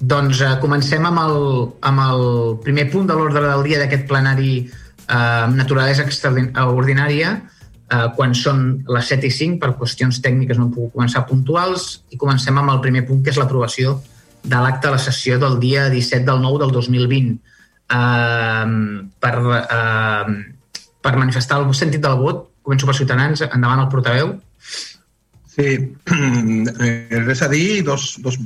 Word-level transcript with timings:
doncs 0.00 0.40
uh, 0.40 0.56
comencem 0.60 1.04
amb 1.04 1.20
el, 1.20 1.40
amb 1.84 2.02
el 2.06 2.22
primer 2.64 2.86
punt 2.92 3.08
de 3.08 3.16
l'ordre 3.16 3.42
del 3.44 3.64
dia 3.66 3.80
d'aquest 3.82 4.06
plenari 4.08 4.54
uh, 4.64 5.46
naturalesa 5.52 6.06
extraordinària, 6.06 7.34
uh, 7.36 8.06
quan 8.16 8.32
són 8.36 8.62
les 8.88 9.12
7 9.12 9.28
i 9.28 9.34
5, 9.36 9.58
per 9.60 9.74
qüestions 9.76 10.22
tècniques 10.24 10.58
no 10.58 10.70
pogut 10.72 10.96
començar 10.96 11.26
puntuals, 11.28 12.00
i 12.10 12.20
comencem 12.20 12.56
amb 12.56 12.72
el 12.72 12.80
primer 12.84 13.04
punt, 13.08 13.20
que 13.24 13.34
és 13.34 13.40
l'aprovació 13.40 13.98
de 14.40 14.56
l'acte 14.56 14.88
de 14.88 14.94
la 14.96 15.02
sessió 15.02 15.36
del 15.38 15.58
dia 15.60 15.90
17 15.92 16.24
del 16.24 16.40
9 16.40 16.62
del 16.64 16.72
2020. 16.78 17.34
Uh, 17.90 19.10
per, 19.20 19.34
uh, 19.36 20.32
per 21.02 21.16
manifestar 21.18 21.60
el 21.60 21.74
sentit 21.76 22.00
del 22.00 22.16
vot, 22.20 22.46
començo 22.64 22.88
per 22.88 22.96
Ciutadans, 22.96 23.44
endavant 23.50 23.84
el 23.84 23.92
portaveu. 23.92 24.32
Sí, 25.60 25.94
eh, 26.80 27.22
res 27.26 27.42
a 27.42 27.48
dir, 27.48 27.84
dos, 27.84 28.14
dos, 28.24 28.38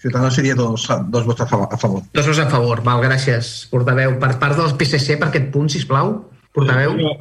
Ciutadans 0.00 0.34
seria 0.34 0.54
dos, 0.54 0.86
dos 1.08 1.24
vots 1.24 1.40
a 1.40 1.46
favor. 1.46 2.02
Dos 2.12 2.26
vots 2.26 2.38
a 2.38 2.48
favor, 2.50 2.82
val, 2.84 3.00
gràcies, 3.04 3.50
portaveu. 3.72 4.18
Per 4.20 4.30
part 4.42 4.60
del 4.60 4.76
PSC, 4.76 5.16
per 5.20 5.30
aquest 5.30 5.50
punt, 5.54 5.70
si 5.72 5.82
plau, 5.88 6.12
portaveu. 6.56 6.98
Eh, 7.00 7.16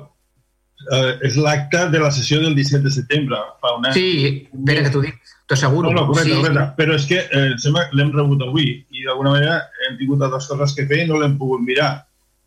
eh, 0.96 1.14
és 1.30 1.40
l'acte 1.40 1.86
de 1.94 2.04
la 2.04 2.12
sessió 2.12 2.42
del 2.44 2.56
17 2.58 2.84
de 2.84 2.94
setembre. 2.98 3.40
Fa 3.64 3.74
una... 3.78 3.94
Sí, 3.96 4.10
espera 4.52 4.84
que 4.86 4.94
t'ho 4.94 5.04
dic, 5.06 5.34
t'ho 5.48 5.56
asseguro. 5.56 5.94
No, 5.94 6.02
no, 6.02 6.06
correcte, 6.12 6.34
sí. 6.34 6.42
correcte. 6.42 6.68
Però 6.82 7.00
és 7.00 7.08
que 7.10 7.24
eh, 7.24 7.50
sembla 7.64 7.88
que 7.90 8.00
l'hem 8.00 8.14
rebut 8.16 8.44
avui 8.48 8.70
i 8.76 9.08
d'alguna 9.08 9.38
manera 9.38 9.58
hem 9.88 10.00
tingut 10.02 10.24
altres 10.28 10.52
coses 10.52 10.76
que 10.76 10.88
fer 10.90 11.06
i 11.06 11.10
no 11.10 11.20
l'hem 11.22 11.40
pogut 11.40 11.64
mirar. 11.64 11.94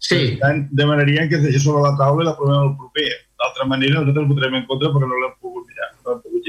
Sí. 0.03 0.19
Per 0.19 0.41
tant, 0.43 0.65
demanaríem 0.77 1.29
que 1.31 1.39
es 1.39 1.47
deixés 1.47 1.65
sobre 1.65 1.85
la 1.85 1.97
taula 2.01 2.25
i 2.25 2.29
la 2.29 2.37
provem 2.37 2.69
el 2.69 2.75
proper. 2.81 3.11
D'altra 3.43 3.69
manera, 3.71 4.01
nosaltres 4.01 4.29
votarem 4.29 4.61
en 4.61 4.69
contra 4.69 4.93
perquè 4.93 5.09
no 5.09 5.21
l'hem 5.21 5.37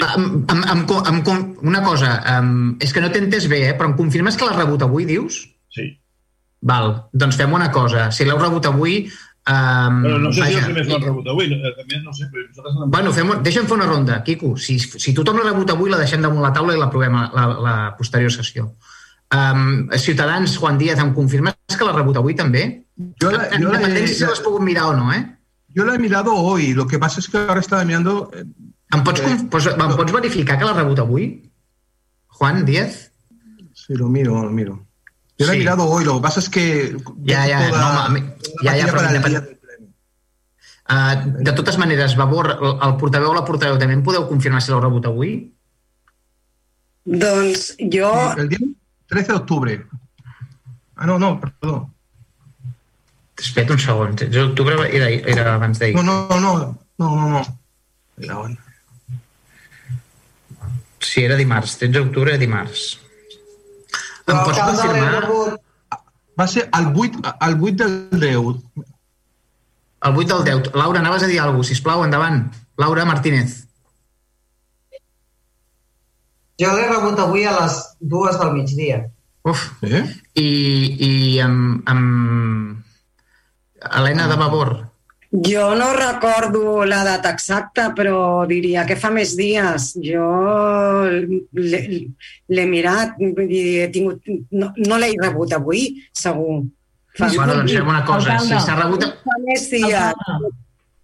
em, 0.02 0.46
em, 0.50 0.64
em, 0.74 0.86
em, 1.20 1.56
una 1.62 1.82
cosa, 1.84 2.16
em, 2.38 2.78
és 2.80 2.94
que 2.94 3.02
no 3.02 3.12
t'he 3.12 3.20
entès 3.24 3.48
bé, 3.48 3.62
eh? 3.70 3.76
però 3.78 3.90
em 3.92 3.96
confirmes 3.98 4.36
que 4.38 4.46
l'has 4.46 4.56
rebut 4.58 4.82
avui, 4.82 5.06
dius? 5.06 5.44
Sí. 5.70 6.00
Val, 6.62 7.10
doncs 7.14 7.36
fem 7.36 7.52
una 7.54 7.70
cosa. 7.72 8.10
Si 8.12 8.26
l'heu 8.26 8.40
rebut 8.40 8.66
avui... 8.72 9.10
Um, 9.44 9.98
Però 10.06 10.18
no 10.24 10.30
sé 10.32 10.46
si 10.48 10.54
els 10.56 10.64
primers 10.70 10.88
l'han 10.88 11.02
rebut 11.04 11.26
avui. 11.28 11.50
no- 11.52 11.58
eh, 11.68 11.74
També 11.76 11.98
no 12.00 12.14
sé, 12.16 12.30
però 12.32 12.86
Bueno, 12.88 13.12
fem, 13.12 13.34
deixa'm 13.44 13.66
fer 13.68 13.76
una 13.76 13.86
ronda, 13.90 14.22
Quico. 14.24 14.54
Si, 14.56 14.78
si 14.80 15.12
tothom 15.14 15.42
l'ha 15.42 15.50
rebut 15.50 15.74
avui, 15.74 15.90
la 15.92 15.98
deixem 16.00 16.22
damunt 16.24 16.42
la 16.46 16.54
taula 16.56 16.72
i 16.74 16.80
l'aprovem 16.80 17.18
a 17.20 17.26
la, 17.36 17.46
la 17.66 17.74
posterior 17.98 18.32
sessió. 18.32 18.70
Um, 19.36 19.90
Ciutadans, 20.00 20.56
Juan 20.62 20.78
Díaz, 20.80 21.00
em 21.04 21.12
confirmes 21.14 21.56
que 21.78 21.84
l'ha 21.84 21.92
rebut 21.98 22.22
avui 22.22 22.36
també? 22.40 22.86
Yo 23.20 23.32
la- 23.36 23.50
yo 23.60 23.68
la- 23.74 23.82
independència 23.82 24.16
si 24.16 24.24
la- 24.24 24.30
l'has 24.32 24.40
pogut 24.46 24.64
mirar 24.64 24.86
o 24.94 24.96
no, 24.96 25.12
eh? 25.12 25.26
Yo 25.76 25.84
la 25.84 25.96
he 25.96 26.00
mirado 26.00 26.32
hoy, 26.38 26.74
lo 26.74 26.88
que 26.88 26.98
pasa 27.00 27.20
es 27.20 27.28
que 27.28 27.38
ahora 27.38 27.60
estaba 27.60 27.84
mirando... 27.84 28.32
eh, 28.94 28.98
Em 28.98 29.04
pots, 29.04 29.20
Eh, 29.20 29.24
conf- 29.26 29.50
pues, 29.50 29.66
em 29.68 29.96
pots 29.98 30.12
verificar 30.14 30.58
que 30.60 30.66
l'ha 30.66 30.74
rebut 30.74 31.00
avui? 31.00 31.50
Juan 32.38 32.64
Díaz? 32.66 33.12
Sí, 33.74 33.96
lo 33.96 34.08
miro, 34.10 34.42
lo 34.44 34.50
miro. 34.52 34.86
Yo 35.38 35.48
he 35.48 35.52
Sí. 35.54 35.58
mirado 35.60 35.84
hoy, 35.86 36.06
lo 36.06 36.16
que 36.16 36.22
pasa 36.22 36.40
es 36.40 36.50
que... 36.50 36.96
Ya, 37.24 37.48
ya, 37.48 37.70
no, 37.70 38.06
home, 38.06 38.36
ja, 38.64 38.78
ja, 38.78 38.86
però 38.86 38.98
partida 39.02 39.02
para 39.02 39.10
el 39.10 39.16
independ- 39.18 39.30
día 39.30 39.42
del 39.42 39.58
pleno. 39.58 39.88
Uh, 40.90 41.44
de 41.44 41.52
totes 41.54 41.78
maneres, 41.78 42.16
Vavor, 42.16 42.52
el, 42.62 42.78
el 42.90 42.96
portaveu 42.98 43.32
o 43.32 43.34
la 43.34 43.44
portaveu 43.46 43.78
també 43.80 43.94
em 43.98 44.04
podeu 44.04 44.28
confirmar 44.30 44.62
si 44.62 44.70
l'heu 44.72 44.80
rebut 44.84 45.06
avui? 45.10 45.34
Doncs 47.06 47.76
jo... 47.92 48.12
El 48.38 48.50
día 48.50 48.60
13 49.08 49.28
de 49.32 49.38
octubre. 49.38 49.86
Ah, 50.96 51.06
no, 51.06 51.18
no, 51.20 51.40
perdón. 51.42 51.90
Espera't 53.38 53.72
un 53.74 53.80
segon. 53.80 54.16
L'octubre 54.32 54.76
era, 54.88 55.10
era 55.10 55.56
abans 55.56 55.80
d'ahir. 55.80 55.96
No, 55.98 56.04
no, 56.04 56.28
no, 56.40 56.54
no, 56.98 57.10
no, 57.16 57.30
no. 57.30 57.42
Era 58.18 58.40
hoy. 58.40 58.58
Sí, 61.04 61.24
era 61.28 61.38
dimarts. 61.40 61.78
13 61.82 62.00
d'octubre 62.00 62.34
era 62.34 62.42
dimarts. 62.42 62.88
Em 64.24 64.40
pots 64.40 64.60
confirmar 64.64 65.60
Va 66.40 66.48
ser 66.50 66.64
el 66.74 66.88
8, 66.98 67.20
el 67.48 67.58
8 67.62 67.88
del 67.88 68.20
10. 68.20 68.86
el 70.04 70.16
8 70.18 70.44
del 70.44 70.64
10? 70.64 70.76
Laura, 70.76 71.00
anaves 71.00 71.24
a 71.24 71.28
dir 71.28 71.40
alguna 71.40 71.60
cosa, 71.60 71.70
sisplau, 71.70 72.04
endavant. 72.04 72.48
Laura 72.78 73.06
Martínez. 73.06 73.68
Jo 76.62 76.72
l'he 76.74 76.88
rebut 76.90 77.20
avui 77.20 77.46
a 77.46 77.54
les 77.60 77.78
dues 78.00 78.40
del 78.40 78.54
migdia. 78.56 79.04
Uf. 79.44 79.62
¿Eh? 79.84 80.04
I, 80.34 80.50
i 81.08 81.40
amb, 81.44 81.84
amb... 81.90 82.84
Helena 83.92 84.28
de 84.32 84.38
Vavor. 84.40 84.74
Jo 85.34 85.74
no 85.74 85.94
recordo 85.98 86.86
la 86.86 87.04
data 87.04 87.32
exacta, 87.34 87.88
però 87.98 88.46
diria 88.46 88.84
que 88.86 88.96
fa 88.96 89.10
més 89.10 89.32
dies. 89.36 89.96
Jo 90.06 90.28
l'he 91.54 92.66
mirat, 92.70 93.16
dir, 93.18 93.64
he 93.82 93.88
tingut... 93.94 94.22
No, 94.52 94.70
no 94.78 95.00
l'he 95.02 95.10
rebut 95.18 95.54
avui, 95.58 95.88
segur. 96.14 96.60
Fa, 97.18 97.30
Bueno, 97.34 97.56
doncs 97.60 97.74
fem 97.74 97.88
una 97.90 98.04
cosa. 98.06 98.38
Si 98.42 98.54
Alcalde. 98.54 98.66
s'ha 98.66 98.76
rebut... 98.78 99.08
fa 99.24 99.40
més 99.48 99.66
dies. 99.72 100.52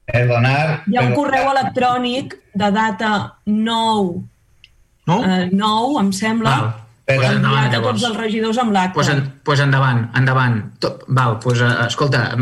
Perdonar, 0.10 0.84
Hi 0.90 0.98
ha 0.98 1.04
un 1.06 1.12
correu 1.18 1.50
electrònic 1.52 2.36
de 2.58 2.70
data 2.74 3.10
9, 3.46 4.14
¿No? 5.10 5.18
eh, 5.26 5.50
9 5.54 6.00
em 6.04 6.14
sembla, 6.14 6.50
Val. 6.54 6.70
Però- 6.70 6.86
Pues 7.10 7.32
endavant, 7.34 7.72
llavors. 7.74 7.96
tots 7.98 8.04
els 8.12 8.18
regidors 8.22 8.58
amb 8.62 8.72
l'acte. 8.76 8.94
pues, 8.94 9.08
en, 9.10 9.22
pues 9.44 9.60
endavant, 9.60 10.04
endavant. 10.16 10.60
Tot, 10.78 11.04
val, 11.08 11.40
pues, 11.42 11.58
uh, 11.62 11.88
escolta, 11.88 12.36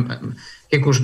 Quicos, 0.69 0.99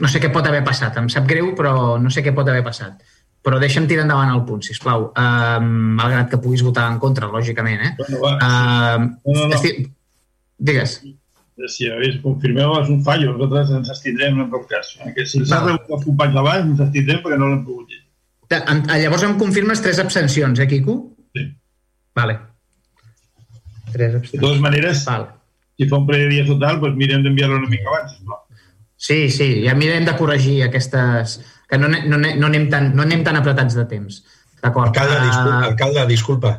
no 0.00 0.08
sé 0.08 0.20
què 0.20 0.30
pot 0.32 0.46
haver 0.46 0.62
passat. 0.64 0.96
Em 1.00 1.08
sap 1.08 1.26
greu, 1.26 1.54
però 1.54 1.98
no 2.00 2.10
sé 2.10 2.22
què 2.24 2.32
pot 2.34 2.48
haver 2.48 2.62
passat. 2.64 3.00
Però 3.42 3.58
deixa'm 3.62 3.86
tirar 3.86 4.02
endavant 4.04 4.32
el 4.34 4.42
punt, 4.44 4.62
sisplau. 4.66 5.12
Uh, 5.16 5.60
malgrat 5.62 6.28
que 6.30 6.38
puguis 6.42 6.62
votar 6.66 6.90
en 6.92 6.98
contra, 6.98 7.28
lògicament, 7.30 7.80
eh? 7.80 7.92
Bueno, 7.98 8.20
va, 8.24 8.32
Uh, 8.36 8.98
No, 8.98 9.32
no, 9.34 9.46
no. 9.48 9.54
esti- 9.54 9.86
Digues. 10.58 11.00
si 11.68 11.88
hagués 11.90 12.20
confirmeu 12.22 12.74
és 12.80 12.88
un 12.88 13.02
fallo, 13.02 13.32
nosaltres 13.36 13.70
ens 13.76 13.88
abstindrem 13.90 14.40
en 14.40 14.50
tot 14.50 14.66
cas. 14.68 14.96
Eh, 15.04 15.12
Que 15.14 15.24
si 15.26 15.44
s'ha 15.44 15.58
rebut 15.64 15.88
els 15.90 16.04
companys 16.04 16.34
d'abans, 16.34 16.66
ens 16.70 16.80
abstindrem 16.80 17.22
perquè 17.22 17.38
no 17.38 17.48
l'hem 17.48 17.64
pogut. 17.64 17.88
Ta- 18.48 18.64
em- 18.72 18.84
Llavors 19.02 19.22
em 19.24 19.38
confirmes 19.38 19.80
tres 19.82 19.98
abstencions, 19.98 20.58
eh, 20.58 20.66
Quico? 20.66 21.14
Sí. 21.34 21.46
Vale. 22.14 22.38
Tres 23.92 24.12
De 24.12 24.18
abstencions. 24.18 24.42
totes 24.42 24.60
maneres, 24.60 25.04
Val. 25.04 25.28
si 25.76 25.88
fa 25.88 25.96
un 25.96 26.06
parell 26.06 26.28
de 26.28 26.34
dies 26.34 26.46
total, 26.46 26.80
doncs 26.80 26.96
mirem 26.96 27.22
d'enviar-lo 27.22 27.56
una 27.56 27.68
mica 27.68 27.88
abans. 27.88 28.12
sisplau. 28.16 28.38
Sí, 28.98 29.30
sí, 29.30 29.62
ja 29.64 29.76
mirem 29.78 30.04
de 30.08 30.16
corregir 30.18 30.64
aquestes... 30.66 31.38
que 31.68 31.76
no, 31.78 31.86
no, 31.88 32.16
no, 32.18 32.46
anem, 32.48 32.64
tan, 32.72 32.90
no 32.96 33.04
anem 33.04 33.20
tan 33.24 33.36
apretats 33.38 33.74
de 33.76 33.84
temps. 33.86 34.22
D'acord. 34.62 34.88
Alcalde, 34.90 35.18
disculpa, 35.26 35.58
Ah, 35.58 35.66
alcalde, 35.68 36.06
disculpa. 36.08 36.52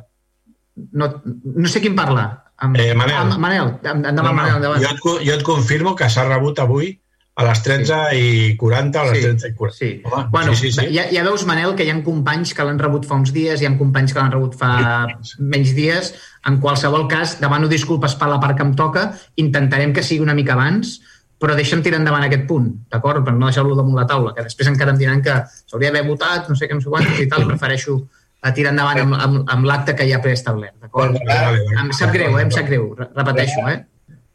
no, 0.94 1.08
no 1.44 1.68
sé 1.68 1.82
qui 1.82 1.90
em 1.92 1.96
parla. 1.98 2.28
Amb, 2.62 2.78
Eh, 2.78 2.94
Manel. 2.96 3.16
Ah, 3.34 3.38
Manel, 3.38 3.74
endavant, 3.84 4.36
Manel, 4.36 4.56
endavant. 4.60 4.82
jo, 4.84 5.18
et, 5.18 5.28
jo 5.28 5.34
et 5.34 5.44
confirmo 5.44 5.96
que 5.96 6.08
s'ha 6.10 6.24
rebut 6.30 6.60
avui 6.60 6.94
a 7.40 7.44
les 7.48 7.62
13 7.64 7.98
i 8.20 8.56
40 8.60 9.00
o 9.00 9.02
a 9.02 9.12
les 9.12 9.18
Sí, 9.18 9.24
13 9.28 9.48
i 9.50 9.54
40. 9.56 9.78
sí. 9.78 10.02
Home, 10.06 10.26
Bueno, 10.32 10.56
sí, 10.56 10.72
sí, 10.72 10.80
sí. 10.80 10.94
Ja, 10.96 11.06
ja 11.12 11.24
veus, 11.24 11.46
Manel, 11.48 11.74
que 11.76 11.84
hi 11.88 11.90
ha 11.92 11.98
companys 12.04 12.54
que 12.54 12.64
l'han 12.68 12.80
rebut 12.80 13.06
fa 13.08 13.16
uns 13.16 13.32
dies, 13.34 13.62
hi 13.62 13.66
ha 13.66 13.78
companys 13.78 14.14
que 14.14 14.20
l'han 14.20 14.32
rebut 14.32 14.56
fa 14.60 15.08
menys 15.40 15.74
dies. 15.76 16.14
En 16.46 16.60
qualsevol 16.60 17.08
cas, 17.10 17.40
demano 17.42 17.68
disculpes 17.68 18.16
per 18.16 18.28
la 18.30 18.40
part 18.40 18.56
que 18.58 18.64
em 18.64 18.74
toca, 18.76 19.14
intentarem 19.38 19.94
que 19.94 20.04
sigui 20.04 20.22
una 20.22 20.36
mica 20.36 20.54
abans, 20.54 21.00
però 21.40 21.56
deixa'm 21.56 21.82
tirar 21.82 22.00
endavant 22.02 22.24
aquest 22.26 22.46
punt, 22.48 22.66
d'acord? 22.92 23.24
Per 23.26 23.34
no 23.34 23.48
deixar-lo 23.48 23.76
damunt 23.78 23.96
la 23.96 24.06
taula, 24.08 24.34
que 24.36 24.44
després 24.44 24.68
encara 24.68 24.92
em 24.92 24.98
diran 25.00 25.22
que 25.24 25.36
s'hauria 25.66 25.92
d'haver 25.92 26.08
votat, 26.10 26.50
no 26.50 26.56
sé 26.60 26.68
què, 26.68 26.76
no 26.76 26.82
sé 26.84 26.90
quantos 26.92 27.20
i 27.24 27.28
tal, 27.32 27.46
prefereixo 27.48 27.96
a 28.42 28.54
tirar 28.54 28.72
endavant 28.72 29.00
amb, 29.06 29.14
amb, 29.20 29.40
amb 29.52 29.66
l'acte 29.68 29.96
que 29.96 30.08
ja 30.10 30.18
ha 30.18 30.22
preestablert, 30.24 30.76
d'acord? 30.82 31.14
Vale, 31.14 31.26
vale, 31.26 31.64
vale. 31.66 31.80
Em 31.86 31.92
sap 31.94 32.12
greu, 32.14 32.38
eh? 32.38 32.44
em 32.44 32.52
sap 32.52 32.68
greu, 32.68 32.94
re- 32.98 33.10
repeteixo, 33.16 33.68
eh? 33.70 33.86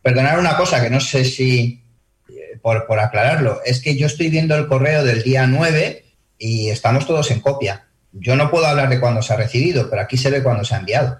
Perdonar 0.02 0.38
una 0.38 0.56
cosa 0.56 0.82
que 0.82 0.90
no 0.90 1.00
sé 1.00 1.24
si, 1.24 1.82
eh, 2.28 2.58
por, 2.62 2.86
por 2.86 2.98
aclararlo, 3.00 3.60
es 3.64 3.80
que 3.80 3.96
yo 3.96 4.06
estoy 4.06 4.28
viendo 4.30 4.54
el 4.56 4.66
correo 4.68 5.04
del 5.04 5.22
día 5.22 5.46
9 5.46 6.04
y 6.38 6.68
estamos 6.70 7.06
todos 7.06 7.30
en 7.30 7.40
copia. 7.40 7.86
Yo 8.12 8.36
no 8.36 8.50
puedo 8.50 8.66
hablar 8.66 8.88
de 8.88 9.00
cuándo 9.00 9.22
se 9.22 9.32
ha 9.32 9.36
recibido, 9.36 9.88
pero 9.90 10.02
aquí 10.02 10.16
se 10.16 10.30
ve 10.30 10.42
cuándo 10.42 10.64
se 10.64 10.74
ha 10.74 10.78
enviado. 10.78 11.18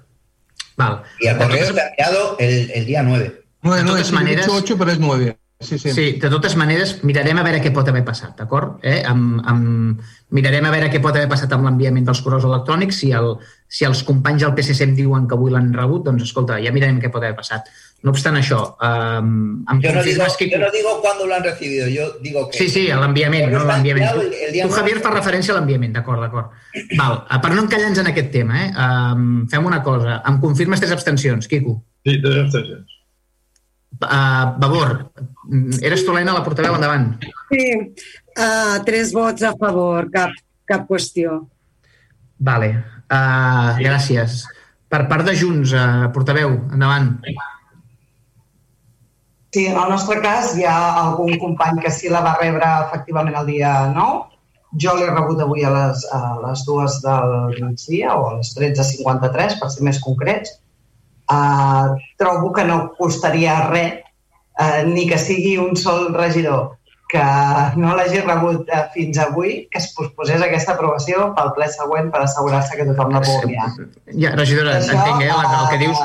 Val. 0.77 1.03
Y 1.21 1.27
el 1.29 1.37
correo 1.39 1.73
se 1.73 1.81
ha 1.81 1.89
enviado 1.89 2.37
el, 2.39 2.71
el 2.71 2.85
día 2.87 3.03
9. 3.03 3.43
9, 3.63 3.79
De 3.79 3.85
9, 3.85 3.87
totes 3.87 4.07
sí, 4.09 4.15
maneres- 4.15 4.47
8, 4.49 4.57
8, 4.59 4.77
pero 4.79 4.91
es 4.93 4.99
9. 4.99 5.39
Sí, 5.65 5.79
sí. 5.79 5.93
Sí, 5.97 6.07
de 6.21 6.31
totes 6.31 6.55
maneres, 6.61 6.99
mirarem 7.09 7.41
a 7.41 7.45
veure 7.47 7.63
què 7.65 7.73
pot 7.75 7.89
haver 7.89 8.05
passat, 8.07 8.35
d'acord? 8.39 8.77
Eh? 8.85 9.01
Amb, 9.09 9.41
amb, 9.51 10.03
mirarem 10.37 10.69
a 10.69 10.73
veure 10.75 10.91
què 10.93 11.01
pot 11.03 11.17
haver 11.17 11.31
passat 11.31 11.53
amb 11.57 11.67
l'enviament 11.67 12.05
dels 12.07 12.21
correus 12.25 12.45
electrònics. 12.47 13.01
Si, 13.01 13.11
el, 13.17 13.33
si 13.67 13.89
els 13.89 14.05
companys 14.07 14.45
del 14.45 14.55
PSC 14.59 14.87
em 14.87 14.95
diuen 14.99 15.27
que 15.31 15.39
avui 15.39 15.55
l'han 15.55 15.73
rebut, 15.75 16.05
doncs, 16.07 16.27
escolta, 16.29 16.61
ja 16.63 16.73
mirarem 16.75 17.01
què 17.03 17.11
pot 17.11 17.25
haver 17.25 17.39
passat. 17.41 17.73
No 18.05 18.13
obstant 18.13 18.37
això, 18.37 18.59
um, 18.85 19.29
em 19.73 19.79
Yo 19.81 19.93
no, 19.95 20.03
digo, 20.05 20.27
que... 20.39 20.49
yo 20.51 20.59
no 20.61 20.71
digo 20.71 20.91
cuándo 21.01 21.27
lo 21.27 21.35
han 21.35 21.45
recibido, 21.45 21.89
yo 21.89 22.11
digo 22.21 22.51
que... 22.51 22.59
Sí, 22.59 22.69
sí, 22.69 22.83
a 22.93 22.99
l'enviament, 23.01 23.49
no 23.49 23.63
l'enviament. 23.65 24.19
Tu. 24.53 24.69
Javier, 24.75 24.99
fa 25.01 25.15
referència 25.15 25.55
a 25.55 25.57
l'enviament, 25.57 25.95
d'acord, 25.97 26.21
d'acord. 26.21 26.53
Val, 27.01 27.23
per 27.41 27.55
no 27.55 27.63
encallar-nos 27.65 28.03
en 28.05 28.11
aquest 28.13 28.29
tema, 28.35 28.61
eh, 28.67 28.75
um, 29.17 29.47
fem 29.49 29.71
una 29.73 29.81
cosa. 29.87 30.19
Em 30.29 30.37
confirmes 30.43 30.85
tres 30.85 30.93
abstencions, 30.93 31.49
Quico? 31.49 31.79
Sí, 32.05 32.19
tres 32.21 32.43
abstencions. 32.43 32.99
Uh, 34.03 34.53
Vavor, 34.59 34.93
eres 35.81 36.05
tu, 36.05 36.13
Helena, 36.13 36.35
la 36.37 36.45
portaveu, 36.45 36.77
endavant. 36.77 37.11
Sí, 37.51 37.65
uh, 38.39 38.77
tres 38.87 39.13
vots 39.17 39.45
a 39.45 39.55
favor, 39.61 40.11
cap, 40.15 40.35
cap 40.69 40.87
qüestió. 40.89 41.41
Vale, 42.45 42.71
uh, 43.09 43.75
gràcies. 43.81 44.45
Per 44.95 45.03
part 45.11 45.27
de 45.27 45.35
Junts, 45.35 45.73
eh, 45.75 46.09
portaveu, 46.15 46.53
endavant. 46.71 47.09
Sí, 49.55 49.65
en 49.67 49.79
el 49.79 49.91
nostre 49.91 50.21
cas 50.23 50.53
hi 50.59 50.65
ha 50.67 50.77
algun 51.01 51.35
company 51.43 51.81
que 51.83 51.91
sí 51.91 52.13
la 52.13 52.21
va 52.23 52.37
rebre 52.41 52.69
efectivament 52.85 53.35
el 53.41 53.49
dia 53.51 53.73
9. 53.91 54.39
Jo 54.85 54.95
l'he 54.99 55.09
rebut 55.11 55.43
avui 55.43 55.67
a 55.67 55.73
les, 55.75 56.05
a 56.15 56.21
les 56.45 56.63
dues 56.67 57.01
del 57.03 57.35
migdia 57.57 58.15
o 58.19 58.29
a 58.29 58.33
les 58.37 58.53
13.53, 58.55 59.59
per 59.59 59.71
ser 59.71 59.87
més 59.89 60.01
concrets. 60.03 60.57
Uh, 61.31 61.95
trobo 62.21 62.53
que 62.55 62.67
no 62.69 62.79
costaria 62.99 63.61
res, 63.71 64.04
uh, 64.61 64.81
ni 64.89 65.07
que 65.11 65.19
sigui 65.19 65.57
un 65.59 65.77
sol 65.77 66.11
regidor 66.15 66.75
que 67.15 67.23
no 67.79 67.95
l'hagi 67.95 68.21
rebut 68.25 68.71
uh, 68.73 68.85
fins 68.95 69.21
avui, 69.23 69.55
que 69.71 69.79
es 69.79 69.91
posposés 69.95 70.43
aquesta 70.43 70.75
aprovació 70.75 71.31
pel 71.37 71.53
ple 71.57 71.69
següent 71.71 72.11
per 72.11 72.25
assegurar-se 72.25 72.79
que 72.79 72.87
tothom 72.91 73.15
la 73.15 73.23
pugui 73.23 73.53
mirar. 73.53 73.71
Ja, 74.11 74.35
regidora, 74.35 74.79
Això, 74.81 74.97
entenc, 74.97 75.23
eh, 75.23 75.31
el, 75.31 75.57
el 75.61 75.67
que 75.71 75.79
eh, 75.79 75.83
dius... 75.85 76.05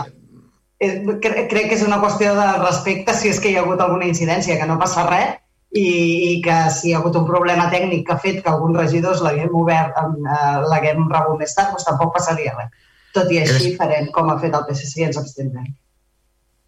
Eh, 0.80 0.92
cre 1.24 1.46
crec 1.52 1.72
que 1.72 1.78
és 1.80 1.86
una 1.88 1.98
qüestió 2.04 2.36
de 2.38 2.50
respecte 2.62 3.16
si 3.18 3.34
és 3.34 3.42
que 3.42 3.52
hi 3.52 3.58
ha 3.58 3.64
hagut 3.66 3.82
alguna 3.84 4.08
incidència, 4.12 4.60
que 4.60 4.70
no 4.70 4.78
passa 4.82 5.08
res, 5.10 5.40
i, 5.72 5.88
i 6.30 6.32
que 6.46 6.60
si 6.76 6.90
hi 6.90 6.94
ha 6.94 7.02
hagut 7.02 7.18
un 7.20 7.28
problema 7.28 7.68
tècnic 7.74 8.06
que 8.06 8.16
ha 8.16 8.22
fet 8.22 8.40
que 8.44 8.54
alguns 8.54 8.78
regidors 8.78 9.26
l'haguem 9.26 9.56
obert, 9.64 9.98
eh, 9.98 10.56
l'haguem 10.70 11.10
rebut 11.10 11.42
més 11.42 11.58
tard, 11.58 11.74
doncs 11.74 11.90
tampoc 11.90 12.14
passaria 12.20 12.56
res. 12.60 12.88
Tot 13.18 13.32
i 13.34 13.42
així 13.42 13.74
farem 13.78 14.12
com 14.14 14.30
ha 14.30 14.38
fet 14.42 14.54
el 14.54 14.66
PSC 14.70 15.02
i 15.02 15.10
ens 15.10 15.18
abstindrem. 15.18 15.70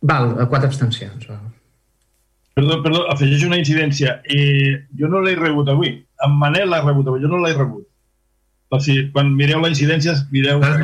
Val, 0.10 0.32
eh, 0.34 0.48
quatre 0.50 0.72
abstencions. 0.72 1.28
Val. 1.30 1.50
Perdó, 2.58 2.82
perdó, 2.84 3.06
afegeixo 3.12 3.48
una 3.48 3.58
incidència. 3.62 4.20
Eh, 4.28 4.88
jo 5.00 5.08
no 5.08 5.22
l'he 5.24 5.38
rebut 5.40 5.70
avui. 5.72 5.94
En 6.26 6.36
Manel 6.38 6.70
l'ha 6.70 6.82
rebut 6.84 7.08
avui, 7.08 7.22
jo 7.24 7.32
no 7.32 7.40
l'he 7.44 7.54
rebut. 7.56 7.86
O 8.72 8.80
sigui, 8.80 9.10
quan 9.12 9.34
mireu 9.36 9.60
la 9.60 9.68
incidència, 9.68 10.14
mireu... 10.32 10.62
Ah, 10.64 10.78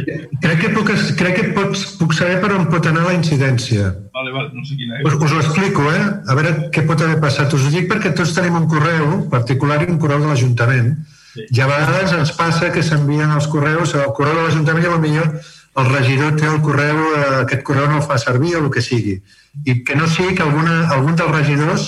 Crec 0.43 0.57
que, 0.59 0.71
puc, 0.75 0.89
crec 1.19 1.37
que 1.37 1.45
pots, 1.55 1.85
puc 1.99 2.15
saber 2.17 2.41
per 2.43 2.49
on 2.57 2.65
pot 2.71 2.87
anar 2.89 3.05
la 3.05 3.13
incidència. 3.15 3.93
Vale, 4.15 4.33
vale, 4.35 4.49
no 4.55 4.65
sé 4.67 4.75
quina 4.75 4.99
Us, 5.05 5.13
és. 5.13 5.21
us 5.23 5.35
ho 5.35 5.39
explico, 5.39 5.85
eh? 5.93 6.01
A 6.27 6.35
veure 6.35 6.51
què 6.75 6.83
pot 6.87 7.03
haver 7.05 7.21
passat. 7.23 7.53
Us 7.55 7.63
ho 7.63 7.71
dic 7.71 7.87
perquè 7.91 8.11
tots 8.15 8.35
tenim 8.35 8.59
un 8.59 8.67
correu 8.67 9.21
particular 9.31 9.79
i 9.85 9.91
un 9.93 10.01
correu 10.03 10.19
de 10.25 10.33
l'Ajuntament. 10.33 10.97
Sí. 11.31 11.45
I 11.47 11.63
a 11.63 11.69
vegades 11.71 12.15
ens 12.17 12.33
passa 12.35 12.73
que 12.75 12.83
s'envien 12.83 13.31
els 13.31 13.47
correus, 13.47 13.95
el 13.95 14.11
correu 14.19 14.35
de 14.35 14.49
l'Ajuntament 14.49 14.83
i 14.83 14.91
potser 14.91 15.29
el 15.77 15.89
regidor 15.93 16.35
té 16.39 16.47
el 16.49 16.61
correu, 16.65 16.97
eh, 17.17 17.25
aquest 17.43 17.63
correu 17.67 17.87
no 17.91 17.99
el 18.01 18.05
fa 18.07 18.17
servir 18.21 18.55
o 18.57 18.63
el 18.65 18.71
que 18.73 18.81
sigui. 18.81 19.19
I 19.65 19.83
que 19.85 19.95
no 19.95 20.07
sigui 20.09 20.35
que 20.35 20.45
alguna, 20.45 20.87
algun 20.93 21.15
dels 21.15 21.33
regidors 21.35 21.87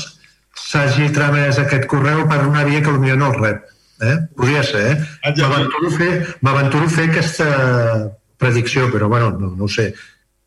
s'hagi 0.59 1.09
tramès 1.15 1.59
aquest 1.61 1.87
correu 1.89 2.25
per 2.29 2.43
una 2.45 2.63
via 2.67 2.83
que 2.85 2.93
potser 2.93 3.17
no 3.17 3.31
el 3.33 3.39
rep. 3.39 3.65
Eh? 3.99 4.15
Podria 4.37 4.63
ser, 4.63 4.85
eh? 4.91 4.95
Ah, 5.23 5.33
ja. 5.35 5.49
M'aventuro 5.49 5.89
a 5.89 5.97
fer, 5.97 6.11
m'aventuro 6.41 6.85
a 6.85 6.93
fer 6.93 7.09
aquesta 7.09 7.49
predicció, 8.39 8.87
però 8.93 9.09
bueno, 9.11 9.31
no, 9.31 9.51
no 9.55 9.65
ho 9.65 9.67
sé. 9.67 9.93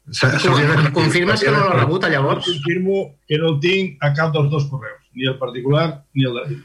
De- 0.07 0.91
confirmes 0.93 1.43
que 1.43 1.51
no 1.51 1.61
l'ha 1.69 1.81
rebut, 1.85 2.05
llavors? 2.11 2.47
Confirmo 2.47 3.19
que 3.29 3.39
no 3.39 3.53
el 3.53 3.61
tinc 3.61 4.03
a 4.03 4.13
cap 4.17 4.33
dels 4.35 4.51
dos 4.51 4.65
correus, 4.71 5.03
ni 5.15 5.29
el 5.29 5.39
particular 5.39 6.05
ni 6.15 6.25
el 6.27 6.39
de 6.41 6.61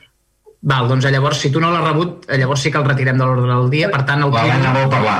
Val, 0.67 0.87
doncs 0.89 1.05
llavors, 1.05 1.37
si 1.37 1.51
tu 1.53 1.61
no 1.61 1.69
l'has 1.71 1.83
rebut, 1.85 2.25
llavors 2.33 2.63
sí 2.65 2.71
que 2.71 2.79
el 2.79 2.87
retirem 2.87 3.17
de 3.19 3.25
l'ordre 3.25 3.53
del 3.53 3.69
dia, 3.69 3.91
per 3.93 4.05
tant, 4.07 4.23
el 4.25 4.33
L'Helena 4.33 4.73
vol 4.73 4.89
parlar. 4.89 5.19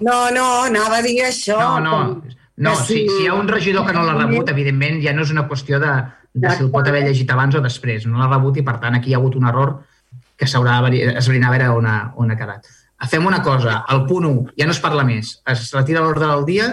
No, 0.00 0.18
no, 0.34 0.46
anava 0.68 0.98
a 0.98 1.02
dir 1.04 1.20
això. 1.26 1.58
No, 1.58 1.80
no, 1.84 1.96
com- 1.96 2.36
no 2.58 2.74
si, 2.82 3.04
si 3.06 3.24
hi 3.24 3.28
ha 3.30 3.34
un 3.38 3.48
regidor 3.48 3.86
que 3.86 3.94
no 3.94 4.02
l'ha 4.06 4.16
rebut, 4.16 4.50
evidentment, 4.50 4.98
ja 5.04 5.12
no 5.14 5.22
és 5.22 5.30
una 5.34 5.46
qüestió 5.50 5.78
de, 5.82 5.92
de 6.34 6.50
si 6.56 6.64
el 6.64 6.72
pot 6.74 6.88
haver 6.90 7.04
llegit 7.06 7.30
abans 7.30 7.54
o 7.54 7.62
després. 7.64 8.06
No 8.06 8.18
l'ha 8.18 8.30
rebut 8.32 8.58
i, 8.58 8.66
per 8.66 8.78
tant, 8.82 8.98
aquí 8.98 9.12
hi 9.12 9.16
ha 9.16 9.22
hagut 9.22 9.38
un 9.38 9.46
error 9.50 9.76
que 10.38 10.46
s'haurà 10.46 10.80
d'esbrinar 10.90 11.48
a 11.48 11.54
veure 11.56 11.70
on 11.78 11.86
ha, 11.86 11.96
on 12.16 12.30
ha 12.30 12.38
quedat. 12.38 12.66
Fem 13.10 13.26
una 13.26 13.42
cosa, 13.46 13.84
el 13.94 14.04
punt 14.06 14.26
1 14.26 14.54
ja 14.58 14.66
no 14.66 14.74
es 14.74 14.80
parla 14.82 15.04
més, 15.06 15.36
es 15.46 15.68
retira 15.74 16.02
l'ordre 16.02 16.26
del 16.26 16.44
dia 16.46 16.68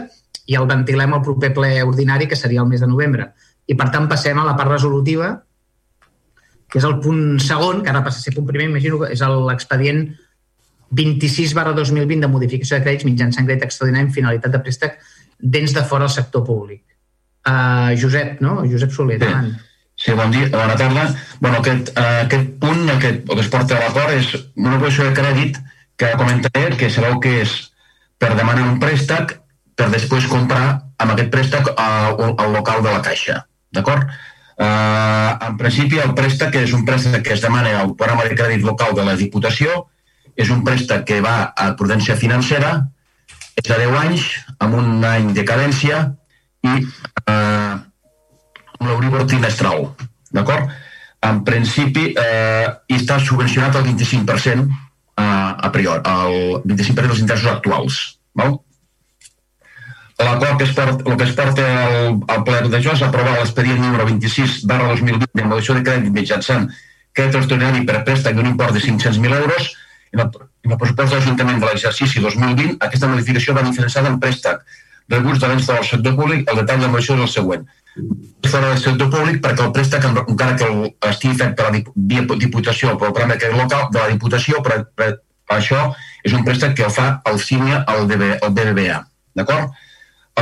i 0.50 0.57
el 0.57 0.66
ventilem 0.69 1.13
al 1.13 1.22
proper 1.25 1.52
ple 1.54 1.72
ordinari, 1.86 2.28
que 2.30 2.38
seria 2.38 2.62
el 2.62 2.69
mes 2.69 2.81
de 2.81 2.90
novembre. 2.90 3.31
I, 3.66 3.74
per 3.78 3.92
tant, 3.94 4.07
passem 4.10 4.38
a 4.38 4.46
la 4.46 4.56
part 4.57 4.74
resolutiva, 4.74 5.31
que 6.69 6.81
és 6.81 6.86
el 6.86 7.00
punt 7.02 7.38
segon, 7.42 7.81
que 7.86 7.94
ara 7.94 8.04
passa 8.06 8.22
a 8.22 8.25
ser 8.25 8.34
punt 8.36 8.46
primer, 8.50 8.69
imagino 8.69 9.00
que 9.02 9.12
és 9.13 9.22
l'expedient 9.22 10.07
26 10.91 11.53
barra 11.53 11.73
2020 11.73 12.21
de 12.21 12.27
modificació 12.31 12.77
de 12.77 12.83
crèdits 12.85 13.05
mitjançant 13.07 13.47
crèdit 13.47 13.63
extraordinari 13.65 14.07
amb 14.07 14.13
finalitat 14.13 14.51
de 14.51 14.59
préstec 14.59 14.99
dents 15.39 15.73
de 15.73 15.83
fora 15.83 16.05
del 16.05 16.13
sector 16.13 16.43
públic. 16.45 16.83
Uh, 17.45 17.93
Josep, 17.99 18.39
no? 18.41 18.63
Josep 18.65 18.91
Soler, 18.91 19.19
Sí. 19.19 19.25
endavant. 19.25 19.55
Sí, 19.95 20.11
bon 20.11 20.31
dia, 20.31 20.49
bona 20.51 20.75
tarda. 20.75 21.15
Bueno, 21.39 21.59
aquest, 21.59 21.89
eh, 21.97 22.25
aquest 22.25 22.49
punt, 22.59 22.89
aquest, 22.89 23.29
el 23.29 23.35
que 23.35 23.41
es 23.41 23.47
porta 23.47 23.77
a 23.77 23.79
l'acord 23.79 24.11
és 24.11 24.33
una 24.55 24.77
posició 24.79 25.05
de 25.05 25.13
crèdit 25.15 25.57
que 25.95 26.09
comentaré, 26.19 26.75
que 26.75 26.89
sabeu 26.89 27.19
que 27.23 27.41
és 27.41 27.71
per 28.19 28.35
demanar 28.35 28.67
un 28.67 28.79
préstec 28.79 29.37
per 29.75 29.87
després 29.93 30.27
comprar 30.27 30.81
amb 30.97 31.11
aquest 31.13 31.31
préstec 31.31 31.71
al, 31.77 32.35
al 32.37 32.51
local 32.51 32.83
de 32.83 32.91
la 32.91 33.01
Caixa. 33.01 33.45
D'acord? 33.71 34.03
Eh, 34.57 35.31
en 35.47 35.57
principi, 35.57 35.99
el 35.99 36.13
préstec 36.13 36.55
és 36.55 36.73
un 36.73 36.83
préstec 36.85 37.23
que 37.23 37.33
es 37.33 37.41
demana 37.41 37.79
al 37.79 37.95
programa 37.95 38.27
de 38.27 38.35
crèdit 38.35 38.63
local 38.67 38.95
de 38.95 39.05
la 39.05 39.15
Diputació, 39.15 39.87
és 40.35 40.51
un 40.51 40.63
préstec 40.67 41.05
que 41.07 41.21
va 41.23 41.35
a 41.55 41.71
prudència 41.79 42.17
financera, 42.19 42.77
és 43.55 43.67
de 43.67 43.77
10 43.79 43.99
anys, 44.01 44.25
amb 44.59 44.75
un 44.79 45.05
any 45.07 45.31
de 45.35 45.45
cadència 45.47 46.01
i 46.65 46.73
eh, 46.75 47.75
amb 48.75 48.89
l'Euribor 48.89 49.23
trimestral, 49.29 49.87
d'acord? 50.35 50.73
En 51.25 51.41
principi, 51.47 52.11
eh, 52.19 52.67
està 52.91 53.17
subvencionat 53.23 53.79
al 53.79 53.87
25% 53.87 54.67
eh, 55.17 55.23
a 55.23 55.71
priori, 55.71 56.03
el 56.03 56.61
25% 56.67 57.07
dels 57.07 57.23
interessos 57.23 57.51
actuals. 57.51 58.01
Val? 58.35 58.59
L'acord 60.19 60.57
que 60.59 60.63
es 60.63 60.71
porta, 60.75 61.03
el 61.11 61.17
que 61.17 61.25
es 61.27 61.33
porta 61.35 61.63
al, 61.85 62.19
al 62.31 62.43
ple 62.47 62.59
d'això 62.71 62.93
és 62.95 63.01
aprovar 63.03 63.33
l'expedient 63.35 63.81
número 63.83 64.05
26 64.07 64.61
barra 64.69 64.93
2020 64.93 65.25
de 65.27 65.43
modificació 65.43 65.75
de 65.75 65.83
crèdit 65.87 66.13
mitjançant 66.15 66.69
crèdit 67.15 67.35
extraordinari 67.41 67.83
per 67.87 68.03
préstec 68.07 68.37
d'un 68.37 68.47
import 68.47 68.71
de 68.75 68.83
500.000 68.83 69.35
euros 69.41 69.73
en 70.15 70.23
el, 70.23 70.31
en 70.65 70.71
el 70.73 70.77
pressupost 70.81 71.12
de 71.13 71.19
l'Ajuntament 71.19 71.59
de 71.62 71.67
l'exercici 71.69 72.23
2020 72.23 72.77
aquesta 72.89 73.07
modificació 73.12 73.53
va 73.57 73.63
diferenciada 73.67 74.09
en 74.13 74.19
préstec 74.23 74.63
rebuts 75.13 75.39
de 75.44 75.47
l'ens 75.51 75.67
del 75.69 75.83
sector 75.85 76.15
públic, 76.17 76.47
el 76.50 76.57
detall 76.63 76.79
de 76.81 76.88
modificació 76.89 77.15
és 77.19 77.27
el 77.27 77.33
següent 77.35 77.65
fora 78.50 78.69
del 78.71 78.79
sector 78.81 79.09
públic 79.12 79.38
perquè 79.44 79.63
el 79.67 79.71
préstec, 79.75 80.03
encara 80.12 80.56
que 80.59 80.65
el, 80.67 80.79
estigui 81.09 81.38
fet 81.39 81.53
per 81.59 81.67
la 81.69 81.77
via 81.95 82.23
diputació 82.41 82.95
programa 83.00 83.35
de 83.35 83.39
crèdit 83.44 83.59
local 83.62 83.85
de 83.94 84.00
la 84.01 84.09
diputació, 84.12 84.59
per, 84.65 84.81
per, 84.95 85.07
això 85.56 85.94
és 86.25 86.33
un 86.33 86.44
préstec 86.44 86.73
que 86.75 86.83
el 86.88 86.91
fa 86.91 87.06
el 87.31 87.39
CINIA 87.39 87.83
al, 87.88 88.07
DB, 88.09 88.31
al 88.41 88.51
BBVA. 88.57 88.97
D'acord? 89.39 89.71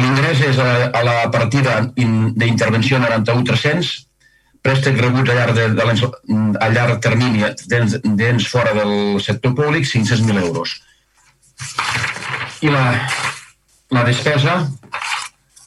L'ingrés 0.01 0.41
és 0.47 0.57
a, 0.57 0.65
la- 0.65 0.89
a 0.99 1.03
la 1.05 1.15
partida 1.31 1.75
in- 2.01 2.31
d'intervenció 2.33 2.97
91.300, 3.03 3.91
préstec 4.63 4.99
rebuts 4.99 5.29
a 5.29 5.35
llarg, 5.35 5.53
de, 5.57 5.67
de 5.75 6.57
a 6.59 6.69
llarg 6.71 6.99
termini 7.03 7.43
d'ens 7.67 7.97
d'ens 8.03 8.47
fora 8.47 8.73
del 8.77 9.19
sector 9.21 9.53
públic, 9.55 9.85
500.000 9.85 10.39
euros. 10.39 10.77
I 12.63 12.71
la, 12.71 12.85
la 13.91 14.03
despesa 14.07 14.61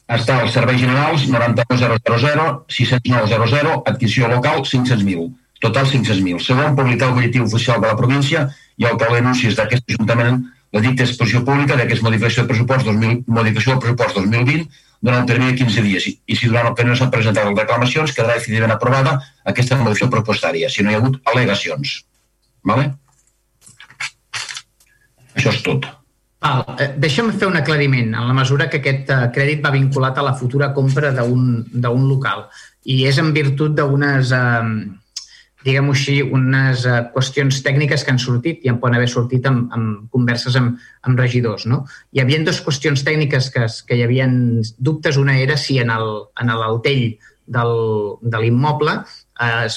està 0.07 0.39
als 0.41 0.55
serveis 0.57 0.81
generals 0.81 1.27
99000, 1.29 2.63
60900, 2.73 3.83
adquisició 3.91 4.31
local 4.31 4.63
500.000, 4.65 5.29
total 5.61 5.85
500.000. 5.85 6.41
Segon, 6.41 6.75
publicar 6.79 7.11
el 7.11 7.17
butlletí 7.19 7.43
oficial 7.43 7.81
de 7.83 7.91
la 7.91 7.99
província 7.99 8.47
i 8.77 8.87
el 8.89 8.97
taulell 8.97 9.21
d'anuncis 9.21 9.57
d'aquest 9.59 9.93
Ajuntament 9.93 10.45
la 10.73 10.81
dicta 10.83 11.05
exposició 11.05 11.43
pública 11.45 11.77
d'aquesta 11.77 12.05
modificació 12.05 12.43
de 12.43 12.51
pressupost 12.51 12.89
2000, 12.89 13.23
modificació 13.27 13.75
del 13.75 13.83
pressupost 13.85 14.17
2020 14.19 14.65
durant 15.01 15.21
el 15.21 15.27
termini 15.29 15.53
de 15.53 15.59
15 15.63 15.83
dies. 15.85 16.07
I, 16.09 16.15
i 16.25 16.37
si 16.37 16.49
durant 16.49 16.69
el 16.69 16.77
període 16.77 16.99
s'han 16.99 17.13
presentat 17.13 17.47
les 17.47 17.57
reclamacions, 17.57 18.13
quedarà 18.15 18.39
definitivament 18.39 18.75
aprovada 18.75 19.17
aquesta 19.45 19.77
modificació 19.77 20.11
pressupostària, 20.13 20.71
si 20.73 20.83
no 20.83 20.91
hi 20.91 20.97
ha 20.97 21.03
hagut 21.03 21.19
al·legacions. 21.31 21.99
Vale? 22.67 22.89
Això 25.37 25.53
és 25.53 25.61
tot. 25.65 25.85
Val, 26.41 26.63
eh, 26.77 26.91
deixa'm 27.01 27.31
fer 27.33 27.47
un 27.49 27.57
aclariment 27.57 28.13
en 28.13 28.27
la 28.29 28.35
mesura 28.37 28.67
que 28.69 28.79
aquest 28.81 29.09
eh, 29.09 29.19
crèdit 29.33 29.63
va 29.63 29.73
vinculat 29.73 30.17
a 30.17 30.25
la 30.25 30.35
futura 30.37 30.69
compra 30.73 31.09
d'un 31.11 32.03
local 32.09 32.45
i 32.85 33.03
és 33.09 33.17
en 33.17 33.31
virtut 33.33 33.73
d'unes, 33.77 34.31
eh, 34.31 34.67
diguem-ho 35.65 35.93
així, 35.95 36.17
unes 36.21 36.85
eh, 36.85 36.97
qüestions 37.13 37.61
tècniques 37.65 38.03
que 38.03 38.13
han 38.13 38.21
sortit 38.21 38.65
i 38.65 38.71
en 38.71 38.79
poden 38.81 38.97
haver 38.99 39.09
sortit 39.11 39.45
amb, 39.49 39.71
amb 39.73 40.11
converses 40.13 40.57
amb, 40.59 40.77
amb 41.07 41.19
regidors. 41.19 41.65
No? 41.69 41.83
Hi 42.13 42.23
havia 42.23 42.43
dues 42.45 42.61
qüestions 42.65 43.03
tècniques 43.07 43.49
que, 43.53 43.65
que 43.87 43.97
hi 43.97 44.03
havia 44.05 44.27
dubtes. 44.77 45.17
Una 45.17 45.39
era 45.39 45.57
si 45.57 45.79
en 45.79 45.93
del, 47.47 47.73
de 48.21 48.39
l'immoble 48.43 48.99
eh, 49.39 49.67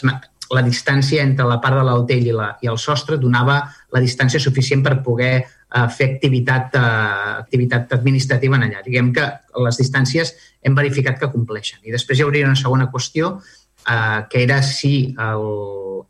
la 0.51 0.63
distància 0.67 1.23
entre 1.23 1.47
la 1.47 1.61
part 1.63 1.79
de 1.79 1.87
l'altell 1.87 2.27
i, 2.27 2.35
la, 2.35 2.51
i 2.63 2.69
el 2.71 2.79
sostre 2.83 3.19
donava 3.23 3.61
la 3.95 4.03
distància 4.03 4.41
suficient 4.43 4.83
per 4.83 4.97
poder 5.07 5.33
eh, 5.39 5.87
fer 5.95 6.09
activitat, 6.15 6.75
eh, 6.75 7.37
activitat 7.45 7.95
administrativa 7.99 8.59
en 8.59 8.67
allà. 8.67 8.83
Diguem 8.87 9.13
que 9.15 9.29
les 9.63 9.79
distàncies 9.79 10.35
hem 10.67 10.75
verificat 10.77 11.21
que 11.21 11.31
compleixen. 11.33 11.81
I 11.87 11.95
després 11.95 12.19
hi 12.19 12.27
hauria 12.27 12.49
una 12.49 12.59
segona 12.59 12.91
qüestió, 12.91 13.37
eh, 13.89 14.27
que 14.31 14.43
era 14.43 14.63
si 14.63 15.15
el, 15.19 15.47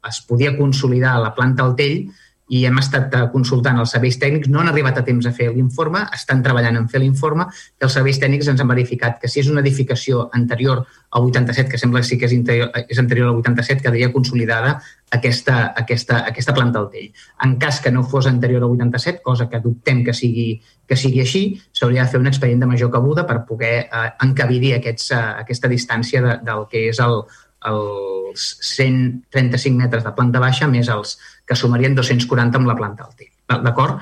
es 0.08 0.20
podia 0.26 0.56
consolidar 0.56 1.18
la 1.20 1.34
planta 1.34 1.64
al 1.64 1.76
tell 1.76 2.10
i 2.50 2.64
hem 2.66 2.80
estat 2.82 3.14
eh, 3.14 3.26
consultant 3.32 3.78
els 3.78 3.92
serveis 3.94 4.18
tècnics, 4.18 4.50
no 4.50 4.60
han 4.60 4.70
arribat 4.72 4.98
a 4.98 5.04
temps 5.06 5.26
a 5.26 5.32
fer 5.34 5.50
l'informe, 5.54 6.02
estan 6.16 6.42
treballant 6.42 6.80
en 6.80 6.88
fer 6.90 7.00
l'informe, 7.02 7.46
i 7.78 7.86
els 7.86 7.94
serveis 7.94 8.18
tècnics 8.18 8.48
ens 8.50 8.62
han 8.62 8.70
verificat 8.70 9.20
que 9.22 9.30
si 9.30 9.42
és 9.42 9.50
una 9.52 9.62
edificació 9.62 10.26
anterior 10.36 10.82
al 11.14 11.28
87, 11.28 11.70
que 11.70 11.78
sembla 11.78 12.02
que 12.02 12.08
sí 12.08 12.18
que 12.18 12.26
és, 12.26 12.34
interior, 12.34 12.72
és 12.82 12.98
anterior 12.98 13.30
al 13.30 13.38
87, 13.38 13.84
quedaria 13.84 14.10
consolidada 14.12 14.72
aquesta, 15.14 15.60
aquesta, 15.78 16.24
aquesta 16.26 16.54
planta 16.56 16.80
del 16.80 16.90
tell. 16.90 17.22
En 17.46 17.54
cas 17.62 17.78
que 17.82 17.92
no 17.94 18.02
fos 18.02 18.26
anterior 18.30 18.66
al 18.66 18.74
87, 18.74 19.22
cosa 19.22 19.46
que 19.50 19.62
dubtem 19.62 20.02
que 20.06 20.14
sigui, 20.14 20.48
que 20.86 20.98
sigui 20.98 21.22
així, 21.22 21.44
s'hauria 21.70 22.02
de 22.02 22.10
fer 22.10 22.22
un 22.22 22.30
expedient 22.30 22.66
de 22.66 22.70
major 22.72 22.90
cabuda 22.90 23.26
per 23.30 23.44
poder 23.46 23.76
eh, 23.84 24.02
encabidir 24.26 24.74
aquests, 24.80 25.12
eh, 25.14 25.22
aquesta 25.44 25.70
distància 25.70 26.24
de, 26.26 26.36
del 26.50 26.66
que 26.70 26.88
és 26.90 26.98
el, 27.06 27.22
els 27.68 28.46
135 28.64 29.76
metres 29.76 30.04
de 30.06 30.12
planta 30.16 30.40
baixa 30.40 30.68
més 30.70 30.88
els 30.88 31.16
que 31.46 31.58
sumarien 31.58 31.96
240 31.98 32.60
amb 32.60 32.70
la 32.70 32.76
planta 32.78 33.08
alta. 33.08 33.26
D'acord? 33.64 34.00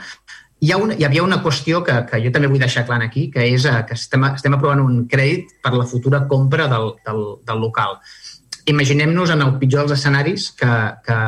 Hi, 0.61 0.73
ha 0.75 0.79
una, 0.83 0.97
hi 0.99 1.07
havia 1.07 1.23
una 1.23 1.38
qüestió 1.43 1.85
que, 1.87 1.95
que 2.11 2.19
jo 2.25 2.33
també 2.35 2.50
vull 2.50 2.62
deixar 2.62 2.85
clar 2.87 3.00
aquí, 3.05 3.29
que 3.31 3.45
és 3.47 3.65
eh, 3.69 3.77
que 3.87 3.95
estem, 3.95 4.27
estem 4.33 4.57
aprovant 4.57 4.83
un 4.83 5.05
crèdit 5.11 5.55
per 5.62 5.73
la 5.77 5.87
futura 5.87 6.25
compra 6.31 6.67
del, 6.71 6.93
del, 7.07 7.23
del 7.47 7.62
local. 7.62 7.99
Imaginem-nos 8.69 9.33
en 9.33 9.45
el 9.47 9.55
pitjor 9.61 9.87
dels 9.87 10.00
escenaris 10.00 10.50
que, 10.59 10.73
que 11.07 11.19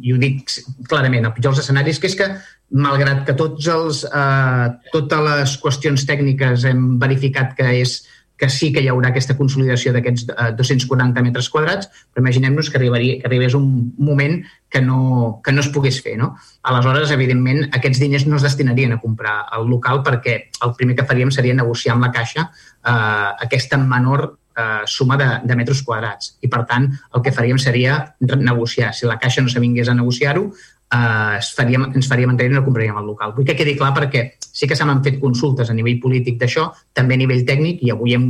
i 0.00 0.14
ho 0.14 0.20
dic 0.20 0.46
clarament, 0.88 1.26
el 1.26 1.34
pitjor 1.34 1.52
dels 1.52 1.64
escenaris, 1.64 1.98
que 2.00 2.08
és 2.08 2.16
que 2.18 2.30
malgrat 2.84 3.24
que 3.26 3.34
tots 3.38 3.66
els, 3.74 4.04
eh, 4.06 4.68
totes 4.94 5.24
les 5.28 5.56
qüestions 5.62 6.06
tècniques 6.08 6.64
hem 6.70 6.94
verificat 7.02 7.52
que 7.58 7.68
és 7.82 7.98
que 8.44 8.50
sí 8.52 8.68
que 8.74 8.82
hi 8.84 8.90
haurà 8.92 9.08
aquesta 9.08 9.36
consolidació 9.38 9.94
d'aquests 9.94 10.28
eh, 10.28 10.50
240 10.58 11.24
metres 11.24 11.48
quadrats, 11.48 11.88
però 12.12 12.20
imaginem-nos 12.20 12.68
que, 12.68 12.76
arribaria, 12.76 13.16
que 13.22 13.30
arribés 13.30 13.56
un 13.56 13.70
moment 13.96 14.36
que 14.68 14.82
no, 14.84 15.40
que 15.44 15.54
no 15.54 15.64
es 15.64 15.70
pogués 15.72 16.02
fer. 16.04 16.18
No? 16.20 16.34
Aleshores, 16.68 17.14
evidentment, 17.16 17.64
aquests 17.78 18.02
diners 18.04 18.28
no 18.28 18.36
es 18.36 18.44
destinarien 18.44 18.92
a 18.92 19.00
comprar 19.00 19.38
el 19.56 19.68
local 19.72 20.02
perquè 20.04 20.36
el 20.66 20.76
primer 20.76 20.98
que 20.98 21.08
faríem 21.08 21.32
seria 21.32 21.56
negociar 21.56 21.96
amb 21.96 22.04
la 22.04 22.12
caixa 22.12 22.50
eh, 22.50 23.30
aquesta 23.48 23.80
menor 23.80 24.26
eh, 24.28 24.82
suma 24.84 25.16
de, 25.16 25.30
de 25.44 25.56
metres 25.56 25.80
quadrats. 25.82 26.34
I, 26.44 26.52
per 26.52 26.64
tant, 26.68 26.90
el 27.14 27.24
que 27.24 27.32
faríem 27.32 27.58
seria 27.62 28.02
negociar. 28.20 28.92
Si 28.92 29.08
la 29.08 29.16
caixa 29.22 29.40
no 29.40 29.52
s'avingués 29.52 29.88
a 29.88 29.96
negociar-ho, 29.96 30.50
eh, 30.92 31.38
es 31.38 31.52
faríem, 31.56 31.88
ens 31.94 32.08
faríem 32.10 32.34
enrere 32.34 32.52
i 32.52 32.58
no 32.58 32.64
compraríem 32.66 32.98
el 33.00 33.08
local. 33.12 33.34
Vull 33.36 33.46
que 33.48 33.56
quedi 33.58 33.76
clar 33.78 33.92
perquè 33.96 34.24
sí 34.44 34.68
que 34.70 34.76
se 34.76 34.84
m'han 34.84 35.02
fet 35.04 35.20
consultes 35.22 35.70
a 35.70 35.76
nivell 35.76 36.00
polític 36.02 36.38
d'això, 36.40 36.68
també 36.92 37.16
a 37.16 37.22
nivell 37.22 37.44
tècnic, 37.46 37.82
i 37.82 37.92
avui 37.94 38.14
hem, 38.14 38.28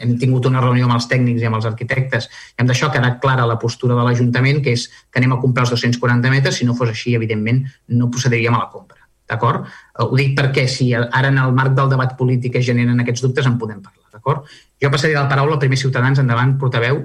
hem 0.00 0.16
tingut 0.20 0.48
una 0.50 0.62
reunió 0.64 0.88
amb 0.88 0.96
els 0.96 1.08
tècnics 1.10 1.42
i 1.42 1.48
amb 1.48 1.60
els 1.60 1.68
arquitectes 1.68 2.28
i 2.28 2.62
amb 2.62 2.70
d'això 2.70 2.88
ha 2.88 2.94
quedat 2.94 3.20
clara 3.22 3.48
la 3.48 3.58
postura 3.60 3.98
de 3.98 4.06
l'Ajuntament, 4.06 4.62
que 4.64 4.74
és 4.76 4.88
que 4.88 5.22
anem 5.22 5.36
a 5.36 5.40
comprar 5.42 5.66
els 5.66 5.74
240 5.76 6.32
metres, 6.32 6.58
si 6.60 6.68
no 6.68 6.76
fos 6.78 6.92
així, 6.92 7.14
evidentment, 7.18 7.62
no 7.88 8.10
procediríem 8.10 8.56
a 8.56 8.64
la 8.64 8.72
compra. 8.72 8.98
D'acord? 9.30 9.68
Eh, 9.68 10.04
ho 10.04 10.18
dic 10.18 10.34
perquè 10.38 10.66
si 10.68 10.90
ara 10.96 11.30
en 11.30 11.38
el 11.38 11.54
marc 11.54 11.76
del 11.78 11.92
debat 11.92 12.16
polític 12.18 12.58
es 12.58 12.66
generen 12.66 13.00
aquests 13.04 13.22
dubtes 13.26 13.46
en 13.46 13.56
podem 13.62 13.80
parlar. 13.84 14.10
D'acord? 14.10 14.50
Jo 14.82 14.90
passaria 14.90 15.22
la 15.22 15.30
paraula 15.30 15.54
al 15.54 15.62
primer 15.62 15.78
Ciutadans. 15.78 16.18
Endavant, 16.18 16.58
portaveu. 16.58 17.04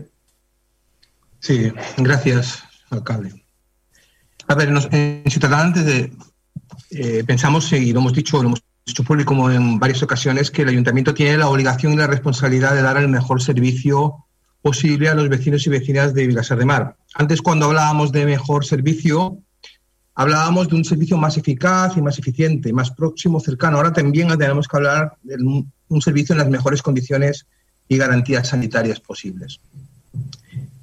Sí, 1.40 1.72
gracias, 1.98 2.64
alcalde. 2.90 3.45
A 4.48 4.56
ver, 4.56 4.70
en 4.70 5.32
Ciudadanos 5.32 5.76
desde, 5.76 6.12
eh, 6.92 7.24
pensamos, 7.26 7.72
y 7.74 7.92
lo 7.92 8.00
hemos 8.00 8.14
dicho, 8.14 8.42
lo 8.42 8.50
hemos 8.50 8.64
dicho 8.86 9.04
público 9.04 9.30
como 9.30 9.50
en 9.50 9.80
varias 9.80 10.04
ocasiones, 10.04 10.52
que 10.52 10.62
el 10.62 10.70
ayuntamiento 10.70 11.14
tiene 11.14 11.38
la 11.38 11.48
obligación 11.48 11.94
y 11.94 11.98
la 11.98 12.08
responsabilidad 12.08 12.76
de 12.76 12.82
dar 12.82 12.98
el 12.98 13.08
mejor 13.08 13.42
servicio 13.42 14.26
posible 14.62 15.10
a 15.10 15.16
los 15.16 15.30
vecinos 15.30 15.66
y 15.66 15.70
vecinas 15.70 16.14
de 16.14 16.28
Vilasar 16.28 16.58
de 16.58 16.66
Mar. 16.66 16.96
Antes, 17.16 17.42
cuando 17.42 17.66
hablábamos 17.66 18.12
de 18.12 18.26
mejor 18.26 18.66
servicio, 18.66 19.40
hablábamos 20.14 20.70
de 20.70 20.76
un 20.76 20.86
servicio 20.86 21.18
más 21.18 21.38
eficaz 21.38 21.98
y 21.98 22.02
más 22.02 22.20
eficiente, 22.20 22.72
más 22.74 22.92
próximo, 22.92 23.40
cercano. 23.40 23.78
Ahora 23.78 23.94
también 23.94 24.28
tenemos 24.38 24.68
que 24.68 24.78
hablar 24.78 25.18
de 25.24 25.36
un, 25.36 25.72
un 25.88 26.02
servicio 26.02 26.34
en 26.34 26.40
las 26.40 26.50
mejores 26.50 26.82
condiciones 26.82 27.46
y 27.88 27.98
garantías 27.98 28.48
sanitarias 28.50 29.00
posibles. 29.00 29.60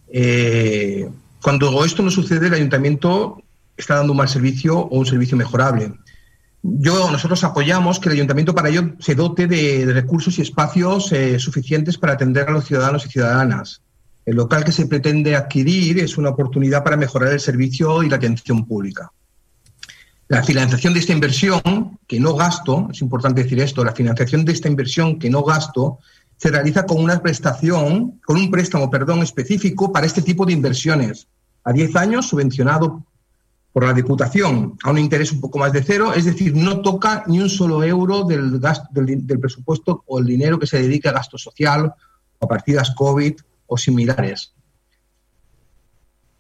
Eh, 0.09 1.09
cuando 1.41 1.85
esto 1.85 2.03
no 2.03 2.11
sucede, 2.11 2.47
el 2.47 2.55
ayuntamiento 2.55 3.43
está 3.83 3.97
dando 3.97 4.13
un 4.13 4.19
mal 4.19 4.29
servicio 4.29 4.79
o 4.79 4.99
un 4.99 5.07
servicio 5.07 5.37
mejorable. 5.37 5.93
Yo, 6.63 7.11
nosotros 7.11 7.43
apoyamos 7.43 7.99
que 7.99 8.09
el 8.09 8.15
ayuntamiento 8.15 8.55
para 8.55 8.69
ello 8.69 8.95
se 9.01 9.17
dote 9.17 9.49
de, 9.49 9.85
recursos 9.93 10.39
y 10.39 10.43
espacios 10.43 11.11
eh, 11.13 11.39
suficientes 11.41 11.99
para 11.99 12.13
atender 12.13 12.49
a 12.49 12.53
los 12.53 12.67
ciudadanos 12.67 13.05
y 13.05 13.09
ciudadanas. 13.09 13.83
El 14.25 14.37
local 14.37 14.65
que 14.65 14.71
se 14.71 14.87
pretende 14.87 15.35
adquirir 15.35 15.99
es 15.99 16.17
una 16.17 16.31
oportunidad 16.31 16.85
para 16.85 16.97
mejorar 16.97 17.33
el 17.33 17.41
servicio 17.41 18.05
y 18.05 18.09
la 18.09 18.17
atención 18.17 18.65
pública. 18.65 19.11
La 20.29 20.45
financiación 20.45 20.95
de 20.95 21.01
esta 21.01 21.13
inversión, 21.13 21.99
que 22.07 22.21
no 22.21 22.35
gasto, 22.35 22.89
es 22.93 23.03
importante 23.03 23.43
decir 23.43 23.61
esto, 23.61 23.85
la 23.85 23.93
financiación 23.93 24.45
de 24.45 24.53
esta 24.53 24.69
inversión 24.69 25.19
que 25.19 25.29
no 25.29 25.43
gasto, 25.43 25.99
se 26.37 26.51
realiza 26.51 26.87
con 26.87 27.03
una 27.03 27.21
prestación, 27.21 28.21
con 28.25 28.37
un 28.37 28.51
préstamo, 28.51 28.89
perdón, 28.89 29.21
específico 29.23 29.93
para 29.93 30.07
este 30.07 30.23
tipo 30.23 30.47
de 30.47 30.53
inversiones, 30.53 31.27
a 31.65 31.73
10 31.73 31.97
años 31.97 32.29
subvencionado 32.29 33.05
por 33.73 33.85
la 33.85 33.95
Diputación 33.95 34.77
a 34.83 34.91
un 34.91 34.99
interés 34.99 35.33
un 35.33 35.41
poco 35.41 35.59
más 35.59 35.73
de 35.73 35.83
cero, 35.83 36.13
es 36.15 36.27
decir, 36.27 36.55
no 36.55 36.83
toca 36.83 37.25
ni 37.27 37.41
un 37.41 37.49
solo 37.49 37.83
euro 37.83 38.25
del, 38.25 38.59
gasto, 38.59 38.89
del, 38.93 39.41
presupuesto 39.41 40.05
o 40.07 40.19
el 40.19 40.27
dinero 40.27 40.59
que 40.59 40.67
se 40.67 40.81
dedica 40.81 41.11
a 41.11 41.15
gasto 41.15 41.39
social 41.39 41.95
o 42.39 42.45
a 42.45 42.49
partidas 42.49 42.95
COVID 42.95 43.35
o 43.67 43.79
similares. 43.79 44.53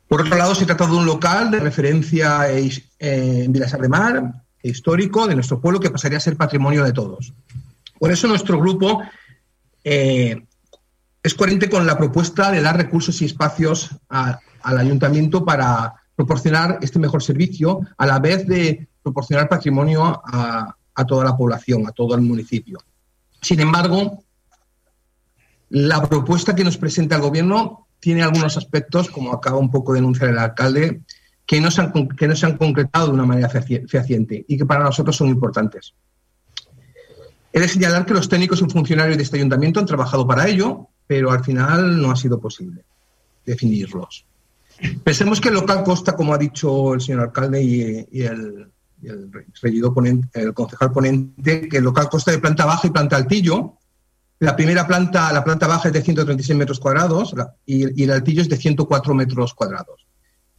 Por 0.08 0.20
otro 0.20 0.36
lado, 0.36 0.54
se 0.54 0.66
trata 0.66 0.86
de 0.86 0.92
un 0.92 1.06
local 1.06 1.50
de 1.50 1.60
referencia 1.60 2.52
eh, 2.52 2.70
en 2.98 3.50
Vilasar 3.50 3.80
de 3.80 3.88
Mar, 3.88 4.44
histórico 4.62 5.26
de 5.26 5.34
nuestro 5.34 5.58
pueblo, 5.58 5.80
que 5.80 5.90
pasaría 5.90 6.18
a 6.18 6.20
ser 6.20 6.36
patrimonio 6.36 6.84
de 6.84 6.92
todos. 6.92 7.32
Por 7.98 8.12
eso 8.12 8.28
nuestro 8.28 8.60
grupo 8.60 9.02
eh, 9.82 10.44
es 11.22 11.34
coherente 11.34 11.70
con 11.70 11.86
la 11.86 11.96
propuesta 11.96 12.50
de 12.50 12.60
dar 12.60 12.76
recursos 12.76 13.22
y 13.22 13.24
espacios 13.24 13.90
al 14.10 14.78
ayuntamiento 14.78 15.46
para 15.46 16.01
proporcionar 16.16 16.78
este 16.82 16.98
mejor 16.98 17.22
servicio, 17.22 17.80
a 17.96 18.06
la 18.06 18.18
vez 18.18 18.46
de 18.46 18.88
proporcionar 19.02 19.48
patrimonio 19.48 20.22
a, 20.24 20.76
a 20.94 21.04
toda 21.04 21.24
la 21.24 21.36
población, 21.36 21.86
a 21.86 21.92
todo 21.92 22.14
el 22.14 22.20
municipio. 22.20 22.78
Sin 23.40 23.60
embargo, 23.60 24.22
la 25.70 26.06
propuesta 26.06 26.54
que 26.54 26.64
nos 26.64 26.76
presenta 26.76 27.16
el 27.16 27.22
Gobierno 27.22 27.88
tiene 27.98 28.22
algunos 28.22 28.56
aspectos, 28.56 29.10
como 29.10 29.32
acaba 29.32 29.58
un 29.58 29.70
poco 29.70 29.92
de 29.92 30.00
denunciar 30.00 30.30
el 30.30 30.38
alcalde, 30.38 31.02
que 31.46 31.60
no, 31.60 31.70
se 31.70 31.80
han, 31.80 32.08
que 32.08 32.28
no 32.28 32.36
se 32.36 32.46
han 32.46 32.56
concretado 32.56 33.06
de 33.06 33.12
una 33.12 33.26
manera 33.26 33.48
fehaciente 33.48 34.44
y 34.46 34.56
que 34.56 34.66
para 34.66 34.84
nosotros 34.84 35.16
son 35.16 35.28
importantes. 35.28 35.94
He 37.52 37.60
de 37.60 37.68
señalar 37.68 38.06
que 38.06 38.14
los 38.14 38.28
técnicos 38.28 38.62
y 38.62 38.70
funcionarios 38.70 39.16
de 39.16 39.22
este 39.22 39.36
ayuntamiento 39.36 39.78
han 39.78 39.86
trabajado 39.86 40.26
para 40.26 40.48
ello, 40.48 40.88
pero 41.06 41.30
al 41.30 41.44
final 41.44 42.00
no 42.00 42.10
ha 42.10 42.16
sido 42.16 42.40
posible 42.40 42.84
definirlos. 43.44 44.24
Pensemos 45.04 45.40
que 45.40 45.48
el 45.48 45.54
local 45.54 45.84
consta, 45.84 46.16
como 46.16 46.34
ha 46.34 46.38
dicho 46.38 46.94
el 46.94 47.00
señor 47.00 47.20
alcalde 47.20 47.62
y, 47.62 48.22
el, 48.22 48.70
regidor 49.60 49.94
ponente, 49.94 50.40
el 50.40 50.54
concejal 50.54 50.92
ponente, 50.92 51.68
que 51.68 51.78
el 51.78 51.84
local 51.84 52.08
consta 52.08 52.30
de 52.30 52.38
planta 52.38 52.64
baja 52.64 52.86
y 52.86 52.90
planta 52.90 53.16
altillo. 53.16 53.78
La 54.38 54.56
primera 54.56 54.86
planta, 54.86 55.32
la 55.32 55.44
planta 55.44 55.66
baja 55.66 55.88
es 55.88 55.94
de 55.94 56.02
136 56.02 56.58
metros 56.58 56.80
cuadrados 56.80 57.34
y, 57.64 58.02
el 58.02 58.10
altillo 58.10 58.42
es 58.42 58.48
de 58.48 58.56
104 58.56 59.14
metros 59.14 59.54
cuadrados. 59.54 60.06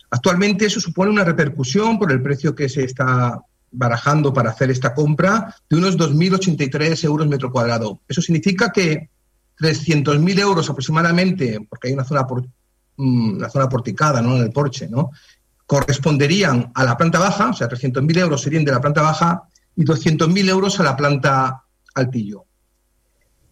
Actualmente 0.10 0.65
eso 0.65 0.79
supone 0.79 1.12
una 1.12 1.24
repercusión 1.24 1.98
por 1.98 2.12
el 2.12 2.22
precio 2.22 2.53
que 2.53 2.70
se 2.70 2.84
está 2.84 3.41
barajando 3.72 4.32
para 4.32 4.51
hacer 4.51 4.70
esta 4.70 4.93
compra 4.93 5.55
de 5.67 5.75
unos 5.75 5.98
2.083 5.98 7.03
euros 7.05 7.27
metro 7.27 7.51
cuadrado. 7.51 8.01
Eso 8.08 8.22
significa 8.22 8.72
que 8.72 9.10
300.000 9.60 10.39
euros 10.39 10.70
aproximadamente, 10.70 11.65
porque 11.67 11.88
hay 11.88 11.93
una 11.93 12.03
zona 12.03 12.27
mm, 12.97 13.39
la 13.39 13.50
zona 13.50 13.69
porticada, 13.69 14.21
¿no? 14.21 14.35
En 14.35 14.43
el 14.43 14.51
porche, 14.51 14.88
¿no? 14.88 15.12
Corresponderían 15.65 16.71
a 16.73 16.83
la 16.83 16.97
planta 16.97 17.19
baja, 17.19 17.50
o 17.50 17.53
sea, 17.53 17.69
300.000 17.69 18.17
euros 18.19 18.41
serían 18.41 18.65
de 18.65 18.71
la 18.71 18.81
planta 18.81 19.01
baja 19.01 19.43
y 19.75 19.83
200.000 19.83 20.50
euros 20.50 20.79
a 20.79 20.83
la 20.83 20.95
planta 20.95 21.63
altillo. 21.95 22.45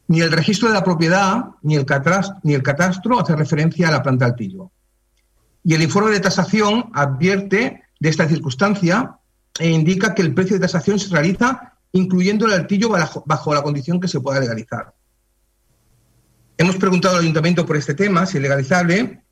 Ni 0.08 0.22
el 0.22 0.32
registro 0.32 0.68
de 0.68 0.74
la 0.74 0.84
propiedad 0.84 1.46
ni 1.62 1.76
el, 1.76 1.86
catastro, 1.86 2.38
ni 2.44 2.54
el 2.54 2.64
catastro 2.64 3.20
hace 3.20 3.36
referencia 3.36 3.88
a 3.88 3.92
la 3.92 4.04
planta 4.04 4.26
altillo. 4.26 4.72
Y 5.64 5.74
el 5.74 5.82
informe 5.84 6.12
de 6.12 6.20
tasación 6.20 6.90
advierte 6.94 7.84
de 8.00 8.10
esta 8.10 8.28
circunstancia 8.28 9.18
e 9.60 9.70
indica 9.70 10.14
que 10.14 10.22
el 10.22 10.34
precio 10.34 10.56
de 10.56 10.62
tasación 10.62 11.00
se 11.00 11.10
realiza 11.10 11.72
incluyendo 11.94 12.46
el 12.46 12.54
altillo 12.54 12.90
bajo 13.26 13.54
la 13.54 13.62
condición 13.62 14.00
que 14.00 14.08
se 14.08 14.20
pueda 14.20 14.40
legalizar. 14.40 14.94
Hemos 16.58 16.76
preguntado 16.78 17.16
al 17.16 17.24
ayuntamiento 17.24 17.66
por 17.66 17.76
este 17.76 17.94
tema, 17.94 18.26
si 18.26 18.38
es 18.38 18.44
legalizable, 18.44 19.24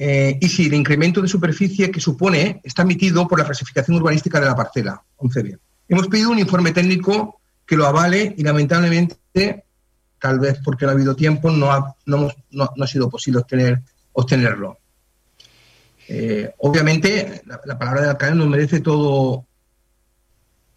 eh, 0.00 0.38
y 0.40 0.48
si 0.48 0.66
el 0.66 0.74
incremento 0.74 1.20
de 1.20 1.26
superficie 1.26 1.90
que 1.90 1.98
supone 1.98 2.60
está 2.62 2.82
emitido 2.82 3.26
por 3.26 3.40
la 3.40 3.44
clasificación 3.44 3.96
urbanística 3.96 4.38
de 4.38 4.46
la 4.46 4.54
parcela, 4.54 5.02
11B. 5.16 5.58
Hemos 5.88 6.06
pedido 6.06 6.30
un 6.30 6.38
informe 6.38 6.70
técnico 6.70 7.40
que 7.66 7.76
lo 7.76 7.84
avale 7.84 8.32
y 8.38 8.44
lamentablemente, 8.44 9.64
tal 10.20 10.38
vez 10.38 10.60
porque 10.64 10.84
no 10.84 10.92
ha 10.92 10.94
habido 10.94 11.16
tiempo, 11.16 11.50
no 11.50 11.72
ha, 11.72 11.96
no 12.06 12.30
no, 12.50 12.70
no 12.76 12.84
ha 12.84 12.86
sido 12.86 13.10
posible 13.10 13.40
obtener, 13.40 13.82
obtenerlo. 14.12 14.78
Eh, 16.06 16.48
obviamente, 16.58 17.42
la, 17.46 17.60
la, 17.64 17.76
palabra 17.76 18.02
del 18.02 18.10
alcalde 18.10 18.36
nos 18.36 18.48
merece 18.48 18.78
todo 18.78 19.46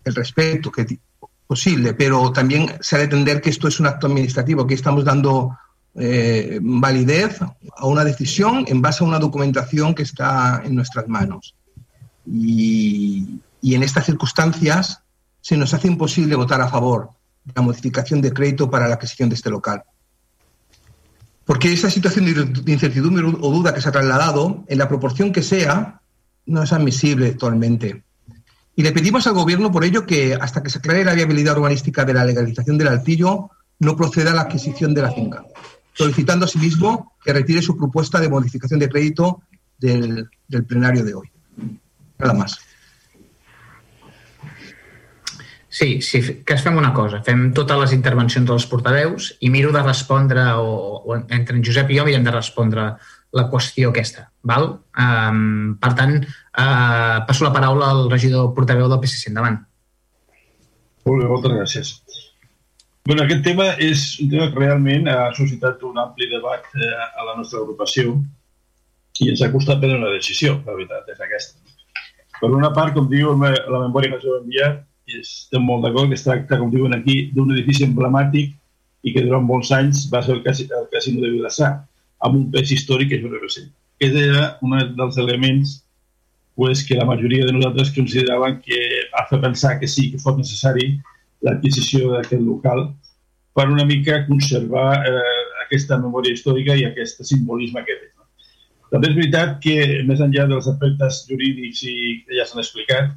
el 0.03 0.15
respeto 0.15 0.71
que 0.71 0.99
posible, 1.45 1.93
pero 1.93 2.31
también 2.31 2.73
se 2.79 2.95
ha 2.95 2.99
de 2.99 3.05
entender 3.05 3.39
que 3.39 3.51
esto 3.51 3.67
es 3.67 3.79
un 3.79 3.85
acto 3.85 4.07
administrativo, 4.07 4.65
que 4.65 4.73
estamos 4.73 5.05
dando 5.05 5.55
eh, 5.95 6.59
validez 6.61 7.39
a 7.41 7.85
una 7.85 8.03
decisión 8.03 8.65
en 8.67 8.81
base 8.81 9.03
a 9.03 9.07
una 9.07 9.19
documentación 9.19 9.93
que 9.93 10.03
está 10.03 10.61
en 10.63 10.75
nuestras 10.75 11.07
manos. 11.07 11.55
Y, 12.25 13.41
y 13.61 13.75
en 13.75 13.83
estas 13.83 14.05
circunstancias 14.05 15.01
se 15.41 15.57
nos 15.57 15.73
hace 15.73 15.87
imposible 15.87 16.35
votar 16.35 16.61
a 16.61 16.69
favor 16.69 17.11
de 17.43 17.53
la 17.55 17.61
modificación 17.61 18.21
de 18.21 18.31
crédito 18.31 18.69
para 18.69 18.87
la 18.87 18.95
adquisición 18.95 19.29
de 19.29 19.35
este 19.35 19.49
local. 19.49 19.83
Porque 21.45 21.73
esa 21.73 21.89
situación 21.89 22.25
de 22.63 22.71
incertidumbre 22.71 23.25
o 23.25 23.51
duda 23.51 23.73
que 23.73 23.81
se 23.81 23.89
ha 23.89 23.91
trasladado, 23.91 24.63
en 24.67 24.77
la 24.77 24.87
proporción 24.87 25.31
que 25.31 25.43
sea, 25.43 26.01
no 26.45 26.63
es 26.63 26.71
admisible 26.71 27.27
actualmente. 27.27 28.03
Y 28.75 28.83
le 28.83 28.91
pedimos 28.91 29.27
al 29.27 29.33
Gobierno, 29.33 29.71
por 29.71 29.83
ello, 29.83 30.05
que 30.05 30.35
hasta 30.35 30.63
que 30.63 30.69
se 30.69 30.77
aclare 30.77 31.03
la 31.03 31.13
viabilidad 31.13 31.57
urbanística 31.57 32.05
de 32.05 32.13
la 32.13 32.23
legalización 32.23 32.77
del 32.77 32.87
altillo, 32.87 33.49
no 33.79 33.95
proceda 33.97 34.31
a 34.31 34.35
la 34.35 34.41
adquisición 34.41 34.93
de 34.93 35.01
la 35.01 35.11
finca, 35.11 35.43
solicitando 35.93 36.45
asimismo 36.45 37.13
que 37.23 37.33
retire 37.33 37.61
su 37.61 37.77
propuesta 37.77 38.19
de 38.19 38.29
modificación 38.29 38.79
de 38.79 38.89
crédito 38.89 39.41
del, 39.77 40.29
del 40.47 40.65
plenario 40.65 41.03
de 41.03 41.13
hoy. 41.13 41.31
Nada 42.17 42.33
más. 42.33 42.59
Sí, 45.73 46.01
sí, 46.01 46.43
que 46.45 46.53
es 46.53 46.61
fem 46.61 46.75
una 46.75 46.91
cosa. 46.93 47.21
Fem 47.23 47.53
totes 47.55 47.77
les 47.79 47.93
intervencions 47.95 48.43
dels 48.43 48.65
portaveus 48.67 49.29
i 49.39 49.49
miro 49.49 49.71
de 49.71 49.79
respondre, 49.81 50.43
o, 50.59 50.99
o 50.99 51.15
entre 51.15 51.55
en 51.55 51.63
Josep 51.63 51.93
i 51.93 51.97
jo 51.97 52.03
mirem 52.03 52.25
de 52.27 52.33
respondre 52.35 52.89
la 53.31 53.45
qüestió 53.47 53.93
aquesta. 53.93 54.27
Val? 54.43 54.67
Um, 54.99 55.77
per 55.79 55.93
tant, 55.95 56.17
uh, 56.19 57.23
passo 57.23 57.47
la 57.47 57.53
paraula 57.55 57.87
al 57.95 58.11
regidor 58.11 58.51
portaveu 58.57 58.91
del 58.91 58.99
PSC. 58.99 59.31
Endavant. 59.31 59.61
Molt 61.07 61.23
bé, 61.23 61.29
moltes 61.31 61.55
gràcies. 61.55 61.93
Bueno, 63.03 63.23
aquest 63.23 63.41
tema 63.41 63.71
és 63.81 64.03
un 64.21 64.29
tema 64.29 64.51
que 64.51 64.59
realment 64.61 65.07
ha 65.09 65.31
suscitat 65.33 65.81
un 65.87 65.97
ampli 65.97 66.27
debat 66.29 66.67
eh, 66.77 66.89
a 67.17 67.25
la 67.25 67.33
nostra 67.39 67.63
agrupació 67.63 68.13
i 69.21 69.29
ens 69.31 69.41
ha 69.41 69.49
costat 69.53 69.81
prendre 69.81 69.97
una 69.97 70.11
decisió, 70.13 70.59
la 70.67 70.75
veritat, 70.75 71.09
és 71.09 71.23
aquesta. 71.25 71.57
Per 72.37 72.51
una 72.53 72.69
part, 72.75 72.93
com 72.93 73.09
diu 73.09 73.33
la 73.41 73.81
memòria 73.87 74.11
que 74.11 74.19
ens 74.19 74.27
heu 74.27 74.37
enviat, 74.37 74.79
estem 75.17 75.65
molt 75.65 75.83
d'acord 75.85 76.13
que 76.13 76.17
es 76.19 76.25
tracta, 76.25 76.59
com 76.61 76.69
diuen 76.73 76.93
aquí, 76.95 77.17
d'un 77.33 77.51
edifici 77.55 77.87
emblemàtic 77.87 78.53
i 79.01 79.13
que 79.15 79.25
durant 79.25 79.49
molts 79.49 79.73
anys 79.75 80.05
va 80.13 80.21
ser 80.21 80.37
el, 80.37 80.43
casi, 80.45 80.67
el 80.69 80.87
casino 80.93 81.25
de 81.25 81.33
Vilassar, 81.33 81.71
amb 82.21 82.37
un 82.37 82.49
pes 82.53 82.71
històric 82.73 83.11
que 83.11 83.19
això 83.19 83.31
representa. 83.33 83.73
Aquest 83.97 84.17
era 84.21 84.45
un 84.61 84.77
dels 84.97 85.17
elements 85.21 85.79
pues, 86.55 86.85
que 86.85 87.01
la 87.01 87.05
majoria 87.09 87.45
de 87.49 87.53
nosaltres 87.57 87.93
consideraven 87.97 88.61
que 88.61 88.77
ha 89.17 89.25
fet 89.29 89.41
pensar 89.41 89.79
que 89.79 89.89
sí, 89.89 90.11
que 90.13 90.21
fos 90.21 90.37
necessari 90.37 90.93
l'adquisició 91.45 92.11
d'aquest 92.13 92.41
local 92.41 92.87
per 93.57 93.67
una 93.69 93.85
mica 93.85 94.23
conservar 94.27 95.01
eh, 95.07 95.41
aquesta 95.65 95.97
memòria 95.99 96.35
històrica 96.35 96.77
i 96.77 96.85
aquest 96.87 97.23
simbolisme 97.27 97.83
que 97.87 97.97
té. 97.99 98.11
També 98.91 99.07
és 99.07 99.15
veritat 99.15 99.59
que, 99.63 99.75
més 100.07 100.19
enllà 100.19 100.45
dels 100.49 100.67
aspectes 100.67 101.21
jurídics 101.29 101.85
i 101.87 101.93
que 102.25 102.35
ja 102.35 102.43
s'han 102.47 102.59
explicat, 102.63 103.13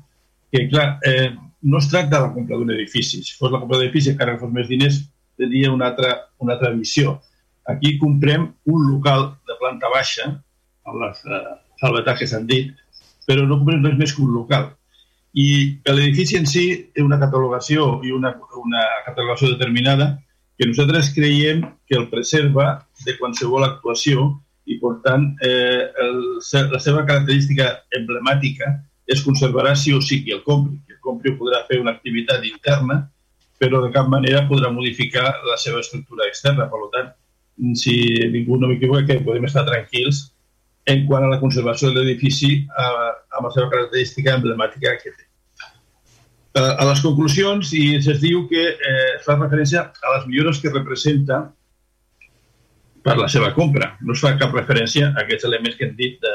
que, 0.55 0.69
clar, 0.71 1.01
eh, 1.11 1.33
no 1.67 1.81
es 1.81 1.89
tracta 1.91 2.21
de 2.21 2.29
la 2.29 2.33
compra 2.35 2.61
d'un 2.61 2.71
edifici. 2.77 3.25
Si 3.27 3.35
fos 3.35 3.51
la 3.51 3.59
compra 3.59 3.81
d'un 3.81 3.89
edifici, 3.89 4.13
encara 4.13 4.37
que 4.37 4.45
fos 4.45 4.53
més 4.55 4.71
diners, 4.71 5.01
tindria 5.41 5.73
una 5.75 5.89
altra, 5.91 6.13
una 6.39 6.55
altra 6.55 6.71
visió. 6.77 7.17
Aquí 7.67 7.97
comprem 7.99 8.47
un 8.71 8.87
local 8.93 9.33
de 9.49 9.59
planta 9.59 9.91
baixa, 9.91 10.29
amb 10.87 11.03
les 11.03 11.25
eh, 11.27 11.43
salvetats 11.83 12.23
que 12.23 12.31
s'han 12.31 12.47
dit, 12.47 12.71
però 13.27 13.43
no 13.49 13.59
comprem 13.59 13.83
res 13.83 13.99
més 13.99 14.15
que 14.15 14.23
un 14.23 14.35
local. 14.37 14.71
I 15.35 15.47
l'edifici 15.91 16.39
en 16.39 16.47
si 16.47 16.65
té 16.95 17.03
una 17.03 17.19
catalogació 17.19 17.99
i 18.07 18.13
una, 18.15 18.31
una 18.61 18.85
catalogació 19.07 19.51
determinada 19.51 20.13
que 20.59 20.69
nosaltres 20.69 21.11
creiem 21.15 21.65
que 21.89 21.97
el 21.99 22.09
preserva 22.11 22.87
de 23.05 23.17
qualsevol 23.19 23.67
actuació 23.67 24.29
i, 24.65 24.79
per 24.81 24.95
tant, 25.05 25.27
eh, 25.43 25.91
el, 26.05 26.21
la 26.71 26.81
seva 26.81 27.03
característica 27.09 27.67
emblemàtica 27.99 28.71
es 29.11 29.25
conservarà 29.27 29.75
sí 29.77 29.93
o 29.93 30.01
sí 30.01 30.23
qui 30.25 30.33
el 30.33 30.45
compri. 30.47 30.79
El 30.89 31.01
compri 31.05 31.35
podrà 31.37 31.65
fer 31.69 31.81
una 31.83 31.93
activitat 31.99 32.47
interna, 32.49 33.03
però 33.61 33.83
de 33.83 33.91
cap 33.93 34.09
manera 34.09 34.47
podrà 34.49 34.71
modificar 34.73 35.27
la 35.51 35.59
seva 35.61 35.83
estructura 35.83 36.31
externa. 36.31 36.71
Per 36.71 36.89
tant, 36.95 37.11
si 37.77 37.99
ningú 38.33 38.57
no 38.59 38.71
m'equivoca, 38.71 39.05
que 39.11 39.27
podem 39.27 39.51
estar 39.51 39.67
tranquils 39.67 40.31
en 40.87 41.05
quant 41.09 41.25
a 41.25 41.31
la 41.33 41.41
conservació 41.41 41.91
de 41.91 42.01
l'edifici 42.01 42.51
eh, 42.65 43.13
amb 43.37 43.49
la 43.49 43.53
seva 43.53 43.71
característica 43.73 44.35
emblemàtica 44.39 44.97
que 45.03 45.13
té. 45.13 45.29
Eh, 46.55 46.63
a 46.63 46.87
les 46.87 47.03
conclusions, 47.03 47.73
i 47.75 47.97
es 47.99 48.23
diu 48.23 48.45
que 48.51 48.65
eh, 48.75 49.13
fa 49.27 49.39
referència 49.41 49.89
a 49.91 50.17
les 50.17 50.29
millores 50.31 50.61
que 50.63 50.73
representa 50.73 51.43
per 53.05 53.19
la 53.19 53.29
seva 53.29 53.51
compra. 53.57 53.97
No 54.03 54.15
es 54.15 54.23
fa 54.23 54.37
cap 54.41 54.55
referència 54.55 55.11
a 55.11 55.25
aquests 55.25 55.49
elements 55.51 55.77
que 55.77 55.89
hem 55.89 55.99
dit 55.99 56.17
de, 56.23 56.35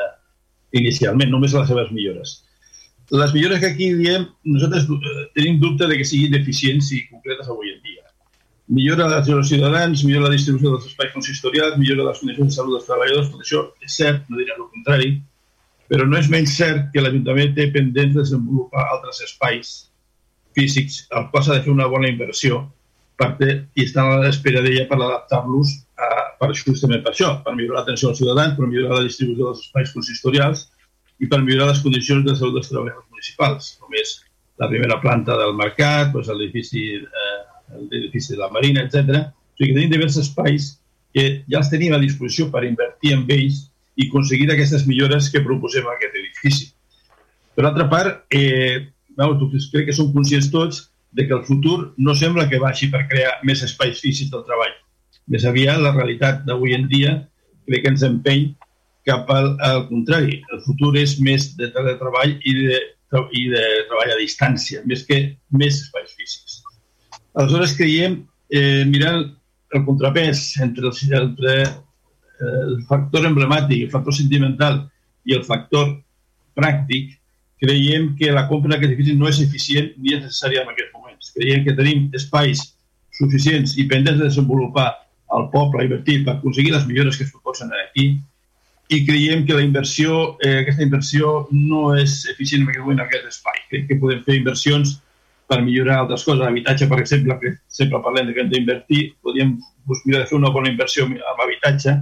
inicialment, 0.80 1.32
només 1.32 1.56
a 1.56 1.64
les 1.64 1.72
seves 1.72 1.92
millores 1.96 2.40
les 3.12 3.34
millores 3.34 3.60
que 3.60 3.66
aquí 3.68 3.94
diem, 3.94 4.28
nosaltres 4.46 4.86
eh, 4.86 5.26
tenim 5.34 5.60
dubte 5.60 5.88
de 5.88 5.98
que 5.98 6.06
siguin 6.06 6.36
eficients 6.38 6.92
i 6.94 7.02
concretes 7.10 7.50
avui 7.50 7.72
en 7.74 7.82
dia. 7.82 8.06
Millora 8.70 9.08
la 9.10 9.22
dels 9.26 9.50
ciutadans, 9.50 10.04
millora 10.06 10.28
la 10.28 10.36
distribució 10.36 10.76
dels 10.76 10.86
espais 10.92 11.14
consistorials, 11.16 11.78
millora 11.82 12.12
les 12.12 12.20
condicions 12.22 12.52
de 12.52 12.56
salut 12.56 12.78
dels 12.78 12.86
treballadors, 12.86 13.32
tot 13.34 13.42
això 13.42 13.64
és 13.82 13.96
cert, 13.98 14.28
no 14.30 14.38
diré 14.38 14.54
el 14.54 14.68
contrari, 14.68 15.10
però 15.90 16.06
no 16.06 16.20
és 16.20 16.30
menys 16.30 16.54
cert 16.54 16.92
que 16.94 17.02
l'Ajuntament 17.02 17.56
té 17.58 17.72
pendent 17.74 18.14
de 18.14 18.22
desenvolupar 18.22 18.86
altres 18.94 19.24
espais 19.26 19.89
físics 20.60 21.06
al 21.16 21.30
qual 21.32 21.46
s'ha 21.46 21.58
de 21.58 21.64
fer 21.66 21.74
una 21.74 21.88
bona 21.88 22.12
inversió 22.12 22.66
perquè, 23.20 23.56
i 23.76 23.86
estan 23.88 24.12
a 24.12 24.20
l'espera 24.24 24.62
d'ella 24.64 24.86
per 24.88 25.00
adaptar-los 25.00 25.78
per 26.40 26.50
justament 26.56 27.04
per 27.04 27.12
això, 27.12 27.34
per 27.44 27.54
millorar 27.56 27.82
l'atenció 27.82 28.10
als 28.10 28.20
ciutadans, 28.22 28.56
per 28.56 28.68
millorar 28.68 29.02
la 29.02 29.08
distribució 29.08 29.50
dels 29.50 29.66
espais 29.66 29.92
consistorials, 29.92 30.68
i 31.20 31.28
per 31.28 31.42
millorar 31.44 31.74
les 31.74 31.82
condicions 31.84 32.24
de 32.26 32.36
salut 32.40 32.60
dels 32.60 32.70
treballadors 32.72 33.08
municipals, 33.12 33.74
com 33.82 33.96
és 34.00 34.16
la 34.60 34.70
primera 34.72 35.00
planta 35.04 35.36
del 35.40 35.56
mercat, 35.60 36.14
doncs 36.14 36.32
l'edifici 36.32 36.86
eh, 37.00 37.40
l'edifici 37.92 38.34
de 38.34 38.40
la 38.40 38.50
Marina, 38.56 38.86
etc. 38.86 39.26
O 39.28 39.60
sigui 39.60 39.74
que 39.74 39.78
tenim 39.78 39.92
diversos 39.92 40.30
espais 40.30 40.72
que 41.16 41.26
ja 41.52 41.60
els 41.60 41.72
tenim 41.74 41.94
a 41.96 42.02
disposició 42.02 42.48
per 42.54 42.64
invertir 42.68 43.14
en 43.18 43.26
ells 43.36 43.66
i 44.00 44.08
aconseguir 44.08 44.48
aquestes 44.54 44.86
millores 44.88 45.28
que 45.34 45.44
proposem 45.44 45.88
a 45.88 45.98
aquest 45.98 46.16
edifici. 46.16 46.70
Per 47.56 47.66
altra 47.68 47.90
part, 47.92 48.24
eh, 48.32 48.88
doncs, 49.20 49.68
crec 49.74 49.90
que 49.90 49.96
som 49.96 50.14
conscients 50.14 50.50
tots 50.54 50.86
de 51.12 51.26
que 51.28 51.34
el 51.34 51.44
futur 51.44 51.94
no 51.98 52.16
sembla 52.16 52.48
que 52.50 52.62
vagi 52.62 52.90
per 52.94 53.08
crear 53.10 53.40
més 53.44 53.64
espais 53.66 54.00
físics 54.00 54.32
del 54.32 54.46
treball. 54.48 54.76
Més 55.30 55.46
aviat, 55.46 55.82
la 55.82 55.94
realitat 55.96 56.46
d'avui 56.46 56.76
en 56.78 56.88
dia 56.90 57.16
crec 57.68 57.84
que 57.84 57.92
ens 57.94 58.06
empeny 58.06 58.48
cap 59.06 59.30
al, 59.34 59.56
al 59.66 59.86
contrari. 59.90 60.40
El 60.54 60.62
futur 60.66 60.94
és 61.02 61.18
més 61.26 61.52
de 61.58 61.70
teletreball 61.74 62.36
i 62.38 62.56
de, 62.60 62.80
i 63.34 63.46
de 63.52 63.66
treball 63.90 64.14
a 64.14 64.20
distància, 64.22 64.84
més 64.86 65.06
que 65.08 65.20
més 65.50 65.82
espais 65.84 66.14
físics. 66.18 66.62
Aleshores 67.36 67.76
creiem, 67.78 68.22
eh, 68.54 68.86
mirant 68.90 69.26
el 69.76 69.86
contrapès 69.86 70.58
entre 70.66 70.90
el, 70.90 70.98
entre 71.22 71.56
eh, 71.62 72.62
el 72.66 72.80
factor 72.90 73.28
emblemàtic, 73.30 73.86
el 73.86 73.94
factor 73.94 74.16
sentimental 74.18 74.84
i 75.30 75.38
el 75.38 75.46
factor 75.46 75.94
pràctic, 76.58 77.19
creiem 77.60 78.14
que 78.16 78.32
la 78.32 78.48
compra 78.48 78.74
d'aquest 78.74 78.94
edifici 78.94 79.16
no 79.20 79.28
és 79.30 79.42
eficient 79.44 79.92
ni 79.98 80.16
és 80.16 80.24
necessària 80.24 80.64
en 80.64 80.72
aquests 80.72 80.96
moments. 80.96 81.32
Creiem 81.36 81.66
que 81.66 81.76
tenim 81.76 82.08
espais 82.16 82.64
suficients 83.20 83.76
i 83.78 83.88
pendents 83.92 84.20
de 84.22 84.30
desenvolupar 84.30 84.90
al 85.36 85.50
poble, 85.54 85.86
invertir 85.86 86.24
per 86.26 86.38
aconseguir 86.38 86.74
les 86.74 86.88
millores 86.88 87.18
que 87.18 87.28
es 87.28 87.34
proposen 87.34 87.72
aquí 87.84 88.14
i 88.90 89.04
creiem 89.06 89.46
que 89.46 89.54
la 89.54 89.62
inversió, 89.62 90.38
eh, 90.42 90.64
aquesta 90.64 90.82
inversió 90.82 91.48
no 91.52 91.94
és 91.96 92.24
eficient 92.32 92.64
en 92.64 92.70
aquest 92.72 92.82
moment 92.82 93.00
en 93.00 93.06
aquest 93.06 93.28
espai. 93.30 93.60
Crec 93.70 93.86
que 93.88 94.00
podem 94.02 94.24
fer 94.26 94.40
inversions 94.40 94.96
per 95.50 95.60
millorar 95.62 96.00
altres 96.00 96.24
coses. 96.26 96.42
Habitatge, 96.46 96.88
per 96.90 97.00
exemple, 97.04 97.38
que 97.42 97.54
sempre 97.68 98.02
parlem 98.02 98.28
de 98.28 98.34
que 98.34 98.42
hem 98.42 98.50
d'invertir, 98.50 99.04
podríem 99.22 99.60
mirar 100.06 100.24
de 100.24 100.30
fer 100.32 100.38
una 100.40 100.50
bona 100.50 100.72
inversió 100.74 101.06
en 101.06 101.20
habitatge. 101.30 102.00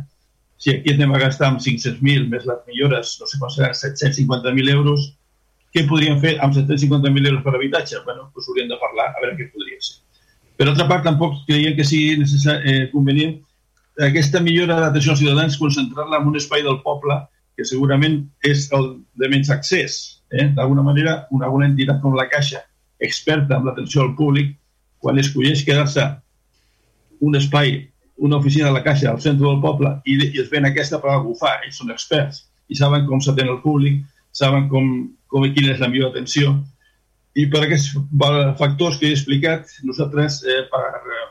Si 0.58 0.72
aquí 0.72 0.94
anem 0.94 1.12
a 1.14 1.20
gastar 1.20 1.52
amb 1.52 1.60
500.000 1.60 2.30
més 2.32 2.48
les 2.48 2.64
millores, 2.68 3.18
no 3.20 3.28
sé 3.28 3.38
quan 3.38 3.52
seran 3.52 3.76
750.000 3.76 4.72
euros, 4.72 5.17
què 5.78 5.86
podríem 5.86 6.18
fer 6.24 6.36
amb 6.42 6.58
750.000 6.58 7.30
euros 7.30 7.46
per 7.46 7.54
habitatge? 7.54 8.02
bueno, 8.06 8.32
doncs 8.34 8.50
hauríem 8.50 8.70
de 8.74 8.82
parlar, 8.82 9.12
a 9.14 9.22
veure 9.22 9.38
què 9.38 9.50
podria 9.54 9.78
ser. 9.80 10.00
Per 10.58 10.66
altra 10.66 10.88
part, 10.90 11.04
tampoc 11.06 11.44
creiem 11.46 11.76
que 11.78 11.86
sigui 11.86 12.18
eh, 12.18 12.88
convenient 12.90 13.38
aquesta 14.08 14.42
millora 14.42 14.80
d'atenció 14.82 15.14
als 15.14 15.22
ciutadans, 15.22 15.58
concentrar-la 15.58 16.22
en 16.22 16.30
un 16.32 16.38
espai 16.38 16.64
del 16.66 16.82
poble 16.86 17.18
que 17.58 17.66
segurament 17.66 18.20
és 18.46 18.68
el 18.78 18.90
de 19.18 19.30
menys 19.30 19.50
accés. 19.54 20.22
Eh? 20.30 20.50
D'alguna 20.58 20.84
manera, 20.86 21.20
una, 21.34 21.50
una 21.50 21.70
entitat 21.70 22.02
com 22.02 22.18
la 22.18 22.28
Caixa, 22.30 22.64
experta 23.02 23.58
en 23.58 23.66
l'atenció 23.66 24.04
al 24.04 24.16
públic, 24.18 24.56
quan 25.02 25.18
escolleix 25.22 25.64
quedar-se 25.66 26.06
un 27.22 27.38
espai, 27.38 27.80
una 28.18 28.38
oficina 28.38 28.70
de 28.70 28.78
la 28.78 28.84
Caixa 28.86 29.12
al 29.12 29.22
centre 29.22 29.46
del 29.46 29.62
poble 29.62 29.94
i, 30.06 30.18
i 30.26 30.42
es 30.42 30.50
ven 30.50 30.66
aquesta 30.66 31.02
per 31.02 31.14
algú 31.14 31.34
fa, 31.38 31.56
ells 31.66 31.78
són 31.82 31.94
experts. 31.94 32.46
i 32.68 32.76
saben 32.76 33.06
com 33.08 33.22
s'atén 33.24 33.48
el 33.48 33.62
públic, 33.64 34.02
saben 34.36 34.66
com, 34.68 34.88
com 35.32 35.46
i 35.46 35.54
quina 35.56 35.74
és 35.74 35.82
la 35.84 35.90
millor 35.92 36.12
atenció. 36.12 36.56
I 37.38 37.46
per 37.54 37.64
aquests 37.66 37.94
factors 38.60 38.98
que 38.98 39.10
he 39.10 39.16
explicat, 39.16 39.70
nosaltres, 39.86 40.42
eh, 40.48 40.64
per 40.72 40.86
eh, 40.98 41.26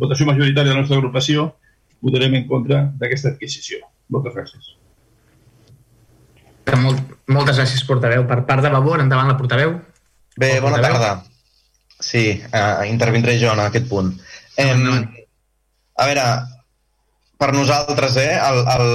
votació 0.00 0.28
majoritària 0.28 0.70
de 0.70 0.76
la 0.76 0.82
nostra 0.82 0.98
agrupació, 1.00 1.50
votarem 2.00 2.38
en 2.38 2.46
contra 2.48 2.84
d'aquesta 3.00 3.34
adquisició. 3.34 3.82
Moltes 4.10 4.36
gràcies. 4.36 4.70
Molt, 6.80 7.02
moltes 7.28 7.58
gràcies, 7.58 7.82
portaveu. 7.88 8.24
Per 8.28 8.40
part 8.48 8.64
de 8.64 8.70
Vavor, 8.72 9.02
endavant 9.02 9.28
la 9.28 9.36
portaveu. 9.38 9.74
Bé, 10.38 10.54
bona 10.62 10.80
tarda. 10.82 11.16
Sí, 12.00 12.24
uh, 12.48 12.86
intervindré 12.88 13.36
jo 13.40 13.50
en 13.52 13.60
aquest 13.66 13.88
punt. 13.90 14.14
Um, 14.60 15.02
a 16.00 16.06
veure, 16.08 16.26
per 17.40 17.50
nosaltres, 17.52 18.16
eh, 18.22 18.36
el, 18.38 18.62
el, 18.76 18.92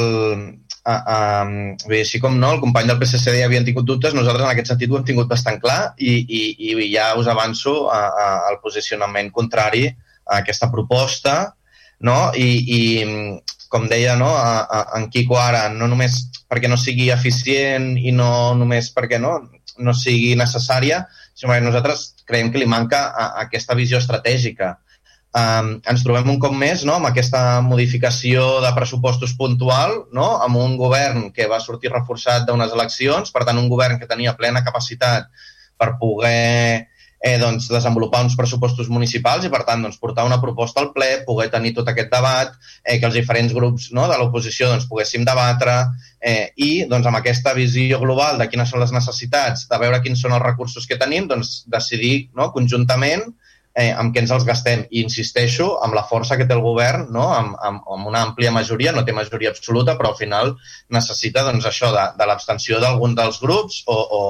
uh, 0.88 1.02
um, 1.16 1.52
bé, 1.90 2.02
així 2.06 2.22
com 2.24 2.38
no, 2.40 2.54
el 2.56 2.62
company 2.64 2.88
del 2.90 3.02
PSC 3.02 3.36
ja 3.40 3.50
havien 3.50 3.66
tingut 3.68 3.88
dubtes, 3.90 4.16
nosaltres 4.18 4.46
en 4.46 4.54
aquest 4.54 4.72
sentit 4.72 4.92
ho 4.92 5.00
hem 5.00 5.08
tingut 5.08 5.30
bastant 5.32 5.60
clar 5.64 5.96
i, 5.98 6.16
i, 6.22 6.42
i 6.70 6.90
ja 6.94 7.12
us 7.20 7.30
avanço 7.32 7.76
a, 7.90 8.02
a, 8.08 8.28
al 8.52 8.62
posicionament 8.64 9.32
contrari 9.36 9.88
a 9.90 10.40
aquesta 10.40 10.72
proposta 10.74 11.56
no? 12.00 12.32
I, 12.36 12.50
i 12.78 12.82
com 13.72 13.88
deia 13.92 14.16
no, 14.20 14.30
a, 14.38 14.64
a, 14.64 14.82
en 15.00 15.10
Quico 15.12 15.38
ara, 15.40 15.68
no 15.74 15.90
només 15.92 16.22
perquè 16.52 16.70
no 16.72 16.78
sigui 16.80 17.10
eficient 17.14 17.96
i 17.98 18.14
no 18.16 18.30
només 18.58 18.92
perquè 18.96 19.20
no, 19.22 19.36
no 19.82 19.94
sigui 19.98 20.36
necessària, 20.40 21.06
sinó 21.36 21.54
que 21.54 21.64
nosaltres 21.66 22.08
creiem 22.26 22.52
que 22.52 22.62
li 22.62 22.70
manca 22.70 23.08
a, 23.10 23.26
a 23.26 23.46
aquesta 23.48 23.76
visió 23.78 24.00
estratègica. 24.02 24.76
Um, 25.36 25.74
ens 25.92 26.04
trobem 26.06 26.30
un 26.32 26.38
cop 26.40 26.54
més 26.56 26.86
no, 26.88 26.94
amb 26.96 27.10
aquesta 27.10 27.60
modificació 27.66 28.62
de 28.64 28.70
pressupostos 28.78 29.34
puntual, 29.36 29.98
no, 30.16 30.30
amb 30.46 30.62
un 30.62 30.78
govern 30.80 31.26
que 31.36 31.50
va 31.52 31.60
sortir 31.60 31.92
reforçat 31.92 32.46
d'unes 32.48 32.72
eleccions, 32.72 33.34
per 33.36 33.44
tant, 33.44 33.60
un 33.60 33.68
govern 33.68 34.00
que 34.00 34.08
tenia 34.08 34.38
plena 34.40 34.64
capacitat 34.64 35.28
per 35.76 35.90
poder 36.00 36.88
eh, 37.20 37.36
doncs, 37.42 37.68
desenvolupar 37.68 38.24
uns 38.24 38.40
pressupostos 38.40 38.88
municipals 38.88 39.44
i, 39.44 39.52
per 39.52 39.66
tant, 39.68 39.84
doncs, 39.84 40.00
portar 40.00 40.24
una 40.24 40.40
proposta 40.40 40.80
al 40.80 40.92
ple, 40.96 41.26
poder 41.28 41.50
tenir 41.52 41.76
tot 41.76 41.92
aquest 41.92 42.16
debat, 42.16 42.56
eh, 42.86 42.96
que 42.96 43.10
els 43.10 43.20
diferents 43.20 43.52
grups 43.60 43.92
no, 43.98 44.08
de 44.08 44.16
l'oposició 44.22 44.72
doncs, 44.72 44.88
poguéssim 44.88 45.28
debatre 45.28 45.82
eh, 46.22 46.54
i 46.56 46.86
doncs, 46.88 47.12
amb 47.12 47.20
aquesta 47.20 47.52
visió 47.58 48.00
global 48.00 48.40
de 48.40 48.48
quines 48.48 48.72
són 48.72 48.88
les 48.88 48.96
necessitats, 48.96 49.68
de 49.68 49.84
veure 49.84 50.00
quins 50.06 50.22
són 50.22 50.38
els 50.38 50.48
recursos 50.48 50.88
que 50.88 51.02
tenim, 51.02 51.28
doncs, 51.28 51.66
decidir 51.68 52.30
no, 52.38 52.54
conjuntament 52.56 53.34
eh, 53.76 53.92
amb 53.92 54.14
què 54.16 54.24
ens 54.24 54.32
els 54.32 54.46
gastem. 54.48 54.86
I 54.90 55.04
insisteixo 55.04 55.68
amb 55.84 55.98
la 55.98 56.06
força 56.10 56.38
que 56.40 56.48
té 56.48 56.56
el 56.56 56.64
govern, 56.64 57.10
no? 57.14 57.28
amb, 57.36 57.56
amb, 57.70 57.84
amb 57.96 58.10
una 58.12 58.24
àmplia 58.30 58.54
majoria, 58.56 58.94
no 58.96 59.04
té 59.06 59.16
majoria 59.16 59.52
absoluta, 59.54 59.98
però 60.00 60.14
al 60.14 60.20
final 60.20 60.56
necessita 60.96 61.44
doncs, 61.48 61.68
això 61.70 61.92
de, 61.96 62.06
de 62.18 62.28
l'abstenció 62.30 62.80
d'algun 62.84 63.16
dels 63.18 63.42
grups 63.44 63.82
o, 63.92 63.98
o, 64.20 64.22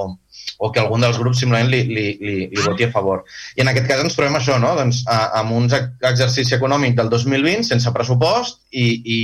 o 0.57 0.71
que 0.71 0.81
algun 0.81 1.05
dels 1.05 1.19
grups 1.21 1.43
simplement 1.43 1.69
li, 1.71 1.83
li, 1.91 2.07
li, 2.21 2.37
li 2.51 2.65
voti 2.65 2.87
a 2.87 2.93
favor. 2.93 3.25
I 3.55 3.65
en 3.65 3.71
aquest 3.71 3.89
cas 3.91 4.01
ens 4.03 4.17
trobem 4.17 4.39
això, 4.39 4.57
no? 4.61 4.73
doncs, 4.79 5.03
a, 5.11 5.19
amb 5.41 5.53
un 5.59 5.69
exercici 5.69 6.57
econòmic 6.57 6.97
del 6.97 7.13
2020 7.13 7.69
sense 7.69 7.93
pressupost 7.93 8.63
i, 8.71 8.89
i 9.05 9.19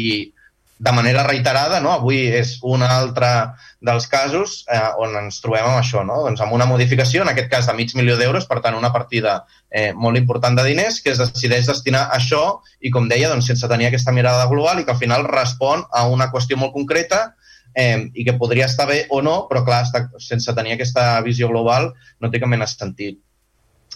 de 0.82 0.92
manera 0.92 1.22
reiterada, 1.28 1.80
no? 1.80 1.92
avui 1.94 2.24
és 2.34 2.56
un 2.66 2.82
altre 2.82 3.28
dels 3.86 4.08
casos 4.10 4.64
eh, 4.66 4.80
on 4.98 5.14
ens 5.20 5.38
trobem 5.44 5.68
amb 5.68 5.78
això, 5.78 6.02
no? 6.02 6.16
doncs 6.26 6.42
amb 6.42 6.56
una 6.58 6.66
modificació, 6.66 7.22
en 7.22 7.30
aquest 7.30 7.52
cas 7.52 7.68
de 7.70 7.76
mig 7.78 7.94
milió 7.94 8.16
d'euros, 8.18 8.48
per 8.50 8.64
tant 8.66 8.74
una 8.74 8.90
partida 8.90 9.36
eh, 9.70 9.92
molt 9.94 10.18
important 10.18 10.58
de 10.58 10.66
diners 10.66 10.98
que 11.06 11.14
es 11.14 11.22
decideix 11.22 11.70
destinar 11.70 12.08
a 12.08 12.18
això 12.18 12.42
i, 12.80 12.90
com 12.90 13.06
deia, 13.12 13.30
doncs, 13.30 13.52
sense 13.52 13.70
tenir 13.70 13.92
aquesta 13.92 14.16
mirada 14.16 14.50
global 14.50 14.82
i 14.82 14.88
que 14.88 14.96
al 14.96 14.98
final 14.98 15.28
respon 15.30 15.86
a 15.94 16.08
una 16.10 16.32
qüestió 16.34 16.58
molt 16.58 16.74
concreta 16.74 17.28
eh, 17.78 18.10
i 18.18 18.26
que 18.26 18.40
podria 18.42 18.66
estar 18.66 18.90
bé 18.90 19.04
o 19.14 19.22
no, 19.22 19.44
però 19.52 19.62
clar, 19.68 19.84
està, 19.86 20.08
sense 20.18 20.50
tenir 20.58 20.80
aquesta 20.80 21.12
visió 21.22 21.52
global 21.54 21.92
no 22.18 22.34
té 22.34 22.42
cap 22.42 22.50
mena 22.50 22.66
sentit. 22.66 23.22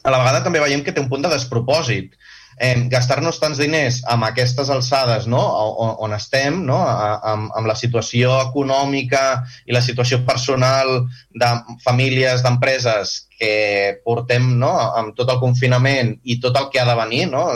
A 0.06 0.14
la 0.14 0.22
vegada 0.22 0.46
també 0.46 0.62
veiem 0.62 0.86
que 0.86 0.94
té 0.94 1.02
un 1.02 1.10
punt 1.10 1.26
de 1.26 1.34
despropòsit. 1.34 2.14
Eh, 2.56 2.88
Gastar-nos 2.88 3.36
tants 3.42 3.60
diners 3.60 3.98
amb 4.08 4.24
aquestes 4.30 4.70
alçades 4.72 5.26
no? 5.28 5.42
on, 5.84 5.92
on 6.08 6.16
estem, 6.16 6.62
no? 6.64 6.78
amb, 6.88 7.50
amb 7.52 7.68
la 7.68 7.76
situació 7.76 8.32
econòmica 8.46 9.24
i 9.68 9.76
la 9.76 9.84
situació 9.84 10.22
personal 10.28 11.02
de 11.36 11.50
famílies, 11.84 12.46
d'empreses 12.46 13.16
que 13.36 14.00
portem 14.08 14.54
no? 14.60 14.72
amb 14.96 15.18
tot 15.18 15.34
el 15.34 15.42
confinament 15.44 16.14
i 16.24 16.40
tot 16.40 16.56
el 16.62 16.70
que 16.72 16.80
ha 16.80 16.88
de 16.88 16.96
venir. 17.02 17.26
No? 17.34 17.50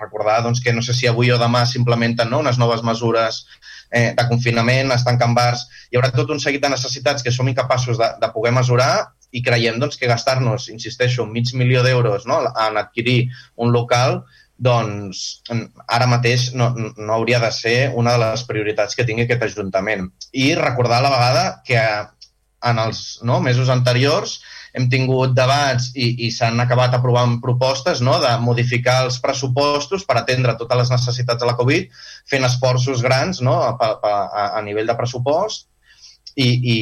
Recordar 0.00 0.40
doncs, 0.46 0.64
que 0.64 0.72
no 0.72 0.80
sé 0.84 0.96
si 0.96 1.10
avui 1.10 1.28
o 1.34 1.40
demà 1.40 1.66
s'implementen 1.68 2.32
no? 2.32 2.40
unes 2.40 2.56
noves 2.56 2.80
mesures 2.86 3.44
eh, 3.90 4.14
de 4.16 4.28
confinament, 4.32 4.96
es 4.96 5.04
tanquen 5.04 5.36
bars, 5.36 5.66
hi 5.90 6.00
haurà 6.00 6.10
tot 6.14 6.32
un 6.32 6.40
seguit 6.40 6.64
de 6.64 6.72
necessitats 6.72 7.24
que 7.24 7.32
som 7.34 7.48
incapaços 7.48 8.00
de, 8.00 8.10
de 8.20 8.32
poder 8.32 8.52
mesurar 8.56 8.92
i 9.30 9.42
creiem 9.44 9.76
doncs, 9.80 9.98
que 10.00 10.08
gastar-nos, 10.08 10.70
insisteixo, 10.72 11.26
mig 11.28 11.52
milió 11.52 11.82
d'euros 11.84 12.24
no, 12.26 12.40
en 12.48 12.78
adquirir 12.80 13.28
un 13.56 13.72
local 13.76 14.22
doncs 14.58 15.24
ara 15.86 16.08
mateix 16.10 16.48
no, 16.58 16.72
no 16.74 17.14
hauria 17.14 17.38
de 17.38 17.50
ser 17.54 17.76
una 17.94 18.16
de 18.16 18.22
les 18.24 18.44
prioritats 18.48 18.98
que 18.98 19.06
tingui 19.06 19.26
aquest 19.26 19.44
Ajuntament. 19.46 20.08
I 20.34 20.52
recordar 20.58 20.98
a 20.98 21.06
la 21.06 21.12
vegada 21.14 21.44
que 21.66 21.82
en 22.68 22.80
els 22.82 23.20
no, 23.22 23.38
mesos 23.40 23.70
anteriors 23.70 24.40
hem 24.74 24.88
tingut 24.90 25.32
debats 25.34 25.92
i, 25.94 26.10
i 26.26 26.30
s'han 26.34 26.58
acabat 26.60 26.94
aprovant 26.98 27.38
propostes 27.42 28.02
no, 28.04 28.18
de 28.22 28.34
modificar 28.42 28.98
els 29.06 29.18
pressupostos 29.22 30.04
per 30.08 30.18
atendre 30.20 30.56
totes 30.58 30.82
les 30.82 30.92
necessitats 30.92 31.40
de 31.42 31.48
la 31.48 31.56
Covid, 31.58 31.88
fent 32.28 32.46
esforços 32.46 33.02
grans 33.06 33.40
no, 33.46 33.56
a, 33.62 33.90
a, 33.94 34.46
a 34.58 34.62
nivell 34.66 34.90
de 34.90 34.98
pressupost 34.98 35.68
i, 36.34 36.48
i, 36.48 36.78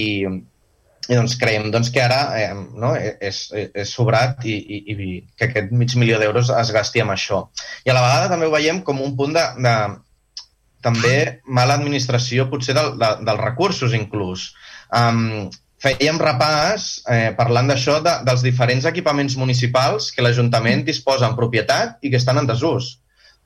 i 1.07 1.14
doncs 1.14 1.37
creiem 1.38 1.69
doncs, 1.71 1.90
que 1.95 2.03
ara 2.03 2.21
eh, 2.38 2.49
no, 2.55 2.95
és, 2.97 3.45
és 3.55 3.92
sobrat 3.92 4.42
i, 4.49 4.57
i, 4.57 4.81
i 4.90 5.19
que 5.38 5.51
aquest 5.51 5.71
mig 5.71 5.95
milió 5.99 6.19
d'euros 6.19 6.51
es 6.51 6.73
gasti 6.75 7.03
amb 7.05 7.14
això. 7.14 7.45
I 7.87 7.92
a 7.92 7.97
la 7.97 8.03
vegada 8.03 8.33
també 8.33 8.49
ho 8.49 8.55
veiem 8.55 8.83
com 8.87 9.03
un 9.05 9.14
punt 9.19 9.37
de, 9.37 9.45
de 9.62 9.77
també 10.87 11.16
mala 11.47 11.77
administració 11.79 12.49
potser 12.51 12.75
del, 12.77 12.92
de, 13.01 13.12
dels 13.27 13.42
recursos 13.42 13.95
inclús. 13.97 14.51
Um, 14.95 15.49
fèiem 15.83 16.19
repàs, 16.23 16.87
eh, 17.12 17.33
parlant 17.38 17.71
d'això, 17.71 17.99
de, 18.05 18.19
dels 18.27 18.45
diferents 18.45 18.87
equipaments 18.88 19.37
municipals 19.38 20.11
que 20.14 20.25
l'Ajuntament 20.25 20.85
disposa 20.87 21.29
en 21.29 21.37
propietat 21.38 21.99
i 22.03 22.12
que 22.12 22.21
estan 22.21 22.40
en 22.42 22.49
desús. 22.49 22.97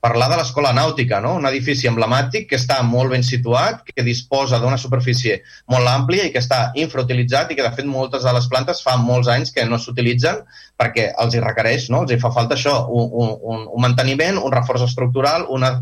Parlar 0.01 0.31
de 0.31 0.37
l'Escola 0.39 0.71
Nàutica, 0.73 1.19
no? 1.21 1.35
un 1.37 1.45
edifici 1.45 1.89
emblemàtic 1.89 2.47
que 2.49 2.57
està 2.57 2.79
molt 2.81 3.13
ben 3.13 3.21
situat, 3.25 3.83
que 3.85 4.05
disposa 4.07 4.57
d'una 4.61 4.79
superfície 4.81 5.37
molt 5.69 5.87
àmplia 5.91 6.25
i 6.25 6.33
que 6.33 6.41
està 6.41 6.61
infrautilitzat 6.81 7.51
i 7.51 7.59
que, 7.59 7.65
de 7.67 7.73
fet, 7.77 7.85
moltes 7.85 8.25
de 8.25 8.33
les 8.33 8.49
plantes 8.49 8.81
fa 8.81 8.97
molts 8.97 9.29
anys 9.29 9.53
que 9.53 9.67
no 9.69 9.77
s'utilitzen 9.77 10.41
perquè 10.81 11.11
els 11.21 11.37
hi 11.37 11.45
requereix, 11.45 11.89
no? 11.93 12.01
els 12.01 12.15
hi 12.15 12.19
fa 12.21 12.33
falta 12.33 12.57
això, 12.57 12.75
un, 12.89 13.35
un, 13.53 13.65
un 13.69 13.85
manteniment, 13.85 14.41
un 14.41 14.57
reforç 14.57 14.89
estructural, 14.89 15.45
una, 15.53 15.75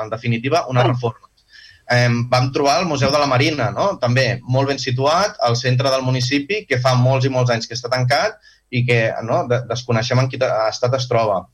en 0.00 0.14
definitiva, 0.16 0.64
una 0.72 0.88
reforma 0.88 1.28
eh, 1.90 2.08
vam 2.28 2.52
trobar 2.52 2.80
el 2.80 2.86
Museu 2.86 3.10
de 3.10 3.18
la 3.18 3.26
Marina, 3.26 3.70
no? 3.70 3.96
també 4.00 4.38
molt 4.44 4.68
ben 4.68 4.78
situat, 4.78 5.36
al 5.40 5.56
centre 5.56 5.90
del 5.90 6.04
municipi, 6.04 6.64
que 6.68 6.80
fa 6.82 6.94
molts 6.94 7.26
i 7.26 7.32
molts 7.32 7.52
anys 7.54 7.68
que 7.68 7.76
està 7.78 7.90
tancat 7.92 8.38
i 8.70 8.84
que 8.84 9.00
no, 9.24 9.46
desconeixem 9.48 10.20
en 10.20 10.28
quin 10.28 10.44
estat 10.68 10.96
es 10.98 11.08
troba. 11.08 11.46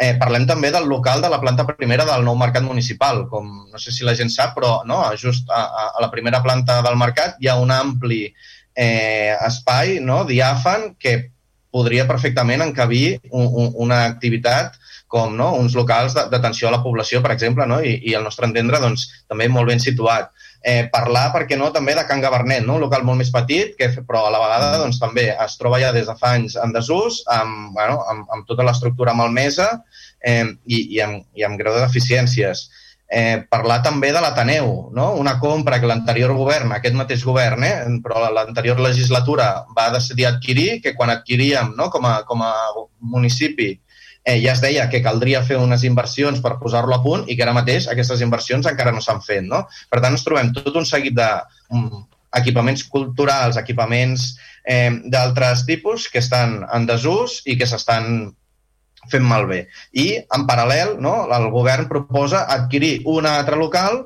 Eh, 0.00 0.14
parlem 0.16 0.46
també 0.48 0.70
del 0.72 0.86
local 0.88 1.20
de 1.20 1.28
la 1.28 1.40
planta 1.42 1.66
primera 1.68 2.06
del 2.08 2.24
nou 2.24 2.36
mercat 2.40 2.64
municipal. 2.64 3.26
Com 3.28 3.50
no 3.68 3.80
sé 3.80 3.92
si 3.92 4.06
la 4.06 4.14
gent 4.16 4.32
sap, 4.32 4.54
però 4.56 4.78
no, 4.88 5.02
just 5.20 5.50
a, 5.52 5.60
a 5.90 6.00
la 6.00 6.08
primera 6.12 6.40
planta 6.44 6.80
del 6.86 6.96
mercat 6.96 7.36
hi 7.40 7.50
ha 7.50 7.58
un 7.60 7.74
ampli 7.74 8.22
eh, 8.26 9.36
espai 9.44 9.98
no, 10.00 10.22
diàfan 10.24 10.94
que 10.98 11.18
podria 11.70 12.06
perfectament 12.08 12.64
encabir 12.64 13.20
un, 13.30 13.44
un, 13.46 13.74
una 13.86 14.04
activitat 14.08 14.78
com 15.10 15.34
no? 15.36 15.50
uns 15.58 15.74
locals 15.74 16.14
d'atenció 16.14 16.68
a 16.68 16.74
la 16.76 16.82
població, 16.84 17.20
per 17.22 17.34
exemple, 17.34 17.66
no? 17.66 17.80
I, 17.82 17.96
i 18.06 18.14
al 18.14 18.24
nostre 18.26 18.46
entendre 18.46 18.78
doncs, 18.82 19.08
també 19.28 19.48
molt 19.50 19.68
ben 19.72 19.82
situat. 19.82 20.30
Eh, 20.62 20.90
parlar, 20.92 21.30
per 21.32 21.46
què 21.48 21.56
no, 21.56 21.70
també 21.72 21.94
de 21.96 22.02
Can 22.04 22.20
Gabernet, 22.20 22.66
no? 22.66 22.74
un 22.76 22.84
local 22.84 23.04
molt 23.08 23.16
més 23.22 23.30
petit, 23.32 23.72
que, 23.78 23.88
però 24.04 24.26
a 24.26 24.32
la 24.34 24.42
vegada 24.42 24.82
doncs, 24.82 24.98
també 25.00 25.30
es 25.32 25.56
troba 25.56 25.78
ja 25.80 25.92
des 25.96 26.04
de 26.10 26.16
fa 26.20 26.34
anys 26.36 26.58
en 26.60 26.74
desús, 26.74 27.22
amb, 27.32 27.70
bueno, 27.76 28.02
amb, 28.12 28.26
amb 28.36 28.44
tota 28.48 28.66
l'estructura 28.68 29.16
malmesa 29.16 29.70
eh, 30.20 30.44
i, 30.66 30.82
i, 30.82 31.00
amb, 31.00 31.24
i 31.32 31.48
amb 31.48 31.56
greu 31.60 31.78
de 31.78 31.86
deficiències. 31.86 32.66
Eh, 33.10 33.40
parlar 33.50 33.80
també 33.82 34.12
de 34.12 34.20
l'Ateneu, 34.22 34.68
no? 34.94 35.08
una 35.18 35.38
compra 35.40 35.80
que 35.80 35.88
l'anterior 35.88 36.36
govern, 36.36 36.76
aquest 36.76 36.94
mateix 36.94 37.24
govern, 37.24 37.64
eh, 37.64 37.88
però 38.04 38.28
l'anterior 38.28 38.84
legislatura 38.84 39.64
va 39.76 39.88
decidir 39.96 40.28
adquirir, 40.28 40.82
que 40.84 40.92
quan 40.94 41.10
adquiríem 41.16 41.72
no? 41.78 41.88
com, 41.88 42.04
a, 42.04 42.20
com 42.28 42.44
a 42.44 42.52
municipi 43.00 43.78
eh, 44.24 44.38
ja 44.42 44.52
es 44.52 44.62
deia 44.62 44.88
que 44.92 45.02
caldria 45.02 45.42
fer 45.46 45.58
unes 45.60 45.84
inversions 45.88 46.40
per 46.44 46.58
posar-lo 46.60 46.96
a 46.96 47.02
punt 47.04 47.26
i 47.28 47.36
que 47.36 47.44
ara 47.46 47.56
mateix 47.56 47.88
aquestes 47.88 48.22
inversions 48.24 48.68
encara 48.70 48.92
no 48.92 49.02
s'han 49.04 49.22
fet. 49.24 49.46
No? 49.46 49.64
Per 49.90 50.00
tant, 50.00 50.16
ens 50.16 50.26
trobem 50.26 50.52
tot 50.56 50.76
un 50.76 50.88
seguit 50.88 51.16
de 51.16 51.28
um, 51.74 52.04
equipaments 52.36 52.84
culturals, 52.90 53.58
equipaments 53.60 54.34
eh, 54.64 54.90
d'altres 55.10 55.64
tipus 55.66 56.08
que 56.08 56.20
estan 56.22 56.60
en 56.72 56.86
desús 56.86 57.40
i 57.46 57.56
que 57.58 57.66
s'estan 57.66 58.30
fent 59.10 59.24
malbé. 59.24 59.64
I, 59.96 60.20
en 60.36 60.46
paral·lel, 60.46 60.98
no, 61.02 61.24
el 61.32 61.48
govern 61.50 61.88
proposa 61.88 62.44
adquirir 62.52 63.00
un 63.08 63.26
altre 63.26 63.56
local 63.56 64.04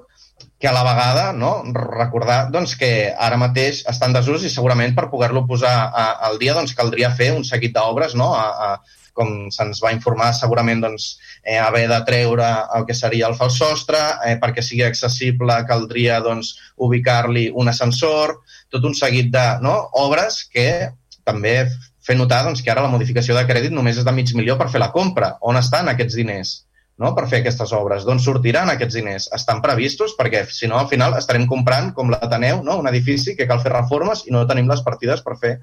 que 0.59 0.69
a 0.71 0.73
la 0.73 0.85
vegada 0.87 1.33
no, 1.37 1.63
recordar 1.75 2.49
doncs, 2.55 2.77
que 2.81 3.11
ara 3.13 3.37
mateix 3.37 3.83
està 3.91 4.09
en 4.09 4.15
desús 4.17 4.47
i 4.47 4.53
segurament 4.53 4.95
per 4.97 5.11
poder-lo 5.13 5.45
posar 5.51 5.75
a, 5.91 6.05
al 6.29 6.39
dia 6.41 6.55
doncs, 6.57 6.73
caldria 6.79 7.11
fer 7.13 7.33
un 7.35 7.45
seguit 7.45 7.75
d'obres, 7.75 8.15
no? 8.17 8.31
a, 8.33 8.47
a, 8.49 9.03
com 9.15 9.49
se'ns 9.55 9.81
va 9.85 9.93
informar 9.95 10.33
segurament 10.37 10.83
doncs, 10.85 11.07
eh, 11.43 11.59
haver 11.59 11.87
de 11.89 12.01
treure 12.09 12.49
el 12.77 12.85
que 12.89 12.97
seria 12.99 13.31
el 13.31 13.39
fals 13.39 13.57
sostre, 13.63 14.01
eh, 14.27 14.37
perquè 14.43 14.63
sigui 14.63 14.85
accessible 14.87 15.61
caldria 15.71 16.21
doncs, 16.25 16.55
ubicar-li 16.77 17.49
un 17.55 17.71
ascensor, 17.73 18.37
tot 18.71 18.85
un 18.85 18.95
seguit 18.99 19.31
de 19.33 19.47
no, 19.65 19.79
obres 20.05 20.43
que 20.51 20.69
també 21.25 21.57
fer 22.05 22.19
notar 22.19 22.43
doncs, 22.45 22.61
que 22.61 22.71
ara 22.71 22.85
la 22.85 22.93
modificació 22.93 23.37
de 23.39 23.47
crèdit 23.49 23.73
només 23.73 23.97
és 23.97 24.05
de 24.05 24.13
mig 24.13 24.35
milió 24.37 24.59
per 24.61 24.69
fer 24.73 24.83
la 24.83 24.93
compra. 24.93 25.37
On 25.41 25.57
estan 25.57 25.89
aquests 25.89 26.19
diners? 26.21 26.64
No? 27.01 27.13
per 27.17 27.27
fer 27.31 27.41
aquestes 27.43 27.73
obres. 27.77 28.05
D'on 28.07 28.21
sortiran 28.23 28.71
aquests 28.73 28.99
diners? 28.99 29.29
Estan 29.37 29.63
previstos? 29.65 30.15
Perquè, 30.19 30.45
si 30.51 30.71
no, 30.71 30.79
al 30.79 30.91
final 30.91 31.17
estarem 31.19 31.47
comprant, 31.51 31.93
com 31.97 32.13
l'Ateneu, 32.13 32.63
no? 32.67 32.79
un 32.83 32.91
edifici 32.91 33.37
que 33.39 33.49
cal 33.51 33.63
fer 33.65 33.73
reformes 33.75 34.25
i 34.29 34.35
no 34.35 34.45
tenim 34.51 34.71
les 34.71 34.85
partides 34.87 35.25
per 35.27 35.39
fer 35.41 35.57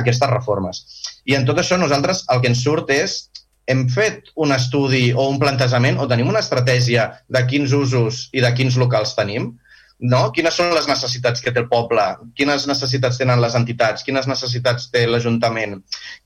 aquestes 0.00 0.32
reformes. 0.32 0.84
I 1.28 1.36
en 1.38 1.46
tot 1.48 1.60
això 1.60 1.78
nosaltres 1.80 2.24
el 2.32 2.42
que 2.42 2.52
ens 2.52 2.64
surt 2.64 2.92
és 2.94 3.20
hem 3.68 3.84
fet 3.92 4.30
un 4.40 4.54
estudi 4.56 5.10
o 5.12 5.28
un 5.28 5.36
plantejament 5.40 5.98
o 6.00 6.08
tenim 6.08 6.30
una 6.32 6.40
estratègia 6.40 7.10
de 7.28 7.44
quins 7.50 7.74
usos 7.76 8.28
i 8.32 8.40
de 8.44 8.52
quins 8.56 8.78
locals 8.80 9.12
tenim? 9.18 9.52
No? 9.98 10.20
Quines 10.34 10.54
són 10.58 10.70
les 10.74 10.86
necessitats 10.88 11.42
que 11.42 11.52
té 11.54 11.62
el 11.62 11.68
poble? 11.70 12.04
Quines 12.38 12.66
necessitats 12.70 13.18
tenen 13.20 13.40
les 13.42 13.56
entitats? 13.58 14.04
Quines 14.06 14.28
necessitats 14.30 14.88
té 14.92 15.04
l'Ajuntament? 15.08 15.78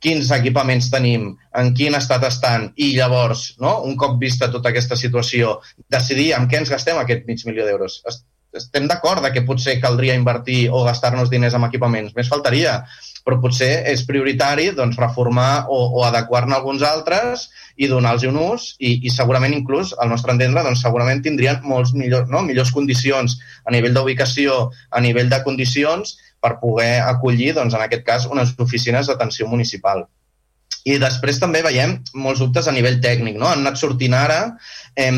Quins 0.03 0.33
equipaments 0.37 0.91
tenim? 0.93 1.31
En 1.59 1.73
quin 1.77 1.97
estat 1.99 2.27
estan? 2.29 2.71
I 2.77 2.93
llavors, 2.99 3.53
no? 3.63 3.79
un 3.89 3.97
cop 3.97 4.19
vista 4.21 4.51
tota 4.53 4.73
aquesta 4.73 4.99
situació, 4.99 5.59
decidir 5.91 6.33
en 6.37 6.49
què 6.49 6.61
ens 6.61 6.73
gastem 6.73 7.01
aquest 7.01 7.27
mig 7.29 7.47
milió 7.49 7.67
d'euros. 7.69 8.03
Estem 8.53 8.85
d'acord 8.89 9.25
que 9.33 9.47
potser 9.49 9.79
caldria 9.81 10.17
invertir 10.19 10.67
o 10.69 10.85
gastar-nos 10.85 11.31
diners 11.33 11.57
en 11.57 11.65
equipaments. 11.65 12.13
Més 12.17 12.29
faltaria 12.29 12.83
però 13.27 13.39
potser 13.43 13.71
és 13.91 14.05
prioritari 14.09 14.71
doncs, 14.77 14.99
reformar 15.01 15.67
o, 15.71 15.79
o 15.99 16.05
adequar-ne 16.07 16.57
alguns 16.57 16.83
altres 16.87 17.49
i 17.77 17.89
donar-los 17.91 18.27
un 18.31 18.39
ús 18.43 18.69
i, 18.79 18.99
i 19.07 19.13
segurament 19.15 19.55
inclús, 19.57 19.95
al 19.99 20.11
nostre 20.13 20.35
entendre, 20.35 20.65
doncs, 20.67 20.83
segurament 20.85 21.23
tindrien 21.25 21.63
molts 21.67 21.95
millors, 21.97 22.31
no? 22.33 22.43
millors 22.47 22.73
condicions 22.75 23.39
a 23.65 23.75
nivell 23.75 23.95
d'ubicació, 23.97 24.65
a 24.91 25.05
nivell 25.05 25.31
de 25.33 25.43
condicions 25.47 26.17
per 26.43 26.57
poder 26.63 26.99
acollir, 27.07 27.53
doncs, 27.59 27.77
en 27.79 27.87
aquest 27.87 28.03
cas, 28.07 28.27
unes 28.31 28.57
oficines 28.59 29.07
d'atenció 29.07 29.47
municipal. 29.51 30.07
I 30.83 30.97
després 30.99 31.39
també 31.39 31.61
veiem 31.63 31.95
molts 32.19 32.41
dubtes 32.43 32.67
a 32.67 32.73
nivell 32.75 32.99
tècnic. 33.03 33.37
No? 33.39 33.47
Han 33.47 33.63
anat 33.63 33.79
sortint 33.79 34.17
ara 34.19 34.39
eh, 34.99 35.13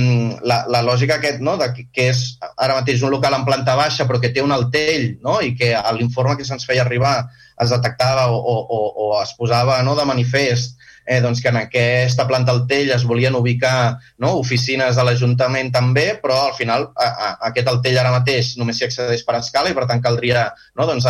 la, 0.45 0.59
la 0.69 0.83
lògica 0.85 1.17
aquest, 1.17 1.41
no? 1.41 1.57
de 1.61 1.71
que, 1.73 1.87
que 1.89 2.11
és 2.13 2.25
ara 2.53 2.77
mateix 2.77 3.03
un 3.03 3.15
local 3.15 3.39
en 3.39 3.47
planta 3.49 3.77
baixa 3.79 4.05
però 4.05 4.21
que 4.21 4.33
té 4.35 4.45
un 4.45 4.53
altell 4.53 5.15
no? 5.25 5.39
i 5.41 5.55
que 5.57 5.73
l'informe 5.97 6.37
que 6.37 6.45
se'ns 6.45 6.69
feia 6.69 6.85
arribar 6.85 7.17
es 7.61 7.71
detectava 7.71 8.29
o, 8.33 8.41
o, 8.41 8.81
o 9.07 9.11
es 9.23 9.35
posava 9.39 9.81
no, 9.87 9.95
de 9.99 10.07
manifest 10.09 10.81
eh, 11.07 11.21
doncs 11.21 11.41
que 11.43 11.49
en 11.49 11.59
aquesta 11.61 12.27
planta 12.27 12.53
al 12.53 12.65
Tell 12.67 12.91
es 12.95 13.05
volien 13.05 13.37
ubicar 13.37 13.99
no, 14.19 14.35
oficines 14.41 14.97
de 14.97 15.05
l'Ajuntament 15.05 15.71
també, 15.75 16.07
però 16.23 16.41
al 16.49 16.55
final 16.57 16.89
a, 16.95 17.07
a, 17.07 17.31
a 17.31 17.51
aquest 17.51 17.69
Altell 17.71 17.99
ara 18.01 18.15
mateix 18.15 18.55
només 18.61 18.81
s'hi 18.81 18.89
accedeix 18.89 19.25
per 19.27 19.37
escala 19.39 19.71
i 19.71 19.77
per 19.77 19.87
tant 19.91 20.03
caldria 20.05 20.47
no, 20.75 20.87
doncs, 20.89 21.07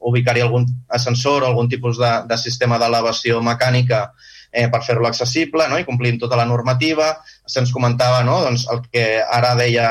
ubicar-hi 0.00 0.44
algun 0.44 0.66
ascensor 0.88 1.44
o 1.44 1.50
algun 1.52 1.68
tipus 1.68 2.00
de, 2.00 2.14
de 2.30 2.40
sistema 2.40 2.80
d'elevació 2.80 3.42
mecànica 3.44 4.06
eh, 4.50 4.68
per 4.72 4.82
fer-lo 4.86 5.08
accessible 5.10 5.68
no? 5.68 5.78
i 5.78 5.86
complir 5.86 6.16
tota 6.18 6.38
la 6.40 6.48
normativa. 6.48 7.12
Se'ns 7.46 7.72
comentava 7.74 8.22
no? 8.24 8.40
doncs, 8.46 8.68
el 8.72 8.84
que 8.88 9.06
ara 9.20 9.54
deia 9.58 9.88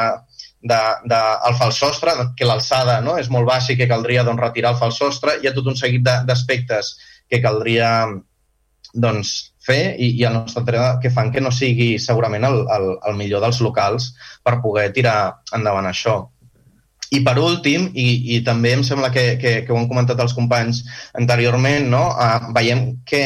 de, 0.63 0.81
de, 1.11 1.21
el 1.49 1.55
fals 1.59 1.79
sostre, 1.83 2.15
que 2.39 2.47
l'alçada 2.47 2.99
no? 3.03 3.17
és 3.19 3.29
molt 3.29 3.49
baixa 3.49 3.73
i 3.73 3.79
que 3.79 3.89
caldria 3.91 4.23
doncs, 4.23 4.41
retirar 4.41 4.73
el 4.73 4.79
fals 4.79 4.99
sostre. 5.03 5.37
Hi 5.41 5.49
ha 5.49 5.55
tot 5.55 5.67
un 5.67 5.79
seguit 5.79 6.03
d'aspectes 6.03 6.95
que 7.29 7.41
caldria 7.43 7.89
doncs, 8.93 9.33
fer 9.63 9.95
i, 9.95 10.11
i 10.19 10.25
el 10.27 10.35
nostre 10.35 10.61
entrenador 10.61 10.99
que 11.01 11.11
fan 11.13 11.31
que 11.31 11.41
no 11.41 11.51
sigui 11.55 11.95
segurament 11.99 12.45
el, 12.47 12.61
el, 12.75 12.87
el 13.09 13.17
millor 13.19 13.43
dels 13.43 13.61
locals 13.63 14.11
per 14.43 14.59
poder 14.63 14.89
tirar 14.95 15.17
endavant 15.55 15.87
això. 15.89 16.17
I 17.13 17.21
per 17.23 17.35
últim, 17.39 17.89
i, 17.93 18.07
i 18.35 18.39
també 18.45 18.73
em 18.73 18.81
sembla 18.85 19.11
que, 19.13 19.35
que, 19.41 19.53
que 19.65 19.73
ho 19.73 19.77
han 19.77 19.89
comentat 19.89 20.19
els 20.23 20.33
companys 20.33 20.81
anteriorment, 21.19 21.85
no? 21.91 22.07
uh, 22.09 22.49
veiem 22.55 22.87
que 23.05 23.23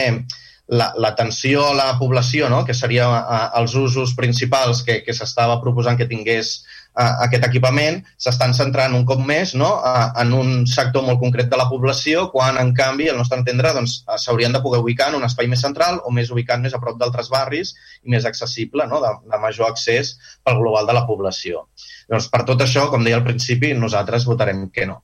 l'atenció 0.67 1.61
la, 1.71 1.85
a 1.85 1.93
la 1.93 1.99
població, 1.99 2.49
no? 2.51 2.65
que 2.67 2.75
seria 2.75 3.07
uh, 3.07 3.37
els 3.61 3.77
usos 3.79 4.13
principals 4.17 4.83
que, 4.83 4.99
que 5.05 5.15
s'estava 5.15 5.61
proposant 5.63 5.97
que 5.97 6.09
tingués 6.09 6.57
aquest 6.97 7.45
equipament 7.45 7.99
s'estan 8.17 8.55
centrant 8.57 8.95
un 8.97 9.03
cop 9.05 9.19
més 9.21 9.53
no, 9.59 9.69
en 10.17 10.33
un 10.33 10.53
sector 10.69 11.05
molt 11.05 11.19
concret 11.21 11.49
de 11.51 11.59
la 11.59 11.67
població, 11.69 12.27
quan, 12.33 12.57
en 12.57 12.73
canvi, 12.77 13.09
al 13.11 13.19
nostre 13.21 13.37
entendre, 13.37 13.73
doncs, 13.75 13.99
s'haurien 14.23 14.55
de 14.55 14.61
poder 14.63 14.81
ubicar 14.81 15.11
en 15.11 15.19
un 15.19 15.27
espai 15.27 15.49
més 15.51 15.61
central 15.61 16.01
o 16.03 16.13
més 16.13 16.31
ubicat 16.33 16.61
més 16.63 16.73
a 16.73 16.81
prop 16.81 16.97
d'altres 16.97 17.29
barris 17.33 17.75
i 18.03 18.13
més 18.15 18.25
accessible, 18.25 18.87
no, 18.89 19.01
de, 19.03 19.13
de 19.29 19.41
major 19.43 19.69
accés 19.69 20.15
pel 20.43 20.57
global 20.61 20.89
de 20.89 20.97
la 20.97 21.05
població. 21.09 21.67
Doncs, 22.09 22.31
per 22.33 22.41
tot 22.49 22.65
això, 22.65 22.87
com 22.89 23.05
deia 23.05 23.19
al 23.21 23.27
principi, 23.27 23.75
nosaltres 23.77 24.25
votarem 24.25 24.65
que 24.73 24.89
no. 24.89 25.03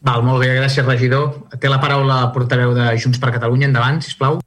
Val, 0.00 0.22
molt 0.24 0.40
bé, 0.40 0.54
gràcies, 0.56 0.86
regidor. 0.86 1.34
Té 1.60 1.68
la 1.68 1.78
paraula 1.78 2.22
el 2.24 2.30
portaveu 2.32 2.72
de 2.72 2.86
Junts 2.96 3.20
per 3.20 3.34
Catalunya. 3.34 3.68
Endavant, 3.68 4.00
sisplau. 4.00 4.40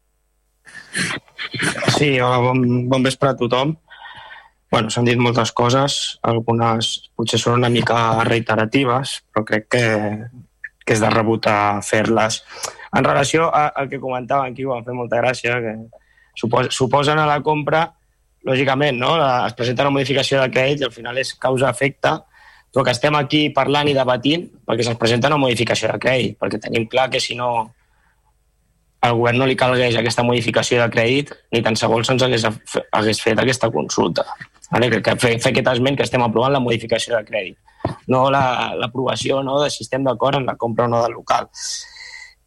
Sí, 1.93 2.17
bon, 2.19 2.63
bon 2.89 3.05
vespre 3.05 3.29
a 3.29 3.37
tothom 3.37 3.75
bueno, 4.73 4.89
s'han 4.89 5.05
dit 5.05 5.19
moltes 5.21 5.51
coses, 5.53 5.95
algunes 6.25 6.87
potser 7.13 7.37
són 7.37 7.59
una 7.59 7.69
mica 7.69 7.97
reiteratives, 8.25 9.19
però 9.29 9.43
crec 9.45 9.67
que, 9.69 9.81
que 10.81 10.95
és 10.95 11.01
de 11.03 11.11
rebut 11.13 11.45
a 11.45 11.57
fer-les. 11.85 12.39
En 12.97 13.05
relació 13.05 13.51
al 13.53 13.85
que 13.91 13.99
comentava 14.01 14.47
aquí, 14.47 14.65
ho 14.65 14.71
van 14.73 14.87
fer 14.87 14.95
molta 14.97 15.19
gràcia, 15.21 15.59
que 15.61 15.75
supos, 16.41 16.71
suposen 16.73 17.21
a 17.21 17.27
la 17.29 17.35
compra, 17.45 17.83
lògicament, 18.49 18.97
no? 18.97 19.11
es 19.21 19.53
presenta 19.59 19.85
una 19.85 19.93
modificació 19.99 20.41
de 20.41 20.49
crèdit 20.55 20.81
i 20.81 20.87
al 20.87 20.95
final 20.95 21.21
és 21.21 21.35
causa-efecte, 21.45 22.15
però 22.73 22.83
que 22.87 22.95
estem 22.97 23.13
aquí 23.19 23.43
parlant 23.53 23.91
i 23.91 23.93
debatint 23.93 24.47
perquè 24.65 24.87
se'ns 24.87 24.97
presenta 24.97 25.29
una 25.29 25.37
modificació 25.43 25.91
de 25.91 26.01
crèdit, 26.01 26.39
perquè 26.41 26.57
tenim 26.65 26.89
clar 26.89 27.11
que 27.13 27.21
si 27.21 27.37
no 27.37 27.51
al 29.05 29.13
govern 29.19 29.37
no 29.37 29.45
li 29.45 29.59
calgués 29.59 29.99
aquesta 29.99 30.25
modificació 30.25 30.81
de 30.81 30.89
crèdit 30.97 31.29
ni 31.53 31.61
tan 31.61 31.77
sols 31.77 32.09
se'ns 32.09 32.25
hagués, 32.25 32.49
hagués 32.89 33.21
fet 33.21 33.37
aquesta 33.37 33.69
consulta. 33.69 34.25
Vale? 34.73 34.89
Que, 34.89 35.01
que 35.05 35.15
fer, 35.21 35.35
fer 35.41 35.51
aquest 35.53 35.69
esment 35.75 35.99
que 35.99 36.05
estem 36.07 36.23
aprovant 36.25 36.53
la 36.55 36.61
modificació 36.63 37.13
de 37.15 37.23
crèdit, 37.27 37.57
no 38.09 38.25
l'aprovació 38.33 39.41
la, 39.41 39.47
no, 39.49 39.59
de 39.61 39.69
si 39.69 39.83
estem 39.85 40.05
d'acord 40.07 40.39
en 40.39 40.47
la 40.49 40.57
compra 40.57 40.87
o 40.87 40.91
no 40.91 41.03
del 41.03 41.13
local. 41.13 41.49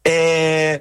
Eh, 0.03 0.75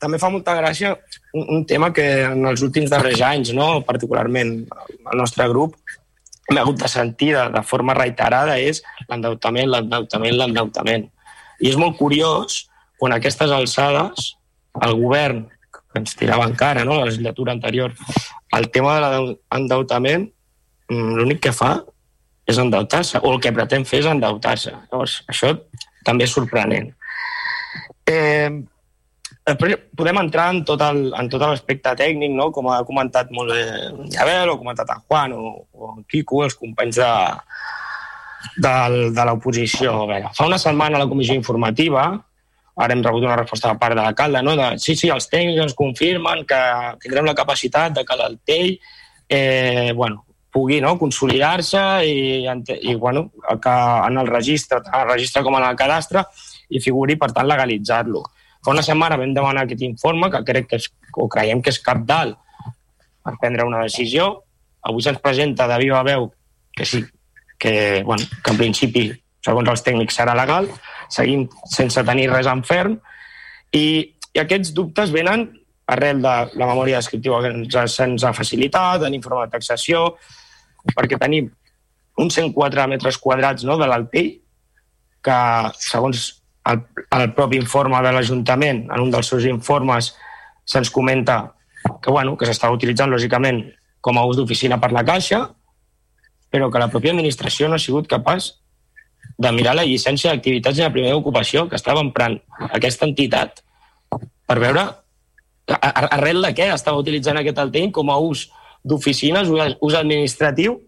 també 0.00 0.20
fa 0.20 0.30
molta 0.32 0.56
gràcia 0.56 0.94
un, 1.36 1.46
un 1.56 1.64
tema 1.68 1.90
que 1.96 2.06
en 2.24 2.44
els 2.48 2.64
últims 2.64 2.92
darrers 2.92 3.20
anys, 3.24 3.52
no, 3.56 3.82
particularment 3.86 4.54
el 4.64 5.16
nostre 5.20 5.46
grup, 5.48 5.76
hem 6.50 6.58
hagut 6.58 6.80
de 6.80 6.88
sentir 6.90 7.30
de, 7.36 7.44
de 7.54 7.62
forma 7.62 7.94
reiterada 7.94 8.56
és 8.58 8.82
l'endeutament, 9.08 9.70
l'endeutament, 9.70 10.36
l'endeutament. 10.40 11.06
I 11.60 11.70
és 11.70 11.78
molt 11.80 11.98
curiós 12.00 12.64
quan 13.00 13.14
a 13.14 13.20
aquestes 13.20 13.52
alçades 13.54 14.34
el 14.84 14.96
govern, 14.98 15.44
que 15.70 16.00
ens 16.02 16.16
tirava 16.18 16.46
encara, 16.48 16.84
no, 16.86 16.98
la 16.98 17.08
legislatura 17.08 17.52
anterior, 17.52 17.94
el 18.56 18.68
tema 18.74 18.96
de 19.00 19.22
l'endeutament, 19.22 20.28
l'únic 20.90 21.40
que 21.46 21.54
fa 21.54 21.78
és 22.50 22.58
endeutar-se, 22.58 23.20
o 23.22 23.32
el 23.34 23.40
que 23.42 23.54
pretén 23.54 23.86
fer 23.86 24.02
és 24.02 24.10
endeutar-se. 24.10 24.74
Llavors, 24.90 25.20
això 25.30 25.54
també 26.06 26.26
és 26.26 26.34
sorprenent. 26.34 26.90
Eh, 28.10 28.50
podem 29.96 30.18
entrar 30.20 30.48
en 30.54 30.64
tot 30.66 30.82
el, 30.82 31.12
en 31.16 31.28
tot 31.30 31.44
l'aspecte 31.44 31.92
tècnic, 31.98 32.32
no? 32.34 32.50
com 32.54 32.70
ha 32.70 32.80
comentat 32.86 33.30
molt 33.34 33.54
bé 33.54 33.62
Jabel, 34.14 34.50
o 34.50 34.56
ha 34.56 34.62
comentat 34.62 34.90
en 34.94 35.04
Juan 35.06 35.36
o, 35.36 35.52
o 35.72 35.92
en 35.94 36.02
Quico, 36.10 36.42
els 36.44 36.58
companys 36.58 36.98
de, 36.98 37.12
de, 38.58 38.74
de 39.14 39.28
l'oposició. 39.28 40.02
Fa 40.34 40.50
una 40.50 40.58
setmana 40.58 40.98
a 40.98 41.04
la 41.04 41.10
comissió 41.10 41.38
informativa 41.38 42.10
Ara 42.80 42.94
hem 42.94 43.02
rebut 43.04 43.26
una 43.26 43.36
resposta 43.36 43.68
de 43.68 43.78
part 43.80 43.96
de 43.96 44.00
l'alcalde, 44.00 44.40
no? 44.42 44.54
de, 44.56 44.70
sí, 44.80 44.94
sí, 44.96 45.10
els 45.12 45.28
tècnics 45.28 45.66
ens 45.66 45.76
confirmen 45.76 46.46
que 46.48 46.60
tindrem 47.02 47.28
la 47.28 47.36
capacitat 47.36 47.92
de 47.96 48.04
que 48.08 48.16
l'Altell 48.16 48.70
eh, 49.28 49.92
bueno, 49.96 50.24
pugui 50.52 50.80
no, 50.82 50.96
consolidar-se 50.98 51.80
i, 52.06 52.44
i 52.44 52.94
bueno, 52.94 53.30
que 53.62 53.74
en 54.06 54.18
el 54.18 54.30
registre, 54.30 54.80
tant 54.84 55.02
el 55.02 55.12
registre 55.12 55.44
com 55.46 55.56
en 55.58 55.66
el 55.68 55.78
cadastre, 55.78 56.24
i 56.70 56.82
figuri, 56.82 57.16
per 57.18 57.30
tant, 57.34 57.48
legalitzar-lo. 57.50 58.22
Fa 58.64 58.74
una 58.74 58.84
setmana 58.84 59.18
vam 59.18 59.32
demanar 59.34 59.64
aquest 59.64 59.82
informe, 59.86 60.30
que 60.30 60.42
crec 60.46 60.68
que 60.70 60.80
és, 60.80 60.90
o 61.16 61.28
creiem 61.30 61.62
que 61.62 61.72
és 61.72 61.80
cap 61.82 62.02
dalt 62.06 62.36
per 63.24 63.36
prendre 63.40 63.66
una 63.68 63.84
decisió. 63.86 64.30
Avui 64.86 65.04
se'ns 65.04 65.20
presenta 65.22 65.68
de 65.70 65.78
viva 65.80 66.02
veu 66.06 66.30
que 66.76 66.86
sí, 66.86 67.02
que, 67.58 68.02
bueno, 68.06 68.24
que 68.42 68.54
en 68.54 68.58
principi, 68.60 69.04
segons 69.44 69.68
els 69.68 69.84
tècnics, 69.84 70.16
serà 70.16 70.34
legal, 70.36 70.68
seguim 71.12 71.46
sense 71.68 72.04
tenir 72.06 72.30
res 72.30 72.48
en 72.48 72.62
ferm 72.64 72.98
i, 73.76 73.84
i 74.32 74.40
aquests 74.40 74.72
dubtes 74.76 75.12
venen 75.12 75.48
arrel 75.90 76.22
de 76.22 76.34
la 76.54 76.68
memòria 76.68 77.00
descriptiva 77.00 77.40
que 77.42 77.50
ens, 77.50 77.96
se'ns 77.96 78.24
ha 78.24 78.32
facilitat, 78.36 79.04
en 79.06 79.16
informe 79.16 79.46
de 79.46 79.56
taxació, 79.56 80.04
perquè 80.94 81.18
tenim 81.20 81.50
uns 82.20 82.36
104 82.36 82.86
metres 82.90 83.18
quadrats 83.18 83.64
no, 83.64 83.78
de 83.80 83.88
l'Altell, 83.88 84.32
que 85.24 85.38
segons 85.80 86.26
el, 86.70 86.82
el 87.16 87.32
propi 87.36 87.60
informe 87.60 88.00
de 88.04 88.12
l'Ajuntament, 88.14 88.86
en 88.90 89.06
un 89.06 89.12
dels 89.12 89.30
seus 89.32 89.46
informes, 89.48 90.12
se'ns 90.68 90.92
comenta 90.92 91.42
que, 92.02 92.10
bueno, 92.10 92.36
que 92.36 92.48
s'està 92.48 92.70
utilitzant, 92.72 93.10
lògicament, 93.12 93.62
com 94.00 94.18
a 94.18 94.24
ús 94.28 94.38
d'oficina 94.38 94.80
per 94.80 94.92
la 94.96 95.04
Caixa, 95.04 95.42
però 96.50 96.70
que 96.70 96.82
la 96.82 96.90
pròpia 96.92 97.14
administració 97.14 97.68
no 97.68 97.78
ha 97.78 97.82
sigut 97.82 98.08
capaç 98.10 98.54
de 99.40 99.50
mirar 99.56 99.74
la 99.76 99.86
llicència 99.88 100.32
d'activitats 100.32 100.76
de 100.76 100.84
la 100.84 100.92
primera 100.92 101.16
ocupació 101.16 101.66
que 101.68 101.78
estava 101.78 102.02
emprant 102.04 102.36
aquesta 102.68 103.06
entitat 103.08 103.62
per 104.48 104.58
veure 104.60 104.82
arrel 105.70 106.42
de 106.42 106.50
què 106.56 106.66
estava 106.74 107.00
utilitzant 107.00 107.38
aquest 107.40 107.60
Alteny 107.62 107.92
com 107.94 108.10
a 108.10 108.18
ús 108.18 108.48
d'oficines, 108.84 109.50
ús 109.80 109.96
administratiu, 109.98 110.78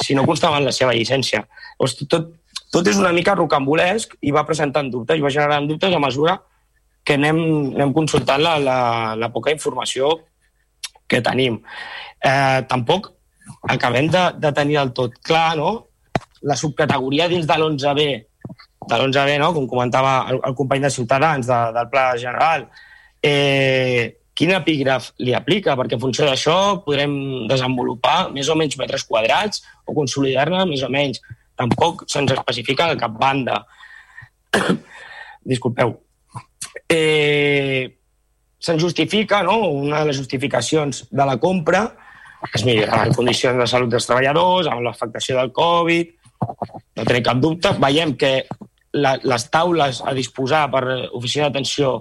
si 0.00 0.14
no 0.14 0.26
constava 0.26 0.60
en 0.60 0.68
la 0.68 0.74
seva 0.74 0.94
llicència. 0.94 1.42
Llavors, 1.78 1.96
tot, 2.10 2.30
tot 2.70 2.86
és 2.86 2.98
una 3.00 3.12
mica 3.12 3.34
rocambolesc 3.34 4.16
i 4.22 4.32
va 4.34 4.46
presentant 4.46 4.90
dubtes, 4.92 5.18
i 5.18 5.24
va 5.24 5.32
generant 5.34 5.66
dubtes 5.68 5.94
a 5.94 6.02
mesura 6.02 6.38
que 7.04 7.16
anem, 7.18 7.38
anem 7.74 7.94
consultant 7.96 8.42
la, 8.42 8.58
la, 8.62 8.80
la 9.18 9.30
poca 9.34 9.52
informació 9.54 10.12
que 11.10 11.22
tenim. 11.24 11.58
Eh, 12.22 12.60
tampoc 12.70 13.10
acabem 13.72 14.10
de, 14.12 14.24
de 14.38 14.52
tenir 14.54 14.78
del 14.78 14.92
tot 14.94 15.16
clar 15.26 15.56
no? 15.58 15.72
la 16.46 16.56
subcategoria 16.56 17.26
dins 17.28 17.48
de 17.48 17.56
l'11B, 17.56 18.06
de 18.86 18.96
l'11B, 18.96 19.36
no? 19.42 19.50
com 19.56 19.66
comentava 19.68 20.14
el, 20.30 20.40
el 20.46 20.54
company 20.56 20.86
de 20.86 20.92
Ciutadans, 20.94 21.48
de, 21.50 21.60
del 21.74 21.90
Pla 21.90 22.06
General, 22.20 22.68
eh, 23.22 24.19
quin 24.40 24.54
epígraf 24.56 25.10
li 25.20 25.34
aplica, 25.36 25.74
perquè 25.76 25.98
en 25.98 26.00
funció 26.00 26.24
d'això 26.24 26.80
podrem 26.86 27.12
desenvolupar 27.50 28.30
més 28.32 28.48
o 28.48 28.56
menys 28.56 28.78
metres 28.80 29.04
quadrats 29.04 29.60
o 29.84 29.92
consolidar-ne 29.92 30.62
més 30.70 30.80
o 30.86 30.88
menys. 30.88 31.20
Tampoc 31.60 32.06
se'ns 32.08 32.32
especifica 32.32 32.86
de 32.88 32.96
cap 33.02 33.18
banda. 33.20 33.58
Disculpeu. 35.52 35.92
Eh, 36.88 37.84
se'n 38.56 38.80
justifica, 38.80 39.42
no? 39.44 39.58
una 39.82 40.00
de 40.00 40.08
les 40.08 40.22
justificacions 40.22 41.02
de 41.10 41.26
la 41.28 41.36
compra 41.42 41.84
es 42.54 42.64
millorar 42.64 43.02
les 43.10 43.16
condicions 43.18 43.60
de 43.60 43.66
salut 43.68 43.92
dels 43.92 44.08
treballadors, 44.08 44.70
amb 44.72 44.86
l'afectació 44.86 45.36
del 45.36 45.52
Covid, 45.52 46.16
no 46.96 47.04
tenim 47.04 47.26
cap 47.28 47.44
dubte. 47.44 47.74
Veiem 47.84 48.16
que 48.16 48.32
la, 48.96 49.18
les 49.20 49.46
taules 49.52 50.00
a 50.00 50.16
disposar 50.16 50.64
per 50.72 50.84
oficina 51.12 51.50
d'atenció 51.50 51.98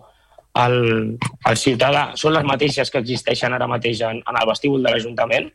al, 0.58 1.18
al 1.46 1.58
ciutadà 1.58 2.10
són 2.18 2.34
les 2.36 2.46
mateixes 2.48 2.92
que 2.92 3.02
existeixen 3.02 3.54
ara 3.54 3.68
mateix 3.70 4.02
en, 4.06 4.22
en 4.26 4.40
el 4.42 4.48
vestíbul 4.50 4.84
de 4.84 4.94
l'Ajuntament, 4.94 5.50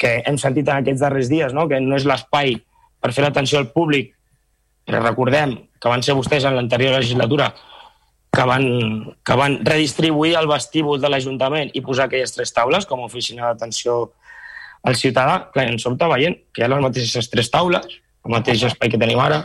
que 0.00 0.20
hem 0.26 0.38
sentit 0.40 0.68
en 0.68 0.80
aquests 0.80 1.02
darrers 1.04 1.28
dies 1.30 1.52
no? 1.54 1.68
que 1.68 1.80
no 1.80 1.96
és 1.96 2.06
l'espai 2.08 2.56
per 3.00 3.12
fer 3.12 3.24
l'atenció 3.24 3.60
al 3.60 3.70
públic, 3.74 4.14
però 4.86 5.02
recordem 5.04 5.56
que 5.80 5.92
van 5.92 6.02
ser 6.04 6.16
vostès 6.16 6.46
en 6.48 6.56
l'anterior 6.56 6.96
legislatura 6.96 7.50
que 8.30 8.44
van, 8.46 8.64
que 9.26 9.36
van 9.36 9.58
redistribuir 9.66 10.36
el 10.38 10.48
vestíbul 10.48 11.00
de 11.02 11.10
l'Ajuntament 11.10 11.72
i 11.74 11.82
posar 11.84 12.06
aquelles 12.06 12.32
tres 12.34 12.52
taules 12.54 12.86
com 12.86 13.02
a 13.02 13.08
oficina 13.08 13.48
d'atenció 13.48 14.12
al 14.86 14.96
ciutadà. 14.96 15.50
Clar, 15.52 15.66
en 15.68 15.80
sobte 15.82 16.08
veient 16.08 16.38
que 16.54 16.62
hi 16.62 16.66
ha 16.66 16.70
les 16.70 16.84
mateixes 16.84 17.30
tres 17.32 17.50
taules, 17.52 17.98
el 18.24 18.34
mateix 18.36 18.62
espai 18.68 18.92
que 18.92 19.00
tenim 19.00 19.20
ara, 19.20 19.42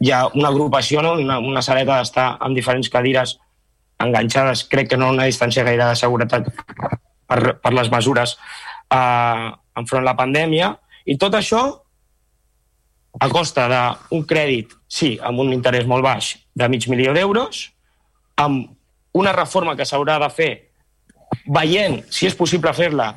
hi 0.00 0.12
ha 0.14 0.24
una 0.32 0.48
agrupació, 0.48 1.02
no? 1.02 1.14
una, 1.20 1.38
una 1.38 1.62
saleta 1.62 1.98
d'estar 1.98 2.30
amb 2.40 2.56
diferents 2.56 2.88
cadires 2.90 3.36
enganxades, 4.02 4.64
crec 4.70 4.92
que 4.92 4.98
no 5.00 5.10
una 5.12 5.26
distància 5.28 5.64
gaire 5.66 5.90
de 5.90 5.98
seguretat 5.98 6.48
per, 7.28 7.40
per 7.58 7.72
les 7.74 7.90
mesures 7.92 8.36
eh, 8.94 9.48
enfront 9.78 10.06
la 10.06 10.16
pandèmia, 10.18 10.72
i 11.08 11.16
tot 11.20 11.34
això 11.38 11.62
a 13.18 13.28
costa 13.32 13.66
d'un 13.72 14.24
crèdit, 14.28 14.74
sí, 14.86 15.16
amb 15.22 15.42
un 15.42 15.52
interès 15.54 15.86
molt 15.88 16.04
baix, 16.06 16.36
de 16.54 16.68
mig 16.70 16.86
milió 16.90 17.14
d'euros, 17.16 17.68
amb 18.38 18.68
una 19.18 19.32
reforma 19.34 19.74
que 19.76 19.86
s'haurà 19.88 20.18
de 20.22 20.28
fer 20.30 20.52
veient 21.48 21.98
si 22.12 22.28
és 22.28 22.36
possible 22.36 22.72
fer-la 22.76 23.08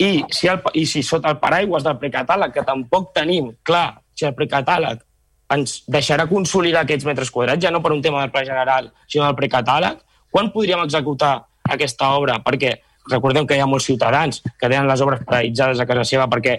i 0.00 0.24
si, 0.34 0.48
el, 0.50 0.60
i 0.74 0.84
si 0.90 1.04
sota 1.06 1.30
el 1.30 1.38
paraigües 1.42 1.84
del 1.86 1.98
precatàleg, 2.00 2.52
que 2.52 2.64
tampoc 2.66 3.12
tenim 3.14 3.52
clar 3.62 4.00
si 4.16 4.26
el 4.26 4.34
precatàleg 4.34 5.04
ens 5.52 5.82
deixarà 5.90 6.26
consolidar 6.30 6.84
aquests 6.84 7.06
metres 7.06 7.30
quadrats, 7.30 7.62
ja 7.62 7.72
no 7.72 7.82
per 7.84 7.92
un 7.92 8.02
tema 8.02 8.22
del 8.22 8.32
pla 8.32 8.44
general, 8.46 8.90
sinó 9.06 9.26
del 9.26 9.36
precatàleg, 9.38 10.00
quan 10.32 10.50
podríem 10.54 10.82
executar 10.84 11.36
aquesta 11.70 12.14
obra? 12.16 12.40
Perquè 12.44 12.74
recordem 13.10 13.46
que 13.46 13.58
hi 13.58 13.60
ha 13.60 13.68
molts 13.68 13.86
ciutadans 13.90 14.40
que 14.44 14.68
tenen 14.68 14.88
les 14.88 15.02
obres 15.04 15.24
paralitzades 15.26 15.80
a 15.80 15.86
casa 15.86 16.06
seva 16.08 16.28
perquè 16.32 16.56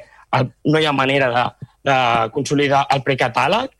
no 0.69 0.79
hi 0.79 0.85
ha 0.85 0.93
manera 0.93 1.31
de, 1.33 1.69
de 1.89 1.97
consolidar 2.35 2.85
el 2.93 3.01
precatàleg, 3.05 3.71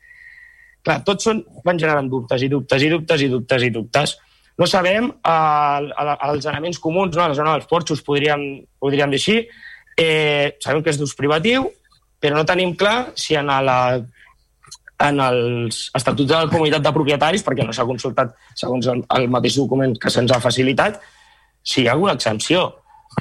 clar, 0.86 1.00
tots 1.06 1.28
són, 1.28 1.42
van 1.66 1.78
generant 1.78 2.08
dubtes 2.10 2.42
i 2.42 2.50
dubtes 2.50 2.82
i 2.82 2.90
dubtes 2.90 3.22
i 3.22 3.30
dubtes 3.32 3.66
i 3.66 3.70
dubtes. 3.74 4.16
No 4.56 4.66
sabem, 4.70 5.10
eh, 5.12 6.06
els 6.30 6.46
elements 6.48 6.80
comuns, 6.80 7.16
no? 7.16 7.26
a 7.26 7.30
la 7.32 7.38
zona 7.38 7.56
dels 7.56 7.68
porxos 7.68 8.02
podríem, 8.02 8.64
podríem 8.80 9.12
dir 9.12 9.20
així, 9.20 9.40
eh, 10.00 10.56
sabem 10.64 10.82
que 10.82 10.94
és 10.94 11.00
d'ús 11.00 11.16
privatiu, 11.18 11.68
però 12.20 12.38
no 12.38 12.48
tenim 12.48 12.72
clar 12.78 13.12
si 13.20 13.36
en, 13.36 13.52
la, 13.52 14.00
en 15.02 15.20
els 15.20 15.80
estatuts 15.96 16.30
de 16.30 16.36
la 16.36 16.48
comunitat 16.48 16.84
de 16.84 16.92
propietaris, 16.94 17.44
perquè 17.44 17.66
no 17.66 17.74
s'ha 17.76 17.86
consultat 17.88 18.32
segons 18.56 18.88
el, 18.92 19.02
el 19.18 19.28
mateix 19.32 19.58
document 19.60 19.96
que 20.00 20.12
se'ns 20.12 20.32
ha 20.32 20.40
facilitat, 20.40 21.00
si 21.62 21.82
hi 21.82 21.88
ha 21.88 21.96
alguna 21.96 22.14
exempció. 22.16 22.68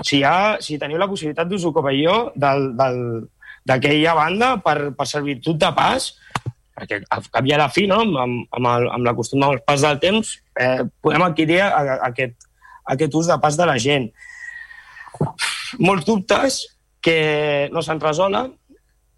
Si, 0.02 0.20
hi 0.20 0.24
ha, 0.28 0.58
si 0.64 0.80
teniu 0.80 1.00
la 1.00 1.10
possibilitat 1.10 1.50
d'usucapió 1.50 2.32
d'aquella 2.36 4.16
banda 4.18 4.56
per, 4.64 4.92
per 4.96 5.08
servitud 5.10 5.60
de 5.60 5.72
pas, 5.76 6.14
perquè 6.76 7.02
al 7.16 7.28
cap 7.32 7.48
i 7.48 7.56
a 7.56 7.60
la 7.60 7.70
fi, 7.72 7.86
no, 7.88 8.02
amb, 8.04 8.46
amb, 8.52 8.72
el, 8.72 8.90
amb 8.98 9.08
la 9.08 9.16
costum 9.18 9.44
del 9.44 9.62
pas 9.68 9.84
del 9.84 10.00
temps, 10.04 10.36
eh, 10.60 10.84
podem 11.04 11.24
adquirir 11.28 11.62
a, 11.64 11.72
a, 11.80 11.98
aquest, 12.12 12.48
aquest 12.96 13.20
ús 13.20 13.32
de 13.32 13.40
pas 13.42 13.60
de 13.60 13.68
la 13.68 13.78
gent. 13.82 14.10
Molts 15.80 16.08
dubtes 16.08 16.62
que 17.04 17.70
no 17.72 17.84
se'n 17.86 18.02
resolen, 18.04 18.54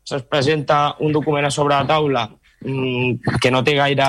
se'ns 0.07 0.25
presenta 0.29 0.95
un 1.03 1.11
document 1.11 1.47
a 1.47 1.51
sobre 1.51 1.75
la 1.75 1.87
taula 1.87 2.27
que 2.61 3.51
no 3.53 3.63
té 3.63 3.75
gaire, 3.77 4.07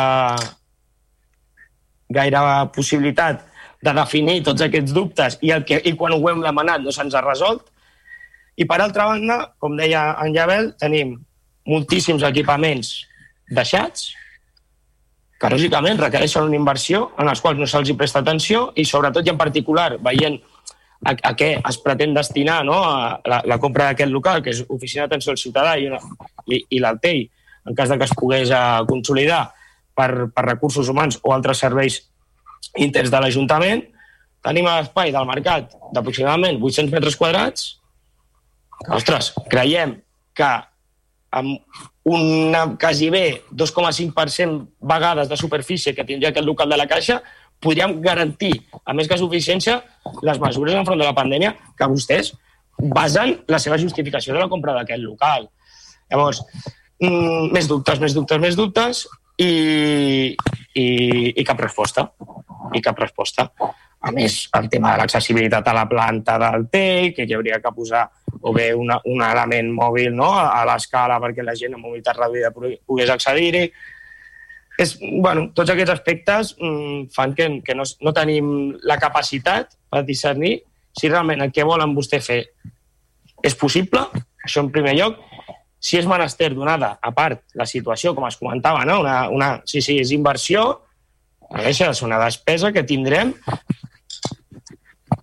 gaire 2.09 2.43
possibilitat 2.75 3.45
de 3.85 3.95
definir 3.95 4.41
tots 4.47 4.65
aquests 4.65 4.95
dubtes 4.95 5.39
i, 5.43 5.53
el 5.55 5.65
que, 5.69 5.79
i 5.85 5.95
quan 5.99 6.17
ho 6.17 6.23
hem 6.31 6.41
demanat 6.43 6.83
no 6.83 6.95
se'ns 6.95 7.15
ha 7.15 7.23
resolt. 7.25 7.69
I 8.59 8.67
per 8.67 8.81
altra 8.83 9.07
banda, 9.07 9.39
com 9.63 9.77
deia 9.79 10.11
en 10.25 10.35
Jabel, 10.35 10.73
tenim 10.81 11.15
moltíssims 11.69 12.25
equipaments 12.27 12.95
deixats, 13.55 14.09
que 15.39 15.51
lògicament 15.53 16.01
requereixen 16.01 16.49
una 16.49 16.59
inversió 16.59 17.13
en 17.23 17.29
els 17.31 17.41
quals 17.41 17.61
no 17.61 17.69
se'ls 17.71 17.93
presta 17.95 18.25
atenció 18.25 18.73
i 18.75 18.85
sobretot 18.89 19.27
i 19.27 19.31
en 19.31 19.39
particular 19.39 19.93
veient 20.03 20.41
a, 21.07 21.13
a 21.15 21.33
què 21.39 21.53
es 21.61 21.79
pretén 21.85 22.17
destinar 22.17 22.65
no, 22.67 22.81
a 22.83 23.21
la, 23.23 23.43
la 23.47 23.59
compra 23.63 23.93
d'aquest 23.93 24.11
local, 24.11 24.43
que 24.43 24.51
és 24.51 24.65
Oficina 24.67 25.07
d'Atenció 25.07 25.37
al 25.37 25.39
Ciutadà 25.39 25.77
i, 25.79 25.87
una, 25.87 26.01
i, 26.51 26.65
i 26.75 26.81
l'Altei, 26.83 27.29
en 27.69 27.77
cas 27.77 27.93
de 27.93 27.99
que 28.01 28.09
es 28.09 28.15
pogués 28.17 28.51
uh, 28.51 28.85
consolidar 28.89 29.43
per, 29.97 30.31
per 30.33 30.47
recursos 30.47 30.89
humans 30.89 31.19
o 31.23 31.35
altres 31.35 31.61
serveis 31.61 32.01
interns 32.79 33.13
de 33.13 33.21
l'Ajuntament, 33.23 33.85
tenim 34.45 34.67
l'espai 34.69 35.13
del 35.15 35.29
mercat 35.29 35.75
d'aproximadament 35.95 36.61
800 36.63 36.95
metres 36.95 37.19
quadrats, 37.19 37.69
ostres, 38.95 39.33
creiem 39.51 39.99
que 40.39 40.51
amb 41.39 41.59
una 42.09 42.63
quasi 42.81 43.11
bé 43.13 43.43
2,5% 43.53 44.69
vegades 44.81 45.29
de 45.29 45.37
superfície 45.37 45.95
que 45.95 46.07
tindria 46.09 46.31
aquest 46.33 46.47
local 46.47 46.71
de 46.71 46.79
la 46.81 46.87
Caixa, 46.89 47.21
podríem 47.61 47.99
garantir, 48.01 48.55
a 48.87 48.95
més 48.95 49.11
que 49.11 49.19
suficiència, 49.19 49.81
les 50.23 50.41
mesures 50.41 50.79
enfront 50.79 51.01
de 51.01 51.05
la 51.09 51.17
pandèmia 51.17 51.55
que 51.77 51.91
vostès 51.91 52.33
basen 52.79 53.41
la 53.51 53.59
seva 53.59 53.79
justificació 53.83 54.35
de 54.35 54.45
la 54.45 54.49
compra 54.49 54.77
d'aquest 54.77 55.03
local. 55.03 55.49
Llavors, 56.09 56.45
mm, 57.03 57.51
més 57.55 57.69
dubtes, 57.71 58.01
més 58.01 58.15
dubtes, 58.17 58.41
més 58.43 58.57
dubtes 58.59 59.05
i, 59.39 60.35
i, 60.75 60.87
i 61.35 61.45
cap 61.47 61.61
resposta. 61.61 62.09
I 62.75 62.83
cap 62.85 62.99
resposta. 63.01 63.49
A 63.99 64.13
més, 64.15 64.45
el 64.55 64.69
tema 64.71 64.93
de 64.93 65.03
l'accessibilitat 65.03 65.67
a 65.67 65.75
la 65.75 65.89
planta 65.91 66.37
del 66.39 66.69
TEI, 66.71 67.13
que 67.17 67.27
hi 67.27 67.35
hauria 67.35 67.59
que 67.63 67.75
posar 67.75 68.05
o 68.41 68.53
bé 68.55 68.71
una, 68.75 69.01
un 69.11 69.23
element 69.27 69.73
mòbil 69.75 70.13
no? 70.15 70.31
a, 70.39 70.63
l'escala 70.69 71.19
perquè 71.23 71.43
la 71.43 71.57
gent 71.59 71.75
amb 71.75 71.89
mobilitat 71.89 72.21
reduïda 72.21 72.53
pogués 72.55 73.11
accedir-hi. 73.11 73.65
És, 74.79 74.95
bueno, 75.03 75.49
tots 75.59 75.73
aquests 75.75 75.97
aspectes 75.97 76.53
mm, 76.61 77.09
fan 77.15 77.35
que, 77.35 77.49
que 77.67 77.75
no, 77.75 77.87
no 78.07 78.15
tenim 78.15 78.53
la 78.87 79.01
capacitat 79.03 79.75
per 79.91 80.05
discernir 80.07 80.61
si 80.95 81.11
realment 81.11 81.43
el 81.43 81.51
que 81.55 81.67
volen 81.67 81.97
vostè 81.97 82.21
fer 82.23 82.45
és 83.43 83.55
possible, 83.59 84.05
això 84.47 84.63
en 84.63 84.71
primer 84.75 84.95
lloc, 84.99 85.19
si 85.79 85.99
és 85.99 86.07
menester 86.11 86.51
donada, 86.55 86.97
a 87.03 87.13
part, 87.15 87.45
la 87.55 87.67
situació, 87.67 88.15
com 88.15 88.27
es 88.29 88.37
comentava, 88.37 88.85
no? 88.89 89.01
una, 89.05 89.19
una, 89.31 89.51
sí, 89.67 89.83
sí, 89.85 89.99
és 90.03 90.13
inversió, 90.15 90.65
no 91.49 91.63
deixa 91.63 91.89
de 91.89 91.97
ser 91.97 92.07
una 92.09 92.19
despesa 92.21 92.73
que 92.75 92.85
tindrem 92.85 93.33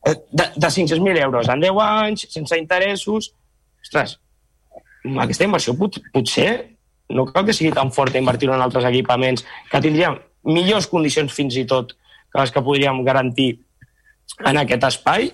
de, 0.06 0.46
de 0.56 0.68
500.000 0.68 1.18
euros 1.22 1.50
en 1.50 1.60
10 1.62 1.82
anys, 1.82 2.28
sense 2.34 2.58
interessos. 2.58 3.34
Ostres, 3.84 4.18
aquesta 5.22 5.46
inversió 5.46 5.76
pot, 5.78 6.00
potser 6.14 6.50
no 7.10 7.28
cal 7.30 7.46
que 7.46 7.54
sigui 7.54 7.74
tan 7.76 7.92
forta 7.94 8.18
invertir-ho 8.18 8.56
en 8.56 8.64
altres 8.66 8.88
equipaments, 8.90 9.46
que 9.70 9.82
tindríem 9.82 10.18
millors 10.50 10.88
condicions 10.90 11.34
fins 11.34 11.58
i 11.58 11.66
tot 11.70 11.94
que 11.94 12.42
les 12.42 12.52
que 12.52 12.64
podríem 12.66 13.04
garantir 13.06 13.52
en 14.46 14.58
aquest 14.62 14.88
espai 14.90 15.30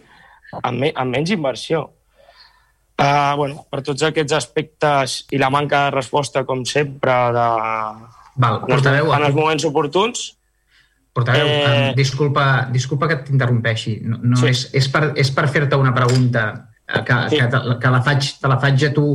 amb, 0.62 0.78
me, 0.78 0.92
amb 0.92 1.16
menys 1.16 1.32
inversió. 1.32 1.88
Uh, 3.02 3.34
bueno, 3.40 3.64
per 3.72 3.82
tots 3.82 4.04
aquests 4.06 4.36
aspectes 4.38 5.16
i 5.34 5.40
la 5.42 5.50
manca 5.50 5.88
de 5.88 5.96
resposta, 5.96 6.44
com 6.46 6.62
sempre, 6.70 7.16
de, 7.34 7.48
Val, 8.42 8.62
portaveu, 8.68 9.10
en 9.16 9.26
els 9.26 9.36
moments 9.36 9.66
oportuns, 9.68 10.30
Portaveu, 11.12 11.48
eh... 11.48 11.94
disculpa, 11.96 12.70
disculpa 12.72 13.10
que 13.10 13.18
t'interrompeixi. 13.26 13.98
No, 14.08 14.20
no 14.24 14.40
sí. 14.40 14.52
és, 14.52 14.64
és 14.80 14.88
per, 14.92 15.10
és 15.20 15.32
per 15.36 15.50
fer-te 15.52 15.76
una 15.80 15.92
pregunta 15.96 16.46
eh, 16.88 17.02
que, 17.04 17.18
sí. 17.34 17.40
que, 17.42 17.48
te, 17.52 17.62
que 17.84 17.92
la 17.92 18.00
faig, 18.06 18.30
te 18.40 18.52
la 18.52 18.60
faig 18.62 18.86
a 18.88 18.92
tu 18.96 19.08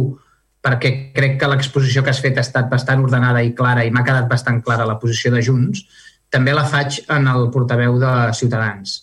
perquè 0.67 0.91
crec 1.15 1.39
que 1.41 1.49
l'exposició 1.49 2.03
que 2.03 2.13
has 2.13 2.21
fet 2.21 2.37
ha 2.37 2.45
estat 2.45 2.69
bastant 2.69 3.05
ordenada 3.05 3.41
i 3.47 3.55
clara 3.57 3.85
i 3.87 3.93
m'ha 3.95 4.05
quedat 4.05 4.27
bastant 4.29 4.61
clara 4.67 4.89
la 4.89 4.99
posició 5.01 5.33
de 5.33 5.41
Junts. 5.47 5.87
També 6.33 6.53
la 6.53 6.67
faig 6.69 7.01
en 7.17 7.31
el 7.33 7.49
portaveu 7.55 8.01
de 8.03 8.13
Ciutadans. 8.37 8.99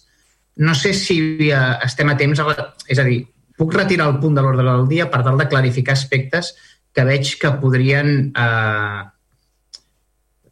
No 0.61 0.75
sé 0.77 0.93
si 0.93 1.17
eh, 1.49 1.61
estem 1.87 2.13
a 2.13 2.17
temps, 2.19 2.43
a, 2.43 2.67
és 2.85 3.01
a 3.01 3.07
dir, 3.07 3.23
puc 3.57 3.73
retirar 3.75 4.09
el 4.09 4.19
punt 4.21 4.37
de 4.37 4.43
l'ordre 4.43 4.65
del 4.67 4.87
dia 4.89 5.09
per 5.11 5.23
tal 5.25 5.37
de 5.39 5.47
clarificar 5.49 5.95
aspectes 5.97 6.53
que 6.93 7.05
veig 7.07 7.35
que 7.41 7.51
podrien, 7.61 8.31
eh, 8.35 9.01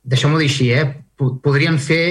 deixem-ho 0.04 0.39
dir 0.41 0.49
així, 0.49 0.72
eh, 0.74 0.88
podrien 1.18 1.78
fer 1.80 2.04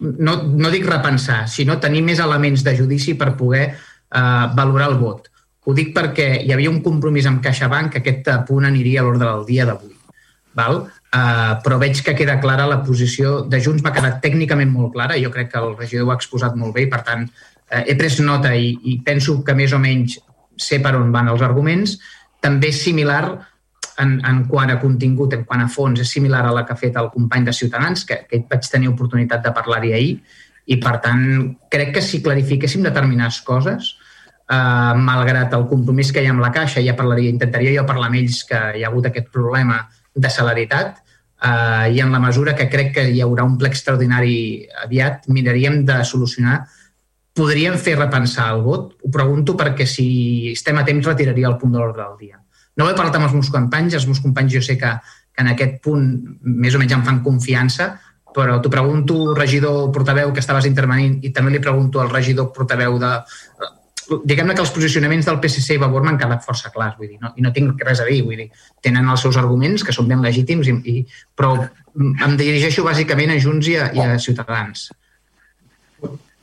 no, 0.00 0.38
no 0.42 0.70
dic 0.72 0.86
repensar, 0.88 1.46
sinó 1.48 1.76
tenir 1.80 2.00
més 2.02 2.20
elements 2.24 2.64
de 2.64 2.76
judici 2.76 3.14
per 3.14 3.34
poder 3.36 3.66
eh, 3.68 4.46
valorar 4.56 4.88
el 4.88 4.98
vot. 5.00 5.28
Ho 5.68 5.76
dic 5.76 5.92
perquè 5.96 6.30
hi 6.40 6.52
havia 6.54 6.72
un 6.72 6.80
compromís 6.82 7.28
amb 7.28 7.42
CaixaBank 7.44 7.92
que 7.92 8.00
aquest 8.00 8.30
punt 8.48 8.64
aniria 8.64 9.02
a 9.02 9.04
l'ordre 9.04 9.28
del 9.28 9.44
dia 9.48 9.66
d'avui. 9.68 9.92
Val? 10.56 10.82
Uh, 11.10 11.58
però 11.64 11.74
veig 11.78 11.98
que 12.06 12.14
queda 12.14 12.36
clara 12.42 12.68
la 12.70 12.80
posició 12.86 13.40
de 13.50 13.58
Junts, 13.62 13.82
m'ha 13.82 13.90
quedat 13.94 14.20
tècnicament 14.22 14.70
molt 14.70 14.92
clara, 14.94 15.16
jo 15.18 15.30
crec 15.34 15.48
que 15.50 15.58
el 15.58 15.72
regidor 15.78 16.06
ho 16.06 16.12
ha 16.12 16.18
exposat 16.18 16.54
molt 16.58 16.76
bé 16.76 16.84
i, 16.84 16.90
per 16.90 17.00
tant, 17.06 17.24
uh, 17.70 17.84
he 17.86 17.96
pres 17.98 18.18
nota 18.20 18.54
i, 18.54 18.74
i 18.90 18.98
penso 19.06 19.40
que 19.46 19.54
més 19.54 19.72
o 19.72 19.80
menys 19.82 20.18
sé 20.60 20.80
per 20.84 20.96
on 20.98 21.12
van 21.14 21.30
els 21.32 21.42
arguments. 21.42 21.96
També 22.40 22.70
és 22.72 22.82
similar 22.82 23.22
en, 24.00 24.18
en 24.26 24.44
quant 24.48 24.70
a 24.72 24.78
contingut, 24.80 25.34
en 25.36 25.44
quant 25.48 25.62
a 25.64 25.68
fons, 25.68 26.00
és 26.00 26.12
similar 26.12 26.44
a 26.46 26.52
la 26.56 26.64
que 26.66 26.74
ha 26.74 26.80
fet 26.80 26.96
el 27.00 27.10
company 27.12 27.46
de 27.48 27.56
Ciutadans, 27.56 28.04
que, 28.08 28.22
que 28.28 28.42
vaig 28.50 28.68
tenir 28.72 28.90
oportunitat 28.92 29.44
de 29.44 29.52
parlar-hi 29.56 29.92
ahir, 29.96 30.14
i 30.70 30.78
per 30.80 30.98
tant 31.04 31.24
crec 31.72 31.94
que 31.96 32.04
si 32.04 32.22
clarifiquéssim 32.24 32.84
determinades 32.86 33.40
coses, 33.46 33.94
eh, 34.50 34.94
malgrat 35.10 35.54
el 35.56 35.66
compromís 35.70 36.12
que 36.12 36.22
hi 36.22 36.30
ha 36.30 36.34
amb 36.34 36.44
la 36.44 36.52
Caixa, 36.54 36.82
ja 36.84 36.96
parlaria, 36.96 37.32
intentaria 37.32 37.74
jo 37.76 37.86
parlar 37.88 38.10
amb 38.10 38.20
ells 38.22 38.42
que 38.48 38.60
hi 38.78 38.84
ha 38.84 38.90
hagut 38.90 39.10
aquest 39.10 39.30
problema 39.34 39.82
de 40.14 40.32
celeritat, 40.32 41.00
eh, 41.42 41.86
i 41.96 42.00
en 42.04 42.12
la 42.12 42.22
mesura 42.22 42.56
que 42.56 42.70
crec 42.72 42.94
que 42.98 43.08
hi 43.10 43.22
haurà 43.24 43.46
un 43.46 43.56
ple 43.58 43.72
extraordinari 43.72 44.36
aviat, 44.84 45.28
miraríem 45.28 45.82
de 45.88 46.02
solucionar 46.04 46.62
podríem 47.36 47.78
fer 47.78 47.96
repensar 47.98 48.50
el 48.54 48.62
vot? 48.66 48.94
Ho 49.04 49.10
pregunto 49.12 49.56
perquè 49.58 49.86
si 49.86 50.52
estem 50.52 50.78
a 50.80 50.84
temps 50.86 51.06
retiraria 51.06 51.48
el 51.48 51.58
punt 51.60 51.72
de 51.72 51.80
l'ordre 51.80 52.04
del 52.04 52.18
dia. 52.18 52.40
No 52.76 52.86
ho 52.86 52.92
he 52.92 52.96
parlat 52.96 53.18
amb 53.18 53.28
els 53.28 53.34
meus 53.36 53.50
companys, 53.52 53.96
els 53.98 54.06
meus 54.08 54.20
companys 54.22 54.54
jo 54.54 54.62
sé 54.64 54.76
que, 54.78 54.92
que 55.34 55.44
en 55.44 55.50
aquest 55.52 55.80
punt 55.84 56.06
més 56.42 56.74
o 56.74 56.80
menys 56.80 56.94
em 56.96 57.04
fan 57.06 57.20
confiança, 57.24 57.92
però 58.34 58.60
t'ho 58.62 58.70
pregunto, 58.70 59.34
regidor 59.34 59.90
portaveu, 59.92 60.32
que 60.32 60.42
estaves 60.42 60.68
intervenint, 60.68 61.18
i 61.26 61.32
també 61.34 61.52
li 61.54 61.62
pregunto 61.62 62.00
al 62.00 62.10
regidor 62.12 62.52
portaveu 62.54 62.98
de... 63.02 63.12
Diguem-ne 64.26 64.56
que 64.58 64.62
els 64.64 64.72
posicionaments 64.74 65.28
del 65.28 65.38
PSC 65.42 65.76
i 65.76 65.80
Vavor 65.82 66.02
m'han 66.02 66.16
quedat 66.18 66.42
força 66.42 66.72
clars, 66.74 66.96
vull 66.98 67.12
dir, 67.12 67.18
no? 67.22 67.30
i 67.38 67.44
no 67.44 67.52
tinc 67.54 67.82
res 67.86 68.00
a 68.02 68.06
dir, 68.08 68.24
vull 68.26 68.40
dir, 68.42 68.48
tenen 68.82 69.06
els 69.06 69.22
seus 69.22 69.38
arguments, 69.38 69.84
que 69.86 69.94
són 69.94 70.08
ben 70.10 70.24
legítims, 70.24 70.66
i, 70.66 70.74
i, 70.90 71.04
però 71.38 71.52
em 72.00 72.34
dirigeixo 72.40 72.82
bàsicament 72.86 73.30
a 73.34 73.38
Junts 73.42 73.70
i 73.70 73.76
a, 73.78 73.86
i 73.94 74.02
a 74.02 74.18
Ciutadans. 74.18 74.88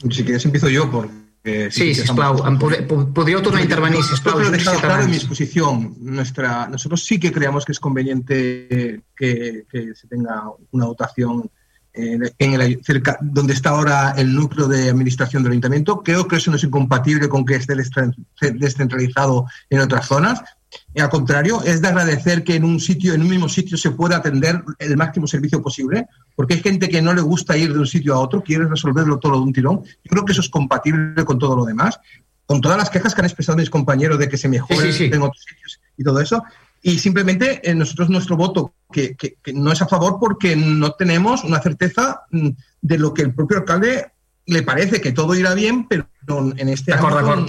Si 0.09 0.23
quieres 0.23 0.45
empiezo 0.45 0.69
yo, 0.69 0.89
por, 0.91 1.09
Eh, 1.47 1.69
sí, 1.71 1.95
sí 1.95 2.01
sisplau, 2.01 2.41
em 2.43 2.57
pod 2.59 2.73
podríeu 3.15 3.39
tornar 3.41 3.61
a 3.61 3.63
intervenir, 3.63 4.03
sisplau. 4.03 4.41
Yo 4.41 4.51
he 4.51 4.59
claro 4.59 5.03
en 5.03 5.09
mi 5.09 5.15
exposición. 5.15 5.95
Nuestra, 6.01 6.67
nosotros 6.67 7.05
sí 7.05 7.19
que 7.21 7.31
creemos 7.31 7.63
que 7.63 7.71
es 7.71 7.79
conveniente 7.79 9.01
que, 9.15 9.63
que 9.71 9.95
se 9.95 10.07
tenga 10.09 10.43
una 10.71 10.85
dotación 10.85 11.49
en 11.93 12.53
el, 12.53 12.83
cerca, 12.83 13.17
donde 13.21 13.53
está 13.53 13.69
ahora 13.69 14.13
el 14.17 14.35
núcleo 14.35 14.67
de 14.67 14.89
administración 14.89 15.41
del 15.41 15.53
ayuntamiento. 15.53 16.03
Creo 16.03 16.27
que 16.27 16.35
eso 16.35 16.51
no 16.51 16.57
es 16.57 16.63
incompatible 16.65 17.29
con 17.29 17.45
que 17.45 17.55
esté 17.55 17.75
descentralizado 18.53 19.45
en 19.69 19.79
otras 19.79 20.05
zonas. 20.05 20.41
Y 20.93 20.99
al 20.99 21.09
contrario, 21.09 21.61
es 21.63 21.81
de 21.81 21.87
agradecer 21.87 22.43
que 22.43 22.55
en 22.55 22.63
un 22.63 22.79
sitio, 22.79 23.13
en 23.13 23.21
un 23.21 23.29
mismo 23.29 23.47
sitio, 23.47 23.77
se 23.77 23.91
pueda 23.91 24.17
atender 24.17 24.63
el 24.79 24.97
máximo 24.97 25.27
servicio 25.27 25.61
posible, 25.61 26.07
porque 26.35 26.55
hay 26.55 26.61
gente 26.61 26.89
que 26.89 27.01
no 27.01 27.13
le 27.13 27.21
gusta 27.21 27.57
ir 27.57 27.73
de 27.73 27.79
un 27.79 27.87
sitio 27.87 28.13
a 28.13 28.19
otro, 28.19 28.43
quiere 28.43 28.65
resolverlo 28.65 29.19
todo 29.19 29.33
de 29.33 29.39
un 29.39 29.53
tirón. 29.53 29.83
Yo 29.83 30.09
creo 30.09 30.25
que 30.25 30.33
eso 30.33 30.41
es 30.41 30.49
compatible 30.49 31.23
con 31.25 31.39
todo 31.39 31.55
lo 31.55 31.65
demás, 31.65 31.99
con 32.45 32.61
todas 32.61 32.77
las 32.77 32.89
quejas 32.89 33.13
que 33.13 33.21
han 33.21 33.25
expresado 33.25 33.57
mis 33.57 33.69
compañeros 33.69 34.19
de 34.19 34.29
que 34.29 34.37
se 34.37 34.49
mejore 34.49 34.89
en 35.05 35.21
otros 35.21 35.43
sitios 35.43 35.79
y 35.97 36.03
todo 36.03 36.19
eso. 36.19 36.43
Y 36.81 36.99
simplemente 36.99 37.59
eh, 37.69 37.73
nosotros 37.73 38.09
nuestro 38.09 38.37
voto, 38.37 38.73
que, 38.91 39.15
que, 39.15 39.35
no 39.53 39.71
es 39.71 39.81
a 39.81 39.87
favor 39.87 40.17
porque 40.19 40.55
no 40.55 40.91
tenemos 40.93 41.43
una 41.43 41.59
certeza 41.59 42.21
mm, 42.31 42.49
de 42.81 42.97
lo 42.97 43.13
que 43.13 43.23
el 43.23 43.33
propio 43.33 43.57
alcalde 43.57 44.11
le 44.45 44.63
parece 44.63 45.01
que 45.01 45.11
todo 45.11 45.35
irá 45.35 45.53
bien, 45.53 45.87
pero 45.87 46.07
en 46.27 46.69
este 46.69 46.93
acuerdo, 46.93 47.21
no, 47.21 47.45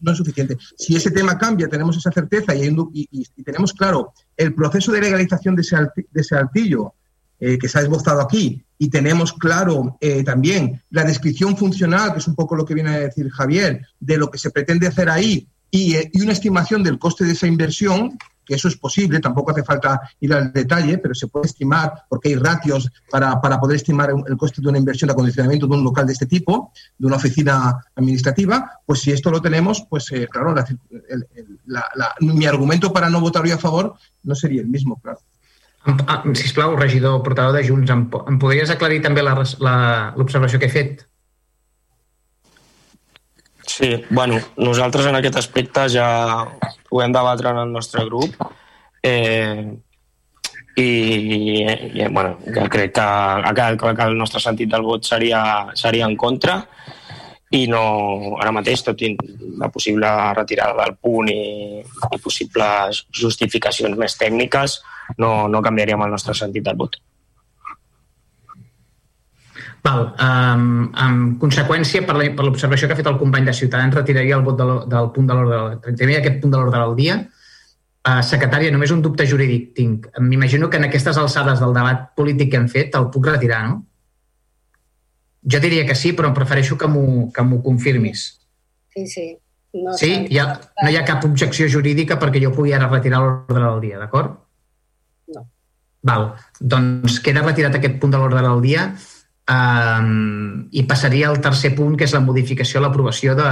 no, 0.00 0.12
es 0.12 0.18
suficiente. 0.18 0.56
Si 0.76 0.94
ese 0.94 1.10
tema 1.10 1.36
cambia, 1.36 1.68
tenemos 1.68 1.96
esa 1.96 2.12
certeza 2.12 2.54
y, 2.54 2.66
y, 2.92 3.26
y 3.36 3.42
tenemos 3.42 3.72
claro 3.72 4.12
el 4.36 4.54
proceso 4.54 4.92
de 4.92 5.00
legalización 5.00 5.56
de 5.56 5.62
ese, 5.62 5.76
de 5.76 6.20
ese 6.20 6.36
altillo 6.36 6.94
eh, 7.42 7.58
que 7.58 7.68
se 7.68 7.78
ha 7.78 7.82
esbozado 7.82 8.20
aquí 8.20 8.62
y 8.76 8.90
tenemos 8.90 9.32
claro 9.32 9.96
eh, 10.00 10.22
también 10.22 10.82
la 10.90 11.04
descripción 11.04 11.56
funcional, 11.56 12.12
que 12.12 12.18
es 12.18 12.28
un 12.28 12.34
poco 12.34 12.54
lo 12.54 12.66
que 12.66 12.74
viene 12.74 12.90
a 12.90 12.98
decir 13.00 13.30
Javier, 13.30 13.86
de 13.98 14.18
lo 14.18 14.30
que 14.30 14.36
se 14.36 14.50
pretende 14.50 14.86
hacer 14.86 15.08
ahí 15.08 15.48
y, 15.70 15.94
eh, 15.94 16.10
y 16.12 16.20
una 16.20 16.32
estimación 16.32 16.82
del 16.82 16.98
coste 16.98 17.24
de 17.24 17.32
esa 17.32 17.46
inversión, 17.46 18.18
que 18.50 18.56
eso 18.56 18.66
es 18.66 18.76
posible, 18.76 19.20
tampoco 19.20 19.52
hace 19.52 19.62
falta 19.62 20.00
ir 20.18 20.34
al 20.34 20.52
detalle, 20.52 20.98
pero 20.98 21.14
se 21.14 21.28
puede 21.28 21.46
estimar, 21.46 22.02
porque 22.08 22.30
hay 22.30 22.34
ratios 22.34 22.90
para, 23.08 23.40
para 23.40 23.60
poder 23.60 23.76
estimar 23.76 24.10
el 24.26 24.36
coste 24.36 24.60
de 24.60 24.68
una 24.68 24.78
inversión 24.78 25.06
de 25.06 25.12
acondicionamiento 25.12 25.68
de 25.68 25.74
un 25.76 25.84
local 25.84 26.04
de 26.04 26.14
este 26.14 26.26
tipo, 26.26 26.72
de 26.98 27.06
una 27.06 27.14
oficina 27.14 27.80
administrativa, 27.94 28.80
pues 28.84 29.02
si 29.02 29.12
esto 29.12 29.30
lo 29.30 29.40
tenemos, 29.40 29.86
pues 29.88 30.10
eh, 30.10 30.26
claro, 30.28 30.52
la, 30.52 30.66
el, 31.08 31.26
la, 31.66 31.84
la, 31.94 32.12
mi 32.18 32.44
argumento 32.44 32.92
para 32.92 33.08
no 33.08 33.20
votar 33.20 33.44
hoy 33.44 33.52
a 33.52 33.58
favor 33.58 33.94
no 34.24 34.34
sería 34.34 34.62
el 34.62 34.66
mismo, 34.66 35.00
claro. 35.00 35.20
Sisplau, 36.34 36.74
regidor, 36.76 37.22
portador 37.22 37.54
de 37.54 37.68
Junts, 37.68 37.88
em, 37.94 38.02
em 38.28 38.40
podries 38.42 38.74
aclarir 38.74 38.98
també 39.06 39.22
l'observació 39.22 40.58
que 40.58 40.66
he 40.66 40.74
fet? 40.74 41.06
Sí, 43.70 44.04
bueno, 44.10 44.34
nosaltres 44.56 45.06
en 45.06 45.14
aquest 45.14 45.36
aspecte 45.38 45.84
ja 45.92 46.06
ho 46.90 47.02
hem 47.02 47.12
debatre 47.14 47.52
en 47.52 47.60
el 47.62 47.70
nostre 47.70 48.02
grup 48.08 48.34
eh, 49.06 49.62
i, 50.74 50.88
i 51.70 52.08
bueno, 52.10 52.40
ja 52.50 52.64
crec 52.72 52.96
que 52.96 53.04
clar 53.54 53.76
que 53.78 54.08
el 54.08 54.18
nostre 54.18 54.42
sentit 54.42 54.72
del 54.72 54.82
vot 54.82 55.06
seria, 55.06 55.42
seria 55.78 56.08
en 56.10 56.16
contra 56.18 56.56
i 57.54 57.68
no, 57.70 57.84
ara 58.42 58.50
mateix, 58.58 58.82
tot 58.88 59.06
i 59.06 59.12
la 59.62 59.70
possible 59.70 60.10
retirada 60.34 60.74
del 60.82 60.98
punt 60.98 61.30
i, 61.30 61.78
i 61.78 62.20
possibles 62.26 63.04
justificacions 63.22 63.94
més 64.02 64.18
tècniques, 64.18 64.80
no, 65.22 65.46
no 65.46 65.62
canviaríem 65.62 66.08
el 66.08 66.18
nostre 66.18 66.34
sentit 66.34 66.66
del 66.66 66.82
vot. 66.82 66.98
Val. 69.84 70.06
Um, 70.20 70.64
en 70.92 71.20
conseqüència, 71.40 72.04
per 72.04 72.16
l'observació 72.18 72.88
que 72.88 72.96
ha 72.96 72.98
fet 72.98 73.08
el 73.08 73.18
company 73.20 73.46
de 73.48 73.54
Ciutadans, 73.56 73.96
retiraria 73.96 74.36
el 74.36 74.44
vot 74.44 74.58
de, 74.58 74.66
del 74.92 75.12
punt 75.14 75.28
de 75.28 75.36
l'ordre 75.36 75.60
retiraria 75.86 76.20
aquest 76.20 76.40
punt 76.42 76.52
de 76.52 76.58
l'ordre 76.60 76.82
del 76.82 76.96
dia. 76.98 77.20
Uh, 78.00 78.20
secretària, 78.24 78.72
només 78.72 78.92
un 78.92 79.00
dubte 79.04 79.26
jurídic 79.28 79.70
tinc. 79.76 80.08
M'imagino 80.20 80.68
que 80.68 80.80
en 80.80 80.88
aquestes 80.88 81.20
alçades 81.20 81.60
del 81.60 81.76
debat 81.76 82.10
polític 82.16 82.52
que 82.52 82.60
hem 82.60 82.68
fet 82.72 82.96
el 82.98 83.08
puc 83.14 83.28
retirar, 83.28 83.62
no? 83.68 83.80
Jo 85.50 85.60
diria 85.60 85.86
que 85.88 85.96
sí, 85.96 86.12
però 86.12 86.34
prefereixo 86.36 86.76
que 86.76 86.88
m'ho 86.88 87.62
confirmis. 87.64 88.26
Sí, 88.92 89.06
sí. 89.08 89.30
No 89.72 89.94
sí? 89.96 90.10
Hi 90.28 90.40
ha, 90.42 90.46
no 90.82 90.90
hi 90.90 90.98
ha 90.98 91.06
cap 91.06 91.24
objecció 91.24 91.68
jurídica 91.70 92.18
perquè 92.20 92.42
jo 92.42 92.50
pugui 92.52 92.74
ara 92.76 92.88
retirar 92.90 93.22
l'ordre 93.22 93.62
del 93.62 93.80
dia, 93.84 94.00
d'acord? 94.02 94.34
No. 95.32 95.46
Val. 96.10 96.26
Doncs 96.60 97.20
queda 97.24 97.44
retirat 97.46 97.78
aquest 97.78 98.00
punt 98.02 98.12
de 98.12 98.20
l'ordre 98.20 98.42
del 98.44 98.60
dia 98.66 98.88
Um, 99.50 100.68
I 100.70 100.84
passaria 100.86 101.26
al 101.28 101.40
tercer 101.42 101.72
punt, 101.74 101.96
que 101.98 102.06
és 102.06 102.12
la 102.14 102.22
modificació, 102.22 102.82
l'aprovació 102.82 103.34
de... 103.34 103.48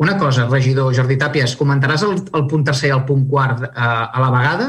Una 0.00 0.14
cosa, 0.16 0.46
regidor 0.46 0.94
Jordi 0.94 1.16
Tàpies, 1.18 1.56
comentaràs 1.58 2.04
el, 2.06 2.20
el 2.38 2.44
punt 2.48 2.62
tercer 2.68 2.92
i 2.92 2.94
el 2.94 3.02
punt 3.08 3.26
quart 3.28 3.64
uh, 3.66 3.72
a 3.74 4.22
la 4.22 4.30
vegada? 4.30 4.68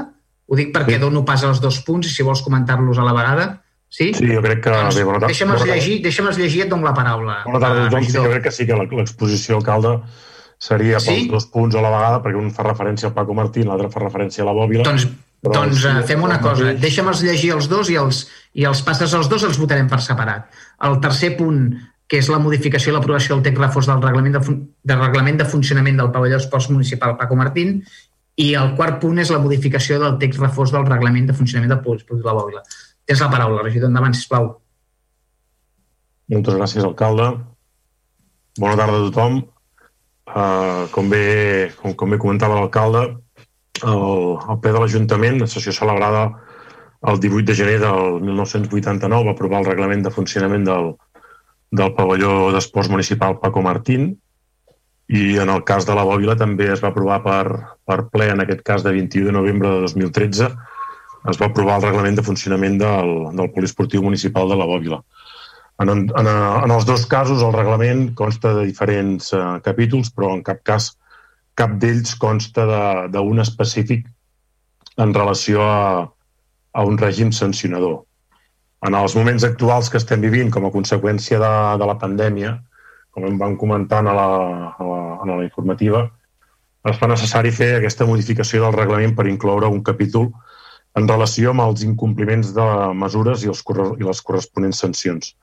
Ho 0.49 0.57
dic 0.57 0.73
perquè 0.73 0.97
sí. 0.97 1.03
dono 1.03 1.21
pas 1.27 1.43
als 1.47 1.61
dos 1.63 1.77
punts 1.87 2.09
i 2.09 2.11
si 2.11 2.25
vols 2.27 2.41
comentar-los 2.43 2.97
a 2.97 3.05
la 3.05 3.13
vegada. 3.15 3.45
Sí? 3.91 4.09
Sí, 4.17 4.27
jo 4.31 4.41
crec 4.43 4.63
que... 4.65 4.73
Doncs, 4.73 4.97
bé, 4.97 5.05
bona 5.07 5.29
Deixa'm 5.29 5.53
llegir, 5.67 6.01
deixa'm 6.03 6.31
llegir 6.33 6.65
et 6.65 6.73
dono 6.73 6.87
la 6.87 6.95
paraula. 6.97 7.41
Bona 7.45 7.61
tarda 7.61 7.87
tothom. 7.87 8.07
Sí, 8.07 8.17
jo 8.17 8.27
crec 8.27 8.45
que 8.47 8.53
sí 8.55 8.67
que 8.67 8.77
l'exposició, 8.81 9.61
alcalde, 9.61 9.97
seria 10.61 10.97
pels 10.97 11.07
Sí? 11.07 11.27
dos 11.31 11.47
punts 11.51 11.75
a 11.75 11.83
la 11.83 11.91
vegada, 11.93 12.21
perquè 12.23 12.39
un 12.39 12.49
fa 12.55 12.65
referència 12.67 13.11
al 13.11 13.15
Paco 13.15 13.35
Martín, 13.37 13.69
l'altre 13.69 13.91
fa 13.93 14.01
referència 14.03 14.43
a 14.43 14.49
la 14.49 14.55
bòbila. 14.57 14.87
Doncs, 14.87 15.07
Però 15.41 15.55
doncs 15.55 15.79
sí, 15.81 15.87
eh, 15.89 16.03
fem 16.05 16.21
una 16.21 16.37
cosa, 16.41 16.67
mateix- 16.67 16.81
deixa'm-els 16.83 17.23
llegir 17.25 17.51
els 17.55 17.67
dos 17.69 17.89
i 17.89 17.95
els, 17.97 18.27
i 18.53 18.67
els 18.69 18.81
passes 18.85 19.13
els 19.17 19.29
dos 19.29 19.43
els 19.47 19.57
votarem 19.57 19.87
per 19.89 20.01
separat. 20.05 20.51
El 20.85 20.99
tercer 21.01 21.35
punt, 21.37 21.71
que 22.07 22.19
és 22.19 22.29
la 22.29 22.37
modificació 22.43 22.91
i 22.91 22.95
l'aprovació 22.95 23.35
del 23.35 23.43
text 23.47 23.61
reforç 23.61 23.87
del 23.89 24.01
reglament 24.03 24.37
de, 24.37 24.41
del 24.91 24.99
reglament 25.01 25.37
de 25.39 25.47
funcionament 25.49 25.97
del 25.97 26.11
pavelló 26.11 26.37
d'esports 26.37 26.69
municipal 26.69 27.17
Paco 27.17 27.35
Martín, 27.39 27.79
i 28.37 28.53
el 28.55 28.75
quart 28.75 28.99
punt 29.01 29.19
és 29.19 29.31
la 29.31 29.39
modificació 29.39 29.97
del 29.99 30.17
text 30.21 30.39
reforç 30.39 30.71
del 30.75 30.85
reglament 30.85 31.27
de 31.29 31.33
funcionament 31.33 31.73
del 31.73 31.81
Polisportiu 31.85 32.21
de 32.23 32.29
la 32.29 32.35
Bòbila. 32.37 32.61
Tens 33.05 33.23
la 33.23 33.31
paraula, 33.31 33.63
regidor, 33.63 33.89
endavant, 33.89 34.13
sisplau. 34.13 34.51
Moltes 36.31 36.55
gràcies, 36.55 36.85
alcalde. 36.85 37.31
Bona 38.59 38.77
tarda 38.79 39.01
a 39.01 39.09
tothom. 39.09 39.41
Uh, 40.31 40.87
com, 40.93 41.09
bé, 41.11 41.71
com, 41.81 41.95
com 41.97 42.13
bé 42.13 42.17
comentava 42.21 42.55
l'alcalde, 42.55 43.01
el, 43.79 44.01
el 44.49 44.59
ple 44.61 44.73
de 44.75 44.81
l'Ajuntament, 44.81 45.39
la 45.41 45.49
sessió 45.49 45.73
celebrada 45.75 46.25
el 47.09 47.19
18 47.19 47.45
de 47.49 47.55
gener 47.57 47.79
del 47.81 48.19
1989, 48.21 49.25
va 49.25 49.31
aprovar 49.33 49.61
el 49.61 49.71
reglament 49.71 50.03
de 50.05 50.11
funcionament 50.13 50.67
del, 50.67 50.91
del 51.71 51.95
pavelló 51.97 52.51
d'esports 52.53 52.91
municipal 52.91 53.39
Paco 53.41 53.63
Martín 53.65 54.11
i 55.11 55.37
en 55.41 55.49
el 55.49 55.63
cas 55.67 55.87
de 55.87 55.95
la 55.97 56.05
Bòbila 56.07 56.37
també 56.39 56.69
es 56.71 56.83
va 56.83 56.91
aprovar 56.91 57.19
per, 57.25 57.45
per 57.87 58.03
ple, 58.13 58.29
en 58.31 58.43
aquest 58.43 58.61
cas 58.67 58.85
de 58.85 58.93
21 58.95 59.27
de 59.27 59.33
novembre 59.35 59.71
de 59.73 59.81
2013, 59.87 60.51
es 61.31 61.41
va 61.41 61.49
aprovar 61.49 61.79
el 61.79 61.89
reglament 61.89 62.15
de 62.17 62.25
funcionament 62.25 62.77
del, 62.79 63.11
del 63.35 63.51
Poliesportiu 63.51 64.05
Municipal 64.05 64.49
de 64.49 64.57
la 64.61 64.69
Bòbila. 64.69 65.01
En, 65.81 65.89
en, 65.89 66.29
en 66.29 66.71
els 66.71 66.85
dos 66.85 67.07
casos 67.09 67.41
el 67.43 67.53
reglament 67.55 68.11
consta 68.15 68.53
de 68.55 68.67
diferents 68.69 69.31
eh, 69.33 69.43
capítols, 69.65 70.11
però 70.13 70.31
en 70.35 70.43
cap 70.45 70.61
cas 70.63 70.91
cap 71.55 71.75
d'ells 71.81 72.15
consta 72.19 72.65
de- 72.65 73.07
d'un 73.13 73.39
específic 73.43 74.07
en 74.97 75.13
relació 75.13 75.61
a, 75.63 76.07
a 76.73 76.83
un 76.87 76.97
règim 76.97 77.31
sancionador. 77.31 78.03
En 78.87 78.95
els 78.97 79.15
moments 79.15 79.43
actuals 79.43 79.89
que 79.89 79.99
estem 80.01 80.21
vivint 80.21 80.49
com 80.51 80.65
a 80.65 80.71
conseqüència 80.73 81.37
de, 81.39 81.51
de 81.77 81.85
la 81.85 81.97
pandèmia, 82.01 82.55
com 83.11 83.27
em 83.27 83.37
van 83.37 83.57
comentant 83.59 84.07
a 84.07 84.13
la, 84.15 84.29
a 84.79 84.83
la, 84.87 85.01
a 85.21 85.25
la 85.29 85.43
informativa, 85.43 86.07
es 86.89 86.97
fa 86.97 87.07
necessari 87.11 87.51
fer 87.53 87.75
aquesta 87.77 88.07
modificació 88.09 88.63
del 88.63 88.73
reglament 88.73 89.13
per 89.15 89.27
incloure 89.29 89.69
un 89.69 89.83
capítol 89.85 90.31
en 90.97 91.07
relació 91.07 91.51
amb 91.51 91.61
els 91.67 91.83
incompliments 91.85 92.55
de 92.55 92.65
mesures 92.97 93.43
i, 93.45 93.51
els, 93.51 93.61
i 93.99 94.07
les 94.07 94.21
corresponents 94.25 94.81
sancions. 94.81 95.35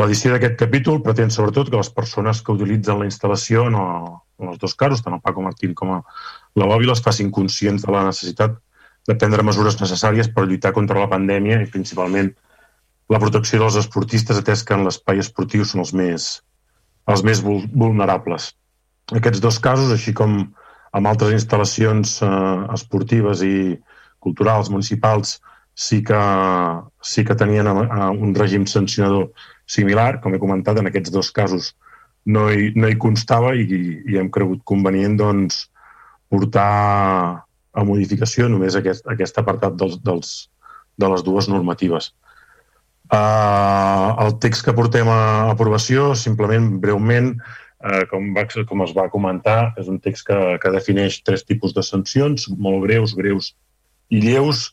L'edició 0.00 0.32
d'aquest 0.32 0.56
capítol 0.56 1.02
pretén 1.04 1.32
sobretot 1.34 1.68
que 1.68 1.76
les 1.76 1.90
persones 1.92 2.40
que 2.42 2.54
utilitzen 2.56 3.00
la 3.00 3.08
instal·lació 3.08 3.66
en, 3.68 3.76
el, 3.76 4.10
en 4.40 4.52
els 4.54 4.60
dos 4.62 4.74
casos, 4.78 5.02
tant 5.04 5.16
el 5.16 5.22
Paco 5.24 5.44
Martín 5.44 5.74
com 5.76 5.92
la 5.98 6.68
Bòbila, 6.70 6.96
es 6.96 7.02
facin 7.04 7.32
conscients 7.34 7.84
de 7.84 7.92
la 7.92 8.06
necessitat 8.06 8.56
de 9.08 9.16
prendre 9.16 9.44
mesures 9.44 9.76
necessàries 9.80 10.30
per 10.32 10.46
lluitar 10.46 10.72
contra 10.76 11.00
la 11.00 11.10
pandèmia 11.10 11.60
i 11.60 11.68
principalment 11.72 12.30
la 13.10 13.18
protecció 13.18 13.58
dels 13.60 13.76
esportistes 13.80 14.38
atès 14.38 14.62
que 14.64 14.76
en 14.76 14.86
l'espai 14.86 15.20
esportiu 15.20 15.64
són 15.66 15.82
els 15.84 15.92
més, 16.00 16.30
els 17.10 17.24
més 17.26 17.42
vul- 17.42 17.66
vulnerables. 17.74 18.52
Aquests 19.10 19.42
dos 19.42 19.58
casos, 19.58 19.90
així 19.92 20.14
com 20.14 20.36
amb 20.94 21.10
altres 21.10 21.34
instal·lacions 21.34 22.20
eh, 22.22 22.28
esportives 22.76 23.42
i 23.46 23.54
culturals 24.22 24.70
municipals, 24.70 25.40
sí 25.80 26.02
que, 26.04 26.20
sí 27.00 27.24
que 27.24 27.36
tenien 27.40 27.68
un 27.70 28.34
règim 28.36 28.66
sancionador 28.68 29.30
similar. 29.64 30.20
Com 30.20 30.34
he 30.36 30.40
comentat, 30.42 30.76
en 30.76 30.90
aquests 30.90 31.12
dos 31.14 31.30
casos 31.32 31.72
no 32.28 32.50
hi, 32.52 32.72
no 32.76 32.90
hi 32.90 32.98
constava 33.00 33.54
i, 33.56 33.64
i 34.04 34.18
hem 34.20 34.28
cregut 34.32 34.60
convenient 34.68 35.16
doncs, 35.20 35.62
portar 36.30 36.66
a 37.72 37.84
modificació 37.86 38.48
només 38.50 38.76
aquest, 38.76 39.06
aquest 39.08 39.38
apartat 39.40 39.78
dels, 39.80 39.96
dels, 40.04 40.34
de 41.00 41.08
les 41.14 41.24
dues 41.24 41.48
normatives. 41.48 42.10
Uh, 43.10 44.12
el 44.22 44.36
text 44.42 44.62
que 44.66 44.74
portem 44.76 45.08
a 45.10 45.48
aprovació, 45.50 46.12
simplement, 46.14 46.68
breument, 46.82 47.32
uh, 47.80 48.04
com, 48.12 48.28
va, 48.36 48.44
com 48.68 48.84
es 48.84 48.92
va 48.94 49.08
comentar, 49.10 49.72
és 49.80 49.88
un 49.90 49.98
text 50.02 50.28
que, 50.28 50.38
que 50.62 50.74
defineix 50.76 51.22
tres 51.26 51.42
tipus 51.48 51.74
de 51.74 51.82
sancions, 51.86 52.46
molt 52.52 52.84
greus, 52.84 53.16
greus 53.18 53.54
i 54.12 54.20
lleus, 54.22 54.68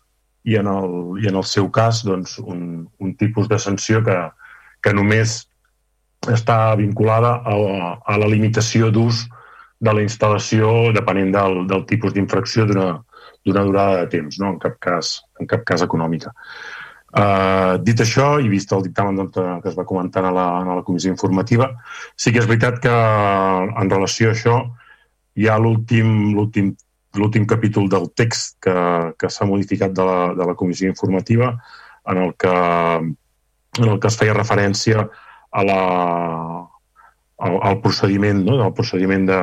i 0.48 0.56
en 0.56 0.70
el, 0.72 0.94
i 1.24 1.28
en 1.28 1.36
el 1.36 1.46
seu 1.48 1.68
cas 1.74 2.02
doncs, 2.08 2.38
un, 2.40 2.88
un 3.04 3.16
tipus 3.20 3.50
de 3.52 3.60
sanció 3.60 4.00
que, 4.06 4.16
que 4.84 4.94
només 4.96 5.42
està 6.32 6.76
vinculada 6.80 7.34
a, 7.44 7.58
a 8.00 8.18
la 8.22 8.30
limitació 8.32 8.90
d'ús 8.94 9.26
de 9.84 9.94
la 9.94 10.02
instal·lació 10.02 10.94
depenent 10.96 11.34
del, 11.36 11.60
del 11.70 11.84
tipus 11.90 12.16
d'infracció 12.16 12.66
d'una 12.66 13.64
durada 13.68 14.02
de 14.02 14.08
temps, 14.16 14.40
no? 14.42 14.56
en, 14.56 14.60
cap 14.64 14.80
cas, 14.82 15.18
en 15.40 15.50
cap 15.52 15.68
cas 15.68 15.84
econòmica. 15.86 16.34
Uh, 17.18 17.78
dit 17.88 18.00
això, 18.04 18.36
i 18.44 18.50
vist 18.52 18.72
el 18.76 18.84
dictamen 18.84 19.16
doncs, 19.20 19.38
que 19.64 19.70
es 19.72 19.78
va 19.78 19.88
comentar 19.88 20.26
a 20.28 20.34
la, 20.34 20.48
a 20.60 20.80
la 20.80 20.84
comissió 20.88 21.12
informativa, 21.12 21.70
sí 22.20 22.34
que 22.34 22.42
és 22.44 22.50
veritat 22.50 22.82
que 22.84 22.92
en 22.92 23.94
relació 23.94 24.32
a 24.32 24.36
això 24.36 24.58
hi 25.38 25.48
ha 25.48 25.60
l'últim 25.62 26.74
l'últim 27.16 27.46
capítol 27.48 27.88
del 27.90 28.10
text 28.16 28.58
que, 28.64 28.76
que 29.18 29.30
s'ha 29.32 29.48
modificat 29.48 29.94
de 29.96 30.06
la, 30.06 30.20
de 30.36 30.48
la 30.48 30.56
comissió 30.56 30.90
informativa 30.90 31.54
en 32.08 32.18
el 32.18 32.34
que, 32.36 32.56
en 33.80 33.88
el 33.88 34.00
que 34.00 34.12
es 34.12 34.18
feia 34.20 34.36
referència 34.36 35.08
a 35.52 35.64
la, 35.64 35.82
al, 37.38 37.60
al 37.70 37.80
procediment, 37.82 38.44
no? 38.46 38.58
del 38.62 38.74
procediment 38.74 39.28
de, 39.30 39.42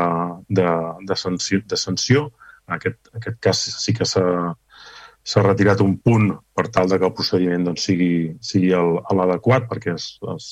de, 0.60 0.66
de, 1.08 1.16
sanció, 1.16 1.62
de 1.66 1.76
sanció. 1.80 2.28
En 2.68 2.76
aquest, 2.78 3.00
en 3.12 3.20
aquest 3.20 3.40
cas 3.44 3.64
sí 3.84 3.94
que 3.96 4.06
s'ha 4.08 5.44
retirat 5.44 5.82
un 5.84 5.98
punt 6.00 6.30
per 6.56 6.68
tal 6.72 6.88
de 6.88 6.98
que 7.00 7.08
el 7.08 7.16
procediment 7.16 7.68
doncs, 7.68 7.88
sigui, 7.88 8.14
sigui 8.40 8.72
l'adequat, 8.72 9.68
perquè 9.70 9.96
es, 9.98 10.14
es 10.36 10.48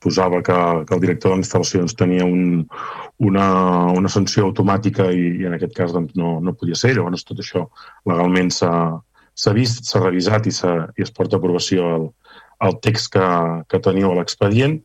posava 0.00 0.40
que, 0.42 0.58
que 0.88 0.96
el 0.96 1.02
director 1.02 1.34
doncs, 1.36 1.94
tenia 1.98 2.24
un, 2.24 2.66
una, 3.20 3.46
una 3.92 4.12
sanció 4.12 4.46
automàtica 4.48 5.10
i, 5.12 5.26
i 5.42 5.48
en 5.48 5.56
aquest 5.56 5.74
cas 5.76 5.92
doncs, 5.96 6.16
no, 6.16 6.38
no 6.40 6.56
podia 6.56 6.78
ser. 6.78 6.94
Llavors 6.96 7.26
tot 7.28 7.42
això 7.42 7.66
legalment 8.08 8.52
s'ha 8.56 9.54
vist, 9.56 9.84
s'ha 9.84 10.02
revisat 10.02 10.48
i, 10.48 10.54
i 10.96 11.04
es 11.04 11.12
porta 11.16 11.36
a 11.36 11.42
aprovació 11.42 11.90
el, 11.96 12.08
el 12.66 12.78
text 12.84 13.12
que, 13.16 13.26
que 13.68 13.82
teniu 13.84 14.12
a 14.12 14.16
l'expedient 14.20 14.80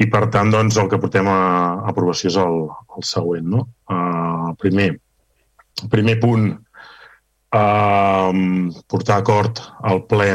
i 0.00 0.08
per 0.08 0.24
tant 0.32 0.48
doncs, 0.52 0.78
el 0.80 0.88
que 0.88 0.98
portem 1.00 1.28
a, 1.28 1.40
a 1.84 1.92
aprovació 1.92 2.32
és 2.32 2.40
el, 2.40 2.62
el 2.96 3.04
següent. 3.04 3.46
No? 3.52 3.66
Uh, 3.92 4.54
primer, 4.60 4.94
primer 5.92 6.16
punt, 6.22 6.46
uh, 7.52 8.30
portar 8.88 9.20
acord 9.20 9.60
al 9.84 10.06
ple 10.08 10.30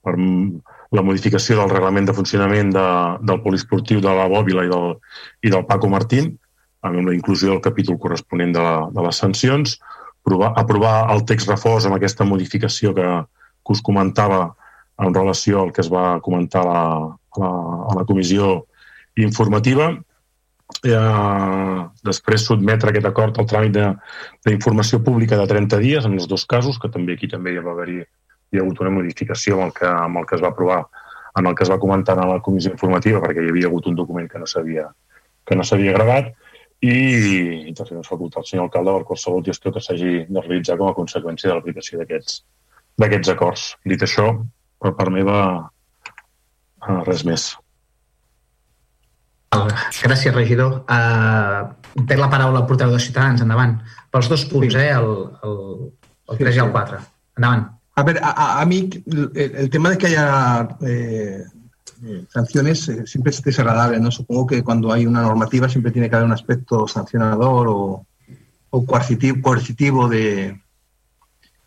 per 0.00 0.16
la 0.90 1.02
modificació 1.06 1.56
del 1.60 1.70
reglament 1.70 2.08
de 2.08 2.14
funcionament 2.16 2.72
de, 2.74 2.86
del 3.22 3.42
poliesportiu 3.44 4.00
de 4.02 4.14
la 4.14 4.26
Bòbila 4.30 4.66
i 4.66 4.70
del, 4.72 4.96
i 5.46 5.52
del 5.52 5.66
Paco 5.68 5.90
Martín, 5.92 6.32
amb 6.82 7.02
la 7.06 7.14
inclusió 7.14 7.52
del 7.52 7.62
capítol 7.62 7.98
corresponent 8.02 8.54
de, 8.56 8.62
la, 8.64 8.88
de 8.90 9.04
les 9.06 9.20
sancions, 9.22 9.76
aprovar, 10.24 10.52
aprovar 10.58 10.94
el 11.14 11.24
text 11.28 11.50
reforç 11.50 11.86
amb 11.86 11.98
aquesta 11.98 12.26
modificació 12.26 12.94
que, 12.96 13.08
que 13.62 13.76
us 13.76 13.82
comentava 13.86 14.48
en 15.00 15.14
relació 15.14 15.62
al 15.62 15.72
que 15.72 15.84
es 15.84 15.90
va 15.92 16.20
comentar 16.24 16.64
a 16.64 16.68
la, 16.68 16.84
a 17.36 17.42
la, 17.42 17.50
a 17.90 17.98
la 18.00 18.06
comissió 18.08 18.52
informativa. 19.20 19.92
Eh, 20.86 21.78
després 22.06 22.46
sotmetre 22.46 22.90
aquest 22.90 23.06
acord 23.08 23.38
al 23.38 23.48
tràmit 23.50 23.78
d'informació 24.46 25.00
pública 25.06 25.38
de 25.38 25.46
30 25.50 25.80
dies 25.82 26.06
en 26.06 26.18
els 26.18 26.28
dos 26.30 26.46
casos, 26.50 26.78
que 26.82 26.90
també 26.92 27.16
aquí 27.16 27.30
també 27.30 27.54
hi 27.54 27.62
va 27.62 27.74
haver-hi 27.74 28.02
hi 28.50 28.58
ha 28.58 28.64
hagut 28.64 28.80
una 28.84 28.92
modificació 28.94 29.56
amb 29.56 29.68
el, 29.68 29.72
que, 29.78 29.88
amb 29.88 30.20
el 30.20 30.26
que 30.26 30.36
es 30.36 30.44
va 30.44 30.50
aprovar, 30.54 30.80
en 31.38 31.46
el 31.46 31.54
que 31.54 31.64
es 31.66 31.70
va 31.70 31.78
comentar 31.82 32.18
a 32.18 32.26
la 32.26 32.40
comissió 32.42 32.72
informativa, 32.74 33.22
perquè 33.22 33.44
hi 33.44 33.52
havia 33.52 33.70
hagut 33.70 33.86
un 33.86 33.98
document 33.98 34.28
que 34.30 34.42
no 34.42 34.48
s'havia 34.50 34.88
que 35.48 35.56
no 35.56 35.64
s'havia 35.66 35.94
gravat, 35.96 36.28
i, 36.80 36.92
i 37.70 37.72
també 37.76 37.98
ens 37.98 38.08
faculta 38.08 38.40
el 38.40 38.46
senyor 38.48 38.68
alcalde 38.68 38.92
per 38.96 39.06
qualsevol 39.08 39.42
gestió 39.44 39.72
que 39.74 39.82
s'hagi 39.84 40.12
de 40.28 40.42
realitzar 40.44 40.76
com 40.80 40.88
a 40.88 40.96
conseqüència 40.96 41.50
de 41.50 41.56
l'aplicació 41.56 42.00
d'aquests 42.00 42.42
d'aquests 43.00 43.32
acords. 43.32 43.66
Dit 43.88 44.02
això, 44.04 44.26
per 44.80 44.92
part 44.98 45.12
meva, 45.14 45.40
eh, 46.84 47.00
res 47.08 47.24
més. 47.24 47.50
Gràcies, 49.50 50.34
regidor. 50.34 50.82
Uh, 50.84 52.04
té 52.06 52.16
la 52.18 52.28
paraula 52.30 52.62
el 52.62 52.68
portaveu 52.68 52.94
de 52.94 53.02
Ciutadans, 53.02 53.42
endavant. 53.42 53.78
Pels 54.12 54.28
dos 54.30 54.44
punts, 54.50 54.76
eh? 54.78 54.90
El, 54.94 55.10
el, 55.46 55.56
el 56.30 56.42
3 56.44 56.60
i 56.60 56.62
el 56.64 56.72
4. 56.76 57.00
Endavant. 57.40 57.66
A 58.00 58.02
ver, 58.02 58.18
a, 58.22 58.60
a- 58.62 58.64
mí 58.66 58.88
el, 59.34 59.68
tema 59.68 59.90
de 59.90 59.98
que 59.98 60.06
haya 60.06 60.68
eh, 60.80 61.44
sanciones 62.32 62.88
eh, 62.88 63.06
siempre 63.06 63.30
es 63.30 63.42
desagradable, 63.42 64.00
¿no? 64.00 64.10
Supongo 64.10 64.46
que 64.46 64.62
cuando 64.62 64.90
hay 64.90 65.04
una 65.04 65.20
normativa 65.20 65.68
siempre 65.68 65.92
tiene 65.92 66.08
que 66.08 66.16
haber 66.16 66.26
un 66.26 66.32
aspecto 66.32 66.88
sancionador 66.88 67.66
o, 67.68 68.06
coercitivo, 68.86 69.42
coercitivo 69.42 70.08
de, 70.08 70.58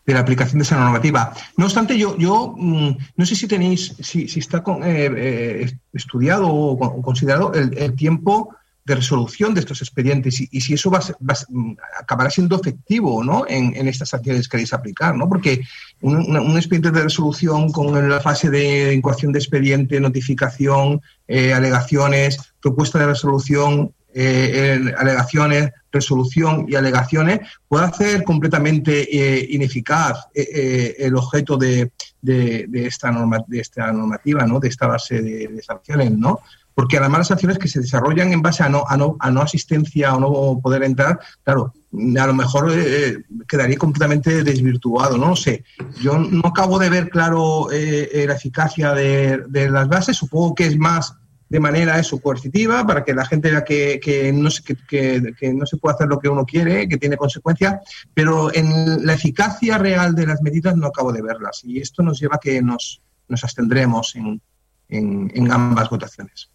de 0.08 0.14
la 0.14 0.22
aplicación 0.22 0.58
de 0.58 0.64
esa 0.64 0.80
normativa. 0.80 1.34
No 1.56 1.66
obstante, 1.66 2.00
yo, 2.00 2.18
yo 2.18 2.56
mm, 2.58 2.98
no 3.16 3.26
sé 3.28 3.36
si 3.36 3.48
tenéis, 3.48 3.94
si, 4.00 4.28
si 4.28 4.40
está 4.40 4.64
con- 4.64 4.82
eh, 4.84 5.12
eh, 5.16 5.72
estudiado 5.94 6.48
o 6.48 7.02
considerado 7.04 7.54
el, 7.54 7.78
el 7.78 7.96
tiempo 7.96 8.56
de 8.86 8.96
resolución 8.96 9.54
de 9.54 9.62
estos 9.62 9.82
expedientes 9.82 10.42
y, 10.42 10.62
si 10.62 10.74
eso 10.74 10.92
va, 10.92 11.00
va 11.00 11.36
mm, 11.48 11.74
acabará 12.02 12.30
siendo 12.30 12.60
efectivo 12.60 13.24
¿no? 13.24 13.46
en, 13.48 13.88
estas 13.88 14.10
sanciones 14.10 14.48
que 14.48 14.52
queréis 14.52 14.74
aplicar, 14.74 15.16
¿no? 15.16 15.30
porque 15.30 15.62
un, 16.02 16.58
expediente 16.58 16.92
de 16.92 17.04
resolución 17.04 17.72
con 17.72 18.10
la 18.10 18.20
fase 18.20 18.50
de 18.50 18.94
incoación 18.94 19.32
de 19.32 19.40
expediente, 19.40 20.00
notificación, 20.02 21.02
eh, 21.28 21.54
alegaciones, 21.54 22.38
propuesta 22.62 23.00
de 23.00 23.08
resolución, 23.08 23.94
eh, 24.16 24.94
alegaciones, 24.98 25.72
resolución 25.92 26.66
y 26.68 26.76
alegaciones, 26.76 27.40
puede 27.68 27.86
hacer 27.86 28.24
completamente 28.24 29.08
eh, 29.12 29.48
ineficaz 29.50 30.28
el 30.34 31.16
objeto 31.16 31.58
de, 31.58 31.92
de- 32.22 32.66
de 32.68 32.86
esta 32.86 33.12
norma, 33.12 33.40
de 33.48 33.60
esta 33.60 33.92
normativa, 33.92 34.46
¿no? 34.46 34.60
de 34.60 34.68
esta 34.68 34.88
base 34.88 35.22
de, 35.22 35.48
de 35.48 35.62
sanciones, 35.64 36.12
¿no? 36.12 36.42
Porque 36.76 36.98
además 36.98 37.20
las 37.20 37.28
sanciones 37.28 37.60
que 37.60 37.68
se 37.68 37.82
desarrollan 37.82 38.34
en 38.34 38.42
base 38.42 38.64
a 38.64 38.70
no, 38.70 38.84
a 38.88 38.98
no, 38.98 39.16
a 39.20 39.30
no 39.32 39.42
asistencia 39.42 40.16
o 40.16 40.20
no 40.20 40.60
poder 40.62 40.84
entrar, 40.84 41.20
claro, 41.44 41.74
a 42.20 42.28
lo 42.28 42.34
mejor 42.34 42.72
eh, 42.76 43.24
quedaría 43.48 43.78
completamente 43.78 44.44
desvirtuado, 44.44 45.18
no 45.18 45.30
lo 45.30 45.36
sé. 45.36 45.64
Yo 46.02 46.18
no 46.18 46.48
acabo 46.48 46.80
de 46.80 46.90
ver 46.90 47.10
claro 47.10 47.72
eh, 47.72 48.10
eh, 48.12 48.26
la 48.28 48.34
eficacia 48.34 48.94
de, 48.94 49.70
las 49.70 49.88
bases, 49.88 50.18
supongo 50.18 50.56
que 50.56 50.66
es 50.66 50.78
más 50.78 51.16
de 51.50 51.60
manera 51.60 52.00
eso 52.00 52.20
coercitiva 52.20 52.86
para 52.88 53.04
que 53.04 53.14
la 53.14 53.26
gente 53.26 53.52
vea 53.52 53.64
que, 53.64 54.00
que 54.04 54.34
no 54.34 54.50
se, 54.50 54.64
que, 54.64 55.54
no 55.54 55.68
se 55.68 55.78
puede 55.78 55.94
hacer 55.94 56.08
lo 56.08 56.20
que 56.20 56.28
uno 56.28 56.46
quiere, 56.46 56.88
que 56.88 56.98
tiene 56.98 57.16
consecuencias, 57.16 57.80
pero 58.12 58.52
en 58.54 59.06
la 59.06 59.14
eficacia 59.14 59.78
real 59.78 60.16
de 60.16 60.26
las 60.26 60.42
medidas 60.42 60.76
no 60.76 60.88
acabo 60.88 61.14
de 61.14 61.22
verlas 61.22 61.62
y 61.64 61.80
esto 61.80 62.02
nos 62.02 62.20
lleva 62.20 62.38
a 62.38 62.40
que 62.40 62.60
nos, 62.64 63.04
nos 63.28 63.44
abstendremos 63.44 64.16
en, 64.16 64.42
en, 64.90 65.32
en 65.36 65.52
ambas 65.52 65.92
votaciones. 65.92 66.50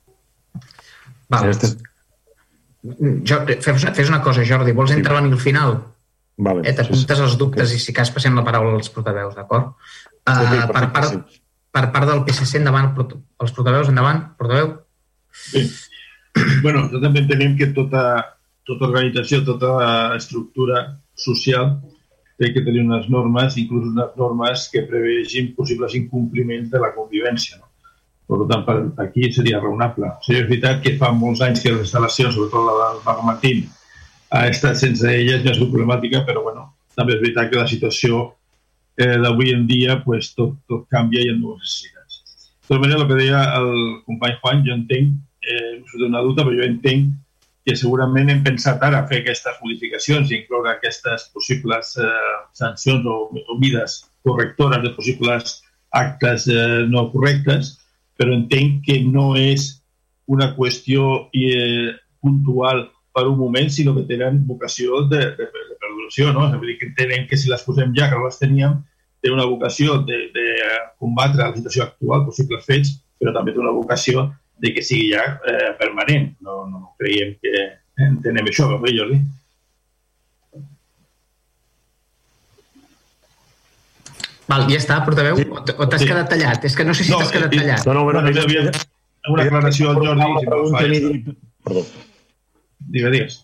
Val. 1.28 1.52
Jo, 3.26 3.40
fes, 3.60 3.84
fes 3.84 4.08
una 4.08 4.22
cosa, 4.22 4.44
Jordi, 4.46 4.72
vols 4.76 4.94
intervenir 4.94 5.34
al 5.34 5.42
final? 5.42 5.76
Vale, 6.38 6.62
eh, 6.62 6.74
T'apuntes 6.78 7.20
els 7.24 7.34
dubtes 7.40 7.74
i 7.74 7.80
si 7.82 7.92
cas 7.94 8.12
passem 8.14 8.36
la 8.38 8.44
paraula 8.46 8.78
als 8.78 8.90
portaveus, 8.94 9.34
d'acord? 9.34 9.74
Uh, 10.28 10.36
Sí, 10.38 10.46
sí, 10.52 10.60
per, 10.70 10.84
part, 10.94 11.36
per 11.74 11.84
part 11.94 12.06
del 12.06 12.22
PSC, 12.26 12.60
endavant, 12.60 12.92
els 12.94 13.54
portaveus, 13.56 13.90
endavant, 13.90 14.22
portaveu. 14.38 14.74
Bé. 15.52 15.64
bueno, 16.62 16.84
nosaltres 16.84 17.02
també 17.02 17.24
entenem 17.24 17.56
que 17.58 17.70
tota, 17.76 18.02
tota 18.68 18.86
organització, 18.88 19.42
tota 19.46 19.72
estructura 20.16 20.84
social 21.18 21.74
té 22.38 22.52
que 22.54 22.62
tenir 22.62 22.84
unes 22.86 23.08
normes, 23.10 23.56
inclús 23.58 23.88
unes 23.90 24.12
normes 24.20 24.68
que 24.72 24.84
prevegin 24.86 25.54
possibles 25.56 25.96
incompliments 25.98 26.70
de 26.70 26.82
la 26.82 26.92
convivència. 26.94 27.58
No? 27.58 27.67
Per 28.28 28.38
tant, 28.50 28.64
per 28.66 29.06
aquí 29.06 29.30
seria 29.32 29.60
raonable. 29.62 30.10
O 30.12 30.24
sigui, 30.24 30.42
és 30.42 30.48
veritat 30.50 30.82
que 30.84 30.96
fa 31.00 31.12
molts 31.16 31.40
anys 31.44 31.62
que 31.64 31.72
les 31.72 31.86
instal·lacions, 31.86 32.34
sobretot 32.36 32.66
la 32.66 32.74
del 32.80 32.98
Parc 33.06 33.22
Martín, 33.24 33.62
ha 34.30 34.42
estat 34.48 34.76
sense 34.76 35.06
elles, 35.08 35.40
ja 35.44 35.54
és 35.54 35.62
problemàtica, 35.62 36.20
però 36.26 36.42
bueno, 36.44 36.66
també 36.98 37.16
és 37.16 37.22
veritat 37.22 37.48
que 37.48 37.62
la 37.62 37.70
situació 37.70 38.26
eh, 38.98 39.16
d'avui 39.22 39.54
en 39.54 39.64
dia 39.70 40.02
pues, 40.04 40.34
tot, 40.36 40.58
tot 40.68 40.84
canvia 40.92 41.22
i 41.22 41.30
hi 41.30 41.32
ha 41.32 41.38
noves 41.38 41.62
necessitats. 41.62 42.20
De 42.68 42.74
tota 42.74 42.82
manera, 42.82 43.00
el 43.00 43.08
que 43.08 43.16
deia 43.22 43.40
el 43.56 43.72
company 44.04 44.36
Juan, 44.42 44.60
jo 44.66 44.76
entenc, 44.76 45.16
eh, 45.40 45.78
us 45.80 45.96
una 46.04 46.20
dubte, 46.26 46.44
però 46.44 46.58
jo 46.58 46.68
entenc 46.68 47.16
que 47.64 47.76
segurament 47.76 48.28
hem 48.32 48.44
pensat 48.44 48.84
ara 48.84 49.06
fer 49.08 49.22
aquestes 49.22 49.56
modificacions 49.62 50.30
i 50.30 50.38
incloure 50.42 50.74
aquestes 50.74 51.28
possibles 51.32 51.94
eh, 52.00 52.36
sancions 52.56 53.08
o, 53.08 53.16
o 53.28 53.58
mides 53.60 54.02
correctores 54.24 54.84
de 54.84 54.92
possibles 54.96 55.58
actes 55.96 56.46
eh, 56.52 56.84
no 56.88 57.08
correctes, 57.12 57.77
però 58.18 58.34
entenc 58.34 58.82
que 58.86 58.98
no 59.06 59.30
és 59.38 59.70
una 60.28 60.50
qüestió 60.56 61.28
eh, 61.32 61.94
puntual 62.20 62.88
per 63.14 63.24
un 63.30 63.38
moment, 63.38 63.70
sinó 63.72 63.94
que 63.96 64.04
tenen 64.10 64.42
vocació 64.46 65.04
de, 65.10 65.22
de, 65.38 65.46
de 65.46 65.78
perduració. 65.80 66.32
No? 66.34 66.48
És 66.48 66.54
a 66.54 66.60
dir, 66.62 66.76
que 66.80 66.90
entenem 66.90 67.26
que 67.30 67.38
si 67.40 67.50
les 67.50 67.64
posem 67.66 67.94
ja, 67.96 68.10
que 68.10 68.18
no 68.18 68.26
les 68.26 68.40
teníem, 68.42 68.76
té 69.22 69.32
una 69.34 69.46
vocació 69.48 70.00
de, 70.06 70.18
de 70.34 70.46
combatre 71.00 71.42
la 71.42 71.54
situació 71.56 71.86
actual, 71.86 72.26
possibles 72.26 72.66
fets, 72.66 72.92
però 73.18 73.32
també 73.34 73.54
té 73.54 73.62
una 73.62 73.74
vocació 73.74 74.28
de 74.58 74.74
que 74.74 74.84
sigui 74.84 75.12
ja 75.14 75.24
eh, 75.46 75.72
permanent. 75.80 76.32
No, 76.44 76.64
no 76.70 76.92
creiem 77.00 77.34
que 77.42 77.64
entenem 78.04 78.50
això, 78.50 78.68
no, 78.70 78.82
Jordi? 78.82 79.22
Val, 84.48 84.64
ja 84.70 84.78
està, 84.80 84.96
portaveu? 85.04 85.36
Sí. 85.36 85.44
O 85.76 85.86
t'has 85.88 86.00
sí. 86.00 86.08
quedat 86.08 86.30
tallat? 86.32 86.64
És 86.64 86.74
que 86.76 86.84
no 86.88 86.94
sé 86.96 87.04
si 87.04 87.12
No, 87.12 87.18
t'has 87.20 87.32
quedat 87.34 87.52
tallat. 87.52 87.84
no, 87.86 87.94
no, 87.94 88.04
bueno, 88.04 88.22
Bueno, 88.22 88.40
havia- 88.42 88.70
una 89.28 89.42
aclaració 89.44 89.90
al 89.90 89.96
Jordi, 89.96 90.22
si 90.40 90.46
no 90.46 90.62
està. 90.64 91.34
Perdó. 91.64 91.82
Digues, 92.78 93.12
digues. 93.12 93.38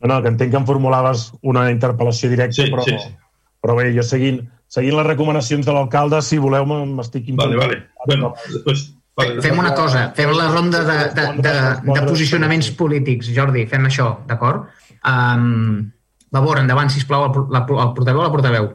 No, 0.00 0.08
no, 0.14 0.22
que 0.22 0.28
entenc 0.28 0.50
que 0.52 0.56
em 0.60 0.66
formulaves 0.68 1.30
una 1.42 1.70
interpel·lació 1.72 2.28
directa, 2.32 2.62
Sí, 2.62 2.70
però, 2.72 2.84
sí, 2.84 2.96
sí. 2.98 3.14
però 3.62 3.76
bé, 3.76 3.90
jo 3.96 4.02
seguint, 4.02 4.42
seguint 4.68 4.96
les 4.96 5.06
recomanacions 5.06 5.64
de 5.66 5.72
l'alcalde, 5.72 6.20
si 6.22 6.38
voleu, 6.38 6.64
m'estic 6.66 7.28
Vale, 7.36 7.56
vale. 7.56 7.86
Bueno, 8.06 8.34
després... 8.52 8.90
Vale, 9.16 9.40
Fem 9.42 9.58
una 9.58 9.74
cosa, 9.74 10.12
fem 10.16 10.30
la 10.32 10.46
ronda 10.48 10.80
de, 10.86 10.98
de, 11.12 11.24
de, 11.42 11.52
de 11.92 12.02
posicionaments 12.06 12.70
polítics, 12.78 13.28
Jordi, 13.36 13.66
fem 13.68 13.84
això, 13.88 14.18
d'acord? 14.26 14.68
Um, 15.04 15.90
Vavor, 16.32 16.60
endavant, 16.62 16.88
sisplau, 16.88 17.26
el, 17.26 17.32
por- 17.34 17.50
la, 17.52 17.64
el 17.66 17.92
portaveu 17.96 18.20
o 18.20 18.24
la 18.24 18.30
portaveu. 18.32 18.68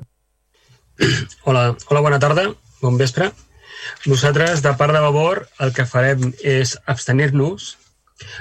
Hola, 1.44 1.76
hola, 1.90 2.00
bona 2.00 2.20
tarda, 2.20 2.46
bon 2.82 2.98
vespre. 2.98 3.32
Nosaltres, 4.08 4.62
de 4.64 4.72
part 4.80 4.94
de 4.96 5.02
Vavor, 5.04 5.44
el 5.60 5.74
que 5.76 5.86
farem 5.86 6.32
és 6.40 6.76
abstenir-nos, 6.88 7.74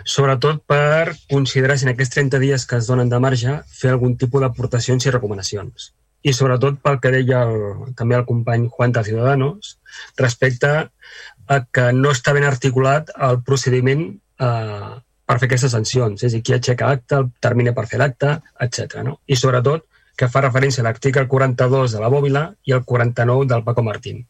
sobretot 0.07 0.63
per 0.71 1.17
considerar 1.31 1.77
si 1.77 1.89
en 1.89 1.93
aquests 1.93 2.15
30 2.15 2.41
dies 2.43 2.67
que 2.71 2.79
es 2.79 2.87
donen 2.87 3.11
de 3.11 3.19
marge 3.21 3.57
fer 3.75 3.91
algun 3.91 4.15
tipus 4.21 4.45
d'aportacions 4.45 5.07
i 5.07 5.15
recomanacions. 5.15 5.91
I 6.23 6.33
sobretot 6.33 6.79
pel 6.81 7.01
que 7.03 7.13
deia 7.13 7.43
el, 7.45 7.91
també 7.99 8.17
el 8.17 8.27
company 8.29 8.69
Juan 8.71 8.95
de 8.95 9.03
Ciudadanos 9.05 9.75
respecte 10.17 10.71
a 10.79 11.59
que 11.75 11.89
no 11.93 12.15
està 12.15 12.33
ben 12.33 12.47
articulat 12.49 13.11
el 13.29 13.43
procediment 13.45 14.07
eh, 14.15 14.95
per 15.27 15.41
fer 15.41 15.51
aquestes 15.51 15.75
sancions, 15.75 16.23
és 16.23 16.31
a 16.31 16.37
dir, 16.37 16.45
qui 16.47 16.55
aixeca 16.55 16.95
acte, 16.95 17.19
el 17.19 17.29
termini 17.43 17.75
per 17.75 17.89
fer 17.91 18.01
l'acte, 18.01 18.39
etc. 18.63 19.03
No? 19.05 19.19
I 19.27 19.37
sobretot 19.41 19.85
que 20.17 20.29
fa 20.31 20.45
referència 20.45 20.83
a 20.83 20.87
l'article 20.87 21.27
42 21.29 21.97
de 21.97 22.03
la 22.03 22.11
Bòbila 22.13 22.45
i 22.65 22.75
el 22.77 22.85
49 22.85 23.49
del 23.51 23.65
Paco 23.67 23.83
Martín. 23.83 24.25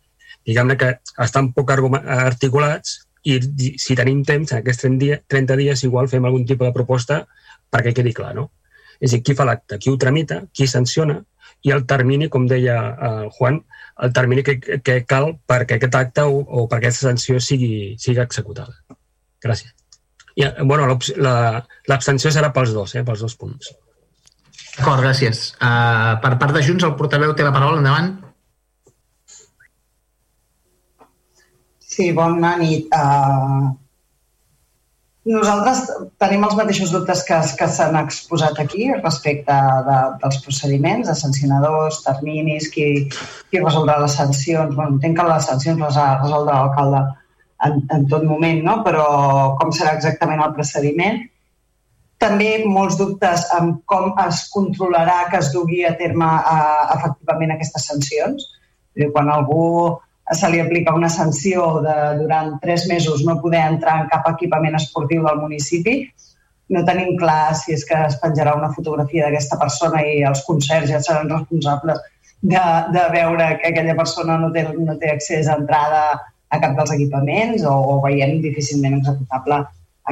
Diguem-ne 0.44 0.76
que 0.80 0.90
estan 1.24 1.52
poc 1.56 1.70
articulats 1.72 3.00
i 3.24 3.38
si 3.80 3.96
tenim 3.96 4.22
temps, 4.24 4.52
en 4.52 4.60
aquests 4.60 4.84
30 4.84 5.00
dies, 5.00 5.22
30 5.32 5.56
dies 5.60 5.84
igual 5.84 6.10
fem 6.12 6.24
algun 6.24 6.44
tipus 6.44 6.68
de 6.68 6.76
proposta 6.76 7.22
perquè 7.72 7.94
quedi 7.96 8.12
clar, 8.12 8.34
no? 8.36 8.50
És 9.00 9.12
a 9.12 9.16
dir, 9.16 9.22
qui 9.26 9.36
fa 9.36 9.46
l'acte, 9.48 9.78
qui 9.80 9.90
ho 9.90 9.96
tramita, 10.00 10.42
qui 10.54 10.68
sanciona 10.70 11.16
i 11.64 11.72
el 11.72 11.86
termini, 11.88 12.28
com 12.28 12.44
deia 12.48 12.76
el 13.08 13.30
Juan, 13.38 13.62
el 14.04 14.12
termini 14.12 14.44
que, 14.44 14.58
que 14.60 14.98
cal 15.08 15.32
perquè 15.48 15.78
aquest 15.78 15.96
acte 15.96 16.26
o, 16.28 16.42
o 16.44 16.66
perquè 16.68 16.90
aquesta 16.90 17.08
sanció 17.08 17.40
sigui, 17.40 17.94
sigui 18.00 18.20
executada. 18.22 18.76
Gràcies. 19.44 19.72
I, 20.34 20.44
eh, 20.44 20.52
bueno, 20.66 20.88
l'abstenció 21.88 22.32
serà 22.34 22.52
pels 22.52 22.74
dos, 22.76 22.94
eh, 22.98 23.04
pels 23.06 23.24
dos 23.24 23.36
punts. 23.40 23.72
D'acord, 24.74 25.04
gràcies. 25.04 25.46
Uh, 25.62 26.18
per 26.22 26.34
part 26.40 26.54
de 26.56 26.62
Junts, 26.66 26.84
el 26.86 26.96
portaveu 26.98 27.34
té 27.38 27.46
la 27.46 27.54
paraula, 27.54 27.78
endavant. 27.78 28.10
Sí, 31.94 32.10
bona 32.16 32.56
nit. 32.58 32.90
Uh, 32.90 33.70
nosaltres 35.30 35.84
tenim 36.20 36.42
els 36.44 36.56
mateixos 36.58 36.90
dubtes 36.92 37.22
que, 37.28 37.36
que 37.58 37.68
s'han 37.70 37.94
exposat 38.00 38.58
aquí 38.60 38.88
respecte 38.96 39.58
de, 39.86 39.98
dels 40.24 40.40
procediments, 40.44 41.06
de 41.08 41.14
sancionadors, 41.20 42.02
terminis, 42.04 42.66
qui, 42.74 42.88
qui 43.50 43.62
resoldrà 43.62 44.00
les 44.02 44.18
sancions. 44.18 44.74
Bueno, 44.74 44.98
entenc 44.98 45.20
que 45.20 45.28
les 45.30 45.46
sancions 45.52 45.80
les 45.86 46.00
ha 46.00 46.08
resolt 46.18 46.50
l'alcalde 46.50 47.04
en, 47.68 47.78
en 47.94 48.08
tot 48.10 48.26
moment, 48.28 48.60
no? 48.66 48.80
però 48.84 49.06
com 49.60 49.72
serà 49.72 49.94
exactament 49.96 50.42
el 50.44 50.52
procediment? 50.58 51.22
També 52.24 52.64
molts 52.64 52.96
dubtes 52.96 53.44
amb 53.52 53.82
com 53.90 54.14
es 54.24 54.46
controlarà 54.54 55.26
que 55.28 55.42
es 55.42 55.50
dugui 55.52 55.82
a 55.84 55.92
terme 56.00 56.24
uh, 56.24 56.86
efectivament 56.96 57.52
aquestes 57.52 57.84
sancions. 57.90 58.46
A 58.96 59.02
dir, 59.02 59.10
Quan 59.12 59.28
algú 59.28 59.64
se 60.32 60.48
li 60.48 60.60
aplica 60.62 60.94
una 60.96 61.10
sanció 61.12 61.66
de 61.84 61.96
durant 62.22 62.54
tres 62.62 62.86
mesos 62.88 63.24
no 63.28 63.36
poder 63.42 63.60
entrar 63.74 63.98
en 64.00 64.08
cap 64.08 64.24
equipament 64.30 64.78
esportiu 64.78 65.26
del 65.26 65.42
municipi, 65.42 65.98
no 66.72 66.84
tenim 66.88 67.18
clar 67.20 67.52
si 67.60 67.74
és 67.76 67.84
que 67.84 67.98
es 68.08 68.16
penjarà 68.22 68.54
una 68.56 68.72
fotografia 68.72 69.26
d'aquesta 69.26 69.60
persona 69.60 70.00
i 70.00 70.22
els 70.24 70.40
conserges 70.46 71.04
seran 71.04 71.28
responsables 71.28 72.00
de, 72.40 72.64
de 72.96 73.04
veure 73.12 73.50
que 73.60 73.72
aquella 73.72 73.96
persona 74.00 74.38
no 74.40 74.50
té, 74.54 74.64
no 74.72 74.96
té 75.00 75.12
accés 75.12 75.48
a 75.48 75.58
entrada 75.60 76.04
a 76.48 76.60
cap 76.62 76.76
dels 76.78 76.92
equipaments 76.96 77.64
o, 77.68 77.74
o 77.74 78.00
veiem 78.04 78.38
difícilment 78.44 79.02
executable 79.02 79.60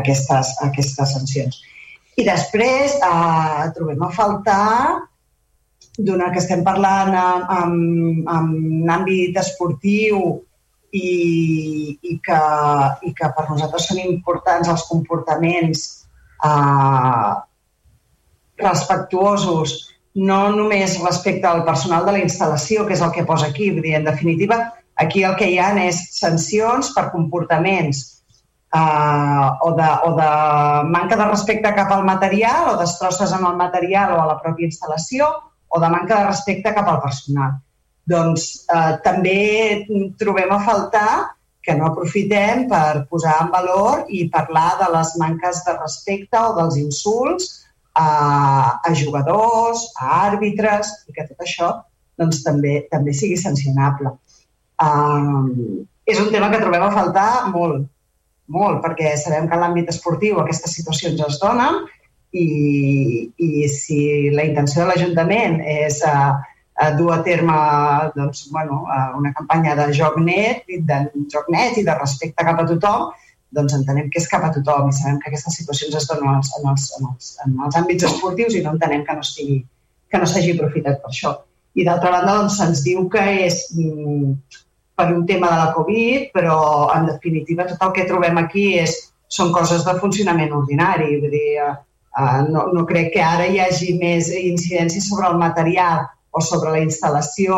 aquestes, 0.00 0.52
aquestes 0.68 1.16
sancions. 1.16 1.62
I 2.20 2.26
després 2.26 2.98
eh, 3.00 3.64
trobem 3.76 4.02
a 4.04 4.10
faltar 4.12 4.68
d'una 5.98 6.30
que 6.32 6.40
estem 6.40 6.62
parlant 6.64 7.12
en, 7.16 7.46
en, 7.58 7.72
en 8.28 8.92
àmbit 8.92 9.36
esportiu 9.40 10.18
i, 10.92 11.08
i, 12.00 12.18
que, 12.24 12.40
i 13.08 13.12
que 13.16 13.30
per 13.36 13.46
nosaltres 13.48 13.88
són 13.88 14.02
importants 14.04 14.68
els 14.72 14.84
comportaments 14.88 15.86
eh, 16.44 17.32
respectuosos 18.62 19.74
no 20.14 20.40
només 20.52 20.98
respecte 21.00 21.48
al 21.48 21.64
personal 21.64 22.04
de 22.04 22.12
la 22.12 22.20
instal·lació, 22.20 22.84
que 22.86 22.92
és 22.96 23.00
el 23.00 23.12
que 23.16 23.24
posa 23.28 23.48
aquí, 23.48 23.70
vull 23.72 23.84
dir, 23.84 23.96
en 23.96 24.04
definitiva, 24.04 24.58
aquí 25.00 25.24
el 25.24 25.36
que 25.40 25.48
hi 25.48 25.56
ha 25.58 25.72
és 25.86 26.02
sancions 26.18 26.92
per 26.92 27.08
comportaments 27.14 28.21
eh, 28.74 29.48
o, 29.60 29.72
de, 29.78 29.90
o 30.08 30.14
de 30.16 30.30
manca 30.90 31.16
de 31.16 31.28
respecte 31.28 31.74
cap 31.76 31.92
al 31.92 32.04
material 32.08 32.72
o 32.72 32.78
destrosses 32.80 33.32
en 33.32 33.44
el 33.46 33.56
material 33.56 34.16
o 34.16 34.22
a 34.22 34.30
la 34.32 34.40
pròpia 34.40 34.70
instal·lació 34.70 35.28
o 35.68 35.80
de 35.80 35.92
manca 35.92 36.18
de 36.18 36.30
respecte 36.30 36.74
cap 36.74 36.88
al 36.88 37.00
personal. 37.04 37.60
Doncs 38.08 38.48
eh, 38.66 38.96
també 39.04 39.38
trobem 40.18 40.50
a 40.52 40.60
faltar 40.66 41.12
que 41.62 41.74
no 41.78 41.92
aprofitem 41.92 42.66
per 42.70 43.04
posar 43.10 43.36
en 43.44 43.52
valor 43.52 44.06
i 44.10 44.26
parlar 44.32 44.72
de 44.80 44.88
les 44.96 45.12
manques 45.20 45.62
de 45.66 45.76
respecte 45.78 46.40
o 46.40 46.56
dels 46.56 46.78
insults 46.80 47.52
a, 47.94 48.08
a 48.82 48.94
jugadors, 48.98 49.84
a 50.00 50.10
àrbitres, 50.26 50.90
i 51.06 51.14
que 51.14 51.28
tot 51.28 51.44
això 51.46 51.70
doncs, 52.18 52.42
també, 52.42 52.80
també 52.90 53.14
sigui 53.14 53.38
sancionable. 53.38 54.16
Um, 54.82 55.86
és 56.08 56.18
un 56.18 56.32
tema 56.34 56.50
que 56.50 56.60
trobem 56.64 56.82
a 56.82 56.92
faltar 56.94 57.30
molt, 57.54 57.86
molt, 58.49 58.80
perquè 58.84 59.14
sabem 59.16 59.49
que 59.49 59.57
en 59.57 59.62
l'àmbit 59.64 59.90
esportiu 59.93 60.40
aquestes 60.40 60.74
situacions 60.78 61.20
es 61.26 61.38
donen 61.43 61.82
i, 62.32 62.47
i 63.36 63.68
si 63.68 64.30
la 64.34 64.47
intenció 64.49 64.82
de 64.82 64.88
l'Ajuntament 64.90 65.61
és 65.62 66.01
uh, 66.09 66.32
a 66.82 66.90
dur 66.97 67.12
a 67.14 67.20
terme 67.22 67.57
doncs, 68.16 68.47
bueno, 68.51 68.86
una 69.18 69.32
campanya 69.36 69.76
de 69.78 69.90
joc 69.95 70.16
net, 70.18 70.64
de 70.68 71.03
joc 71.32 71.51
net 71.53 71.76
i 71.78 71.84
de 71.86 71.99
respecte 71.99 72.45
cap 72.45 72.62
a 72.62 72.66
tothom, 72.68 73.11
doncs 73.53 73.76
entenem 73.76 74.09
que 74.09 74.18
és 74.22 74.28
cap 74.28 74.45
a 74.47 74.53
tothom 74.55 74.88
i 74.88 74.97
sabem 74.97 75.20
que 75.20 75.28
aquestes 75.30 75.61
situacions 75.61 75.95
es 76.01 76.09
donen 76.09 76.30
en 76.30 76.40
els, 76.40 76.51
en 76.59 76.70
els, 76.72 76.88
en 76.99 77.11
els, 77.11 77.30
en 77.45 77.61
els 77.66 77.78
àmbits 77.78 78.09
esportius 78.09 78.57
i 78.57 78.64
no 78.64 78.72
entenem 78.74 79.05
que 79.05 79.18
no 79.18 79.24
estigui 79.26 79.61
que 80.12 80.20
no 80.20 80.28
s'hagi 80.28 80.53
aprofitat 80.53 81.01
per 81.01 81.11
això. 81.11 81.32
I 81.72 81.86
d'altra 81.88 82.11
banda, 82.12 82.34
doncs, 82.43 82.59
se'ns 82.61 82.82
diu 82.84 83.07
que 83.12 83.22
és 83.47 83.62
mm, 83.72 84.32
per 84.97 85.09
un 85.12 85.24
tema 85.26 85.51
de 85.51 85.59
la 85.61 85.70
Covid, 85.76 86.28
però 86.34 86.59
en 86.95 87.09
definitiva 87.09 87.66
tot 87.68 87.82
el 87.86 87.95
que 87.97 88.09
trobem 88.09 88.38
aquí 88.40 88.66
és, 88.80 88.97
són 89.32 89.53
coses 89.55 89.86
de 89.86 89.95
funcionament 90.01 90.53
ordinari. 90.53 91.16
Vull 91.22 91.32
dir, 91.32 91.47
eh, 91.62 92.40
no, 92.53 92.66
no 92.76 92.84
crec 92.88 93.12
que 93.14 93.22
ara 93.24 93.47
hi 93.49 93.62
hagi 93.62 93.97
més 94.01 94.28
incidències 94.36 95.09
sobre 95.09 95.30
el 95.30 95.40
material 95.40 96.05
o 96.32 96.40
sobre 96.45 96.74
la 96.74 96.82
instal·lació 96.84 97.57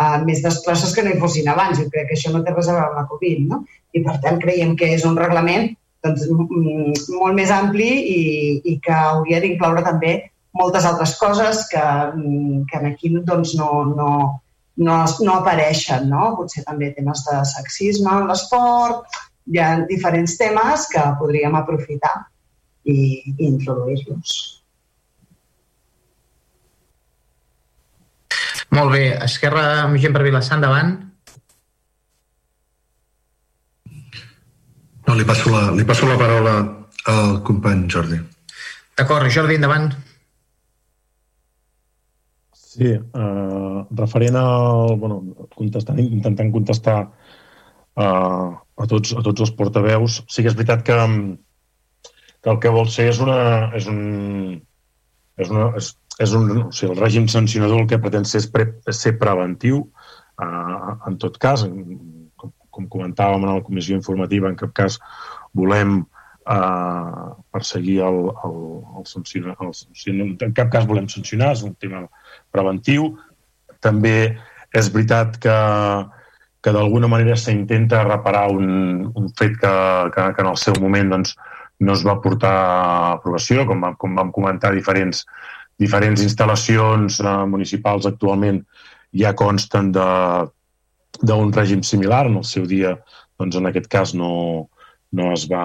uh, 0.00 0.18
més 0.24 0.42
destrosses 0.44 0.94
que 0.94 1.04
no 1.04 1.12
hi 1.12 1.20
fossin 1.20 1.48
abans. 1.48 1.78
Jo 1.80 1.88
crec 1.92 2.10
que 2.10 2.18
això 2.18 2.32
no 2.32 2.42
té 2.44 2.54
res 2.54 2.68
a 2.68 2.76
veure 2.76 2.88
amb 2.88 2.98
la 3.00 3.06
Covid, 3.10 3.46
no? 3.52 3.62
I 3.96 4.04
per 4.06 4.18
tant 4.24 4.40
creiem 4.42 4.74
que 4.80 4.90
és 4.96 5.06
un 5.08 5.16
reglament 5.20 5.70
doncs, 6.04 6.26
molt 6.32 7.36
més 7.36 7.50
ampli 7.52 7.88
i, 7.88 8.20
i 8.72 8.76
que 8.84 8.92
hauria 8.96 9.40
d'incloure 9.42 9.84
també 9.84 10.14
moltes 10.56 10.86
altres 10.88 11.12
coses 11.20 11.66
que, 11.70 11.82
que 12.70 12.80
aquí 12.88 13.12
doncs, 13.18 13.54
no, 13.58 13.70
no, 13.96 14.12
no, 14.80 15.00
no 15.26 15.34
apareixen, 15.40 16.08
no? 16.10 16.30
Potser 16.38 16.64
també 16.66 16.92
temes 16.96 17.24
de 17.26 17.40
sexisme 17.52 18.12
en 18.12 18.30
l'esport, 18.30 19.20
hi 19.50 19.60
ha 19.60 19.68
diferents 19.88 20.36
temes 20.40 20.86
que 20.92 21.02
podríem 21.20 21.56
aprofitar 21.58 22.14
i, 22.84 22.96
i 23.36 23.50
introduir-los. 23.50 24.38
Molt 28.70 28.92
bé. 28.94 29.04
Esquerra 29.26 29.64
amb 29.84 29.98
gent 30.00 30.14
per 30.14 30.22
Vilassar, 30.22 30.60
endavant. 30.60 30.92
No, 35.08 35.16
li 35.18 35.26
passo 35.26 35.50
la, 35.50 35.64
li 35.74 35.84
passo 35.88 36.06
la 36.06 36.18
paraula 36.20 36.52
al 37.10 37.40
company 37.42 37.88
Jordi. 37.90 38.20
D'acord, 38.94 39.26
Jordi, 39.34 39.58
endavant. 39.58 39.90
Sí, 42.70 42.86
eh, 42.86 43.84
referent 43.98 44.36
al... 44.38 44.96
Bueno, 45.02 45.16
contestant, 45.56 45.98
intentant 45.98 46.52
contestar 46.54 46.98
eh, 47.02 48.04
a, 48.04 48.86
tots, 48.92 49.10
a 49.18 49.24
tots 49.26 49.42
els 49.46 49.50
portaveus, 49.58 50.20
sí 50.30 50.44
que 50.44 50.52
és 50.52 50.58
veritat 50.58 50.84
que, 50.86 50.98
que 52.44 52.52
el 52.52 52.60
que 52.62 52.72
vol 52.76 52.86
ser 52.94 53.08
és 53.10 53.18
una... 53.24 53.40
És 53.80 53.90
un, 53.90 54.04
és 55.40 55.50
una 55.50 55.66
és, 55.80 55.90
és 56.22 56.36
un, 56.36 56.46
o 56.62 56.70
sigui, 56.76 56.92
el 56.92 57.02
règim 57.02 57.26
sancionador 57.32 57.82
el 57.82 57.90
que 57.90 57.98
pretén 58.04 58.28
ser 58.28 58.44
és, 58.44 58.48
pre, 58.54 58.68
ser 58.94 59.16
preventiu. 59.18 59.82
Uh, 60.38 60.94
en 61.10 61.18
tot 61.26 61.42
cas, 61.42 61.66
com, 61.66 62.54
com 62.70 62.88
comentàvem 62.94 63.48
en 63.48 63.54
la 63.56 63.66
comissió 63.66 63.98
informativa, 63.98 64.46
en 64.46 64.58
cap 64.62 64.76
cas 64.78 65.00
volem 65.58 66.04
uh, 66.04 67.34
perseguir 67.50 67.98
el, 68.06 68.22
el, 68.30 68.58
el, 68.94 69.10
sancionar, 69.10 69.58
el 69.58 69.74
sancionar, 69.74 70.30
en 70.46 70.58
cap 70.62 70.70
cas 70.70 70.86
volem 70.86 71.10
sancionar, 71.10 71.56
és 71.58 71.66
un 71.66 71.74
tema 71.82 72.06
preventiu. 72.52 73.14
També 73.80 74.16
és 74.76 74.90
veritat 74.92 75.38
que, 75.42 75.56
que 76.62 76.74
d'alguna 76.74 77.08
manera 77.10 77.38
s'intenta 77.38 78.04
reparar 78.06 78.48
un, 78.52 79.10
un 79.14 79.30
fet 79.38 79.56
que, 79.60 79.72
que, 80.14 80.26
que 80.36 80.44
en 80.44 80.50
el 80.52 80.60
seu 80.60 80.76
moment 80.82 81.16
doncs, 81.16 81.34
no 81.80 81.96
es 81.96 82.04
va 82.04 82.20
portar 82.20 82.52
a 82.52 83.12
aprovació, 83.16 83.64
com, 83.66 83.86
com 83.96 84.18
vam 84.18 84.32
comentar 84.34 84.74
diferents 84.76 85.24
diferents 85.80 86.20
instal·lacions 86.20 87.20
eh, 87.24 87.36
municipals 87.48 88.08
actualment 88.10 88.60
ja 89.16 89.32
consten 89.36 89.90
d'un 89.94 91.54
règim 91.56 91.82
similar. 91.82 92.26
En 92.28 92.36
el 92.42 92.46
seu 92.46 92.66
dia, 92.68 92.94
doncs, 93.40 93.56
en 93.56 93.70
aquest 93.70 93.88
cas, 93.92 94.14
no, 94.14 94.68
no 95.16 95.32
es 95.32 95.46
va 95.50 95.64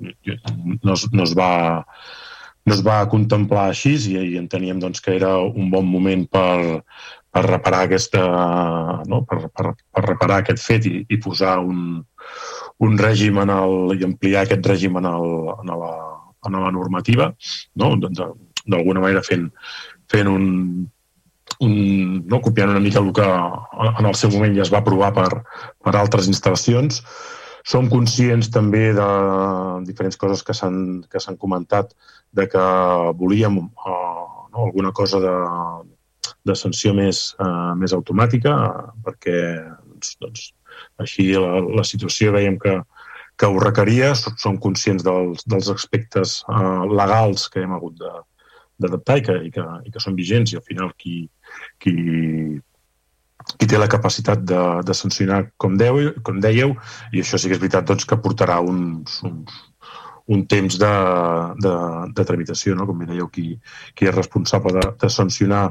no 0.00 0.94
es, 0.96 1.06
no 1.12 1.24
es 1.24 1.36
va 1.36 1.52
no 2.70 2.76
es 2.76 2.84
va 2.86 3.00
contemplar 3.10 3.68
així 3.68 3.96
i, 4.12 4.18
i 4.34 4.36
enteníem 4.40 4.78
doncs, 4.82 5.02
que 5.02 5.16
era 5.18 5.32
un 5.42 5.70
bon 5.72 5.88
moment 5.90 6.22
per, 6.30 6.82
per 7.34 7.42
reparar 7.46 7.84
aquesta, 7.86 8.22
no? 9.10 9.22
per, 9.26 9.40
per, 9.54 9.74
per 9.74 10.04
reparar 10.06 10.40
aquest 10.40 10.62
fet 10.62 10.86
i, 10.90 11.00
i 11.10 11.18
posar 11.22 11.58
un, 11.62 11.98
un 12.86 12.96
règim 12.98 13.42
en 13.42 13.52
el, 13.54 13.76
i 13.98 14.06
ampliar 14.06 14.44
aquest 14.46 14.70
règim 14.70 14.98
en, 15.00 15.10
el, 15.10 15.34
en, 15.56 15.74
la, 15.82 15.90
en 16.46 16.60
la 16.62 16.72
normativa, 16.74 17.30
no? 17.82 17.92
doncs, 18.02 18.22
d'alguna 18.66 19.02
manera 19.02 19.22
fent, 19.26 19.48
fent 20.12 20.30
un, 20.30 20.46
un, 21.66 21.74
no, 22.26 22.40
copiant 22.44 22.72
una 22.72 22.82
mica 22.82 23.02
el 23.02 23.12
que 23.16 23.26
en 23.26 24.08
el 24.10 24.16
seu 24.18 24.32
moment 24.34 24.56
ja 24.56 24.64
es 24.66 24.72
va 24.72 24.82
aprovar 24.84 25.12
per, 25.16 25.28
per 25.84 25.94
altres 25.96 26.30
instal·lacions. 26.30 27.02
Som 27.70 27.90
conscients 27.92 28.48
també 28.48 28.86
de 28.96 29.06
diferents 29.84 30.16
coses 30.16 30.42
que 30.46 30.54
s'han 30.56 31.36
comentat, 31.42 31.92
de 32.32 32.46
que 32.50 32.64
volíem 33.18 33.58
uh, 33.58 34.46
no, 34.52 34.66
alguna 34.66 34.92
cosa 34.92 35.20
de, 35.22 35.34
de 36.46 36.56
sanció 36.56 36.94
més, 36.94 37.30
uh, 37.42 37.74
més 37.78 37.94
automàtica, 37.96 38.54
perquè 39.04 39.36
doncs, 39.58 40.16
doncs, 40.22 40.48
així 41.02 41.32
la, 41.34 41.60
la 41.80 41.84
situació 41.84 42.32
veiem 42.36 42.58
que, 42.62 42.78
que 43.36 43.48
ho 43.48 43.60
requeria, 43.62 44.14
som 44.14 44.58
conscients 44.62 45.04
dels, 45.06 45.44
dels 45.46 45.70
aspectes 45.72 46.40
uh, 46.48 46.86
legals 46.88 47.48
que 47.52 47.64
hem 47.64 47.74
hagut 47.76 47.98
de, 48.00 48.12
d'adaptar 48.80 49.20
i, 49.20 49.24
que, 49.26 49.36
i, 49.46 49.52
que, 49.54 49.66
i 49.86 49.94
que 49.94 50.02
són 50.02 50.18
vigents 50.18 50.52
i 50.52 50.58
al 50.58 50.66
final 50.66 50.92
qui, 50.98 51.22
qui, 51.82 51.94
qui 53.56 53.68
té 53.68 53.80
la 53.80 53.90
capacitat 53.92 54.44
de, 54.48 54.60
de 54.86 54.96
sancionar, 54.96 55.42
com, 55.60 55.76
deu, 55.80 56.00
com 56.26 56.40
dèieu, 56.42 56.74
i 57.12 57.24
això 57.24 57.40
sí 57.40 57.50
que 57.50 57.58
és 57.58 57.62
veritat 57.62 57.88
doncs, 57.90 58.06
que 58.08 58.18
portarà 58.20 58.60
uns, 58.64 59.20
uns, 59.28 59.60
un 60.30 60.44
temps 60.46 60.78
de, 60.78 60.94
de, 61.64 61.74
de 62.14 62.24
tramitació, 62.26 62.76
no? 62.78 62.86
com 62.86 63.00
bé 63.02 63.08
dèieu, 63.10 63.26
qui, 63.34 63.56
qui 63.98 64.06
és 64.06 64.14
responsable 64.14 64.76
de, 64.76 64.86
de 65.02 65.10
sancionar 65.10 65.64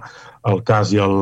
el 0.51 0.59
cas 0.67 0.91
i 0.95 0.99
el, 1.03 1.15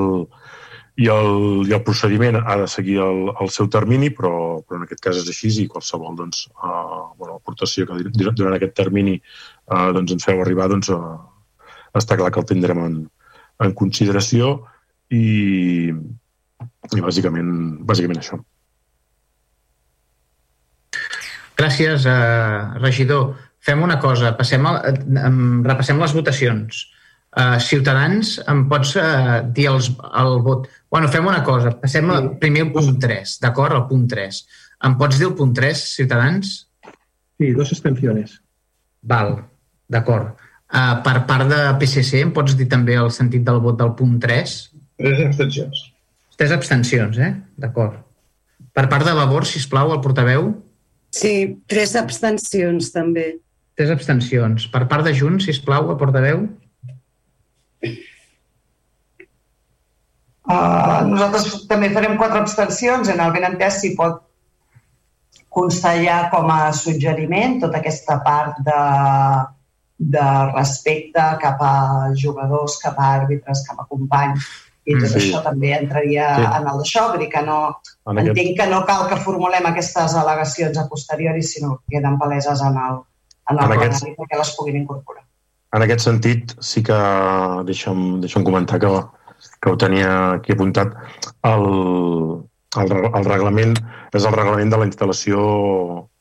i 0.98 1.10
el, 1.14 1.68
i 1.70 1.76
el 1.78 1.84
procediment 1.86 2.40
ha 2.42 2.58
de 2.64 2.68
seguir 2.72 2.98
el, 3.06 3.28
el 3.44 3.52
seu 3.54 3.70
termini, 3.74 4.10
però, 4.18 4.34
però 4.66 4.80
en 4.80 4.88
aquest 4.88 5.04
cas 5.06 5.22
és 5.22 5.30
així 5.30 5.52
i 5.62 5.68
qualsevol 5.70 6.18
doncs, 6.18 6.48
uh, 6.58 7.14
bueno, 7.20 7.38
aportació 7.38 7.86
que 7.86 8.00
durant 8.18 8.58
aquest 8.58 8.74
termini 8.82 9.20
uh, 9.20 9.92
doncs 9.94 10.18
ens 10.18 10.26
feu 10.26 10.42
arribar 10.42 10.70
doncs, 10.74 10.90
uh, 10.90 11.70
està 11.98 12.18
clar 12.18 12.34
que 12.34 12.42
el 12.42 12.50
tindrem 12.50 12.82
en, 12.82 13.00
en 13.62 13.78
consideració 13.78 14.56
i, 15.14 15.94
i 15.94 17.06
bàsicament, 17.06 17.52
bàsicament 17.86 18.24
això. 18.24 18.42
Gràcies, 21.58 22.06
eh, 22.06 22.80
regidor. 22.82 23.36
Fem 23.60 23.82
una 23.84 23.98
cosa, 24.00 24.36
passem 24.38 24.66
a, 24.66 24.78
eh, 24.86 25.32
repassem 25.66 26.00
les 26.00 26.14
votacions. 26.14 26.86
Uh, 27.38 27.60
Ciutadans, 27.62 28.38
em 28.50 28.64
pots 28.72 28.96
uh, 28.98 29.44
dir 29.54 29.68
els, 29.70 29.92
el 30.22 30.40
vot? 30.42 30.64
Bueno, 30.90 31.10
fem 31.12 31.26
una 31.28 31.44
cosa, 31.46 31.74
passem 31.78 32.08
sí. 32.08 32.30
primer 32.42 32.64
al 32.64 32.72
punt 32.74 32.96
3, 33.04 33.34
d'acord? 33.44 33.76
Al 33.76 33.84
punt 33.90 34.08
3. 34.10 34.40
Em 34.88 34.96
pots 34.98 35.20
dir 35.20 35.28
el 35.28 35.36
punt 35.38 35.52
3, 35.54 35.84
Ciutadans? 36.00 36.54
Sí, 37.38 37.52
dos 37.54 37.74
abstencions. 37.76 38.40
Val, 39.12 39.36
d'acord. 39.92 40.40
Uh, 40.72 40.96
per 41.06 41.20
part 41.30 41.52
de 41.52 41.60
PSC, 41.78 42.24
em 42.26 42.32
pots 42.34 42.56
dir 42.58 42.66
també 42.72 42.98
el 42.98 43.12
sentit 43.14 43.46
del 43.46 43.62
vot 43.62 43.78
del 43.78 43.94
punt 44.00 44.18
3? 44.24 44.56
Tres 45.04 45.22
abstencions. 45.28 45.84
Tres 46.40 46.56
abstencions, 46.56 47.22
eh? 47.22 47.36
D'acord. 47.60 48.02
Per 48.74 48.88
part 48.90 49.06
de 49.06 49.14
Labor, 49.14 49.46
si 49.46 49.62
plau, 49.70 49.94
el 49.94 50.02
portaveu? 50.02 50.56
Sí, 51.18 51.34
tres 51.72 51.96
abstencions 51.98 52.92
també. 52.94 53.28
Tres 53.78 53.92
abstencions. 53.94 54.68
Per 54.74 54.86
part 54.90 55.06
de 55.06 55.14
Junts, 55.18 55.48
si 55.48 55.56
plau, 55.66 55.92
a 55.94 55.98
portaveu. 56.00 56.46
Uh, 60.48 61.04
nosaltres 61.10 61.68
també 61.68 61.90
farem 61.94 62.16
quatre 62.22 62.40
abstencions. 62.44 63.10
En 63.12 63.22
el 63.24 63.34
benentès 63.36 63.82
s'hi 63.82 63.94
pot 64.00 64.24
constar 65.58 65.98
ja 66.04 66.18
com 66.32 66.50
a 66.54 66.72
suggeriment 66.76 67.58
tota 67.64 67.82
aquesta 67.82 68.20
part 68.26 68.60
de, 68.66 68.82
de 70.16 70.28
respecte 70.54 71.26
cap 71.42 71.64
a 71.66 71.76
jugadors, 72.24 72.78
cap 72.84 73.00
a 73.02 73.12
àrbitres, 73.20 73.66
cap 73.68 73.82
a 73.82 73.88
companys. 73.90 74.48
I 74.88 74.96
tot 75.02 75.12
sí. 75.12 75.20
això 75.20 75.44
també 75.44 75.74
entraria 75.76 76.30
sí. 76.38 76.48
en 76.48 76.70
el 76.72 76.82
d'això. 76.82 77.06
Vull 77.12 77.26
dir 77.26 77.30
que 77.34 77.44
no, 77.44 77.60
en 78.08 78.22
entenc 78.24 78.40
aquest... 78.40 78.58
que 78.62 78.68
no 78.72 78.82
cal 78.88 79.06
que 79.12 79.20
formulem 79.26 79.68
aquestes 79.70 80.16
al·legacions 80.22 80.80
a 80.80 80.88
posteriori, 80.88 81.44
sinó 81.44 81.76
que 81.78 81.98
queden 81.98 82.18
paleses 82.22 82.64
en 82.64 82.80
el, 82.88 83.02
en 83.52 83.60
el 83.60 83.66
en 83.66 83.78
aquest... 83.78 84.08
perquè 84.18 84.40
les 84.40 84.56
puguin 84.56 84.80
incorporar. 84.84 85.26
En 85.76 85.84
aquest 85.84 86.06
sentit, 86.08 86.56
sí 86.64 86.82
que 86.88 86.98
deixa'm, 87.68 88.22
deixa'm 88.24 88.46
comentar 88.48 88.80
que 88.80 88.92
que 89.62 89.70
ho 89.70 89.78
tenia 89.78 90.34
aquí 90.34 90.54
apuntat, 90.54 90.94
el, 91.44 91.66
el, 92.82 92.92
el 93.08 93.26
reglament 93.26 93.76
és 94.14 94.26
el 94.26 94.36
reglament 94.36 94.74
de 94.74 94.82
la 94.82 94.88
instal·lació 94.90 95.40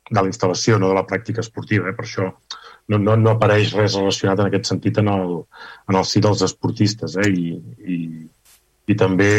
de 0.06 0.22
la 0.22 0.30
instal·lació, 0.30 0.78
no 0.78 0.92
de 0.92 0.96
la 0.96 1.06
pràctica 1.08 1.42
esportiva. 1.42 1.90
Eh? 1.90 1.96
Per 1.96 2.04
això 2.06 2.28
no, 2.92 2.98
no, 3.02 3.16
no 3.18 3.32
apareix 3.34 3.72
res 3.74 3.96
relacionat 3.98 4.38
en 4.38 4.50
aquest 4.50 4.70
sentit 4.70 5.00
en 5.02 5.10
el, 5.10 5.32
en 5.90 5.98
el 5.98 6.06
si 6.06 6.22
dels 6.22 6.44
esportistes. 6.46 7.16
Eh? 7.18 7.26
I, 7.26 7.56
i, 7.82 7.96
I 8.86 8.96
també 8.98 9.30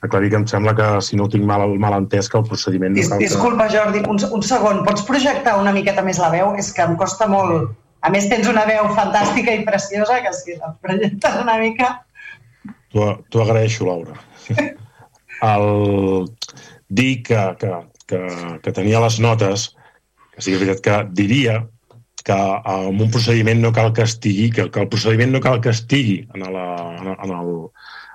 aclarir 0.00 0.30
que 0.32 0.38
em 0.40 0.46
sembla 0.48 0.74
que, 0.76 0.88
si 1.04 1.16
no 1.16 1.26
ho 1.26 1.32
tinc 1.32 1.44
mal, 1.46 1.66
mal 1.78 1.96
entès, 1.98 2.28
que 2.30 2.38
el 2.40 2.46
procediment... 2.48 2.96
Dis, 2.96 3.10
no 3.12 3.20
disculpa, 3.20 3.68
Jordi, 3.72 4.02
un, 4.08 4.20
un 4.36 4.44
segon. 4.46 4.82
Pots 4.86 5.04
projectar 5.08 5.58
una 5.60 5.74
miqueta 5.76 6.04
més 6.06 6.20
la 6.22 6.30
veu? 6.32 6.54
És 6.60 6.72
que 6.76 6.84
em 6.86 6.96
costa 7.00 7.28
molt... 7.30 7.74
A 8.00 8.08
més, 8.08 8.30
tens 8.32 8.46
una 8.48 8.64
veu 8.64 8.86
fantàstica 8.96 9.52
i 9.52 9.64
preciosa, 9.66 10.22
que 10.24 10.32
si 10.32 10.56
la 10.56 10.72
projectes 10.80 11.36
una 11.42 11.58
mica... 11.60 11.98
T'ho 12.90 13.42
agraeixo, 13.44 13.84
Laura. 13.86 14.16
El 15.50 16.30
dir 16.88 17.22
que, 17.22 17.42
que, 17.60 17.74
que, 18.08 18.22
que 18.64 18.72
tenia 18.72 19.02
les 19.04 19.20
notes, 19.20 19.68
que 20.32 20.42
sí 20.42 20.50
que 20.50 20.56
és 20.56 20.64
veritat 20.64 20.82
que 20.86 20.96
diria 21.20 21.60
que 22.24 22.36
en 22.36 23.00
un 23.00 23.12
procediment 23.12 23.62
no 23.62 23.72
cal 23.72 23.92
que 23.96 24.04
estigui, 24.04 24.50
que, 24.52 24.68
que 24.72 24.82
el 24.82 24.90
procediment 24.92 25.32
no 25.32 25.40
cal 25.44 25.60
que 25.64 25.72
estigui 25.72 26.18
en, 26.34 26.44
la, 26.52 26.66
en, 27.00 27.32
el, 27.36 27.52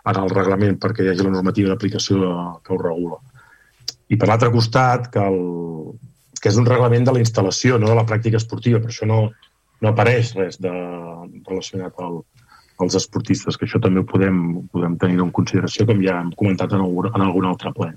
en 0.06 0.20
el 0.22 0.30
reglament 0.34 0.78
perquè 0.82 1.06
hi 1.06 1.12
hagi 1.12 1.26
la 1.26 1.34
normativa 1.34 1.72
d'aplicació 1.72 2.36
que 2.64 2.74
ho 2.74 2.82
regula. 2.82 3.20
I 4.14 4.20
per 4.22 4.30
l'altre 4.30 4.51
costat, 4.53 5.10
que, 5.14 5.22
el, 5.22 5.39
que 6.41 6.51
és 6.51 6.60
un 6.62 6.68
reglament 6.70 7.08
de 7.08 7.16
la 7.16 7.22
instal·lació, 7.24 7.80
no 7.82 7.89
de 7.89 7.97
la 7.97 8.06
pràctica 8.06 8.38
esportiva, 8.41 8.82
per 8.84 8.93
això 8.93 9.10
no, 9.10 9.20
no 9.82 9.91
apareix 9.91 10.36
res 10.38 10.60
de, 10.62 10.74
relacionat 11.49 11.97
al, 12.06 12.20
els 12.86 12.97
esportistes, 12.99 13.58
que 13.58 13.66
això 13.66 13.82
també 13.82 14.03
ho 14.03 14.10
podem, 14.10 14.41
podem 14.74 14.97
tenir 15.01 15.22
en 15.24 15.32
consideració, 15.36 15.88
com 15.89 16.03
ja 16.03 16.20
hem 16.22 16.32
comentat 16.38 16.76
en 16.76 16.84
algun, 16.86 17.10
en 17.14 17.26
algun 17.26 17.49
altre 17.49 17.72
ple. 17.76 17.91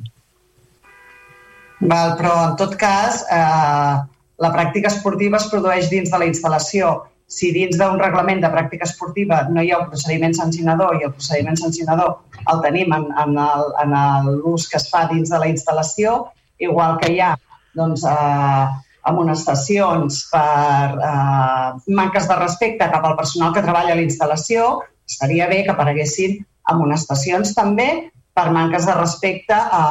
Val, 1.79 2.15
però 2.19 2.33
en 2.49 2.57
tot 2.59 2.75
cas, 2.79 3.23
eh, 3.31 3.95
la 4.43 4.51
pràctica 4.55 4.91
esportiva 4.91 5.39
es 5.39 5.49
produeix 5.51 5.91
dins 5.91 6.11
de 6.11 6.19
la 6.19 6.27
instal·lació. 6.31 6.95
Si 7.29 7.51
dins 7.53 7.76
d'un 7.76 7.99
reglament 8.01 8.41
de 8.41 8.49
pràctica 8.53 8.87
esportiva 8.89 9.43
no 9.53 9.61
hi 9.62 9.70
ha 9.72 9.83
un 9.83 9.91
procediment 9.93 10.35
sancionador 10.37 10.97
i 10.97 11.05
el 11.09 11.12
procediment 11.12 11.59
sancionador 11.61 12.14
el 12.49 12.62
tenim 12.64 12.95
en, 12.97 13.07
en 13.20 13.97
l'ús 14.41 14.68
que 14.70 14.79
es 14.81 14.89
fa 14.89 15.05
dins 15.12 15.29
de 15.29 15.41
la 15.43 15.51
instal·lació, 15.53 16.18
igual 16.59 16.97
que 17.03 17.12
hi 17.12 17.20
ha 17.20 17.35
doncs, 17.76 18.05
eh, 18.09 18.66
amonestacions 19.09 20.22
per 20.33 20.99
eh, 21.11 21.68
manques 22.01 22.29
de 22.29 22.39
respecte 22.41 22.89
cap 22.93 23.05
al 23.05 23.16
personal 23.18 23.53
que 23.55 23.64
treballa 23.64 23.93
a 23.95 23.99
la 23.99 24.07
instal·lació, 24.07 24.70
estaria 25.09 25.49
bé 25.53 25.62
que 25.64 25.74
apareguessin 25.74 26.39
amonestacions 26.72 27.55
també 27.57 27.89
per 28.37 28.51
manques 28.55 28.87
de 28.87 28.95
respecte 28.95 29.57
a, 29.57 29.85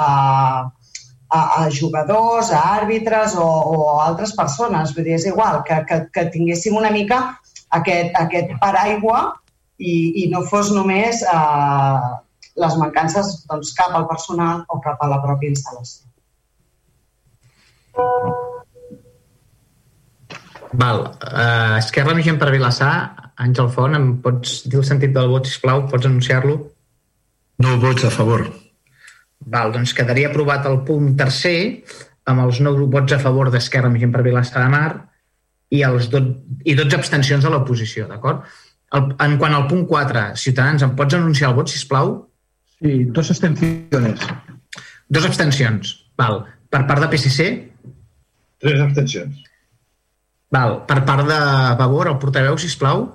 a, 1.29 1.41
a 1.63 1.69
jugadors, 1.73 2.51
a 2.51 2.61
àrbitres 2.77 3.35
o, 3.35 3.45
o 3.47 3.89
a 3.97 4.05
altres 4.07 4.33
persones. 4.37 4.93
Vull 4.95 5.07
dir, 5.07 5.17
és 5.17 5.27
igual, 5.29 5.61
que, 5.67 5.81
que, 5.89 5.99
que 6.13 6.25
tinguéssim 6.33 6.77
una 6.77 6.91
mica 6.93 7.19
aquest, 7.75 8.15
aquest 8.19 8.55
paraigua 8.61 9.21
i, 9.77 10.23
i 10.23 10.27
no 10.31 10.43
fos 10.47 10.71
només 10.73 11.23
eh, 11.23 12.11
les 12.57 12.77
mancances 12.81 13.33
doncs, 13.49 13.73
cap 13.77 13.95
al 13.95 14.07
personal 14.09 14.63
o 14.73 14.79
cap 14.83 15.01
a 15.03 15.09
la 15.11 15.21
pròpia 15.23 15.53
instal·lació. 15.53 16.05
Val. 20.77 21.05
Uh, 21.23 21.77
Esquerra 21.79 22.13
Més 22.13 22.27
Gent 22.27 22.37
per 22.41 22.51
Vilassar, 22.53 22.93
Àngel 23.41 23.69
Font, 23.73 23.95
em 23.97 24.09
pots 24.21 24.59
dir 24.67 24.81
el 24.81 24.85
sentit 24.85 25.13
del 25.15 25.29
vot, 25.31 25.47
sisplau? 25.47 25.85
Pots 25.89 26.09
anunciar-lo? 26.09 26.57
No 27.63 27.77
vots 27.81 28.05
a 28.05 28.11
favor. 28.13 28.45
Val, 29.45 29.71
doncs 29.71 29.93
quedaria 29.93 30.31
aprovat 30.31 30.65
el 30.65 30.81
punt 30.87 31.13
tercer 31.19 31.83
amb 32.27 32.43
els 32.43 32.59
nou 32.63 32.87
vots 32.91 33.13
a 33.15 33.19
favor 33.21 33.51
d'Esquerra 33.51 33.89
Més 33.91 34.01
Gent 34.03 34.13
per 34.15 34.23
Vilassar 34.25 34.63
de 34.65 34.71
Mar 34.73 34.89
i, 35.71 35.83
els 35.83 36.09
dot, 36.11 36.33
i 36.65 36.75
12 36.75 36.97
abstencions 36.97 37.43
de 37.43 37.51
l'oposició, 37.51 38.07
d'acord? 38.09 38.43
En 38.95 39.35
quant 39.39 39.53
al 39.53 39.67
punt 39.67 39.85
4, 39.87 40.23
Ciutadans, 40.39 40.83
em 40.83 40.95
pots 40.95 41.15
anunciar 41.15 41.51
el 41.51 41.57
vot, 41.57 41.71
si 41.71 41.83
plau? 41.87 42.13
Sí, 42.77 43.03
dos 43.11 43.31
abstencions. 43.33 44.23
Dos 45.09 45.27
abstencions, 45.27 45.93
val. 46.19 46.41
Per 46.71 46.83
part 46.87 47.03
de 47.03 47.11
PSC? 47.11 47.47
Tres 48.63 48.81
abstencions. 48.83 49.43
Val. 50.51 50.81
Per 50.87 51.01
part 51.07 51.27
de 51.27 51.39
Vavor, 51.79 52.11
el 52.11 52.19
portaveu, 52.21 52.57
si 52.59 52.71
plau. 52.79 53.05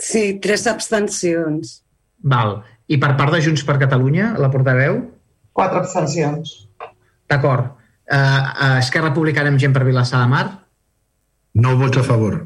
Sí, 0.00 0.40
tres 0.40 0.66
abstencions. 0.70 1.80
Val. 2.24 2.60
I 2.88 2.98
per 3.00 3.14
part 3.18 3.32
de 3.36 3.40
Junts 3.44 3.64
per 3.68 3.78
Catalunya, 3.80 4.32
la 4.40 4.50
portaveu? 4.52 5.00
Quatre 5.56 5.82
abstencions. 5.82 6.54
D'acord. 7.30 7.76
Uh, 8.10 8.78
Esquerra 8.80 9.10
Republicana 9.10 9.52
amb 9.52 9.60
gent 9.62 9.74
per 9.74 9.84
Vilassar 9.86 10.22
de 10.22 10.30
Mar? 10.30 10.46
No 11.60 11.76
vots 11.78 12.00
a 12.00 12.06
favor. 12.06 12.40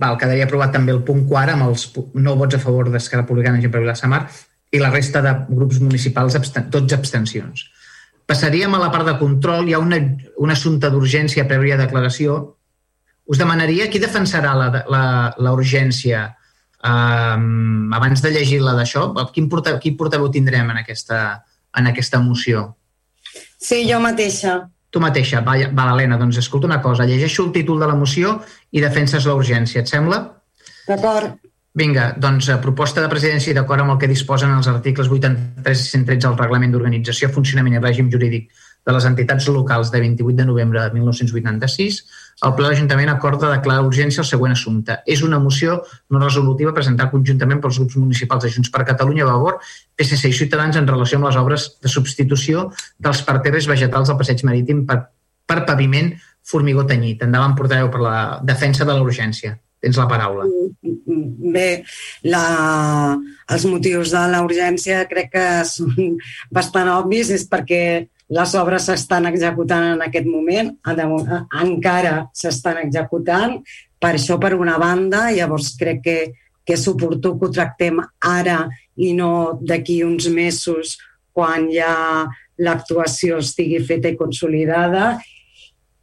Val, 0.00 0.18
quedaria 0.18 0.48
aprovat 0.48 0.74
també 0.74 0.92
el 0.92 1.04
punt 1.06 1.22
4 1.30 1.54
amb 1.54 1.68
els 1.68 1.86
no 2.18 2.34
vots 2.40 2.58
a 2.58 2.60
favor 2.62 2.90
d'Esquerra 2.90 3.22
Republicana 3.22 3.56
amb 3.58 3.64
gent 3.64 3.72
per 3.72 3.84
Vilassar 3.84 4.10
de 4.10 4.14
Mar 4.16 4.24
i 4.74 4.80
la 4.82 4.90
resta 4.90 5.22
de 5.22 5.32
grups 5.48 5.78
municipals, 5.80 6.34
absten 6.34 6.66
12 6.72 6.98
abstencions. 6.98 7.68
Passaríem 8.26 8.74
a 8.74 8.80
la 8.80 8.90
part 8.90 9.06
de 9.06 9.14
control. 9.20 9.68
Hi 9.68 9.76
ha 9.76 9.80
una, 9.80 10.00
un 10.42 10.50
assumpte 10.50 10.90
d'urgència 10.90 11.46
prèvia 11.46 11.78
declaració 11.78 12.40
us 13.24 13.40
demanaria 13.40 13.88
qui 13.88 14.00
defensarà 14.02 14.52
la, 14.56 14.68
la, 14.90 15.04
la 15.40 15.52
urgència 15.56 16.26
um, 16.84 17.92
abans 17.96 18.20
de 18.24 18.32
llegir 18.34 18.60
la 18.60 18.74
d'això. 18.76 19.08
Quin, 19.32 19.48
porta, 19.52 19.78
quin 19.80 19.96
portaveu 19.96 20.28
tindrem 20.32 20.72
en 20.74 20.82
aquesta, 20.82 21.20
en 21.76 21.90
aquesta 21.90 22.20
moció? 22.20 22.66
Sí, 23.58 23.84
jo 23.88 24.00
mateixa. 24.00 24.58
Tu 24.90 25.00
mateixa. 25.02 25.40
Va, 25.46 25.56
va 25.74 25.88
Helena, 25.92 26.18
doncs 26.20 26.38
escolta 26.42 26.68
una 26.70 26.80
cosa. 26.82 27.06
Llegeixo 27.08 27.46
el 27.46 27.52
títol 27.52 27.80
de 27.80 27.88
la 27.90 27.96
moció 27.98 28.36
i 28.70 28.82
defenses 28.84 29.26
la 29.26 29.34
urgència. 29.34 29.82
Et 29.82 29.90
sembla? 29.90 30.20
D'acord. 30.86 31.40
Vinga, 31.74 32.12
doncs 32.22 32.46
proposta 32.62 33.02
de 33.02 33.10
presidència 33.10 33.50
i 33.50 33.54
d'acord 33.56 33.82
amb 33.82 33.96
el 33.96 33.98
que 33.98 34.06
disposen 34.10 34.52
els 34.54 34.68
articles 34.70 35.08
83 35.10 35.80
i 35.80 35.88
113 35.88 36.28
del 36.28 36.38
Reglament 36.38 36.70
d'Organització, 36.70 37.32
Funcionament 37.34 37.74
i 37.74 37.82
Règim 37.82 38.12
Jurídic 38.12 38.52
de 38.86 38.94
les 38.94 39.08
entitats 39.08 39.48
locals 39.50 39.90
de 39.90 39.98
28 40.04 40.36
de 40.38 40.46
novembre 40.46 40.84
de 40.84 40.92
1986, 40.94 41.98
el 42.42 42.54
Ple 42.56 42.66
de 42.66 42.72
l'Ajuntament 42.72 43.10
acorda 43.12 43.52
declarar 43.52 43.86
urgència 43.86 44.22
el 44.24 44.28
següent 44.28 44.54
assumpte. 44.56 44.98
És 45.06 45.22
una 45.22 45.38
moció 45.38 45.78
no 46.10 46.22
resolutiva 46.22 46.74
presentada 46.76 47.12
conjuntament 47.12 47.62
pels 47.62 47.78
grups 47.80 47.96
municipals 48.00 48.44
de 48.44 48.52
Junts 48.54 48.72
per 48.74 48.84
Catalunya, 48.88 49.26
Vavor, 49.28 49.60
PSC 49.96 50.30
i 50.32 50.38
Ciutadans 50.40 50.78
en 50.80 50.88
relació 50.90 51.20
amb 51.20 51.28
les 51.30 51.40
obres 51.40 51.68
de 51.82 51.92
substitució 51.92 52.68
dels 52.98 53.22
parterres 53.26 53.68
vegetals 53.70 54.10
del 54.10 54.18
passeig 54.20 54.42
marítim 54.48 54.84
per, 54.88 55.04
per 55.46 55.62
paviment 55.68 56.14
formigó 56.44 56.84
tenyit. 56.88 57.22
Endavant, 57.24 57.54
portaveu, 57.56 57.90
per 57.92 58.02
la 58.02 58.16
defensa 58.44 58.84
de 58.84 58.92
la 58.92 59.04
urgència. 59.04 59.54
Tens 59.84 59.98
la 60.00 60.08
paraula. 60.08 60.46
Bé, 61.54 61.84
la, 62.24 62.44
els 63.52 63.66
motius 63.68 64.14
de 64.16 64.22
la 64.32 64.40
urgència 64.44 65.02
crec 65.10 65.28
que 65.34 65.46
són 65.68 66.16
bastant 66.56 66.88
obvis, 66.94 67.32
és 67.36 67.44
perquè 67.50 67.82
les 68.32 68.54
obres 68.56 68.86
s'estan 68.88 69.26
executant 69.28 69.90
en 69.94 70.04
aquest 70.06 70.26
moment, 70.26 70.70
encara 71.60 72.14
s'estan 72.32 72.80
executant, 72.80 73.58
per 74.00 74.14
això 74.16 74.38
per 74.40 74.54
una 74.56 74.78
banda, 74.80 75.30
llavors 75.32 75.74
crec 75.80 76.00
que, 76.04 76.18
que 76.64 76.76
és 76.76 76.86
oportú 76.88 77.34
que 77.38 77.48
ho 77.48 77.52
tractem 77.52 78.00
ara 78.24 78.64
i 78.96 79.12
no 79.16 79.58
d'aquí 79.60 80.02
uns 80.04 80.28
mesos 80.32 80.96
quan 81.34 81.68
ja 81.72 82.24
l'actuació 82.64 83.40
estigui 83.42 83.80
feta 83.84 84.08
i 84.08 84.16
consolidada. 84.16 85.18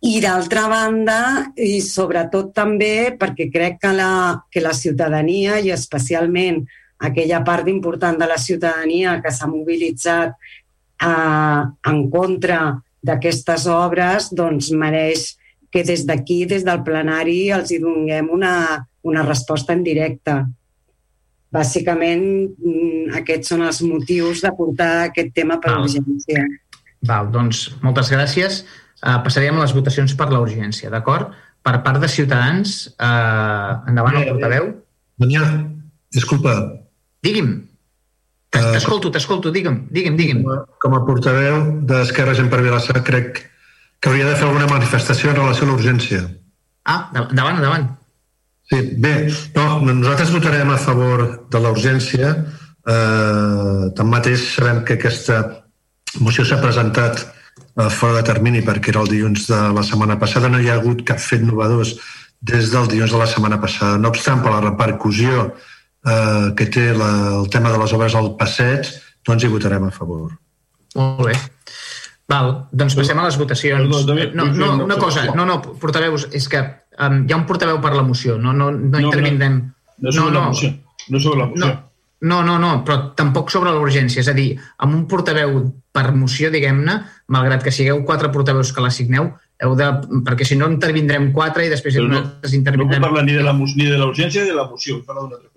I 0.02 0.18
d'altra 0.22 0.66
banda, 0.66 1.18
i 1.62 1.78
sobretot 1.86 2.50
també 2.58 3.14
perquè 3.18 3.52
crec 3.54 3.78
que 3.84 3.92
la, 3.94 4.42
que 4.50 4.62
la 4.62 4.74
ciutadania 4.74 5.60
i 5.62 5.70
especialment 5.74 6.64
aquella 7.02 7.42
part 7.46 7.70
important 7.70 8.18
de 8.18 8.28
la 8.30 8.38
ciutadania 8.38 9.20
que 9.22 9.32
s'ha 9.34 9.50
mobilitzat 9.50 10.34
eh, 11.02 11.62
en 11.91 12.02
contra 12.14 12.62
d'aquestes 13.02 13.68
obres 13.72 14.30
doncs 14.38 14.72
mereix 14.78 15.32
que 15.72 15.84
des 15.88 16.04
d'aquí, 16.06 16.43
des 16.45 16.66
del 16.68 16.84
plenari, 16.84 17.49
els 17.56 17.72
hi 17.72 17.80
donem 17.80 18.28
una, 18.30 18.56
una 19.08 19.24
resposta 19.24 19.74
en 19.74 19.86
directe. 19.86 20.36
Bàsicament, 21.52 22.26
mm, 22.52 23.16
aquests 23.22 23.54
són 23.54 23.64
els 23.68 23.82
motius 23.84 24.43
de 24.43 24.52
portar 24.56 24.91
aquest 25.08 25.34
tema 25.36 25.60
per 25.64 25.74
Val. 25.74 25.88
urgència. 25.88 26.43
Val, 27.08 27.32
doncs 27.32 27.70
moltes 27.82 28.12
gràcies. 28.12 28.62
Uh, 29.02 29.18
passaríem 29.26 29.58
a 29.58 29.64
les 29.64 29.74
votacions 29.74 30.14
per 30.14 30.30
la 30.30 30.43
urgència, 30.43 30.91
d'acord? 30.93 31.32
Per 31.66 31.74
part 31.86 31.99
de 32.02 32.10
Ciutadans, 32.12 32.91
uh, 32.99 33.82
endavant 33.89 34.20
el 34.20 34.30
portaveu. 34.30 34.70
Daniel, 35.18 35.47
disculpa. 36.14 36.54
Digui'm. 37.26 37.71
Uh, 38.52 38.74
T'escolto, 38.76 39.10
t'escolto, 39.10 39.52
digue'm, 39.52 39.86
digue'm, 39.95 40.18
digue'm. 40.20 40.41
com 40.84 40.95
a 40.97 41.06
portaveu 41.08 41.62
d'Esquerra 41.88 42.34
Gent 42.36 42.49
per 42.52 42.60
Vilassar, 42.62 42.99
crec 43.08 43.45
que 44.02 44.10
hauria 44.10 44.28
de 44.28 44.36
fer 44.36 44.47
alguna 44.49 44.68
manifestació 44.68 45.32
en 45.32 45.38
relació 45.39 45.68
a 45.68 45.70
l'urgència. 45.72 46.22
Ah, 46.84 47.10
endavant, 47.16 47.62
endavant. 47.62 47.88
Sí, 48.72 48.82
bé, 49.04 49.14
no, 49.56 49.66
nosaltres 49.93 50.32
votarem 50.34 50.70
a 50.72 50.78
favor 50.80 51.24
de 51.52 51.60
la 51.64 51.72
urgència. 51.76 52.32
Eh, 52.88 53.89
tanmateix 53.95 54.45
sabem 54.56 54.82
que 54.88 54.95
aquesta 54.97 55.41
moció 56.20 56.43
s'ha 56.47 56.60
presentat 56.64 57.22
eh, 57.22 57.89
fora 57.89 58.18
de 58.20 58.24
termini 58.32 58.64
perquè 58.66 58.89
era 58.91 59.04
el 59.06 59.12
dilluns 59.12 59.45
de 59.52 59.60
la 59.76 59.84
setmana 59.86 60.18
passada. 60.20 60.49
No 60.49 60.60
hi 60.60 60.72
ha 60.72 60.80
hagut 60.80 61.04
cap 61.08 61.20
fet 61.22 61.43
novedós 61.45 61.93
des 62.41 62.72
del 62.74 62.88
dilluns 62.89 63.14
de 63.14 63.22
la 63.22 63.30
setmana 63.30 63.60
passada. 63.62 63.99
No 64.02 64.10
obstant, 64.10 64.41
per 64.41 64.56
la 64.56 64.64
repercussió 64.66 65.52
eh, 66.06 66.52
que 66.58 66.66
té 66.74 66.93
la, 66.97 67.12
el 67.41 67.49
tema 67.49 67.72
de 67.72 67.78
les 67.82 67.93
obres 67.93 68.16
al 68.16 68.34
passeig, 68.39 68.88
doncs 69.28 69.43
hi 69.43 69.52
votarem 69.54 69.84
a 69.88 69.91
favor. 69.91 70.32
Molt 70.95 71.26
bé. 71.30 71.36
Val, 72.32 72.54
doncs 72.72 72.95
passem 72.95 73.20
a 73.20 73.26
les 73.28 73.38
votacions. 73.38 73.84
Perdó, 73.89 74.06
també- 74.08 74.30
no, 74.34 74.45
no, 74.56 74.72
una 74.86 74.95
cosa, 74.97 75.26
no, 75.36 75.45
no, 75.45 75.60
portaveus, 75.82 76.30
és 76.32 76.47
que 76.47 76.62
um, 76.64 77.22
hi 77.28 77.34
ha 77.34 77.38
un 77.38 77.45
portaveu 77.45 77.82
per 77.84 77.91
la 77.95 78.04
moció, 78.08 78.38
no, 78.39 78.54
no, 78.54 78.72
no, 78.72 78.88
no, 78.88 78.99
intervindrem. 78.99 79.62
No 80.02 80.12
sobre 80.16 80.34
la 80.39 80.47
moció. 80.47 80.72
No 81.10 81.20
sobre 81.20 81.39
la 81.41 81.47
moció. 81.52 81.72
No, 82.22 82.43
no, 82.45 82.60
no, 82.62 82.84
però 82.86 83.14
tampoc 83.18 83.49
sobre 83.49 83.72
l'urgència. 83.74 84.22
És 84.22 84.28
a 84.30 84.34
dir, 84.38 84.52
amb 84.78 84.93
un 84.95 85.08
portaveu 85.10 85.56
per 85.91 86.12
moció, 86.14 86.52
diguem-ne, 86.54 86.99
malgrat 87.34 87.64
que 87.66 87.72
sigueu 87.74 88.04
quatre 88.06 88.30
portaveus 88.32 88.72
que 88.72 88.82
la 88.86 88.91
signeu, 88.93 89.32
heu 89.62 89.76
de, 89.76 89.88
perquè 90.26 90.45
si 90.47 90.56
no 90.56 90.70
intervindrem 90.72 91.32
quatre 91.34 91.66
i 91.66 91.70
després 91.74 91.97
Però 91.97 92.08
no- 92.08 92.14
nosaltres 92.20 92.54
No 92.54 92.60
intervindrem... 92.62 93.02
puc 93.02 93.10
parlar 93.10 93.26
ni 93.26 93.34
de 93.34 93.43
la, 93.43 93.54
ni 93.54 93.86
de 93.89 93.97
la 93.97 94.08
urgència 94.08 94.43
ni 94.45 94.49
de 94.54 94.56
la 94.56 94.68
moció, 94.70 94.95
vull 94.99 95.06
parlar 95.10 95.24
d'una 95.26 95.36
altra. 95.41 95.51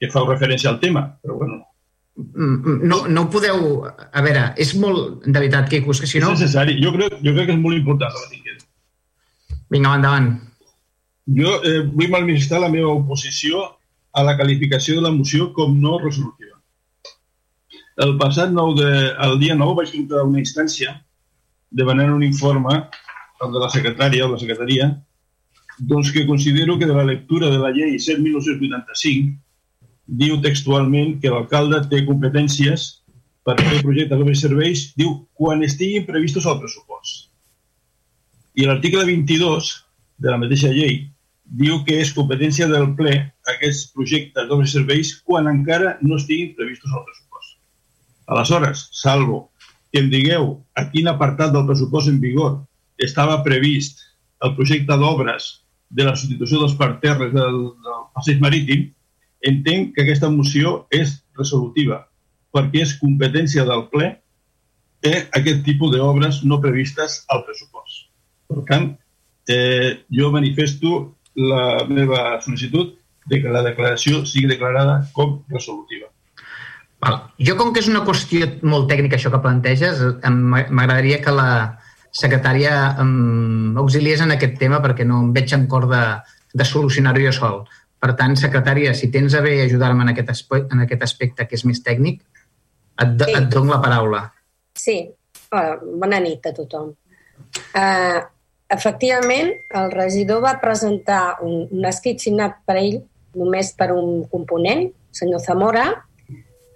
Que 0.00 0.08
fa 0.12 0.24
referència 0.26 0.70
al 0.70 0.80
tema, 0.80 1.04
però 1.22 1.36
bueno. 1.40 1.60
Mm, 2.16 2.80
No, 2.88 3.02
no 3.08 3.24
ho 3.26 3.30
podeu... 3.32 3.66
A 3.86 4.22
veure, 4.24 4.50
és 4.60 4.74
molt... 4.80 5.24
De 5.26 5.36
veritat, 5.38 5.68
Quico, 5.70 5.92
que 5.92 6.08
si 6.08 6.20
no... 6.20 6.32
És 6.34 6.40
necessari. 6.40 6.78
Jo 6.82 6.92
crec, 6.96 7.18
jo 7.24 7.34
crec 7.36 7.50
que 7.50 7.56
és 7.56 7.60
molt 7.60 7.78
important 7.78 8.14
que 8.14 8.24
la 8.24 8.30
tinguem. 8.32 8.62
Vinga, 9.70 9.92
va, 9.92 9.98
endavant. 10.00 10.30
Jo 11.36 11.58
eh, 11.62 11.82
vull 11.92 12.10
manifestar 12.12 12.62
la 12.62 12.70
meva 12.72 12.94
oposició 12.96 13.66
a 14.12 14.24
la 14.26 14.34
qualificació 14.38 14.96
de 14.96 15.04
la 15.04 15.12
moció 15.14 15.52
com 15.54 15.76
no 15.80 15.98
resolutiva. 16.02 16.56
El 18.00 18.16
passat 18.18 18.50
9 18.56 18.80
de, 18.80 18.90
el 19.26 19.38
dia 19.42 19.54
9 19.54 19.76
vaig 19.82 19.92
entrar 19.94 20.24
a 20.24 20.28
una 20.28 20.40
instància 20.40 20.96
demanant 21.70 22.10
un 22.16 22.24
informe, 22.26 22.80
el 23.44 23.52
de 23.54 23.62
la 23.62 23.70
secretària 23.70 24.26
o 24.26 24.32
la 24.32 24.40
secretaria, 24.40 24.88
doncs 25.78 26.10
que 26.12 26.26
considero 26.26 26.78
que 26.78 26.88
de 26.88 26.96
la 26.96 27.04
lectura 27.04 27.50
de 27.52 27.60
la 27.60 27.70
llei 27.70 27.94
7.985 27.96 29.38
diu 30.10 30.40
textualment 30.42 31.18
que 31.22 31.30
l'alcalde 31.30 31.84
té 31.90 32.02
competències 32.06 32.86
per 33.46 33.56
fer 33.60 33.82
projectes 33.84 34.20
de 34.20 34.34
serveis, 34.38 34.82
diu, 34.98 35.14
quan 35.38 35.62
estiguin 35.62 36.06
previstos 36.06 36.46
al 36.46 36.58
pressupost. 36.60 37.30
I 38.58 38.66
l'article 38.66 39.06
22 39.06 39.70
de 40.20 40.30
la 40.30 40.38
mateixa 40.40 40.72
llei 40.74 41.06
diu 41.60 41.80
que 41.86 41.96
és 42.02 42.12
competència 42.14 42.68
del 42.70 42.92
ple 42.98 43.14
aquests 43.54 43.90
projectes 43.94 44.46
d'obres 44.48 44.70
i 44.70 44.78
serveis 44.78 45.14
quan 45.26 45.48
encara 45.50 45.96
no 46.02 46.18
estiguin 46.18 46.52
previstos 46.58 46.92
al 46.92 47.06
pressupost. 47.06 47.56
Aleshores, 48.30 48.88
salvo 48.94 49.48
que 49.90 50.02
em 50.02 50.10
digueu 50.10 50.52
a 50.78 50.86
quin 50.92 51.10
apartat 51.10 51.54
del 51.54 51.66
pressupost 51.66 52.10
en 52.10 52.20
vigor 52.22 52.60
estava 52.98 53.40
previst 53.46 54.04
el 54.44 54.54
projecte 54.54 54.98
d'obres 54.98 55.50
de 55.90 56.06
la 56.06 56.14
substitució 56.14 56.60
dels 56.60 56.76
parterres 56.78 57.32
del, 57.34 57.58
del 57.82 58.02
passeig 58.14 58.38
marítim, 58.42 58.90
entenc 59.46 59.94
que 59.94 60.04
aquesta 60.04 60.30
moció 60.30 60.86
és 60.90 61.18
resolutiva, 61.38 62.02
perquè 62.52 62.84
és 62.84 62.96
competència 63.00 63.64
del 63.68 63.86
ple 63.92 64.10
eh, 65.02 65.20
aquest 65.36 65.64
tipus 65.64 65.94
d'obres 65.94 66.42
no 66.44 66.60
previstes 66.60 67.24
al 67.28 67.44
pressupost. 67.46 68.08
Per 68.50 68.64
tant, 68.68 68.90
eh, 69.48 70.04
jo 70.10 70.30
manifesto 70.34 71.16
la 71.34 71.86
meva 71.88 72.40
sol·licitud 72.44 72.96
de 73.30 73.40
que 73.42 73.52
la 73.52 73.62
declaració 73.62 74.24
sigui 74.26 74.50
declarada 74.50 75.04
com 75.14 75.40
resolutiva. 75.48 76.08
Val. 77.00 77.20
Jo, 77.40 77.56
com 77.56 77.72
que 77.72 77.80
és 77.80 77.88
una 77.88 78.02
qüestió 78.04 78.46
molt 78.68 78.90
tècnica 78.90 79.16
això 79.16 79.30
que 79.32 79.40
planteges, 79.40 80.02
m'agradaria 80.28 81.20
que 81.24 81.32
la 81.32 81.52
secretària 82.12 82.74
em 83.00 83.78
auxiliés 83.80 84.20
en 84.20 84.34
aquest 84.34 84.58
tema 84.60 84.82
perquè 84.84 85.06
no 85.06 85.22
em 85.24 85.30
veig 85.32 85.54
en 85.56 85.66
cor 85.70 85.86
de, 85.88 86.02
de 86.52 86.66
solucionar-ho 86.66 87.22
jo 87.22 87.32
sol. 87.32 87.62
Per 88.00 88.14
tant, 88.16 88.34
secretària, 88.40 88.94
si 88.96 89.10
tens 89.12 89.34
a 89.36 89.42
bé 89.44 89.58
ajudar-me 89.66 90.06
en, 90.06 90.12
aquest 90.14 90.30
aspecte, 90.32 90.74
en 90.74 90.84
aquest 90.86 91.02
aspecte 91.04 91.46
que 91.46 91.58
és 91.58 91.64
més 91.68 91.82
tècnic, 91.84 92.22
et, 93.00 93.16
sí. 93.24 93.34
et 93.36 93.48
dono 93.52 93.74
la 93.74 93.80
paraula. 93.82 94.22
Sí, 94.76 95.02
Hola, 95.50 95.78
bona 95.82 96.20
nit 96.22 96.44
a 96.46 96.52
tothom. 96.54 96.92
Uh, 97.74 98.18
efectivament, 98.70 99.48
el 99.80 99.88
regidor 99.90 100.44
va 100.44 100.52
presentar 100.62 101.40
un, 101.42 101.64
un 101.74 101.88
escrit 101.90 102.22
signat 102.22 102.60
per 102.66 102.76
ell 102.78 103.00
només 103.34 103.72
per 103.74 103.88
un 103.96 104.20
component, 104.30 104.84
senyor 105.10 105.42
Zamora, 105.42 105.88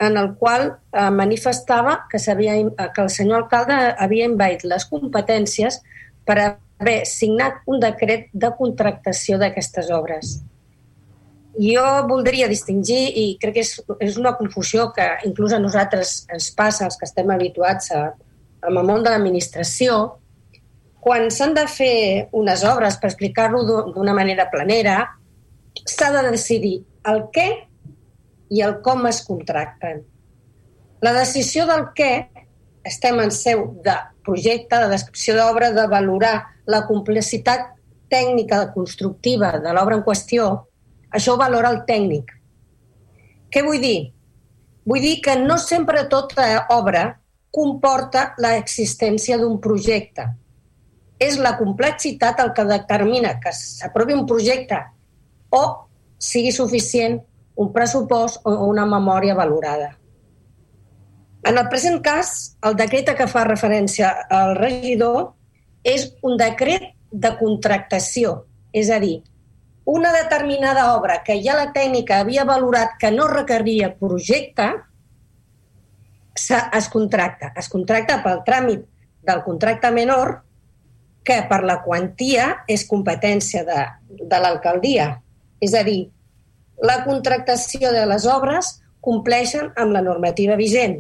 en 0.03 0.19
el 0.19 0.33
qual 0.41 0.65
eh, 0.67 1.11
manifestava 1.15 1.95
que, 2.11 2.19
que 2.19 3.03
el 3.03 3.11
senyor 3.15 3.45
alcalde 3.45 3.77
havia 4.03 4.27
envaït 4.27 4.65
les 4.67 4.87
competències 4.91 5.79
per 6.27 6.37
haver 6.43 6.97
signat 7.07 7.63
un 7.71 7.79
decret 7.83 8.27
de 8.35 8.51
contractació 8.59 9.39
d'aquestes 9.39 9.93
obres. 9.95 10.41
Jo 11.55 11.85
voldria 12.09 12.49
distingir, 12.51 13.13
i 13.15 13.25
crec 13.39 13.55
que 13.55 13.63
és, 13.63 13.73
és 14.03 14.17
una 14.19 14.33
confusió 14.39 14.89
que 14.95 15.05
inclús 15.29 15.53
a 15.55 15.61
nosaltres 15.63 16.25
ens 16.35 16.51
passa, 16.57 16.89
els 16.89 16.97
que 16.99 17.07
estem 17.07 17.31
habituats 17.31 17.93
a, 17.95 18.09
amb 18.65 18.81
el 18.81 18.87
món 18.89 19.05
de 19.05 19.13
l'administració, 19.13 20.19
quan 21.05 21.29
s'han 21.31 21.55
de 21.55 21.67
fer 21.69 22.29
unes 22.33 22.65
obres, 22.65 22.97
per 22.99 23.11
explicar-ho 23.13 23.63
d'u- 23.69 23.93
d'una 23.95 24.15
manera 24.17 24.49
planera, 24.51 24.97
s'ha 25.85 26.11
de 26.15 26.31
decidir 26.31 26.79
el 27.11 27.27
què 27.35 27.49
i 28.51 28.63
el 28.65 28.81
com 28.83 29.07
es 29.07 29.23
contracten. 29.27 30.03
La 31.05 31.13
decisió 31.13 31.67
del 31.69 31.91
què 31.95 32.27
estem 32.85 33.21
en 33.21 33.31
seu 33.31 33.67
de 33.85 33.95
projecte, 34.25 34.77
de 34.81 34.89
descripció 34.89 35.37
d'obra, 35.37 35.71
de 35.77 35.87
valorar 35.87 36.47
la 36.67 36.87
complexitat 36.89 37.71
tècnica 38.09 38.73
constructiva 38.73 39.59
de 39.61 39.73
l'obra 39.77 39.99
en 39.99 40.05
qüestió, 40.07 40.67
això 41.15 41.35
ho 41.35 41.41
valora 41.41 41.71
el 41.73 41.83
tècnic. 41.89 42.33
Què 43.51 43.63
vull 43.63 43.81
dir? 43.83 44.11
Vull 44.85 45.01
dir 45.01 45.21
que 45.25 45.37
no 45.41 45.57
sempre 45.63 46.05
tota 46.13 46.67
obra 46.75 47.05
comporta 47.55 48.33
l'existència 48.43 49.39
d'un 49.39 49.61
projecte. 49.63 50.27
És 51.23 51.39
la 51.39 51.55
complexitat 51.57 52.41
el 52.43 52.51
que 52.57 52.65
determina 52.69 53.37
que 53.41 53.53
s'aprovi 53.55 54.17
un 54.19 54.27
projecte 54.27 54.81
o 55.55 55.63
sigui 56.19 56.51
suficient 56.53 57.21
un 57.63 57.71
pressupost 57.73 58.43
o 58.43 58.57
una 58.67 58.85
memòria 58.91 59.37
valorada. 59.39 59.93
En 61.45 61.59
el 61.61 61.69
present 61.69 62.01
cas, 62.03 62.57
el 62.65 62.75
decret 62.75 63.13
a 63.13 63.29
fa 63.29 63.45
referència 63.47 64.11
al 64.33 64.57
regidor 64.57 65.35
és 65.85 66.09
un 66.25 66.39
decret 66.41 66.91
de 67.13 67.31
contractació, 67.39 68.47
és 68.73 68.91
a 68.91 68.99
dir, 68.99 69.21
una 69.85 70.13
determinada 70.13 70.95
obra 70.97 71.23
que 71.25 71.37
ja 71.45 71.57
la 71.59 71.71
tècnica 71.73 72.21
havia 72.21 72.45
valorat 72.49 72.97
que 73.01 73.11
no 73.13 73.29
requeria 73.29 73.93
projecte, 73.99 74.71
es 76.35 76.89
contracta. 76.91 77.53
Es 77.57 77.69
contracta 77.69 78.23
pel 78.25 78.43
tràmit 78.47 78.87
del 79.25 79.43
contracte 79.45 79.91
menor, 79.95 80.41
que 81.25 81.41
per 81.49 81.63
la 81.65 81.79
quantia 81.85 82.51
és 82.69 82.85
competència 82.89 83.65
de, 83.65 83.81
de 84.21 84.41
l'alcaldia. 84.41 85.15
És 85.61 85.73
a 85.75 85.83
dir, 85.87 86.11
la 86.85 87.03
contractació 87.05 87.93
de 87.95 88.05
les 88.09 88.27
obres 88.29 88.81
compleixen 89.05 89.71
amb 89.77 89.95
la 89.97 90.03
normativa 90.05 90.57
vigent. 90.61 90.99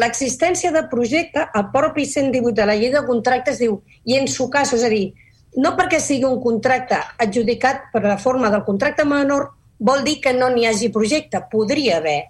L'existència 0.00 0.72
de 0.74 0.82
projecte, 0.90 1.46
el 1.56 1.68
propi 1.72 2.04
118 2.04 2.56
de 2.58 2.66
la 2.68 2.74
llei 2.76 2.90
de 2.92 3.04
contractes 3.06 3.60
diu, 3.62 3.78
i 4.04 4.18
en 4.18 4.26
su 4.28 4.50
cas, 4.52 4.74
és 4.76 4.84
a 4.84 4.90
dir, 4.92 5.14
no 5.56 5.74
perquè 5.78 6.00
sigui 6.02 6.26
un 6.28 6.40
contracte 6.42 6.98
adjudicat 7.22 7.90
per 7.92 8.02
la 8.04 8.18
forma 8.18 8.50
del 8.50 8.64
contracte 8.66 9.04
menor 9.06 9.50
vol 9.78 10.04
dir 10.06 10.20
que 10.22 10.32
no 10.34 10.48
n'hi 10.50 10.66
hagi 10.66 10.90
projecte, 10.90 11.40
podria 11.50 11.98
haver. 11.98 12.20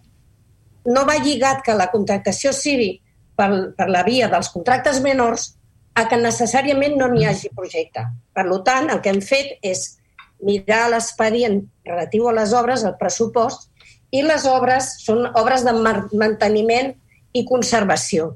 No 0.84 1.04
va 1.08 1.16
lligat 1.22 1.62
que 1.64 1.76
la 1.76 1.90
contractació 1.92 2.52
sigui 2.52 2.98
per, 3.36 3.48
per 3.76 3.88
la 3.88 4.02
via 4.04 4.28
dels 4.32 4.50
contractes 4.52 5.00
menors 5.04 5.52
a 5.94 6.06
que 6.10 6.18
necessàriament 6.20 6.96
no 6.98 7.08
n'hi 7.08 7.24
hagi 7.28 7.52
projecte. 7.54 8.04
Per 8.34 8.44
tant, 8.66 8.90
el 8.90 9.00
que 9.00 9.12
hem 9.12 9.22
fet 9.22 9.58
és 9.62 9.86
mirar 10.44 10.88
l'expedient 10.90 11.62
relatiu 11.86 12.28
a 12.28 12.34
les 12.36 12.52
obres, 12.52 12.84
el 12.84 12.96
pressupost, 13.00 13.70
i 14.10 14.22
les 14.22 14.44
obres 14.46 14.90
són 15.04 15.26
obres 15.34 15.64
de 15.66 15.72
manteniment 15.74 16.92
i 17.34 17.44
conservació. 17.46 18.34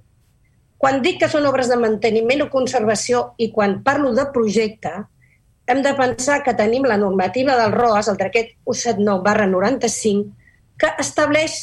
Quan 0.79 1.01
dic 1.03 1.18
que 1.20 1.29
són 1.31 1.47
obres 1.49 1.70
de 1.70 1.76
manteniment 1.81 2.45
o 2.45 2.51
conservació 2.53 3.33
i 3.43 3.51
quan 3.55 3.81
parlo 3.87 4.12
de 4.14 4.29
projecte, 4.35 4.93
hem 5.68 5.83
de 5.85 5.93
pensar 5.99 6.41
que 6.47 6.55
tenim 6.57 6.87
la 6.89 6.97
normativa 6.97 7.57
del 7.59 7.74
ROAS, 7.74 8.09
el 8.09 8.16
decret 8.20 8.55
179 8.64 9.24
barra 9.26 9.47
95, 9.51 10.31
que 10.79 10.93
estableix 11.03 11.59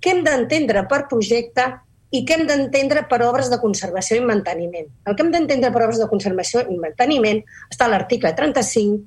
què 0.00 0.14
hem 0.14 0.22
d'entendre 0.24 0.86
per 0.88 1.02
projecte 1.10 1.66
i 2.10 2.22
què 2.26 2.38
hem 2.38 2.46
d'entendre 2.48 3.04
per 3.10 3.20
obres 3.26 3.50
de 3.50 3.58
conservació 3.62 4.16
i 4.18 4.24
manteniment. 4.26 4.88
El 5.06 5.16
que 5.16 5.26
hem 5.26 5.34
d'entendre 5.34 5.70
per 5.74 5.84
obres 5.84 6.00
de 6.00 6.08
conservació 6.10 6.62
i 6.66 6.78
manteniment 6.80 7.42
està 7.70 7.86
a 7.86 7.92
l'article 7.92 8.32
35 8.38 9.02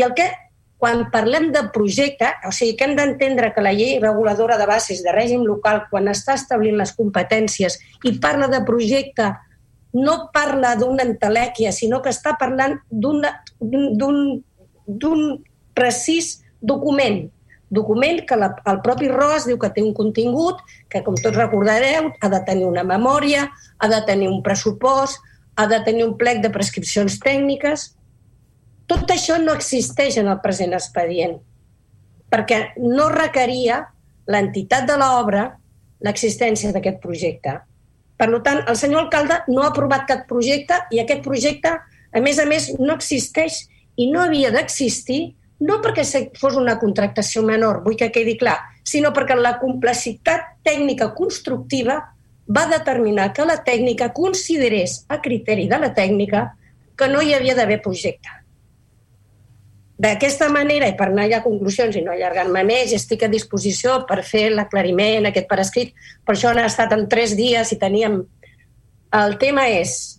i 0.00 0.04
el 0.08 0.16
que, 0.18 0.26
quan 0.82 1.04
parlem 1.14 1.52
de 1.54 1.60
projecte, 1.70 2.26
o 2.42 2.50
sigui 2.50 2.74
que 2.74 2.88
hem 2.88 2.96
d'entendre 2.98 3.52
que 3.54 3.62
la 3.62 3.70
llei 3.70 4.00
reguladora 4.02 4.56
de 4.58 4.66
bases 4.66 5.04
de 5.04 5.12
règim 5.14 5.44
local, 5.46 5.84
quan 5.92 6.10
està 6.10 6.34
establint 6.34 6.74
les 6.80 6.90
competències 6.96 7.78
i 8.02 8.16
parla 8.18 8.48
de 8.50 8.58
projecte, 8.66 9.28
no 9.94 10.16
parla 10.34 10.72
d'una 10.80 11.06
entelèquia, 11.06 11.70
sinó 11.70 12.00
que 12.02 12.10
està 12.10 12.34
parlant 12.40 12.80
d'un 12.90 13.22
precís 15.78 16.34
document 16.58 17.30
document 17.72 18.18
que 18.28 18.36
la, 18.36 18.50
el 18.68 18.82
propi 18.84 19.08
ROAS 19.08 19.46
diu 19.48 19.56
que 19.62 19.70
té 19.72 19.80
un 19.86 19.94
contingut, 19.96 20.58
que 20.92 21.00
com 21.06 21.14
tots 21.16 21.38
recordareu 21.38 22.10
ha 22.20 22.28
de 22.28 22.40
tenir 22.44 22.66
una 22.68 22.82
memòria, 22.84 23.46
ha 23.78 23.88
de 23.88 24.00
tenir 24.04 24.28
un 24.28 24.42
pressupost, 24.44 25.22
ha 25.56 25.64
de 25.70 25.78
tenir 25.86 26.04
un 26.04 26.18
plec 26.20 26.42
de 26.44 26.50
prescripcions 26.52 27.16
tècniques. 27.22 27.92
Tot 28.92 29.08
això 29.14 29.38
no 29.40 29.54
existeix 29.56 30.18
en 30.20 30.26
el 30.28 30.40
present 30.44 30.74
expedient, 30.76 31.38
perquè 32.28 32.58
no 32.76 33.06
requeria 33.08 33.78
l'entitat 34.28 34.84
de 34.84 34.98
l'obra 35.00 35.46
l'existència 36.04 36.74
d'aquest 36.74 36.98
projecte. 37.00 37.54
Per 38.20 38.28
tant, 38.44 38.60
el 38.68 38.76
senyor 38.76 39.06
alcalde 39.06 39.38
no 39.48 39.62
ha 39.62 39.70
aprovat 39.70 40.04
cap 40.10 40.26
projecte 40.28 40.76
i 40.92 41.00
aquest 41.00 41.22
projecte, 41.24 41.72
a 42.12 42.20
més 42.20 42.40
a 42.42 42.44
més, 42.50 42.66
no 42.82 42.92
existeix 42.98 43.62
i 43.96 44.10
no 44.10 44.26
havia 44.26 44.50
d'existir 44.52 45.22
no 45.64 45.78
perquè 45.80 46.04
fos 46.36 46.58
una 46.60 46.76
contractació 46.82 47.40
menor, 47.48 47.80
vull 47.86 47.96
que 47.96 48.10
quedi 48.12 48.36
clar, 48.36 48.58
sinó 48.84 49.14
perquè 49.16 49.38
la 49.38 49.54
complexitat 49.62 50.52
tècnica 50.68 51.14
constructiva 51.16 51.96
va 52.44 52.68
determinar 52.68 53.30
que 53.32 53.48
la 53.48 53.56
tècnica 53.64 54.12
considerés 54.12 55.00
a 55.08 55.22
criteri 55.24 55.68
de 55.70 55.80
la 55.80 55.94
tècnica 55.96 56.50
que 56.98 57.08
no 57.08 57.24
hi 57.24 57.32
havia 57.32 57.56
d'haver 57.56 57.80
projecte. 57.80 58.41
D'aquesta 60.02 60.48
manera, 60.50 60.88
i 60.90 60.96
per 60.98 61.10
anar 61.10 61.28
ja 61.30 61.38
a 61.38 61.44
conclusions 61.44 61.94
i 61.94 62.02
no 62.02 62.10
allargar-me 62.14 62.64
més, 62.66 62.94
estic 62.96 63.22
a 63.22 63.30
disposició 63.30 64.00
per 64.08 64.22
fer 64.26 64.48
l'aclariment, 64.50 65.28
aquest 65.28 65.46
per 65.50 65.60
escrit. 65.62 65.92
Per 66.26 66.34
això 66.34 66.50
han 66.50 66.62
estat 66.64 66.94
en 66.96 67.06
tres 67.12 67.36
dies 67.38 67.70
i 67.74 67.78
teníem... 67.78 68.22
El 69.12 69.36
tema 69.38 69.66
és, 69.68 70.18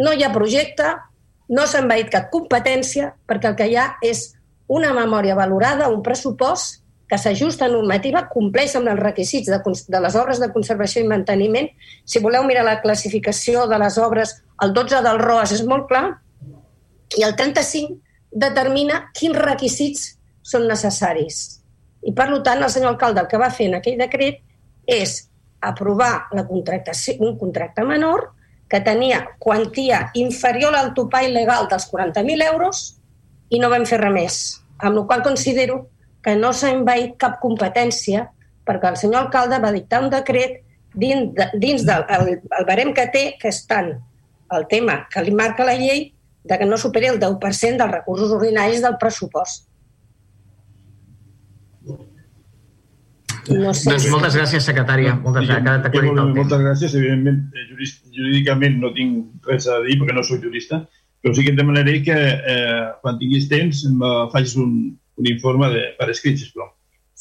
no 0.00 0.14
hi 0.16 0.24
ha 0.24 0.32
projecte, 0.32 0.88
no 1.52 1.66
s'ha 1.68 1.82
envaït 1.84 2.08
cap 2.10 2.30
competència, 2.32 3.12
perquè 3.28 3.50
el 3.52 3.58
que 3.58 3.66
hi 3.68 3.76
ha 3.76 3.90
és 4.02 4.30
una 4.72 4.94
memòria 4.96 5.36
valorada, 5.36 5.90
un 5.92 6.00
pressupost 6.02 6.80
que 7.12 7.18
s'ajusta 7.20 7.66
a 7.68 7.70
normativa, 7.70 8.24
compleix 8.32 8.74
amb 8.78 8.88
els 8.88 9.02
requisits 9.04 9.50
de, 9.52 9.58
de 9.60 10.00
les 10.00 10.14
obres 10.16 10.40
de 10.40 10.48
conservació 10.54 11.02
i 11.04 11.10
manteniment. 11.10 11.68
Si 12.08 12.22
voleu 12.24 12.46
mirar 12.48 12.64
la 12.64 12.78
classificació 12.80 13.66
de 13.68 13.78
les 13.84 13.98
obres, 14.00 14.38
el 14.64 14.72
12 14.72 15.02
del 15.04 15.20
ROAS 15.20 15.52
és 15.58 15.66
molt 15.68 15.90
clar 15.92 16.06
i 17.20 17.26
el 17.28 17.36
35 17.36 18.00
determina 18.32 19.08
quins 19.16 19.38
requisits 19.38 20.06
són 20.42 20.66
necessaris. 20.68 21.60
I, 22.02 22.12
per 22.16 22.28
tant, 22.42 22.62
el 22.62 22.70
senyor 22.72 22.94
alcalde 22.94 23.22
el 23.22 23.28
que 23.30 23.40
va 23.40 23.52
fer 23.54 23.68
en 23.70 23.78
aquell 23.78 24.00
decret 24.00 24.40
és 24.90 25.28
aprovar 25.62 26.28
la 26.34 26.46
contractació, 26.48 27.14
un 27.22 27.36
contracte 27.38 27.84
menor 27.86 28.32
que 28.68 28.80
tenia 28.80 29.20
quantia 29.38 30.08
inferior 30.18 30.74
al 30.74 30.90
topall 30.96 31.30
legal 31.30 31.68
dels 31.70 31.86
40.000 31.92 32.48
euros 32.48 32.82
i 33.52 33.60
no 33.60 33.70
vam 33.70 33.84
fer 33.86 34.00
res 34.00 34.14
més 34.16 34.38
amb 34.82 34.96
la 34.96 35.04
qual 35.06 35.22
considero 35.22 35.86
que 36.22 36.34
no 36.36 36.52
s'ha 36.52 36.72
envaït 36.74 37.14
cap 37.20 37.38
competència 37.42 38.26
perquè 38.66 38.90
el 38.90 38.98
senyor 38.98 39.26
alcalde 39.26 39.60
va 39.62 39.74
dictar 39.74 40.02
un 40.02 40.10
decret 40.10 40.60
dins, 40.94 41.30
de, 41.36 41.48
dins 41.58 41.84
del 41.86 42.04
el, 42.16 42.32
el 42.58 42.66
barem 42.66 42.92
que 42.94 43.06
té, 43.14 43.24
que 43.38 43.50
és 43.50 43.62
tant 43.70 43.92
el 44.52 44.66
tema 44.70 45.02
que 45.12 45.22
li 45.24 45.34
marca 45.34 45.66
la 45.66 45.76
llei 45.78 46.10
de 46.44 46.58
que 46.58 46.66
no 46.66 46.78
superi 46.78 47.10
el 47.12 47.20
10% 47.20 47.78
dels 47.78 47.92
recursos 47.92 48.32
ordinaris 48.34 48.82
del 48.82 48.98
pressupost. 49.00 49.68
No 53.50 53.72
sé. 53.74 53.90
Doncs 53.90 54.06
moltes 54.12 54.36
gràcies, 54.38 54.62
secretària. 54.62 55.16
Moltes, 55.18 55.48
sí, 55.48 55.54
gràcies. 55.66 56.34
Moltes 56.36 56.60
gràcies. 56.62 56.92
Evidentment, 56.98 57.40
eh, 57.58 57.64
jurídicament 58.14 58.78
no 58.82 58.92
tinc 58.94 59.48
res 59.48 59.66
a 59.66 59.80
dir 59.86 59.98
perquè 59.98 60.14
no 60.14 60.22
sóc 60.26 60.42
jurista, 60.44 60.84
però 61.22 61.34
sí 61.34 61.46
que 61.46 61.50
et 61.54 61.58
demanaré 61.58 61.96
que 62.06 62.14
eh, 62.14 62.84
quan 63.02 63.18
tinguis 63.18 63.48
temps 63.50 63.82
em 63.88 63.98
facis 64.34 64.54
un, 64.62 64.76
un 65.18 65.30
informe 65.30 65.72
de, 65.74 65.88
per 65.98 66.08
escrit, 66.14 66.38
sisplau. 66.38 66.70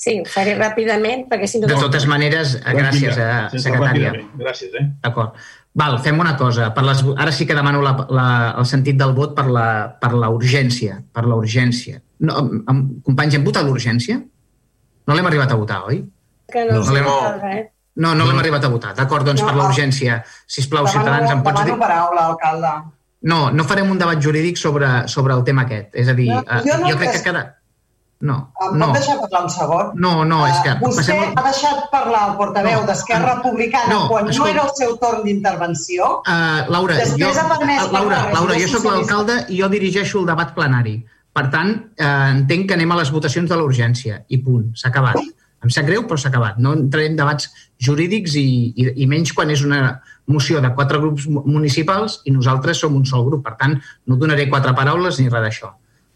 Sí, 0.01 0.15
ho 0.21 0.25
faré 0.25 0.55
ràpidament, 0.57 1.27
perquè 1.29 1.49
si 1.49 1.59
no... 1.61 1.67
De 1.69 1.77
totes 1.77 2.07
maneres, 2.09 2.55
doncs 2.63 2.79
gràcies, 2.79 3.17
eh, 3.21 3.61
secretària. 3.61 4.13
Gràcies, 4.39 4.77
eh? 4.77 4.85
D'acord. 5.03 5.37
Val, 5.73 5.97
fem 6.03 6.19
una 6.19 6.33
cosa. 6.35 6.69
Per 6.75 6.83
les, 6.83 7.01
ara 7.15 7.31
sí 7.31 7.45
que 7.47 7.55
demano 7.55 7.81
la, 7.83 7.93
la, 8.11 8.27
el 8.59 8.67
sentit 8.67 8.97
del 8.99 9.13
vot 9.15 9.35
per 9.37 9.45
la, 9.47 9.67
per 10.01 10.11
la 10.19 10.27
urgència. 10.33 10.97
Per 11.15 11.23
la 11.23 11.37
urgència. 11.39 12.01
No, 12.27 12.41
amb, 12.67 12.97
companys, 13.07 13.37
hem 13.37 13.45
votat 13.45 13.67
l'urgència? 13.67 14.17
No 15.07 15.15
l'hem 15.15 15.29
arribat 15.29 15.53
a 15.53 15.59
votar, 15.59 15.79
oi? 15.87 16.01
Que 16.51 16.65
no, 16.67 16.81
no, 16.83 17.05
no, 17.05 17.13
eh? 17.47 17.61
no, 18.03 18.11
no 18.19 18.27
l'hem 18.27 18.41
arribat 18.41 18.67
a 18.67 18.71
votar. 18.73 18.91
D'acord, 18.97 19.25
doncs 19.29 19.45
no, 19.45 19.47
per 19.47 19.55
l'urgència. 19.55 20.19
Sisplau, 20.43 20.83
demano, 20.83 20.97
ciutadans, 20.97 21.31
em 21.37 21.45
pots 21.47 21.63
dir... 21.63 21.77
Paraula, 21.79 22.27
alcalde. 22.33 22.75
No, 23.31 23.39
no 23.55 23.63
farem 23.69 23.89
un 23.93 23.99
debat 24.01 24.19
jurídic 24.19 24.59
sobre, 24.59 24.91
sobre 25.07 25.37
el 25.37 25.45
tema 25.47 25.63
aquest. 25.63 25.95
És 25.95 26.11
a 26.11 26.17
dir, 26.17 26.27
no, 26.33 26.43
jo, 26.67 26.77
no 26.83 26.91
jo 26.91 26.99
crec 26.99 27.15
que 27.15 27.25
cada... 27.29 27.47
No, 28.21 28.35
em 28.61 28.75
no. 28.77 28.87
pot 28.89 28.99
deixar 28.99 29.15
parlar 29.21 29.39
un 29.47 29.53
segon? 29.53 29.93
No, 30.03 30.11
no, 30.29 30.41
és 30.45 30.59
que... 30.61 30.75
Uh, 30.77 30.81
vostè 30.83 31.01
passem... 31.01 31.37
ha 31.37 31.45
deixat 31.47 31.79
parlar 31.93 32.21
el 32.29 32.35
portaveu 32.37 32.83
no, 32.83 32.89
d'Esquerra 32.89 33.37
Republicana 33.39 33.95
no, 33.95 34.01
quan 34.11 34.29
escolta, 34.29 34.51
no 34.51 34.51
era 34.53 34.67
el 34.67 34.75
seu 34.77 34.93
torn 35.01 35.23
d'intervenció? 35.25 36.11
Uh, 36.21 36.69
Laura, 36.73 36.99
jo, 37.17 37.31
Laura, 37.95 38.21
Laura, 38.35 38.59
jo 38.61 38.69
sóc 38.75 38.85
l'alcalde 38.91 39.41
i 39.49 39.61
jo 39.63 39.71
dirigeixo 39.73 40.21
el 40.21 40.29
debat 40.29 40.53
plenari. 40.57 40.99
Per 41.31 41.45
tant, 41.51 41.69
eh, 41.95 42.07
entenc 42.35 42.67
que 42.67 42.75
anem 42.75 42.91
a 42.91 42.97
les 42.99 43.11
votacions 43.15 43.47
de 43.47 43.55
l'urgència 43.55 44.17
i 44.27 44.41
punt, 44.43 44.73
s'ha 44.75 44.89
acabat. 44.91 45.21
Em 45.61 45.69
sap 45.71 45.85
greu, 45.87 46.03
però 46.09 46.17
s'ha 46.19 46.31
acabat. 46.31 46.57
No 46.59 46.73
entrarem 46.75 47.13
en 47.13 47.19
debats 47.19 47.47
jurídics 47.87 48.35
i, 48.39 48.45
i, 48.75 48.87
i 49.03 49.07
menys 49.07 49.31
quan 49.37 49.53
és 49.53 49.61
una 49.63 50.01
moció 50.27 50.59
de 50.63 50.71
quatre 50.75 50.99
grups 50.99 51.27
municipals 51.29 52.19
i 52.25 52.33
nosaltres 52.33 52.81
som 52.83 52.97
un 52.97 53.05
sol 53.07 53.23
grup. 53.29 53.45
Per 53.45 53.55
tant, 53.61 53.77
no 54.09 54.17
donaré 54.19 54.49
quatre 54.49 54.73
paraules 54.77 55.21
ni 55.21 55.29
res 55.29 55.45
d'això. 55.45 55.71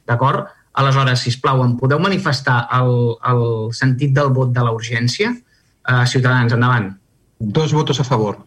D'acord? 0.10 0.50
Aleshores, 0.76 1.24
si 1.24 1.32
plau, 1.40 1.64
em 1.64 1.76
podeu 1.80 2.02
manifestar 2.04 2.66
el, 2.76 2.94
el 3.32 3.44
sentit 3.76 4.14
del 4.16 4.34
vot 4.36 4.52
de 4.56 4.64
la 4.66 4.74
urgència? 4.76 5.32
Uh, 5.86 6.04
ciutadans, 6.10 6.54
endavant. 6.56 6.90
Dos 7.40 7.74
votos 7.76 8.02
a 8.02 8.08
favor. 8.08 8.42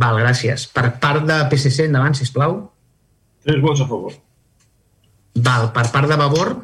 Val, 0.00 0.20
gràcies. 0.22 0.64
Per 0.72 0.86
part 1.02 1.26
de 1.28 1.38
PSC, 1.50 1.88
endavant, 1.90 2.16
si 2.16 2.28
plau. 2.32 2.56
Tres 3.44 3.60
vots 3.60 3.82
a 3.84 3.88
favor. 3.90 4.14
Val, 5.34 5.68
per 5.74 5.86
part 5.92 6.08
de 6.08 6.16
Vavor? 6.20 6.54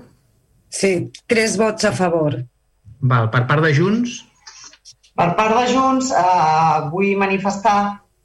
Sí, 0.69 0.93
tres 1.27 1.57
vots 1.61 1.85
a 1.89 1.93
favor. 1.97 2.39
Val, 3.01 3.29
per 3.33 3.45
part 3.49 3.65
de 3.65 3.73
Junts? 3.77 4.23
Per 5.19 5.29
part 5.39 5.57
de 5.57 5.65
Junts, 5.73 6.13
eh, 6.15 6.89
vull 6.93 7.17
manifestar 7.19 7.79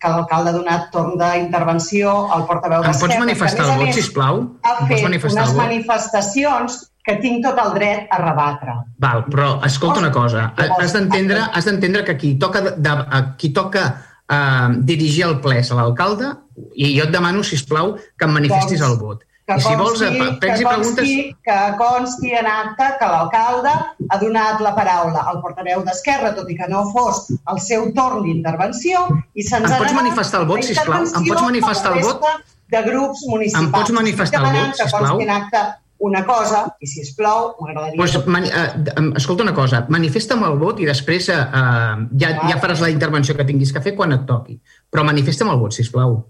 que 0.03 0.11
l'alcalde 0.11 0.51
ha 0.51 0.55
donat 0.57 0.87
torn 0.91 1.15
d'intervenció 1.19 2.13
al 2.35 2.45
portaveu 2.49 2.83
d'Esquerra. 2.83 2.97
Em 2.99 3.03
pots 3.05 3.21
manifestar 3.23 3.67
el 3.69 3.77
vot, 3.79 3.93
sisplau? 3.95 4.41
Ha 4.67 4.87
fet 4.89 5.05
unes 5.07 5.55
manifestacions 5.57 6.79
que 7.07 7.17
tinc 7.23 7.43
tot 7.43 7.59
el 7.63 7.73
dret 7.75 8.11
a 8.15 8.19
rebatre. 8.21 8.77
Val, 9.03 9.25
però 9.31 9.57
escolta 9.67 10.03
una 10.03 10.11
cosa. 10.15 10.49
Has 10.59 10.95
d'entendre 10.95 11.49
has 11.51 11.67
d'entendre 11.67 12.03
que 12.07 12.17
qui 12.19 12.35
toca, 12.39 12.63
de, 12.75 12.95
qui 13.39 13.51
toca 13.55 13.89
uh, 13.91 14.71
dirigir 14.91 15.27
el 15.29 15.39
ple 15.43 15.59
és 15.63 15.71
l'alcalde 15.75 16.35
i 16.75 16.93
jo 16.97 17.07
et 17.07 17.13
demano, 17.15 17.43
si 17.43 17.59
plau 17.67 17.95
que 17.97 18.27
em 18.27 18.35
manifestis 18.39 18.83
doncs, 18.83 18.91
el 18.91 18.99
vot 19.01 19.23
que 19.43 19.57
I 19.59 19.63
si 19.65 19.75
vols, 19.75 19.99
consti, 19.99 20.19
que 20.39 20.49
consti, 20.49 20.65
preguntes... 20.65 21.09
que 21.43 21.57
consti 21.81 22.33
en 22.39 22.47
acte 22.47 22.87
que 22.99 23.09
l'alcalde 23.11 23.73
ha 24.07 24.19
donat 24.21 24.63
la 24.63 24.71
paraula 24.77 25.25
al 25.27 25.41
portaveu 25.43 25.83
d'Esquerra, 25.83 26.31
tot 26.37 26.49
i 26.49 26.55
que 26.59 26.69
no 26.71 26.85
fos 26.93 27.25
el 27.51 27.59
seu 27.59 27.89
torn 27.97 28.23
d'intervenció, 28.23 29.03
i 29.35 29.43
se'ns 29.43 29.67
ha 29.67 29.81
pots 29.83 29.95
manifestar 29.99 30.43
el 30.43 30.49
vot, 30.51 30.63
sisplau? 30.63 31.03
Em 31.03 31.27
pots 31.27 31.47
manifestar 31.49 31.95
el 31.97 32.03
vot? 32.07 32.27
de 32.73 32.81
grups 32.87 33.23
municipals. 33.29 33.65
Em 33.65 33.71
pots 33.71 33.93
manifestar 33.93 34.43
el 34.43 34.55
vot, 34.57 34.77
sisplau? 34.79 35.17
Que 35.19 35.25
en 35.27 35.33
acte 35.35 35.63
una 36.03 36.25
cosa, 36.27 36.65
i 36.83 36.87
si 36.89 37.03
us 37.05 37.13
plau, 37.15 37.53
m'agradaria... 37.61 37.95
Pues, 37.99 38.15
mani, 38.27 38.49
uh, 38.49 39.11
escolta 39.19 39.45
una 39.45 39.53
cosa, 39.55 39.85
manifesta'm 39.93 40.43
el 40.47 40.57
vot 40.59 40.81
i 40.83 40.87
després 40.89 41.29
uh, 41.31 42.01
ja, 42.19 42.33
ja 42.49 42.57
faràs 42.59 42.83
la 42.83 42.91
intervenció 42.91 43.37
que 43.37 43.45
tinguis 43.47 43.71
que 43.71 43.81
fer 43.83 43.93
quan 43.99 44.15
et 44.17 44.25
toqui. 44.27 44.57
Però 44.91 45.05
manifesta'm 45.07 45.51
el 45.53 45.61
vot, 45.61 45.75
si 45.75 45.85
plau 45.93 46.23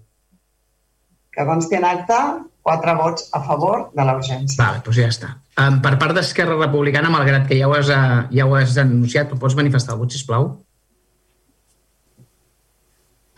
Que 1.34 1.42
consti 1.48 1.74
en 1.80 1.84
acte 1.88 2.18
quatre 2.64 2.94
vots 2.96 3.28
a 3.36 3.42
favor 3.44 3.90
de 3.92 4.04
la 4.08 4.14
urgència. 4.16 4.56
Vale, 4.56 4.80
doncs 4.86 4.96
ja 4.96 5.08
està. 5.12 5.34
Um, 5.60 5.80
per 5.84 5.98
part 6.00 6.16
d'Esquerra 6.16 6.56
Republicana, 6.56 7.10
malgrat 7.12 7.44
que 7.50 7.58
ja 7.58 7.68
ho 7.68 7.74
has, 7.76 7.90
uh, 7.92 8.24
ja 8.32 8.46
ho 8.48 8.54
has 8.56 8.78
anunciat, 8.80 9.28
tu 9.28 9.38
pots 9.40 9.56
manifestar 9.58 9.94
el 9.94 10.00
vot, 10.00 10.14
sisplau? 10.16 10.48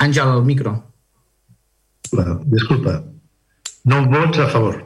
Àngel, 0.07 0.31
el 0.37 0.45
micro. 0.47 0.77
Bueno, 2.13 2.39
disculpa. 2.47 3.01
No 3.91 4.05
vots 4.13 4.39
a 4.39 4.47
favor. 4.53 4.79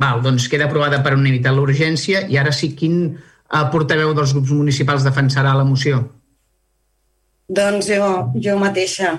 Val, 0.00 0.24
doncs 0.24 0.48
queda 0.52 0.70
aprovada 0.70 1.02
per 1.04 1.14
unanimitat 1.16 1.56
l'urgència 1.56 2.24
i 2.32 2.40
ara 2.40 2.52
sí, 2.56 2.72
quin 2.78 2.98
uh, 3.12 3.66
portaveu 3.72 4.16
dels 4.16 4.32
grups 4.36 4.56
municipals 4.56 5.04
defensarà 5.04 5.52
la 5.56 5.68
moció? 5.68 6.00
Doncs 7.46 7.92
jo, 7.92 8.10
jo 8.40 8.56
mateixa. 8.60 9.18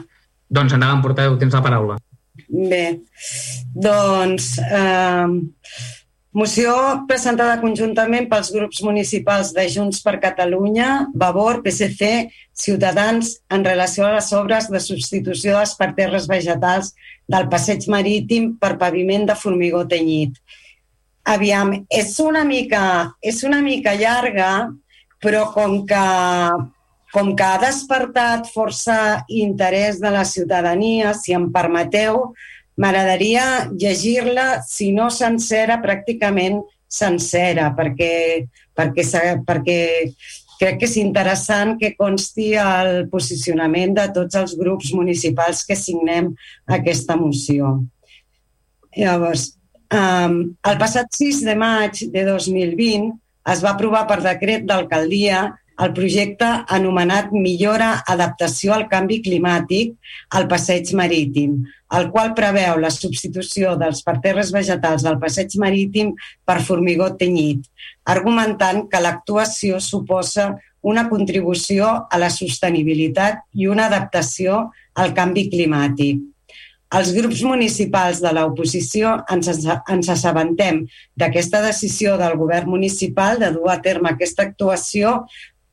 Doncs 0.50 0.74
endavant, 0.74 1.06
portaveu, 1.06 1.38
tens 1.38 1.54
la 1.54 1.64
paraula. 1.64 2.02
Bé, 2.48 3.02
doncs 3.76 4.54
eh, 4.64 5.28
moció 6.32 6.74
presentada 7.10 7.58
conjuntament 7.60 8.30
pels 8.32 8.54
grups 8.56 8.80
municipals 8.88 9.52
de 9.56 9.66
Junts 9.74 10.00
per 10.06 10.16
Catalunya, 10.24 11.10
Vavor, 11.14 11.60
PSC, 11.66 12.30
Ciutadans 12.58 13.34
en 13.52 13.66
relació 13.68 14.08
a 14.08 14.14
les 14.16 14.32
obres 14.34 14.70
de 14.72 14.80
substitució 14.80 15.58
dels 15.58 15.76
parterres 15.78 16.30
vegetals 16.32 16.94
del 17.28 17.50
passeig 17.52 17.84
marítim 17.92 18.54
per 18.62 18.78
paviment 18.80 19.28
de 19.28 19.36
formigó 19.36 19.84
tenyit. 19.86 20.40
Aviam, 21.28 21.74
és 21.92 22.16
una 22.24 22.46
mica, 22.48 23.12
és 23.20 23.44
una 23.44 23.60
mica 23.62 23.98
llarga, 24.00 24.72
però 25.20 25.50
com 25.52 25.82
que 25.86 26.04
com 27.14 27.34
que 27.36 27.46
ha 27.46 27.60
despertat 27.62 28.50
força 28.52 29.24
interès 29.32 30.02
de 30.02 30.12
la 30.12 30.26
ciutadania, 30.28 31.14
si 31.16 31.36
em 31.36 31.48
permeteu, 31.54 32.34
m'agradaria 32.78 33.68
llegir-la, 33.74 34.62
si 34.68 34.92
no 34.94 35.10
sencera, 35.14 35.80
pràcticament 35.84 36.60
sencera, 36.88 37.72
perquè, 37.76 38.46
perquè, 38.78 39.06
perquè 39.48 39.80
crec 40.58 40.80
que 40.82 40.88
és 40.90 40.98
interessant 41.02 41.76
que 41.82 41.94
consti 41.98 42.54
el 42.60 43.06
posicionament 43.12 43.94
de 43.98 44.08
tots 44.14 44.38
els 44.40 44.56
grups 44.58 44.92
municipals 44.98 45.64
que 45.68 45.78
signem 45.78 46.32
aquesta 46.78 47.18
moció. 47.20 47.78
Llavors, 48.98 49.52
um, 49.94 50.40
el 50.66 50.80
passat 50.82 51.14
6 51.14 51.44
de 51.46 51.56
maig 51.60 52.02
de 52.14 52.26
2020 52.26 53.14
es 53.54 53.64
va 53.64 53.76
aprovar 53.76 54.06
per 54.10 54.20
decret 54.26 54.66
d'alcaldia 54.68 55.46
el 55.84 55.94
projecte 55.94 56.48
anomenat 56.74 57.32
Millora 57.32 57.90
Adaptació 58.10 58.74
al 58.74 58.88
Canvi 58.90 59.20
Climàtic 59.26 59.94
al 60.38 60.48
Passeig 60.50 60.90
Marítim, 60.98 61.60
el 61.98 62.10
qual 62.12 62.34
preveu 62.38 62.80
la 62.82 62.92
substitució 62.92 63.76
dels 63.80 64.02
parterres 64.06 64.52
vegetals 64.56 65.06
del 65.06 65.20
passeig 65.22 65.54
marítim 65.62 66.14
per 66.46 66.60
formigó 66.66 67.12
tenyit, 67.20 67.62
argumentant 68.06 68.88
que 68.92 69.04
l'actuació 69.04 69.80
suposa 69.80 70.56
una 70.82 71.08
contribució 71.10 71.88
a 72.10 72.20
la 72.20 72.30
sostenibilitat 72.34 73.44
i 73.54 73.68
una 73.68 73.88
adaptació 73.88 74.68
al 74.96 75.14
canvi 75.14 75.48
climàtic. 75.52 76.20
Els 76.98 77.10
grups 77.12 77.42
municipals 77.44 78.22
de 78.24 78.32
l'oposició 78.32 79.18
ens, 79.34 79.50
ens 79.68 80.10
assabentem 80.14 80.86
d'aquesta 81.20 81.60
decisió 81.66 82.16
del 82.20 82.38
govern 82.40 82.70
municipal 82.72 83.42
de 83.42 83.50
dur 83.58 83.68
a 83.74 83.82
terme 83.84 84.14
aquesta 84.14 84.46
actuació 84.48 85.26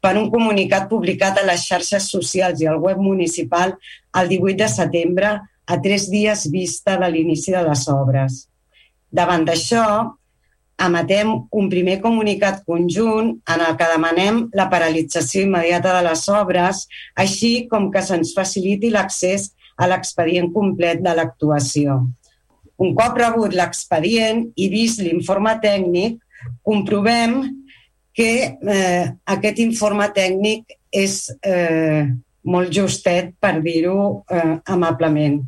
per 0.05 0.19
un 0.21 0.29
comunicat 0.29 0.85
publicat 0.91 1.39
a 1.41 1.47
les 1.49 1.65
xarxes 1.65 2.11
socials 2.13 2.61
i 2.61 2.69
al 2.69 2.83
web 2.83 3.01
municipal 3.01 3.73
el 4.21 4.29
18 4.29 4.59
de 4.61 4.69
setembre, 4.69 5.31
a 5.65 5.81
tres 5.81 6.11
dies 6.13 6.45
vista 6.53 6.99
de 7.01 7.09
l'inici 7.09 7.55
de 7.55 7.63
les 7.65 7.87
obres. 7.89 8.43
Davant 9.09 9.47
d'això, 9.49 9.87
emetem 10.85 11.31
un 11.57 11.71
primer 11.73 12.01
comunicat 12.03 12.61
conjunt 12.69 13.31
en 13.55 13.65
el 13.65 13.79
que 13.79 13.89
demanem 13.95 14.43
la 14.53 14.69
paralització 14.69 15.47
immediata 15.47 15.95
de 15.97 16.05
les 16.11 16.27
obres, 16.29 16.85
així 17.17 17.53
com 17.71 17.89
que 17.95 18.03
se'ns 18.05 18.35
faciliti 18.37 18.93
l'accés 18.93 19.53
a 19.81 19.89
l'expedient 19.89 20.53
complet 20.53 21.01
de 21.01 21.17
l'actuació. 21.17 22.03
Un 22.77 22.93
cop 22.99 23.17
rebut 23.17 23.55
l'expedient 23.57 24.45
i 24.59 24.69
vist 24.69 25.01
l'informe 25.01 25.55
tècnic, 25.63 26.19
comprovem 26.67 27.39
que 28.15 28.31
eh, 28.55 29.05
aquest 29.35 29.61
informe 29.63 30.07
tècnic 30.15 30.77
és 30.95 31.27
eh, 31.43 32.07
molt 32.45 32.73
justet, 32.73 33.33
per 33.41 33.59
dir-ho 33.65 34.25
eh, 34.31 34.57
amablement. 34.71 35.41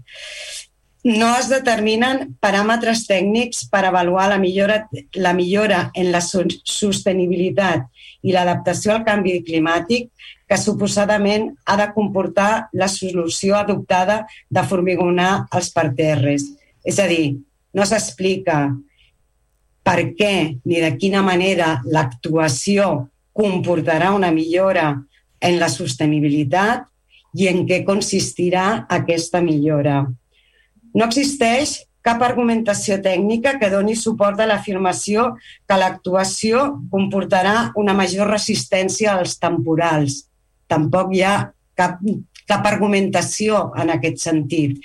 No 1.06 1.28
es 1.38 1.46
determinen 1.46 2.32
paràmetres 2.42 3.04
tècnics 3.06 3.68
per 3.70 3.84
avaluar 3.86 4.26
la 4.32 4.40
millora, 4.42 4.80
la 5.14 5.32
millora 5.38 5.84
en 5.94 6.10
la 6.10 6.18
sostenibilitat 6.24 7.86
i 8.26 8.34
l'adaptació 8.34 8.96
al 8.96 9.04
canvi 9.06 9.36
climàtic 9.46 10.10
que 10.50 10.58
suposadament 10.58 11.52
ha 11.66 11.76
de 11.78 11.86
comportar 11.94 12.66
la 12.74 12.88
solució 12.90 13.54
adoptada 13.58 14.24
de 14.50 14.66
formigonar 14.66 15.46
els 15.54 15.70
parterres. 15.74 16.48
És 16.82 16.98
a 16.98 17.06
dir, 17.10 17.36
no 17.74 17.86
s'explica 17.86 18.72
per 19.86 20.00
què 20.18 20.58
ni 20.66 20.82
de 20.82 20.90
quina 20.98 21.22
manera 21.22 21.76
l'actuació 21.86 23.06
comportarà 23.36 24.10
una 24.16 24.32
millora 24.34 24.88
en 25.38 25.58
la 25.60 25.68
sostenibilitat 25.70 26.86
i 27.36 27.46
en 27.50 27.66
què 27.68 27.82
consistirà 27.86 28.86
aquesta 28.90 29.42
millora. 29.44 30.06
No 30.96 31.06
existeix 31.06 31.82
cap 32.06 32.22
argumentació 32.22 32.96
tècnica 33.02 33.56
que 33.60 33.70
doni 33.70 33.96
suport 33.98 34.40
a 34.40 34.46
l'afirmació 34.48 35.32
que 35.68 35.78
l'actuació 35.78 36.62
comportarà 36.90 37.72
una 37.82 37.94
major 37.98 38.30
resistència 38.30 39.14
als 39.14 39.36
temporals. 39.42 40.24
Tampoc 40.70 41.12
hi 41.14 41.22
ha 41.26 41.36
cap, 41.78 42.00
cap 42.48 42.66
argumentació 42.70 43.68
en 43.78 43.92
aquest 43.94 44.22
sentit. 44.22 44.78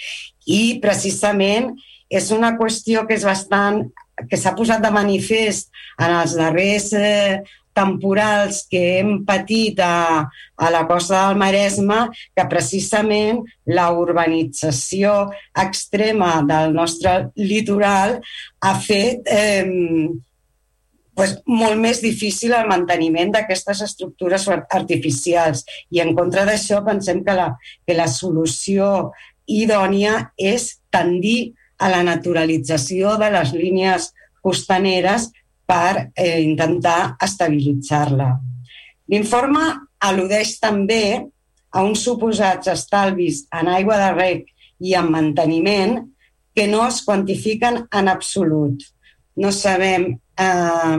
I 0.45 0.81
precisament 0.83 1.71
és 2.11 2.31
una 2.35 2.55
qüestió 2.57 3.05
que 3.07 3.15
és 3.15 3.25
bastant 3.25 3.85
que 4.29 4.39
s'ha 4.39 4.55
posat 4.57 4.83
de 4.83 4.91
manifest 4.93 5.71
en 5.99 6.13
els 6.21 6.35
darrers 6.37 6.91
eh, 6.97 7.41
temporals 7.73 8.65
que 8.69 8.81
hem 8.99 9.21
patit 9.27 9.79
a, 9.83 10.27
a 10.55 10.71
la 10.73 10.81
costa 10.89 11.27
del 11.27 11.39
Maresme, 11.39 12.01
que 12.35 12.47
precisament 12.51 13.39
la 13.71 13.87
urbanització 13.95 15.31
extrema 15.65 16.41
del 16.47 16.75
nostre 16.75 17.31
litoral 17.39 18.19
ha 18.59 18.73
fet 18.83 19.31
eh, 19.31 20.11
pues, 21.15 21.37
molt 21.47 21.79
més 21.79 22.03
difícil 22.03 22.55
el 22.57 22.69
manteniment 22.69 23.33
d'aquestes 23.35 23.83
estructures 23.87 24.47
artificials. 24.51 25.63
I 25.93 26.03
en 26.03 26.15
contra 26.17 26.45
d'això 26.47 26.83
pensem 26.85 27.23
que 27.25 27.35
la, 27.37 27.51
que 27.87 27.97
la 27.97 28.09
solució 28.11 29.11
idònia 29.51 30.31
és 30.37 30.77
tendir 30.93 31.53
a 31.81 31.89
la 31.89 32.01
naturalització 32.05 33.15
de 33.21 33.31
les 33.33 33.53
línies 33.57 34.11
costaneres 34.41 35.29
per 35.65 36.11
eh, 36.15 36.41
intentar 36.43 37.15
estabilitzar-la. 37.23 38.31
L'informe 39.11 39.65
al·ludeix 40.07 40.55
també 40.61 41.03
a 41.71 41.83
uns 41.87 42.03
suposats 42.05 42.69
estalvis 42.71 43.45
en 43.55 43.69
aigua 43.71 43.97
de 44.01 44.09
rec 44.17 44.49
i 44.81 44.95
en 44.97 45.11
manteniment 45.13 45.97
que 46.55 46.67
no 46.67 46.83
es 46.87 47.01
quantifiquen 47.05 47.85
en 47.87 48.09
absolut. 48.11 48.83
No 49.39 49.51
sabem 49.55 50.09
eh, 50.11 50.97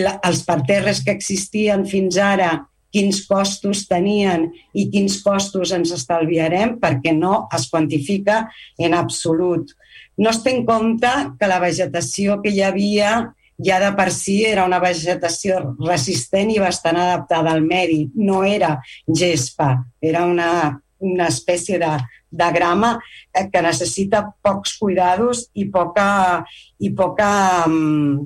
la, 0.00 0.14
els 0.24 0.44
parterres 0.46 1.02
que 1.04 1.12
existien 1.14 1.84
fins 1.86 2.18
ara 2.18 2.54
quins 2.94 3.24
costos 3.26 3.84
tenien 3.90 4.46
i 4.72 4.86
quins 4.92 5.18
costos 5.24 5.72
ens 5.74 5.90
estalviarem 5.96 6.76
perquè 6.82 7.14
no 7.16 7.48
es 7.54 7.66
quantifica 7.72 8.44
en 8.78 8.94
absolut. 8.94 9.72
No 10.16 10.30
es 10.30 10.44
té 10.44 10.54
en 10.54 10.62
compte 10.68 11.10
que 11.40 11.50
la 11.50 11.58
vegetació 11.62 12.38
que 12.42 12.54
hi 12.54 12.62
havia 12.62 13.16
ja 13.58 13.78
de 13.82 13.90
per 13.98 14.10
si 14.14 14.40
era 14.46 14.64
una 14.66 14.80
vegetació 14.82 15.60
resistent 15.78 16.50
i 16.54 16.60
bastant 16.62 16.98
adaptada 16.98 17.52
al 17.54 17.62
medi. 17.66 18.04
No 18.14 18.42
era 18.46 18.76
gespa, 19.06 19.84
era 20.02 20.24
una, 20.26 20.78
una 20.98 21.28
espècie 21.30 21.78
de, 21.82 21.90
de 22.30 22.52
grama 22.54 22.94
eh, 23.32 23.48
que 23.50 23.62
necessita 23.62 24.24
pocs 24.42 24.78
cuidados 24.78 25.48
i 25.54 25.66
poca, 25.70 26.44
i 26.78 26.90
poca, 26.94 27.28
mm, 27.66 28.24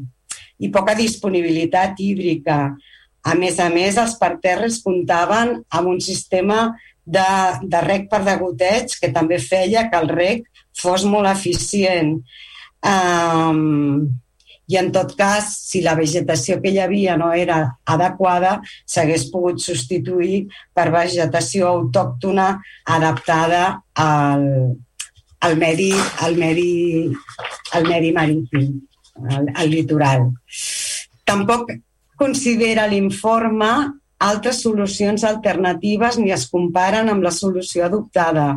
i 0.65 0.73
poca 0.73 0.97
disponibilitat 0.99 2.01
hídrica. 2.01 2.61
A 3.28 3.34
més 3.36 3.59
a 3.60 3.68
més, 3.72 3.98
els 4.00 4.14
parterres 4.20 4.80
comptaven 4.84 5.59
amb 5.68 5.90
un 5.90 5.98
sistema 6.00 6.68
de, 7.05 7.28
de 7.62 7.80
rec 7.84 8.09
per 8.12 8.22
degoteig 8.24 8.94
que 9.00 9.12
també 9.12 9.40
feia 9.42 9.88
que 9.90 10.00
el 10.00 10.09
rec 10.12 10.46
fos 10.78 11.05
molt 11.09 11.28
eficient. 11.30 12.16
Um, 12.86 14.09
i 14.68 14.76
en 14.76 14.90
tot 14.92 15.14
cas, 15.16 15.48
si 15.70 15.80
la 15.80 15.94
vegetació 15.96 16.59
que 16.60 16.70
hi 16.74 16.80
havia 16.84 17.16
no 17.20 17.30
era 17.32 17.59
adequada, 17.88 18.59
s'hagués 18.84 19.24
pogut 19.32 19.62
substituir 19.64 20.42
per 20.76 20.90
vegetació 20.92 21.70
autòctona 21.70 22.50
adaptada 22.96 23.62
al, 24.05 24.44
el 25.48 25.56
medi, 25.56 25.90
el 26.26 26.36
medi, 26.36 26.70
el 27.80 27.88
medi 27.88 28.12
marítim, 28.12 28.68
el, 29.24 29.52
el 29.56 29.72
litoral. 29.72 30.28
Tampoc 31.28 31.72
considera 32.19 32.86
l'informe 32.90 33.70
altres 34.19 34.62
solucions 34.65 35.23
alternatives 35.24 36.19
ni 36.19 36.32
es 36.35 36.49
comparen 36.51 37.09
amb 37.09 37.23
la 37.23 37.32
solució 37.35 37.86
adoptada. 37.86 38.57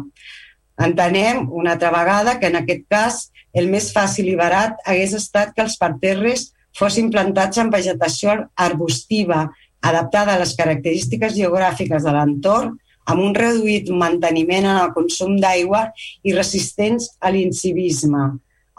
Entenem, 0.82 1.46
una 1.54 1.76
altra 1.76 1.92
vegada, 1.94 2.40
que 2.40 2.50
en 2.50 2.58
aquest 2.58 2.88
cas 2.90 3.20
el 3.54 3.70
més 3.70 3.92
fàcil 3.94 4.32
i 4.32 4.38
barat 4.40 4.80
hagués 4.90 5.14
estat 5.14 5.54
que 5.54 5.62
els 5.66 5.78
parterres 5.78 6.50
fossin 6.78 7.12
plantats 7.14 7.60
en 7.62 7.70
vegetació 7.70 8.38
arbustiva, 8.56 9.50
adaptada 9.82 10.36
a 10.36 10.42
les 10.42 10.56
característiques 10.58 11.36
geogràfiques 11.36 12.06
de 12.06 12.14
l'entorn, 12.16 12.78
amb 13.12 13.22
un 13.22 13.36
reduït 13.36 13.90
manteniment 13.90 14.68
en 14.70 14.78
el 14.78 14.94
consum 14.96 15.38
d'aigua 15.42 15.88
i 16.24 16.34
resistents 16.34 17.10
a 17.20 17.32
l'incivisme, 17.34 18.30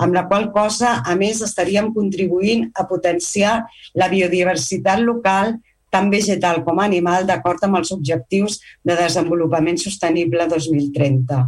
amb 0.01 0.15
la 0.17 0.27
qual 0.29 0.51
cosa, 0.53 1.01
a 1.05 1.15
més, 1.19 1.43
estaríem 1.45 1.93
contribuint 1.95 2.69
a 2.75 2.87
potenciar 2.89 3.63
la 3.99 4.09
biodiversitat 4.13 5.03
local, 5.05 5.57
tant 5.93 6.09
vegetal 6.13 6.63
com 6.65 6.81
animal, 6.81 7.27
d'acord 7.29 7.61
amb 7.67 7.83
els 7.83 7.93
objectius 7.93 8.61
de 8.85 8.97
desenvolupament 8.97 9.77
sostenible 9.81 10.47
2030. 10.49 11.43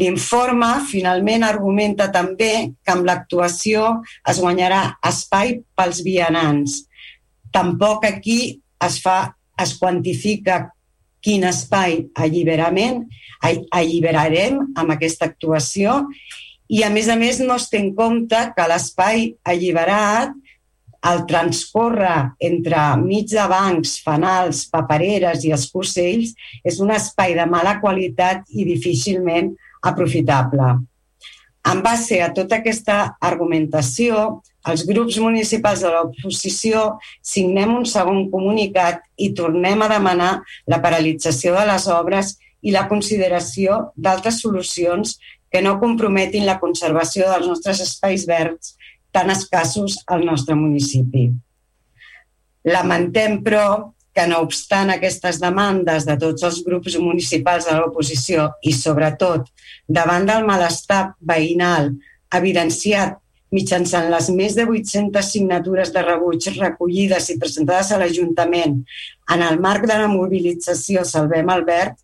L'informe 0.00 0.68
finalment 0.86 1.44
argumenta 1.46 2.08
també 2.14 2.72
que 2.82 2.92
amb 2.94 3.06
l'actuació 3.06 4.00
es 4.30 4.40
guanyarà 4.42 4.82
espai 5.06 5.60
pels 5.76 6.02
vianants. 6.06 6.84
Tampoc 7.54 8.06
aquí 8.06 8.60
es, 8.86 9.00
fa, 9.02 9.34
es 9.58 9.74
quantifica 9.78 10.68
quin 11.20 11.44
espai 11.44 11.98
alliberament 12.16 13.02
alliberarem 13.44 14.60
amb 14.78 14.94
aquesta 14.94 15.26
actuació 15.28 16.06
i, 16.70 16.84
a 16.86 16.90
més 16.94 17.08
a 17.10 17.16
més, 17.18 17.40
no 17.42 17.56
es 17.58 17.66
té 17.70 17.80
en 17.82 17.90
compte 17.98 18.38
que 18.54 18.66
l'espai 18.70 19.32
alliberat 19.50 20.36
al 21.10 21.24
transcorre 21.26 22.12
entre 22.46 22.82
mig 23.00 23.32
de 23.32 23.46
bancs, 23.50 23.96
fanals, 24.04 24.66
papereres 24.70 25.46
i 25.48 25.54
escurcells 25.56 26.34
és 26.62 26.78
un 26.84 26.92
espai 26.94 27.34
de 27.38 27.46
mala 27.48 27.78
qualitat 27.80 28.44
i 28.52 28.68
difícilment 28.68 29.50
aprofitable. 29.90 30.76
En 31.70 31.82
base 31.84 32.20
a 32.24 32.30
tota 32.36 32.60
aquesta 32.60 33.16
argumentació, 33.20 34.40
els 34.70 34.84
grups 34.88 35.18
municipals 35.20 35.82
de 35.84 35.90
l'oposició 35.92 36.84
signem 37.24 37.74
un 37.80 37.88
segon 37.88 38.28
comunicat 38.32 39.02
i 39.16 39.32
tornem 39.36 39.82
a 39.82 39.90
demanar 39.90 40.30
la 40.68 40.80
paralització 40.84 41.56
de 41.56 41.66
les 41.72 41.88
obres 41.92 42.36
i 42.60 42.72
la 42.72 42.86
consideració 42.88 43.90
d'altres 43.96 44.40
solucions 44.44 45.16
que 45.50 45.62
no 45.62 45.78
comprometin 45.82 46.46
la 46.46 46.58
conservació 46.62 47.28
dels 47.30 47.48
nostres 47.50 47.82
espais 47.84 48.26
verds 48.28 48.76
tan 49.10 49.30
escassos 49.34 49.98
al 50.06 50.24
nostre 50.24 50.54
municipi. 50.54 51.28
Lamentem, 52.70 53.40
però, 53.42 53.92
que 54.14 54.26
no 54.26 54.40
obstant 54.42 54.90
aquestes 54.90 55.38
demandes 55.42 56.04
de 56.06 56.16
tots 56.18 56.42
els 56.46 56.60
grups 56.66 56.96
municipals 56.98 57.68
de 57.68 57.76
l'oposició 57.78 58.48
i 58.66 58.72
sobretot 58.74 59.46
davant 59.86 60.26
del 60.26 60.46
malestar 60.48 61.14
veïnal 61.32 61.92
evidenciat 62.34 63.18
mitjançant 63.54 64.06
les 64.10 64.28
més 64.34 64.54
de 64.58 64.66
800 64.66 65.30
signatures 65.34 65.90
de 65.94 66.02
rebuig 66.06 66.46
recollides 66.58 67.30
i 67.32 67.38
presentades 67.38 67.90
a 67.90 67.98
l'Ajuntament 68.02 68.76
en 69.34 69.42
el 69.46 69.58
marc 69.62 69.86
de 69.90 69.96
la 69.98 70.10
mobilització 70.10 71.02
Salvem 71.06 71.50
Albert, 71.50 71.96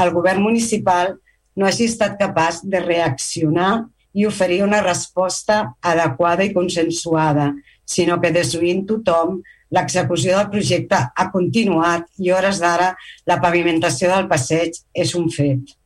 el 0.00 0.12
govern 0.16 0.44
municipal 0.44 1.16
no 1.60 1.68
hagi 1.68 1.90
estat 1.92 2.16
capaç 2.20 2.62
de 2.64 2.80
reaccionar 2.80 3.84
i 4.16 4.24
oferir 4.26 4.62
una 4.64 4.80
resposta 4.82 5.62
adequada 5.84 6.42
i 6.48 6.54
consensuada, 6.56 7.52
sinó 7.84 8.16
que 8.22 8.32
desuint 8.34 8.86
tothom 8.88 9.42
L'execució 9.74 10.36
del 10.36 10.48
projecte 10.50 10.98
ha 10.98 11.26
continuat 11.30 12.08
i 12.18 12.32
hores 12.34 12.58
d'ara 12.62 12.90
la 13.30 13.38
pavimentació 13.42 14.10
del 14.10 14.26
passeig 14.30 14.80
és 15.04 15.12
un 15.18 15.28
fet. 15.30 15.76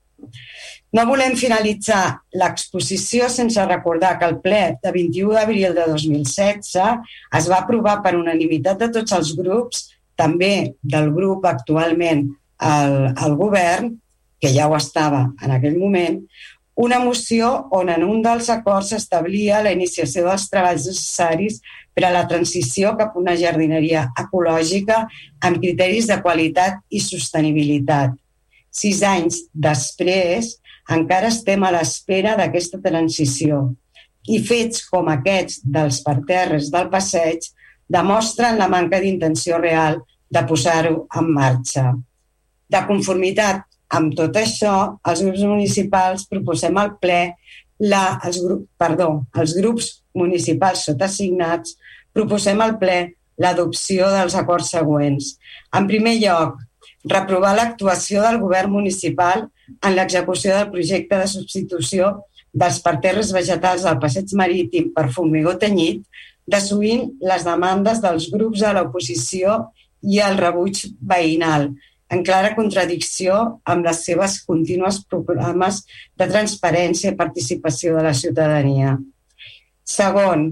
No 0.95 1.05
volem 1.09 1.35
finalitzar 1.37 2.21
l'exposició 2.39 3.29
sense 3.29 3.65
recordar 3.67 4.15
que 4.21 4.29
el 4.31 4.39
ple 4.45 4.63
de 4.83 4.93
21 4.95 5.35
d'abril 5.37 5.75
de 5.77 5.89
2016 5.91 6.79
es 7.41 7.51
va 7.51 7.59
aprovar 7.61 7.99
per 8.05 8.15
unanimitat 8.17 8.81
de 8.81 8.89
tots 8.95 9.17
els 9.19 9.35
grups, 9.37 9.89
també 10.17 10.77
del 10.81 11.11
grup 11.13 11.45
actualment 11.51 12.29
al, 12.63 13.11
al 13.19 13.35
govern, 13.37 13.91
que 14.45 14.53
ja 14.53 14.69
ho 14.69 14.77
estava 14.77 15.31
en 15.41 15.55
aquell 15.57 15.79
moment, 15.81 16.21
una 16.77 16.99
moció 16.99 17.69
on 17.73 17.89
en 17.89 18.03
un 18.05 18.21
dels 18.23 18.51
acords 18.51 18.91
s'establia 18.93 19.63
la 19.65 19.73
iniciació 19.73 20.27
dels 20.27 20.49
treballs 20.51 20.89
necessaris 20.91 21.61
per 21.95 22.05
a 22.05 22.11
la 22.13 22.25
transició 22.29 22.93
cap 22.99 23.15
a 23.15 23.23
una 23.23 23.37
jardineria 23.41 24.09
ecològica 24.21 25.05
amb 25.49 25.63
criteris 25.63 26.11
de 26.11 26.19
qualitat 26.21 26.83
i 26.91 27.01
sostenibilitat. 27.01 28.13
Sis 28.75 29.01
anys 29.07 29.45
després, 29.55 30.57
encara 30.91 31.31
estem 31.33 31.63
a 31.65 31.71
l'espera 31.73 32.35
d'aquesta 32.37 32.83
transició 32.85 33.69
i 34.29 34.41
fets 34.45 34.83
com 34.91 35.09
aquests 35.13 35.63
dels 35.65 36.01
parterres 36.05 36.73
del 36.75 36.91
passeig 36.93 37.47
demostren 37.89 38.59
la 38.59 38.69
manca 38.69 39.01
d'intenció 39.01 39.61
real 39.63 40.03
de 40.29 40.43
posar-ho 40.49 41.07
en 41.15 41.31
marxa. 41.33 41.93
De 42.69 42.81
conformitat 42.89 43.63
amb 43.97 44.15
tot 44.19 44.37
això, 44.41 44.75
els 45.11 45.23
grups 45.25 45.45
municipals 45.47 46.27
proposem 46.31 46.79
al 46.81 46.95
ple 47.03 47.21
la, 47.81 48.21
els, 48.27 48.41
grup, 48.43 48.67
perdó, 48.79 49.09
els 49.41 49.55
grups 49.59 49.91
municipals 50.17 50.87
sota 50.89 51.09
assignats 51.09 51.77
proposem 52.15 52.61
al 52.63 52.77
ple 52.81 52.99
l'adopció 53.43 54.11
dels 54.15 54.37
acords 54.39 54.71
següents. 54.77 55.35
En 55.75 55.89
primer 55.91 56.15
lloc, 56.21 56.61
reprovar 57.11 57.55
l'actuació 57.57 58.23
del 58.25 58.39
govern 58.43 58.73
municipal 58.73 59.49
en 59.75 59.97
l'execució 59.97 60.55
del 60.55 60.71
projecte 60.73 61.19
de 61.19 61.31
substitució 61.31 62.13
dels 62.55 62.79
parterres 62.85 63.33
vegetals 63.35 63.85
del 63.87 63.99
passeig 64.03 64.31
marítim 64.39 64.93
per 64.95 65.11
formigó 65.13 65.57
tenyit, 65.59 66.05
desuint 66.47 67.09
les 67.25 67.45
demandes 67.47 68.01
dels 68.05 68.29
grups 68.33 68.63
de 68.63 68.71
l'oposició 68.77 69.65
i 70.05 70.21
el 70.23 70.39
rebuig 70.39 70.85
veïnal, 71.01 71.73
en 72.15 72.23
clara 72.27 72.55
contradicció 72.55 73.39
amb 73.71 73.87
les 73.89 74.05
seves 74.07 74.39
contínues 74.47 75.01
programes 75.11 75.83
de 76.19 76.29
transparència 76.31 77.13
i 77.13 77.19
participació 77.19 77.97
de 77.99 78.05
la 78.07 78.15
ciutadania. 78.15 78.95
Segon, 79.85 80.47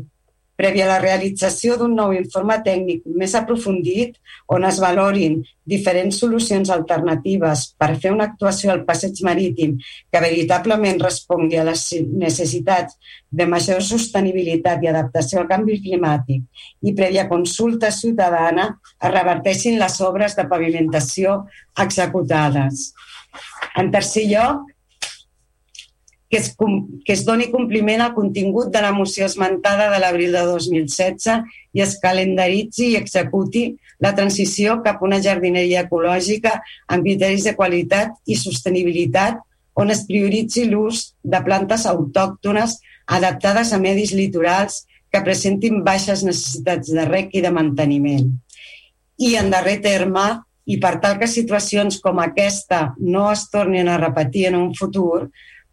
prèvia 0.62 0.86
a 0.86 0.92
la 0.92 1.00
realització 1.02 1.74
d'un 1.78 1.96
nou 1.98 2.12
informe 2.14 2.54
tècnic 2.62 3.02
més 3.18 3.34
aprofundit 3.38 4.14
on 4.54 4.62
es 4.68 4.78
valorin 4.82 5.40
diferents 5.72 6.18
solucions 6.22 6.70
alternatives 6.74 7.64
per 7.78 7.90
fer 8.02 8.12
una 8.14 8.28
actuació 8.30 8.70
al 8.72 8.84
passeig 8.86 9.18
marítim 9.26 9.74
que 9.82 10.22
veritablement 10.22 11.02
respongui 11.02 11.58
a 11.58 11.66
les 11.66 11.84
necessitats 12.24 12.98
de 13.30 13.46
major 13.50 13.82
sostenibilitat 13.86 14.82
i 14.82 14.90
adaptació 14.92 15.42
al 15.42 15.50
canvi 15.50 15.80
climàtic 15.84 16.66
i 16.86 16.94
prèvia 16.98 17.28
consulta 17.30 17.90
ciutadana 17.94 18.68
es 18.72 19.14
reverteixin 19.14 19.80
les 19.82 19.98
obres 20.06 20.38
de 20.38 20.46
pavimentació 20.50 21.42
executades. 21.86 22.92
En 23.78 23.90
tercer 23.90 24.28
lloc, 24.28 24.71
que 26.32 26.38
es, 26.38 26.56
que 27.04 27.12
es 27.12 27.26
doni 27.28 27.50
compliment 27.52 28.00
al 28.00 28.14
contingut 28.16 28.70
de 28.72 28.80
la 28.80 28.94
moció 28.96 29.26
esmentada 29.26 29.90
de 29.92 29.98
l'abril 30.00 30.32
de 30.32 30.46
2016 30.48 31.26
i 31.76 31.82
es 31.84 31.98
calendaritzi 32.00 32.86
i 32.86 32.96
executi 32.96 33.66
la 34.00 34.14
transició 34.16 34.78
cap 34.86 35.02
a 35.02 35.04
una 35.04 35.18
jardineria 35.20 35.82
ecològica 35.84 36.54
amb 36.88 37.04
criteris 37.04 37.44
de 37.44 37.52
qualitat 37.58 38.16
i 38.24 38.38
sostenibilitat 38.40 39.44
on 39.76 39.92
es 39.92 40.06
prioritzi 40.08 40.64
l'ús 40.70 41.04
de 41.20 41.42
plantes 41.44 41.84
autòctones 41.92 42.78
adaptades 43.18 43.76
a 43.76 43.82
medis 43.84 44.16
litorals 44.16 44.86
que 45.12 45.20
presentin 45.20 45.84
baixes 45.84 46.24
necessitats 46.24 46.96
de 46.96 47.04
rec 47.12 47.36
i 47.36 47.44
de 47.44 47.52
manteniment. 47.52 48.32
I, 49.20 49.36
en 49.36 49.52
darrer 49.52 49.82
terme, 49.84 50.24
i 50.64 50.80
per 50.80 50.96
tal 51.04 51.20
que 51.20 51.28
situacions 51.28 52.00
com 52.00 52.24
aquesta 52.24 52.94
no 53.04 53.28
es 53.36 53.50
tornin 53.52 53.92
a 53.92 54.00
repetir 54.00 54.48
en 54.48 54.62
un 54.64 54.70
futur, 54.72 55.26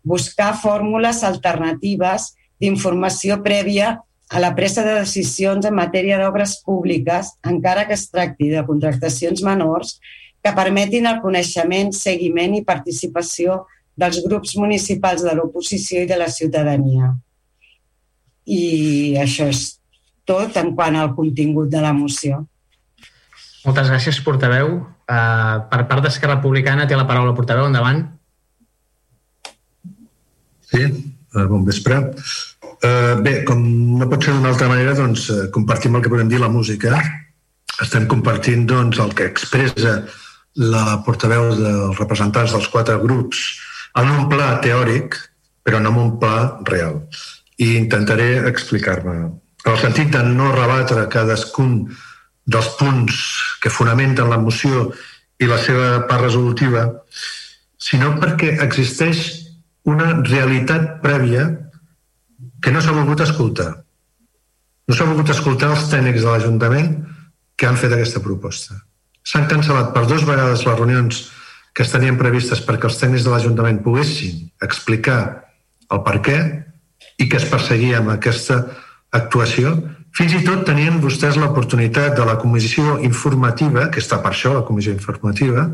buscar 0.09 0.53
fórmules 0.57 1.23
alternatives 1.23 2.33
d'informació 2.59 3.39
prèvia 3.45 3.99
a 4.29 4.41
la 4.41 4.53
presa 4.57 4.83
de 4.85 4.93
decisions 4.99 5.65
en 5.65 5.75
matèria 5.77 6.19
d'obres 6.21 6.59
públiques, 6.65 7.33
encara 7.45 7.87
que 7.87 7.95
es 7.97 8.09
tracti 8.11 8.49
de 8.51 8.65
contractacions 8.65 9.41
menors, 9.45 9.97
que 10.43 10.53
permetin 10.55 11.09
el 11.09 11.19
coneixement, 11.23 11.91
seguiment 11.95 12.55
i 12.55 12.65
participació 12.65 13.63
dels 13.99 14.21
grups 14.25 14.55
municipals 14.57 15.25
de 15.25 15.33
l'oposició 15.35 16.03
i 16.03 16.09
de 16.09 16.19
la 16.19 16.29
ciutadania. 16.31 17.11
I 18.45 19.17
això 19.19 19.49
és 19.49 19.65
tot 20.29 20.55
en 20.61 20.71
quant 20.77 20.95
al 20.95 21.15
contingut 21.17 21.69
de 21.73 21.81
la 21.83 21.91
moció. 21.93 22.45
Moltes 23.65 23.89
gràcies, 23.91 24.21
portaveu. 24.23 24.77
Uh, 25.09 25.65
per 25.71 25.83
part 25.89 26.05
d'Esquerra 26.05 26.37
Republicana 26.37 26.85
té 26.87 26.95
la 26.95 27.07
paraula 27.09 27.35
portaveu. 27.35 27.67
Endavant. 27.67 28.05
Sí, 30.69 30.83
eh, 30.83 31.45
bon 31.49 31.65
vespre. 31.65 31.99
Eh, 32.81 33.15
bé, 33.23 33.43
com 33.43 33.61
no 33.99 34.07
pot 34.09 34.23
ser 34.23 34.35
d'una 34.35 34.53
altra 34.53 34.69
manera, 34.69 34.93
doncs 34.95 35.29
eh, 35.33 35.39
compartim 35.55 35.97
el 35.97 36.05
que 36.05 36.11
podem 36.11 36.29
dir 36.29 36.39
la 36.39 36.51
música. 36.51 36.99
Estem 37.81 38.05
compartint 38.11 38.67
doncs, 38.69 38.99
el 39.01 39.15
que 39.17 39.27
expressa 39.31 40.03
la 40.59 40.99
portaveu 41.05 41.49
dels 41.55 41.99
representants 41.99 42.53
dels 42.53 42.69
quatre 42.71 42.97
grups 43.01 43.41
en 43.99 44.09
un 44.13 44.29
pla 44.31 44.57
teòric, 44.63 45.17
però 45.65 45.81
no 45.81 45.91
en 45.93 45.99
un 46.05 46.15
pla 46.21 46.59
real. 46.69 47.01
I 47.59 47.75
intentaré 47.77 48.47
explicar-me. 48.47 49.17
En 49.65 49.73
el 49.73 49.81
sentit 49.81 50.13
de 50.13 50.23
no 50.23 50.53
rebatre 50.53 51.07
cadascun 51.11 51.81
dels 52.49 52.69
punts 52.79 53.19
que 53.61 53.73
fonamenten 53.73 54.29
la 54.29 54.39
moció 54.39 54.89
i 55.39 55.47
la 55.49 55.59
seva 55.61 56.05
part 56.07 56.25
resolutiva, 56.27 56.87
sinó 57.79 58.15
perquè 58.19 58.55
existeix 58.63 59.48
una 59.89 60.09
realitat 60.21 60.99
prèvia 61.03 61.47
que 62.61 62.73
no 62.73 62.81
s'ha 62.83 62.95
volgut 62.95 63.23
escoltar. 63.25 63.71
No 64.89 64.95
s'ha 64.95 65.07
volgut 65.09 65.31
escoltar 65.33 65.71
els 65.75 65.89
tècnics 65.91 66.23
de 66.23 66.29
l'Ajuntament 66.29 66.93
que 67.59 67.67
han 67.67 67.77
fet 67.79 67.93
aquesta 67.93 68.21
proposta. 68.23 68.79
S'han 69.23 69.49
cancel·lat 69.51 69.91
per 69.95 70.07
dues 70.09 70.25
vegades 70.27 70.65
les 70.65 70.79
reunions 70.79 71.19
que 71.75 71.85
es 71.85 71.91
tenien 71.93 72.17
previstes 72.17 72.61
perquè 72.65 72.89
els 72.89 72.97
tècnics 72.99 73.25
de 73.25 73.33
l'Ajuntament 73.33 73.83
poguessin 73.85 74.49
explicar 74.65 75.19
el 75.93 76.01
per 76.05 76.17
què 76.25 76.39
i 77.19 77.27
que 77.29 77.37
es 77.39 77.47
perseguia 77.51 77.99
amb 77.99 78.13
aquesta 78.15 78.63
actuació. 79.15 79.75
Fins 80.15 80.33
i 80.35 80.43
tot 80.45 80.65
tenien 80.67 80.99
vostès 81.03 81.37
l'oportunitat 81.37 82.15
de 82.17 82.25
la 82.25 82.37
comissió 82.41 82.97
informativa, 83.05 83.87
que 83.93 84.01
està 84.01 84.19
per 84.23 84.33
això 84.33 84.55
la 84.55 84.65
comissió 84.65 84.93
informativa, 84.95 85.69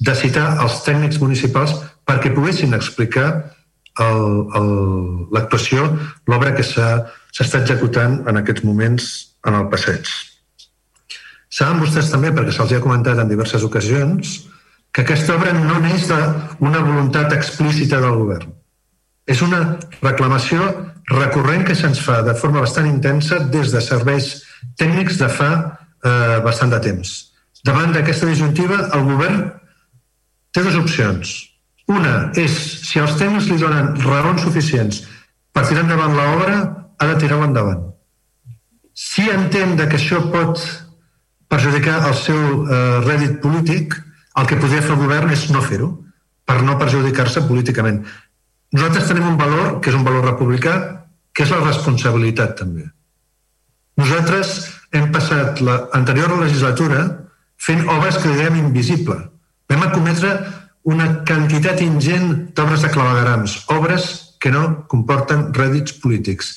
de 0.00 0.14
citar 0.18 0.56
els 0.64 0.80
tècnics 0.86 1.20
municipals 1.22 1.76
perquè 2.08 2.32
poguessin 2.34 2.74
explicar 2.74 3.53
l'actuació, 4.00 5.86
l'obra 6.26 6.54
que 6.56 6.64
s'està 6.66 7.60
executant 7.60 8.24
en 8.28 8.40
aquests 8.40 8.64
moments 8.64 9.10
en 9.46 9.54
el 9.54 9.68
passeig. 9.70 10.08
Saben 11.54 11.78
vostès 11.78 12.10
també, 12.10 12.32
perquè 12.34 12.52
se'ls 12.52 12.72
ha 12.74 12.82
comentat 12.82 13.18
en 13.22 13.30
diverses 13.30 13.62
ocasions, 13.62 14.50
que 14.90 15.02
aquesta 15.02 15.36
obra 15.36 15.52
no 15.54 15.78
neix 15.82 16.08
d'una 16.08 16.80
voluntat 16.82 17.32
explícita 17.34 18.00
del 18.02 18.18
govern. 18.18 18.50
És 19.26 19.40
una 19.42 19.78
reclamació 20.02 20.66
recurrent 21.10 21.64
que 21.66 21.74
se'ns 21.78 22.00
fa 22.00 22.22
de 22.26 22.34
forma 22.34 22.60
bastant 22.64 22.86
intensa 22.90 23.38
des 23.38 23.72
de 23.72 23.80
serveis 23.80 24.42
tècnics 24.80 25.18
de 25.20 25.28
fa 25.28 25.50
eh, 26.04 26.40
bastant 26.44 26.74
de 26.74 26.80
temps. 26.80 27.14
Davant 27.64 27.94
d'aquesta 27.94 28.26
disjuntiva, 28.28 28.90
el 28.92 29.06
govern 29.08 29.44
té 30.52 30.62
dues 30.62 30.76
opcions 30.76 31.53
una 31.90 32.30
és, 32.40 32.54
si 32.86 33.00
els 33.00 33.16
tècnics 33.20 33.50
li 33.50 33.58
donen 33.60 33.92
raons 34.04 34.42
suficients 34.42 35.02
per 35.52 35.66
tirar 35.68 35.84
endavant 35.84 36.16
l'obra, 36.16 36.56
ha 36.98 37.10
de 37.10 37.18
tirar-ho 37.20 37.44
endavant. 37.44 37.82
Si 38.94 39.26
entén 39.30 39.76
que 39.76 39.98
això 39.98 40.22
pot 40.32 40.62
perjudicar 41.50 42.00
el 42.08 42.14
seu 42.18 42.40
eh, 42.64 43.00
rèdit 43.04 43.40
polític, 43.42 43.94
el 44.38 44.46
que 44.50 44.58
podria 44.58 44.82
fer 44.82 44.94
el 44.94 45.02
govern 45.02 45.30
és 45.34 45.48
no 45.54 45.62
fer-ho, 45.62 45.90
per 46.44 46.60
no 46.62 46.78
perjudicar-se 46.80 47.44
políticament. 47.48 48.02
Nosaltres 48.74 49.08
tenim 49.10 49.28
un 49.28 49.38
valor, 49.38 49.78
que 49.80 49.92
és 49.92 49.96
un 49.96 50.04
valor 50.06 50.24
republicà, 50.26 50.74
que 51.34 51.44
és 51.44 51.52
la 51.52 51.62
responsabilitat 51.62 52.56
també. 52.58 52.88
Nosaltres 54.00 54.56
hem 54.94 55.10
passat 55.14 55.60
l'anterior 55.62 56.34
legislatura 56.40 57.04
fent 57.60 57.84
obres 57.90 58.18
que 58.22 58.32
dèiem 58.34 58.58
invisible. 58.64 59.16
Vam 59.70 59.86
acometre 59.86 60.34
una 60.84 61.06
quantitat 61.24 61.80
ingent 61.84 62.52
d'obres 62.56 62.84
de 62.84 62.90
clavegarams, 62.92 63.56
obres 63.72 64.10
que 64.40 64.52
no 64.52 64.84
comporten 64.90 65.48
rèdits 65.56 65.96
polítics. 66.02 66.52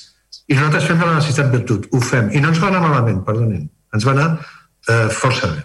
I 0.48 0.56
nosaltres 0.56 0.88
fem 0.90 1.00
de 1.00 1.08
la 1.08 1.16
necessitat 1.16 1.50
virtut, 1.52 1.88
ho 1.92 2.00
fem. 2.04 2.28
I 2.36 2.42
no 2.44 2.52
ens 2.52 2.60
va 2.60 2.68
anar 2.68 2.84
malament, 2.84 3.24
perdonin, 3.24 3.66
ens 3.96 4.04
va 4.04 4.14
anar 4.16 4.28
eh, 4.36 5.08
força 5.12 5.48
bé. 5.52 5.64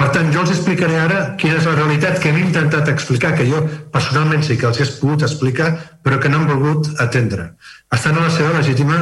Per 0.00 0.08
tant, 0.14 0.30
jo 0.32 0.40
els 0.40 0.52
explicaré 0.54 0.96
ara 0.96 1.18
quina 1.40 1.58
és 1.58 1.66
la 1.68 1.74
realitat 1.74 2.20
que 2.22 2.30
hem 2.30 2.38
intentat 2.40 2.88
explicar, 2.88 3.34
que 3.36 3.44
jo 3.48 3.58
personalment 3.92 4.46
sí 4.46 4.56
que 4.56 4.68
els 4.70 4.78
he 4.80 4.86
pogut 5.00 5.26
explicar, 5.26 5.72
però 6.06 6.16
que 6.22 6.30
no 6.30 6.40
han 6.40 6.48
volgut 6.48 6.88
atendre. 7.04 7.50
Estan 7.92 8.16
en 8.16 8.24
la 8.24 8.32
seva 8.32 8.54
legítima 8.56 9.00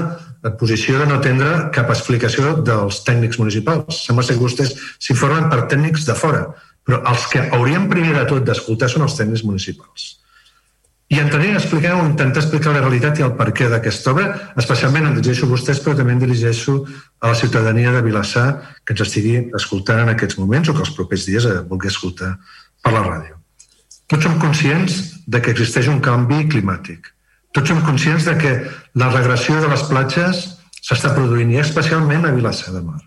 posició 0.58 0.98
de 0.98 1.06
no 1.06 1.18
atendre 1.18 1.68
cap 1.74 1.90
explicació 1.92 2.56
dels 2.66 3.02
tècnics 3.06 3.38
municipals. 3.38 4.02
Sembla 4.08 4.24
ser 4.26 4.38
que 4.38 4.44
vostès 4.46 4.74
s'informen 4.98 5.46
per 5.52 5.66
tècnics 5.70 6.06
de 6.08 6.16
fora, 6.18 6.42
però 6.88 7.02
els 7.10 7.26
que 7.28 7.42
hauríem 7.52 7.84
primer 7.90 8.14
de 8.16 8.24
tot 8.30 8.46
d'escoltar 8.48 8.88
són 8.88 9.04
els 9.04 9.16
tècnics 9.18 9.44
municipals. 9.44 10.14
I 11.12 11.18
entraré 11.20 11.50
a 11.52 11.58
explicar 11.60 11.94
o 11.96 12.04
intentar 12.04 12.40
explicar 12.42 12.72
la 12.72 12.80
realitat 12.80 13.20
i 13.20 13.24
el 13.24 13.34
perquè 13.36 13.68
d'aquesta 13.68 14.12
obra, 14.12 14.26
especialment 14.60 15.08
em 15.08 15.14
dirigeixo 15.16 15.46
a 15.46 15.50
vostès, 15.52 15.80
però 15.84 15.96
també 15.96 16.14
em 16.16 16.20
dirigeixo 16.20 16.78
a 17.20 17.30
la 17.30 17.36
ciutadania 17.36 17.92
de 17.92 18.02
Vilassar 18.04 18.46
que 18.84 18.96
ens 18.96 19.04
estigui 19.04 19.36
escoltant 19.56 20.02
en 20.04 20.12
aquests 20.14 20.40
moments 20.40 20.68
o 20.68 20.76
que 20.76 20.84
els 20.84 20.92
propers 20.96 21.28
dies 21.28 21.48
vulgui 21.68 21.92
escoltar 21.92 22.34
per 22.84 22.92
la 22.96 23.04
ràdio. 23.04 23.36
Tots 24.08 24.24
som 24.24 24.40
conscients 24.40 24.98
de 25.28 25.40
que 25.44 25.52
existeix 25.52 25.88
un 25.92 26.00
canvi 26.04 26.46
climàtic. 26.48 27.12
Tots 27.56 27.68
som 27.68 27.84
conscients 27.84 28.28
de 28.28 28.36
que 28.40 28.56
la 28.96 29.12
regressió 29.12 29.60
de 29.60 29.68
les 29.68 29.84
platges 29.88 30.44
s'està 30.80 31.12
produint, 31.12 31.52
i 31.52 31.60
especialment 31.60 32.24
a 32.24 32.32
Vilassar 32.32 32.72
de 32.72 32.84
Mar. 32.84 33.00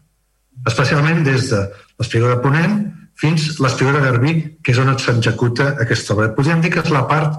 Especialment 0.70 1.24
des 1.26 1.49
de 1.49 1.66
l'Espigó 1.98 2.30
de 2.30 2.41
Ponent 2.41 2.82
fins 3.22 3.60
l'Espigó 3.61 3.93
de 3.93 4.02
Garbí, 4.02 4.34
que 4.64 4.73
és 4.73 4.81
on 4.81 4.91
s'executa 4.98 5.76
aquesta 5.84 6.15
obra. 6.15 6.31
Podríem 6.34 6.61
dir 6.64 6.72
que 6.73 6.81
és 6.81 6.91
la 6.93 7.06
part 7.10 7.38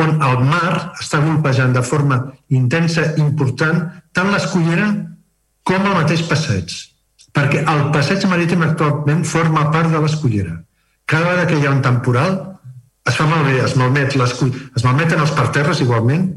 on 0.00 0.18
el 0.22 0.44
mar 0.46 0.92
està 0.98 1.20
golpejant 1.22 1.74
de 1.74 1.82
forma 1.86 2.20
intensa, 2.56 3.12
important, 3.22 3.82
tant 4.16 4.30
l'escollera 4.32 4.90
com 5.66 5.86
el 5.86 5.96
mateix 5.98 6.24
passeig. 6.28 6.74
Perquè 7.36 7.62
el 7.62 7.88
passeig 7.94 8.26
marítim 8.30 8.64
actualment 8.66 9.22
forma 9.28 9.68
part 9.70 9.90
de 9.92 10.02
l'escollera. 10.02 10.56
Cada 11.06 11.28
vegada 11.28 11.46
que 11.46 11.58
hi 11.58 11.66
ha 11.66 11.74
un 11.74 11.82
temporal, 11.82 12.36
es 13.06 13.16
fa 13.16 13.26
malbé, 13.26 13.58
es, 13.64 13.76
malmet 13.78 14.14
es 14.14 14.84
malmeten 14.84 15.20
els 15.20 15.34
parterres 15.34 15.80
igualment, 15.82 16.28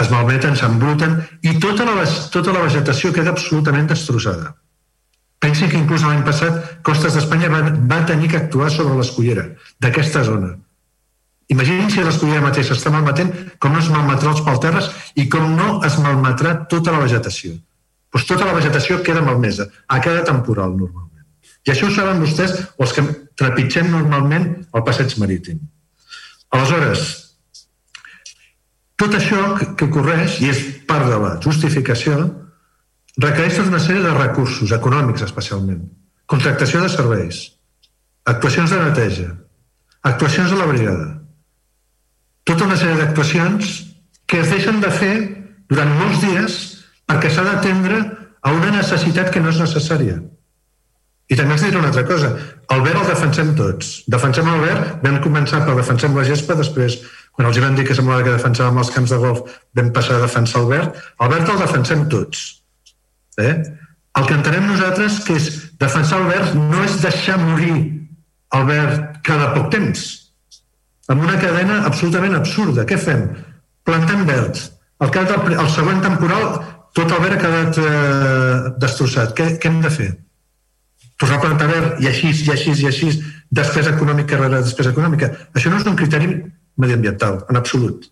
es 0.00 0.10
malmeten, 0.10 0.56
s'embruten, 0.58 1.20
i 1.42 1.58
tota 1.62 1.86
la, 1.86 2.04
tota 2.32 2.52
la 2.52 2.64
vegetació 2.66 3.12
queda 3.14 3.32
absolutament 3.32 3.86
destrossada. 3.92 4.54
Pensi 5.44 5.66
que 5.68 5.76
inclús 5.76 6.04
l'any 6.06 6.22
passat 6.24 6.78
Costes 6.86 7.16
d'Espanya 7.18 7.50
va, 7.52 7.60
va 7.90 8.04
tenir 8.08 8.30
que 8.32 8.38
actuar 8.40 8.70
sobre 8.72 8.96
l'escollera 8.96 9.50
d'aquesta 9.84 10.22
zona. 10.24 10.54
Imaginin 11.52 11.90
si 11.92 12.00
l'escollera 12.00 12.46
mateixa 12.46 12.72
està 12.72 12.88
malmetent, 12.92 13.32
com 13.60 13.74
no 13.74 13.82
es 13.82 13.90
malmetrà 13.92 14.32
els 14.32 14.40
palterres 14.46 14.88
i 15.20 15.26
com 15.28 15.50
no 15.58 15.82
es 15.84 15.98
malmetrà 16.00 16.54
tota 16.70 16.94
la 16.94 17.02
vegetació. 17.02 17.52
Doncs 18.14 18.28
tota 18.30 18.46
la 18.48 18.54
vegetació 18.56 19.02
queda 19.04 19.24
malmesa, 19.26 19.66
a 19.88 19.98
cada 20.00 20.22
temporal 20.24 20.72
normalment. 20.78 21.26
I 21.66 21.74
això 21.74 21.90
ho 21.90 21.92
saben 21.92 22.22
vostès, 22.24 22.54
els 22.80 22.96
que 22.96 23.04
trepitgem 23.36 23.90
normalment 23.92 24.48
el 24.64 24.84
passeig 24.86 25.12
marítim. 25.20 25.60
Aleshores, 26.54 27.04
tot 28.96 29.16
això 29.18 29.42
que 29.76 29.90
ocorreix, 29.90 30.40
i 30.40 30.48
és 30.54 30.64
part 30.88 31.10
de 31.10 31.20
la 31.20 31.34
justificació, 31.44 32.30
requereix 33.20 33.58
tota 33.58 33.70
una 33.70 33.82
sèrie 33.82 34.02
de 34.02 34.14
recursos 34.16 34.72
econòmics 34.74 35.22
especialment, 35.26 35.84
contractació 36.26 36.82
de 36.82 36.90
serveis, 36.90 37.44
actuacions 38.26 38.72
de 38.74 38.80
neteja, 38.82 39.30
actuacions 40.02 40.50
de 40.50 40.58
la 40.58 40.68
brigada, 40.70 41.08
tota 42.44 42.66
una 42.66 42.78
sèrie 42.80 42.98
d'actuacions 43.00 43.74
que 44.26 44.40
es 44.40 44.50
deixen 44.50 44.80
de 44.82 44.90
fer 44.90 45.14
durant 45.70 45.90
molts 46.00 46.22
dies 46.24 46.60
perquè 47.08 47.30
s'ha 47.30 47.44
d'atendre 47.46 48.00
a 48.44 48.52
una 48.52 48.72
necessitat 48.74 49.30
que 49.32 49.40
no 49.40 49.52
és 49.52 49.60
necessària. 49.60 50.18
I 51.32 51.36
també 51.38 51.54
els 51.54 51.62
diré 51.64 51.78
una 51.80 51.88
altra 51.88 52.04
cosa. 52.04 52.34
El 52.74 52.82
verd 52.84 53.00
el 53.00 53.06
defensem 53.08 53.54
tots. 53.56 53.94
Defensem 54.12 54.48
el 54.50 54.60
verd, 54.60 54.90
vam 55.04 55.22
començar 55.24 55.62
per 55.64 55.76
defensem 55.78 56.16
la 56.16 56.24
gespa, 56.28 56.56
després, 56.58 56.98
quan 57.32 57.48
els 57.48 57.60
van 57.62 57.78
dir 57.78 57.86
que 57.88 57.96
semblava 57.96 58.26
que 58.26 58.34
defensàvem 58.34 58.82
els 58.82 58.92
camps 58.92 59.14
de 59.14 59.20
golf, 59.22 59.40
vam 59.78 59.88
passar 59.96 60.18
a 60.18 60.26
defensar 60.26 60.60
el 60.60 60.68
verd. 60.74 61.00
El 61.24 61.32
verd 61.32 61.54
el 61.54 61.62
defensem 61.64 62.04
tots 62.12 62.44
Eh? 63.42 63.54
El 64.14 64.26
que 64.28 64.36
entenem 64.36 64.68
nosaltres 64.68 65.18
que 65.26 65.38
és 65.40 65.48
defensar 65.80 66.20
el 66.22 66.28
verd 66.30 66.54
no 66.58 66.84
és 66.86 67.00
deixar 67.02 67.38
morir 67.40 67.74
el 68.54 68.68
verd 68.68 69.18
cada 69.26 69.50
poc 69.56 69.72
temps, 69.72 70.04
amb 71.10 71.24
una 71.24 71.40
cadena 71.40 71.80
absolutament 71.88 72.36
absurda. 72.38 72.86
Què 72.86 72.98
fem? 73.00 73.26
Plantem 73.84 74.22
verd. 74.28 74.60
Al 75.02 75.10
cap 75.12 75.26
del 75.28 75.58
el 75.58 75.70
següent 75.74 76.00
temporal 76.04 76.46
tot 76.94 77.10
el 77.10 77.24
verd 77.24 77.36
ha 77.36 77.42
quedat 77.42 77.80
eh, 77.82 78.74
destrossat. 78.80 79.34
Què, 79.36 79.48
què 79.58 79.70
hem 79.70 79.80
de 79.82 79.90
fer? 79.90 80.10
Tornar 81.18 81.40
a 81.40 81.42
plantar 81.42 81.70
verd 81.70 82.02
i 82.02 82.08
així, 82.10 82.30
i 82.30 82.52
així, 82.54 82.74
i 82.78 82.88
així, 82.90 83.10
despesa 83.54 83.94
econòmica 83.96 84.38
rere 84.38 84.62
despesa 84.62 84.94
econòmica. 84.94 85.30
Això 85.54 85.72
no 85.72 85.80
és 85.80 85.88
un 85.90 85.98
criteri 85.98 86.30
mediambiental, 86.80 87.42
en 87.50 87.58
absolut. 87.58 88.06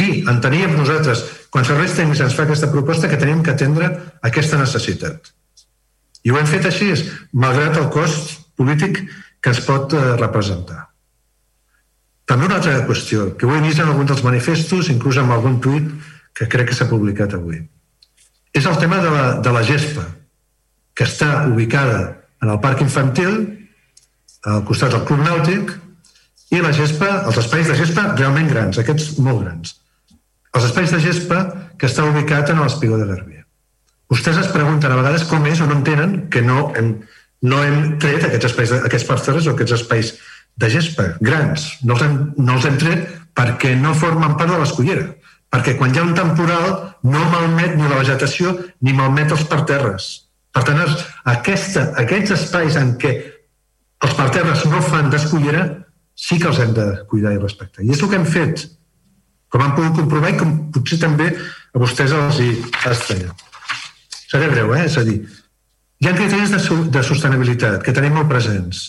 I 0.00 0.22
enteníem 0.28 0.76
nosaltres, 0.76 1.24
quan 1.52 1.66
serveis 1.68 1.92
tècnics 1.96 2.22
ens 2.24 2.36
fa 2.36 2.46
aquesta 2.46 2.70
proposta, 2.72 3.10
que 3.10 3.20
tenim 3.20 3.42
que 3.44 3.52
atendre 3.52 3.90
aquesta 4.24 4.60
necessitat. 4.60 5.32
I 6.22 6.32
ho 6.32 6.38
hem 6.38 6.48
fet 6.48 6.68
així, 6.68 6.92
malgrat 7.34 7.76
el 7.80 7.90
cost 7.92 8.38
polític 8.56 9.02
que 9.42 9.52
ens 9.52 9.60
pot 9.66 9.92
eh, 9.92 10.02
representar. 10.20 10.86
També 12.28 12.46
una 12.46 12.60
altra 12.60 12.78
qüestió, 12.86 13.32
que 13.36 13.46
ho 13.46 13.54
he 13.56 13.60
vist 13.64 13.82
en 13.82 13.90
algun 13.90 14.08
dels 14.08 14.22
manifestos, 14.24 14.88
inclús 14.88 15.18
en 15.20 15.30
algun 15.34 15.58
tuit 15.60 15.90
que 16.32 16.48
crec 16.48 16.70
que 16.70 16.76
s'ha 16.78 16.88
publicat 16.88 17.34
avui. 17.36 17.60
És 18.54 18.68
el 18.68 18.78
tema 18.80 19.00
de 19.02 19.10
la, 19.10 19.24
de 19.42 19.52
la 19.52 19.64
gespa, 19.66 20.06
que 20.94 21.04
està 21.08 21.44
ubicada 21.50 21.98
en 22.42 22.52
el 22.52 22.60
parc 22.62 22.80
infantil, 22.84 23.42
al 24.46 24.64
costat 24.68 24.94
del 24.94 25.04
Club 25.08 25.22
Nàutic, 25.26 25.74
i 26.52 26.60
la 26.60 26.72
gespa, 26.76 27.22
els 27.26 27.38
espais 27.40 27.68
de 27.68 27.76
gespa 27.78 28.10
realment 28.14 28.50
grans, 28.50 28.78
aquests 28.78 29.16
molt 29.24 29.42
grans. 29.44 29.76
Els 30.52 30.66
espais 30.68 30.92
de 30.92 31.00
gespa 31.00 31.44
que 31.80 31.88
està 31.88 32.04
ubicat 32.04 32.50
en 32.52 32.60
l'Espigó 32.60 32.98
de 33.00 33.08
Garbia. 33.08 33.46
Vostès 34.12 34.36
es 34.42 34.50
pregunten 34.52 34.92
a 34.92 34.98
vegades 34.98 35.24
com 35.28 35.46
és 35.48 35.62
o 35.64 35.66
no 35.68 35.78
entenen 35.78 36.26
que 36.32 36.42
no 36.44 36.66
hem, 36.76 36.92
no 37.48 37.62
hem 37.64 37.96
tret 38.02 38.26
aquests 38.26 38.50
espais, 38.50 38.74
aquests 38.76 39.08
parcel·les 39.08 39.48
o 39.48 39.54
aquests 39.54 39.76
espais 39.78 40.12
de 40.60 40.68
gespa 40.72 41.14
grans. 41.24 41.64
No 41.82 41.96
els, 41.96 42.04
hem, 42.04 42.18
no 42.36 42.58
els 42.58 42.68
hem 42.68 42.76
tret 42.80 43.08
perquè 43.38 43.72
no 43.80 43.94
formen 43.96 44.36
part 44.36 44.52
de 44.52 44.60
l'escollera. 44.60 45.06
Perquè 45.52 45.76
quan 45.78 45.94
hi 45.94 46.00
ha 46.00 46.04
un 46.04 46.14
temporal 46.16 46.68
no 47.08 47.24
malmet 47.32 47.76
ni 47.76 47.88
la 47.88 48.02
vegetació 48.02 48.52
ni 48.84 48.92
malmet 48.96 49.32
els 49.32 49.46
parterres. 49.48 50.10
Per 50.52 50.64
tant, 50.68 50.82
aquesta, 51.32 51.88
aquests 52.02 52.36
espais 52.36 52.76
en 52.76 52.94
què 53.00 53.14
els 54.04 54.14
parterres 54.18 54.66
no 54.68 54.82
fan 54.84 55.08
d'escollera 55.12 55.64
sí 56.18 56.38
que 56.40 56.50
els 56.50 56.60
hem 56.60 56.72
de 56.76 56.86
cuidar 57.08 57.32
i 57.32 57.40
respectar. 57.40 57.84
I 57.84 57.92
és 57.94 58.02
el 58.02 58.10
que 58.12 58.20
hem 58.20 58.28
fet, 58.28 58.66
com 59.52 59.62
han 59.62 59.76
pogut 59.76 60.00
comprovar 60.00 60.32
i 60.32 60.38
com 60.40 60.56
potser 60.72 60.98
també 61.02 61.28
a 61.32 61.80
vostès 61.80 62.14
els 62.16 62.40
hi 62.40 62.50
estranya. 62.88 63.36
Seré 64.32 64.48
breu, 64.48 64.72
eh? 64.72 64.86
És 64.88 64.96
a 64.96 65.04
dir, 65.04 65.18
hi 66.00 66.08
ha 66.08 66.16
criteris 66.16 66.54
de, 66.54 66.60
de 66.94 67.04
sostenibilitat 67.04 67.82
que 67.84 67.94
tenim 67.94 68.16
molt 68.16 68.30
presents 68.32 68.82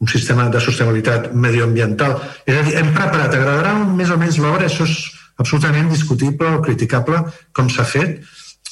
un 0.00 0.08
sistema 0.08 0.48
de 0.48 0.60
sostenibilitat 0.60 1.30
medioambiental. 1.36 2.16
És 2.48 2.56
a 2.56 2.64
dir, 2.64 2.76
hem 2.80 2.92
preparat, 2.96 3.34
agradarà 3.36 3.74
més 3.84 4.10
o 4.10 4.16
menys 4.20 4.38
l'obra, 4.40 4.66
això 4.66 4.86
és 4.88 4.96
absolutament 5.40 5.90
discutible 5.92 6.54
o 6.56 6.62
criticable 6.64 7.20
com 7.56 7.68
s'ha 7.68 7.84
fet. 7.84 8.18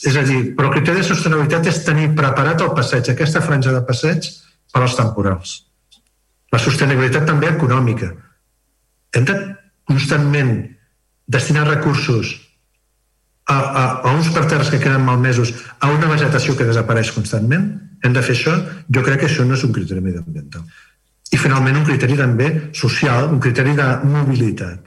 És 0.09 0.17
a 0.17 0.25
dir, 0.25 0.55
però 0.57 0.71
el 0.71 0.79
criteri 0.79 1.03
de 1.03 1.09
sostenibilitat 1.09 1.69
és 1.69 1.83
tenir 1.85 2.09
preparat 2.17 2.65
el 2.65 2.73
passeig, 2.77 3.11
aquesta 3.13 3.43
franja 3.45 3.75
de 3.75 3.83
passeig 3.85 4.31
per 4.73 4.83
als 4.83 4.97
temporals. 4.97 5.55
La 6.53 6.61
sostenibilitat 6.63 7.29
també 7.29 7.51
econòmica. 7.51 8.09
Hem 9.13 9.29
de 9.29 9.37
constantment 9.89 10.55
destinar 11.29 11.69
recursos 11.69 12.35
a, 13.49 13.59
a, 13.59 13.85
a 14.09 14.13
uns 14.17 14.29
parterres 14.35 14.71
que 14.71 14.81
queden 14.81 15.05
malmesos, 15.05 15.55
a 15.81 15.93
una 15.93 16.09
vegetació 16.11 16.57
que 16.57 16.67
desapareix 16.69 17.13
constantment, 17.17 17.71
hem 18.05 18.13
de 18.13 18.25
fer 18.25 18.37
això? 18.37 18.57
Jo 18.93 19.05
crec 19.07 19.23
que 19.23 19.31
això 19.31 19.47
no 19.47 19.57
és 19.57 19.65
un 19.65 19.73
criteri 19.73 20.05
mediambiental. 20.05 20.67
I 21.33 21.41
finalment 21.41 21.81
un 21.81 21.87
criteri 21.89 22.17
també 22.17 22.51
social, 22.77 23.29
un 23.33 23.41
criteri 23.41 23.75
de 23.77 23.89
mobilitat. 24.09 24.85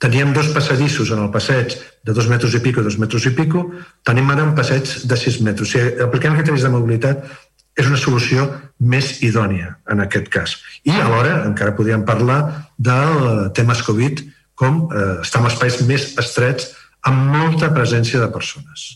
Teníem 0.00 0.32
dos 0.32 0.48
passadissos 0.54 1.10
en 1.12 1.20
el 1.26 1.30
passeig 1.30 1.74
de 2.06 2.14
dos 2.16 2.26
metres 2.30 2.54
i 2.56 2.60
pico, 2.64 2.82
dos 2.82 2.96
metres 2.98 3.26
i 3.28 3.34
pico, 3.36 3.66
tenim 4.06 4.30
ara 4.32 4.46
un 4.46 4.54
passeig 4.56 4.88
de 5.04 5.18
sis 5.20 5.40
metres. 5.44 5.74
Sigui, 5.74 5.98
apliquem 6.06 6.38
criteris 6.38 6.64
de 6.64 6.72
mobilitat 6.72 7.26
és 7.78 7.86
una 7.86 7.98
solució 8.00 8.46
més 8.80 9.18
idònia 9.26 9.76
en 9.92 10.02
aquest 10.02 10.30
cas. 10.32 10.56
I 10.88 10.96
alhora 10.96 11.42
encara 11.46 11.76
podríem 11.76 12.06
parlar 12.08 12.40
del 12.78 13.50
temes 13.56 13.82
Covid, 13.86 14.24
com 14.60 14.86
eh, 14.92 15.18
estar 15.24 15.40
en 15.40 15.48
espais 15.48 15.80
més 15.88 16.10
estrets 16.20 16.70
amb 17.08 17.30
molta 17.32 17.70
presència 17.72 18.20
de 18.20 18.28
persones. 18.32 18.88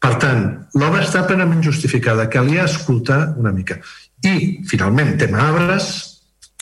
Per 0.00 0.14
tant, 0.18 0.46
l'obra 0.80 1.04
està 1.04 1.22
plenament 1.28 1.60
justificada, 1.62 2.28
calia 2.32 2.64
escoltar 2.66 3.20
una 3.38 3.52
mica. 3.52 3.78
I, 4.24 4.64
finalment, 4.68 5.12
tema 5.20 5.44
arbres, 5.44 5.90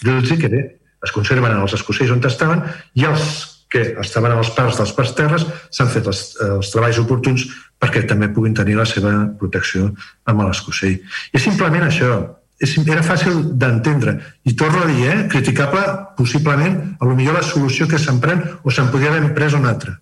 jo 0.02 0.18
els 0.18 0.28
dic 0.28 0.42
que 0.44 0.50
bé, 0.52 0.64
es 1.06 1.14
conserven 1.14 1.54
en 1.54 1.62
els 1.62 1.76
escocells 1.78 2.12
on 2.12 2.20
estaven 2.26 2.64
i 2.98 3.06
els 3.06 3.24
que 3.70 3.82
estaven 4.00 4.32
als 4.32 4.50
parcs 4.56 4.78
dels 4.80 4.92
parcs 4.96 5.14
terres 5.14 5.44
s'han 5.70 5.90
fet 5.92 6.06
els, 6.08 6.22
els 6.42 6.70
treballs 6.72 6.98
oportuns 7.02 7.44
perquè 7.78 8.02
també 8.08 8.30
puguin 8.32 8.56
tenir 8.56 8.78
la 8.78 8.86
seva 8.88 9.12
protecció 9.38 9.92
amb 10.26 10.42
l'escocell. 10.42 10.96
I 11.32 11.42
simplement 11.42 11.86
això, 11.86 12.16
és, 12.58 12.74
era 12.82 13.04
fàcil 13.06 13.52
d'entendre. 13.60 14.16
I 14.48 14.56
torno 14.58 14.82
a 14.82 14.90
dir, 14.90 15.04
eh, 15.12 15.18
criticable 15.30 15.84
possiblement 16.18 16.76
a 16.98 17.06
lo 17.06 17.14
millor 17.14 17.38
la 17.38 17.46
solució 17.46 17.86
que 17.90 18.00
s'emprèn 18.02 18.42
o 18.66 18.74
se'n 18.74 18.90
podria 18.92 19.14
haver 19.14 19.30
pres 19.36 19.54
una 19.54 19.70
altra. 19.72 19.94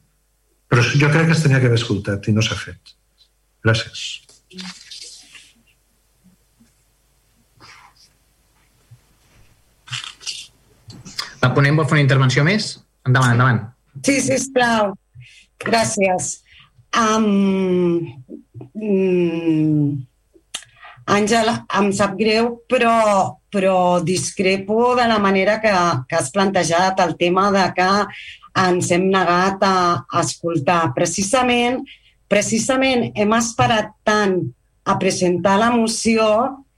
Però 0.67 0.83
jo 0.83 1.11
crec 1.13 1.29
que 1.29 1.37
es 1.37 1.43
tenia 1.45 1.61
que 1.61 1.69
haver 1.69 1.79
escoltat 1.79 2.27
i 2.27 2.35
no 2.35 2.43
s'ha 2.43 2.57
fet. 2.59 2.97
Gràcies. 3.67 4.07
La 11.45 11.53
ponent 11.55 11.77
vol 11.79 11.87
fer 11.87 11.99
una 11.99 12.07
intervenció 12.07 12.43
més? 12.47 12.73
Endavant, 13.07 13.37
endavant. 13.37 13.61
Sí, 14.07 14.17
sisplau. 14.25 14.95
Gràcies. 15.63 16.33
Um, 16.97 18.01
mm, 18.75 19.93
Àngela, 21.07 21.61
em 21.79 21.93
sap 21.95 22.17
greu, 22.19 22.49
però, 22.67 23.37
però 23.53 24.01
discrepo 24.03 24.97
de 24.99 25.07
la 25.07 25.21
manera 25.23 25.61
que, 25.63 25.71
que 26.09 26.19
has 26.19 26.33
plantejat 26.35 26.99
el 27.05 27.15
tema 27.21 27.51
de 27.55 27.63
que 27.77 27.89
ens 28.67 28.91
hem 28.91 29.07
negat 29.13 29.63
a, 29.63 29.77
a 30.11 30.25
escoltar. 30.25 30.91
Precisament, 30.97 31.85
precisament 32.27 33.13
hem 33.15 33.35
esperat 33.39 33.95
tant 34.07 34.41
a 34.87 34.97
presentar 34.99 35.57
la 35.63 35.71
moció 35.75 36.27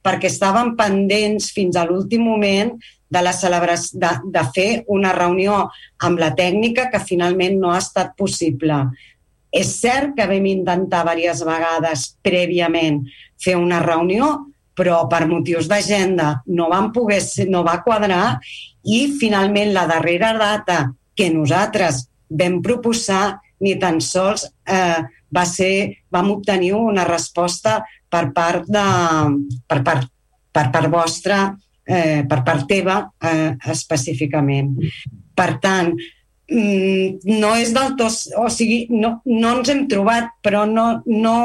perquè 0.05 0.29
estàvem 0.31 0.75
pendents 0.77 1.51
fins 1.55 1.77
a 1.77 1.85
l'últim 1.89 2.23
moment 2.25 2.75
de, 3.09 3.21
la 3.23 3.33
de, 3.33 4.13
de 4.25 4.43
fer 4.55 4.71
una 4.89 5.13
reunió 5.17 5.69
amb 6.05 6.21
la 6.21 6.35
tècnica 6.37 6.89
que 6.93 7.01
finalment 7.01 7.59
no 7.61 7.73
ha 7.73 7.81
estat 7.81 8.13
possible. 8.17 8.85
És 9.55 9.73
cert 9.81 10.15
que 10.17 10.27
vam 10.29 10.47
intentar 10.47 11.05
diverses 11.07 11.45
vegades 11.47 12.05
prèviament 12.25 13.03
fer 13.41 13.57
una 13.57 13.81
reunió, 13.81 14.35
però 14.79 15.07
per 15.11 15.27
motius 15.27 15.67
d'agenda 15.71 16.43
no 16.55 16.69
van 16.71 16.93
poder 16.95 17.21
no 17.51 17.65
va 17.67 17.81
quadrar 17.83 18.39
i 18.87 19.01
finalment 19.19 19.73
la 19.75 19.87
darrera 19.91 20.33
data 20.39 20.85
que 21.19 21.31
nosaltres 21.35 22.05
vam 22.31 22.61
proposar 22.63 23.41
ni 23.61 23.75
tan 23.81 23.99
sols 24.01 24.45
eh, 24.71 25.03
va 25.35 25.45
ser, 25.45 26.05
vam 26.15 26.31
obtenir 26.31 26.77
una 26.79 27.05
resposta 27.09 27.81
per 28.09 28.29
part, 28.33 28.69
de, 28.71 28.85
per 29.67 29.81
part, 29.83 30.07
per 30.55 30.69
part 30.73 30.93
vostra 30.93 31.41
eh, 31.89 32.25
per 32.29 32.43
part 32.45 32.67
teva 32.69 33.01
eh, 33.19 33.57
específicament. 33.73 34.77
Per 35.35 35.51
tant, 35.63 35.95
no 36.49 37.55
és 37.61 37.73
del 37.77 37.95
tot... 37.99 38.15
O 38.41 38.49
sigui, 38.53 38.87
no, 38.91 39.19
no 39.29 39.55
ens 39.59 39.69
hem 39.73 39.85
trobat, 39.91 40.31
però 40.45 40.65
no, 40.69 41.03
no, 41.07 41.39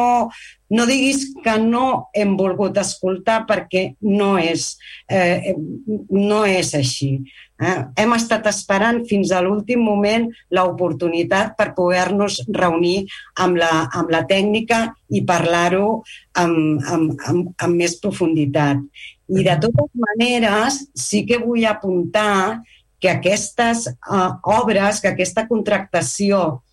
no 0.71 0.85
diguis 0.87 1.25
que 1.43 1.57
no 1.59 2.09
hem 2.15 2.37
volgut 2.39 2.77
escoltar 2.79 3.43
perquè 3.49 3.89
no 4.07 4.37
és, 4.39 4.73
eh, 5.11 5.53
no 6.09 6.43
és 6.47 6.73
així. 6.79 7.17
Eh? 7.63 7.75
Hem 7.99 8.15
estat 8.15 8.47
esperant 8.49 9.01
fins 9.09 9.31
a 9.31 9.41
l'últim 9.43 9.83
moment 9.83 10.29
l'oportunitat 10.55 11.57
per 11.59 11.73
poder-nos 11.75 12.39
reunir 12.55 13.03
amb 13.43 13.59
la, 13.59 13.89
amb 13.91 14.11
la 14.13 14.23
tècnica 14.29 14.85
i 15.11 15.23
parlar-ho 15.27 15.97
amb, 16.39 16.79
amb, 16.87 17.27
amb, 17.27 17.51
amb 17.59 17.75
més 17.75 17.99
profunditat. 17.99 18.79
I 19.33 19.43
de 19.43 19.55
totes 19.59 19.91
maneres, 19.99 20.79
sí 20.95 21.23
que 21.27 21.39
vull 21.43 21.63
apuntar 21.67 22.63
que 23.03 23.11
aquestes 23.11 23.89
uh, 23.91 24.39
obres, 24.47 25.01
que 25.03 25.11
aquesta 25.11 25.43
contractació 25.49 26.63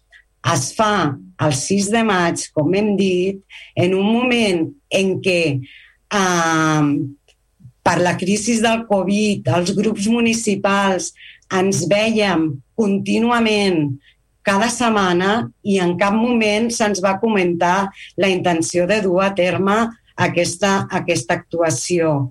es 0.47 0.69
fa 0.77 1.17
el 1.43 1.55
6 1.59 1.89
de 1.91 2.03
maig, 2.07 2.45
com 2.55 2.71
hem 2.79 2.93
dit, 2.95 3.41
en 3.75 3.97
un 3.99 4.07
moment 4.07 4.63
en 4.95 5.17
què 5.25 5.41
uh, 6.15 6.87
per 7.83 7.97
la 7.99 8.15
crisi 8.21 8.61
del 8.63 8.85
Covid 8.87 9.51
els 9.57 9.73
grups 9.75 10.07
municipals 10.13 11.11
ens 11.59 11.83
veiem 11.91 12.47
contínuament 12.79 13.89
cada 14.47 14.69
setmana 14.71 15.49
i 15.67 15.81
en 15.83 15.97
cap 15.99 16.15
moment 16.15 16.71
se'ns 16.73 17.03
va 17.03 17.19
comentar 17.19 17.91
la 18.23 18.31
intenció 18.31 18.87
de 18.87 19.01
dur 19.03 19.19
a 19.25 19.33
terme 19.35 19.81
aquesta, 20.21 20.87
aquesta 21.01 21.37
actuació. 21.41 22.31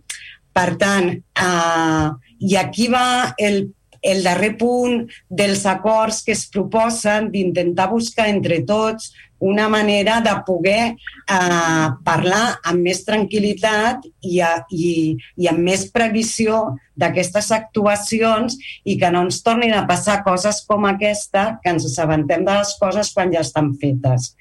Per 0.55 0.69
tant, 0.81 1.11
eh, 1.17 2.07
i 2.39 2.55
aquí 2.57 2.87
va 2.91 3.35
el, 3.37 3.69
el 4.01 4.23
darrer 4.23 4.55
punt 4.57 5.07
dels 5.29 5.65
acords 5.69 6.23
que 6.23 6.35
es 6.35 6.45
proposen 6.51 7.31
d'intentar 7.33 7.89
buscar 7.91 8.29
entre 8.31 8.61
tots 8.67 9.11
una 9.39 9.69
manera 9.69 10.19
de 10.21 10.33
poder 10.45 10.95
eh, 10.95 11.87
parlar 12.03 12.59
amb 12.67 12.83
més 12.83 13.05
tranquil·litat 13.07 14.03
i, 14.27 14.41
a, 14.43 14.51
i, 14.69 15.15
i 15.39 15.47
amb 15.47 15.63
més 15.63 15.85
previsió 15.95 16.75
d'aquestes 16.99 17.47
actuacions 17.55 18.57
i 18.83 18.97
que 18.99 19.11
no 19.15 19.23
ens 19.27 19.39
tornin 19.45 19.73
a 19.73 19.85
passar 19.87 20.19
coses 20.27 20.59
com 20.67 20.89
aquesta, 20.89 21.53
que 21.63 21.71
ens 21.71 21.87
assabentem 21.87 22.43
de 22.43 22.59
les 22.59 22.75
coses 22.81 23.13
quan 23.15 23.31
ja 23.31 23.45
estan 23.45 23.71
fetes. 23.79 24.33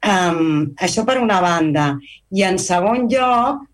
Um, 0.00 0.72
això 0.80 1.04
per 1.08 1.18
una 1.20 1.40
banda. 1.44 1.94
I 2.32 2.44
en 2.48 2.60
segon 2.60 3.08
lloc, 3.08 3.64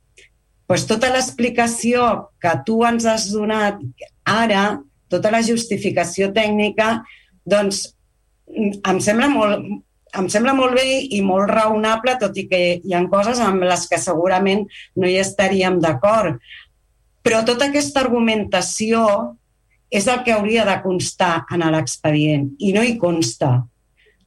doncs 0.67 0.87
tota 0.91 1.11
l'explicació 1.15 2.31
que 2.43 2.55
tu 2.67 2.81
ens 2.87 3.07
has 3.07 3.29
donat 3.35 3.83
ara 4.27 4.79
tota 5.13 5.33
la 5.35 5.43
justificació 5.47 6.31
tècnica, 6.35 7.03
doncs 7.47 7.87
em 8.47 9.01
sembla 9.03 9.29
molt, 9.31 9.67
em 10.17 10.29
sembla 10.33 10.55
molt 10.57 10.77
bé 10.79 10.87
i 11.13 11.21
molt 11.25 11.51
raonable, 11.51 12.17
tot 12.21 12.37
i 12.39 12.47
que 12.51 12.61
hi 12.83 12.95
ha 12.95 13.03
coses 13.13 13.41
amb 13.43 13.67
les 13.67 13.87
que 13.91 13.99
segurament 14.01 14.65
no 14.97 15.09
hi 15.09 15.19
estaríem 15.21 15.81
d'acord. 15.83 16.39
Però 17.27 17.43
tota 17.47 17.69
aquesta 17.69 18.03
argumentació 18.05 19.03
és 19.91 20.07
el 20.11 20.23
que 20.25 20.35
hauria 20.35 20.65
de 20.67 20.77
constar 20.83 21.47
en 21.53 21.65
l'expedient 21.75 22.51
i 22.59 22.73
no 22.75 22.83
hi 22.83 22.97
consta. 22.99 23.53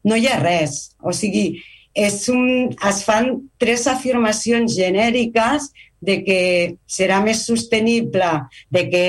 No 0.03 0.15
hi 0.15 0.27
ha 0.27 0.39
res. 0.39 0.95
O 1.03 1.11
sigui, 1.15 1.60
és 1.99 2.23
un, 2.31 2.71
es 2.89 3.03
fan 3.07 3.34
tres 3.59 3.85
afirmacions 3.91 4.76
genèriques 4.77 5.69
de 5.99 6.15
que 6.23 6.41
serà 6.88 7.19
més 7.23 7.41
sostenible, 7.47 8.27
de 8.71 8.84
que 8.91 9.05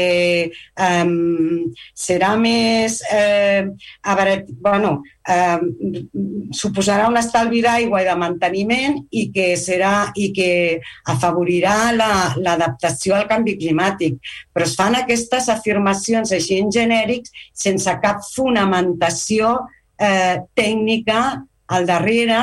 um, 0.75 1.71
serà 1.95 2.35
més... 2.41 2.99
Eh, 3.15 3.63
a 4.03 4.17
veure, 4.19 4.35
bueno, 4.63 4.91
eh, 5.29 5.61
suposarà 6.57 7.07
un 7.09 7.19
estalvi 7.21 7.63
d'aigua 7.63 8.03
i 8.03 8.09
de 8.09 8.17
manteniment 8.19 8.99
i 9.15 9.29
que, 9.35 9.53
serà, 9.61 10.11
i 10.19 10.31
que 10.35 10.51
afavorirà 11.13 11.93
l'adaptació 11.95 13.15
la, 13.15 13.23
al 13.23 13.31
canvi 13.31 13.55
climàtic. 13.61 14.19
Però 14.51 14.67
es 14.67 14.75
fan 14.79 14.99
aquestes 14.99 15.47
afirmacions 15.53 16.35
així 16.35 16.59
en 16.59 16.75
genèrics 16.75 17.31
sense 17.55 17.95
cap 18.03 18.25
fonamentació 18.33 19.55
eh, 20.01 20.43
tècnica 20.59 21.23
al 21.71 21.87
darrere 21.87 22.43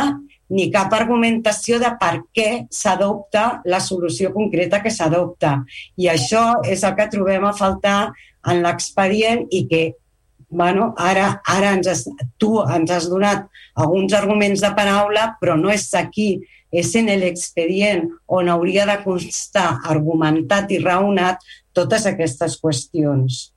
ni 0.49 0.69
cap 0.71 0.93
argumentació 0.95 1.79
de 1.81 1.91
per 1.99 2.13
què 2.35 2.49
s'adopta 2.71 3.61
la 3.67 3.79
solució 3.83 4.31
concreta 4.33 4.81
que 4.83 4.93
s'adopta. 4.93 5.61
I 5.99 6.09
això 6.13 6.61
és 6.65 6.83
el 6.87 6.95
que 6.95 7.09
trobem 7.11 7.47
a 7.47 7.55
faltar 7.55 8.13
en 8.47 8.61
l'expedient 8.63 9.47
i 9.51 9.65
que 9.67 9.83
bueno, 10.49 10.93
ara, 10.97 11.41
ara 11.43 11.73
ens 11.75 11.87
has, 11.91 12.05
tu 12.39 12.61
ens 12.63 12.91
has 12.91 13.09
donat 13.11 13.49
alguns 13.75 14.13
arguments 14.15 14.61
de 14.63 14.69
paraula, 14.77 15.33
però 15.41 15.57
no 15.59 15.71
és 15.73 15.89
aquí, 15.99 16.37
és 16.71 16.93
en 16.99 17.11
l'expedient 17.19 18.07
on 18.27 18.47
hauria 18.51 18.85
de 18.87 18.95
constar 19.03 19.81
argumentat 19.87 20.71
i 20.71 20.79
raonat 20.83 21.43
totes 21.75 22.07
aquestes 22.07 22.57
qüestions. 22.61 23.51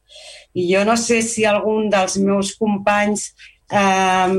I 0.55 0.67
jo 0.73 0.83
no 0.87 0.97
sé 0.99 1.21
si 1.23 1.47
algun 1.47 1.89
dels 1.91 2.17
meus 2.19 2.53
companys 2.59 3.31
eh, 3.71 4.35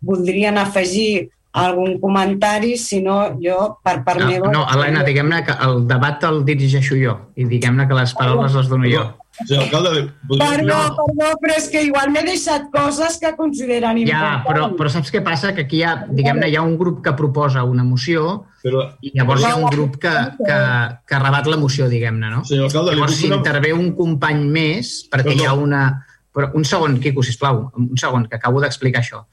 voldrien 0.00 0.56
afegir 0.56 1.28
algun 1.52 1.98
comentari, 1.98 2.76
si 2.78 3.00
no 3.02 3.36
jo, 3.42 3.80
per 3.82 4.04
part 4.06 4.22
no, 4.22 4.28
meva... 4.28 4.50
No, 4.54 4.66
Helena, 4.70 5.02
diguem-ne 5.06 5.42
que 5.46 5.56
el 5.66 5.82
debat 5.90 6.22
el 6.28 6.44
dirigeixo 6.46 6.98
jo 6.98 7.16
i 7.34 7.46
diguem-ne 7.50 7.88
que 7.90 7.96
les 7.98 8.14
paraules 8.14 8.54
les 8.54 8.70
dono 8.70 8.86
jo. 8.90 9.08
Sí, 9.40 9.56
alcalde, 9.56 10.10
Perdó, 10.28 10.66
no. 10.66 10.96
perdó, 10.98 11.28
però 11.40 11.54
és 11.56 11.66
que 11.72 11.80
igual 11.86 12.10
m'he 12.12 12.22
deixat 12.26 12.66
coses 12.74 13.16
que 13.22 13.30
consideren 13.38 13.96
ja, 14.02 14.02
importants. 14.04 14.44
però, 14.46 14.66
però 14.76 14.92
saps 14.92 15.10
què 15.14 15.22
passa? 15.24 15.54
Que 15.56 15.64
aquí 15.64 15.80
hi 15.80 15.86
ha, 15.88 15.94
diguem-ne, 16.10 16.50
hi 16.50 16.58
ha 16.60 16.64
un 16.66 16.76
grup 16.78 17.00
que 17.06 17.14
proposa 17.16 17.64
una 17.64 17.86
moció 17.86 18.44
però... 18.62 18.84
i 19.00 19.14
llavors 19.16 19.46
hi 19.46 19.48
ha 19.48 19.56
un 19.56 19.70
grup 19.72 19.96
que, 20.02 20.12
que, 20.44 20.60
que 21.08 21.22
rebat 21.24 21.48
la 21.48 21.56
moció, 21.56 21.88
diguem-ne, 21.88 22.30
no? 22.34 22.44
Sí, 22.44 22.60
alcalde, 22.60 22.94
llavors, 22.94 23.16
si 23.16 23.32
intervé 23.32 23.72
un 23.74 23.94
company 23.96 24.44
més, 24.44 24.94
perquè 25.10 25.34
hi 25.38 25.48
ha 25.48 25.56
una... 25.56 25.84
Però 26.30 26.52
un 26.54 26.62
segon, 26.62 27.00
Quico, 27.02 27.24
sisplau, 27.26 27.64
un 27.74 27.96
segon, 27.98 28.28
que 28.30 28.36
acabo 28.38 28.60
d'explicar 28.62 29.00
això 29.02 29.24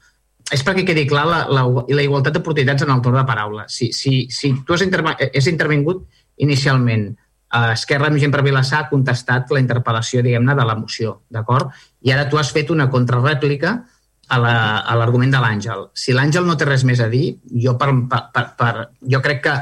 és 0.54 0.62
perquè 0.64 0.84
quedi 0.88 1.04
clar 1.08 1.26
la, 1.28 1.40
la, 1.52 1.64
la 1.92 2.04
igualtat 2.04 2.36
d'oportunitats 2.36 2.86
en 2.86 2.92
el 2.94 3.02
torn 3.04 3.18
de 3.20 3.24
paraula. 3.28 3.66
Si, 3.68 3.90
si, 3.92 4.26
si 4.32 4.54
tu 4.64 4.76
has, 4.76 4.84
interva 4.86 5.14
has 5.18 5.48
intervingut 5.50 6.06
inicialment, 6.44 7.10
eh, 7.12 7.72
Esquerra 7.74 8.08
amb 8.08 8.20
gent 8.22 8.32
per 8.32 8.44
Vilassar 8.46 8.84
ha 8.84 8.88
contestat 8.88 9.52
la 9.52 9.60
interpel·lació, 9.60 10.22
diguem-ne, 10.24 10.56
de 10.56 10.66
la 10.68 10.76
moció, 10.78 11.18
d'acord? 11.32 11.74
I 12.00 12.14
ara 12.14 12.28
tu 12.30 12.40
has 12.40 12.52
fet 12.54 12.72
una 12.72 12.88
contrarèplica 12.92 13.76
a 14.28 14.38
l'argument 14.40 15.30
la, 15.32 15.38
de 15.38 15.42
l'Àngel. 15.44 15.84
Si 15.96 16.12
l'Àngel 16.16 16.48
no 16.48 16.56
té 16.60 16.68
res 16.68 16.84
més 16.84 17.00
a 17.00 17.08
dir, 17.12 17.38
jo, 17.64 17.76
per, 17.80 17.90
per, 18.08 18.44
per, 18.58 18.72
jo 19.00 19.20
crec 19.24 19.44
que, 19.44 19.54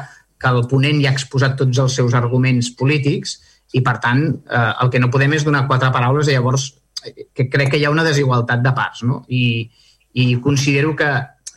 que 0.42 0.52
el 0.54 0.66
ponent 0.70 0.98
ja 1.02 1.12
ha 1.12 1.16
exposat 1.16 1.54
tots 1.58 1.82
els 1.82 1.98
seus 1.98 2.14
arguments 2.18 2.72
polítics 2.78 3.38
i, 3.74 3.82
per 3.82 3.98
tant, 4.02 4.26
eh, 4.26 4.72
el 4.82 4.90
que 4.90 5.02
no 5.02 5.10
podem 5.10 5.34
és 5.38 5.46
donar 5.46 5.66
quatre 5.70 5.90
paraules 5.94 6.30
i 6.30 6.34
llavors 6.34 6.68
eh, 7.04 7.28
que 7.34 7.48
crec 7.50 7.74
que 7.74 7.80
hi 7.80 7.86
ha 7.86 7.94
una 7.94 8.06
desigualtat 8.06 8.62
de 8.62 8.74
parts, 8.74 9.02
no? 9.06 9.22
I, 9.30 9.70
i 10.16 10.40
considero 10.40 10.94
que, 10.96 11.10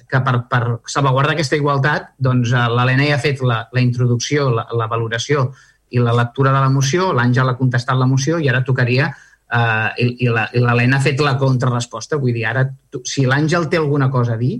que 0.09 0.19
per, 0.25 0.35
per 0.51 0.61
salvaguardar 0.89 1.37
aquesta 1.37 1.57
igualtat, 1.59 2.13
doncs 2.19 2.51
eh, 2.51 2.65
l'Helena 2.75 3.07
ja 3.07 3.17
ha 3.17 3.23
fet 3.23 3.43
la, 3.45 3.61
la 3.71 3.83
introducció, 3.83 4.49
la, 4.51 4.65
la 4.75 4.89
valoració 4.91 5.49
i 5.89 6.01
la 6.03 6.13
lectura 6.13 6.51
de 6.53 6.59
la 6.61 6.71
moció, 6.73 7.13
l'Àngel 7.15 7.53
ha 7.53 7.57
contestat 7.57 7.97
la 7.97 8.09
moció 8.09 8.37
i 8.37 8.49
ara 8.51 8.61
tocaria 8.67 9.07
eh, 9.09 9.89
i, 10.03 10.09
i 10.25 10.29
l'Helena 10.29 10.99
ha 10.99 11.05
fet 11.05 11.23
la 11.23 11.37
contrarresposta. 11.39 12.19
Vull 12.21 12.35
dir, 12.35 12.45
ara, 12.49 12.65
tu, 12.91 13.01
si 13.07 13.25
l'Àngel 13.29 13.69
té 13.71 13.79
alguna 13.79 14.09
cosa 14.11 14.35
a 14.35 14.41
dir, 14.41 14.59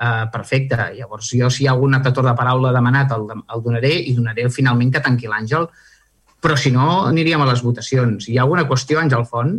eh, 0.00 0.24
perfecte. 0.32 0.78
Llavors, 0.96 1.34
jo, 1.36 1.50
si 1.50 1.64
hi 1.64 1.68
ha 1.68 1.74
algun 1.74 1.98
altre 1.98 2.14
de 2.14 2.36
paraula 2.38 2.72
demanat, 2.76 3.12
el, 3.16 3.26
el 3.34 3.66
donaré 3.66 3.92
i 3.98 4.14
donaré 4.16 4.48
finalment 4.52 4.94
que 4.94 5.02
tanqui 5.04 5.30
l'Àngel. 5.30 5.68
Però, 6.40 6.56
si 6.56 6.72
no, 6.72 6.86
aniríem 7.10 7.42
a 7.42 7.50
les 7.50 7.60
votacions. 7.66 8.30
Hi 8.30 8.38
ha 8.38 8.46
alguna 8.46 8.64
qüestió, 8.68 9.02
Àngel 9.02 9.26
Font, 9.28 9.58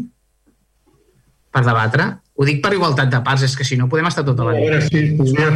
per 1.52 1.62
debatre? 1.68 2.08
Ho 2.42 2.46
dic 2.48 2.58
per 2.64 2.72
igualtat 2.74 3.12
de 3.14 3.20
parts, 3.22 3.44
és 3.46 3.54
que 3.54 3.66
si 3.68 3.76
no 3.78 3.86
podem 3.90 4.08
estar 4.10 4.24
tota 4.26 4.48
la 4.48 4.56
nit. 4.56 4.64
A 4.66 4.70
veure, 4.72 4.86
sí, 4.88 5.02
podria, 5.18 5.50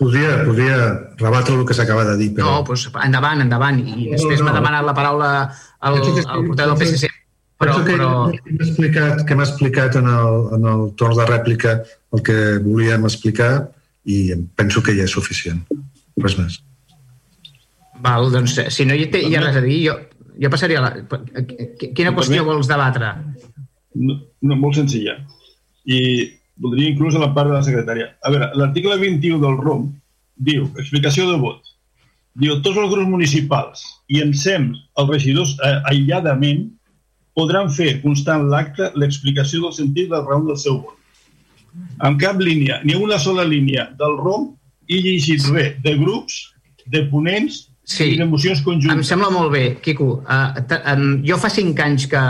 podria, 0.00 0.30
podria 0.42 0.78
rebatre 1.20 1.52
el 1.54 1.60
que 1.68 1.76
s'acaba 1.78 2.02
de 2.08 2.16
dir. 2.18 2.32
Però... 2.34 2.48
No, 2.48 2.62
doncs 2.66 2.88
endavant, 3.04 3.42
endavant. 3.44 3.78
I 3.78 4.08
després 4.08 4.40
no, 4.40 4.48
no. 4.48 4.48
m'ha 4.48 4.54
demanat 4.56 4.88
la 4.88 4.94
paraula 4.96 5.28
el, 5.86 6.00
el 6.02 6.48
portador 6.48 6.72
del 6.72 6.80
PSC. 6.80 7.10
Però, 7.62 7.76
que, 7.86 7.94
però... 7.94 8.08
que 8.34 8.56
m'ha 8.56 8.66
explicat, 8.66 9.22
que 9.28 9.36
m'ha 9.38 9.46
explicat 9.46 10.00
en, 10.00 10.08
el, 10.10 10.40
en 10.56 10.66
el 10.72 10.82
torn 10.98 11.14
de 11.20 11.28
rèplica 11.28 11.76
el 12.18 12.24
que 12.26 12.38
volíem 12.64 13.06
explicar 13.06 13.52
i 14.10 14.18
penso 14.58 14.82
que 14.82 14.96
ja 14.98 15.06
és 15.06 15.14
suficient. 15.14 15.62
Res 16.24 16.34
més. 16.40 16.58
Val, 18.02 18.26
doncs, 18.34 18.58
si 18.74 18.88
no 18.90 18.98
hi, 18.98 19.06
té, 19.14 19.22
hi 19.22 19.38
ha 19.38 19.44
res 19.46 19.62
a 19.62 19.62
dir, 19.62 19.78
jo, 19.86 19.94
jo 20.42 20.50
passaria 20.50 20.82
a 20.82 20.88
la... 20.88 21.22
Quina 21.94 22.10
qüestió 22.18 22.42
vols 22.50 22.66
debatre? 22.74 23.14
No, 23.94 24.18
no, 24.42 24.58
molt 24.58 24.82
senzilla 24.82 25.20
i 25.84 26.00
voldria 26.60 26.92
inclús 26.92 27.16
a 27.16 27.22
la 27.22 27.32
part 27.34 27.50
de 27.50 27.58
la 27.58 27.66
secretària. 27.66 28.10
A 28.22 28.32
veure, 28.32 28.50
l'article 28.58 28.96
21 29.00 29.40
del 29.42 29.58
ROM 29.60 29.88
diu, 30.36 30.68
explicació 30.78 31.26
de 31.30 31.38
vot, 31.42 31.60
diu, 32.40 32.56
tots 32.62 32.78
els 32.78 32.90
grups 32.92 33.10
municipals 33.10 33.84
i 34.10 34.22
en 34.24 34.34
SEM 34.34 34.72
els 34.72 35.10
regidors 35.10 35.54
eh, 35.60 35.76
aïlladament 35.92 36.66
podran 37.34 37.70
fer 37.74 37.98
constant 38.02 38.46
l'acte 38.50 38.90
l'explicació 38.98 39.66
del 39.66 39.76
sentit 39.76 40.10
del 40.10 40.26
raó 40.26 40.44
del 40.46 40.58
seu 40.60 40.80
vot. 40.82 40.98
En 42.06 42.18
cap 42.18 42.38
línia, 42.38 42.80
ni 42.86 42.94
una 42.94 43.18
sola 43.18 43.42
línia 43.46 43.88
del 43.98 44.18
ROM 44.20 44.52
he 44.86 45.00
llegit 45.02 45.42
res 45.50 45.78
de 45.82 45.96
grups, 45.98 46.36
de 46.86 47.02
ponents 47.10 47.64
Sí, 47.84 48.06
i 48.14 48.16
d'emocions 48.16 48.62
conjuntes. 48.64 48.96
em 48.96 49.02
sembla 49.04 49.28
molt 49.28 49.50
bé, 49.52 49.64
Quico. 49.84 50.06
Uh, 50.24 50.62
um, 50.94 51.02
jo 51.26 51.36
fa 51.36 51.50
cinc 51.52 51.80
anys 51.84 52.06
que, 52.08 52.22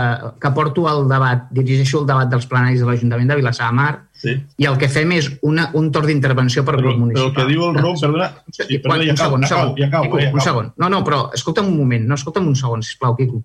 que 0.43 0.51
porto 0.51 0.83
el 0.91 1.05
debat, 1.07 1.45
dirigeixo 1.55 2.01
el 2.01 2.09
debat 2.09 2.27
dels 2.31 2.47
plenaris 2.51 2.83
de 2.83 2.89
l'Ajuntament 2.89 3.31
de 3.31 3.37
Vilassar 3.39 3.69
de 3.71 3.77
Mar 3.77 3.93
sí. 4.19 4.35
i 4.59 4.67
el 4.67 4.75
que 4.81 4.89
fem 4.91 5.13
és 5.15 5.29
una, 5.47 5.69
un 5.79 5.87
torn 5.95 6.11
d'intervenció 6.11 6.65
per 6.67 6.75
grup 6.81 6.99
municipal. 6.99 7.31
Però 7.31 7.31
el 7.31 7.37
que 7.39 7.47
diu 7.53 7.63
el 7.69 7.79
ROM, 7.79 7.95
perdona... 8.03 8.29
Sí, 8.51 8.81
perdona, 8.83 9.15
segon, 9.21 9.47
un 9.47 9.49
segon, 9.53 9.73
ja 9.79 9.87
acabo, 9.87 10.09
Quico, 10.09 10.19
ja 10.19 10.27
acabo. 10.27 10.41
un 10.41 10.45
segon. 10.49 10.69
No, 10.83 10.91
no, 10.91 11.01
però 11.07 11.21
escolta'm 11.39 11.71
un 11.71 11.79
moment, 11.79 12.03
no, 12.11 12.19
escolta'm 12.19 12.51
un 12.51 12.59
segon, 12.59 12.83
sisplau, 12.83 13.15
Quico. 13.15 13.39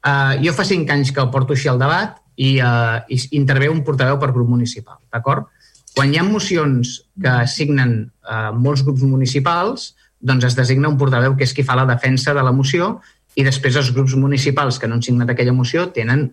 Uh, 0.00 0.40
jo 0.40 0.56
fa 0.56 0.64
cinc 0.64 0.88
anys 0.96 1.12
que 1.12 1.20
el 1.20 1.28
porto 1.28 1.52
així 1.52 1.68
al 1.68 1.80
debat 1.82 2.16
i, 2.40 2.54
uh, 2.64 3.04
i 3.12 3.20
intervé 3.36 3.68
un 3.68 3.84
portaveu 3.84 4.16
per 4.22 4.32
grup 4.32 4.48
municipal, 4.48 4.96
d'acord? 5.12 5.52
Quan 5.92 6.14
hi 6.14 6.16
ha 6.16 6.24
mocions 6.24 7.02
que 7.20 7.40
signen 7.52 7.98
uh, 8.24 8.48
molts 8.56 8.80
grups 8.86 9.04
municipals, 9.04 9.90
doncs 10.20 10.46
es 10.50 10.56
designa 10.56 10.90
un 10.90 10.98
portaveu 11.00 11.34
que 11.36 11.46
és 11.48 11.54
qui 11.56 11.64
fa 11.66 11.76
la 11.78 11.88
defensa 11.88 12.34
de 12.36 12.44
la 12.44 12.52
moció 12.52 12.98
i 13.38 13.44
després 13.46 13.78
els 13.80 13.90
grups 13.96 14.14
municipals 14.18 14.78
que 14.78 14.88
no 14.88 14.98
han 14.98 15.04
signat 15.06 15.32
aquella 15.32 15.54
moció 15.56 15.88
tenen, 15.94 16.28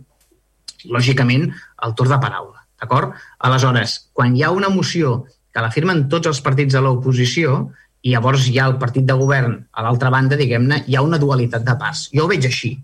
lògicament, 0.91 1.49
el 1.85 1.95
torn 1.97 2.13
de 2.13 2.19
paraula. 2.21 2.63
D'acord? 2.77 3.15
Aleshores, 3.47 3.97
quan 4.13 4.35
hi 4.35 4.43
ha 4.43 4.51
una 4.53 4.69
moció 4.69 5.23
que 5.53 5.63
la 5.63 5.71
firmen 5.73 6.05
tots 6.11 6.29
els 6.29 6.41
partits 6.45 6.75
de 6.77 6.83
l'oposició 6.83 7.71
i 8.05 8.13
llavors 8.13 8.45
hi 8.47 8.59
ha 8.59 8.67
el 8.69 8.77
partit 8.81 9.07
de 9.07 9.15
govern 9.17 9.57
a 9.73 9.85
l'altra 9.85 10.11
banda, 10.13 10.37
diguem-ne, 10.37 10.83
hi 10.85 10.97
ha 10.97 11.05
una 11.05 11.17
dualitat 11.21 11.65
de 11.65 11.75
parts. 11.79 12.07
Jo 12.13 12.27
ho 12.27 12.31
veig 12.31 12.45
així. 12.45 12.75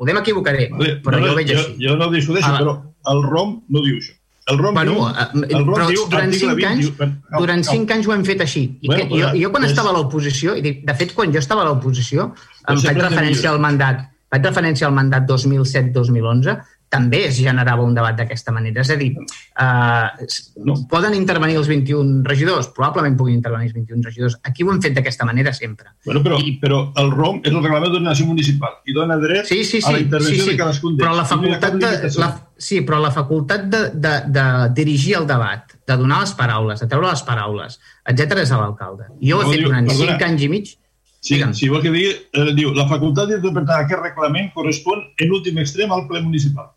Podem 0.00 0.20
equivocaré, 0.22 0.70
vale, 0.72 0.94
però 1.04 1.18
no, 1.18 1.26
jo 1.26 1.32
ho 1.34 1.40
veig 1.40 1.50
jo, 1.50 1.58
així. 1.58 1.74
Jo 1.82 1.96
no 1.98 2.08
discuteixo, 2.12 2.52
però 2.54 2.76
el 3.12 3.26
ROM 3.26 3.58
no 3.68 3.82
diu 3.84 3.98
això. 3.98 4.14
El 4.50 4.58
ROM 4.58 4.74
bueno, 4.74 4.92
diu, 4.92 5.08
eh, 5.08 5.56
el 5.56 5.66
però 5.68 5.88
diu 5.88 6.06
durant 6.10 6.32
cinc 6.34 6.54
20, 6.58 6.66
anys, 6.70 6.86
diu, 6.86 7.08
no, 7.30 7.40
durant 7.42 7.64
no. 7.64 7.72
cinc 7.72 7.90
anys 7.96 8.08
ho 8.08 8.14
hem 8.16 8.24
fet 8.26 8.40
així. 8.46 8.62
I 8.80 8.88
Bueno, 8.90 9.08
que, 9.08 9.20
jo, 9.20 9.32
jo 9.42 9.50
quan 9.54 9.64
és- 9.64 9.70
estava 9.74 9.90
a 9.90 9.96
l'oposició, 9.96 10.56
i 10.56 10.62
de 10.62 10.94
fet, 10.94 11.14
quan 11.14 11.32
jo 11.32 11.38
estava 11.38 11.62
a 11.62 11.68
l'oposició, 11.70 12.32
em 12.68 12.80
faig 12.82 12.98
referència 12.98 13.50
al 13.50 13.60
mandat 13.62 14.06
faig 14.30 14.44
referència 14.46 14.86
al 14.86 14.92
mandat 14.94 15.24
2007-2011, 15.26 16.52
també 16.90 17.22
es 17.28 17.38
generava 17.38 17.84
un 17.86 17.94
debat 17.94 18.16
d'aquesta 18.18 18.52
manera. 18.52 18.82
És 18.82 18.90
a 18.90 18.96
dir, 18.98 19.12
eh, 19.14 20.26
no. 20.66 20.74
poden 20.90 21.14
intervenir 21.14 21.56
els 21.60 21.70
21 21.70 22.24
regidors? 22.26 22.68
Probablement 22.74 23.16
puguin 23.16 23.38
intervenir 23.38 23.70
els 23.70 23.76
21 23.76 24.02
regidors. 24.08 24.36
Aquí 24.42 24.66
ho 24.66 24.72
hem 24.74 24.80
fet 24.82 24.96
d'aquesta 24.98 25.28
manera 25.28 25.54
sempre. 25.54 25.94
Bueno, 26.04 26.24
però, 26.26 26.40
I... 26.42 26.56
però 26.62 26.80
el 27.00 27.12
ROM 27.14 27.40
és 27.44 27.52
el 27.54 27.62
reglament 27.62 27.94
d'ordenació 27.94 28.26
municipal 28.26 28.80
i 28.84 28.96
dona 28.96 29.20
dret 29.22 29.46
sí, 29.46 29.62
sí, 29.62 29.78
sí, 29.78 29.86
a 29.86 29.94
la 29.94 30.02
intervenció 30.02 30.42
sí, 30.42 30.48
sí. 30.48 30.50
de 30.50 30.58
cadascun 30.58 30.96
d'ells. 30.96 31.06
Però 31.06 31.14
la 31.16 31.28
facultat 31.30 31.78
de, 31.78 31.92
la, 32.18 32.32
sí, 32.58 32.82
però 32.86 33.00
la 33.04 33.14
facultat 33.14 33.70
de, 33.70 33.84
de, 33.94 34.16
de 34.34 34.48
dirigir 34.82 35.16
el 35.22 35.30
debat, 35.30 35.78
de 35.86 36.00
donar 36.00 36.24
les 36.26 36.34
paraules, 36.34 36.82
de 36.82 36.90
treure 36.90 37.14
les 37.14 37.24
paraules, 37.30 37.80
etc 38.10 38.42
és 38.42 38.50
a 38.50 38.60
l'alcalde. 38.64 39.12
Jo 39.22 39.38
ho 39.38 39.46
he 39.46 39.54
fet 39.54 39.66
durant 39.68 39.94
5 39.94 40.26
anys 40.26 40.46
i 40.48 40.52
mig 40.58 40.76
Sí, 41.20 41.34
Digue'm. 41.34 41.52
si 41.52 41.68
vol 41.68 41.82
que 41.84 41.90
digui, 41.92 42.14
eh, 42.32 42.52
diu, 42.56 42.70
la 42.72 42.86
facultat 42.88 43.28
d'interpretar 43.28 43.82
aquest 43.82 44.00
reglament 44.00 44.46
correspon 44.54 45.02
en 45.20 45.32
últim 45.36 45.58
extrem 45.60 45.92
al 45.92 46.06
ple 46.08 46.22
municipal. 46.24 46.70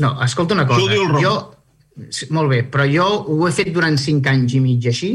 No, 0.00 0.14
escolta 0.24 0.54
una 0.54 0.66
cosa. 0.66 0.96
Jo, 1.20 1.34
molt 2.32 2.48
bé, 2.48 2.62
però 2.72 2.86
jo 2.88 3.04
ho 3.28 3.46
he 3.48 3.52
fet 3.52 3.72
durant 3.74 3.98
5 4.00 4.30
anys 4.32 4.56
i 4.56 4.60
mig 4.64 4.86
així 4.88 5.12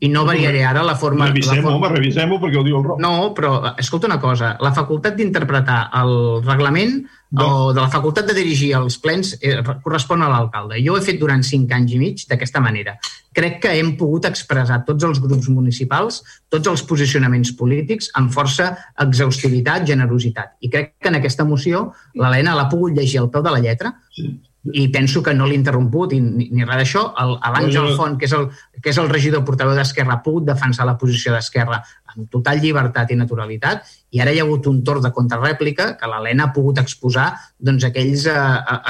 i 0.00 0.08
no 0.08 0.24
variaré 0.24 0.62
ara 0.64 0.82
la 0.82 0.96
forma... 0.96 1.28
Revisem-ho, 1.28 1.62
forma... 1.66 1.76
home, 1.76 1.88
revisem-ho 1.98 2.38
perquè 2.40 2.56
ho 2.56 2.64
diu 2.64 2.78
el 2.78 2.84
Roc. 2.86 3.00
No, 3.04 3.32
però 3.36 3.74
escolta 3.78 4.08
una 4.08 4.18
cosa, 4.20 4.54
la 4.64 4.72
facultat 4.76 5.18
d'interpretar 5.18 5.80
el 6.00 6.14
reglament 6.46 7.02
no. 7.36 7.44
o 7.44 7.72
de 7.76 7.82
la 7.82 7.90
facultat 7.92 8.30
de 8.30 8.36
dirigir 8.38 8.72
els 8.78 8.96
plens 9.02 9.34
eh, 9.36 9.60
correspon 9.84 10.24
a 10.24 10.30
l'alcalde. 10.32 10.80
Jo 10.80 10.96
ho 10.96 11.00
he 11.00 11.04
fet 11.04 11.20
durant 11.20 11.44
cinc 11.44 11.76
anys 11.76 11.92
i 11.92 12.00
mig 12.00 12.24
d'aquesta 12.32 12.64
manera. 12.64 12.96
Crec 13.36 13.60
que 13.66 13.76
hem 13.76 13.92
pogut 14.00 14.24
expressar 14.26 14.80
tots 14.88 15.04
els 15.06 15.20
grups 15.22 15.52
municipals, 15.52 16.22
tots 16.50 16.72
els 16.72 16.82
posicionaments 16.88 17.52
polítics 17.60 18.08
amb 18.18 18.32
força 18.32 18.72
exhaustivitat, 19.04 19.84
generositat. 19.92 20.56
I 20.64 20.72
crec 20.72 20.96
que 20.96 21.12
en 21.12 21.20
aquesta 21.20 21.44
moció 21.44 21.90
l'Helena 22.16 22.56
l'ha 22.56 22.70
pogut 22.72 22.96
llegir 22.96 23.20
al 23.20 23.28
peu 23.30 23.44
de 23.44 23.52
la 23.52 23.60
lletra, 23.60 23.98
sí 24.16 24.32
i 24.76 24.88
penso 24.92 25.22
que 25.24 25.32
no 25.32 25.46
l'he 25.48 25.56
interromput 25.56 26.12
i 26.12 26.20
ni, 26.20 26.50
ni 26.52 26.66
res 26.66 26.82
d'això. 26.82 27.06
L'Àngel 27.16 27.94
Font, 27.96 28.18
que 28.20 28.28
és 28.28 28.34
el, 28.36 28.48
que 28.82 28.92
és 28.92 28.98
el 29.00 29.08
regidor 29.08 29.44
portaveu 29.46 29.72
d'Esquerra, 29.76 30.18
ha 30.18 30.24
pogut 30.24 30.44
defensar 30.50 30.84
la 30.88 30.98
posició 31.00 31.32
d'Esquerra 31.32 31.80
amb 32.10 32.28
total 32.30 32.60
llibertat 32.60 33.12
i 33.14 33.16
naturalitat 33.16 33.88
i 34.10 34.20
ara 34.20 34.32
hi 34.34 34.40
ha 34.40 34.44
hagut 34.44 34.66
un 34.66 34.82
torn 34.84 35.04
de 35.04 35.12
contrarèplica 35.14 35.92
que 35.96 36.10
l'Helena 36.10 36.48
ha 36.48 36.54
pogut 36.54 36.80
exposar 36.82 37.30
doncs, 37.58 37.86
aquells 37.86 38.26
eh, 38.26 38.38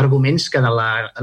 arguments 0.00 0.48
que 0.50 0.62
de 0.64 0.70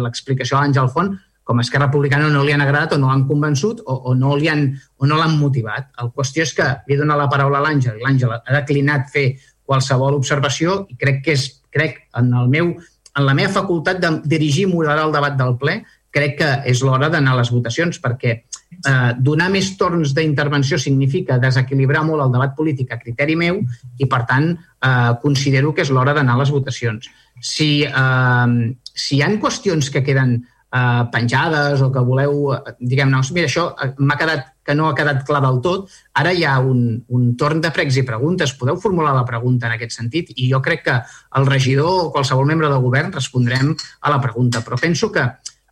l'explicació 0.04 0.58
de 0.58 0.62
l'Àngel 0.62 0.92
Font 0.94 1.16
com 1.48 1.60
a 1.60 1.64
Esquerra 1.64 1.88
Republicana 1.88 2.28
no 2.30 2.44
li 2.44 2.54
han 2.54 2.62
agradat 2.62 2.94
o 2.96 3.02
no 3.02 3.10
l'han 3.10 3.26
convençut 3.28 3.80
o, 3.86 3.96
o 4.12 4.16
no 4.16 4.36
li 4.36 4.50
han, 4.52 4.68
o 5.00 5.08
no 5.08 5.18
l'han 5.18 5.38
motivat. 5.40 5.94
El 6.04 6.12
qüestió 6.16 6.44
és 6.44 6.52
que 6.54 6.68
li 6.88 6.96
he 6.96 7.00
donat 7.00 7.20
la 7.22 7.30
paraula 7.32 7.62
a 7.62 7.66
l'Àngel 7.66 8.00
i 8.00 8.04
l'Àngel 8.04 8.36
ha 8.36 8.58
declinat 8.60 9.08
fer 9.14 9.30
qualsevol 9.68 10.16
observació 10.20 10.82
i 10.92 11.00
crec 11.00 11.24
que 11.24 11.38
és, 11.40 11.48
crec, 11.74 12.02
en 12.20 12.34
el 12.36 12.52
meu 12.52 12.76
en 13.18 13.26
la 13.26 13.36
meva 13.38 13.54
facultat 13.54 14.02
de 14.02 14.12
dirigir 14.30 14.68
i 14.68 14.72
moderar 14.72 15.08
el 15.08 15.16
debat 15.16 15.38
del 15.38 15.56
ple, 15.58 15.80
crec 16.14 16.38
que 16.40 16.50
és 16.72 16.82
l'hora 16.86 17.10
d'anar 17.14 17.36
a 17.36 17.40
les 17.42 17.52
votacions, 17.54 18.00
perquè 18.02 18.34
eh, 18.34 19.12
donar 19.20 19.50
més 19.54 19.70
torns 19.80 20.14
d'intervenció 20.18 20.80
significa 20.82 21.40
desequilibrar 21.42 22.04
molt 22.08 22.26
el 22.26 22.34
debat 22.34 22.56
polític 22.58 22.94
a 22.94 23.00
criteri 23.02 23.38
meu 23.40 23.62
i, 23.98 24.08
per 24.10 24.24
tant, 24.30 24.52
eh, 24.56 25.14
considero 25.22 25.74
que 25.74 25.86
és 25.86 25.94
l'hora 25.94 26.16
d'anar 26.18 26.38
a 26.38 26.44
les 26.44 26.54
votacions. 26.54 27.10
Si, 27.42 27.72
eh, 27.86 28.76
si 28.94 29.18
hi 29.18 29.24
han 29.26 29.40
qüestions 29.42 29.92
que 29.94 30.04
queden 30.06 30.38
eh, 30.42 31.04
penjades 31.14 31.84
o 31.86 31.92
que 31.94 32.06
voleu, 32.06 32.54
diguem-ne, 32.80 33.24
mira, 33.34 33.52
això 33.52 33.72
eh, 33.76 33.94
m'ha 33.98 34.20
quedat 34.20 34.54
que 34.68 34.76
no 34.76 34.90
ha 34.90 34.96
quedat 34.96 35.24
clar 35.28 35.42
del 35.46 35.62
tot, 35.64 35.88
ara 36.20 36.36
hi 36.36 36.44
ha 36.44 36.58
un, 36.60 36.82
un 37.16 37.28
torn 37.40 37.64
de 37.64 37.72
pregs 37.72 37.98
i 38.02 38.06
preguntes. 38.08 38.54
Podeu 38.60 38.80
formular 38.84 39.16
la 39.16 39.26
pregunta 39.26 39.70
en 39.70 39.78
aquest 39.78 39.96
sentit 39.96 40.34
i 40.36 40.52
jo 40.52 40.60
crec 40.62 40.84
que 40.86 40.98
el 41.40 41.48
regidor 41.48 42.08
o 42.08 42.10
qualsevol 42.12 42.50
membre 42.52 42.72
del 42.72 42.84
govern 42.84 43.14
respondrem 43.16 43.72
a 44.02 44.12
la 44.12 44.20
pregunta. 44.24 44.66
Però 44.66 44.80
penso 44.82 45.12
que 45.12 45.24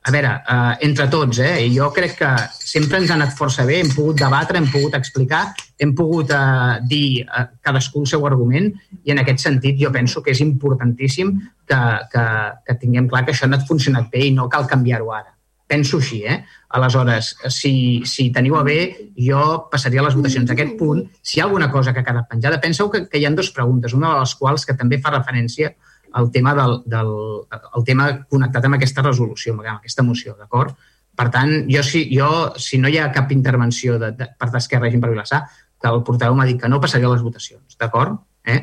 a 0.05 0.11
veure, 0.11 0.31
eh, 0.47 0.77
entre 0.85 1.07
tots, 1.09 1.39
eh, 1.39 1.67
jo 1.73 1.91
crec 1.91 2.11
que 2.19 2.31
sempre 2.53 2.99
ens 2.99 3.09
ha 3.09 3.15
anat 3.15 3.33
força 3.33 3.65
bé, 3.65 3.79
hem 3.81 3.89
pogut 3.89 4.19
debatre, 4.19 4.59
hem 4.59 4.67
pogut 4.69 4.93
explicar, 4.93 5.47
hem 5.81 5.95
pogut 5.97 6.29
eh, 6.29 6.79
dir 6.85 7.23
eh, 7.25 7.45
cadascú 7.65 8.03
el 8.03 8.11
seu 8.11 8.27
argument 8.27 8.69
i 9.03 9.15
en 9.15 9.23
aquest 9.23 9.47
sentit 9.47 9.79
jo 9.81 9.89
penso 9.91 10.21
que 10.21 10.35
és 10.35 10.43
importantíssim 10.45 11.33
que, 11.65 11.79
que, 12.11 12.25
que 12.67 12.77
tinguem 12.83 13.09
clar 13.09 13.25
que 13.25 13.33
això 13.33 13.49
no 13.49 13.57
ha 13.57 13.65
funcionat 13.65 14.11
bé 14.13 14.27
i 14.27 14.35
no 14.35 14.45
cal 14.47 14.69
canviar-ho 14.69 15.09
ara. 15.11 15.33
Penso 15.65 15.97
així, 15.97 16.21
eh? 16.29 16.43
Aleshores, 16.75 17.29
si, 17.53 18.03
si 18.03 18.27
teniu 18.35 18.57
a 18.59 18.63
bé, 18.67 18.79
jo 19.15 19.41
passaria 19.71 20.01
a 20.01 20.05
les 20.07 20.15
votacions. 20.17 20.49
Aquest 20.51 20.73
punt, 20.79 21.05
si 21.23 21.37
hi 21.37 21.41
ha 21.41 21.45
alguna 21.45 21.69
cosa 21.71 21.93
que 21.93 22.01
ha 22.03 22.07
quedat 22.07 22.27
penjada, 22.27 22.59
penseu 22.63 22.89
que, 22.91 23.05
que 23.07 23.21
hi 23.21 23.27
ha 23.27 23.31
dues 23.31 23.51
preguntes, 23.55 23.95
una 23.95 24.11
de 24.11 24.25
les 24.25 24.33
quals 24.35 24.67
que 24.67 24.75
també 24.75 24.99
fa 24.99 25.13
referència 25.15 25.71
el 26.19 26.29
tema, 26.31 26.53
del, 26.55 26.81
del, 26.91 27.13
el 27.79 27.87
tema 27.87 28.09
connectat 28.31 28.67
amb 28.67 28.77
aquesta 28.77 29.03
resolució, 29.05 29.55
amb 29.55 29.65
aquesta 29.77 30.03
moció, 30.03 30.35
d'acord? 30.39 30.75
Per 31.15 31.29
tant, 31.31 31.55
jo 31.71 31.83
si, 31.83 32.05
jo, 32.11 32.29
si 32.59 32.79
no 32.81 32.91
hi 32.91 32.99
ha 32.99 33.11
cap 33.15 33.31
intervenció 33.31 33.99
de, 33.99 34.11
de, 34.19 34.29
per 34.35 34.51
d'Esquerra 34.51 34.91
i 34.91 34.99
per 34.99 35.11
Vilassar, 35.13 35.45
que 35.79 35.91
el 35.91 36.03
portaveu 36.07 36.35
m'ha 36.35 36.47
dit 36.47 36.59
que 36.59 36.71
no 36.71 36.81
passaria 36.83 37.07
a 37.07 37.15
les 37.15 37.23
votacions, 37.23 37.77
d'acord? 37.79 38.19
Eh? 38.43 38.59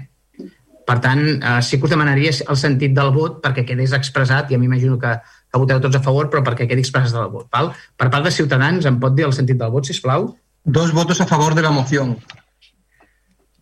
Per 0.85 0.99
tant, 1.01 1.23
eh, 1.23 1.61
sí 1.65 1.79
que 1.79 1.89
us 1.89 1.95
demanaria 1.95 2.33
el 2.33 2.59
sentit 2.61 2.93
del 2.97 3.13
vot 3.15 3.41
perquè 3.45 3.65
quedés 3.69 3.97
expressat, 3.97 4.51
i 4.51 4.57
a 4.57 4.61
mi 4.61 4.69
imagino 4.69 4.99
que, 5.01 5.17
que 5.53 5.61
voteu 5.61 5.81
tots 5.85 5.99
a 5.99 6.01
favor, 6.05 6.31
però 6.33 6.41
perquè 6.47 6.65
quedi 6.69 6.81
expressat 6.81 7.21
el 7.21 7.29
vot. 7.33 7.47
Val? 7.53 7.73
Per 8.01 8.09
part 8.11 8.25
de 8.25 8.33
Ciutadans, 8.33 8.87
em 8.89 8.97
pot 9.01 9.13
dir 9.15 9.27
el 9.29 9.35
sentit 9.37 9.59
del 9.61 9.73
vot, 9.75 9.85
si 9.85 9.99
plau? 10.01 10.31
Dos 10.65 10.95
votos 10.97 11.21
a 11.21 11.27
favor 11.29 11.55
de 11.55 11.63
la 11.63 11.71
moció. 11.75 12.07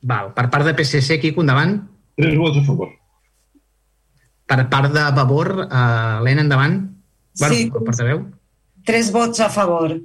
Val. 0.02 0.30
Per 0.36 0.46
part 0.52 0.68
de 0.68 0.74
PSC, 0.78 1.18
aquí, 1.18 1.34
endavant? 1.36 1.80
Tres 2.16 2.36
vots 2.38 2.60
a 2.60 2.64
favor. 2.68 2.92
Per 4.46 4.60
part 4.70 4.92
de 4.94 5.02
Vavor, 5.16 5.50
eh, 5.66 6.20
Helena, 6.20 6.42
endavant. 6.46 6.78
Bueno, 7.38 7.54
Sí. 7.54 7.62
el 7.74 7.84
portaveu. 7.84 8.30
Tres 8.84 9.10
vots 9.12 9.40
a 9.40 9.48
favor. 9.50 9.98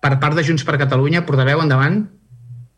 Per 0.00 0.20
part 0.20 0.36
de 0.36 0.44
Junts 0.44 0.64
per 0.64 0.78
Catalunya, 0.78 1.24
portaveu, 1.26 1.60
endavant. 1.60 2.10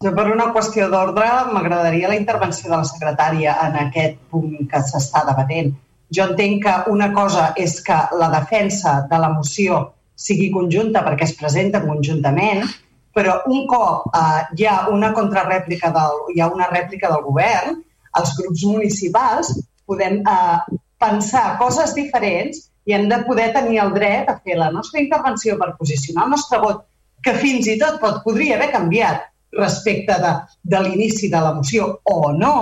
Jo, 0.03 0.15
per 0.15 0.31
una 0.33 0.53
qüestió 0.55 0.89
d'ordre, 0.89 1.27
m'agradaria 1.53 2.09
la 2.09 2.17
intervenció 2.17 2.71
de 2.71 2.77
la 2.77 2.85
secretària 2.85 3.57
en 3.67 3.77
aquest 3.89 4.19
punt 4.31 4.57
que 4.69 4.79
s'està 4.79 5.27
debatent. 5.27 5.75
Jo 6.17 6.27
entenc 6.31 6.65
que 6.65 6.77
una 6.91 7.11
cosa 7.15 7.51
és 7.57 7.79
que 7.87 7.97
la 8.19 8.31
defensa 8.33 9.01
de 9.11 9.19
la 9.23 9.31
moció 9.33 9.81
sigui 10.21 10.51
conjunta 10.53 11.05
perquè 11.07 11.29
es 11.29 11.37
presenta 11.39 11.83
conjuntament, 11.85 12.65
però 13.15 13.41
un 13.51 13.65
cop 13.71 14.11
eh, 14.15 14.43
hi 14.59 14.67
ha 14.67 14.77
una 14.93 15.13
contrarèplica 15.17 15.91
del, 15.95 16.21
hi 16.35 16.43
ha 16.43 16.51
una 16.53 16.69
rèplica 16.71 17.11
del 17.13 17.25
govern, 17.27 17.81
els 18.19 18.35
grups 18.39 18.67
municipals 18.67 19.55
podem 19.87 20.21
eh, 20.21 20.79
pensar 21.01 21.57
coses 21.63 21.95
diferents 21.97 22.67
i 22.87 22.95
hem 22.97 23.09
de 23.11 23.21
poder 23.27 23.51
tenir 23.55 23.81
el 23.85 23.95
dret 23.95 24.29
a 24.29 24.39
fer 24.45 24.59
la 24.59 24.71
nostra 24.75 25.01
intervenció 25.03 25.57
per 25.59 25.75
posicionar 25.79 26.27
el 26.27 26.37
nostre 26.37 26.61
vot, 26.63 26.85
que 27.25 27.35
fins 27.39 27.69
i 27.69 27.79
tot 27.81 28.01
pot, 28.03 28.23
podria 28.25 28.57
haver 28.57 28.71
canviat 28.75 29.27
respecte 29.59 30.17
de, 30.23 30.33
de 30.63 30.81
l'inici 30.85 31.31
de 31.31 31.41
la 31.43 31.53
moció 31.57 31.91
o 32.05 32.33
no, 32.33 32.55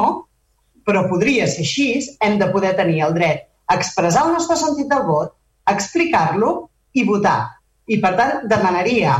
però 0.88 1.04
podria 1.10 1.46
ser 1.52 1.66
així, 1.66 1.88
hem 2.24 2.38
de 2.40 2.48
poder 2.48 2.72
tenir 2.78 3.02
el 3.04 3.14
dret 3.16 3.44
a 3.68 3.76
expressar 3.76 4.24
el 4.24 4.36
nostre 4.38 4.56
sentit 4.56 4.88
del 4.88 5.04
vot, 5.04 5.34
explicar-lo 5.68 6.52
i 6.96 7.04
votar. 7.04 7.40
I, 7.88 7.98
per 8.00 8.14
tant, 8.16 8.46
demanaria, 8.48 9.18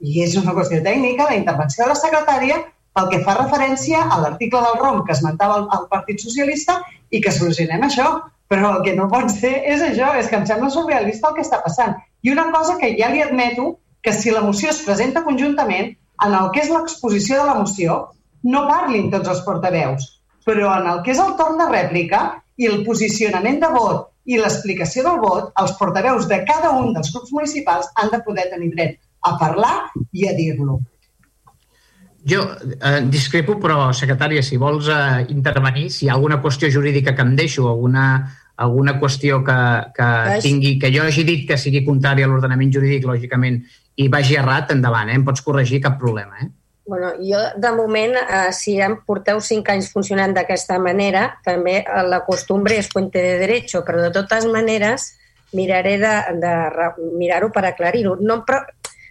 i 0.00 0.22
és 0.22 0.36
una 0.38 0.54
qüestió 0.54 0.78
tècnica, 0.84 1.26
la 1.26 1.38
intervenció 1.38 1.82
de 1.82 1.90
la 1.90 1.98
secretària 1.98 2.60
pel 2.94 3.08
que 3.10 3.22
fa 3.26 3.34
referència 3.40 4.04
a 4.06 4.20
l'article 4.22 4.60
del 4.66 4.78
ROM 4.78 5.02
que 5.06 5.14
esmentava 5.16 5.56
el, 5.60 5.66
el 5.74 5.88
Partit 5.90 6.22
Socialista 6.22 6.78
i 7.10 7.20
que 7.24 7.34
solucionem 7.34 7.82
això. 7.86 8.12
Però 8.50 8.70
el 8.74 8.80
que 8.86 8.94
no 8.96 9.06
pot 9.10 9.30
ser 9.30 9.52
és 9.70 9.82
això, 9.86 10.08
és 10.18 10.30
que 10.30 10.38
em 10.38 10.46
sembla 10.46 10.70
surrealista 10.74 11.30
el 11.30 11.36
que 11.36 11.44
està 11.46 11.60
passant. 11.62 11.94
I 12.26 12.32
una 12.32 12.48
cosa 12.54 12.78
que 12.78 12.94
ja 12.98 13.10
li 13.10 13.22
admeto, 13.22 13.76
que 14.02 14.14
si 14.14 14.30
la 14.34 14.42
moció 14.46 14.70
es 14.70 14.82
presenta 14.86 15.22
conjuntament, 15.26 15.92
en 16.26 16.38
el 16.38 16.50
que 16.54 16.64
és 16.64 16.70
l'exposició 16.70 17.38
de 17.38 17.50
la 17.50 17.58
moció, 17.60 18.00
no 18.42 18.66
parlin 18.66 19.10
tots 19.12 19.30
els 19.30 19.44
portaveus, 19.46 20.08
però 20.46 20.70
en 20.78 20.88
el 20.92 21.02
que 21.04 21.14
és 21.14 21.20
el 21.22 21.34
torn 21.38 21.58
de 21.60 21.68
rèplica 21.70 22.22
i 22.60 22.68
el 22.68 22.82
posicionament 22.86 23.60
de 23.62 23.70
vot 23.74 24.08
i 24.30 24.38
l'explicació 24.38 25.04
del 25.06 25.20
vot, 25.22 25.50
els 25.60 25.72
portaveus 25.78 26.28
de 26.30 26.42
cada 26.48 26.74
un 26.76 26.92
dels 26.94 27.10
grups 27.14 27.32
municipals 27.32 27.88
han 28.00 28.12
de 28.12 28.20
poder 28.26 28.50
tenir 28.52 28.70
dret 28.74 28.98
a 29.26 29.36
parlar 29.40 29.74
i 30.12 30.28
a 30.28 30.34
dir-lo. 30.36 30.78
Jo 32.30 32.44
eh, 32.52 33.00
discrepo, 33.08 33.56
però, 33.60 33.90
secretària, 33.96 34.42
si 34.44 34.58
vols 34.60 34.90
eh, 34.92 35.24
intervenir, 35.32 35.88
si 35.90 36.04
hi 36.04 36.10
ha 36.10 36.18
alguna 36.18 36.40
qüestió 36.44 36.68
jurídica 36.72 37.14
que 37.16 37.24
em 37.24 37.32
deixo, 37.36 37.66
alguna, 37.68 38.04
alguna 38.60 38.98
qüestió 39.00 39.40
que, 39.44 39.58
que 39.96 40.10
tingui, 40.44 40.74
que 40.78 40.92
jo 40.92 41.06
hagi 41.08 41.24
dit 41.24 41.46
que 41.48 41.56
sigui 41.58 41.80
contrària 41.86 42.28
a 42.28 42.30
l'ordenament 42.30 42.72
jurídic, 42.76 43.08
lògicament, 43.08 43.62
i 43.96 44.08
vagi 44.12 44.36
errat, 44.36 44.74
endavant, 44.76 45.08
eh? 45.08 45.16
em 45.16 45.24
pots 45.24 45.40
corregir, 45.44 45.80
cap 45.84 45.96
problema. 46.00 46.44
Eh? 46.44 46.50
Bueno, 46.86 47.12
jo, 47.20 47.38
de 47.56 47.70
moment, 47.76 48.16
eh, 48.16 48.52
si 48.52 48.80
em 48.80 48.96
porteu 49.06 49.38
cinc 49.44 49.68
anys 49.70 49.90
funcionant 49.92 50.32
d'aquesta 50.34 50.78
manera, 50.82 51.36
també 51.44 51.76
eh, 51.84 52.02
la 52.08 52.22
costumbre 52.26 52.78
és 52.80 52.88
fuente 52.90 53.20
de 53.22 53.36
derecho, 53.38 53.84
però 53.86 54.00
de 54.02 54.10
totes 54.10 54.46
maneres 54.50 55.12
miraré 55.52 55.98
de, 55.98 56.14
de 56.40 56.54
re- 56.74 56.94
mirar-ho 57.18 57.50
per 57.54 57.64
aclarir-ho. 57.68 58.16
No, 58.20 58.40
però, 58.46 58.64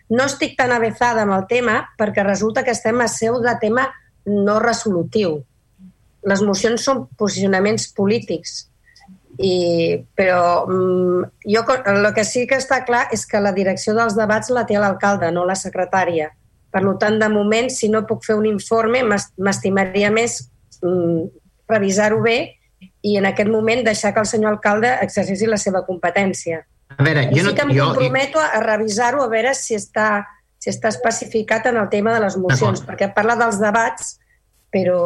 no 0.09 0.25
estic 0.25 0.57
tan 0.57 0.73
avezada 0.73 1.23
amb 1.23 1.35
el 1.37 1.45
tema 1.47 1.83
perquè 1.97 2.25
resulta 2.25 2.63
que 2.65 2.73
estem 2.75 2.99
a 3.01 3.07
seu 3.07 3.39
de 3.43 3.53
tema 3.61 3.85
no 4.25 4.57
resolutiu. 4.59 5.37
Les 6.27 6.41
mocions 6.43 6.83
són 6.83 7.05
posicionaments 7.17 7.87
polítics 7.95 8.65
I, 9.39 10.01
però 10.19 10.65
mm, 10.67 11.29
jo, 11.47 11.61
el 11.87 12.09
que 12.13 12.25
sí 12.27 12.43
que 12.49 12.57
està 12.59 12.81
clar 12.83 13.05
és 13.15 13.23
que 13.29 13.39
la 13.39 13.53
direcció 13.55 13.93
dels 13.95 14.17
debats 14.17 14.49
la 14.51 14.65
té 14.67 14.75
l'alcalde, 14.75 15.29
no 15.31 15.45
la 15.47 15.55
secretària. 15.55 16.33
Per 16.69 16.81
tant, 17.01 17.17
de 17.21 17.29
moment, 17.33 17.69
si 17.73 17.89
no 17.89 18.05
puc 18.05 18.25
fer 18.27 18.35
un 18.37 18.45
informe, 18.45 19.01
m'estimaria 19.03 20.11
més 20.13 20.39
mm, 20.83 21.29
revisar-ho 21.69 22.21
bé 22.21 22.39
i 23.03 23.15
en 23.17 23.27
aquest 23.29 23.49
moment 23.49 23.81
deixar 23.83 24.13
que 24.13 24.21
el 24.21 24.29
senyor 24.29 24.57
alcalde 24.57 24.91
exercici 25.03 25.47
la 25.49 25.57
seva 25.57 25.81
competència. 25.87 26.61
A 26.97 27.03
veure, 27.03 27.27
jo 27.31 27.43
no... 27.43 27.51
Sí 27.51 27.57
que 27.57 27.65
em 27.67 27.73
jo, 27.75 27.89
comprometo 27.89 28.41
a 28.43 28.61
revisar-ho, 28.63 29.23
a 29.23 29.31
veure 29.31 29.53
si 29.57 29.77
està, 29.77 30.09
si 30.59 30.71
està 30.71 30.91
especificat 30.93 31.69
en 31.71 31.79
el 31.81 31.89
tema 31.91 32.13
de 32.15 32.23
les 32.25 32.37
mocions, 32.41 32.83
perquè 32.85 33.11
parla 33.15 33.37
dels 33.39 33.59
debats, 33.61 34.17
però... 34.73 34.99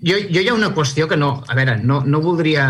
Jo, 0.00 0.16
jo 0.30 0.42
hi 0.42 0.48
ha 0.48 0.56
una 0.56 0.72
qüestió 0.74 1.08
que 1.10 1.18
no... 1.18 1.36
A 1.48 1.58
veure, 1.58 1.78
no, 1.82 2.02
no 2.06 2.22
voldria... 2.24 2.66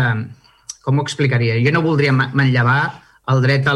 Com 0.81 0.97
ho 0.97 1.03
explicaria? 1.05 1.59
Jo 1.61 1.69
no 1.75 1.83
voldria 1.85 2.09
manllevar 2.11 2.81
el 3.29 3.41
dret 3.43 3.67
a 3.69 3.75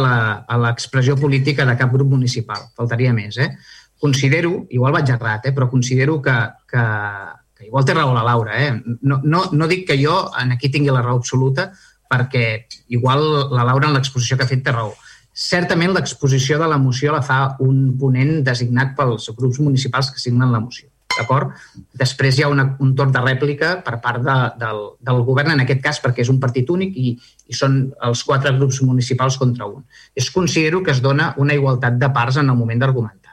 l'expressió 0.58 1.14
política 1.20 1.66
de 1.70 1.76
cap 1.78 1.92
grup 1.94 2.10
municipal. 2.16 2.64
Faltaria 2.76 3.12
més, 3.14 3.38
eh? 3.38 3.52
Considero, 4.02 4.66
igual 4.70 4.94
vaig 4.94 5.10
errat, 5.10 5.48
eh? 5.48 5.54
però 5.56 5.70
considero 5.72 6.22
que, 6.22 6.36
que, 6.70 6.86
que 7.58 7.68
igual 7.70 7.86
té 7.88 7.96
raó 7.96 8.14
la 8.14 8.26
Laura, 8.28 8.58
eh? 8.62 8.72
No, 9.02 9.22
no, 9.24 9.46
no 9.52 9.68
dic 9.72 9.86
que 9.88 10.00
jo 10.02 10.18
en 10.40 10.52
aquí 10.56 10.70
tingui 10.70 10.94
la 10.94 11.04
raó 11.06 11.22
absoluta, 11.22 11.72
perquè 12.12 12.66
igual 12.94 13.24
la 13.56 13.66
Laura 13.66 13.90
en 13.90 13.96
l'exposició 13.98 14.38
que 14.38 14.46
ha 14.46 14.52
fet 14.52 14.66
té 14.66 14.76
raó. 14.76 14.94
Certament 15.36 15.92
l'exposició 15.96 16.60
de 16.60 16.68
la 16.72 16.80
moció 16.80 17.12
la 17.12 17.24
fa 17.26 17.40
un 17.64 17.96
ponent 18.00 18.38
designat 18.44 18.94
pels 18.96 19.32
grups 19.36 19.60
municipals 19.60 20.12
que 20.12 20.22
signen 20.22 20.54
la 20.54 20.62
moció. 20.64 20.88
D'acord? 21.16 21.52
Després 21.96 22.38
hi 22.38 22.44
ha 22.44 22.50
una, 22.52 22.66
un 22.84 22.94
torn 22.96 23.12
de 23.16 23.22
rèplica 23.24 23.76
per 23.84 24.00
part 24.04 24.24
de, 24.24 24.36
del, 24.60 24.82
del 25.08 25.22
govern, 25.28 25.54
en 25.54 25.64
aquest 25.64 25.84
cas 25.84 26.02
perquè 26.04 26.26
és 26.26 26.32
un 26.32 26.42
partit 26.44 26.70
únic 26.72 26.96
i, 27.00 27.14
i 27.48 27.56
són 27.56 27.78
els 28.08 28.24
quatre 28.28 28.52
grups 28.58 28.82
municipals 28.84 29.40
contra 29.40 29.68
un. 29.70 29.86
Es 30.16 30.32
considero 30.32 30.84
que 30.84 30.92
es 30.96 31.02
dona 31.04 31.34
una 31.40 31.56
igualtat 31.56 32.00
de 32.02 32.12
parts 32.16 32.42
en 32.42 32.52
el 32.52 32.60
moment 32.60 32.84
d'argumentar. 32.84 33.25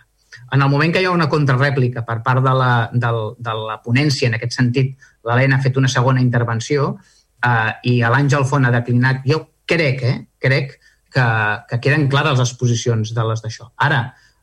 En 0.53 0.61
el 0.61 0.69
moment 0.69 0.93
que 0.93 1.01
hi 1.01 1.07
ha 1.09 1.15
una 1.15 1.31
contrarèplica 1.33 2.03
per 2.05 2.19
part 2.25 2.45
de 2.45 2.53
la, 2.53 2.73
de, 2.93 3.11
de 3.41 3.53
la 3.57 3.79
ponència, 3.81 4.29
en 4.29 4.37
aquest 4.37 4.59
sentit, 4.59 4.93
l'Helena 5.25 5.57
ha 5.57 5.65
fet 5.65 5.79
una 5.81 5.89
segona 5.89 6.21
intervenció 6.21 6.91
eh, 6.93 7.71
i 7.89 7.95
l'Àngel 8.05 8.45
Font 8.49 8.69
ha 8.69 8.73
declinat, 8.75 9.23
jo 9.25 9.39
crec, 9.69 10.03
eh, 10.05 10.19
crec 10.43 10.75
que, 11.13 11.27
que 11.71 11.79
queden 11.81 12.05
clares 12.13 12.37
les 12.43 12.53
posicions 12.61 13.15
de 13.17 13.25
les 13.31 13.45
d'això. 13.45 13.71
Ara, 13.87 14.03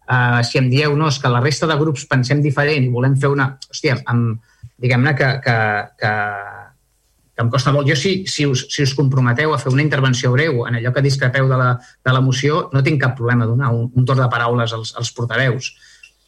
eh, 0.10 0.40
si 0.50 0.58
em 0.58 0.70
dieu 0.72 0.96
no, 0.98 1.12
és 1.14 1.20
que 1.22 1.30
la 1.30 1.44
resta 1.44 1.70
de 1.70 1.78
grups 1.78 2.08
pensem 2.10 2.42
diferent 2.46 2.88
i 2.88 2.94
volem 2.94 3.18
fer 3.20 3.30
una... 3.30 3.52
Hòstia, 3.70 4.00
diguem-ne 4.82 5.14
que, 5.20 5.30
que, 5.46 5.58
que, 6.00 6.14
que 7.36 7.46
em 7.46 7.54
costa 7.54 7.76
molt. 7.76 7.86
Jo, 7.92 8.00
si, 8.00 8.16
si, 8.26 8.48
us, 8.50 8.66
si 8.74 8.82
us 8.88 8.96
comprometeu 8.98 9.54
a 9.54 9.62
fer 9.62 9.70
una 9.76 9.86
intervenció 9.86 10.34
breu 10.34 10.66
en 10.66 10.82
allò 10.82 10.96
que 10.96 11.06
discrepeu 11.06 11.54
de 11.54 11.62
la, 11.62 11.70
de 11.78 12.18
la 12.18 12.26
moció, 12.26 12.66
no 12.74 12.82
tinc 12.82 12.98
cap 13.06 13.14
problema 13.20 13.46
donar 13.46 13.70
un, 13.78 13.92
un 13.94 14.10
torn 14.10 14.26
de 14.26 14.32
paraules 14.34 14.74
als, 14.74 14.96
als 14.98 15.14
portaveus 15.14 15.70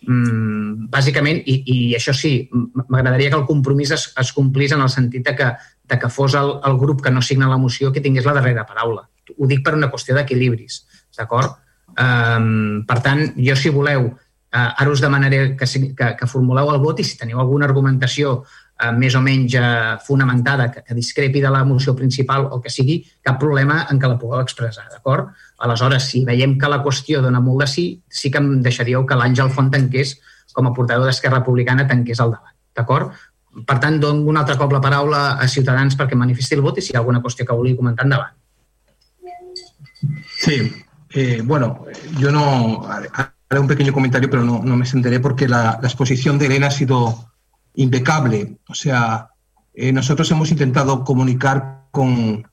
mm, 0.07 0.87
bàsicament, 0.91 1.41
i, 1.45 1.57
i 1.65 1.77
això 1.97 2.13
sí, 2.15 2.49
m'agradaria 2.51 3.29
que 3.29 3.39
el 3.39 3.47
compromís 3.49 3.93
es, 3.95 4.07
es 4.17 4.33
complís 4.33 4.73
en 4.75 4.81
el 4.81 4.89
sentit 4.89 5.25
de 5.27 5.35
que, 5.35 5.51
de 5.91 5.99
que 5.99 6.09
fos 6.09 6.35
el, 6.39 6.55
el 6.65 6.77
grup 6.81 7.03
que 7.03 7.11
no 7.11 7.21
signa 7.21 7.49
la 7.49 7.59
moció 7.61 7.91
que 7.91 8.01
tingués 8.01 8.25
la 8.25 8.37
darrera 8.37 8.65
paraula. 8.65 9.07
Ho 9.37 9.47
dic 9.47 9.63
per 9.65 9.75
una 9.77 9.91
qüestió 9.91 10.15
d'equilibris, 10.17 10.81
d'acord? 11.17 11.59
Um, 11.91 12.83
per 12.87 13.01
tant, 13.03 13.25
jo 13.35 13.55
si 13.59 13.71
voleu, 13.73 14.07
uh, 14.07 14.69
ara 14.71 14.91
us 14.91 15.03
demanaré 15.03 15.55
que, 15.59 15.67
que, 15.67 16.11
que 16.19 16.29
formuleu 16.29 16.71
el 16.71 16.79
vot 16.83 16.99
i 16.99 17.05
si 17.07 17.17
teniu 17.19 17.41
alguna 17.43 17.67
argumentació 17.67 18.37
uh, 18.41 18.91
més 18.95 19.15
o 19.15 19.21
menys 19.23 19.57
uh, 19.59 19.97
fonamentada 20.07 20.69
que, 20.71 20.85
que 20.87 20.97
discrepi 20.97 21.43
de 21.43 21.51
la 21.51 21.65
moció 21.67 21.95
principal 21.95 22.47
o 22.47 22.61
que 22.63 22.71
sigui, 22.71 23.01
cap 23.23 23.39
problema 23.41 23.85
en 23.91 23.99
què 23.99 24.09
la 24.09 24.19
pugueu 24.21 24.39
expressar, 24.43 24.87
d'acord? 24.91 25.35
Aleshores, 25.61 26.07
si 26.09 26.23
veiem 26.25 26.57
que 26.59 26.69
la 26.69 26.81
qüestió 26.83 27.21
dona 27.21 27.39
molt 27.43 27.63
de 27.63 27.67
sí, 27.69 27.85
sí 28.09 28.31
que 28.33 28.41
em 28.41 28.61
deixaríeu 28.65 29.05
que 29.05 29.17
l'Àngel 29.17 29.51
Font 29.53 29.69
tanqués, 29.73 30.15
com 30.53 30.67
a 30.67 30.73
portador 30.75 31.05
d'Esquerra 31.07 31.39
Republicana, 31.41 31.87
tanqués 31.87 32.19
el 32.19 32.33
debat. 32.33 32.55
D'acord? 32.77 33.11
Per 33.67 33.77
tant, 33.83 33.99
dono 33.99 34.29
un 34.31 34.39
altre 34.39 34.55
cop 34.57 34.71
la 34.73 34.81
paraula 34.83 35.21
a 35.35 35.47
Ciutadans 35.51 35.97
perquè 35.99 36.17
manifesti 36.17 36.55
el 36.55 36.63
vot 36.65 36.79
i 36.79 36.85
si 36.85 36.93
hi 36.93 36.97
ha 36.97 37.01
alguna 37.01 37.21
qüestió 37.23 37.45
que 37.45 37.57
vulgui 37.57 37.75
comentar 37.77 38.07
endavant. 38.07 38.37
Sí, 40.37 40.71
eh, 41.13 41.41
bueno, 41.43 41.85
yo 42.17 42.31
no 42.31 42.87
haré 42.89 43.59
un 43.59 43.67
pequeño 43.67 43.93
comentario, 43.93 44.29
pero 44.29 44.43
no, 44.43 44.61
no 44.63 44.77
me 44.77 44.85
sentaré 44.85 45.19
porque 45.19 45.47
la, 45.47 45.77
la, 45.81 45.87
exposición 45.87 46.39
de 46.39 46.47
Elena 46.47 46.67
ha 46.67 46.71
sido 46.71 47.31
impecable. 47.75 48.57
O 48.67 48.73
sea, 48.73 49.29
eh, 49.73 49.91
nosotros 49.91 50.31
hemos 50.31 50.49
intentado 50.49 51.03
comunicar 51.03 51.87
con, 51.91 52.47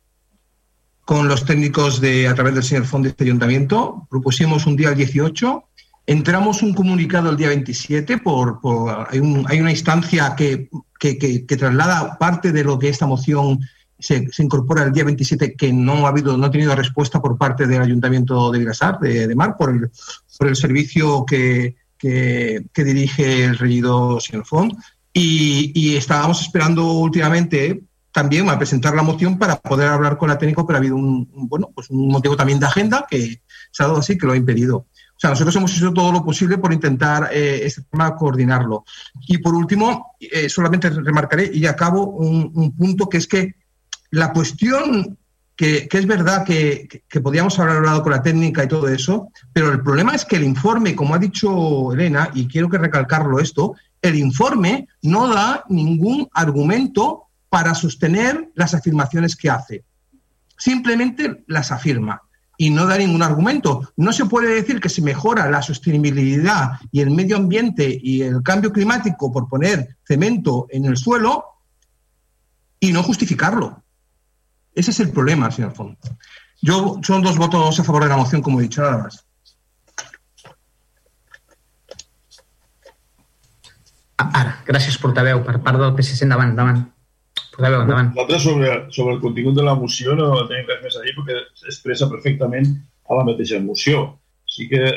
con 1.09 1.27
los 1.27 1.47
técnicos 1.47 2.03
de, 2.03 2.29
a 2.29 2.35
través 2.35 2.53
del 2.53 2.63
señor 2.63 2.85
Fond 2.85 3.05
de 3.05 3.09
este 3.09 3.25
ayuntamiento. 3.25 4.07
Propusimos 4.11 4.67
un 4.67 4.77
día 4.77 4.91
el 4.91 4.95
18, 4.95 5.65
entramos 6.05 6.61
un 6.63 6.75
comunicado 6.75 7.31
el 7.31 7.39
día 7.39 7.49
27, 7.49 8.19
por, 8.19 8.61
por 8.61 9.09
hay, 9.11 9.19
un, 9.19 9.43
hay, 9.49 9.59
una 9.59 9.71
instancia 9.71 10.35
que, 10.37 10.69
que, 11.01 11.17
que, 11.17 11.47
que, 11.47 11.57
traslada 11.57 12.19
parte 12.19 12.53
de 12.53 12.63
lo 12.63 12.79
que 12.79 12.91
esta 12.91 13.07
moción 13.07 13.59
se, 13.99 14.29
se, 14.31 14.43
incorpora 14.43 14.83
el 14.83 14.93
día 14.93 15.05
27, 15.05 15.55
que 15.57 15.73
no 15.73 16.05
ha 16.05 16.11
habido, 16.11 16.37
no 16.37 16.45
ha 16.45 16.51
tenido 16.51 16.77
respuesta 16.77 17.23
por 17.23 17.39
parte 17.39 17.67
del 17.67 17.81
ayuntamiento 17.81 18.51
de 18.51 18.59
Vilasar, 18.59 19.01
de, 19.01 19.27
de 19.27 19.35
Mar, 19.35 19.57
por 19.59 19.71
el, 19.71 19.91
por 20.37 20.49
el 20.49 20.57
servicio 20.57 21.25
que, 21.25 21.75
dirige 22.77 23.45
el 23.45 23.57
regidor 23.57 24.21
señor 24.21 24.45
Fond. 24.45 24.75
Y, 25.15 25.73
y 25.75 25.97
estábamos 25.97 26.43
esperando 26.43 26.85
últimamente 26.93 27.88
también 28.13 28.49
a 28.49 28.59
presentar 28.59 28.95
la 28.95 29.03
moción 29.03 29.39
para 29.39 29.57
poder 29.57 29.89
hablar 29.89 30.17
con 30.19 30.29
la 30.29 30.39
técnico, 30.39 30.67
pero 30.67 30.77
ha 30.77 30.81
habido 30.81 30.97
un, 30.97 31.29
bueno, 31.33 31.71
pues 31.75 31.91
un 31.91 32.09
motivo 32.09 32.37
también 32.37 32.59
de 32.59 32.67
agenda 32.67 33.07
que 33.09 33.43
se 33.71 33.83
ha 33.83 33.87
dado 33.87 33.99
así 33.99 34.17
que 34.17 34.27
lo 34.27 34.33
ha 34.33 34.37
impedido. 34.37 34.77
O 35.19 35.21
sea, 35.21 35.31
nosotros 35.31 35.57
hemos 35.57 35.77
hecho 35.77 35.93
todo 35.93 36.13
lo 36.13 36.25
posible 36.25 36.59
por 36.59 36.73
intentar 36.73 37.31
eh, 37.33 37.63
este 37.65 37.83
tema 37.83 38.15
coordinarlo. 38.15 38.85
Y 39.27 39.39
por 39.39 39.55
último, 39.55 40.15
eh, 40.21 40.49
solamente 40.49 40.91
remarcaré 40.91 41.51
y 41.53 41.67
acabo 41.67 42.05
un, 42.07 42.53
un, 42.55 42.77
punto 42.77 43.09
que 43.09 43.19
es 43.19 43.27
que 43.27 43.57
la 44.11 44.33
cuestión 44.33 45.19
que, 45.57 45.89
es 45.91 46.07
verdad 46.07 46.45
que, 46.45 47.03
que, 47.09 47.21
podíamos 47.21 47.59
haber 47.59 47.79
hablado 47.79 48.05
con 48.05 48.13
la 48.13 48.23
técnica 48.23 48.63
y 48.63 48.69
todo 48.69 48.87
eso, 48.87 49.33
pero 49.53 49.73
el 49.73 49.83
problema 49.83 50.15
es 50.15 50.25
que 50.25 50.37
el 50.37 50.45
informe, 50.45 50.95
como 50.95 51.17
ha 51.17 51.19
dicho 51.19 51.93
Elena, 51.93 52.31
y 52.33 52.47
quiero 52.47 52.69
que 52.69 52.79
recalcarlo 52.79 53.41
esto, 53.41 53.75
el 54.01 54.15
informe 54.15 54.87
no 55.03 55.27
da 55.27 55.65
ningún 55.69 56.29
argumento 56.33 57.28
para 57.49 57.75
sostener 57.75 58.51
las 58.55 58.75
afirmaciones 58.75 59.37
que 59.37 59.51
hace. 59.51 59.85
Simplemente 60.57 61.45
las 61.47 61.71
afirma 61.73 62.23
y 62.57 62.71
no 62.71 62.87
da 62.87 62.99
ningún 62.99 63.23
argumento. 63.23 63.93
No 63.97 64.13
se 64.13 64.27
puede 64.27 64.55
decir 64.55 64.81
que 64.81 64.89
se 64.89 65.01
mejora 65.01 65.49
la 65.49 65.63
sostenibilidad 65.63 66.73
y 66.91 67.01
el 67.01 67.11
medio 67.11 67.37
ambiente 67.37 67.99
y 68.03 68.23
el 68.23 68.43
cambio 68.43 68.73
climático 68.73 69.33
por 69.33 69.49
poner 69.49 69.97
cemento 70.05 70.67
en 70.71 70.85
el 70.85 70.97
suelo 70.97 71.45
y 72.81 72.93
no 72.93 73.03
justificarlo. 73.03 73.83
Ese 74.75 74.91
es 74.91 75.01
el 75.01 75.11
problema, 75.11 75.51
señor 75.51 75.75
Font. 75.75 75.99
Yo 76.61 77.01
son 77.03 77.23
dos 77.23 77.39
votos 77.39 77.79
a 77.79 77.85
favor 77.85 78.03
de 78.03 78.09
la 78.09 78.17
moción, 78.17 78.43
como 78.43 78.59
he 78.59 78.65
dicho, 78.65 78.83
nada 78.83 78.99
más. 78.99 79.25
Ara, 84.19 84.59
gràcies, 84.67 84.99
portaveu. 84.99 85.45
Per 85.47 85.61
part 85.63 85.79
del 85.79 85.95
PSC, 85.95 86.25
endavant, 86.27 86.51
endavant. 86.51 86.81
Portaveu, 87.59 87.83
endavant. 87.83 88.13
L'altre 88.15 88.39
sobre, 88.39 88.69
sobre 88.95 89.17
el 89.17 89.21
contingut 89.23 89.57
de 89.57 89.65
la 89.67 89.75
moció 89.75 90.15
no 90.15 90.29
tenim 90.47 90.69
res 90.69 90.83
més 90.85 90.97
a 90.97 91.01
dir 91.03 91.15
perquè 91.17 91.39
expressa 91.67 92.07
perfectament 92.11 92.69
a 93.11 93.19
la 93.19 93.25
mateixa 93.27 93.59
moció. 93.59 94.05
Sí 94.47 94.69
que 94.71 94.93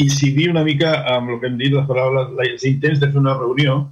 incidir 0.00 0.48
una 0.50 0.62
mica 0.64 0.94
amb 1.12 1.34
el 1.34 1.42
que 1.42 1.50
hem 1.50 1.58
dit, 1.60 1.74
les 1.74 1.84
paraules, 1.90 2.32
els 2.46 2.64
intents 2.70 3.02
de 3.02 3.10
fer 3.12 3.20
una 3.20 3.36
reunió. 3.36 3.82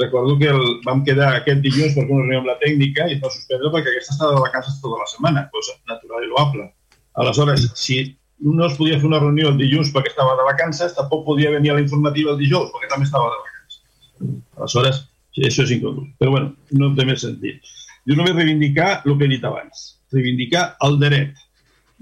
Recordo 0.00 0.38
que 0.40 0.48
el, 0.48 0.64
vam 0.86 1.04
quedar 1.04 1.28
aquest 1.42 1.60
dilluns 1.60 1.92
per 1.92 2.06
fer 2.06 2.16
una 2.16 2.24
reunió 2.24 2.40
amb 2.40 2.50
la 2.54 2.56
tècnica 2.64 3.04
i 3.10 3.18
es 3.18 3.20
va 3.20 3.34
suspendre 3.36 3.74
perquè 3.76 3.92
aquesta 3.92 4.16
estava 4.16 4.38
de 4.38 4.46
vacances 4.46 4.80
tota 4.80 5.02
la 5.02 5.12
setmana, 5.12 5.44
cosa 5.52 5.76
natural 5.92 6.24
i 6.24 6.32
loable. 6.32 6.70
Aleshores, 7.20 7.68
si 7.76 8.00
no 8.40 8.64
es 8.70 8.80
podia 8.80 8.96
fer 8.96 9.10
una 9.12 9.20
reunió 9.20 9.52
el 9.52 9.60
dilluns 9.60 9.92
perquè 9.92 10.14
estava 10.14 10.40
de 10.40 10.48
vacances, 10.48 10.96
tampoc 10.96 11.26
podia 11.28 11.52
venir 11.52 11.74
a 11.74 11.76
la 11.76 11.84
informativa 11.84 12.32
el 12.32 12.40
dijous 12.40 12.72
perquè 12.72 12.88
també 12.88 13.10
estava 13.10 13.28
de 13.28 13.42
vacances. 13.44 13.82
Aleshores, 14.56 15.04
això 15.40 15.64
és 15.64 15.72
incòmode. 15.76 16.10
Però 16.20 16.34
bueno, 16.34 16.52
no 16.76 16.92
té 16.96 17.06
més 17.08 17.24
sentit. 17.24 17.62
Jo 18.08 18.18
només 18.18 18.36
reivindicar 18.36 19.02
el 19.06 19.16
que 19.16 19.24
he 19.24 19.32
dit 19.32 19.44
abans. 19.44 19.84
Reivindicar 20.12 20.64
el 20.84 20.98
dret 21.00 21.38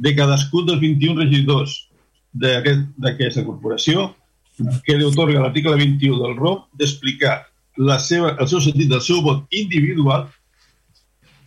de 0.01 0.15
cadascun 0.17 0.67
dels 0.67 0.81
21 0.81 1.21
regidors 1.21 1.77
d'aquesta 2.33 3.45
corporació 3.45 4.11
que 4.87 4.97
li 4.97 5.07
otorga 5.07 5.43
l'article 5.43 5.77
21 5.77 6.19
del 6.21 6.37
ROM 6.37 6.63
d'explicar 6.79 7.37
la 7.81 7.99
seva, 8.03 8.35
el 8.39 8.49
seu 8.49 8.61
sentit 8.61 8.91
del 8.91 9.03
seu 9.05 9.23
vot 9.25 9.47
individual 9.57 10.27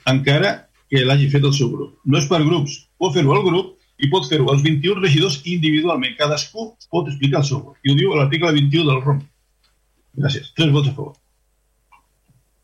encara 0.10 0.54
que 0.90 1.04
l'hagi 1.06 1.30
fet 1.32 1.46
el 1.48 1.54
seu 1.58 1.72
grup. 1.72 1.98
No 2.06 2.20
és 2.20 2.28
per 2.30 2.44
grups. 2.44 2.78
Pot 3.02 3.16
fer-ho 3.16 3.34
al 3.34 3.46
grup 3.46 3.74
i 4.04 4.10
pot 4.12 4.28
fer-ho 4.30 4.50
als 4.52 4.64
21 4.66 5.02
regidors 5.02 5.40
individualment. 5.46 6.18
Cadascú 6.20 6.72
pot 6.92 7.10
explicar 7.10 7.42
el 7.42 7.50
seu 7.50 7.62
vot. 7.64 7.78
I 7.84 7.94
ho 7.94 7.98
diu 8.00 8.16
l'article 8.18 8.54
21 8.60 8.90
del 8.92 9.02
ROM. 9.02 9.22
Gràcies. 10.20 10.52
Tres 10.58 10.74
vots 10.74 10.92
a 10.92 10.96
favor. 10.98 11.16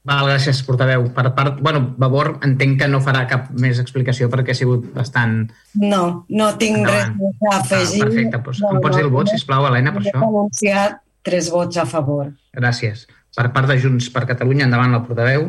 Val, 0.09 0.25
gràcies, 0.25 0.59
portaveu. 0.65 1.03
Per 1.13 1.23
part, 1.37 1.59
bueno, 1.61 1.83
Vavor 2.01 2.31
entenc 2.47 2.79
que 2.81 2.87
no 2.89 2.97
farà 3.05 3.27
cap 3.29 3.51
més 3.61 3.77
explicació 3.81 4.25
perquè 4.33 4.55
ha 4.55 4.57
sigut 4.57 4.87
bastant... 4.95 5.43
No, 5.77 6.25
no 6.33 6.47
tinc 6.57 6.79
Endavant. 6.81 7.19
res 7.19 7.45
a 7.45 7.55
afegir. 7.59 8.01
Ah, 8.01 8.07
perfecte, 8.07 8.39
doncs 8.47 8.63
em 8.71 8.81
pots 8.81 8.97
dir 8.97 9.05
el 9.05 9.11
vot, 9.13 9.29
sisplau, 9.29 9.67
Helena, 9.69 9.93
per 9.93 10.01
He 10.01 10.09
això? 10.09 10.23
anunciat 10.25 10.97
tres 11.29 11.51
vots 11.53 11.77
a 11.77 11.85
favor. 11.85 12.31
Gràcies. 12.57 13.05
Per 13.37 13.45
part 13.53 13.69
de 13.69 13.77
Junts 13.83 14.07
per 14.09 14.25
Catalunya, 14.31 14.65
endavant 14.65 14.95
la 14.95 15.03
portaveu. 15.05 15.45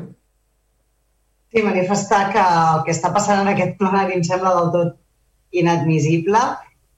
Sí, 1.50 1.62
manifestar 1.64 2.26
que 2.34 2.42
el 2.44 2.84
que 2.86 2.92
està 2.94 3.10
passant 3.14 3.40
en 3.42 3.48
aquest 3.54 3.78
plenari 3.80 4.18
em 4.18 4.26
sembla 4.26 4.52
del 4.58 4.68
tot 4.76 4.92
inadmissible, 5.56 6.42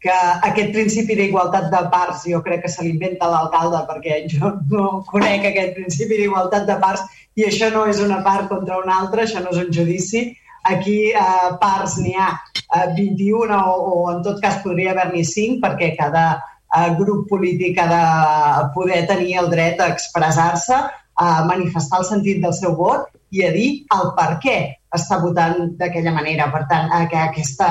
que 0.03 0.15
aquest 0.49 0.73
principi 0.75 1.15
d'igualtat 1.15 1.69
de 1.71 1.81
parts 1.93 2.25
jo 2.27 2.41
crec 2.43 2.65
que 2.65 2.71
se 2.75 2.83
l'inventa 2.83 3.29
l'alcalde 3.31 3.85
perquè 3.89 4.23
jo 4.31 4.51
no 4.71 4.87
conec 5.11 5.47
aquest 5.47 5.77
principi 5.79 6.19
d'igualtat 6.19 6.67
de 6.67 6.77
parts 6.83 7.05
i 7.39 7.47
això 7.47 7.71
no 7.73 7.85
és 7.89 8.01
una 8.03 8.19
part 8.25 8.49
contra 8.51 8.81
una 8.83 8.99
altra, 9.01 9.23
això 9.23 9.41
no 9.41 9.53
és 9.55 9.61
un 9.63 9.71
judici. 9.73 10.25
Aquí 10.69 10.99
eh, 11.11 11.51
parts 11.63 11.97
n'hi 12.03 12.15
ha 12.19 12.33
eh, 12.35 12.89
21 12.99 13.55
o, 13.57 13.77
o 13.93 14.11
en 14.13 14.21
tot 14.27 14.43
cas 14.43 14.61
podria 14.67 14.93
haver-n'hi 14.93 15.25
5 15.27 15.63
perquè 15.63 15.95
cada 15.99 16.27
eh, 16.35 16.91
grup 16.99 17.29
polític 17.31 17.79
ha 17.79 17.89
de 17.95 18.03
poder 18.75 19.05
tenir 19.11 19.39
el 19.43 19.51
dret 19.55 19.81
a 19.81 19.91
expressar-se, 19.95 20.79
a 21.23 21.27
manifestar 21.47 22.03
el 22.03 22.09
sentit 22.09 22.43
del 22.43 22.55
seu 22.57 22.75
vot 22.79 23.11
i 23.31 23.43
a 23.47 23.51
dir 23.55 23.69
el 23.97 24.13
per 24.19 24.31
què 24.43 24.57
està 24.95 25.19
votant 25.23 25.73
d'aquella 25.79 26.15
manera. 26.15 26.51
Per 26.53 26.67
tant, 26.71 26.91
que 27.11 27.21
aquesta, 27.21 27.69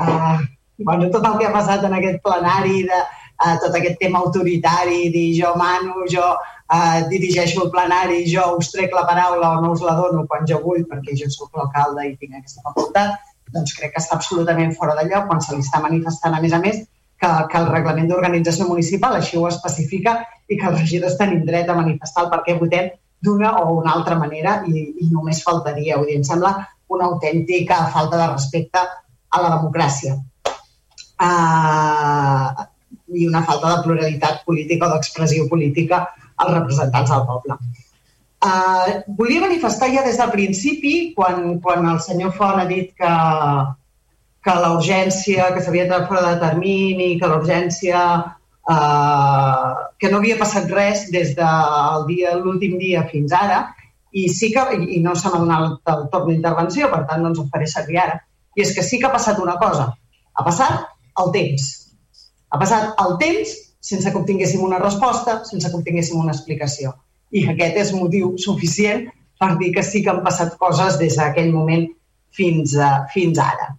eh, 0.00 0.36
bueno, 0.78 1.10
tot 1.10 1.24
el 1.26 1.38
que 1.38 1.46
ha 1.46 1.52
passat 1.54 1.84
en 1.84 1.94
aquest 1.94 2.22
plenari, 2.22 2.82
de, 2.88 3.00
eh, 3.44 3.56
tot 3.62 3.74
aquest 3.74 3.98
tema 4.00 4.18
autoritari, 4.18 5.10
dir 5.10 5.28
jo 5.38 5.54
mano, 5.56 6.06
jo 6.10 6.24
eh, 6.72 7.04
dirigeixo 7.10 7.64
el 7.64 7.70
plenari, 7.70 8.24
jo 8.30 8.56
us 8.58 8.72
trec 8.72 8.94
la 8.94 9.06
paraula 9.06 9.58
o 9.58 9.60
no 9.60 9.72
us 9.72 9.82
la 9.82 9.94
dono 9.94 10.26
quan 10.26 10.46
jo 10.46 10.60
vull 10.64 10.82
perquè 10.90 11.16
jo 11.20 11.30
sóc 11.30 11.54
l'alcalde 11.54 12.08
i 12.08 12.16
tinc 12.16 12.34
aquesta 12.40 12.64
facultat, 12.64 13.14
doncs 13.54 13.76
crec 13.78 13.94
que 13.94 14.02
està 14.02 14.18
absolutament 14.18 14.74
fora 14.74 14.96
de 14.98 15.06
lloc 15.10 15.28
quan 15.30 15.40
se 15.40 15.54
li 15.54 15.62
està 15.62 15.80
manifestant, 15.82 16.34
a 16.34 16.42
més 16.42 16.52
a 16.52 16.58
més, 16.58 16.82
que, 17.20 17.30
que 17.50 17.58
el 17.58 17.70
reglament 17.70 18.10
d'organització 18.10 18.66
municipal 18.68 19.14
així 19.14 19.38
ho 19.38 19.46
especifica 19.48 20.18
i 20.48 20.58
que 20.58 20.68
els 20.68 20.80
regidors 20.80 21.18
tenim 21.20 21.44
dret 21.46 21.70
a 21.70 21.78
manifestar 21.78 22.26
el 22.26 22.30
per 22.32 22.42
què 22.46 22.58
votem 22.58 22.90
d'una 23.24 23.54
o 23.62 23.78
una 23.78 23.94
altra 23.94 24.18
manera 24.20 24.58
i, 24.68 24.90
i 25.00 25.08
només 25.12 25.40
faltaria. 25.46 25.96
Vull 25.96 26.10
dir, 26.10 26.18
em 26.20 26.26
sembla 26.26 26.52
una 26.92 27.06
autèntica 27.06 27.86
falta 27.94 28.18
de 28.20 28.26
respecte 28.34 28.82
a 28.84 29.40
la 29.40 29.54
democràcia 29.54 30.18
uh, 31.20 32.66
i 33.14 33.26
una 33.28 33.42
falta 33.46 33.76
de 33.76 33.82
pluralitat 33.86 34.44
política 34.48 34.88
o 34.88 34.94
d'expressió 34.94 35.48
política 35.48 36.04
als 36.36 36.52
representants 36.52 37.10
del 37.10 37.26
poble. 37.28 37.58
Uh, 38.44 39.00
volia 39.16 39.40
manifestar 39.40 39.88
ja 39.92 40.02
des 40.04 40.18
del 40.20 40.32
principi, 40.34 40.94
quan, 41.16 41.60
quan 41.64 41.86
el 41.88 42.00
senyor 42.04 42.34
Font 42.36 42.60
ha 42.60 42.66
dit 42.68 42.90
que, 42.98 43.12
que 44.44 44.56
la 44.60 44.74
urgència, 44.76 45.52
que 45.54 45.62
s'havia 45.64 45.86
de 45.88 46.00
fora 46.10 46.34
de 46.34 46.40
termini, 46.42 47.14
que 47.20 47.30
la 47.30 47.38
urgència, 47.40 48.02
uh, 48.68 49.70
que 49.96 50.10
no 50.12 50.20
havia 50.20 50.36
passat 50.42 50.68
res 50.76 51.06
des 51.14 51.32
del 51.38 52.06
dia 52.10 52.36
l'últim 52.36 52.76
dia 52.82 53.06
fins 53.08 53.32
ara, 53.32 53.62
i 54.14 54.28
sí 54.30 54.52
que, 54.54 54.62
i 54.76 55.00
no 55.02 55.16
se 55.18 55.30
m'ha 55.30 55.40
donat 55.42 55.94
el 55.94 56.04
torn 56.12 56.28
d'intervenció, 56.30 56.90
per 56.92 57.02
tant 57.08 57.24
no 57.24 57.32
ens 57.32 57.40
ho 57.40 57.48
faré 57.50 57.66
servir 57.70 58.02
ara, 58.02 58.20
i 58.54 58.62
és 58.62 58.74
que 58.76 58.84
sí 58.86 59.00
que 59.00 59.08
ha 59.08 59.14
passat 59.14 59.40
una 59.42 59.56
cosa. 59.62 59.88
Ha 60.34 60.44
passat 60.46 60.84
el 61.22 61.32
temps. 61.34 61.70
Ha 62.50 62.60
passat 62.60 63.00
el 63.04 63.16
temps 63.20 63.54
sense 63.84 64.10
que 64.10 64.20
obtinguéssim 64.20 64.62
una 64.64 64.80
resposta, 64.80 65.42
sense 65.44 65.68
que 65.68 65.78
obtinguéssim 65.80 66.20
una 66.20 66.32
explicació. 66.32 66.94
I 67.34 67.44
aquest 67.52 67.80
és 67.82 67.92
motiu 67.96 68.34
suficient 68.40 69.08
per 69.40 69.54
dir 69.60 69.72
que 69.74 69.82
sí 69.84 70.02
que 70.02 70.12
han 70.12 70.22
passat 70.24 70.54
coses 70.60 70.98
des 71.00 71.18
d'aquell 71.18 71.52
moment 71.52 71.88
fins, 72.34 72.76
a, 72.78 73.04
fins 73.12 73.40
ara. 73.42 73.74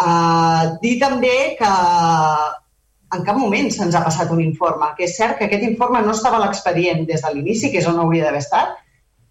Uh, 0.00 0.78
dir 0.80 0.96
també 1.02 1.34
que 1.58 1.70
en 3.16 3.24
cap 3.26 3.36
moment 3.36 3.68
se'ns 3.74 3.96
ha 3.98 4.04
passat 4.04 4.30
un 4.32 4.40
informe, 4.40 4.92
que 4.96 5.04
és 5.08 5.16
cert 5.18 5.36
que 5.38 5.48
aquest 5.48 5.66
informe 5.66 6.00
no 6.06 6.14
estava 6.14 6.38
a 6.38 6.44
l'expedient 6.44 7.02
des 7.08 7.24
de 7.24 7.32
l'inici, 7.34 7.70
que 7.72 7.82
és 7.82 7.88
on 7.90 7.98
hauria 8.00 8.28
d'haver 8.28 8.42
estat, 8.44 8.78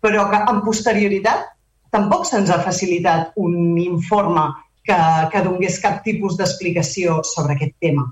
però 0.03 0.27
que 0.30 0.41
en 0.52 0.61
posterioritat 0.65 1.48
tampoc 1.95 2.27
se'ns 2.27 2.52
ha 2.52 2.60
facilitat 2.61 3.31
un 3.40 3.77
informe 3.81 4.45
que, 4.89 4.99
que 5.33 5.43
donés 5.45 5.77
cap 5.83 6.01
tipus 6.05 6.37
d'explicació 6.39 7.21
sobre 7.27 7.55
aquest 7.55 7.77
tema. 7.85 8.07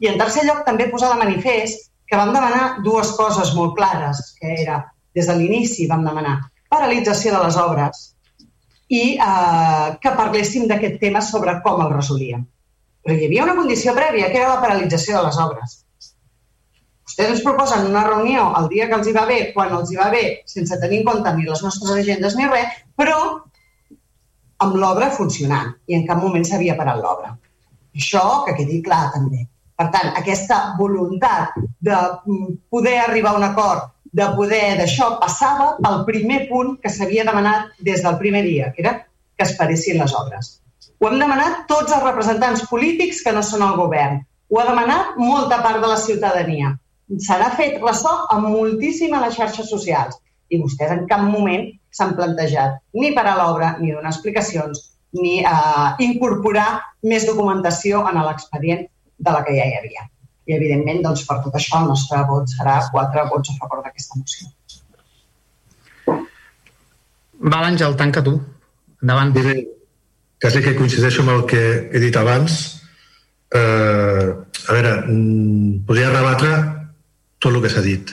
I 0.00 0.10
en 0.10 0.18
tercer 0.20 0.46
lloc 0.48 0.64
també 0.66 0.88
posar 0.90 1.12
de 1.12 1.20
manifest 1.20 1.90
que 2.08 2.18
vam 2.18 2.32
demanar 2.34 2.80
dues 2.86 3.12
coses 3.18 3.54
molt 3.56 3.76
clares, 3.78 4.32
que 4.40 4.56
era 4.64 4.80
des 5.14 5.28
de 5.30 5.36
l'inici 5.38 5.86
vam 5.90 6.02
demanar 6.06 6.40
paralització 6.74 7.36
de 7.36 7.44
les 7.44 7.56
obres 7.60 8.02
i 8.90 9.04
eh, 9.14 9.86
que 10.02 10.16
parléssim 10.18 10.66
d'aquest 10.70 10.98
tema 11.00 11.22
sobre 11.24 11.56
com 11.64 11.80
el 11.84 11.94
resolíem. 11.94 12.42
Però 13.04 13.16
hi 13.16 13.26
havia 13.28 13.44
una 13.44 13.56
condició 13.56 13.94
prèvia, 13.96 14.30
que 14.32 14.40
era 14.40 14.54
la 14.54 14.60
paralització 14.64 15.18
de 15.18 15.24
les 15.28 15.40
obres. 15.40 15.80
Vostès 17.04 17.30
ens 17.34 17.42
proposen 17.44 17.86
una 17.90 18.04
reunió 18.06 18.46
el 18.58 18.68
dia 18.72 18.88
que 18.88 18.96
els 18.98 19.08
hi 19.08 19.12
va 19.16 19.26
bé, 19.28 19.40
quan 19.56 19.72
els 19.76 19.92
hi 19.92 19.98
va 20.00 20.08
bé, 20.12 20.22
sense 20.50 20.78
tenir 20.80 21.02
en 21.02 21.08
compte 21.10 21.34
ni 21.36 21.44
les 21.48 21.62
nostres 21.62 21.92
agendes 21.94 22.36
ni 22.38 22.48
res, 22.48 22.78
però 22.96 23.18
amb 24.62 24.76
l'obra 24.78 25.10
funcionant 25.14 25.72
i 25.90 25.96
en 25.98 26.06
cap 26.08 26.20
moment 26.22 26.44
s'havia 26.46 26.76
parat 26.78 27.00
l'obra. 27.02 27.34
Això 27.94 28.44
que 28.46 28.54
quedi 28.58 28.80
clar 28.82 29.08
també. 29.14 29.44
Per 29.74 29.88
tant, 29.90 30.12
aquesta 30.18 30.58
voluntat 30.78 31.56
de 31.82 31.94
mm, 31.96 32.50
poder 32.70 32.98
arribar 33.02 33.34
a 33.34 33.38
un 33.40 33.46
acord, 33.46 33.90
de 34.14 34.26
poder 34.36 34.76
d'això, 34.78 35.16
passava 35.18 35.72
pel 35.82 36.04
primer 36.06 36.44
punt 36.50 36.76
que 36.82 36.92
s'havia 36.92 37.24
demanat 37.26 37.72
des 37.88 38.04
del 38.04 38.18
primer 38.20 38.44
dia, 38.46 38.70
que 38.74 38.84
era 38.84 38.94
que 39.34 39.42
es 39.42 39.56
paressin 39.58 39.98
les 39.98 40.14
obres. 40.14 40.60
Ho 41.00 41.08
hem 41.08 41.18
demanat 41.18 41.64
tots 41.70 41.90
els 41.90 42.04
representants 42.06 42.62
polítics 42.70 43.24
que 43.24 43.32
no 43.34 43.42
són 43.42 43.64
al 43.66 43.74
govern. 43.80 44.20
Ho 44.50 44.60
ha 44.60 44.68
demanat 44.68 45.18
molta 45.18 45.58
part 45.64 45.82
de 45.82 45.90
la 45.90 45.98
ciutadania. 45.98 46.70
Se 47.18 47.36
n'ha 47.40 47.50
fet 47.58 47.82
ressò 47.82 48.14
amb 48.32 48.46
moltíssim 48.54 49.12
a 49.12 49.24
les 49.24 49.34
xarxes 49.34 49.66
socials 49.68 50.20
i 50.54 50.60
vostès 50.62 50.92
en 50.94 51.04
cap 51.10 51.22
moment 51.26 51.68
s'han 51.94 52.14
plantejat 52.18 52.80
ni 52.94 53.12
parar 53.16 53.36
l'obra, 53.38 53.74
ni 53.80 53.92
donar 53.92 54.12
explicacions, 54.12 54.82
ni 55.14 55.38
eh, 55.42 55.90
incorporar 56.06 56.80
més 57.06 57.26
documentació 57.28 58.02
en 58.08 58.18
l'expedient 58.26 58.86
de 59.18 59.34
la 59.36 59.44
que 59.46 59.54
ja 59.56 59.68
hi 59.68 59.78
havia. 59.78 60.08
I, 60.44 60.56
evidentment, 60.58 61.00
doncs, 61.04 61.22
per 61.28 61.38
tot 61.44 61.54
això, 61.56 61.80
el 61.80 61.92
nostre 61.92 62.20
vot 62.28 62.50
serà 62.50 62.80
quatre 62.92 63.24
vots 63.30 63.52
a 63.52 63.56
favor 63.60 63.84
d'aquesta 63.84 64.18
moció. 64.20 64.50
Val, 67.44 67.64
Àngel, 67.70 67.96
tanca 67.96 68.22
tu. 68.24 68.36
Endavant. 69.02 69.32
Diré, 69.36 69.54
quasi 70.40 70.60
que 70.64 70.74
coincideixo 70.76 71.24
amb 71.24 71.32
el 71.36 71.46
que 71.48 71.62
he 71.92 72.02
dit 72.02 72.16
abans. 72.20 72.58
Eh, 73.54 74.28
a 74.68 74.72
veure, 74.76 74.92
mm, 75.06 75.84
podria 75.86 76.12
rebatre 76.12 76.52
tot 77.38 77.52
el 77.54 77.62
que 77.62 77.70
s'ha 77.70 77.84
dit, 77.84 78.10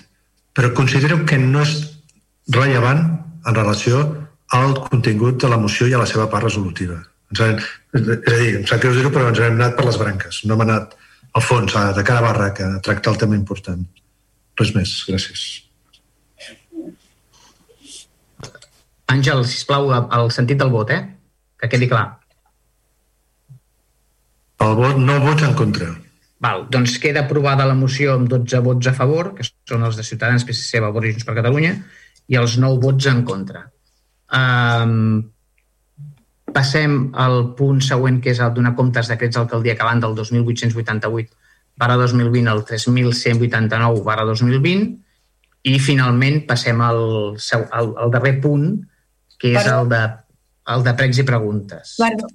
però 0.53 0.73
considero 0.76 1.26
que 1.26 1.38
no 1.39 1.61
és 1.61 1.90
rellevant 2.49 3.03
en 3.45 3.55
relació 3.55 4.01
al 4.57 4.76
contingut 4.89 5.39
de 5.41 5.49
la 5.51 5.59
moció 5.61 5.88
i 5.88 5.93
a 5.95 6.01
la 6.01 6.09
seva 6.09 6.27
part 6.30 6.47
resolutiva. 6.47 6.97
Ens 7.31 7.41
hem, 7.45 7.59
és 7.95 8.09
a 8.11 8.38
dir, 8.41 8.51
em 8.59 8.68
sap 8.68 8.81
greu 8.84 8.95
dir-ho, 8.97 9.11
però 9.13 9.30
ens 9.31 9.39
hem 9.39 9.55
anat 9.55 9.77
per 9.77 9.88
les 9.88 9.99
branques. 10.01 10.41
No 10.45 10.57
hem 10.57 10.65
anat 10.65 10.95
al 11.38 11.45
fons, 11.45 11.76
a, 11.80 11.91
de 11.95 12.03
cara 12.03 12.19
a 12.19 12.27
barra, 12.27 12.49
que 12.53 12.68
tractar 12.84 13.13
el 13.13 13.22
tema 13.22 13.38
important. 13.39 13.85
Res 14.59 14.73
més, 14.76 14.95
gràcies. 15.07 15.45
Àngel, 19.11 19.45
sisplau, 19.47 19.91
el 19.91 20.31
sentit 20.35 20.59
del 20.59 20.72
vot, 20.72 20.91
eh? 20.91 21.01
Que 21.59 21.69
quedi 21.72 21.88
clar. 21.91 22.05
El 24.61 24.76
vot, 24.77 24.99
no 24.99 25.18
vots 25.23 25.47
en 25.47 25.55
contra. 25.57 25.89
Val, 26.41 26.65
doncs 26.73 26.97
queda 27.01 27.26
aprovada 27.26 27.68
la 27.69 27.77
moció 27.77 28.15
amb 28.18 28.30
12 28.30 28.61
vots 28.65 28.89
a 28.89 28.93
favor, 28.97 29.34
que 29.38 29.45
són 29.45 29.84
els 29.88 29.97
de 29.99 30.05
Ciutadans, 30.05 30.45
PSC, 30.47 30.81
Vavor 30.84 31.05
i 31.05 31.11
Junts 31.13 31.27
per 31.27 31.35
Catalunya, 31.38 31.76
i 32.32 32.40
els 32.40 32.58
9 32.62 32.80
vots 32.84 33.10
en 33.12 33.22
contra. 33.28 33.66
Um, 34.32 35.20
passem 36.56 36.98
al 37.20 37.52
punt 37.58 37.82
següent, 37.84 38.22
que 38.24 38.32
és 38.32 38.40
el 38.44 38.53
donar 38.56 38.74
comptes 38.78 39.12
decrets 39.12 39.38
d'alcaldia 39.38 39.76
que 39.76 39.88
van 39.88 40.03
del 40.03 40.16
2888 40.16 41.38
barra 41.82 41.98
2020 41.99 42.52
al 42.52 42.64
3189 42.68 44.03
barra 44.06 44.26
2020 44.28 45.72
i 45.72 45.78
finalment 45.80 46.41
passem 46.49 46.82
al, 46.84 47.03
al, 47.38 47.91
al 48.03 48.12
darrer 48.14 48.36
punt, 48.44 48.74
que 49.38 49.53
és 49.53 49.62
Perdó. 49.62 49.82
el 49.82 49.91
de, 49.91 50.02
el 50.76 50.88
de 50.88 50.95
pregs 50.98 51.22
i 51.22 51.28
preguntes. 51.28 51.95
Perdó. 52.02 52.30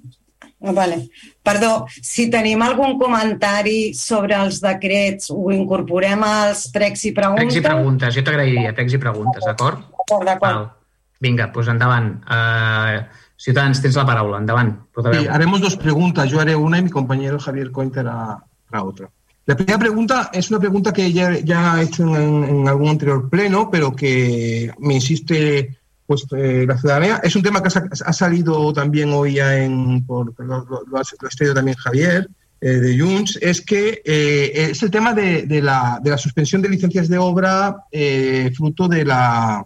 Ah, 0.59 0.71
Vale. 0.73 1.09
Perdó, 1.45 1.85
si 2.01 2.29
tenim 2.33 2.63
algun 2.65 2.97
comentari 2.97 3.93
sobre 3.93 4.35
els 4.39 4.57
decrets, 4.63 5.29
ho 5.29 5.51
incorporem 5.53 6.23
als 6.25 6.65
pregs 6.73 7.05
i 7.05 7.13
preguntes? 7.13 7.45
Pregs 7.45 7.59
i 7.59 7.63
preguntes, 7.67 8.15
jo 8.17 8.23
t'agrairia, 8.25 8.73
pregs 8.73 8.97
i 8.97 9.01
preguntes, 9.01 9.45
d'acord? 9.45 9.85
D'acord, 9.93 10.25
d'acord. 10.25 10.73
Vinga, 11.21 11.47
doncs 11.53 11.69
endavant. 11.73 12.09
Uh, 12.25 13.05
Ciutadans, 13.37 13.81
tens 13.81 13.95
la 13.95 14.05
paraula. 14.05 14.39
Endavant. 14.41 14.73
Sí, 15.13 15.27
haremos 15.29 15.61
dos 15.61 15.77
preguntas. 15.77 16.29
Yo 16.29 16.39
haré 16.39 16.55
una 16.55 16.79
y 16.79 16.81
mi 16.81 16.89
compañero 16.89 17.39
Javier 17.39 17.71
Cointe 17.71 17.99
hará 17.99 18.43
la 18.71 18.83
otra. 18.83 19.09
La 19.45 19.55
primera 19.55 19.79
pregunta 19.79 20.29
es 20.33 20.49
una 20.49 20.59
pregunta 20.59 20.91
que 20.91 21.13
ya, 21.13 21.39
ya 21.39 21.79
he 21.79 21.83
hecho 21.85 22.03
en, 22.03 22.43
en 22.43 22.67
algún 22.67 22.89
anterior 22.89 23.29
pleno, 23.29 23.69
pero 23.71 23.95
que 23.95 24.73
me 24.79 24.95
insiste 24.95 25.76
pues 26.07 26.25
eh, 26.35 26.65
la 26.67 26.77
ciudadanía. 26.77 27.19
Es 27.21 27.35
un 27.35 27.43
tema 27.43 27.61
que 27.61 27.69
ha, 27.69 28.13
salido 28.13 28.73
también 28.73 29.11
hoy 29.11 29.35
ya 29.35 29.57
en, 29.57 30.05
por, 30.05 30.33
lo, 30.39 30.65
lo, 30.65 30.83
lo 30.85 30.97
ha 30.97 31.03
traído 31.35 31.53
también 31.53 31.77
Javier, 31.77 32.27
eh, 32.59 32.69
de 32.69 32.99
Junts, 32.99 33.37
es 33.39 33.61
que 33.61 34.01
eh, 34.03 34.51
es 34.71 34.81
el 34.81 34.89
tema 34.89 35.13
de, 35.13 35.43
de, 35.43 35.61
la, 35.61 35.99
de, 36.01 36.09
la, 36.09 36.17
suspensión 36.17 36.59
de 36.59 36.69
licencias 36.69 37.07
de 37.07 37.19
obra 37.19 37.83
eh, 37.91 38.51
fruto 38.55 38.87
de 38.87 39.05
la, 39.05 39.63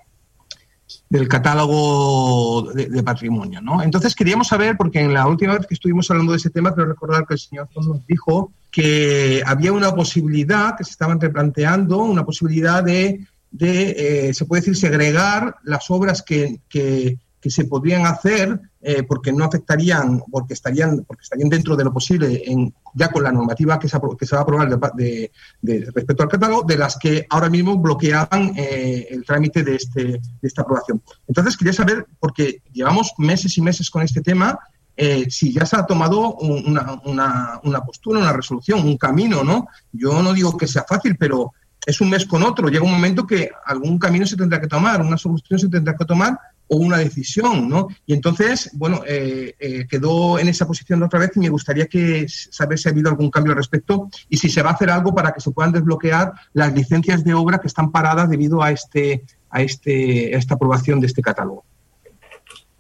del 1.10 1.28
catálogo 1.30 2.70
de, 2.74 3.02
patrimonio. 3.02 3.62
¿no? 3.62 3.82
Entonces 3.82 4.14
queríamos 4.14 4.50
saber, 4.50 4.76
porque 4.76 5.00
en 5.00 5.14
la 5.14 5.26
última 5.26 5.58
vez 5.58 5.68
que 5.68 5.76
estuvimos 5.76 6.12
hablando 6.12 6.34
de 6.34 6.40
ese 6.40 6.50
tema, 6.50 6.74
creo 6.74 6.86
recordar 6.86 7.26
que 7.26 7.36
el 7.36 7.40
señor 7.40 7.70
nos 7.76 8.06
dijo 8.06 8.52
que 8.70 9.42
había 9.46 9.72
una 9.72 9.96
posibilidad, 9.96 10.76
que 10.78 10.84
se 10.84 10.92
estaban 10.92 11.20
replanteando, 11.20 11.98
una 12.00 12.26
posibilidad 12.26 12.84
de, 12.84 13.22
de 13.52 14.30
eh, 14.30 14.34
se 14.34 14.46
puede 14.46 14.62
decir, 14.62 14.78
segregar 14.78 15.58
las 15.64 15.92
obras 15.92 16.22
que, 16.22 16.62
que, 16.70 17.18
que 17.40 17.50
se 17.50 17.66
podrían 17.66 18.06
hacer 18.06 18.60
eh, 18.84 19.04
porque 19.04 19.32
no 19.32 19.46
afectarían, 19.46 20.24
porque 20.32 20.54
estarían, 20.54 21.04
porque 21.06 21.22
estarían 21.22 21.50
dentro 21.50 21.76
de 21.76 21.84
lo 21.84 21.94
posible 21.94 22.42
en, 22.46 22.74
ya 22.96 23.12
con 23.12 23.24
la 23.24 23.32
normativa 23.32 23.78
que 23.78 23.88
se, 23.88 24.00
que 24.18 24.26
se 24.26 24.36
va 24.36 24.42
a 24.42 24.44
aprobar 24.44 24.96
de, 24.96 25.32
de, 25.62 25.92
respecto 25.94 26.24
al 26.24 26.30
catálogo, 26.30 26.64
de 26.64 26.78
las 26.78 26.98
que 26.98 27.28
ahora 27.30 27.50
mismo 27.50 27.78
bloqueaban 27.78 28.54
eh, 28.56 29.08
el 29.12 29.24
trámite 29.24 29.64
de, 29.64 29.76
este, 29.76 30.04
de 30.04 30.22
esta 30.42 30.64
aprobación. 30.64 31.02
Entonces, 31.28 31.58
quería 31.58 31.74
saber, 31.74 32.08
porque 32.20 32.64
llevamos 32.72 33.14
meses 33.20 33.56
y 33.58 33.62
meses 33.62 33.90
con 33.90 34.02
este 34.02 34.22
tema, 34.22 34.58
eh, 34.98 35.26
si 35.30 35.54
ya 35.54 35.66
se 35.66 35.78
ha 35.78 35.86
tomado 35.86 36.36
una, 36.36 37.00
una, 37.06 37.60
una, 37.64 37.82
postura, 37.82 38.20
una 38.20 38.34
resolución, 38.34 38.86
un 38.86 38.98
camino, 38.98 39.44
¿no? 39.44 39.68
Yo 39.92 40.22
no 40.22 40.34
digo 40.34 40.58
que 40.58 40.68
sea 40.68 40.86
fácil, 40.88 41.18
pero 41.18 41.54
es 41.86 42.02
un 42.02 42.10
mes 42.10 42.26
con 42.26 42.44
otro. 42.44 42.70
Llega 42.70 42.84
un 42.84 42.92
momento 42.92 43.26
que 43.26 43.50
algún 43.66 43.98
camino 43.98 44.26
se 44.26 44.38
tendrá 44.38 44.60
que 44.60 44.68
tomar, 44.68 45.02
una 45.02 45.18
solución 45.18 45.60
se 45.60 45.70
tendrá 45.70 45.96
que 45.96 46.06
tomar 46.06 46.38
o 46.68 46.78
una 46.78 46.98
decisión, 46.98 47.68
¿no? 47.68 47.90
Y 48.06 48.14
entonces, 48.14 48.70
bueno, 48.74 49.02
eh, 49.06 49.56
eh, 49.60 49.86
quedó 49.90 50.40
en 50.40 50.48
esa 50.48 50.66
posición 50.66 51.04
otra 51.04 51.20
vez 51.20 51.32
y 51.36 51.40
me 51.40 51.50
gustaría 51.50 51.88
que 51.88 52.28
saber 52.30 52.80
si 52.80 52.88
ha 52.88 52.92
habido 52.92 53.10
algún 53.10 53.30
cambio 53.30 53.52
al 53.52 53.58
respecto 53.58 54.10
y 54.30 54.38
si 54.38 54.50
se 54.50 54.62
va 54.62 54.70
a 54.70 54.74
hacer 54.74 54.90
algo 54.90 55.14
para 55.14 55.34
que 55.34 55.42
se 55.42 55.52
puedan 55.52 55.74
desbloquear 55.74 56.32
las 56.54 56.74
licencias 56.74 57.26
de 57.26 57.34
obra 57.34 57.60
que 57.60 57.68
están 57.68 57.92
paradas 57.92 58.30
debido 58.30 58.64
a 58.64 58.72
este 58.72 59.26
a 59.50 59.62
este 59.62 60.34
a 60.34 60.38
esta 60.38 60.56
aprobación 60.56 61.02
de 61.02 61.08
este 61.08 61.22
catálogo 61.22 61.66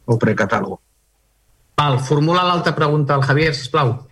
o 0.06 0.18
precatálogo. 0.18 0.82
Val, 1.76 2.00
formula 2.00 2.44
l'altra 2.44 2.74
pregunta 2.74 3.16
al 3.16 3.24
Javier, 3.24 3.54
sisplau. 3.54 4.08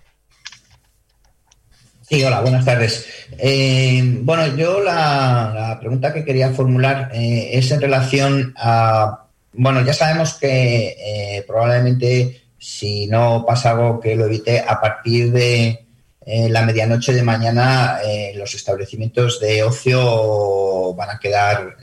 Sí, 2.09 2.23
hola, 2.23 2.41
buenas 2.41 2.65
tardes. 2.65 3.05
Eh, 3.37 4.01
bueno, 4.21 4.47
yo 4.57 4.81
la, 4.81 5.53
la, 5.53 5.79
pregunta 5.79 6.11
que 6.11 6.25
quería 6.25 6.49
formular 6.49 7.11
eh, 7.13 7.51
es 7.53 7.69
en 7.69 7.79
relación 7.79 8.51
a 8.57 9.25
bueno, 9.53 9.85
ya 9.85 9.93
sabemos 9.93 10.33
que 10.33 10.95
eh, 10.97 11.43
probablemente 11.45 12.41
si 12.57 13.05
no 13.05 13.45
pasa 13.47 13.71
algo 13.71 13.99
que 13.99 14.15
lo 14.15 14.25
evite, 14.25 14.59
a 14.59 14.81
partir 14.81 15.31
de 15.31 15.85
eh, 16.25 16.49
la 16.49 16.63
medianoche 16.63 17.13
de 17.13 17.21
mañana 17.21 17.99
los 18.35 18.55
establecimientos 18.55 19.39
de 19.39 19.61
ocio 19.61 20.95
van 20.95 21.11
a 21.11 21.19
quedar 21.19 21.77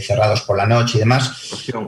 cerrados 0.00 0.40
por 0.42 0.56
la 0.56 0.66
noche 0.66 0.96
y 0.96 1.00
demás. 1.00 1.30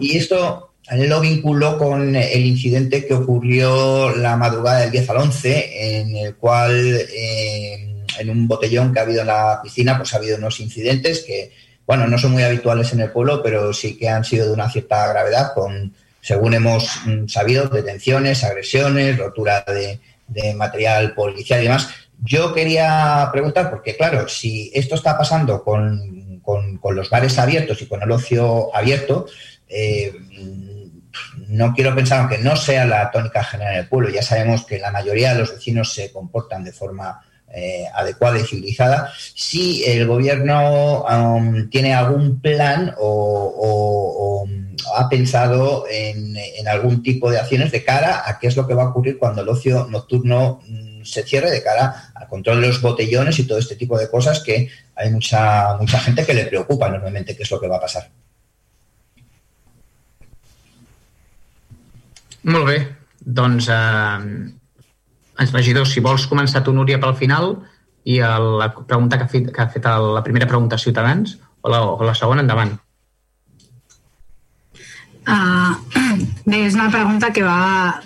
Y 0.01 0.19
esto 0.19 0.74
lo 0.91 1.21
vinculó 1.21 1.79
con 1.79 2.15
el 2.15 2.47
incidente 2.47 3.07
que 3.07 3.15
ocurrió 3.15 4.15
la 4.17 4.37
madrugada 4.37 4.81
del 4.81 4.91
10 4.91 5.11
al 5.11 5.17
11, 5.17 6.01
en 6.01 6.17
el 6.17 6.37
cual 6.37 7.01
en 8.19 8.31
un 8.31 8.47
botellón 8.47 8.93
que 8.93 9.01
ha 9.01 9.03
habido 9.03 9.23
en 9.23 9.29
la 9.29 9.61
piscina, 9.63 9.97
pues 9.97 10.13
ha 10.13 10.19
habido 10.19 10.37
unos 10.37 10.61
incidentes 10.61 11.25
que 11.27 11.53
bueno, 11.87 12.07
no 12.07 12.19
son 12.19 12.33
muy 12.33 12.43
habituales 12.43 12.93
en 12.93 13.01
el 13.01 13.11
pueblo, 13.11 13.43
pero 13.43 13.73
sí 13.73 13.97
que 13.97 14.09
han 14.09 14.25
sido 14.25 14.47
de 14.47 14.53
una 14.53 14.71
cierta 14.71 15.07
gravedad, 15.09 15.53
con, 15.55 15.95
según 16.21 16.55
hemos 16.55 16.89
mm, 17.05 17.29
sabido, 17.29 17.69
detenciones, 17.69 18.43
agresiones, 18.43 19.19
rotura 19.19 19.65
de, 19.67 20.01
de 20.27 20.55
material 20.55 21.15
policial 21.15 21.61
y 21.61 21.65
demás. 21.65 21.89
Yo 22.23 22.55
quería 22.55 23.29
preguntar, 23.33 23.71
porque 23.71 23.97
claro, 23.97 24.29
si 24.29 24.71
esto 24.75 24.95
está 24.95 25.19
pasando 25.19 25.63
con, 25.63 26.41
con, 26.43 26.79
con 26.79 26.97
los 26.97 27.11
bares 27.11 27.39
abiertos 27.39 27.83
y 27.83 27.87
con 27.87 28.03
el 28.03 28.11
ocio 28.11 28.75
abierto, 28.75 29.27
eh, 29.69 30.13
no 31.49 31.73
quiero 31.75 31.95
pensar, 31.95 32.21
aunque 32.21 32.39
no 32.39 32.57
sea 32.57 32.85
la 32.85 33.11
tónica 33.11 33.45
general 33.45 33.75
en 33.75 33.81
el 33.81 33.89
pueblo, 33.89 34.11
ya 34.11 34.23
sabemos 34.23 34.65
que 34.65 34.79
la 34.79 34.91
mayoría 34.91 35.33
de 35.33 35.41
los 35.41 35.53
vecinos 35.53 35.93
se 35.93 36.13
comportan 36.13 36.65
de 36.65 36.73
forma 36.73 37.21
eh, 37.57 37.87
adecuada 37.95 38.39
y 38.41 38.43
civilizada, 38.43 39.13
si 39.17 39.85
el 39.85 40.09
gobierno 40.09 41.05
um, 41.05 41.71
tiene 41.71 41.95
algún 41.95 42.41
plan 42.41 42.93
o, 42.99 44.45
ha 44.97 45.09
pensado 45.09 45.87
en, 45.89 46.37
en, 46.37 46.69
algún 46.69 47.03
tipo 47.03 47.31
de 47.31 47.39
acciones 47.39 47.71
de 47.71 47.85
cara 47.85 48.25
a 48.27 48.39
qué 48.39 48.49
es 48.49 48.57
lo 48.57 48.67
que 48.67 48.75
va 48.75 48.83
a 48.83 48.89
ocurrir 48.89 49.19
cuando 49.19 49.43
el 49.43 49.49
ocio 49.49 49.87
nocturno 49.89 50.63
mm, 50.67 51.05
se 51.05 51.23
cierre, 51.23 51.51
de 51.51 51.63
cara 51.63 52.11
al 52.15 52.27
control 52.27 52.61
de 52.61 52.69
los 52.69 52.81
botellones 52.81 53.39
y 53.39 53.47
todo 53.47 53.59
este 53.59 53.77
tipo 53.77 53.97
de 53.99 54.11
cosas 54.11 54.41
que 54.41 54.69
hay 54.97 55.11
mucha, 55.11 55.77
mucha 55.77 56.01
gente 56.01 56.27
que 56.27 56.35
le 56.35 56.47
preocupa 56.47 56.89
enormemente 56.89 57.37
qué 57.37 57.45
es 57.45 57.51
lo 57.51 57.61
que 57.61 57.69
va 57.69 57.77
a 57.77 57.83
pasar. 57.83 58.11
Molt 62.45 62.69
bé, 62.69 62.77
doncs 63.25 63.71
eh, 63.73 64.19
ens 65.41 65.55
regidors, 65.55 65.93
si 65.95 66.03
vols 66.05 66.27
començar 66.29 66.63
tu, 66.65 66.75
Núria, 66.77 67.01
pel 67.01 67.17
final 67.17 67.55
i 68.05 68.19
el, 68.21 68.49
la 68.61 68.69
pregunta 68.75 69.17
que 69.19 69.25
ha 69.25 69.33
fet, 69.33 69.49
que 69.55 69.63
ha 69.63 69.71
fet 69.73 69.89
la 69.89 70.23
primera 70.27 70.49
pregunta 70.51 70.77
a 70.77 70.83
Ciutadans 70.83 71.39
o 71.65 71.73
la, 71.73 71.81
o 71.89 72.05
la 72.05 72.15
segona, 72.15 72.45
endavant. 72.45 72.75
Uh, 75.25 75.73
bé, 76.51 76.67
és 76.67 76.77
una 76.77 76.91
pregunta 76.93 77.33
que 77.33 77.45
va, 77.47 77.97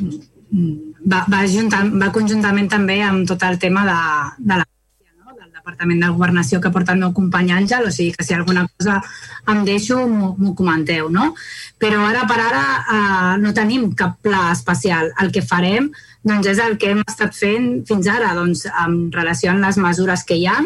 va, 1.02 1.24
va, 1.26 1.42
juntant, 1.50 1.90
va 1.98 2.12
conjuntament 2.14 2.70
també 2.70 3.00
amb 3.02 3.26
tot 3.26 3.42
el 3.48 3.58
tema 3.58 3.82
de, 3.88 4.00
de 4.38 4.60
la 4.62 4.68
Departament 5.68 6.00
de 6.00 6.08
Governació 6.08 6.62
que 6.64 6.70
porta 6.72 6.94
el 6.96 7.02
meu 7.02 7.10
company 7.12 7.52
Àngel, 7.52 7.84
o 7.84 7.92
sigui 7.92 8.14
que 8.16 8.24
si 8.24 8.32
alguna 8.32 8.64
cosa 8.72 9.02
em 9.52 9.64
deixo 9.66 10.00
m'ho 10.08 10.54
comenteu, 10.56 11.10
no? 11.12 11.34
Però 11.76 12.00
ara 12.08 12.24
per 12.30 12.38
ara 12.40 12.62
uh, 12.80 13.34
no 13.42 13.52
tenim 13.52 13.90
cap 13.92 14.16
pla 14.24 14.48
especial. 14.54 15.12
El 15.20 15.28
que 15.34 15.44
farem 15.44 15.90
doncs 16.24 16.48
és 16.54 16.62
el 16.64 16.78
que 16.80 16.94
hem 16.94 17.02
estat 17.04 17.36
fent 17.36 17.68
fins 17.88 18.08
ara, 18.08 18.32
doncs, 18.38 18.64
en 18.64 18.96
relació 19.12 19.52
amb 19.52 19.64
les 19.66 19.76
mesures 19.80 20.24
que 20.24 20.40
hi 20.40 20.48
ha, 20.48 20.56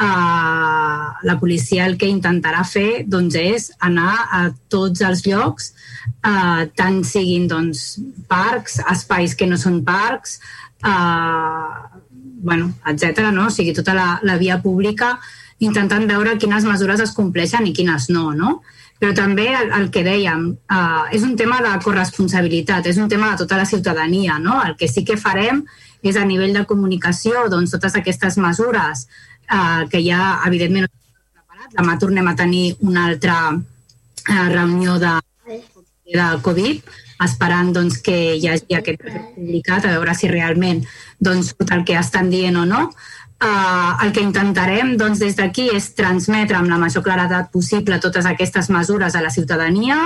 eh, 0.00 1.04
la 1.28 1.36
policia 1.40 1.86
el 1.86 1.96
que 2.00 2.08
intentarà 2.08 2.64
fer 2.64 3.04
doncs, 3.06 3.36
és 3.36 3.70
anar 3.86 4.14
a 4.40 4.42
tots 4.72 5.04
els 5.04 5.22
llocs, 5.28 5.72
eh, 6.24 6.64
tant 6.80 7.02
siguin 7.04 7.46
doncs, 7.48 8.00
parcs, 8.28 8.80
espais 8.92 9.36
que 9.36 9.46
no 9.46 9.60
són 9.60 9.82
parcs, 9.84 10.40
eh, 10.84 12.00
bueno, 12.42 12.72
etc. 12.86 13.30
no? 13.32 13.46
o 13.46 13.54
sigui, 13.54 13.74
tota 13.76 13.94
la, 13.94 14.08
la 14.22 14.36
via 14.40 14.60
pública 14.62 15.18
intentant 15.60 16.06
veure 16.08 16.38
quines 16.40 16.64
mesures 16.64 17.00
es 17.04 17.12
compleixen 17.16 17.66
i 17.68 17.74
quines 17.76 18.08
no, 18.10 18.30
no? 18.32 18.60
però 19.00 19.14
també 19.16 19.46
el, 19.56 19.70
el 19.78 19.86
que 19.92 20.02
dèiem, 20.04 20.42
uh, 20.68 21.06
és 21.16 21.24
un 21.24 21.32
tema 21.36 21.62
de 21.64 21.72
corresponsabilitat, 21.80 22.84
és 22.90 22.98
un 23.00 23.08
tema 23.08 23.30
de 23.32 23.40
tota 23.40 23.56
la 23.56 23.64
ciutadania. 23.64 24.36
No? 24.38 24.58
El 24.60 24.76
que 24.76 24.90
sí 24.92 25.06
que 25.08 25.16
farem 25.16 25.62
és 26.04 26.18
a 26.20 26.26
nivell 26.28 26.52
de 26.52 26.66
comunicació 26.68 27.46
doncs, 27.48 27.72
totes 27.72 27.96
aquestes 27.96 28.36
mesures 28.36 29.06
uh, 29.48 29.88
que 29.88 30.02
ja, 30.04 30.42
evidentment, 30.48 30.90
preparat. 31.32 31.72
Demà 31.78 31.96
tornem 32.02 32.28
a 32.28 32.36
tenir 32.36 32.74
una 32.84 33.06
altra 33.08 33.38
uh, 33.56 34.46
reunió 34.52 34.98
de, 35.00 35.16
de 36.12 36.28
Covid, 36.44 36.92
esperant 37.24 37.72
doncs, 37.76 38.00
que 38.04 38.16
hi 38.36 38.48
hagi 38.48 38.76
aquest 38.78 39.02
publicat, 39.36 39.84
a 39.84 39.94
veure 39.96 40.14
si 40.16 40.30
realment 40.30 40.84
doncs, 41.20 41.54
tot 41.58 41.72
el 41.76 41.84
que 41.84 41.98
estan 42.00 42.30
dient 42.32 42.56
o 42.56 42.66
no. 42.68 42.90
Uh, 43.40 43.96
el 44.04 44.10
que 44.12 44.20
intentarem 44.20 44.98
doncs, 45.00 45.22
des 45.22 45.38
d'aquí 45.38 45.70
és 45.72 45.86
transmetre 45.96 46.58
amb 46.58 46.68
la 46.68 46.76
major 46.80 47.00
claredat 47.00 47.48
possible 47.54 47.96
totes 47.96 48.26
aquestes 48.28 48.68
mesures 48.68 49.16
a 49.16 49.22
la 49.24 49.30
ciutadania. 49.32 49.96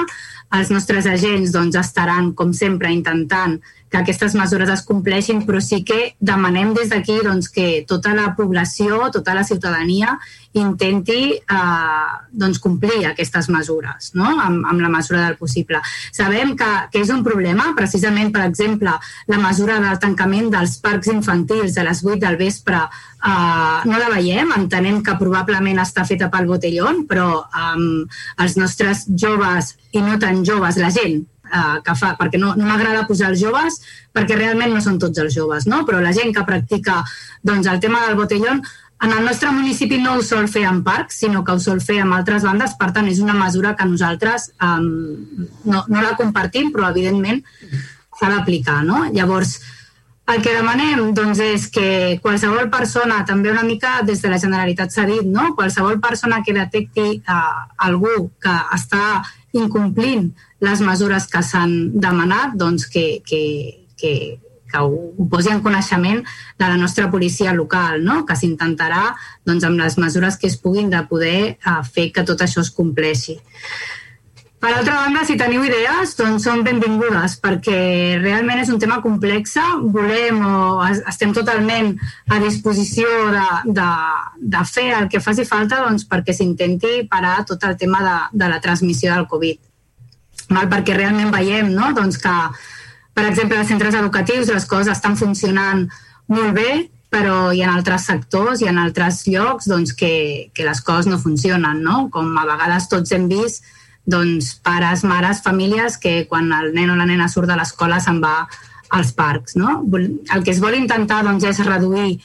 Els 0.55 0.71
nostres 0.71 1.07
agents 1.11 1.55
doncs, 1.55 1.79
estaran, 1.81 2.33
com 2.39 2.53
sempre, 2.55 2.93
intentant 2.93 3.59
que 3.95 4.01
aquestes 4.01 4.35
mesures 4.35 4.71
es 4.75 4.83
compleixin, 4.83 5.45
però 5.47 5.61
sí 5.63 5.85
que 5.87 6.17
demanem 6.19 6.73
des 6.75 6.89
d'aquí 6.91 7.21
doncs, 7.23 7.47
que 7.55 7.85
tota 7.87 8.11
la 8.17 8.33
població, 8.35 9.05
tota 9.15 9.37
la 9.37 9.45
ciutadania 9.47 10.17
intenti 10.59 11.37
eh, 11.39 12.09
doncs, 12.31 12.59
complir 12.63 13.05
aquestes 13.07 13.49
mesures 13.55 14.11
no? 14.19 14.33
amb, 14.43 14.67
amb 14.71 14.83
la 14.83 14.91
mesura 14.91 15.23
del 15.23 15.37
possible. 15.39 15.79
Sabem 16.15 16.57
que, 16.59 16.71
que 16.91 17.05
és 17.05 17.13
un 17.15 17.23
problema, 17.27 17.69
precisament, 17.79 18.33
per 18.35 18.43
exemple, 18.49 18.97
la 19.31 19.39
mesura 19.39 19.79
del 19.83 20.03
tancament 20.03 20.51
dels 20.55 20.75
parcs 20.83 21.13
infantils 21.15 21.79
a 21.79 21.87
les 21.87 22.03
8 22.03 22.19
del 22.27 22.41
vespre 22.41 22.83
eh, 22.83 23.79
no 23.87 24.03
la 24.03 24.11
veiem, 24.11 24.51
entenem 24.59 25.05
que 25.07 25.15
probablement 25.23 25.83
està 25.87 26.03
feta 26.07 26.33
pel 26.35 26.51
botellón, 26.51 27.05
però 27.07 27.45
eh, 27.47 28.05
els 28.43 28.59
nostres 28.59 29.07
joves 29.07 29.77
i 29.95 30.03
no 30.03 30.19
tan 30.19 30.43
joves, 30.47 30.79
la 30.83 30.91
gent 30.95 31.21
eh, 31.23 31.81
que 31.87 31.97
fa, 31.99 32.15
perquè 32.19 32.41
no, 32.41 32.55
no 32.59 32.67
m'agrada 32.69 33.07
posar 33.09 33.31
els 33.33 33.43
joves, 33.43 33.81
perquè 34.15 34.39
realment 34.39 34.75
no 34.75 34.83
són 34.85 34.99
tots 35.03 35.23
els 35.23 35.35
joves, 35.37 35.69
no? 35.71 35.85
però 35.89 36.03
la 36.03 36.15
gent 36.17 36.35
que 36.35 36.47
practica 36.47 37.03
doncs, 37.43 37.69
el 37.71 37.83
tema 37.83 38.05
del 38.07 38.19
botellón 38.19 38.63
en 39.05 39.13
el 39.13 39.25
nostre 39.25 39.51
municipi 39.53 39.99
no 40.01 40.15
ho 40.17 40.23
sol 40.23 40.47
fer 40.49 40.65
en 40.69 40.81
parcs, 40.87 41.19
sinó 41.25 41.43
que 41.45 41.53
ho 41.53 41.61
sol 41.61 41.81
fer 41.85 41.99
amb 42.01 42.17
altres 42.17 42.45
bandes, 42.47 42.77
per 42.79 42.91
tant 42.97 43.09
és 43.11 43.21
una 43.21 43.35
mesura 43.37 43.75
que 43.77 43.87
nosaltres 43.89 44.49
um, 44.63 44.87
no, 45.67 45.83
no 45.89 46.01
la 46.01 46.15
compartim, 46.17 46.71
però 46.73 46.89
evidentment 46.89 47.43
s'ha 48.19 48.31
d'aplicar. 48.31 48.79
No? 48.87 49.03
Llavors, 49.13 49.59
el 50.33 50.41
que 50.41 50.55
demanem 50.57 51.11
doncs, 51.17 51.41
és 51.45 51.67
que 51.73 52.19
qualsevol 52.25 52.71
persona, 52.73 53.23
també 53.29 53.51
una 53.53 53.65
mica 53.67 53.99
des 54.09 54.23
de 54.25 54.31
la 54.33 54.41
Generalitat 54.41 54.93
s'ha 54.93 55.05
dit, 55.09 55.27
no? 55.29 55.51
qualsevol 55.59 56.01
persona 56.01 56.41
que 56.45 56.57
detecti 56.57 57.21
uh, 57.21 57.67
algú 57.89 58.31
que 58.41 58.55
està 58.77 59.21
incomplint 59.53 60.31
les 60.65 60.81
mesures 60.81 61.29
que 61.29 61.45
s'han 61.45 61.75
demanat, 62.01 62.57
doncs 62.57 62.89
que, 62.89 63.21
que, 63.29 63.45
que 64.01 64.15
que 64.75 64.81
ho, 64.83 65.15
ho 65.15 65.25
posi 65.31 65.53
en 65.53 65.61
coneixement 65.63 66.25
de 66.59 66.67
la 66.67 66.77
nostra 66.77 67.07
policia 67.11 67.53
local, 67.55 68.01
no? 68.03 68.25
que 68.27 68.35
s'intentarà 68.35 69.13
doncs, 69.47 69.63
amb 69.63 69.79
les 69.79 69.99
mesures 70.03 70.39
que 70.41 70.49
es 70.51 70.57
puguin 70.59 70.91
de 70.91 71.05
poder 71.07 71.57
uh, 71.63 71.83
fer 71.87 72.09
que 72.11 72.25
tot 72.27 72.43
això 72.43 72.65
es 72.65 72.73
compleixi. 72.75 73.39
Per 74.65 74.73
altra 74.73 74.95
banda, 74.97 75.27
si 75.29 75.35
teniu 75.37 75.61
idees, 75.67 76.15
doncs 76.17 76.47
són 76.47 76.63
benvingudes, 76.65 77.35
perquè 77.45 78.17
realment 78.17 78.63
és 78.63 78.71
un 78.73 78.79
tema 78.81 78.97
complex, 79.05 79.59
volem 79.93 80.39
o 80.41 80.79
estem 81.11 81.35
totalment 81.37 81.91
a 82.33 82.39
disposició 82.41 83.11
de, 83.35 83.43
de, 83.77 83.89
de 84.55 84.63
fer 84.71 84.87
el 85.03 85.11
que 85.13 85.21
faci 85.21 85.45
falta 85.45 85.83
doncs, 85.85 86.07
perquè 86.09 86.33
s'intenti 86.33 87.03
parar 87.13 87.43
tot 87.45 87.69
el 87.69 87.77
tema 87.77 88.01
de, 88.07 88.17
de 88.41 88.51
la 88.55 88.63
transmissió 88.65 89.13
del 89.13 89.29
Covid. 89.29 89.61
Mal, 90.57 90.73
perquè 90.73 90.97
realment 90.97 91.37
veiem 91.37 91.69
no? 91.77 91.93
doncs 91.93 92.17
que 92.25 92.35
per 93.13 93.29
exemple, 93.29 93.61
als 93.61 93.69
centres 93.69 94.01
educatius 94.01 94.49
les 94.49 94.65
coses 94.65 94.95
estan 94.97 95.21
funcionant 95.21 95.85
molt 96.33 96.57
bé, 96.57 96.89
però 97.13 97.53
hi 97.53 97.61
ha 97.61 97.77
altres 97.77 98.09
sectors 98.09 98.65
i 98.65 98.73
en 98.73 98.81
altres 98.81 99.27
llocs 99.29 99.69
doncs, 99.69 99.93
que, 99.93 100.15
que 100.57 100.65
les 100.65 100.81
coses 100.81 101.13
no 101.13 101.21
funcionen, 101.21 101.85
no? 101.85 102.09
Com 102.09 102.33
a 102.41 102.49
vegades 102.49 102.89
tots 102.89 103.13
hem 103.13 103.29
vist 103.29 103.75
doncs, 104.07 104.55
pares, 104.65 105.05
mares, 105.05 105.43
famílies 105.43 105.99
que 105.99 106.27
quan 106.29 106.53
el 106.53 106.73
nen 106.77 106.93
o 106.93 106.97
la 106.97 107.07
nena 107.09 107.29
surt 107.29 107.49
de 107.49 107.57
l'escola 107.57 108.01
se'n 108.01 108.21
va 108.23 108.49
als 108.95 109.13
parcs. 109.17 109.57
No? 109.57 109.83
El 109.95 110.45
que 110.45 110.53
es 110.53 110.61
vol 110.61 110.77
intentar 110.77 111.23
doncs, 111.25 111.47
és 111.49 111.63
reduir 111.67 112.19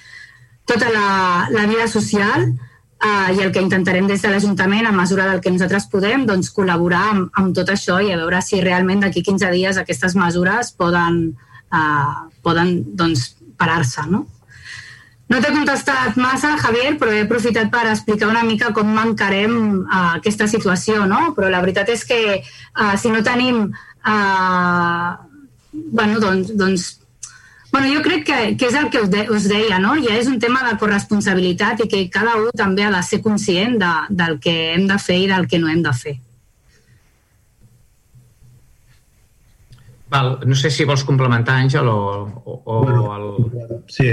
tota 0.70 0.90
la, 0.94 1.48
la 1.52 1.66
vida 1.70 1.88
social 1.88 2.52
Uh, 3.00 3.32
I 3.32 3.46
el 3.46 3.54
que 3.56 3.62
intentarem 3.64 4.10
des 4.10 4.20
de 4.20 4.28
l'Ajuntament, 4.28 4.84
a 4.84 4.92
mesura 4.92 5.24
del 5.30 5.38
que 5.40 5.52
nosaltres 5.54 5.86
podem, 5.88 6.26
doncs, 6.28 6.50
col·laborar 6.52 7.06
amb, 7.14 7.30
amb 7.40 7.54
tot 7.56 7.70
això 7.72 8.02
i 8.04 8.10
a 8.12 8.18
veure 8.20 8.42
si 8.44 8.60
realment 8.60 9.06
d'aquí 9.06 9.24
15 9.24 9.52
dies 9.54 9.80
aquestes 9.80 10.18
mesures 10.20 10.74
poden, 10.76 11.22
uh, 11.72 12.18
poden 12.44 12.74
doncs, 13.00 13.38
parar-se. 13.56 14.04
No? 14.12 14.26
No 15.30 15.38
t'he 15.38 15.52
contestat 15.54 16.16
massa, 16.18 16.56
Javier, 16.58 16.96
però 16.98 17.14
he 17.14 17.22
aprofitat 17.26 17.70
per 17.70 17.86
explicar 17.92 18.32
una 18.32 18.42
mica 18.48 18.72
com 18.74 18.88
mancarem 18.90 19.58
uh, 19.84 20.16
aquesta 20.18 20.48
situació, 20.50 21.04
no? 21.10 21.36
Però 21.38 21.52
la 21.54 21.62
veritat 21.62 21.92
és 21.94 22.06
que 22.10 22.22
uh, 22.40 22.96
si 22.98 23.12
no 23.14 23.22
tenim 23.26 23.68
uh, 23.70 25.12
bueno, 25.72 26.18
doncs, 26.24 26.56
doncs 26.58 26.96
Bueno, 27.72 27.86
jo 27.94 28.02
crec 28.02 28.24
que, 28.26 28.38
que 28.58 28.66
és 28.66 28.76
el 28.80 28.88
que 28.90 29.02
us, 29.04 29.12
de, 29.14 29.28
us 29.30 29.44
deia, 29.46 29.78
no? 29.78 29.92
Ja 30.02 30.16
és 30.18 30.26
un 30.26 30.40
tema 30.42 30.64
de 30.66 30.72
corresponsabilitat 30.82 31.84
i 31.84 31.90
que 31.92 32.00
cada 32.10 32.34
un 32.42 32.50
també 32.58 32.82
ha 32.82 32.90
de 32.90 33.02
ser 33.06 33.20
conscient 33.22 33.78
de, 33.78 33.92
del 34.10 34.40
que 34.42 34.56
hem 34.72 34.88
de 34.90 34.98
fer 34.98 35.20
i 35.22 35.28
del 35.30 35.46
que 35.46 35.60
no 35.62 35.70
hem 35.70 35.84
de 35.86 35.94
fer. 35.94 36.16
Val, 40.10 40.32
no 40.50 40.58
sé 40.58 40.72
si 40.74 40.88
vols 40.90 41.06
complementar, 41.06 41.60
Àngel, 41.62 41.86
o, 41.94 42.26
o, 42.42 42.80
o 42.82 43.14
el... 43.14 43.28
Sí, 43.94 44.10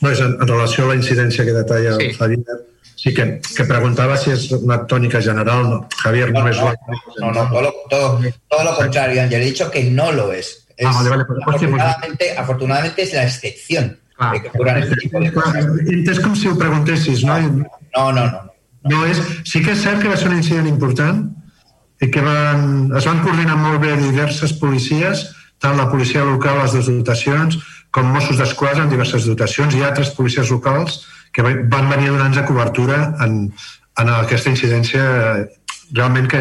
no, 0.00 0.10
és 0.10 0.20
en, 0.22 0.36
en 0.38 0.48
relació 0.48 0.86
a 0.86 0.92
la 0.92 0.98
incidència 0.98 1.44
que 1.46 1.54
detalla 1.56 1.96
sí. 1.96 2.10
el 2.10 2.16
Javier, 2.16 2.58
sí 2.98 3.14
que, 3.14 3.40
que 3.56 3.64
preguntaba 3.64 4.16
si 4.16 4.30
es 4.30 4.50
una 4.52 4.86
tónica 4.86 5.20
general. 5.22 5.70
No, 5.70 5.88
Javier, 6.02 6.32
no, 6.32 6.42
no 6.42 6.48
es 6.50 6.58
no, 6.58 6.72
no, 7.20 7.32
no, 7.32 7.50
todo, 7.50 7.74
todo, 7.88 8.20
todo 8.48 8.64
lo 8.64 8.76
contrario, 8.76 9.22
Ángel, 9.22 9.42
he 9.42 9.46
dicho 9.46 9.70
que 9.70 9.84
no 9.84 10.12
lo 10.12 10.32
es. 10.32 10.66
Es, 10.76 10.86
ah, 10.86 10.92
vale, 10.94 11.10
vale, 11.10 11.24
pues, 11.24 11.40
afortunadamente, 11.42 12.36
afortunadamente 12.36 13.02
es 13.02 13.12
la 13.12 13.24
excepción 13.24 13.98
ah, 14.18 14.32
de 14.32 14.42
que 14.42 14.50
este 14.80 14.96
tipo 14.96 15.20
de 15.20 15.32
cosas. 15.32 15.66
És 16.06 16.20
com 16.20 16.36
si 16.38 16.46
ho 16.46 16.54
preguntessis, 16.58 17.24
no? 17.26 17.38
No, 17.96 18.12
no, 18.12 18.26
no. 18.26 18.44
No, 18.88 19.00
és, 19.06 19.18
sí 19.44 19.60
que 19.64 19.74
és 19.74 19.82
cert 19.82 19.98
que 20.00 20.08
va 20.08 20.16
ser 20.16 20.30
un 20.30 20.38
incident 20.38 20.68
important 20.70 21.24
i 21.98 22.08
que 22.14 22.22
van, 22.22 22.92
es 22.96 23.08
van 23.10 23.24
coordinar 23.24 23.58
molt 23.58 23.82
bé 23.82 23.96
diverses 23.98 24.54
policies, 24.60 25.26
tant 25.58 25.74
la 25.76 25.88
policia 25.90 26.22
local, 26.22 26.60
les 26.62 26.76
dues 26.76 26.86
dotacions, 26.86 27.58
com 27.90 28.08
Mossos 28.12 28.38
d'Esquadra 28.40 28.84
en 28.84 28.92
diverses 28.92 29.26
dotacions 29.28 29.74
i 29.74 29.84
altres 29.84 30.12
policies 30.16 30.50
locals 30.52 31.02
que 31.32 31.44
van 31.44 31.90
venir 31.90 32.10
donant-nos 32.12 32.46
cobertura 32.48 32.98
en, 33.24 33.38
en 34.00 34.10
aquesta 34.18 34.52
incidència 34.52 35.04
realment 35.92 36.28
que 36.28 36.40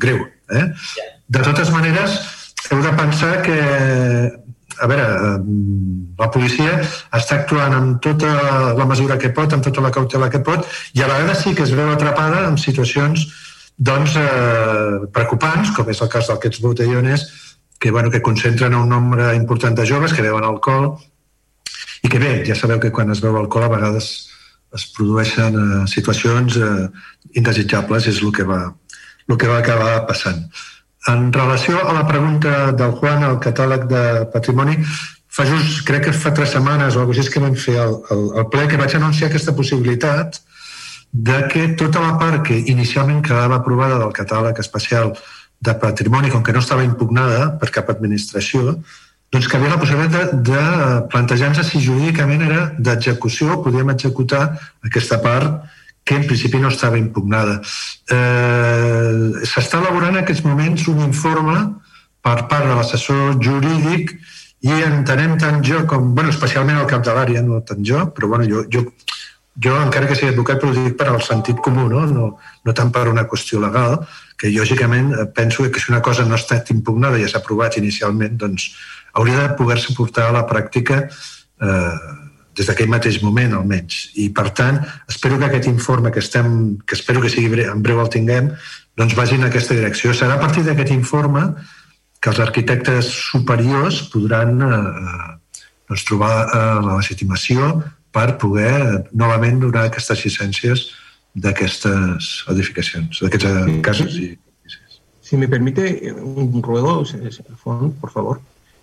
greu. 0.00 0.24
Eh? 0.50 0.64
De 1.28 1.42
totes 1.44 1.70
maneres, 1.74 2.18
heu 2.70 2.82
de 2.82 2.94
pensar 2.98 3.36
que 3.44 3.58
a 4.74 4.88
veure, 4.90 5.06
la 6.18 6.28
policia 6.34 6.80
està 7.14 7.38
actuant 7.38 7.74
amb 7.76 8.00
tota 8.02 8.74
la 8.74 8.86
mesura 8.90 9.18
que 9.22 9.30
pot, 9.34 9.52
amb 9.54 9.62
tota 9.62 9.84
la 9.84 9.92
cautela 9.94 10.30
que 10.32 10.42
pot, 10.42 10.66
i 10.94 11.02
a 11.02 11.10
vegades 11.10 11.44
sí 11.44 11.54
que 11.54 11.62
es 11.62 11.74
veu 11.78 11.92
atrapada 11.92 12.44
en 12.48 12.58
situacions 12.58 13.28
doncs, 13.76 14.16
eh, 14.18 15.06
preocupants, 15.14 15.72
com 15.74 15.88
és 15.90 16.00
el 16.02 16.10
cas 16.10 16.30
d'aquests 16.30 16.62
botellones, 16.62 17.26
que, 17.84 17.90
bueno, 17.90 18.10
que 18.10 18.22
concentren 18.22 18.74
un 18.74 18.88
nombre 18.88 19.34
important 19.36 19.76
de 19.76 19.84
joves 19.86 20.14
que 20.14 20.22
beuen 20.24 20.44
alcohol 20.48 20.94
i 22.00 22.08
que 22.08 22.16
bé, 22.16 22.30
ja 22.48 22.54
sabeu 22.56 22.78
que 22.80 22.88
quan 22.88 23.12
es 23.12 23.20
veu 23.20 23.36
alcohol 23.36 23.66
a 23.66 23.74
vegades 23.74 24.06
es 24.72 24.86
produeixen 24.96 25.58
eh, 25.60 25.82
situacions 25.92 26.56
eh, 26.56 26.86
indesitjables, 27.36 28.08
és 28.08 28.22
el 28.24 28.32
que 28.32 28.48
va, 28.48 28.62
el 29.28 29.36
que 29.36 29.52
va 29.52 29.58
acabar 29.60 30.06
passant. 30.08 30.40
En 31.12 31.28
relació 31.36 31.76
a 31.84 31.92
la 31.92 32.06
pregunta 32.08 32.72
del 32.72 32.96
Juan 32.96 33.28
al 33.28 33.36
catàleg 33.44 33.84
de 33.92 34.02
patrimoni, 34.32 34.80
fa 35.28 35.44
just, 35.44 35.84
crec 35.84 36.08
que 36.08 36.16
fa 36.16 36.32
tres 36.32 36.56
setmanes 36.56 36.96
o 36.96 37.04
alguna 37.04 37.20
cosa 37.20 37.36
que 37.36 37.44
vam 37.44 37.60
fer 37.68 37.76
el, 37.84 37.98
el, 38.16 38.26
el 38.40 38.48
ple, 38.48 38.64
que 38.72 38.80
vaig 38.80 38.96
anunciar 38.96 39.28
aquesta 39.28 39.52
possibilitat 39.52 40.40
de 41.12 41.44
que 41.52 41.68
tota 41.76 42.00
la 42.00 42.16
part 42.16 42.48
que 42.48 42.62
inicialment 42.64 43.20
quedava 43.20 43.60
aprovada 43.60 44.00
del 44.00 44.16
catàleg 44.16 44.64
especial 44.64 45.12
de 45.64 45.74
patrimoni, 45.80 46.30
com 46.30 46.42
que 46.44 46.52
no 46.52 46.62
estava 46.62 46.84
impugnada 46.84 47.52
per 47.60 47.70
cap 47.74 47.90
administració, 47.92 48.78
doncs 49.34 49.48
que 49.50 49.58
havia 49.58 49.72
la 49.72 49.80
possibilitat 49.80 50.34
de, 50.34 50.50
de 50.50 50.98
plantejar-nos 51.10 51.70
si 51.70 51.82
jurídicament 51.82 52.44
era 52.46 52.66
d'execució, 52.78 53.58
podíem 53.64 53.90
executar 53.94 54.44
aquesta 54.86 55.18
part 55.24 55.64
que 56.04 56.18
en 56.20 56.26
principi 56.28 56.60
no 56.60 56.68
estava 56.68 57.00
impugnada. 57.00 57.56
Eh, 58.12 59.42
S'està 59.48 59.80
elaborant 59.80 60.14
en 60.14 60.22
aquests 60.22 60.44
moments 60.44 60.86
un 60.92 61.00
informe 61.06 61.56
per 62.24 62.44
part 62.50 62.68
de 62.68 62.76
l'assessor 62.76 63.38
jurídic 63.42 64.12
i 64.68 64.80
entenem 64.84 65.38
tant 65.40 65.62
jo 65.64 65.82
com, 65.88 66.12
bueno, 66.16 66.32
especialment 66.32 66.78
el 66.80 66.90
cap 66.90 67.02
de 67.04 67.16
l'àrea, 67.16 67.42
no 67.44 67.62
tant 67.66 67.82
jo, 67.84 68.04
però 68.16 68.30
bueno, 68.34 68.46
jo, 68.48 68.62
jo, 68.72 68.84
jo 69.66 69.74
encara 69.80 70.08
que 70.08 70.16
sigui 70.18 70.32
advocat, 70.32 70.60
però 70.60 70.72
ho 70.72 70.76
dic 70.76 70.96
per 71.00 71.08
al 71.10 71.24
sentit 71.24 71.60
comú, 71.64 71.88
no? 71.90 72.04
No, 72.08 72.30
no 72.64 72.76
tant 72.76 72.92
per 72.94 73.08
una 73.10 73.26
qüestió 73.28 73.60
legal, 73.64 73.98
que 74.44 74.52
lògicament 74.52 75.14
penso 75.32 75.64
que 75.72 75.80
si 75.80 75.88
una 75.88 76.02
cosa 76.04 76.24
no 76.28 76.36
ha 76.36 76.40
estat 76.40 76.68
impugnada 76.74 77.16
i 77.16 77.22
ja 77.24 77.30
s'ha 77.32 77.40
aprovat 77.40 77.78
inicialment, 77.80 78.36
doncs 78.36 78.74
hauria 79.16 79.40
de 79.40 79.54
poder-se 79.56 79.94
portar 79.96 80.26
a 80.28 80.34
la 80.36 80.42
pràctica 80.44 80.98
eh, 81.08 81.94
des 82.54 82.68
d'aquell 82.68 82.90
mateix 82.92 83.22
moment, 83.22 83.54
almenys. 83.56 84.10
I, 84.20 84.28
per 84.36 84.50
tant, 84.52 84.82
espero 85.08 85.38
que 85.40 85.48
aquest 85.48 85.70
informe 85.70 86.12
que, 86.12 86.20
estem, 86.20 86.76
que 86.84 86.94
espero 86.94 87.22
que 87.22 87.30
sigui 87.32 87.54
breu, 87.54 87.70
en 87.72 87.80
breu 87.82 88.02
el 88.02 88.10
tinguem, 88.12 88.50
doncs 89.00 89.16
vagi 89.16 89.38
en 89.40 89.48
aquesta 89.48 89.74
direcció. 89.78 90.12
Serà 90.12 90.36
a 90.36 90.42
partir 90.42 90.66
d'aquest 90.66 90.92
informe 90.92 91.46
que 92.20 92.30
els 92.30 92.42
arquitectes 92.44 93.08
superiors 93.30 94.02
podran 94.12 94.60
eh, 94.60 95.30
doncs, 95.88 96.04
trobar 96.04 96.34
eh, 96.44 96.60
la 96.84 96.98
legitimació 97.00 97.78
per 98.12 98.36
poder 98.44 98.74
eh, 98.76 99.00
novament 99.16 99.64
donar 99.64 99.88
aquestes 99.88 100.20
llicències 100.26 100.84
d'aquestes 101.34 102.44
edificacions, 102.48 103.20
d'aquests 103.22 103.50
eh, 103.50 103.80
casos. 103.82 104.18
I... 104.18 104.38
Si 105.24 105.36
me 105.36 105.48
permite 105.48 106.12
un 106.12 106.62
ruego, 106.62 107.02
por 108.00 108.10
favor. 108.10 108.40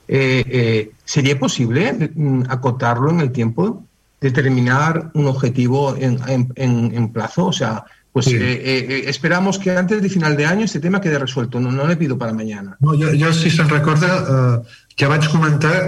Eh, 0.08 0.44
eh, 0.48 0.92
¿sería 1.06 1.40
posible 1.40 2.12
mm, 2.14 2.44
acotarlo 2.50 3.12
en 3.12 3.22
el 3.22 3.32
tiempo? 3.32 3.84
¿Determinar 4.20 5.12
un 5.14 5.28
objetivo 5.28 5.96
en, 5.96 6.20
en, 6.28 6.92
en 6.94 7.10
plazo? 7.10 7.46
O 7.48 7.54
sea, 7.54 7.86
pues 8.12 8.26
sí. 8.26 8.36
eh, 8.36 8.62
eh, 8.64 9.04
esperamos 9.08 9.58
que 9.58 9.72
antes 9.72 10.02
de 10.02 10.10
final 10.10 10.36
de 10.36 10.46
año 10.46 10.66
este 10.66 10.80
tema 10.80 11.00
quede 11.00 11.18
resuelto. 11.18 11.60
No, 11.60 11.72
no 11.72 11.88
le 11.88 11.96
pido 11.96 12.18
para 12.18 12.34
mañana. 12.34 12.76
No, 12.80 12.90
jo, 12.90 13.08
jo 13.18 13.32
si 13.34 13.50
se'n 13.50 13.70
recorda, 13.70 14.12
eh, 14.20 14.58
ja 15.00 15.08
vaig 15.08 15.30
comentar 15.32 15.88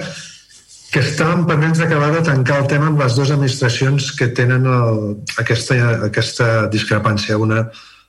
que 0.94 1.02
estàvem 1.02 1.48
pendents 1.50 1.80
d'acabar 1.82 2.12
de 2.14 2.22
tancar 2.28 2.60
el 2.62 2.68
tema 2.70 2.92
amb 2.92 3.00
les 3.02 3.16
dues 3.18 3.32
administracions 3.34 4.12
que 4.18 4.28
tenen 4.38 4.68
el, 4.70 5.00
aquesta, 5.42 5.78
aquesta 6.10 6.50
discrepància 6.74 7.40
una 7.42 7.64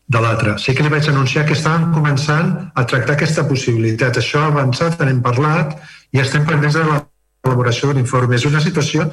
de 0.07 0.21
l'altra. 0.21 0.59
Sí 0.61 0.75
que 0.77 0.85
li 0.85 0.93
vaig 0.93 1.09
anunciar 1.09 1.47
que 1.49 1.57
estàvem 1.57 1.95
començant 1.95 2.51
a 2.77 2.85
tractar 2.85 3.17
aquesta 3.17 3.47
possibilitat. 3.49 4.21
Això 4.21 4.43
ha 4.43 4.51
avançat, 4.53 5.01
n'hem 5.01 5.23
parlat, 5.25 5.79
i 6.13 6.21
estem 6.21 6.45
pendents 6.45 6.77
de 6.77 6.85
l'elaboració 6.85 7.89
de 7.89 7.97
l'informe. 7.99 8.37
És 8.37 8.45
una 8.45 8.61
situació 8.61 9.09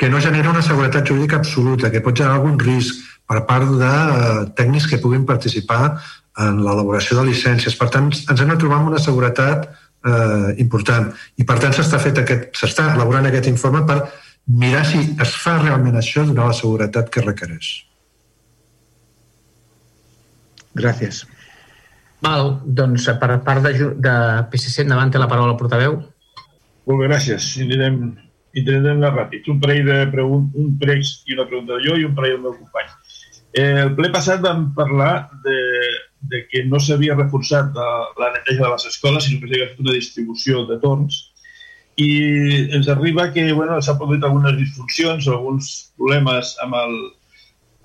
que 0.00 0.08
no 0.08 0.22
genera 0.24 0.48
una 0.54 0.64
seguretat 0.64 1.04
jurídica 1.04 1.36
absoluta, 1.36 1.92
que 1.92 2.00
pot 2.00 2.16
generar 2.16 2.40
algun 2.40 2.56
risc 2.64 3.04
per 3.28 3.44
part 3.44 3.68
de 3.82 3.92
eh, 3.92 4.40
tècnics 4.56 4.88
que 4.88 5.02
puguin 5.04 5.28
participar 5.28 5.98
en 6.40 6.64
l'elaboració 6.64 7.20
de 7.20 7.28
llicències. 7.28 7.76
Per 7.76 7.90
tant, 7.92 8.08
ens 8.08 8.40
hem 8.40 8.54
de 8.54 8.56
trobar 8.56 8.80
amb 8.80 8.94
una 8.94 9.04
seguretat 9.04 9.68
eh, 10.06 10.54
important. 10.62 11.10
I 11.36 11.46
per 11.48 11.58
tant 11.62 11.74
s'està 11.76 12.00
fet 12.02 12.20
aquest, 12.22 12.50
s'està 12.56 12.90
elaborant 12.94 13.28
aquest 13.28 13.50
informe 13.50 13.84
per 13.88 14.00
mirar 14.60 14.84
si 14.88 15.02
es 15.20 15.34
fa 15.42 15.58
realment 15.60 15.98
això 15.98 16.24
donar 16.26 16.50
la 16.50 16.56
seguretat 16.56 17.10
que 17.12 17.24
requereix. 17.24 17.74
Gràcies. 20.80 21.24
Val, 22.22 22.58
doncs 22.64 23.06
per 23.20 23.36
part 23.44 23.64
de, 23.64 23.72
de 23.96 24.16
PSC, 24.52 24.82
endavant 24.84 25.10
té 25.12 25.20
la 25.20 25.28
paraula 25.30 25.54
el 25.54 25.60
portaveu. 25.60 25.96
Molt 26.86 27.00
bé, 27.00 27.08
gràcies. 27.08 27.54
Anirem, 27.64 28.00
intentarem 28.52 29.00
anar 29.00 29.14
ràpid. 29.14 29.48
Un 29.52 29.60
parell 29.62 29.88
de 29.88 29.98
pregun 30.12 30.50
un 30.60 30.74
pregs 30.80 31.20
i 31.26 31.36
una 31.36 31.46
pregunta 31.48 31.78
de 31.78 31.86
jo 31.86 31.96
i 31.96 32.06
un 32.08 32.14
parell 32.16 32.36
del 32.36 32.44
meu 32.48 32.56
company. 32.58 32.92
Eh, 33.50 33.82
el 33.86 33.94
ple 33.98 34.12
passat 34.14 34.42
vam 34.44 34.68
parlar 34.76 35.14
de, 35.44 35.56
de 36.20 36.44
que 36.50 36.64
no 36.68 36.80
s'havia 36.80 37.16
reforçat 37.16 37.74
la, 37.74 37.90
la 38.20 38.30
neteja 38.36 38.66
de 38.66 38.70
les 38.74 38.86
escoles, 38.90 39.24
sinó 39.24 39.40
que 39.40 39.50
s'havia 39.50 39.70
fet 39.72 39.84
una 39.84 39.96
distribució 39.96 40.64
de 40.68 40.78
torns 40.82 41.26
i 42.00 42.10
ens 42.76 42.88
arriba 42.88 43.30
que 43.32 43.50
bueno, 43.52 43.80
s'ha 43.82 43.96
produït 43.98 44.24
algunes 44.24 44.56
disfuncions, 44.56 45.28
alguns 45.28 45.70
problemes 45.96 46.54
amb 46.64 46.76
el, 46.80 46.96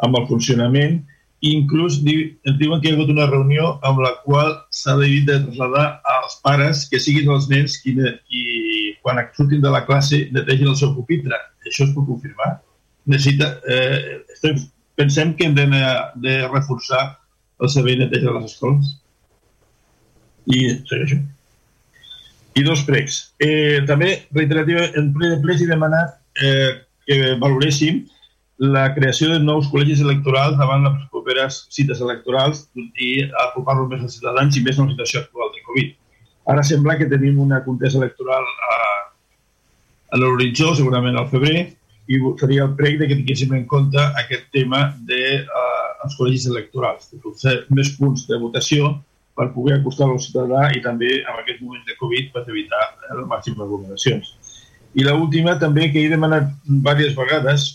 amb 0.08 0.20
el 0.20 0.28
funcionament 0.30 1.02
inclús 1.46 2.00
ens 2.02 2.58
diuen 2.60 2.82
que 2.82 2.90
hi 2.90 2.94
ha 2.94 2.96
hagut 2.96 3.12
una 3.14 3.28
reunió 3.30 3.76
amb 3.86 4.00
la 4.04 4.14
qual 4.24 4.54
s'ha 4.74 4.96
de 4.98 5.10
traslladar 5.28 6.02
als 6.16 6.40
pares 6.44 6.86
que 6.90 7.00
siguin 7.00 7.30
els 7.32 7.50
nens 7.50 7.78
qui, 7.82 7.96
qui 8.30 8.96
quan 9.04 9.22
surtin 9.36 9.62
de 9.62 9.70
la 9.70 9.86
classe 9.86 10.30
netegin 10.32 10.72
el 10.72 10.80
seu 10.80 10.96
pupitre. 10.96 11.38
Això 11.66 11.86
es 11.86 11.94
pot 11.94 12.08
confirmar? 12.08 12.62
Necessita, 13.06 13.60
eh, 13.70 14.24
estem, 14.34 14.58
pensem 14.96 15.34
que 15.36 15.46
hem 15.46 15.56
de, 15.56 15.68
de 16.24 16.36
reforçar 16.48 17.20
el 17.62 17.70
servei 17.70 17.98
neteja 18.00 18.28
de 18.28 18.36
les 18.40 18.52
escoles. 18.52 18.92
I 20.46 20.60
segueixo. 20.90 21.22
I 22.56 22.64
dos 22.64 22.84
pregs. 22.88 23.22
Eh, 23.44 23.84
també, 23.88 24.26
reiterativa, 24.36 24.88
en 25.00 25.12
ple 25.16 25.34
de 25.34 25.40
ple 25.44 25.56
he 25.60 25.70
demanat 25.70 26.20
eh, 26.44 26.72
que 27.08 27.36
valoréssim 27.42 28.06
la 28.58 28.94
creació 28.96 29.34
de 29.34 29.40
nous 29.44 29.68
col·legis 29.68 30.02
electorals 30.04 30.56
davant 30.58 30.86
les 30.86 31.08
properes 31.12 31.66
cites 31.76 32.00
electorals 32.00 32.70
i 32.76 33.10
apropar-los 33.50 33.90
més 33.92 34.06
als 34.06 34.16
ciutadans 34.16 34.56
i 34.56 34.64
més 34.64 34.80
en 34.80 34.88
la 34.88 34.94
situació 34.94 35.24
actual 35.26 35.52
de 35.52 35.64
Covid. 35.68 35.90
Ara 36.54 36.64
sembla 36.64 36.96
que 36.98 37.10
tenim 37.12 37.42
una 37.42 37.64
contesa 37.66 37.98
electoral 38.00 38.46
a, 38.46 38.78
a 40.14 40.22
l'horitzó, 40.22 40.72
segurament 40.78 41.18
al 41.20 41.28
febrer, 41.34 41.74
i 42.08 42.20
seria 42.40 42.66
el 42.68 42.76
prec 42.78 43.00
que 43.02 43.16
tinguéssim 43.16 43.54
en 43.58 43.66
compte 43.70 44.02
aquest 44.22 44.46
tema 44.54 44.88
dels 45.10 45.46
de, 45.46 45.56
uh, 46.06 46.12
col·legis 46.18 46.46
electorals, 46.52 47.10
de 47.12 47.34
fer 47.42 47.56
més 47.74 47.90
punts 47.98 48.28
de 48.30 48.38
votació 48.42 48.92
per 49.36 49.50
poder 49.56 49.80
acostar 49.80 50.08
al 50.08 50.22
ciutadà 50.22 50.68
i 50.78 50.82
també 50.84 51.10
en 51.24 51.40
aquests 51.40 51.64
moments 51.64 51.88
de 51.90 51.96
Covid 52.00 52.30
per 52.34 52.46
evitar 52.48 52.84
el 53.16 53.26
màxim 53.32 53.58
aglomeracions. 53.60 54.36
I 54.96 55.04
l'última 55.04 55.58
també 55.60 55.90
que 55.92 56.06
he 56.06 56.12
demanat 56.12 56.54
diverses 56.68 57.18
vegades 57.18 57.66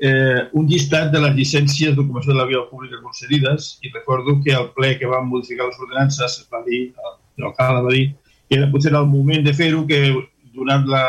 eh, 0.00 0.48
un 0.56 0.66
llistat 0.66 1.12
de 1.12 1.20
les 1.22 1.36
llicències 1.36 1.94
d'ocupació 1.94 2.32
de 2.32 2.38
la 2.40 2.48
via 2.48 2.64
pública 2.70 2.98
concedides 3.04 3.76
i 3.84 3.92
recordo 3.92 4.40
que 4.42 4.56
el 4.56 4.72
ple 4.74 4.96
que 4.98 5.06
va 5.06 5.20
modificar 5.22 5.68
les 5.68 5.78
ordenances 5.78 6.40
es 6.40 6.48
va 6.50 6.64
dir, 6.66 6.88
l'alcalde 7.38 7.84
va 7.86 7.94
dir 7.94 8.06
que 8.48 8.58
era 8.58 8.70
potser 8.72 8.94
el 8.96 9.06
moment 9.06 9.44
de 9.46 9.54
fer-ho 9.54 9.84
que 9.86 10.00
donat 10.56 10.88
la, 10.90 11.04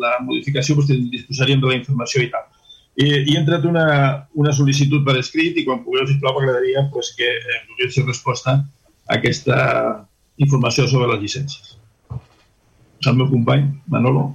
la 0.00 0.16
modificació 0.24 0.76
doncs, 0.78 0.92
disposaríem 1.12 1.62
de 1.62 1.70
la 1.70 1.78
informació 1.78 2.22
i 2.24 2.30
tal. 2.32 2.48
I, 2.94 3.06
i 3.10 3.34
he 3.34 3.40
entrat 3.40 3.64
una, 3.66 3.86
una 4.38 4.52
sol·licitud 4.54 5.02
per 5.06 5.16
escrit 5.18 5.56
i 5.58 5.64
quan 5.66 5.82
pugueu, 5.82 6.06
sisplau, 6.06 6.36
m'agradaria 6.36 6.86
pues, 6.92 7.10
que 7.18 7.26
eh, 7.26 7.60
donés 7.70 7.98
resposta 8.06 8.58
a 8.60 9.16
aquesta 9.16 9.56
informació 10.38 10.86
sobre 10.90 11.10
les 11.12 11.24
llicències. 11.24 11.74
El 13.04 13.18
meu 13.18 13.28
company, 13.28 13.66
Manolo. 13.92 14.28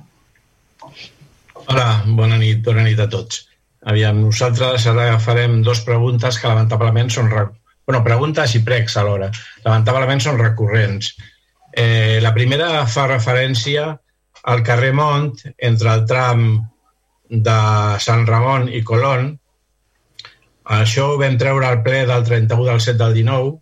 Hola, 1.70 1.88
bona 2.18 2.38
nit, 2.42 2.60
bona 2.66 2.84
nit 2.86 3.00
a 3.00 3.08
tots. 3.10 3.46
Aviam, 3.90 4.20
nosaltres 4.26 4.86
ara 4.92 5.16
farem 5.24 5.62
dos 5.64 5.82
preguntes 5.88 6.38
que 6.40 6.52
lamentablement 6.52 7.10
són... 7.14 7.32
bueno, 7.32 8.04
preguntes 8.06 8.54
i 8.56 8.64
pregs 8.66 8.98
alhora. 9.00 9.32
Lamentablement 9.64 10.20
són 10.22 10.38
recurrents. 10.38 11.14
Eh, 11.72 12.20
la 12.22 12.34
primera 12.36 12.86
fa 12.86 13.08
referència 13.08 13.94
al 14.44 14.64
carrer 14.64 14.94
Mont, 14.94 15.34
entre 15.58 15.94
el 15.94 16.06
tram 16.10 16.44
de 17.30 17.60
Sant 18.00 18.26
Ramon 18.28 18.68
i 18.70 18.84
Colón. 18.84 19.32
Això 20.80 21.12
ho 21.12 21.18
vam 21.22 21.38
treure 21.42 21.68
al 21.68 21.82
ple 21.86 22.06
del 22.10 22.26
31 22.26 22.68
del 22.70 22.82
7 22.82 22.98
del 23.04 23.16
19. 23.22 23.56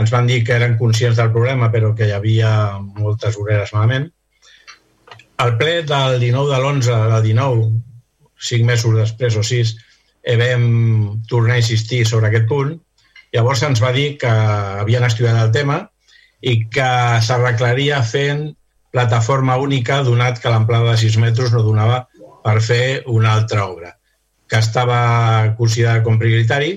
Ens 0.00 0.14
van 0.14 0.26
dir 0.30 0.40
que 0.46 0.56
eren 0.56 0.78
conscients 0.78 1.18
del 1.18 1.32
problema, 1.34 1.70
però 1.70 1.94
que 1.94 2.08
hi 2.08 2.16
havia 2.16 2.50
moltes 2.80 3.36
horeres 3.38 3.74
malament. 3.74 4.10
Al 5.40 5.56
ple 5.60 5.80
del 5.88 6.18
19 6.20 6.52
de 6.52 6.58
l'11 6.60 6.98
del 7.14 7.22
19 7.30 7.70
cinc 8.40 8.64
mesos 8.64 8.96
després 8.96 9.36
o 9.36 9.44
sis, 9.44 9.74
eh, 10.22 10.36
vam 10.40 11.20
tornar 11.28 11.58
a 11.58 11.62
insistir 11.62 12.06
sobre 12.08 12.28
aquest 12.28 12.48
punt. 12.48 12.74
Llavors 13.32 13.62
ens 13.62 13.82
va 13.82 13.92
dir 13.92 14.16
que 14.18 14.30
havien 14.30 15.04
estudiat 15.06 15.38
el 15.38 15.52
tema 15.54 15.82
i 16.40 16.56
que 16.72 16.90
s'arreglaria 17.22 18.00
fent 18.02 18.48
plataforma 18.90 19.56
única 19.56 20.02
donat 20.06 20.40
que 20.42 20.50
l'amplada 20.50 20.92
de 20.92 21.02
6 21.02 21.18
metres 21.22 21.52
no 21.54 21.62
donava 21.66 22.04
per 22.44 22.60
fer 22.64 23.02
una 23.06 23.34
altra 23.34 23.66
obra, 23.66 23.94
que 24.48 24.58
estava 24.58 25.54
considerada 25.58 26.02
com 26.02 26.18
prioritari 26.18 26.72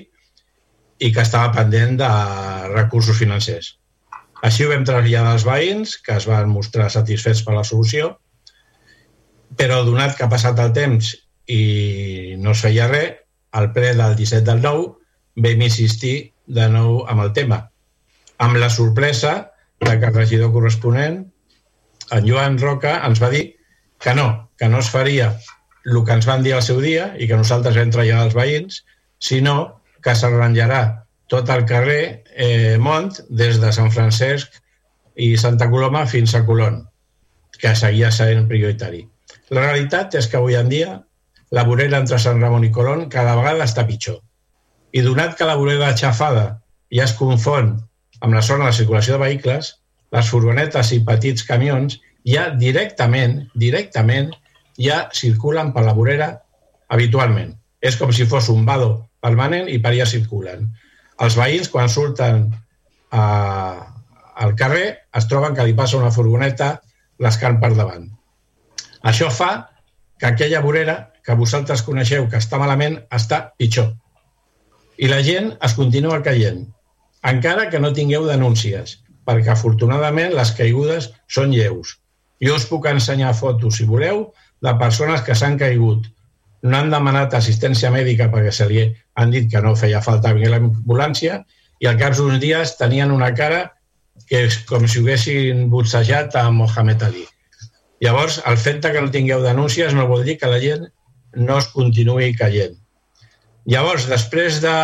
i 0.99 1.11
que 1.11 1.23
estava 1.23 1.53
pendent 1.55 1.97
de 2.01 2.11
recursos 2.73 3.17
financers. 3.17 3.77
Així 4.43 4.65
ho 4.65 4.71
vam 4.73 4.83
traslladar 4.85 5.33
als 5.33 5.47
veïns, 5.47 5.97
que 6.03 6.17
es 6.19 6.27
van 6.27 6.51
mostrar 6.51 6.89
satisfets 6.91 7.41
per 7.45 7.55
la 7.55 7.63
solució, 7.67 8.17
però 9.57 9.83
donat 9.87 10.17
que 10.17 10.25
ha 10.25 10.31
passat 10.31 10.59
el 10.59 10.73
temps 10.75 11.13
i 11.47 12.35
no 12.41 12.51
es 12.51 12.63
feia 12.65 12.89
res, 12.91 13.19
al 13.53 13.69
ple 13.73 13.93
del 13.93 14.15
17 14.17 14.45
del 14.47 14.63
9 14.63 14.85
vam 15.45 15.61
insistir 15.61 16.33
de 16.45 16.65
nou 16.69 17.03
amb 17.09 17.21
el 17.23 17.33
tema, 17.37 17.59
amb 18.41 18.57
la 18.57 18.69
sorpresa 18.69 19.33
de 19.79 19.93
que 19.99 20.09
el 20.09 20.15
regidor 20.15 20.51
corresponent, 20.55 21.21
en 22.13 22.27
Joan 22.29 22.57
Roca, 22.61 22.99
ens 23.07 23.21
va 23.21 23.29
dir 23.33 23.45
que 24.03 24.13
no, 24.17 24.49
que 24.57 24.69
no 24.69 24.79
es 24.79 24.89
faria 24.93 25.31
el 25.85 25.99
que 26.07 26.15
ens 26.15 26.27
van 26.27 26.43
dir 26.43 26.53
al 26.55 26.63
seu 26.63 26.79
dia 26.81 27.09
i 27.19 27.27
que 27.27 27.37
nosaltres 27.39 27.75
vam 27.75 27.91
traslladar 27.91 28.25
als 28.25 28.35
veïns, 28.37 28.83
sinó 29.19 29.81
que 30.03 30.15
s'arranjarà 30.15 30.81
tot 31.31 31.49
el 31.51 31.65
carrer 31.67 32.23
eh, 32.35 32.77
Mont 32.79 33.11
des 33.29 33.59
de 33.59 33.71
Sant 33.75 33.91
Francesc 33.91 34.59
i 35.15 35.33
Santa 35.37 35.69
Coloma 35.71 36.05
fins 36.07 36.35
a 36.35 36.43
Colón, 36.47 36.83
que 37.59 37.75
seguia 37.75 38.11
sent 38.11 38.47
prioritari. 38.49 39.03
La 39.51 39.65
realitat 39.67 40.15
és 40.19 40.27
que 40.29 40.39
avui 40.39 40.55
en 40.59 40.71
dia 40.71 40.97
la 41.53 41.65
vorera 41.67 41.99
entre 41.99 42.19
Sant 42.19 42.41
Ramon 42.41 42.65
i 42.65 42.71
Colón 42.73 43.07
cada 43.13 43.35
vegada 43.39 43.67
està 43.67 43.85
pitjor. 43.87 44.19
I 44.93 45.03
donat 45.05 45.35
que 45.37 45.47
la 45.47 45.57
vorera 45.59 45.93
xafada 45.97 46.45
ja 46.93 47.05
es 47.05 47.15
confon 47.17 47.75
amb 48.21 48.33
la 48.33 48.41
zona 48.41 48.69
de 48.69 48.77
circulació 48.77 49.17
de 49.17 49.23
vehicles, 49.25 49.73
les 50.13 50.29
furgonetes 50.29 50.91
i 50.93 51.01
petits 51.05 51.45
camions 51.47 51.97
ja 52.27 52.47
directament, 52.59 53.39
directament, 53.59 54.31
ja 54.79 55.07
circulen 55.13 55.73
per 55.73 55.83
la 55.85 55.95
vorera 55.97 56.29
habitualment. 56.93 57.53
És 57.81 57.97
com 57.99 58.13
si 58.15 58.27
fos 58.29 58.49
un 58.53 58.63
vado 58.65 59.09
permanent 59.23 59.67
i 59.69 59.79
per 59.81 59.91
allà 59.93 60.07
circulen. 60.07 60.69
Els 61.23 61.35
veïns, 61.37 61.69
quan 61.69 61.89
surten 61.91 62.45
a, 63.11 63.23
al 64.45 64.55
carrer, 64.59 64.87
es 65.15 65.27
troben 65.29 65.55
que 65.55 65.65
li 65.67 65.75
passa 65.77 65.99
una 65.99 66.11
furgoneta 66.11 66.77
l'escan 67.23 67.59
per 67.61 67.73
davant. 67.75 68.07
Això 69.03 69.29
fa 69.31 69.51
que 70.19 70.29
aquella 70.29 70.63
vorera 70.63 70.97
que 71.23 71.35
vosaltres 71.39 71.83
coneixeu 71.83 72.27
que 72.31 72.39
està 72.39 72.59
malament 72.59 72.97
està 73.11 73.53
pitjor. 73.59 73.91
I 74.97 75.09
la 75.09 75.21
gent 75.25 75.51
es 75.65 75.75
continua 75.75 76.21
caient, 76.23 76.63
encara 77.29 77.69
que 77.71 77.79
no 77.79 77.93
tingueu 77.95 78.27
denúncies, 78.27 78.99
perquè 79.27 79.53
afortunadament 79.53 80.33
les 80.37 80.51
caigudes 80.57 81.11
són 81.27 81.53
lleus. 81.55 81.97
Jo 82.43 82.57
us 82.59 82.67
puc 82.67 82.87
ensenyar 82.91 83.33
fotos, 83.37 83.77
si 83.77 83.87
voleu, 83.87 84.25
de 84.63 84.73
persones 84.79 85.23
que 85.23 85.35
s'han 85.35 85.57
caigut. 85.59 86.07
No 86.63 86.79
han 86.79 86.91
demanat 86.91 87.35
assistència 87.35 87.91
mèdica 87.91 88.29
perquè 88.31 88.51
se 88.55 88.67
li 88.69 88.83
han 89.19 89.31
dit 89.31 89.49
que 89.51 89.61
no 89.61 89.75
feia 89.79 90.01
falta 90.01 90.33
venir 90.35 90.51
l'ambulància 90.53 91.41
i 91.83 91.87
al 91.89 91.99
cap 91.99 92.15
d'uns 92.15 92.39
dies 92.39 92.77
tenien 92.79 93.11
una 93.11 93.33
cara 93.35 93.63
que 94.29 94.45
és 94.47 94.59
com 94.69 94.85
si 94.87 95.01
haguessin 95.01 95.67
botsejat 95.71 96.35
a 96.39 96.49
Mohamed 96.51 97.03
Ali. 97.09 97.25
Llavors, 98.03 98.39
el 98.47 98.57
fet 98.59 98.83
que 98.83 99.01
no 99.01 99.11
tingueu 99.11 99.43
denúncies 99.43 99.93
no 99.95 100.07
vol 100.07 100.23
dir 100.27 100.37
que 100.39 100.51
la 100.51 100.61
gent 100.63 100.87
no 101.35 101.57
es 101.59 101.67
continuï 101.73 102.33
caient. 102.39 102.75
Llavors, 103.65 104.07
després 104.11 104.59
de, 104.63 104.75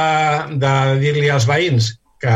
de 0.62 0.74
dir-li 1.02 1.30
als 1.32 1.48
veïns 1.48 1.94
que 2.24 2.36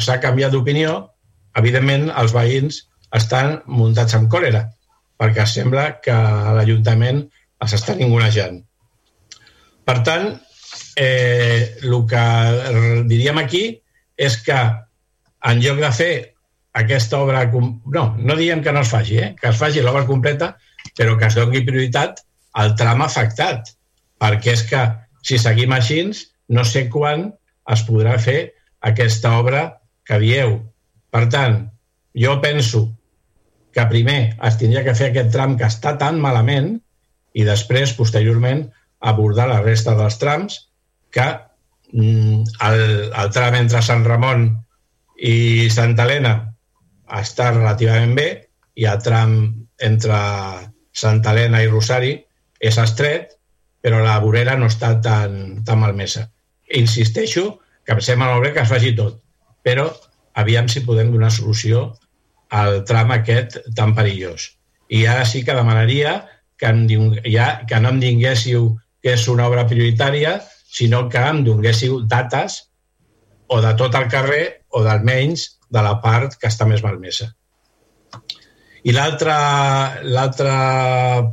s'ha 0.00 0.20
canviat 0.20 0.52
d'opinió, 0.52 1.11
evidentment 1.58 2.08
els 2.10 2.34
veïns 2.36 2.82
estan 3.16 3.58
muntats 3.66 4.16
amb 4.16 4.30
còlera, 4.32 4.64
perquè 5.20 5.46
sembla 5.46 5.88
que 6.04 6.14
l'Ajuntament 6.56 7.22
els 7.62 7.74
està 7.76 7.94
ningunejant. 7.98 8.60
Per 9.86 9.98
tant, 10.06 10.30
eh, 10.96 11.76
el 11.82 11.94
que 12.08 12.24
diríem 13.10 13.38
aquí 13.42 13.64
és 14.16 14.38
que 14.46 14.58
en 15.42 15.62
lloc 15.62 15.80
de 15.82 15.90
fer 15.92 16.12
aquesta 16.78 17.20
obra... 17.20 17.44
No, 17.52 18.04
no 18.16 18.36
diem 18.38 18.62
que 18.62 18.72
no 18.72 18.82
es 18.86 18.92
faci, 18.92 19.18
eh? 19.18 19.30
que 19.40 19.50
es 19.50 19.58
faci 19.58 19.82
l'obra 19.82 20.06
completa, 20.08 20.54
però 20.96 21.16
que 21.18 21.28
es 21.28 21.38
doni 21.38 21.64
prioritat 21.66 22.22
al 22.58 22.74
tram 22.78 23.02
afectat, 23.04 23.72
perquè 24.20 24.56
és 24.56 24.64
que 24.68 24.82
si 25.24 25.38
seguim 25.38 25.72
així, 25.74 26.02
no 26.52 26.64
sé 26.68 26.88
quan 26.92 27.30
es 27.72 27.84
podrà 27.86 28.18
fer 28.20 28.52
aquesta 28.88 29.36
obra 29.38 29.64
que 30.06 30.18
dieu. 30.22 30.58
Per 31.12 31.26
tant, 31.32 31.58
jo 32.16 32.38
penso 32.44 32.86
que 33.72 33.84
primer 33.88 34.34
es 34.48 34.58
tindria 34.60 34.84
que 34.84 34.96
fer 34.96 35.10
aquest 35.10 35.32
tram 35.34 35.56
que 35.60 35.68
està 35.68 35.94
tan 36.00 36.20
malament 36.20 36.74
i 37.36 37.44
després, 37.48 37.94
posteriorment, 37.96 38.66
abordar 39.00 39.48
la 39.50 39.62
resta 39.64 39.96
dels 39.98 40.18
trams 40.20 40.58
que 41.12 41.26
mm, 41.92 42.42
el, 42.68 42.82
el 43.08 43.32
tram 43.34 43.56
entre 43.58 43.82
Sant 43.84 44.04
Ramon 44.08 44.46
i 45.22 45.68
Santa 45.72 46.06
Helena 46.06 46.34
està 47.20 47.50
relativament 47.52 48.14
bé 48.16 48.28
i 48.80 48.86
el 48.88 49.00
tram 49.04 49.34
entre 49.82 50.18
Santa 50.92 51.32
Helena 51.32 51.62
i 51.62 51.68
Rosari 51.68 52.14
és 52.62 52.78
estret, 52.78 53.34
però 53.82 54.00
la 54.04 54.20
vorera 54.22 54.54
no 54.56 54.68
està 54.70 54.94
tan, 55.02 55.64
tan 55.66 55.80
malmesa. 55.82 56.28
Insisteixo 56.78 57.58
que 57.84 57.96
em 57.96 58.00
sembla 58.04 58.30
molt 58.30 58.46
bé 58.46 58.52
que 58.54 58.62
es 58.62 58.70
faci 58.70 58.92
tot, 58.96 59.18
però 59.66 59.88
aviam 60.34 60.68
si 60.68 60.84
podem 60.86 61.12
donar 61.12 61.30
solució 61.32 61.90
al 62.52 62.82
tram 62.88 63.12
aquest 63.14 63.58
tan 63.76 63.94
perillós. 63.96 64.52
I 64.92 65.06
ara 65.08 65.24
sí 65.24 65.44
que 65.44 65.56
demanaria 65.56 66.26
que, 66.60 66.68
em, 66.68 66.86
ja, 67.26 67.64
que 67.68 67.80
no 67.80 67.92
em 67.94 68.00
diguéssiu 68.00 68.76
que 69.02 69.14
és 69.16 69.26
una 69.28 69.46
obra 69.48 69.66
prioritària, 69.66 70.40
sinó 70.72 71.08
que 71.08 71.18
em 71.18 71.42
donguéssiu 71.44 72.02
dates 72.08 72.62
o 73.48 73.60
de 73.60 73.72
tot 73.76 73.94
el 73.98 74.08
carrer 74.08 74.44
o 74.70 74.82
d'almenys 74.84 75.48
de 75.72 75.82
la 75.84 75.96
part 76.04 76.36
que 76.38 76.48
està 76.48 76.68
més 76.68 76.84
malmesa. 76.84 77.32
I 78.84 78.92
l'altra 78.92 79.36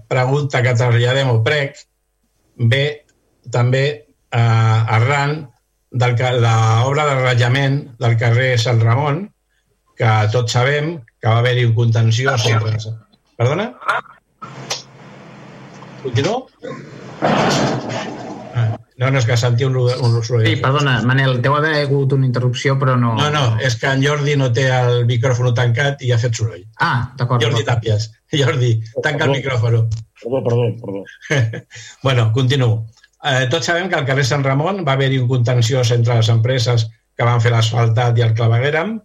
pregunta 0.07 0.61
que 0.65 0.75
traslladem 0.77 1.29
al 1.29 1.41
prec 1.45 1.79
ve 2.71 2.83
també 3.51 3.85
eh, 3.89 4.39
arran 4.97 5.47
l'obra 5.91 7.05
de 7.09 7.15
ratllament 7.23 7.79
del 7.99 8.17
carrer 8.17 8.57
Sant 8.61 8.81
Ramon, 8.81 9.23
que 9.97 10.11
tots 10.31 10.53
sabem 10.53 10.97
que 11.19 11.27
va 11.27 11.39
haver-hi 11.39 11.65
un 11.65 11.73
contenció 11.75 12.37
sobre... 12.37 12.77
Perdona? 13.39 13.71
Continuo? 16.03 16.47
Ah, 17.21 18.77
no, 18.99 19.09
no, 19.09 19.19
és 19.19 19.25
que 19.27 19.37
sentia 19.39 19.67
un, 19.67 19.77
un 19.79 20.15
soroll. 20.23 20.45
Sí, 20.45 20.57
perdona, 20.59 20.97
Manel, 21.07 21.39
deu 21.43 21.55
haver 21.55 21.73
hagut 21.85 22.15
una 22.15 22.27
interrupció, 22.27 22.75
però 22.79 22.95
no... 22.99 23.13
No, 23.19 23.29
no, 23.31 23.43
és 23.63 23.75
que 23.79 23.91
en 23.91 24.03
Jordi 24.03 24.35
no 24.39 24.49
té 24.55 24.67
el 24.75 25.05
micròfon 25.09 25.53
tancat 25.55 26.03
i 26.03 26.11
ha 26.11 26.19
fet 26.21 26.35
soroll. 26.39 26.63
Ah, 26.83 27.11
d'acord. 27.19 27.43
Jordi 27.43 27.65
Tàpies. 27.67 28.09
Jordi, 28.41 28.73
tanca 29.03 29.27
el 29.27 29.35
micròfon. 29.37 29.81
Perdó, 30.19 30.43
perdó, 30.47 30.71
perdó. 30.83 31.03
bueno, 32.03 32.31
continuo. 32.35 32.87
Eh, 33.19 33.47
tots 33.51 33.67
sabem 33.67 33.89
que 33.91 33.97
al 33.97 34.05
carrer 34.07 34.23
Sant 34.27 34.45
Ramon 34.45 34.85
va 34.87 34.95
haver-hi 34.95 35.19
un 35.19 35.27
contenciós 35.27 35.91
entre 35.91 36.15
les 36.19 36.29
empreses 36.31 36.87
que 37.17 37.27
van 37.27 37.41
fer 37.43 37.51
l'asfaltat 37.51 38.17
i 38.17 38.23
el 38.23 38.35
clavegueram 38.35 38.95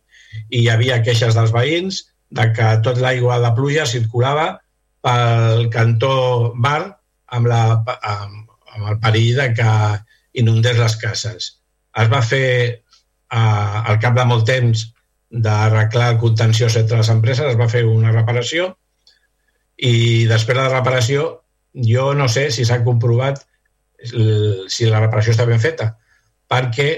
i 0.51 0.61
hi 0.61 0.69
havia 0.71 1.01
queixes 1.07 1.35
dels 1.35 1.55
veïns 1.55 2.05
de 2.39 2.47
que 2.55 2.69
tot 2.87 3.01
l'aigua 3.03 3.41
de 3.43 3.51
pluja 3.57 3.87
circulava 3.91 4.47
pel 5.05 5.69
cantó 5.75 6.15
mar 6.55 6.81
amb, 7.35 7.51
la, 7.51 7.63
amb, 7.83 8.55
amb 8.75 8.91
el 8.93 9.01
perill 9.03 9.41
de 9.41 9.49
que 9.59 9.71
inundés 10.41 10.79
les 10.79 10.97
cases. 11.03 11.51
Es 11.99 12.11
va 12.11 12.23
fer, 12.23 12.47
eh, 13.35 13.77
al 13.91 13.99
cap 14.03 14.15
de 14.19 14.27
molt 14.31 14.47
temps 14.47 14.87
d'arreglar 15.31 16.13
el 16.13 16.21
contenció 16.23 16.71
entre 16.71 17.01
les 17.03 17.11
empreses, 17.11 17.51
es 17.51 17.59
va 17.59 17.71
fer 17.71 17.83
una 17.91 18.15
reparació 18.15 18.71
i 19.77 20.27
després 20.31 20.55
de 20.55 20.63
la 20.63 20.77
reparació 20.77 21.27
jo 21.75 22.13
no 22.15 22.29
sé 22.31 22.47
si 22.55 22.65
s'ha 22.65 22.85
comprovat 22.87 23.43
si 24.05 24.89
la 24.91 25.01
reparació 25.03 25.35
està 25.35 25.47
ben 25.49 25.63
feta, 25.63 25.95
perquè 26.51 26.89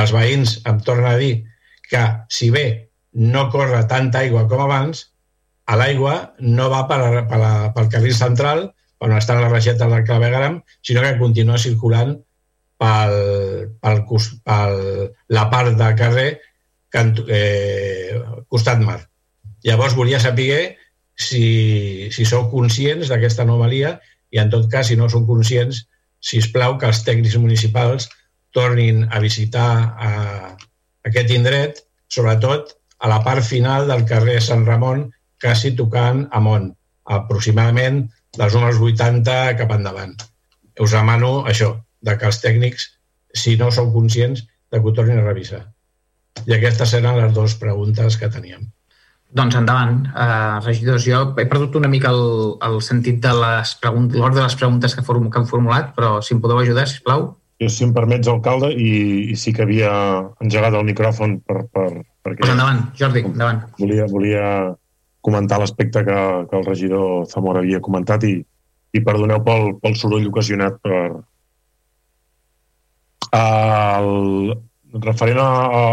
els 0.00 0.12
veïns 0.14 0.58
em 0.68 0.80
tornen 0.86 1.10
a 1.10 1.18
dir 1.18 1.32
que 1.90 2.02
si 2.30 2.50
bé 2.54 2.66
no 3.12 3.48
corre 3.50 3.82
tanta 3.90 4.20
aigua 4.22 4.46
com 4.48 4.62
abans, 4.62 5.08
a 5.66 5.78
l'aigua 5.78 6.34
no 6.42 6.68
va 6.70 6.84
per, 6.90 7.00
per 7.30 7.38
la, 7.40 7.52
pel 7.74 7.90
carril 7.90 8.14
central, 8.14 8.68
on 9.00 9.14
estan 9.16 9.40
les 9.40 9.52
regetes 9.52 9.90
del 9.90 10.04
clavegram, 10.04 10.60
sinó 10.84 11.02
que 11.02 11.18
continua 11.18 11.58
circulant 11.58 12.18
pel, 12.80 13.14
pel, 13.80 14.02
pel 14.44 14.76
la 15.32 15.46
part 15.52 15.76
del 15.78 15.96
carrer 15.98 16.28
cant, 16.92 17.14
eh, 17.28 18.18
costat 18.48 18.82
mar. 18.84 19.00
Llavors 19.64 19.96
volia 19.96 20.20
saber 20.20 20.76
si, 21.16 22.10
si 22.12 22.26
sou 22.28 22.48
conscients 22.52 23.10
d'aquesta 23.12 23.44
anomalia 23.46 23.98
i 24.30 24.40
en 24.42 24.50
tot 24.52 24.68
cas, 24.72 24.88
si 24.88 24.96
no 24.96 25.08
sou 25.12 25.26
conscients, 25.28 25.84
si 26.20 26.40
us 26.40 26.48
plau 26.52 26.76
que 26.78 26.88
els 26.90 27.02
tècnics 27.06 27.36
municipals 27.40 28.08
tornin 28.56 29.06
a 29.10 29.20
visitar 29.22 29.70
a 29.96 30.10
aquest 31.08 31.32
indret, 31.34 31.82
sobretot 32.12 32.74
a 33.00 33.08
la 33.08 33.20
part 33.24 33.46
final 33.46 33.88
del 33.88 34.04
carrer 34.08 34.38
Sant 34.44 34.66
Ramon, 34.68 35.06
quasi 35.40 35.72
tocant 35.76 36.26
a 36.30 36.40
Mont, 36.44 36.68
aproximadament 37.16 38.02
dels 38.36 38.54
números 38.54 38.80
80 38.84 39.36
cap 39.60 39.72
endavant. 39.76 40.14
Us 40.80 40.92
demano 40.96 41.46
això, 41.52 41.72
de 42.04 42.16
que 42.16 42.28
els 42.28 42.40
tècnics, 42.42 42.86
si 43.34 43.56
no 43.60 43.70
sou 43.72 43.90
conscients, 43.94 44.44
de 44.70 44.78
que 44.78 44.86
ho 44.86 44.94
tornin 44.96 45.22
a 45.22 45.26
revisar. 45.26 45.64
I 46.46 46.54
aquestes 46.56 46.92
eren 46.98 47.18
les 47.18 47.32
dues 47.36 47.56
preguntes 47.60 48.16
que 48.20 48.30
teníem. 48.32 48.68
Doncs 49.30 49.54
endavant, 49.54 50.00
uh, 50.10 50.58
regidors. 50.64 51.04
Jo 51.06 51.20
he 51.38 51.44
perdut 51.46 51.76
una 51.78 51.88
mica 51.90 52.10
el, 52.10 52.56
el 52.66 52.80
sentit 52.82 53.20
de 53.22 53.30
les 53.36 53.76
l'ordre 53.84 54.40
de 54.40 54.46
les 54.46 54.56
preguntes 54.58 54.96
que, 54.96 55.04
form, 55.06 55.28
que 55.30 55.38
han 55.38 55.46
formulat, 55.46 55.92
però 55.94 56.16
si 56.24 56.34
em 56.34 56.40
podeu 56.42 56.58
ajudar, 56.58 56.88
si 56.90 57.02
plau. 57.04 57.28
Jo, 57.62 57.68
si 57.70 57.84
em 57.86 57.92
permets, 57.94 58.26
alcalde, 58.32 58.72
i, 58.74 58.90
i 59.30 59.36
sí 59.38 59.52
que 59.54 59.62
havia 59.66 59.92
engegat 60.42 60.74
el 60.74 60.86
micròfon 60.88 61.38
per... 61.46 61.64
per 61.70 61.88
perquè 62.20 62.42
pues 62.42 62.52
endavant, 62.52 62.82
Jordi, 62.98 63.22
endavant. 63.28 63.62
Volia, 63.78 64.06
volia 64.10 64.46
comentar 65.24 65.60
l'aspecte 65.60 66.02
que, 66.04 66.20
que 66.50 66.56
el 66.58 66.66
regidor 66.66 67.26
Zamora 67.30 67.62
havia 67.62 67.80
comentat 67.84 68.24
i, 68.28 68.34
i 68.96 69.02
perdoneu 69.04 69.44
pel, 69.46 69.76
pel 69.80 69.96
soroll 70.00 70.26
ocasionat 70.32 70.80
per... 70.82 71.02
El, 73.30 74.56
referent 75.04 75.38
a, 75.38 75.50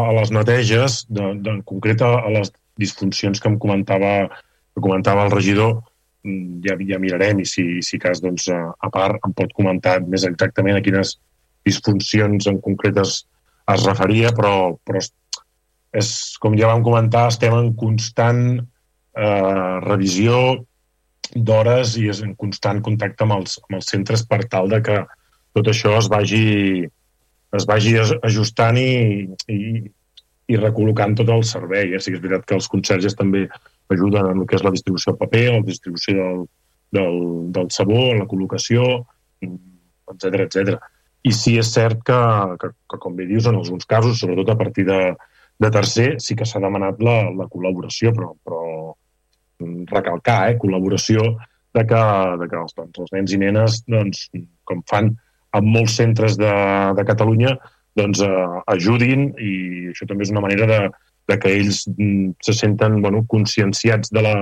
a 0.09 0.13
les 0.17 0.31
neteges, 0.33 1.03
de, 1.09 1.33
de, 1.43 1.51
en 1.53 1.61
concret 1.67 2.01
a 2.01 2.15
les 2.33 2.49
disfuncions 2.79 3.41
que 3.41 3.49
em 3.49 3.57
comentava, 3.61 4.13
que 4.73 4.83
comentava 4.83 5.25
el 5.25 5.33
regidor, 5.33 5.79
mm, 6.23 6.61
ja, 6.65 6.77
ja 6.91 7.01
mirarem 7.01 7.41
i 7.43 7.47
si, 7.49 7.65
si 7.85 7.99
cas, 8.01 8.21
doncs, 8.23 8.49
a, 8.53 8.91
part 8.93 9.23
em 9.25 9.33
pot 9.37 9.53
comentar 9.57 9.99
més 10.05 10.25
exactament 10.29 10.77
a 10.77 10.83
quines 10.85 11.17
disfuncions 11.67 12.47
en 12.47 12.61
concretes 12.63 13.19
es 13.67 13.85
referia, 13.85 14.31
però, 14.35 14.77
però 14.87 15.01
és, 15.97 16.09
com 16.41 16.55
ja 16.57 16.71
vam 16.71 16.85
comentar, 16.85 17.27
estem 17.31 17.55
en 17.57 17.73
constant 17.79 18.41
eh, 18.57 19.73
revisió 19.83 20.39
d'hores 21.35 21.97
i 21.99 22.07
és 22.11 22.21
en 22.23 22.33
constant 22.39 22.79
contacte 22.85 23.25
amb 23.25 23.35
els, 23.39 23.57
amb 23.65 23.79
els 23.79 23.89
centres 23.91 24.23
per 24.29 24.45
tal 24.51 24.71
de 24.71 24.79
que 24.85 25.01
tot 25.57 25.67
això 25.71 25.97
es 25.97 26.07
vagi, 26.11 26.87
es 27.57 27.67
vagi 27.67 27.95
ajustant 27.99 28.79
i, 28.79 28.91
i, 29.51 29.59
i 30.47 30.57
recol·locant 30.59 31.15
tot 31.19 31.29
el 31.33 31.43
servei. 31.47 31.93
Eh? 31.93 32.01
Sí 32.01 32.13
que 32.13 32.19
és 32.19 32.23
veritat 32.23 32.45
que 32.47 32.57
els 32.57 32.69
conserges 32.71 33.17
també 33.19 33.45
ajuden 33.93 34.31
en 34.31 34.43
el 34.43 34.47
que 34.47 34.57
és 34.57 34.65
la 34.65 34.73
distribució 34.73 35.13
de 35.13 35.21
paper, 35.23 35.45
la 35.53 35.65
distribució 35.67 36.15
del, 36.17 36.43
del, 36.97 37.17
del 37.55 37.71
sabó, 37.75 38.03
la 38.15 38.27
col·locació, 38.29 38.85
etc 39.43 40.45
etc. 40.45 40.77
I 41.27 41.33
sí 41.35 41.57
és 41.59 41.71
cert 41.73 42.03
que, 42.07 42.19
que, 42.61 42.71
que, 42.87 42.99
com 43.03 43.17
bé 43.17 43.27
dius, 43.27 43.49
en 43.49 43.59
alguns 43.59 43.87
casos, 43.89 44.19
sobretot 44.21 44.53
a 44.53 44.59
partir 44.59 44.87
de, 44.87 45.01
de 45.59 45.71
tercer, 45.73 46.09
sí 46.23 46.37
que 46.39 46.47
s'ha 46.47 46.63
demanat 46.63 47.01
la, 47.03 47.19
la 47.35 47.47
col·laboració, 47.51 48.13
però, 48.15 48.31
però 48.45 48.63
recalcar, 49.91 50.41
eh, 50.51 50.57
col·laboració 50.61 51.33
de 51.75 51.83
que, 51.89 52.03
de 52.41 52.47
que 52.49 52.59
els, 52.61 52.75
doncs, 52.77 52.99
els 53.03 53.15
nens 53.15 53.33
i 53.33 53.41
nenes, 53.41 53.81
doncs, 53.89 54.27
com 54.67 54.83
fan 54.89 55.11
en 55.57 55.67
molts 55.73 55.97
centres 55.99 56.37
de, 56.39 56.53
de 56.97 57.05
Catalunya, 57.07 57.55
doncs, 57.97 58.21
eh, 58.23 58.61
ajudin 58.73 59.29
i 59.41 59.53
això 59.91 60.07
també 60.07 60.27
és 60.27 60.33
una 60.33 60.43
manera 60.45 60.69
de, 60.69 60.79
de 61.27 61.37
que 61.41 61.53
ells 61.59 61.83
mm, 61.91 62.37
se 62.45 62.55
senten 62.55 63.01
bueno, 63.01 63.23
conscienciats 63.27 64.13
de 64.13 64.23
la, 64.23 64.35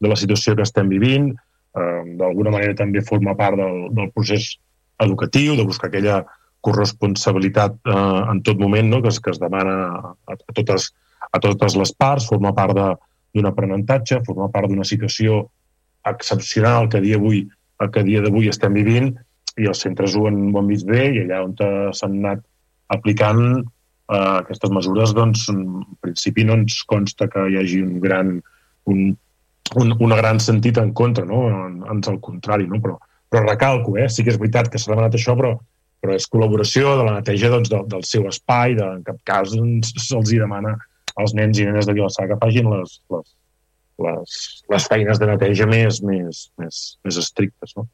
de 0.00 0.10
la 0.10 0.18
situació 0.18 0.56
que 0.56 0.66
estem 0.66 0.88
vivint, 0.92 1.30
eh, 1.76 2.02
d'alguna 2.20 2.54
manera 2.56 2.76
també 2.78 3.04
forma 3.06 3.36
part 3.38 3.58
del, 3.60 3.88
del 3.96 4.10
procés 4.14 4.54
educatiu, 5.00 5.56
de 5.56 5.66
buscar 5.66 5.90
aquella 5.90 6.22
corresponsabilitat 6.64 7.78
eh, 7.88 8.22
en 8.32 8.42
tot 8.46 8.60
moment 8.60 8.90
no? 8.90 9.02
que, 9.02 9.12
es, 9.12 9.20
que 9.20 9.32
es 9.32 9.40
demana 9.40 9.76
a, 9.88 10.14
a, 10.34 10.36
totes, 10.56 10.90
a 11.30 11.40
totes 11.40 11.76
les 11.76 11.94
parts, 11.96 12.28
forma 12.28 12.52
part 12.56 12.76
d'un 12.76 13.48
aprenentatge, 13.48 14.22
forma 14.26 14.50
part 14.52 14.68
d'una 14.68 14.84
situació 14.84 15.46
excepcional 16.08 16.88
que 16.88 17.00
dia 17.04 17.18
d'avui 17.18 17.46
que 17.88 18.00
a 18.00 18.04
dia 18.04 18.20
d'avui 18.20 18.50
estem 18.52 18.74
vivint 18.76 19.14
i 19.56 19.68
els 19.70 19.80
centres 19.80 20.12
ho 20.16 20.26
han, 20.28 20.50
ho 20.50 20.60
han 20.60 20.68
vist 20.68 20.88
bé 20.88 21.06
i 21.14 21.22
allà 21.22 21.40
on 21.46 21.54
s'han 21.96 22.18
anat 22.20 22.42
aplicant 22.94 23.42
eh, 23.60 24.36
aquestes 24.40 24.72
mesures, 24.74 25.14
doncs, 25.16 25.46
en 25.52 25.82
principi 26.04 26.46
no 26.46 26.58
ens 26.60 26.82
consta 26.90 27.28
que 27.30 27.46
hi 27.50 27.58
hagi 27.60 27.82
un 27.86 27.98
gran, 28.02 28.36
un, 28.90 29.10
un, 29.80 29.94
un 29.96 30.16
gran 30.18 30.40
sentit 30.42 30.80
en 30.82 30.92
contra, 30.96 31.24
no? 31.28 31.46
Ans 31.90 32.10
al 32.10 32.20
contrari, 32.24 32.68
no? 32.70 32.80
Però, 32.82 32.98
però 33.30 33.44
recalco, 33.46 33.96
eh? 33.98 34.08
sí 34.10 34.26
que 34.26 34.34
és 34.34 34.40
veritat 34.40 34.70
que 34.70 34.80
s'ha 34.80 34.92
demanat 34.92 35.14
això, 35.18 35.36
però, 35.38 35.54
però 36.02 36.16
és 36.16 36.28
col·laboració 36.32 36.96
de 36.98 37.06
la 37.06 37.18
neteja 37.18 37.52
doncs, 37.52 37.70
del, 37.72 37.86
del 37.90 38.06
seu 38.08 38.26
espai, 38.30 38.74
de, 38.78 38.86
en 38.98 39.04
cap 39.06 39.20
cas 39.28 39.54
se'ls 39.54 40.32
hi 40.32 40.40
demana 40.42 40.74
als 41.20 41.34
nens 41.36 41.58
i 41.58 41.66
nenes 41.68 41.86
de 41.86 41.94
Vilassar 41.94 42.26
que 42.30 42.38
facin 42.40 42.70
les, 42.72 42.98
les, 43.12 43.32
les, 44.06 44.36
les 44.74 44.86
feines 44.90 45.20
de 45.20 45.28
neteja 45.30 45.66
més, 45.70 46.00
més, 46.06 46.46
més, 46.60 46.84
més 47.04 47.18
estrictes. 47.20 47.74
No? 47.76 47.86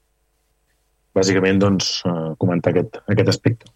Bàsicament, 1.17 1.61
doncs, 1.61 1.99
eh, 2.07 2.31
comentar 2.41 2.75
aquest, 2.75 3.01
aquest 3.09 3.33
aspecte. 3.33 3.73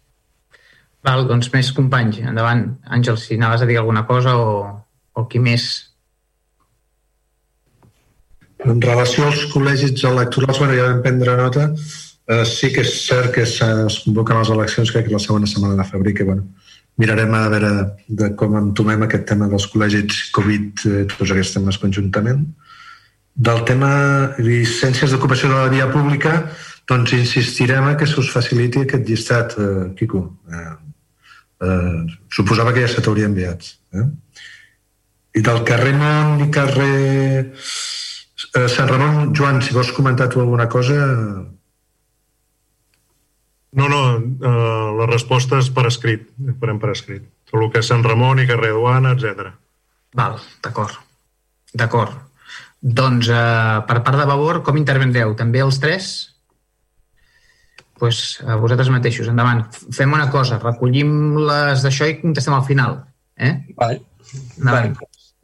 Val, 1.05 1.25
doncs 1.29 1.49
més 1.53 1.71
companys. 1.73 2.19
Endavant, 2.21 2.67
Àngel, 2.85 3.17
si 3.17 3.39
anaves 3.39 3.63
a 3.63 3.69
dir 3.69 3.79
alguna 3.81 4.05
cosa 4.05 4.35
o, 4.37 4.51
o 5.17 5.25
qui 5.27 5.41
més 5.41 5.91
en 8.61 8.81
relació 8.81 9.25
als 9.25 9.45
col·legis 9.49 10.03
electorals, 10.05 10.59
bueno, 10.61 10.75
ja 10.77 10.89
vam 10.89 11.01
prendre 11.01 11.35
nota, 11.37 11.69
eh, 12.29 12.43
sí 12.45 12.69
que 12.73 12.83
és 12.85 12.91
cert 13.07 13.31
que 13.33 13.45
es 13.45 13.57
convoquen 14.05 14.37
les 14.37 14.51
eleccions, 14.53 14.91
crec 14.93 15.07
que 15.07 15.15
la 15.15 15.21
segona 15.23 15.49
setmana 15.49 15.79
de 15.79 15.87
febrer, 15.89 16.13
que 16.13 16.27
bueno, 16.27 16.45
mirarem 17.01 17.33
a 17.33 17.47
veure 17.49 17.71
de 18.07 18.29
com 18.37 18.57
entomem 18.59 19.07
aquest 19.07 19.25
tema 19.31 19.47
dels 19.49 19.65
col·legis 19.71 20.27
Covid, 20.35 20.85
eh, 20.85 21.05
tots 21.09 21.31
aquests 21.31 21.55
temes 21.57 21.81
conjuntament. 21.81 22.45
Del 23.33 23.63
tema 23.65 23.91
llicències 24.37 25.09
d'ocupació 25.09 25.49
de 25.49 25.57
la 25.57 25.71
via 25.71 25.89
pública, 25.89 26.51
doncs 26.89 27.15
insistirem 27.17 27.87
a 27.87 27.95
que 27.97 28.05
se 28.05 28.19
us 28.19 28.29
faciliti 28.29 28.83
aquest 28.83 29.09
llistat, 29.09 29.57
eh, 29.57 29.89
Quico. 29.97 30.37
Eh, 30.51 30.90
eh, 31.61 32.01
suposava 32.33 32.73
que 32.73 32.83
ja 32.83 32.91
se 32.91 33.03
t'hauria 33.03 33.29
enviat. 33.29 33.71
Eh? 33.95 34.07
I 35.39 35.41
del 35.45 35.63
carrer 35.67 35.93
Mont 35.95 36.43
i 36.43 36.49
carrer 36.51 37.41
eh, 38.51 38.67
Sant 38.67 38.89
Ramon, 38.89 39.33
Joan, 39.37 39.61
si 39.63 39.75
vols 39.75 39.93
comentar 39.95 40.29
tu 40.29 40.41
alguna 40.41 40.67
cosa... 40.69 40.97
No, 43.71 43.85
no, 43.87 43.99
uh, 44.19 44.87
la 44.97 45.05
resposta 45.07 45.55
és 45.61 45.69
per 45.71 45.85
escrit, 45.87 46.25
farem 46.59 46.75
per 46.81 46.89
escrit. 46.91 47.23
Tot 47.47 47.61
el 47.61 47.69
que 47.71 47.79
és 47.79 47.87
Sant 47.87 48.03
Ramon 48.03 48.41
i 48.43 48.47
carrer 48.49 48.73
Duana, 48.75 49.13
etc. 49.15 49.53
Val, 50.19 50.35
d'acord. 50.65 50.97
D'acord. 51.71 52.17
Doncs, 52.81 53.29
eh, 53.29 53.77
per 53.87 54.01
part 54.03 54.17
de 54.17 54.25
Vavor, 54.25 54.59
com 54.65 54.75
intervendreu? 54.75 55.35
També 55.39 55.61
els 55.63 55.79
tres? 55.79 56.30
Pues, 58.01 58.39
a 58.41 58.57
vosaltres 58.57 58.89
mateixos, 58.89 59.29
endavant. 59.29 59.61
Fem 59.93 60.13
una 60.17 60.25
cosa, 60.33 60.57
recollim 60.57 61.37
les 61.37 61.83
d'això 61.85 62.09
i 62.09 62.17
contestem 62.17 62.55
al 62.57 62.65
final. 62.65 62.97
Eh? 63.37 63.53
Vale. 63.77 64.01
vale. 64.57 64.95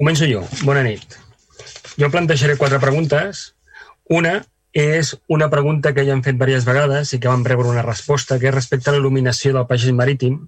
Començo 0.02 0.26
jo. 0.26 0.42
Bona 0.66 0.82
nit. 0.88 1.20
Jo 2.02 2.10
plantejaré 2.14 2.58
quatre 2.58 2.80
preguntes. 2.82 3.52
Una 4.10 4.40
és 4.74 5.14
una 5.34 5.52
pregunta 5.54 5.94
que 5.94 6.06
ja 6.08 6.16
hem 6.18 6.26
fet 6.26 6.40
diverses 6.40 6.66
vegades 6.66 7.14
i 7.14 7.22
que 7.22 7.30
vam 7.30 7.46
rebre 7.46 7.70
una 7.70 7.86
resposta, 7.86 8.40
que 8.42 8.50
és 8.50 8.56
respecte 8.58 8.90
a 8.90 8.98
l'il·luminació 8.98 9.54
del 9.54 9.70
pagès 9.70 9.94
marítim 9.94 10.42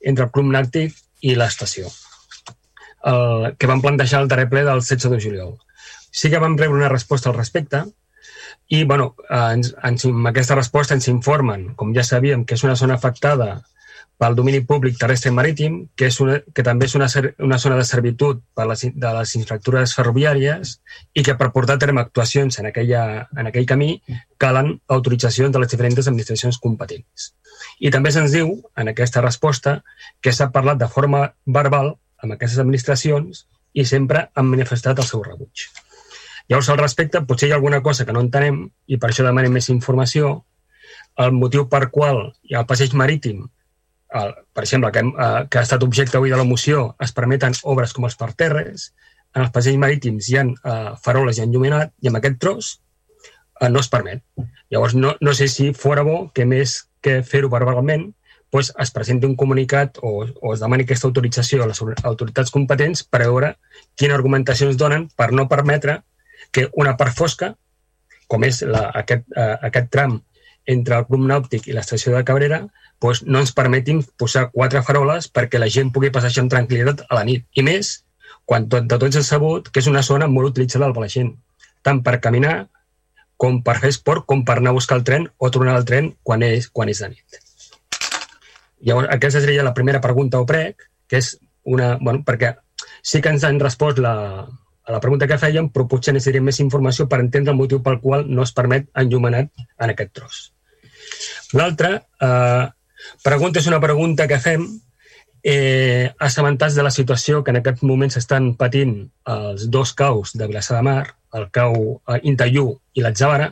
entre 0.00 0.28
el 0.28 0.32
Club 0.34 0.54
Nàctic 0.54 0.94
i 1.26 1.34
l'estació, 1.34 1.90
el, 3.10 3.52
que 3.58 3.70
vam 3.70 3.82
plantejar 3.82 4.22
al 4.22 4.30
darrer 4.30 4.46
ple 4.54 4.62
del 4.66 4.86
16 4.86 5.10
de 5.10 5.22
juliol. 5.22 5.54
Sí 6.14 6.30
que 6.30 6.42
vam 6.42 6.54
rebre 6.58 6.78
una 6.78 6.94
resposta 6.94 7.30
al 7.30 7.38
respecte 7.38 7.84
i, 8.68 8.82
bueno, 8.84 9.14
ens, 9.30 9.72
ens, 9.86 10.04
amb 10.10 10.28
aquesta 10.32 10.56
resposta 10.58 10.96
ens 10.96 11.08
informen, 11.12 11.72
com 11.78 11.94
ja 11.94 12.04
sabíem, 12.06 12.44
que 12.44 12.56
és 12.58 12.64
una 12.66 12.76
zona 12.76 12.96
afectada 12.98 13.62
pel 14.16 14.34
domini 14.34 14.62
públic 14.64 14.96
terrestre 14.96 15.30
i 15.30 15.34
marítim, 15.36 15.76
que, 15.94 16.08
és 16.08 16.16
una, 16.24 16.38
que 16.40 16.64
també 16.64 16.86
és 16.88 16.94
una, 16.96 17.06
una 17.44 17.58
zona 17.60 17.76
de 17.76 17.84
servitud 17.84 18.40
per 18.56 18.64
les, 18.70 18.86
de 18.88 19.12
les 19.18 19.34
infraestructures 19.36 19.92
ferroviàries 19.98 20.76
i 21.14 21.24
que 21.26 21.36
per 21.36 21.50
portar 21.52 21.76
a 21.76 21.82
terme 21.82 22.00
actuacions 22.00 22.58
en, 22.58 22.70
aquella, 22.72 23.02
en 23.36 23.50
aquell 23.52 23.68
camí 23.68 23.90
calen 24.40 24.72
autoritzacions 24.96 25.52
de 25.52 25.60
les 25.62 25.72
diferents 25.72 26.08
administracions 26.08 26.58
competents. 26.62 27.32
I 27.78 27.92
també 27.92 28.12
se'ns 28.12 28.32
diu, 28.32 28.56
en 28.76 28.92
aquesta 28.92 29.24
resposta, 29.24 29.82
que 30.24 30.32
s'ha 30.32 30.50
parlat 30.52 30.80
de 30.80 30.88
forma 30.88 31.26
verbal 31.44 31.94
amb 32.24 32.34
aquestes 32.34 32.62
administracions 32.64 33.44
i 33.76 33.84
sempre 33.84 34.30
han 34.34 34.48
manifestat 34.48 35.04
el 35.04 35.08
seu 35.08 35.22
rebuig. 35.22 35.68
Llavors, 36.48 36.68
al 36.70 36.78
respecte, 36.78 37.22
potser 37.26 37.48
hi 37.48 37.52
ha 37.54 37.58
alguna 37.58 37.82
cosa 37.82 38.06
que 38.06 38.14
no 38.14 38.22
entenem 38.22 38.62
i 38.86 38.98
per 39.02 39.10
això 39.10 39.26
demanem 39.26 39.56
més 39.58 39.68
informació. 39.72 40.38
El 41.18 41.32
motiu 41.34 41.66
per 41.72 41.88
qual 41.90 42.20
el 42.28 42.66
passeig 42.68 42.94
marítim 42.94 43.46
el, 44.14 44.34
per 44.54 44.64
exemple, 44.64 44.90
que, 44.92 45.02
hem, 45.02 45.12
eh, 45.18 45.46
que 45.50 45.58
ha 45.58 45.66
estat 45.66 45.82
objecte 45.82 46.16
avui 46.16 46.30
de 46.30 46.38
la 46.38 46.46
moció, 46.48 46.94
es 47.02 47.12
permeten 47.12 47.56
obres 47.64 47.92
com 47.92 48.06
els 48.08 48.16
parterres, 48.16 48.90
en 49.34 49.44
els 49.44 49.52
passeig 49.52 49.78
marítims 49.80 50.28
hi 50.30 50.38
ha 50.38 50.44
eh, 50.46 50.92
faroles 51.02 51.38
i 51.38 51.44
enllumenat, 51.44 51.92
i 52.02 52.10
amb 52.10 52.20
aquest 52.20 52.38
tros 52.42 52.70
eh, 53.60 53.68
no 53.68 53.82
es 53.82 53.90
permet. 53.92 54.22
Llavors, 54.70 54.94
no, 54.94 55.16
no 55.20 55.34
sé 55.34 55.48
si 55.52 55.72
fora 55.74 56.06
bo 56.06 56.30
que 56.34 56.46
més 56.48 56.78
que 57.04 57.20
fer-ho 57.26 57.50
verbalment, 57.52 58.08
doncs 58.54 58.70
es 58.80 58.92
presenti 58.94 59.26
un 59.28 59.34
comunicat 59.36 59.98
o, 60.06 60.22
o 60.24 60.52
es 60.54 60.62
demani 60.62 60.86
aquesta 60.86 61.08
autorització 61.08 61.64
a 61.64 61.66
les 61.68 61.82
autoritats 61.82 62.52
competents 62.54 63.02
per 63.04 63.24
veure 63.26 63.56
quina 63.98 64.14
argumentació 64.16 64.70
ens 64.70 64.78
donen 64.80 65.08
per 65.18 65.32
no 65.34 65.48
permetre 65.50 65.98
que 66.52 66.68
una 66.74 66.96
part 67.00 67.16
fosca, 67.16 67.52
com 68.26 68.44
és 68.46 68.62
la, 68.66 68.88
aquest, 69.02 69.26
eh, 69.36 69.54
aquest 69.68 69.90
tram 69.94 70.18
entre 70.66 70.98
el 70.98 71.06
Club 71.06 71.26
Nàutic 71.30 71.68
i 71.68 71.76
l'estació 71.76 72.14
de 72.14 72.24
Cabrera, 72.26 72.64
doncs 73.02 73.22
no 73.26 73.42
ens 73.42 73.52
permetin 73.54 74.02
posar 74.18 74.48
quatre 74.52 74.82
faroles 74.82 75.28
perquè 75.30 75.60
la 75.62 75.70
gent 75.72 75.92
pugui 75.94 76.10
passejar 76.14 76.44
amb 76.44 76.52
tranquil·litat 76.52 77.04
a 77.06 77.18
la 77.18 77.24
nit. 77.28 77.46
I 77.54 77.62
més, 77.66 77.92
quan 78.44 78.66
tot, 78.72 78.88
de 78.90 78.98
tots 78.98 79.20
és 79.20 79.28
sabut 79.30 79.70
que 79.70 79.82
és 79.82 79.90
una 79.90 80.02
zona 80.06 80.28
molt 80.32 80.54
utilitzada 80.54 80.90
per 80.92 81.04
la 81.04 81.12
gent, 81.12 81.34
tant 81.86 82.02
per 82.02 82.18
caminar 82.24 82.56
com 83.36 83.60
per 83.62 83.76
fer 83.82 83.92
esport, 83.92 84.24
com 84.26 84.44
per 84.48 84.58
anar 84.58 84.72
a 84.72 84.78
buscar 84.78 84.98
el 84.98 85.04
tren 85.04 85.26
o 85.36 85.50
tornar 85.52 85.76
al 85.76 85.84
tren 85.88 86.14
quan 86.24 86.42
és, 86.42 86.70
quan 86.72 86.88
és 86.88 87.02
de 87.04 87.12
nit. 87.12 87.40
Llavors, 88.86 89.10
aquesta 89.12 89.42
seria 89.42 89.64
la 89.66 89.74
primera 89.76 90.00
pregunta 90.00 90.40
o 90.40 90.46
prec, 90.48 90.88
que 91.08 91.20
és 91.20 91.34
una... 91.64 91.96
Bueno, 92.00 92.22
perquè 92.26 92.54
sí 93.02 93.20
que 93.20 93.32
ens 93.32 93.44
han 93.44 93.60
respost 93.60 94.00
la, 94.02 94.14
a 94.86 94.94
la 94.94 95.00
pregunta 95.02 95.26
que 95.26 95.40
fèiem, 95.42 95.68
però 95.74 95.88
potser 95.90 96.14
necessitaríem 96.14 96.46
més 96.46 96.62
informació 96.62 97.08
per 97.10 97.18
entendre 97.20 97.52
el 97.52 97.58
motiu 97.58 97.82
pel 97.82 97.98
qual 98.00 98.24
no 98.30 98.46
es 98.46 98.54
permet 98.54 98.86
enllumenat 98.94 99.50
en 99.82 99.92
aquest 99.92 100.12
tros. 100.14 100.40
L'altra, 101.58 101.96
eh, 102.22 102.66
Pregunta 103.22 103.60
és 103.60 103.66
una 103.70 103.80
pregunta 103.82 104.26
que 104.30 104.38
fem 104.42 104.66
eh, 105.42 106.12
assabentats 106.18 106.74
de 106.74 106.84
la 106.86 106.92
situació 106.94 107.42
que 107.44 107.52
en 107.54 107.60
aquest 107.60 107.82
moment 107.86 108.12
s'estan 108.12 108.54
patint 108.58 108.96
els 109.32 109.68
dos 109.72 109.92
caus 109.98 110.34
de 110.34 110.46
Vilassar 110.46 110.78
de 110.78 110.86
Mar, 110.88 111.04
el 111.38 111.48
cau 111.54 111.76
eh, 111.76 112.20
Intaiú 112.30 112.68
i 112.94 113.04
l'Atzàvara, 113.04 113.50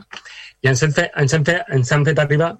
i 0.63 0.71
ens 0.71 0.83
han 0.83 0.95
fet, 0.95 1.11
ens 1.21 1.35
han 1.37 1.45
fet, 1.47 1.63
ens 1.77 1.91
han 1.91 2.05
fet 2.07 2.21
arribar 2.23 2.53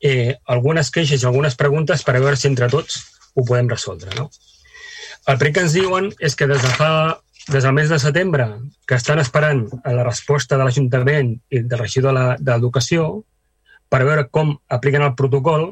eh, 0.00 0.34
algunes 0.54 0.90
queixes 0.94 1.22
i 1.22 1.28
algunes 1.28 1.58
preguntes 1.58 2.04
per 2.06 2.18
veure 2.18 2.36
si 2.38 2.50
entre 2.50 2.70
tots 2.70 3.00
ho 3.34 3.44
podem 3.44 3.70
resoldre. 3.70 4.12
No? 4.18 4.30
El 5.26 5.38
primer 5.40 5.54
que 5.54 5.64
ens 5.66 5.74
diuen 5.74 6.10
és 6.20 6.36
que 6.36 6.50
des 6.50 6.62
de 6.62 6.74
fa 6.78 6.90
des 7.48 7.62
del 7.62 7.74
mes 7.76 7.88
de 7.88 7.98
setembre 7.98 8.46
que 8.86 8.96
estan 8.96 9.18
esperant 9.20 9.66
la 9.84 10.04
resposta 10.04 10.56
de 10.56 10.64
l'Ajuntament 10.64 11.34
i 11.52 11.60
del 11.60 11.78
regidor 11.78 12.16
de 12.40 12.50
l'Educació 12.52 13.24
per 13.92 14.04
veure 14.08 14.28
com 14.32 14.54
apliquen 14.72 15.04
el 15.04 15.14
protocol 15.18 15.66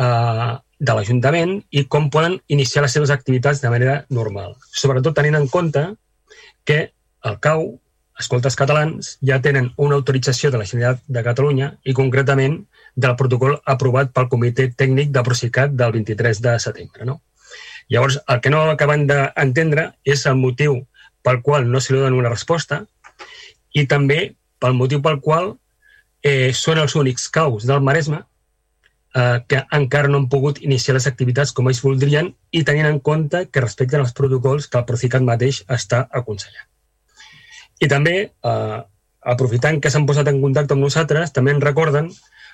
eh, 0.00 0.52
de 0.78 0.96
l'Ajuntament 0.96 1.58
i 1.70 1.84
com 1.84 2.08
poden 2.10 2.38
iniciar 2.48 2.82
les 2.84 2.96
seves 2.96 3.12
activitats 3.12 3.60
de 3.60 3.72
manera 3.72 3.98
normal. 4.08 4.56
Sobretot 4.72 5.16
tenint 5.16 5.36
en 5.36 5.48
compte 5.48 5.84
que 6.64 6.94
el 7.24 7.38
CAU, 7.40 7.66
Escoltes 8.18 8.56
Catalans, 8.56 9.18
ja 9.20 9.40
tenen 9.42 9.72
una 9.76 9.96
autorització 10.00 10.50
de 10.50 10.58
la 10.60 10.66
Generalitat 10.70 11.04
de 11.06 11.22
Catalunya 11.26 11.70
i 11.84 11.92
concretament 11.92 12.62
del 12.96 13.16
protocol 13.18 13.58
aprovat 13.66 14.12
pel 14.14 14.28
Comitè 14.32 14.70
Tècnic 14.72 15.12
de 15.12 15.22
Procicat 15.26 15.76
del 15.76 15.92
23 15.98 16.40
de 16.40 16.58
setembre. 16.62 17.04
No? 17.04 17.20
Llavors, 17.88 18.20
el 18.28 18.40
que 18.40 18.50
no 18.50 18.62
acaben 18.70 19.06
d'entendre 19.10 19.90
és 20.04 20.24
el 20.30 20.38
motiu 20.40 20.80
pel 21.24 21.40
qual 21.42 21.66
no 21.70 21.80
se 21.80 21.94
li 21.94 22.02
dona 22.02 22.20
una 22.20 22.32
resposta 22.32 22.84
i 23.74 23.86
també 23.90 24.34
pel 24.62 24.76
motiu 24.78 25.00
pel 25.04 25.20
qual 25.24 25.54
eh, 26.22 26.52
són 26.56 26.80
els 26.82 26.94
únics 27.00 27.26
caus 27.32 27.66
del 27.68 27.82
Maresme 27.84 28.20
eh, 28.20 29.38
que 29.48 29.62
encara 29.78 30.10
no 30.10 30.20
han 30.20 30.28
pogut 30.32 30.60
iniciar 30.62 30.96
les 30.98 31.08
activitats 31.10 31.52
com 31.56 31.68
ells 31.70 31.82
voldrien 31.84 32.32
i 32.52 32.64
tenint 32.68 32.88
en 32.90 33.00
compte 33.08 33.46
que 33.50 33.64
respecten 33.64 34.04
els 34.04 34.14
protocols 34.16 34.68
que 34.68 34.80
el 34.80 34.88
Procicat 34.88 35.24
mateix 35.26 35.62
està 35.78 36.04
aconsellant. 36.22 36.68
I 37.80 37.90
també, 37.90 38.16
eh, 38.30 38.80
aprofitant 39.34 39.80
que 39.80 39.90
s'han 39.90 40.06
posat 40.06 40.28
en 40.30 40.40
contacte 40.42 40.76
amb 40.76 40.84
nosaltres, 40.86 41.32
també 41.32 41.54
ens 41.54 41.64
recorden 41.64 42.10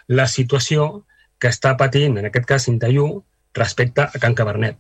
la 0.08 0.26
situació 0.26 1.04
que 1.40 1.48
està 1.48 1.76
patint, 1.76 2.18
en 2.18 2.28
aquest 2.28 2.46
cas, 2.46 2.68
Intaiú, 2.68 3.24
respecte 3.54 4.06
a 4.06 4.22
Can 4.22 4.36
Cabernet, 4.38 4.78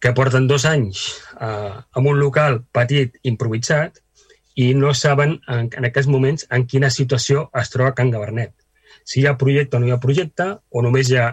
que 0.00 0.14
porten 0.14 0.46
dos 0.46 0.64
anys 0.68 1.08
eh, 1.40 1.74
amb 1.74 2.06
un 2.06 2.20
local 2.20 2.62
petit, 2.72 3.18
improvisat, 3.22 3.98
i 4.58 4.72
no 4.74 4.94
saben 4.94 5.38
en, 5.46 5.68
en 5.70 5.86
aquests 5.86 6.10
moments 6.10 6.48
en 6.50 6.64
quina 6.66 6.90
situació 6.90 7.48
es 7.54 7.70
troba 7.70 7.94
Can 7.94 8.10
Cabernet 8.14 8.56
si 9.08 9.22
hi 9.22 9.26
ha 9.26 9.38
projecte 9.40 9.76
o 9.76 9.80
no 9.80 9.88
hi 9.88 9.94
ha 9.94 10.00
projecte, 10.02 10.46
o 10.68 10.82
només 10.84 11.08
hi 11.08 11.16
ha 11.16 11.28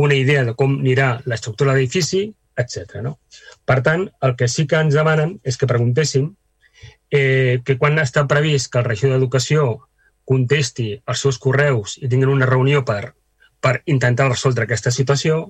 una 0.00 0.16
idea 0.16 0.44
de 0.46 0.54
com 0.56 0.78
anirà 0.78 1.10
l'estructura 1.28 1.74
de 1.74 1.80
l'edifici, 1.80 2.22
etc. 2.62 3.02
No? 3.04 3.18
Per 3.68 3.80
tant, 3.84 4.06
el 4.24 4.36
que 4.40 4.48
sí 4.48 4.66
que 4.70 4.80
ens 4.80 4.96
demanen 4.96 5.36
és 5.44 5.60
que 5.60 5.68
preguntéssim 5.68 6.30
eh, 7.12 7.60
que 7.66 7.76
quan 7.76 8.00
està 8.00 8.24
previst 8.30 8.72
que 8.72 8.80
el 8.80 8.88
regidor 8.88 9.18
d'Educació 9.18 9.66
contesti 10.30 10.94
els 10.96 11.24
seus 11.26 11.40
correus 11.42 11.98
i 12.00 12.08
tinguin 12.08 12.32
una 12.32 12.48
reunió 12.48 12.84
per, 12.88 13.12
per 13.60 13.80
intentar 13.84 14.30
resoldre 14.30 14.64
aquesta 14.64 14.92
situació, 14.94 15.42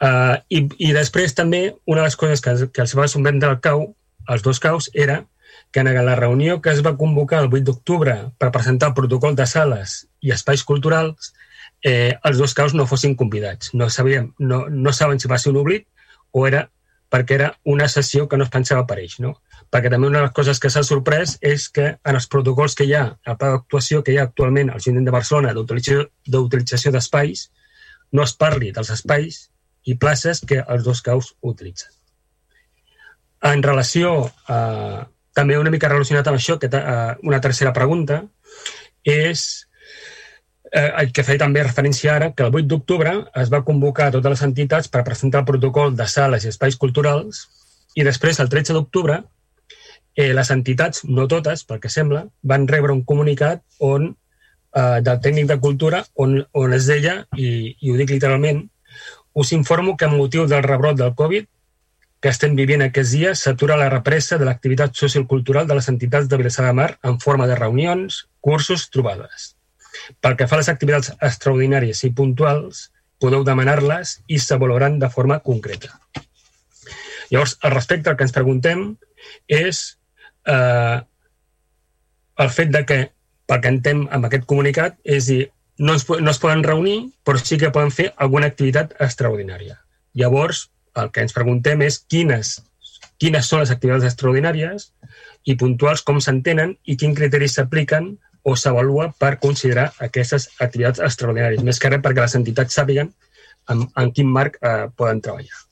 eh, 0.00 0.36
i, 0.48 0.62
i 0.88 0.92
després 0.96 1.34
també 1.34 1.62
una 1.86 2.02
de 2.02 2.06
les 2.06 2.16
coses 2.16 2.44
que, 2.44 2.54
que 2.72 2.84
els 2.84 2.94
va 2.98 3.08
sometre 3.08 3.50
al 3.50 3.60
cau, 3.64 3.88
els 4.28 4.44
dos 4.44 4.60
caus, 4.60 4.90
era 4.94 5.24
que 5.72 5.80
en 5.80 5.90
la 6.04 6.16
reunió 6.16 6.60
que 6.62 6.70
es 6.70 6.80
va 6.84 6.96
convocar 6.96 7.42
el 7.42 7.50
8 7.52 7.64
d'octubre 7.64 8.14
per 8.38 8.52
presentar 8.52 8.90
el 8.90 8.96
protocol 8.96 9.36
de 9.36 9.46
sales 9.46 10.06
i 10.20 10.32
espais 10.32 10.64
culturals, 10.64 11.34
eh, 11.82 12.16
els 12.24 12.38
dos 12.38 12.54
caus 12.54 12.74
no 12.74 12.86
fossin 12.86 13.14
convidats. 13.16 13.74
No, 13.74 13.90
sabíem, 13.90 14.32
no, 14.38 14.66
no 14.68 14.92
saben 14.92 15.20
si 15.20 15.28
va 15.28 15.38
ser 15.38 15.52
un 15.52 15.60
oblit 15.62 15.86
o 16.32 16.46
era 16.46 16.68
perquè 17.12 17.36
era 17.38 17.52
una 17.64 17.88
sessió 17.88 18.28
que 18.28 18.36
no 18.36 18.44
es 18.44 18.52
pensava 18.52 18.86
per 18.86 18.98
ells. 19.00 19.18
No? 19.20 19.34
Perquè 19.72 19.90
també 19.92 20.08
una 20.08 20.20
de 20.20 20.28
les 20.28 20.34
coses 20.36 20.60
que 20.60 20.70
s'ha 20.72 20.84
sorprès 20.84 21.36
és 21.44 21.68
que 21.68 21.86
en 21.96 22.16
els 22.16 22.28
protocols 22.32 22.76
que 22.76 22.84
hi 22.88 22.94
ha, 22.96 23.04
el 23.24 23.36
pla 23.36 23.52
d'actuació 23.54 24.02
que 24.04 24.12
hi 24.12 24.18
ha 24.18 24.26
actualment 24.28 24.70
al 24.72 24.80
Ajuntament 24.80 25.08
de 25.08 25.16
Barcelona 25.16 25.54
d'utilització 25.56 26.92
d'espais, 26.92 27.48
no 28.12 28.24
es 28.24 28.34
parli 28.36 28.72
dels 28.72 28.92
espais 28.92 29.48
i 29.84 29.94
places 29.96 30.42
que 30.46 30.62
els 30.66 30.84
dos 30.84 31.02
caus 31.02 31.34
utilitzen. 31.40 31.92
En 33.48 33.62
relació 33.62 34.32
a, 34.48 35.06
també 35.34 35.58
una 35.58 35.70
mica 35.70 35.90
relacionat 35.90 36.26
amb 36.26 36.40
això, 36.40 36.58
que 36.58 36.70
eh, 36.72 37.14
una 37.22 37.40
tercera 37.40 37.72
pregunta, 37.72 38.24
és 39.06 39.44
eh, 40.72 40.90
el 41.02 41.12
que 41.14 41.24
feia 41.24 41.44
també 41.44 41.62
referència 41.62 42.14
ara, 42.16 42.32
que 42.34 42.46
el 42.46 42.54
8 42.54 42.66
d'octubre 42.72 43.14
es 43.42 43.52
va 43.52 43.64
convocar 43.64 44.08
a 44.08 44.16
totes 44.18 44.34
les 44.34 44.44
entitats 44.48 44.90
per 44.90 45.06
presentar 45.06 45.44
el 45.44 45.50
protocol 45.52 45.94
de 45.96 46.08
sales 46.10 46.44
i 46.44 46.52
espais 46.52 46.76
culturals 46.76 47.46
i 47.98 48.04
després, 48.06 48.38
el 48.42 48.50
13 48.52 48.74
d'octubre, 48.76 49.22
eh, 50.14 50.32
les 50.34 50.50
entitats, 50.54 51.04
no 51.04 51.26
totes, 51.30 51.64
pel 51.64 51.80
que 51.82 51.90
sembla, 51.90 52.26
van 52.42 52.66
rebre 52.68 52.94
un 52.94 53.04
comunicat 53.06 53.62
on, 53.78 54.10
eh, 54.74 54.98
del 55.06 55.22
tècnic 55.24 55.48
de 55.50 55.58
cultura 55.62 56.04
on, 56.14 56.36
on 56.52 56.74
es 56.74 56.86
deia, 56.90 57.20
i, 57.36 57.76
i 57.80 57.92
ho 57.92 57.96
dic 57.98 58.12
literalment, 58.14 58.66
us 59.34 59.52
informo 59.52 59.96
que 59.96 60.06
amb 60.06 60.18
motiu 60.18 60.46
del 60.46 60.64
rebrot 60.64 60.98
del 60.98 61.14
Covid 61.14 61.46
que 62.20 62.30
estem 62.32 62.56
vivint 62.58 62.82
aquests 62.82 63.12
dies 63.14 63.42
s'atura 63.44 63.76
la 63.78 63.90
represa 63.92 64.38
de 64.38 64.46
l'activitat 64.48 64.96
sociocultural 64.98 65.68
de 65.68 65.76
les 65.78 65.88
entitats 65.92 66.28
de 66.28 66.38
Vilassar 66.40 66.66
de 66.66 66.74
Mar 66.74 66.90
en 67.06 67.20
forma 67.22 67.46
de 67.46 67.54
reunions, 67.54 68.24
cursos, 68.40 68.88
trobades. 68.90 69.54
Pel 70.20 70.34
que 70.38 70.48
fa 70.50 70.58
a 70.58 70.62
les 70.62 70.70
activitats 70.72 71.12
extraordinàries 71.20 72.02
i 72.06 72.10
puntuals, 72.14 72.88
podeu 73.22 73.44
demanar-les 73.46 74.18
i 74.26 74.38
s'avaluaran 74.42 74.98
de 74.98 75.10
forma 75.10 75.38
concreta. 75.46 75.94
Llavors, 77.30 77.58
al 77.62 77.74
respecte, 77.74 78.10
el 78.10 78.16
que 78.16 78.26
ens 78.26 78.34
preguntem 78.34 78.84
és 79.46 79.82
eh, 80.48 80.98
el 82.38 82.50
fet 82.54 82.72
de 82.74 82.84
que, 82.88 82.98
pel 83.46 83.62
que 83.62 83.72
entenc 83.74 84.14
amb 84.14 84.26
aquest 84.26 84.46
comunicat, 84.48 84.98
és 85.04 85.30
dir, 85.30 85.42
no 85.78 85.94
es, 85.94 86.08
no 86.08 86.30
es 86.30 86.38
poden 86.42 86.64
reunir, 86.66 86.98
però 87.24 87.38
sí 87.38 87.58
que 87.58 87.70
poden 87.74 87.92
fer 87.94 88.12
alguna 88.16 88.50
activitat 88.50 88.94
extraordinària. 89.00 89.78
Llavors, 90.18 90.68
el 90.98 91.12
que 91.14 91.22
ens 91.22 91.34
preguntem 91.36 91.82
és 91.86 92.00
quines, 92.10 92.56
quines 93.22 93.46
són 93.46 93.62
les 93.62 93.70
activitats 93.74 94.08
extraordinàries 94.08 94.90
i 95.46 95.54
puntuals, 95.60 96.02
com 96.02 96.18
s'entenen 96.20 96.74
i 96.84 96.96
quins 96.98 97.16
criteris 97.18 97.56
s'apliquen 97.58 98.16
o 98.42 98.56
s'avalua 98.56 99.12
per 99.20 99.38
considerar 99.42 99.88
aquestes 100.04 100.48
activitats 100.58 101.02
extraordinàries. 101.04 101.62
Més 101.62 101.78
que 101.78 101.90
res 101.92 102.02
perquè 102.04 102.24
les 102.24 102.36
entitats 102.38 102.78
sàpiguen 102.78 103.12
en, 103.70 103.86
en 103.86 104.12
quin 104.16 104.30
marc 104.32 104.58
eh, 104.62 104.88
poden 104.96 105.22
treballar. 105.24 105.64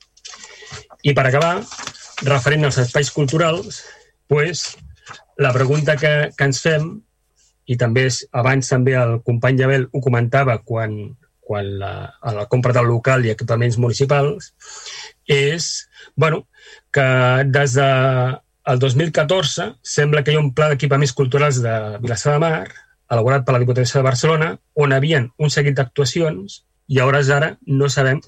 I 1.03 1.13
per 1.17 1.27
acabar, 1.27 1.53
referent 2.27 2.67
als 2.67 2.79
espais 2.81 3.11
culturals, 3.13 3.83
pues, 4.27 4.75
la 5.37 5.53
pregunta 5.53 5.95
que, 5.97 6.31
que 6.37 6.47
ens 6.49 6.61
fem, 6.63 6.89
i 7.67 7.77
també 7.79 8.07
és, 8.09 8.21
abans 8.31 8.69
també 8.71 8.95
el 8.97 9.19
company 9.27 9.59
Jabel 9.59 9.87
ho 9.91 10.01
comentava 10.03 10.57
quan, 10.63 10.95
quan 11.43 11.71
la, 11.81 11.93
a 12.21 12.33
la 12.35 12.47
compra 12.51 12.73
del 12.75 12.87
local 12.89 13.25
i 13.25 13.33
equipaments 13.33 13.77
municipals, 13.77 14.53
és 15.27 15.87
bueno, 16.15 16.45
que 16.91 17.07
des 17.51 17.75
de 17.75 17.89
el 18.67 18.79
2014 18.79 19.67
sembla 19.83 20.23
que 20.23 20.33
hi 20.33 20.39
ha 20.39 20.43
un 20.43 20.53
pla 20.55 20.71
d'equipaments 20.71 21.13
culturals 21.15 21.61
de 21.63 21.75
Vilassar 22.03 22.35
de 22.35 22.43
Mar 22.43 22.67
elaborat 23.11 23.45
per 23.45 23.55
la 23.55 23.61
Diputació 23.63 24.01
de 24.01 24.07
Barcelona 24.07 24.49
on 24.75 24.95
havien 24.95 25.29
un 25.39 25.53
seguit 25.53 25.77
d'actuacions 25.77 26.63
i 26.91 26.99
a 26.99 27.05
hores 27.07 27.29
d'ara 27.31 27.53
no 27.67 27.87
sabem 27.91 28.19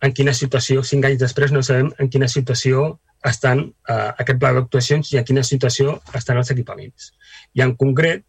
en 0.00 0.12
quina 0.16 0.32
situació, 0.36 0.82
cinc 0.84 1.04
anys 1.04 1.20
després, 1.20 1.52
no 1.52 1.62
sabem 1.62 1.90
en 2.00 2.08
quina 2.12 2.28
situació 2.28 2.98
estan 3.28 3.66
eh, 3.68 4.10
aquest 4.22 4.38
pla 4.40 4.52
d'actuacions 4.56 5.12
i 5.12 5.20
en 5.20 5.26
quina 5.28 5.44
situació 5.44 5.98
estan 6.16 6.40
els 6.40 6.50
equipaments. 6.54 7.10
I 7.52 7.64
en 7.66 7.74
concret, 7.76 8.24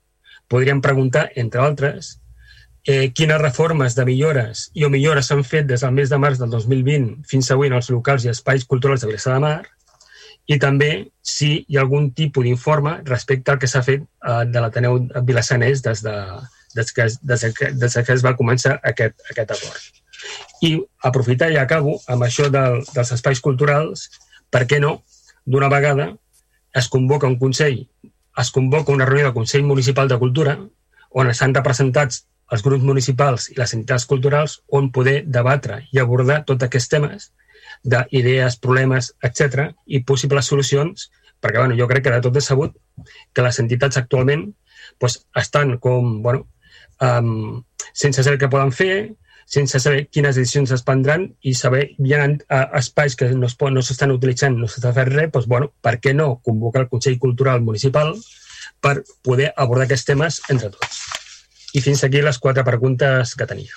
podríem 0.52 0.82
preguntar, 0.84 1.30
entre 1.40 1.64
altres, 1.64 2.18
eh, 2.86 3.12
quines 3.14 3.42
reformes 3.42 3.96
de 3.96 4.06
millores 4.06 4.70
i 4.74 4.86
o 4.86 4.90
millores 4.90 5.30
s'han 5.30 5.44
fet 5.48 5.68
des 5.70 5.84
del 5.86 5.94
mes 5.96 6.10
de 6.10 6.18
març 6.18 6.42
del 6.42 6.50
2020 6.50 7.22
fins 7.30 7.52
avui 7.52 7.70
en 7.70 7.78
els 7.78 7.90
locals 7.94 8.26
i 8.26 8.32
espais 8.34 8.66
culturals 8.66 9.02
de 9.02 9.12
Vilassar 9.12 9.38
de 9.38 9.44
Mar 9.46 9.62
i 10.50 10.58
també 10.60 10.90
si 11.22 11.52
hi 11.68 11.78
ha 11.78 11.84
algun 11.86 12.10
tipus 12.18 12.44
d'informe 12.44 12.98
respecte 13.06 13.54
al 13.54 13.60
que 13.62 13.70
s'ha 13.70 13.84
fet 13.86 14.02
eh, 14.02 14.44
de 14.50 14.64
l'Ateneu 14.64 14.98
Vilassanès 15.28 15.84
des, 15.86 16.02
de, 16.04 16.16
des, 16.76 16.92
que, 16.92 17.08
des, 17.22 17.46
que, 17.58 17.72
des 17.84 18.00
que 18.02 18.14
es 18.18 18.26
va 18.26 18.36
començar 18.40 18.80
aquest, 18.84 19.22
aquest 19.30 19.54
acord. 19.58 20.02
I 20.66 20.76
aprofitar 21.08 21.52
i 21.52 21.58
acabo 21.62 22.00
amb 22.10 22.26
això 22.26 22.50
del, 22.54 22.82
dels 22.94 23.14
espais 23.14 23.42
culturals, 23.42 24.10
per 24.52 24.66
què 24.70 24.82
no, 24.82 25.00
d'una 25.46 25.70
vegada 25.70 26.12
es 26.78 26.88
convoca 26.90 27.30
un 27.30 27.38
Consell, 27.40 27.86
es 28.42 28.52
convoca 28.52 28.92
una 28.92 29.06
reunió 29.06 29.26
del 29.26 29.38
Consell 29.38 29.64
Municipal 29.64 30.08
de 30.10 30.20
Cultura 30.20 30.58
on 31.12 31.30
estan 31.30 31.54
representats 31.56 32.26
els 32.52 32.64
grups 32.66 32.84
municipals 32.84 33.48
i 33.52 33.58
les 33.60 33.74
entitats 33.78 34.06
culturals 34.08 34.58
on 34.80 34.90
poder 34.96 35.22
debatre 35.38 35.82
i 35.92 36.02
abordar 36.02 36.42
tots 36.48 36.68
aquests 36.68 36.92
temes 36.92 37.30
d'idees, 37.84 38.58
problemes, 38.62 39.14
etc 39.24 39.72
i 39.86 40.04
possibles 40.08 40.50
solucions, 40.52 41.10
perquè 41.42 41.62
bueno, 41.62 41.78
jo 41.80 41.88
crec 41.90 42.06
que 42.06 42.14
de 42.14 42.22
tot 42.26 42.38
és 42.38 42.50
sabut 42.52 42.76
que 43.34 43.46
les 43.46 43.60
entitats 43.64 43.98
actualment 43.98 44.50
pues, 45.00 45.22
estan 45.40 45.78
com, 45.80 46.20
bueno, 46.22 46.46
um, 47.02 47.64
sense 47.94 48.24
saber 48.24 48.40
què 48.42 48.50
poden 48.52 48.74
fer, 48.76 48.94
sense 49.52 49.82
saber 49.84 50.06
quines 50.08 50.38
decisions 50.40 50.72
es 50.72 50.84
prendran 50.88 51.26
i 51.44 51.54
saber 51.58 51.84
hi 52.00 52.14
ha 52.16 52.24
uh, 52.30 52.62
espais 52.80 53.18
que 53.20 53.28
no 53.36 53.50
s'estan 53.52 54.14
no 54.14 54.16
utilitzant, 54.16 54.56
no 54.56 54.70
s'està 54.72 54.94
fent 54.96 55.12
res, 55.12 55.32
doncs, 55.34 55.48
bueno, 55.52 55.74
per 55.84 55.98
què 56.00 56.16
no 56.16 56.38
convocar 56.46 56.86
el 56.86 56.90
Consell 56.94 57.20
Cultural 57.20 57.60
Municipal 57.62 58.16
per 58.80 59.02
poder 59.22 59.52
abordar 59.58 59.90
aquests 59.90 60.08
temes 60.08 60.40
entre 60.50 60.72
tots. 60.72 61.02
I 61.76 61.84
fins 61.84 62.04
aquí 62.04 62.24
les 62.24 62.40
quatre 62.40 62.64
preguntes 62.68 63.36
que 63.36 63.48
tenia. 63.48 63.76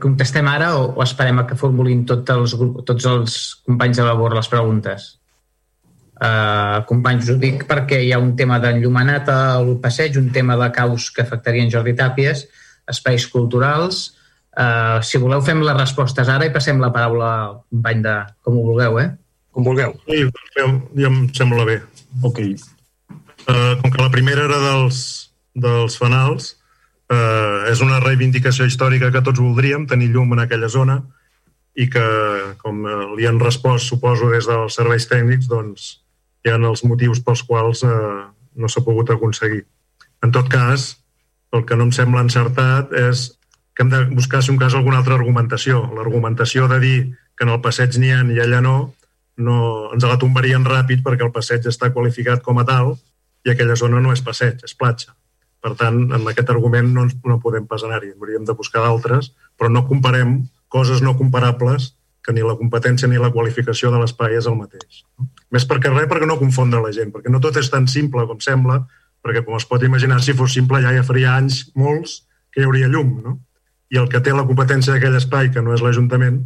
Contestem 0.00 0.46
ara 0.48 0.72
o, 0.78 0.92
o 0.94 1.02
esperem 1.04 1.42
a 1.42 1.46
que 1.48 1.58
formulin 1.58 2.06
tots 2.08 2.32
els, 2.32 2.54
tots 2.86 3.08
els 3.10 3.40
companys 3.66 3.98
de 4.00 4.06
labor 4.06 4.38
les 4.38 4.48
preguntes? 4.48 5.10
Uh, 6.20 6.82
companys, 6.88 7.30
ho 7.32 7.38
dic 7.40 7.64
perquè 7.68 8.02
hi 8.04 8.10
ha 8.12 8.20
un 8.20 8.34
tema 8.36 8.58
d'enllumenat 8.60 9.30
al 9.32 9.70
passeig, 9.80 10.18
un 10.20 10.28
tema 10.34 10.58
de 10.60 10.68
caus 10.76 11.08
que 11.16 11.24
afectarien 11.24 11.70
Jordi 11.72 11.94
Tàpies, 11.96 12.44
espais 12.90 13.24
culturals. 13.32 14.02
Uh, 14.50 15.00
si 15.06 15.20
voleu, 15.22 15.40
fem 15.46 15.62
les 15.64 15.78
respostes 15.78 16.28
ara 16.28 16.48
i 16.48 16.52
passem 16.52 16.82
la 16.82 16.92
paraula 16.92 17.30
al 17.46 17.56
company 17.70 18.04
de... 18.04 18.18
Com 18.44 18.60
ho 18.60 18.66
vulgueu, 18.72 19.00
eh? 19.00 19.08
Com 19.50 19.64
vulgueu. 19.66 19.96
Sí, 20.04 20.26
ja 20.58 21.08
em 21.08 21.24
sembla 21.36 21.64
bé. 21.68 21.80
Ok 22.26 22.44
eh, 23.46 23.78
com 23.80 23.90
que 23.90 24.02
la 24.02 24.10
primera 24.10 24.44
era 24.44 24.58
dels, 24.58 25.30
dels 25.54 25.96
fanals, 26.00 26.56
eh, 27.10 27.70
és 27.70 27.80
una 27.84 28.00
reivindicació 28.02 28.66
històrica 28.66 29.10
que 29.10 29.22
tots 29.22 29.40
voldríem, 29.40 29.86
tenir 29.86 30.10
llum 30.12 30.34
en 30.36 30.44
aquella 30.44 30.68
zona, 30.68 31.00
i 31.78 31.86
que, 31.88 32.04
com 32.60 32.82
li 33.16 33.26
han 33.28 33.38
respost, 33.40 33.88
suposo, 33.88 34.30
des 34.32 34.48
dels 34.48 34.74
serveis 34.74 35.06
tècnics, 35.08 35.48
doncs 35.48 35.99
hi 36.44 36.50
ha 36.52 36.56
els 36.58 36.84
motius 36.84 37.20
pels 37.24 37.42
quals 37.46 37.84
eh, 37.84 38.22
no 38.56 38.68
s'ha 38.68 38.84
pogut 38.86 39.12
aconseguir. 39.12 39.64
En 40.24 40.32
tot 40.32 40.48
cas, 40.52 40.96
el 41.52 41.64
que 41.66 41.76
no 41.76 41.88
em 41.88 41.92
sembla 41.92 42.24
encertat 42.24 42.92
és 42.96 43.30
que 43.74 43.84
hem 43.84 43.92
de 43.92 44.04
buscar, 44.14 44.42
si 44.42 44.52
un 44.52 44.58
cas, 44.60 44.74
alguna 44.74 45.00
altra 45.00 45.16
argumentació. 45.16 45.82
L'argumentació 45.96 46.68
de 46.68 46.80
dir 46.82 46.98
que 47.36 47.46
en 47.46 47.52
el 47.54 47.62
passeig 47.64 47.96
n'hi 47.98 48.12
ha 48.12 48.20
i 48.34 48.40
allà 48.42 48.60
no, 48.64 48.74
no 49.40 49.56
ens 49.94 50.04
la 50.04 50.18
tombarien 50.20 50.66
ràpid 50.66 51.04
perquè 51.06 51.26
el 51.26 51.32
passeig 51.32 51.66
està 51.66 51.92
qualificat 51.94 52.44
com 52.44 52.60
a 52.60 52.66
tal 52.68 52.94
i 53.46 53.52
aquella 53.52 53.78
zona 53.80 54.00
no 54.04 54.12
és 54.12 54.22
passeig, 54.24 54.60
és 54.64 54.76
platja. 54.76 55.14
Per 55.60 55.74
tant, 55.76 56.02
amb 56.16 56.28
aquest 56.28 56.50
argument 56.52 56.88
no, 56.92 57.04
ens, 57.08 57.16
no 57.24 57.40
podem 57.40 57.66
pas 57.68 57.84
anar-hi, 57.84 58.14
hauríem 58.16 58.44
de 58.48 58.56
buscar 58.56 58.84
d'altres, 58.84 59.32
però 59.56 59.68
no 59.72 59.86
comparem 59.88 60.38
coses 60.72 61.02
no 61.04 61.16
comparables 61.18 61.94
que 62.30 62.36
ni 62.36 62.46
la 62.46 62.54
competència 62.54 63.10
ni 63.10 63.18
la 63.18 63.32
qualificació 63.34 63.90
de 63.90 63.98
l'espai 63.98 64.38
és 64.38 64.46
el 64.46 64.54
mateix. 64.54 65.02
Més 65.50 65.66
perquè 65.66 65.90
res, 65.90 66.06
perquè 66.06 66.28
no 66.30 66.38
confondre 66.38 66.78
la 66.84 66.92
gent, 66.94 67.10
perquè 67.10 67.32
no 67.32 67.42
tot 67.42 67.58
és 67.58 67.70
tan 67.72 67.90
simple 67.90 68.22
com 68.30 68.38
sembla, 68.44 68.84
perquè 69.20 69.42
com 69.42 69.58
es 69.58 69.66
pot 69.66 69.82
imaginar, 69.82 70.20
si 70.22 70.36
fos 70.38 70.54
simple 70.54 70.78
ja 70.84 70.94
ja 70.94 71.02
faria 71.06 71.34
anys, 71.34 71.64
molts, 71.74 72.20
que 72.54 72.62
hi 72.62 72.68
hauria 72.68 72.88
llum, 72.92 73.16
no? 73.24 73.36
I 73.90 73.98
el 73.98 74.08
que 74.08 74.22
té 74.22 74.32
la 74.32 74.46
competència 74.46 74.94
d'aquell 74.94 75.18
espai, 75.18 75.50
que 75.50 75.62
no 75.66 75.74
és 75.74 75.82
l'Ajuntament, 75.82 76.44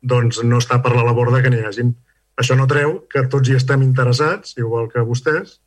doncs 0.00 0.40
no 0.44 0.60
està 0.62 0.80
per 0.82 0.94
la 0.96 1.04
labor 1.04 1.30
de 1.34 1.42
que 1.44 1.52
n'hi 1.52 1.64
hagin. 1.68 1.92
Això 2.40 2.56
no 2.56 2.68
treu 2.70 3.02
que 3.12 3.26
tots 3.32 3.48
hi 3.48 3.56
estem 3.60 3.84
interessats, 3.84 4.56
igual 4.56 4.88
que 4.92 5.04
vostès, 5.04 5.58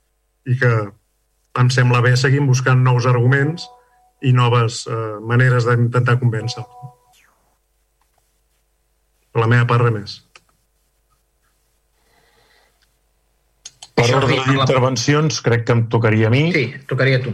i 0.49 0.57
que 0.57 0.73
em 1.61 1.69
sembla 1.73 2.01
bé 2.01 2.15
seguir 2.17 2.41
buscant 2.45 2.81
nous 2.81 3.05
arguments 3.09 3.69
i 4.25 4.33
noves 4.33 4.87
eh, 4.89 5.19
maneres 5.21 5.69
d'intentar 5.69 6.17
convèncer. 6.21 6.65
Per 9.33 9.43
la 9.43 9.49
meva 9.51 9.67
part, 9.69 9.85
res 9.85 9.95
més. 9.95 10.17
Per 13.99 14.07
ordre 14.15 14.39
d'intervencions, 14.47 15.41
crec 15.45 15.65
que 15.67 15.75
em 15.75 15.85
tocaria 15.91 16.29
a 16.29 16.33
mi. 16.33 16.47
Sí, 16.55 16.65
tocaria 16.89 17.19
a 17.19 17.23
tu. 17.25 17.33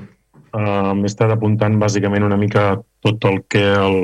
Uh, 0.56 0.94
M'he 0.98 1.10
estat 1.10 1.32
apuntant 1.34 1.76
bàsicament 1.82 2.26
una 2.26 2.40
mica 2.42 2.78
tot 3.06 3.28
el 3.30 3.42
que 3.52 3.64
el, 3.76 3.98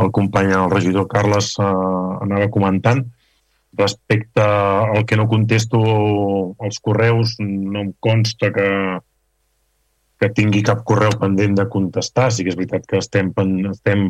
el 0.00 0.10
company, 0.16 0.52
el 0.54 0.70
regidor 0.72 1.08
Carles, 1.10 1.54
uh, 1.58 2.20
anava 2.24 2.50
comentant. 2.52 3.02
Respecte 3.78 4.44
al 4.44 5.04
que 5.06 5.18
no 5.18 5.28
contesto 5.30 5.80
els 6.60 6.80
correus, 6.84 7.36
no 7.40 7.84
em 7.84 7.92
consta 8.02 8.50
que, 8.54 8.70
que 10.20 10.30
tingui 10.36 10.62
cap 10.66 10.82
correu 10.86 11.14
pendent 11.20 11.58
de 11.58 11.68
contestar. 11.70 12.30
Sí 12.34 12.46
que 12.46 12.54
és 12.54 12.58
veritat 12.58 12.86
que 12.86 13.00
estem, 13.02 13.32
estem 13.70 14.08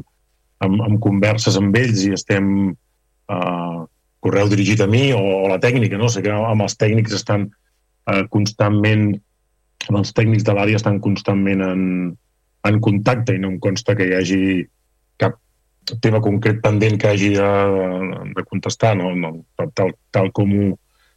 amb, 0.60 0.84
amb 0.86 1.00
converses 1.02 1.58
amb 1.60 1.76
ells 1.80 2.06
i 2.08 2.14
estem 2.16 2.72
uh, 3.30 3.86
correu 4.20 4.50
dirigit 4.52 4.80
a 4.84 4.88
mi 4.90 5.10
o, 5.16 5.20
o 5.20 5.48
la 5.48 5.60
tècnica, 5.62 5.98
no? 5.98 6.10
sé 6.12 6.22
que 6.24 6.32
amb 6.34 6.66
els 6.66 6.76
tècnics 6.76 7.16
estan 7.16 7.48
eh, 7.48 8.24
constantment, 8.32 9.14
els 9.88 10.12
tècnics 10.16 10.44
de 10.44 10.54
l'àrea 10.56 10.80
estan 10.80 11.00
constantment 11.00 11.64
en, 11.64 11.86
en 12.68 12.82
contacte 12.84 13.34
i 13.34 13.40
no 13.40 13.54
em 13.54 13.56
consta 13.62 13.96
que 13.96 14.10
hi 14.10 14.14
hagi 14.18 14.42
cap 15.20 15.38
tema 16.04 16.20
concret 16.22 16.60
pendent 16.62 17.00
que 17.00 17.08
hagi 17.08 17.32
de, 17.38 17.48
de 18.36 18.44
contestar, 18.44 18.92
no? 19.00 19.14
no 19.16 19.32
tal, 19.74 19.96
tal, 20.12 20.30
com 20.36 20.52
ho, 20.52 20.68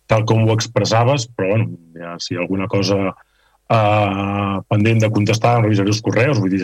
tal 0.07 0.23
com 0.29 0.47
ho 0.47 0.55
expressaves, 0.55 1.27
però 1.35 1.51
bueno, 1.51 1.69
ja, 1.99 2.15
si 2.23 2.39
alguna 2.39 2.71
cosa 2.71 3.11
eh, 3.11 4.57
pendent 4.71 5.03
de 5.03 5.11
contestar, 5.11 5.59
revisaré 5.61 5.91
els 5.91 6.01
correus, 6.07 6.39
vull 6.39 6.55
dir, 6.55 6.63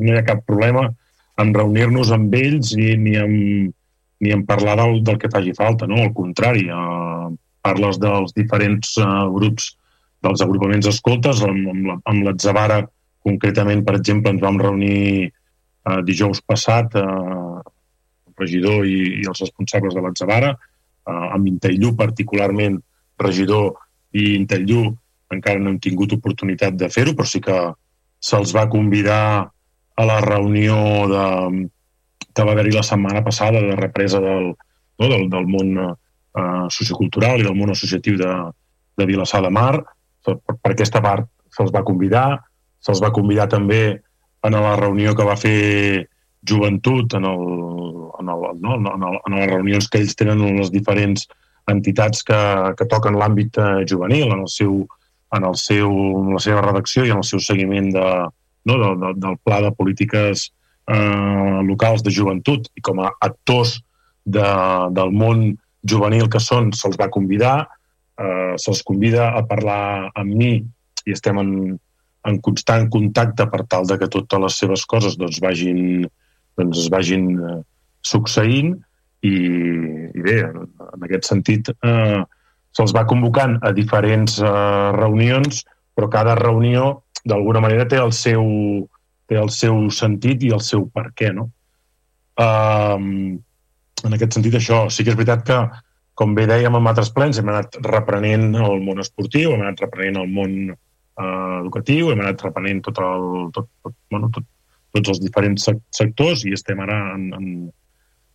no 0.00 0.12
hi 0.12 0.18
ha 0.18 0.26
cap 0.26 0.42
problema 0.48 0.88
en 1.42 1.52
reunir-nos 1.54 2.12
amb 2.14 2.34
ells 2.40 2.72
ni, 2.78 2.94
ni, 2.96 3.16
en, 3.20 3.72
ni 4.20 4.32
en 4.34 4.44
parlar 4.46 4.76
del, 4.80 5.00
del 5.04 5.18
que 5.18 5.30
faci 5.32 5.54
falta, 5.56 5.88
no? 5.90 6.02
Al 6.02 6.12
contrari, 6.14 6.68
eh, 6.68 7.28
parles 7.64 7.98
dels 8.00 8.34
diferents 8.36 8.98
uh, 9.00 9.24
grups 9.32 9.72
dels 10.24 10.42
agrupaments 10.44 10.88
escoltes, 10.90 11.40
amb, 11.44 11.70
amb, 11.72 11.94
amb 12.04 12.26
l'Atzavara 12.26 12.82
concretament, 13.24 13.82
per 13.84 13.96
exemple, 13.98 14.32
ens 14.34 14.42
vam 14.44 14.60
reunir 14.60 15.30
uh, 15.30 16.00
dijous 16.04 16.42
passat, 16.44 16.96
uh, 17.00 17.62
el 18.28 18.36
regidor 18.40 18.84
i, 18.88 18.98
i 19.22 19.28
els 19.30 19.40
responsables 19.40 19.96
de 19.96 20.04
l'Atzavara, 20.04 20.52
uh, 20.54 21.26
amb 21.36 21.48
Intellú 21.48 21.94
particularment, 21.96 22.78
regidor 23.20 23.72
i 24.14 24.34
Intellú 24.36 24.90
encara 25.34 25.58
no 25.58 25.72
hem 25.72 25.80
tingut 25.82 26.12
oportunitat 26.14 26.76
de 26.78 26.90
fer-ho, 26.92 27.14
però 27.16 27.26
sí 27.26 27.40
que 27.42 27.56
se'ls 28.24 28.52
va 28.56 28.68
convidar 28.70 29.24
a 29.94 30.04
la 30.06 30.18
reunió 30.24 30.76
de, 31.10 31.24
que 32.34 32.44
va 32.46 32.54
haver-hi 32.54 32.74
la 32.74 32.86
setmana 32.86 33.22
passada 33.24 33.60
de 33.62 33.76
represa 33.78 34.20
del, 34.20 34.50
no, 34.98 35.08
del, 35.08 35.28
del 35.30 35.46
món 35.50 35.76
eh, 35.80 36.66
sociocultural 36.70 37.40
i 37.40 37.46
del 37.46 37.56
món 37.58 37.72
associatiu 37.74 38.18
de, 38.20 38.32
de 38.98 39.06
Vilassar 39.06 39.42
de 39.44 39.52
Mar. 39.54 39.78
Per, 40.24 40.38
per 40.42 40.72
aquesta 40.72 41.02
part 41.04 41.28
se'ls 41.54 41.72
va 41.74 41.84
convidar. 41.86 42.28
Se'ls 42.84 43.02
va 43.02 43.14
convidar 43.14 43.48
també 43.52 43.84
en 44.44 44.58
la 44.58 44.74
reunió 44.76 45.14
que 45.16 45.26
va 45.26 45.38
fer 45.40 46.08
Joventut, 46.44 47.14
en, 47.16 47.24
el, 47.24 47.44
en, 48.20 48.28
el, 48.28 48.42
no, 48.60 48.74
en, 48.76 49.06
el, 49.08 49.18
en 49.24 49.38
les 49.38 49.48
reunions 49.48 49.88
que 49.88 50.02
ells 50.02 50.16
tenen 50.18 50.42
en 50.44 50.58
les 50.60 50.70
diferents 50.74 51.24
entitats 51.72 52.20
que, 52.28 52.40
que 52.76 52.86
toquen 52.90 53.16
l'àmbit 53.16 53.56
eh, 53.56 53.84
juvenil, 53.88 54.28
en, 54.28 54.42
el 54.44 54.50
seu, 54.52 54.82
en, 55.32 55.46
el 55.48 55.56
seu, 55.56 55.94
en 56.20 56.34
la 56.34 56.42
seva 56.44 56.64
redacció 56.66 57.06
i 57.06 57.14
en 57.14 57.22
el 57.22 57.28
seu 57.28 57.40
seguiment 57.40 57.88
de, 57.94 58.04
no, 58.68 58.76
de, 58.82 58.90
de, 59.00 59.14
del 59.22 59.38
pla 59.46 59.62
de 59.64 59.72
polítiques 59.72 60.50
eh, 60.90 61.60
locals 61.68 62.04
de 62.04 62.12
joventut 62.14 62.68
i 62.76 62.84
com 62.84 63.00
a 63.04 63.12
actors 63.24 63.78
de, 64.24 64.44
del 64.96 65.12
món 65.12 65.46
juvenil 65.84 66.28
que 66.32 66.40
són, 66.40 66.72
se'ls 66.72 66.98
va 67.00 67.10
convidar, 67.12 67.56
eh, 68.20 68.54
se'ls 68.60 68.82
convida 68.86 69.30
a 69.36 69.44
parlar 69.48 70.10
amb 70.14 70.34
mi 70.34 70.54
i 71.04 71.12
estem 71.12 71.38
en, 71.40 71.50
en 72.24 72.40
constant 72.44 72.88
contacte 72.92 73.46
per 73.52 73.64
tal 73.68 73.88
de 73.88 73.98
que 74.00 74.08
totes 74.12 74.40
les 74.46 74.58
seves 74.62 74.86
coses 74.88 75.18
doncs, 75.20 75.40
vagin, 75.44 76.06
doncs, 76.58 76.86
es 76.86 76.90
vagin 76.92 77.28
eh, 77.36 77.60
succeint 78.04 78.74
i, 79.24 79.34
i 79.34 80.24
bé, 80.24 80.40
en 80.44 81.06
aquest 81.08 81.28
sentit 81.28 81.70
eh, 81.74 82.22
se'ls 82.74 82.94
va 82.96 83.06
convocant 83.08 83.58
a 83.62 83.72
diferents 83.76 84.40
eh, 84.42 84.52
reunions, 84.96 85.62
però 85.94 86.10
cada 86.10 86.34
reunió 86.40 87.04
d'alguna 87.24 87.62
manera 87.64 87.86
té 87.88 88.00
el 88.00 88.12
seu, 88.12 88.44
té 89.30 89.38
el 89.40 89.50
seu 89.54 89.88
sentit 89.94 90.44
i 90.44 90.52
el 90.54 90.62
seu 90.64 90.86
per 90.92 91.08
què, 91.16 91.32
no? 91.36 91.48
Eh, 92.40 92.98
en 94.04 94.16
aquest 94.16 94.36
sentit, 94.36 94.56
això, 94.58 94.84
sí 94.92 95.04
que 95.04 95.14
és 95.14 95.18
veritat 95.18 95.44
que, 95.48 95.58
com 96.18 96.34
bé 96.36 96.46
dèiem 96.46 96.76
en 96.78 96.88
altres 96.90 97.10
plens, 97.14 97.38
hem 97.40 97.50
anat 97.50 97.78
reprenent 97.86 98.52
el 98.54 98.82
món 98.84 99.02
esportiu, 99.02 99.54
hem 99.54 99.64
anat 99.64 99.80
reprenent 99.82 100.20
el 100.22 100.28
món 100.30 100.58
eh, 100.70 101.54
educatiu, 101.60 102.10
hem 102.12 102.22
anat 102.22 102.44
reprenent 102.46 102.84
tot 102.86 103.00
el, 103.02 103.24
tot, 103.56 103.70
tot, 103.82 103.96
bueno, 104.12 104.30
tot, 104.34 104.46
tots 104.94 105.14
els 105.14 105.22
diferents 105.22 105.66
sectors 105.94 106.44
i 106.46 106.54
estem 106.54 106.80
ara 106.84 107.00
en, 107.16 107.26
en, 107.34 107.48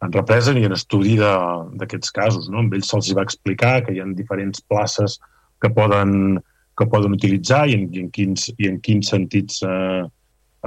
en 0.03 0.15
represa 0.15 0.55
i 0.55 0.65
en 0.67 0.75
estudi 0.75 1.15
d'aquests 1.19 2.11
casos. 2.15 2.49
No? 2.51 2.63
Amb 2.63 2.75
ells 2.75 2.91
se'ls 2.91 3.13
va 3.15 3.25
explicar 3.27 3.79
que 3.85 3.95
hi 3.95 4.01
ha 4.03 4.07
diferents 4.17 4.63
places 4.67 5.19
que 5.63 5.71
poden, 5.75 6.39
que 6.79 6.87
poden 6.91 7.15
utilitzar 7.15 7.65
i 7.69 7.77
en, 7.77 7.87
i 7.93 8.03
en, 8.03 8.11
quins, 8.15 8.49
i 8.57 8.71
en 8.71 8.79
quins 8.83 9.11
sentits 9.15 9.63
eh, 9.67 10.03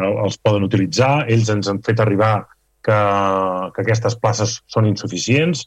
els 0.00 0.38
poden 0.40 0.66
utilitzar. 0.68 1.26
Ells 1.28 1.50
ens 1.52 1.68
han 1.68 1.82
fet 1.84 2.00
arribar 2.00 2.46
que, 2.82 2.98
que 3.74 3.84
aquestes 3.84 4.16
places 4.20 4.60
són 4.72 4.88
insuficients 4.88 5.66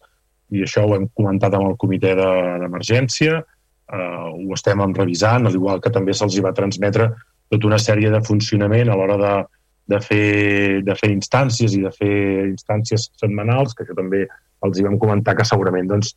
i 0.53 0.63
això 0.65 0.85
ho 0.85 0.95
hem 0.95 1.07
comentat 1.17 1.55
amb 1.57 1.71
el 1.71 1.77
comitè 1.81 2.13
d'emergència, 2.17 3.39
de, 3.41 3.97
eh, 3.97 4.29
ho 4.45 4.53
estem 4.53 4.81
revisant, 4.93 5.47
al 5.47 5.57
igual 5.57 5.81
que 5.81 5.93
també 5.93 6.13
se'ls 6.13 6.37
va 6.43 6.53
transmetre 6.53 7.09
tota 7.49 7.67
una 7.67 7.79
sèrie 7.81 8.11
de 8.13 8.21
funcionament 8.25 8.89
a 8.89 8.97
l'hora 8.97 9.17
de, 9.21 9.33
de, 9.93 9.99
fer, 10.01 10.81
de 10.85 10.95
fer 10.97 11.11
instàncies 11.13 11.75
i 11.77 11.81
de 11.83 11.91
fer 11.93 12.15
instàncies 12.49 13.09
setmanals, 13.21 13.73
que 13.73 13.85
això 13.85 13.97
també 13.97 14.25
els 14.65 14.79
hi 14.79 14.85
vam 14.85 14.97
comentar 15.01 15.35
que 15.37 15.45
segurament 15.45 15.89
doncs, 15.89 16.15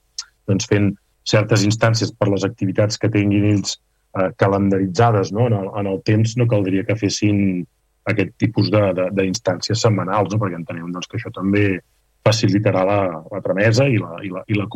doncs 0.48 0.68
fent 0.68 0.92
certes 1.28 1.64
instàncies 1.66 2.12
per 2.16 2.30
les 2.32 2.44
activitats 2.46 3.00
que 3.00 3.10
tinguin 3.12 3.50
ells 3.50 3.76
eh, 4.16 4.30
calendaritzades 4.40 5.32
no? 5.36 5.48
en, 5.50 5.58
el, 5.58 5.68
en 5.80 5.90
el 5.92 6.00
temps 6.08 6.36
no 6.40 6.48
caldria 6.48 6.86
que 6.88 6.96
fessin 6.96 7.66
aquest 8.08 8.34
tipus 8.40 8.70
d'instàncies 8.72 9.84
setmanals, 9.84 10.32
no? 10.32 10.40
perquè 10.40 10.58
entenem 10.58 10.90
doncs, 10.92 11.08
que 11.10 11.18
això 11.18 11.32
també 11.34 11.80
facilitarà 12.26 12.84
la, 12.86 13.00
la 13.32 13.40
tramesa 13.44 13.86
i 13.88 13.98
la, 14.00 14.18
i 14.24 14.32
la, 14.32 14.44
i 14.48 14.58
la, 14.58 14.66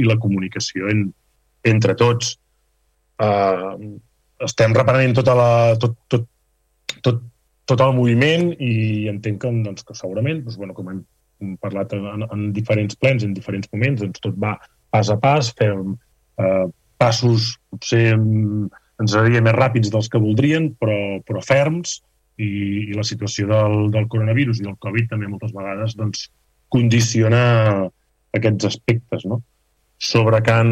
i 0.00 0.06
la 0.08 0.18
comunicació 0.20 0.90
en, 0.92 1.06
entre 1.68 1.96
tots. 1.98 2.36
Uh, 3.20 3.76
estem 4.44 4.74
reprenent 4.76 5.14
tota 5.16 5.34
la, 5.38 5.50
tot, 5.80 5.96
tot, 6.10 6.24
tot, 7.04 7.20
tot 7.70 7.82
el 7.84 7.92
moviment 7.96 8.50
i 8.58 9.08
entenc 9.12 9.42
que, 9.44 9.52
doncs, 9.66 9.84
que 9.86 9.96
segurament, 9.96 10.42
doncs, 10.44 10.58
bueno, 10.60 10.76
com 10.76 10.90
hem 10.92 11.04
parlat 11.62 11.92
en, 11.96 12.24
en 12.28 12.48
diferents 12.56 12.96
plens, 13.00 13.24
en 13.26 13.34
diferents 13.36 13.68
moments, 13.72 14.02
doncs 14.02 14.24
tot 14.24 14.38
va 14.40 14.56
pas 14.94 15.10
a 15.10 15.18
pas, 15.20 15.50
fem 15.58 15.94
uh, 15.94 16.66
passos 17.00 17.54
potser 17.72 18.14
ens 18.14 19.14
agradaria 19.14 19.42
més 19.42 19.56
ràpids 19.56 19.90
dels 19.90 20.08
que 20.10 20.20
voldrien, 20.22 20.70
però, 20.78 20.98
però 21.26 21.42
ferms, 21.42 21.98
i, 22.38 22.50
i 22.90 22.94
la 22.96 23.04
situació 23.06 23.48
del, 23.50 23.90
del 23.94 24.08
coronavirus 24.10 24.60
i 24.60 24.66
del 24.66 24.78
Covid 24.82 25.10
també 25.10 25.30
moltes 25.30 25.54
vegades 25.54 25.94
doncs, 25.98 26.28
condiciona 26.74 27.42
aquests 28.34 28.70
aspectes. 28.72 29.26
No? 29.30 29.40
Sobre, 29.98 30.40
Can, 30.46 30.70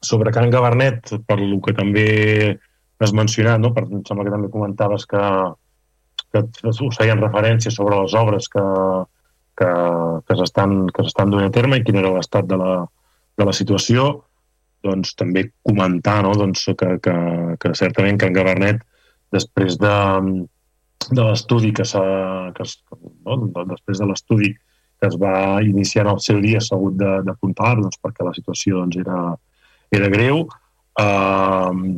sobre 0.00 0.32
Can 0.32 0.50
Gabernet, 0.50 1.14
per 1.28 1.38
lo 1.42 1.60
que 1.64 1.76
també 1.76 2.06
has 3.02 3.12
mencionat, 3.12 3.60
no? 3.60 3.72
per, 3.74 3.84
em 3.90 4.04
sembla 4.06 4.28
que 4.28 4.34
també 4.34 4.50
comentaves 4.52 5.04
que, 5.10 5.22
que 6.32 6.44
us 6.70 6.82
feien 6.96 7.20
referència 7.20 7.72
sobre 7.74 7.98
les 7.98 8.14
obres 8.16 8.48
que, 8.48 8.64
que, 9.58 9.70
que 10.26 10.36
s'estan 10.38 10.86
donant 10.94 11.48
a 11.50 11.54
terme 11.54 11.80
i 11.80 11.84
quin 11.86 11.98
era 12.00 12.14
l'estat 12.14 12.46
de, 12.48 12.58
la, 12.60 12.76
de 13.38 13.48
la 13.48 13.54
situació, 13.56 14.12
doncs 14.86 15.16
també 15.18 15.48
comentar 15.66 16.20
no? 16.26 16.32
doncs 16.38 16.64
que, 16.78 16.96
que, 17.02 17.16
que 17.60 17.74
certament 17.78 18.18
Can 18.22 18.34
Gabernet 18.34 18.82
després 19.32 19.78
de, 19.80 19.96
de 21.10 21.24
l'estudi 21.24 21.72
que 21.76 21.86
s'ha... 21.88 22.04
No? 23.26 23.38
Després 23.72 24.02
de 24.02 24.08
l'estudi 24.10 24.52
que 25.02 25.08
es 25.10 25.18
va 25.18 25.58
iniciar 25.66 26.06
en 26.06 26.12
el 26.14 26.20
seu 26.22 26.38
dia 26.44 26.60
s'ha 26.62 26.76
hagut 26.78 27.00
d'apuntar 27.26 27.74
doncs, 27.80 27.98
perquè 28.02 28.26
la 28.26 28.34
situació 28.36 28.84
doncs, 28.84 29.00
era, 29.02 29.18
era 29.98 30.10
greu. 30.12 30.44
Uh, 31.02 31.96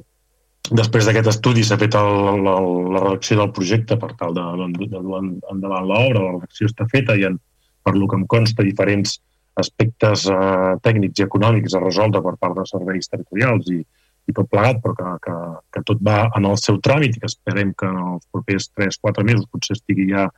després 0.70 1.04
d'aquest 1.04 1.28
estudi 1.34 1.64
s'ha 1.66 1.76
fet 1.80 1.98
el, 2.00 2.14
el, 2.38 2.70
la 2.94 3.02
redacció 3.02 3.36
del 3.42 3.52
projecte 3.52 3.98
per 4.00 4.14
tal 4.20 4.32
de, 4.38 4.44
de, 4.62 4.88
de 4.94 5.02
dur 5.04 5.20
endavant 5.20 5.90
l'obra, 5.90 6.22
la 6.22 6.32
redacció 6.38 6.70
està 6.70 6.88
feta 6.88 7.18
i 7.20 7.26
en, 7.28 7.36
per 7.84 7.92
lo 7.98 8.08
que 8.08 8.16
em 8.16 8.24
consta 8.30 8.64
diferents 8.64 9.18
aspectes 9.60 10.24
eh, 10.32 10.72
tècnics 10.86 11.20
i 11.20 11.26
econòmics 11.26 11.76
a 11.76 11.82
resoldre 11.84 12.24
per 12.24 12.34
part 12.40 12.56
de 12.56 12.64
serveis 12.70 13.12
territorials 13.12 13.68
i, 13.74 13.82
i 14.28 14.32
tot 14.36 14.48
plegat, 14.50 14.80
però 14.84 14.94
que, 14.96 15.10
que, 15.26 15.34
que 15.74 15.82
tot 15.88 16.00
va 16.04 16.24
en 16.38 16.46
el 16.48 16.56
seu 16.60 16.78
tràmit 16.84 17.16
i 17.16 17.20
que 17.22 17.28
esperem 17.30 17.74
que 17.76 17.88
en 17.90 17.98
els 18.14 18.24
propers 18.32 18.70
3-4 18.78 19.26
mesos 19.26 19.48
potser 19.52 19.76
estigui 19.76 20.08
ja 20.12 20.28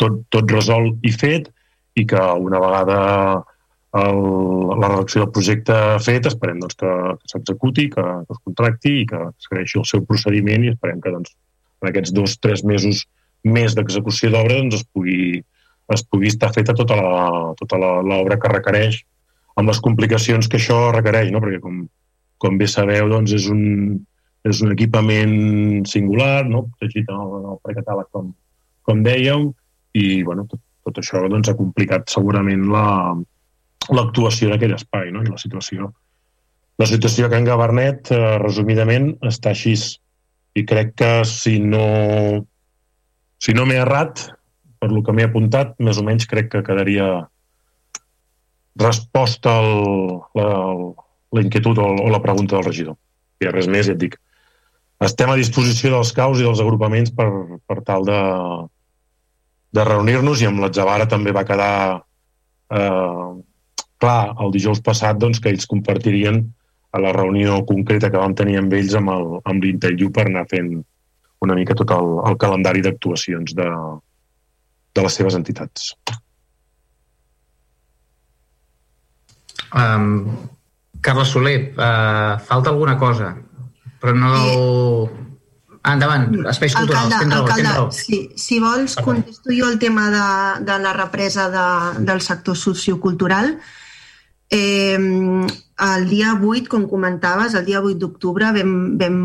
tot, 0.00 0.24
tot 0.34 0.50
resolt 0.54 0.98
i 1.06 1.12
fet 1.14 1.50
i 1.98 2.06
que 2.06 2.22
una 2.48 2.60
vegada 2.62 2.98
el, 3.98 4.18
la 4.78 4.88
redacció 4.90 5.24
del 5.24 5.32
projecte 5.34 5.76
fet, 6.04 6.26
esperem 6.28 6.58
doncs, 6.62 6.76
que, 6.78 6.94
que 7.20 7.30
s'executi, 7.32 7.88
que, 7.94 8.06
que 8.26 8.36
es 8.36 8.42
contracti 8.44 8.94
i 9.02 9.06
que 9.08 9.22
segueixi 9.44 9.78
el 9.80 9.86
seu 9.88 10.02
procediment 10.08 10.66
i 10.66 10.72
esperem 10.74 11.00
que 11.04 11.14
doncs, 11.14 11.36
en 11.82 11.90
aquests 11.90 12.14
dos 12.14 12.34
o 12.36 12.42
tres 12.42 12.64
mesos 12.66 13.06
més 13.46 13.76
d'execució 13.78 14.32
d'obra 14.34 14.58
doncs, 14.58 14.80
es, 14.80 14.88
pugui, 14.92 15.38
es 15.94 16.04
pugui 16.10 16.32
estar 16.32 16.50
feta 16.54 16.74
tota 16.76 16.98
l'obra 16.98 17.54
tota 17.60 17.78
l'obra 17.80 18.38
que 18.42 18.52
requereix 18.52 19.00
amb 19.58 19.70
les 19.70 19.80
complicacions 19.82 20.46
que 20.46 20.58
això 20.60 20.90
requereix, 20.94 21.32
no? 21.34 21.40
perquè 21.42 21.58
com, 21.62 21.80
com 22.42 22.58
bé 22.58 22.68
sabeu 22.70 23.08
doncs, 23.10 23.34
és, 23.36 23.48
un, 23.52 23.62
és 24.48 24.62
un 24.64 24.74
equipament 24.74 25.86
singular, 25.90 26.46
no? 26.48 26.66
protegit 26.68 27.10
en 27.10 27.22
el, 27.22 27.32
en 27.40 27.48
el 27.54 27.62
precatàleg 27.66 28.10
com, 28.14 28.30
com 28.86 29.02
dèiem, 29.06 29.48
i 29.98 30.22
bueno, 30.26 30.46
tot, 30.50 30.62
tot 30.86 31.00
això 31.02 31.24
doncs, 31.28 31.50
ha 31.50 31.58
complicat 31.58 32.08
segurament 32.12 32.68
la, 32.72 32.86
l'actuació 33.94 34.52
d'aquell 34.52 34.76
espai 34.76 35.12
no? 35.14 35.24
i 35.24 35.32
la 35.32 35.40
situació. 35.40 35.90
La 36.78 36.86
situació 36.86 37.28
que 37.30 37.40
en 37.40 37.48
Gabernet, 37.48 38.12
eh, 38.14 38.36
resumidament, 38.42 39.16
està 39.26 39.50
així. 39.50 39.74
I 40.54 40.62
crec 40.66 40.94
que 40.98 41.10
si 41.26 41.58
no, 41.62 42.44
si 43.42 43.54
no 43.54 43.66
m'he 43.66 43.80
errat, 43.82 44.28
per 44.78 44.90
lo 44.92 45.02
que 45.02 45.14
m'he 45.14 45.26
apuntat, 45.26 45.74
més 45.82 45.98
o 45.98 46.04
menys 46.06 46.28
crec 46.30 46.52
que 46.52 46.62
quedaria 46.66 47.26
resposta 48.78 49.56
al, 49.58 49.72
la, 50.38 50.48
la 51.32 51.44
inquietud 51.44 51.78
o, 51.78 51.86
o 52.04 52.08
la 52.12 52.22
pregunta 52.24 52.56
del 52.56 52.66
regidor. 52.66 52.96
I 53.42 53.52
res 53.52 53.68
més, 53.70 53.86
ja 53.86 53.94
et 53.94 54.00
dic. 54.00 54.16
Estem 55.04 55.30
a 55.30 55.38
disposició 55.38 55.92
dels 55.94 56.10
caus 56.16 56.40
i 56.40 56.46
dels 56.46 56.60
agrupaments 56.62 57.12
per, 57.14 57.28
per 57.70 57.78
tal 57.86 58.06
de, 58.08 58.20
de 59.78 59.84
reunir-nos 59.86 60.42
i 60.42 60.48
amb 60.48 60.64
l'Atzavara 60.64 61.06
també 61.10 61.34
va 61.36 61.46
quedar 61.46 61.74
eh, 62.74 63.28
clar, 64.02 64.20
el 64.42 64.54
dijous 64.54 64.82
passat 64.84 65.20
doncs, 65.20 65.38
que 65.42 65.52
ells 65.52 65.68
compartirien 65.70 66.42
a 66.90 67.00
la 67.04 67.12
reunió 67.12 67.60
concreta 67.68 68.10
que 68.10 68.20
vam 68.20 68.34
tenir 68.34 68.58
amb 68.58 68.74
ells 68.74 68.96
amb 68.98 69.64
l'Intelliu 69.64 70.10
per 70.14 70.26
anar 70.26 70.46
fent 70.50 70.72
una 71.44 71.54
mica 71.54 71.76
tot 71.78 71.92
el, 71.94 72.14
el 72.26 72.38
calendari 72.40 72.82
d'actuacions 72.82 73.54
de, 73.54 73.68
de 74.94 75.04
les 75.04 75.18
seves 75.20 75.36
entitats. 75.38 75.92
Um, 79.68 80.48
Carles 81.00 81.28
Soler, 81.28 81.74
uh, 81.76 82.38
falta 82.40 82.70
alguna 82.70 82.96
cosa, 82.96 83.36
però 84.00 84.14
no... 84.14 84.34
Ah, 85.82 85.94
endavant, 85.94 86.26
espais 86.50 86.74
culturals, 86.74 87.14
alcalde, 87.14 87.22
tens 87.22 87.32
raó, 87.32 87.44
alcalde, 87.44 87.62
tens 87.62 87.76
raó. 87.76 87.90
Sí, 87.94 88.18
si 88.36 88.58
vols, 88.60 88.96
contesto 89.00 89.54
jo 89.54 89.68
el 89.70 89.78
tema 89.78 90.08
de, 90.10 90.64
de 90.66 90.78
la 90.82 90.92
represa 90.92 91.46
de, 91.48 92.02
del 92.04 92.20
sector 92.20 92.58
sociocultural. 92.58 93.54
Eh, 94.50 94.98
el 94.98 96.08
dia 96.10 96.34
8, 96.34 96.68
com 96.68 96.88
comentaves, 96.90 97.54
el 97.54 97.64
dia 97.64 97.80
8 97.80 97.96
d'octubre 98.02 98.50
vam, 98.52 98.74
vam 98.98 99.18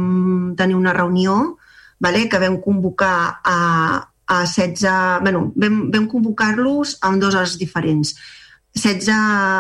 tenir 0.55 0.77
una 0.77 0.93
reunió 0.93 1.57
vale, 2.03 2.27
que 2.29 2.39
vam 2.39 2.59
convocar 2.61 3.39
a, 3.43 4.09
a 4.27 4.39
16... 4.45 5.21
Bueno, 5.21 5.51
vam, 5.55 5.89
vam 5.91 6.07
convocar-los 6.11 6.97
amb 7.01 7.21
dues 7.21 7.35
hores 7.35 7.57
diferents. 7.57 8.15
16 8.73 9.09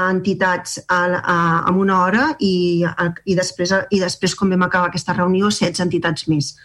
entitats 0.09 0.79
a, 0.87 1.01
a, 1.05 1.35
en 1.69 1.75
una 1.77 1.99
hora 2.03 2.29
i, 2.39 2.83
a, 2.83 3.11
i, 3.25 3.35
després, 3.37 3.73
i 3.93 3.99
després, 4.01 4.33
quan 4.35 4.53
vam 4.55 4.65
acabar 4.65 4.89
aquesta 4.89 5.13
reunió, 5.13 5.51
16 5.53 5.85
entitats 5.85 6.27
més 6.31 6.55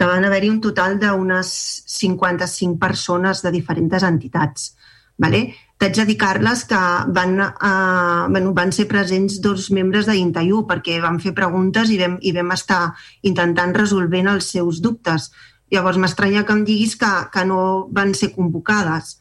que 0.00 0.06
van 0.08 0.24
haver-hi 0.24 0.48
un 0.48 0.62
total 0.64 0.94
d'unes 0.96 1.48
55 1.92 2.78
persones 2.80 3.42
de 3.44 3.50
diferents 3.52 4.06
entitats. 4.08 4.70
Vale? 5.20 5.42
T'haig 5.76 5.98
de 5.98 6.06
dir, 6.08 6.16
Carles, 6.16 6.62
que 6.64 6.78
van, 7.12 7.34
eh, 7.40 8.24
bueno, 8.32 8.54
van 8.56 8.72
ser 8.72 8.86
presents 8.88 9.42
dos 9.44 9.70
membres 9.70 10.08
de 10.08 10.16
Intaiu 10.16 10.62
perquè 10.64 10.96
van 11.04 11.20
fer 11.20 11.34
preguntes 11.36 11.92
i 11.92 11.98
vam, 12.00 12.16
i 12.24 12.32
vam 12.32 12.56
estar 12.56 12.94
intentant 13.28 13.76
resolvent 13.76 14.32
els 14.32 14.48
seus 14.56 14.80
dubtes. 14.80 15.28
Llavors 15.68 16.00
m'estranya 16.00 16.46
que 16.48 16.56
em 16.56 16.64
diguis 16.64 16.96
que, 16.96 17.12
que 17.32 17.44
no 17.44 17.88
van 17.92 18.14
ser 18.14 18.32
convocades, 18.32 19.19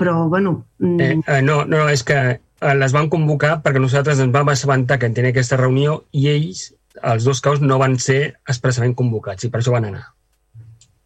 però 0.00 0.28
bueno... 0.32 0.64
mm, 0.80 1.00
Eh, 1.00 1.16
eh, 1.20 1.42
no, 1.44 1.64
no, 1.68 1.84
és 1.92 2.02
que 2.08 2.20
eh, 2.36 2.74
les 2.80 2.94
van 2.96 3.10
convocar 3.12 3.58
perquè 3.64 3.82
nosaltres 3.82 4.20
ens 4.20 4.32
vam 4.32 4.48
assabentar 4.52 4.98
que 4.98 5.10
en 5.10 5.16
tenia 5.16 5.34
aquesta 5.34 5.60
reunió 5.60 6.00
i 6.16 6.30
ells, 6.32 6.70
els 7.12 7.28
dos 7.28 7.42
caus, 7.44 7.60
no 7.60 7.78
van 7.80 7.98
ser 8.00 8.22
expressament 8.48 8.96
convocats 8.96 9.44
i 9.44 9.52
per 9.52 9.60
això 9.60 9.76
van 9.76 9.90
anar. 9.92 10.06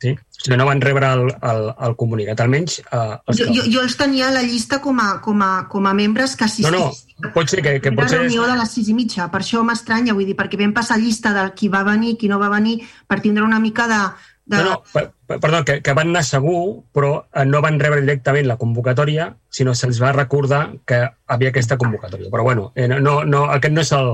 Sí? 0.02 0.12
O 0.12 0.42
sigui, 0.44 0.58
no 0.60 0.66
van 0.68 0.82
rebre 0.84 1.08
el, 1.16 1.30
el, 1.48 1.60
el 1.86 1.94
comunicat, 1.96 2.40
almenys 2.44 2.80
eh, 2.82 3.14
els 3.30 3.38
jo, 3.40 3.46
jo, 3.56 3.62
jo 3.72 3.84
els 3.86 3.94
tenia 3.96 4.28
a 4.28 4.34
la 4.34 4.42
llista 4.44 4.80
com 4.84 4.98
a, 5.00 5.14
com 5.24 5.40
a, 5.40 5.52
com 5.70 5.86
a 5.88 5.94
membres 5.96 6.34
que 6.36 6.44
No, 6.44 6.50
assistien 6.50 7.24
no, 7.24 7.30
pot 7.32 7.48
ser 7.48 7.62
que, 7.64 7.78
que 7.80 7.92
la 7.94 8.02
potser... 8.02 8.20
reunió 8.20 8.44
de 8.50 8.58
les 8.58 8.74
sis 8.74 8.90
i 8.90 8.94
mitja. 8.96 9.30
Per 9.32 9.40
això 9.40 9.62
m'estranya, 9.64 10.12
vull 10.12 10.28
dir, 10.28 10.36
perquè 10.36 10.60
vam 10.60 10.74
passar 10.76 10.98
llista 11.00 11.32
de 11.32 11.46
qui 11.56 11.70
va 11.72 11.84
venir, 11.86 12.18
qui 12.20 12.28
no 12.28 12.40
va 12.42 12.50
venir, 12.52 12.82
per 13.08 13.22
tindre 13.24 13.46
una 13.46 13.62
mica 13.62 13.88
de... 13.90 14.04
de... 14.46 14.56
No, 14.58 14.64
no, 14.64 14.82
per, 14.92 15.06
per- 15.26 15.38
perdó, 15.40 15.62
que, 15.64 15.78
que 15.80 15.92
van 15.96 16.10
anar 16.12 16.20
segur, 16.26 16.82
però 16.92 17.12
eh, 17.32 17.44
no 17.48 17.62
van 17.64 17.78
rebre 17.80 18.02
directament 18.02 18.44
la 18.46 18.58
convocatòria, 18.60 19.30
sinó 19.48 19.72
se'ls 19.74 20.00
va 20.02 20.10
recordar 20.12 20.60
que 20.84 20.98
havia 21.32 21.48
aquesta 21.54 21.78
convocatòria. 21.80 22.28
Però 22.30 22.42
bueno, 22.44 22.66
eh, 22.76 22.86
no, 22.88 23.24
no, 23.24 23.44
aquest 23.54 23.72
no 23.72 23.80
és 23.80 23.92
el, 23.96 24.10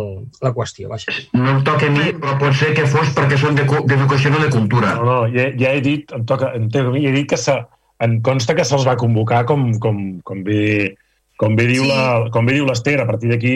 la 0.46 0.52
qüestió, 0.54 0.88
vaja. 0.92 1.10
No 1.34 1.56
em 1.56 1.64
toca 1.66 1.88
a 1.90 1.94
mi, 1.96 2.12
però 2.22 2.36
pot 2.38 2.54
ser 2.54 2.70
que 2.78 2.86
fos 2.86 3.10
perquè 3.16 3.36
són 3.42 3.58
de 3.58 3.66
d'educació, 3.66 4.30
no 4.30 4.38
de 4.44 4.52
cultura. 4.54 4.94
No, 5.00 5.04
no, 5.10 5.18
ja, 5.34 5.48
ja 5.58 5.74
he 5.74 5.82
dit, 5.82 6.14
em 6.14 6.24
toca, 6.30 6.52
em 6.54 6.70
toca 6.70 6.92
a 6.92 6.94
mi, 6.94 7.04
he 7.10 7.12
dit 7.18 7.28
que 7.34 7.36
se, 7.40 7.58
em 8.06 8.20
consta 8.22 8.54
que 8.54 8.64
se'ls 8.64 8.86
va 8.86 8.94
convocar 9.00 9.42
com, 9.50 9.66
com, 9.82 9.98
com 10.22 10.44
bé, 10.46 10.94
com 11.40 11.58
bé 11.58 11.66
diu 11.66 11.82
Sí. 11.82 11.90
la- 11.90 12.30
com 12.30 12.46
bé 12.46 12.54
diu 12.54 12.66
l'Ester. 12.70 13.00
A 13.02 13.06
partir 13.10 13.28
d'aquí, 13.34 13.54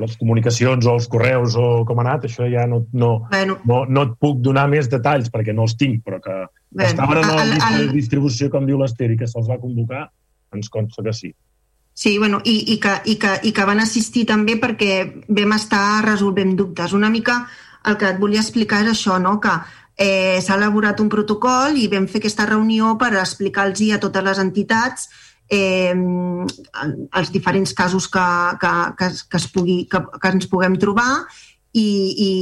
les 0.00 0.16
comunicacions 0.20 0.86
o 0.86 0.94
els 0.94 1.08
correus 1.08 1.56
o 1.56 1.84
com 1.88 1.98
ha 1.98 2.04
anat, 2.06 2.24
això 2.28 2.46
ja 2.50 2.66
no, 2.66 2.84
no, 2.92 3.26
Bueno, 3.30 3.58
no, 3.64 3.84
no 3.88 4.02
et 4.08 4.14
puc 4.20 4.40
donar 4.44 4.68
més 4.68 4.88
detalls 4.92 5.30
perquè 5.34 5.54
no 5.54 5.66
els 5.68 5.76
tinc, 5.76 6.02
però 6.04 6.20
que 6.22 6.36
Bueno, 6.70 6.90
estaven 6.90 7.18
en 7.22 7.28
la 7.36 7.42
el- 7.42 7.52
llista 7.54 7.78
de 7.78 7.88
distribució, 7.92 8.50
com 8.50 8.66
diu 8.66 8.78
l'Ester, 8.78 9.10
i 9.10 9.16
que 9.16 9.26
se'ls 9.26 9.48
va 9.48 9.58
convocar, 9.58 10.10
ens 10.54 10.68
consta 10.68 11.02
que 11.02 11.12
sí. 11.12 11.32
Sí, 11.94 12.16
bueno, 12.18 12.40
i, 12.44 12.74
i, 12.74 12.76
que, 12.78 12.92
i, 13.10 13.16
que, 13.18 13.32
i 13.42 13.50
que 13.52 13.64
van 13.66 13.80
assistir 13.82 14.24
també 14.28 14.54
perquè 14.60 15.24
vam 15.28 15.52
estar 15.56 16.04
resolvent 16.04 16.54
dubtes. 16.56 16.92
Una 16.94 17.10
mica 17.10 17.40
el 17.86 17.96
que 17.98 18.06
et 18.12 18.20
volia 18.20 18.40
explicar 18.44 18.84
és 18.84 18.92
això, 18.92 19.16
no? 19.18 19.40
que 19.40 19.50
eh, 19.98 20.38
s'ha 20.40 20.54
elaborat 20.54 21.00
un 21.02 21.08
protocol 21.10 21.74
i 21.76 21.88
vam 21.90 22.06
fer 22.06 22.20
aquesta 22.22 22.46
reunió 22.46 22.92
per 23.00 23.14
explicar-los 23.18 23.82
a 23.96 23.98
totes 23.98 24.24
les 24.28 24.38
entitats 24.38 25.08
eh, 25.50 25.94
els 25.94 27.30
diferents 27.32 27.72
casos 27.74 28.08
que, 28.08 28.26
que, 28.60 28.72
que, 28.98 29.12
que, 29.30 29.36
es 29.40 29.46
pugui, 29.52 29.78
que, 29.90 30.02
que 30.20 30.32
ens 30.34 30.48
puguem 30.50 30.76
trobar 30.80 31.10
i, 31.72 31.84
i 31.84 32.32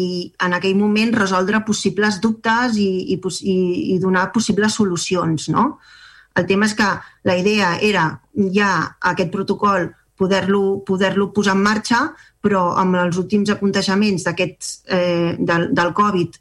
en 0.45 0.57
aquell 0.57 0.77
moment 0.79 1.15
resoldre 1.17 1.63
possibles 1.67 2.21
dubtes 2.23 2.79
i, 2.79 2.89
i, 3.15 3.19
i, 3.19 3.59
i 3.95 3.99
donar 4.03 4.31
possibles 4.35 4.79
solucions, 4.79 5.49
no? 5.53 5.77
El 6.37 6.45
tema 6.45 6.67
és 6.69 6.75
que 6.77 6.87
la 7.25 7.37
idea 7.41 7.77
era 7.81 8.11
ja 8.53 8.73
aquest 9.01 9.31
protocol 9.33 9.89
poder-lo 10.17 10.83
poder 10.85 11.15
posar 11.35 11.55
en 11.57 11.63
marxa, 11.65 12.01
però 12.41 12.75
amb 12.81 12.97
els 12.97 13.17
últims 13.21 13.51
aconteixements 13.53 14.27
eh, 14.29 15.37
del, 15.39 15.71
del 15.77 15.93
Covid, 15.97 16.37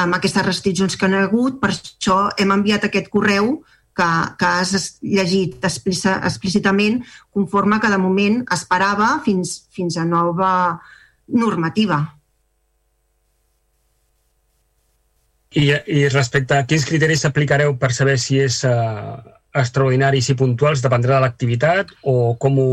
amb 0.00 0.16
aquestes 0.16 0.46
restriccions 0.46 0.96
que 0.96 1.08
han 1.08 1.16
hagut, 1.18 1.58
per 1.60 1.72
això 1.72 2.30
hem 2.38 2.52
enviat 2.54 2.86
aquest 2.86 3.10
correu 3.12 3.58
que, 3.96 4.08
que 4.38 4.46
has 4.46 4.98
llegit 5.02 5.58
explícitament 5.64 7.02
conforme 7.34 7.80
que 7.80 7.90
de 7.90 7.98
moment 7.98 8.40
esperava 8.54 9.16
fins, 9.24 9.56
fins 9.74 9.98
a 9.98 10.06
nova 10.08 10.52
normativa. 11.28 12.00
I, 15.50 15.66
I 15.74 16.08
respecte 16.08 16.54
a 16.54 16.66
quins 16.66 16.86
criteris 16.86 17.26
aplicareu 17.26 17.74
per 17.78 17.90
saber 17.92 18.16
si 18.22 18.38
és 18.38 18.60
uh, 18.68 19.18
extraordinari, 19.50 20.22
si 20.22 20.36
puntuals, 20.38 20.82
dependrà 20.84 21.16
de 21.18 21.24
l'activitat 21.26 21.90
o 22.06 22.36
com 22.38 22.60
ho... 22.62 22.68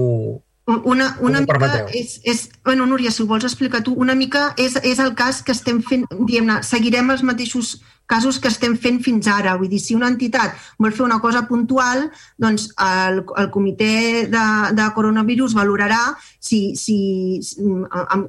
Una, 0.67 1.13
una 1.23 1.39
mica 1.39 1.53
permeteu? 1.53 1.87
és, 1.95 2.17
és, 2.27 2.41
bueno, 2.65 2.85
Núria, 2.85 3.09
si 3.09 3.23
ho 3.23 3.27
vols 3.29 3.45
explicar 3.47 3.79
tu, 3.85 3.93
una 3.95 4.13
mica 4.19 4.49
és, 4.59 4.75
és 4.83 4.99
el 4.99 5.13
cas 5.15 5.39
que 5.41 5.55
estem 5.55 5.79
fent, 5.81 6.03
diguem-ne, 6.11 6.59
seguirem 6.67 7.13
els 7.15 7.23
mateixos 7.23 7.77
casos 8.07 8.39
que 8.39 8.49
estem 8.49 8.77
fent 8.79 9.01
fins 9.05 9.27
ara. 9.29 9.55
Vull 9.59 9.69
dir, 9.69 9.81
si 9.83 9.95
una 9.95 10.09
entitat 10.09 10.55
vol 10.81 10.95
fer 10.95 11.05
una 11.05 11.19
cosa 11.23 11.43
puntual, 11.49 12.07
doncs 12.41 12.69
el, 12.81 13.21
el 13.43 13.49
comitè 13.53 14.27
de, 14.31 14.45
de 14.77 14.87
coronavirus 14.95 15.57
valorarà 15.57 16.01
si, 16.39 16.73
si, 16.79 16.97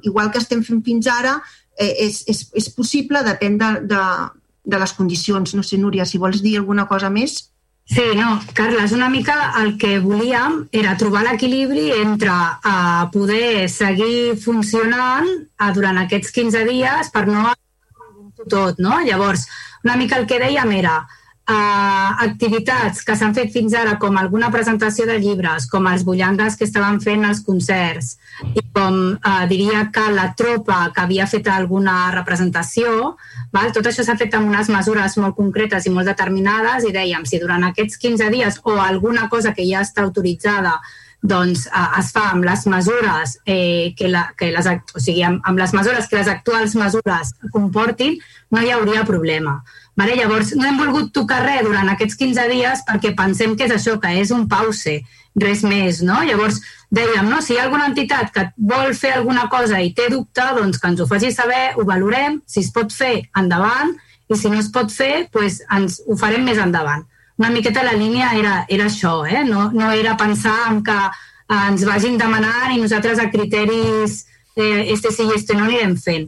igual 0.03 0.33
que 0.33 0.43
estem 0.43 0.61
fent 0.67 0.83
fins 0.85 1.07
ara, 1.09 1.39
eh, 1.79 1.93
és, 2.09 2.25
és, 2.29 2.43
és 2.59 2.67
possible, 2.75 3.23
depèn 3.25 3.57
de, 3.61 3.71
de, 3.89 4.03
de 4.69 4.81
les 4.83 4.93
condicions. 4.97 5.55
No 5.55 5.63
sé, 5.63 5.79
Núria, 5.79 6.05
si 6.05 6.21
vols 6.21 6.43
dir 6.43 6.59
alguna 6.59 6.85
cosa 6.91 7.09
més. 7.09 7.39
Sí, 7.89 8.03
no, 8.13 8.35
Carles, 8.53 8.91
una 8.93 9.07
mica 9.09 9.35
el 9.63 9.71
que 9.81 9.95
volíem 9.97 10.59
era 10.77 10.91
trobar 10.99 11.23
l'equilibri 11.25 11.87
entre 11.95 12.29
uh, 12.29 13.07
poder 13.09 13.65
seguir 13.65 14.35
funcionant 14.37 15.25
uh, 15.25 15.71
durant 15.73 15.97
aquests 16.03 16.29
15 16.35 16.67
dies 16.67 17.09
per 17.15 17.25
no 17.25 17.47
tot, 18.45 18.77
no? 18.77 18.99
Llavors, 19.03 19.47
una 19.83 19.95
mica 19.95 20.19
el 20.19 20.27
que 20.27 20.39
dèiem 20.41 20.71
era 20.79 20.99
uh, 21.49 22.11
activitats 22.25 23.01
que 23.05 23.15
s'han 23.17 23.33
fet 23.37 23.51
fins 23.53 23.73
ara, 23.77 23.97
com 24.01 24.17
alguna 24.17 24.51
presentació 24.53 25.07
de 25.09 25.17
llibres, 25.21 25.67
com 25.71 25.87
els 25.89 26.05
bullangues 26.07 26.57
que 26.59 26.67
estaven 26.67 26.99
fent 27.03 27.25
els 27.27 27.41
concerts, 27.45 28.13
i 28.53 28.63
com 28.75 28.99
uh, 29.15 29.43
diria 29.49 29.87
que 29.93 30.05
la 30.13 30.29
tropa 30.37 30.81
que 30.95 31.03
havia 31.03 31.27
fet 31.31 31.49
alguna 31.51 31.97
representació, 32.15 33.15
val? 33.55 33.73
tot 33.75 33.89
això 33.89 34.05
s'ha 34.05 34.17
fet 34.19 34.35
amb 34.37 34.51
unes 34.51 34.71
mesures 34.73 35.17
molt 35.17 35.37
concretes 35.37 35.87
i 35.87 35.93
molt 35.93 36.09
determinades 36.11 36.87
i 36.87 36.95
dèiem, 36.95 37.25
si 37.25 37.41
durant 37.41 37.65
aquests 37.69 37.99
15 38.01 38.31
dies 38.35 38.61
o 38.63 38.79
alguna 38.79 39.29
cosa 39.29 39.53
que 39.53 39.67
ja 39.67 39.83
està 39.85 40.05
autoritzada 40.05 40.79
doncs 41.21 41.65
eh, 41.67 41.85
es 41.99 42.11
fa 42.15 42.29
amb 42.31 42.45
les 42.47 42.65
mesures 42.71 43.35
eh, 43.45 43.93
que, 43.97 44.07
la, 44.07 44.29
que 44.39 44.51
les, 44.55 44.69
o 44.69 45.01
sigui, 45.01 45.23
amb, 45.27 45.43
amb 45.47 45.59
les 45.59 45.73
mesures 45.75 46.07
que 46.07 46.19
les 46.19 46.31
actuals 46.31 46.75
mesures 46.79 47.33
comportin, 47.53 48.17
no 48.51 48.63
hi 48.63 48.71
hauria 48.73 49.05
problema. 49.07 49.59
Vale? 49.99 50.15
Llavors, 50.15 50.53
no 50.55 50.67
hem 50.67 50.77
volgut 50.79 51.11
tocar 51.11 51.41
res 51.43 51.65
durant 51.67 51.89
aquests 51.91 52.15
15 52.19 52.45
dies 52.53 52.83
perquè 52.87 53.11
pensem 53.17 53.57
que 53.59 53.67
és 53.67 53.73
això, 53.75 53.97
que 53.99 54.13
és 54.21 54.31
un 54.31 54.47
pause, 54.47 54.99
res 55.39 55.63
més, 55.67 55.99
no? 56.05 56.21
Llavors, 56.23 56.61
dèiem, 56.95 57.27
no? 57.29 57.41
si 57.43 57.53
hi 57.53 57.59
ha 57.59 57.65
alguna 57.67 57.89
entitat 57.91 58.31
que 58.35 58.45
vol 58.71 58.93
fer 58.97 59.17
alguna 59.17 59.47
cosa 59.51 59.81
i 59.83 59.91
té 59.93 60.07
dubte, 60.11 60.45
doncs 60.55 60.79
que 60.79 60.89
ens 60.93 61.03
ho 61.03 61.07
faci 61.09 61.33
saber, 61.35 61.73
ho 61.75 61.85
valorem, 61.87 62.39
si 62.47 62.63
es 62.63 62.71
pot 62.75 62.95
fer, 62.95 63.27
endavant, 63.37 63.93
i 64.29 64.37
si 64.37 64.51
no 64.51 64.59
es 64.61 64.71
pot 64.73 64.91
fer, 64.93 65.27
doncs 65.33 65.61
ens 65.75 65.99
ho 66.07 66.17
farem 66.19 66.47
més 66.47 66.61
endavant. 66.61 67.05
Una 67.39 67.49
miqueta 67.53 67.85
la 67.87 67.95
línia 67.95 68.33
era, 68.35 68.65
era 68.67 68.89
això, 68.89 69.23
eh? 69.25 69.45
no, 69.47 69.69
no 69.71 69.91
era 69.95 70.17
pensar 70.19 70.57
en 70.71 70.83
que 70.83 70.97
ens 71.49 71.85
vagin 71.87 72.17
demanant 72.19 72.73
i 72.75 72.81
nosaltres 72.81 73.21
a 73.23 73.29
criteris 73.31 74.25
eh, 74.55 74.91
este 74.93 75.13
sí 75.15 75.25
i 75.25 75.37
este 75.37 75.55
no 75.55 75.63
anirem 75.65 75.95
fent 75.97 76.27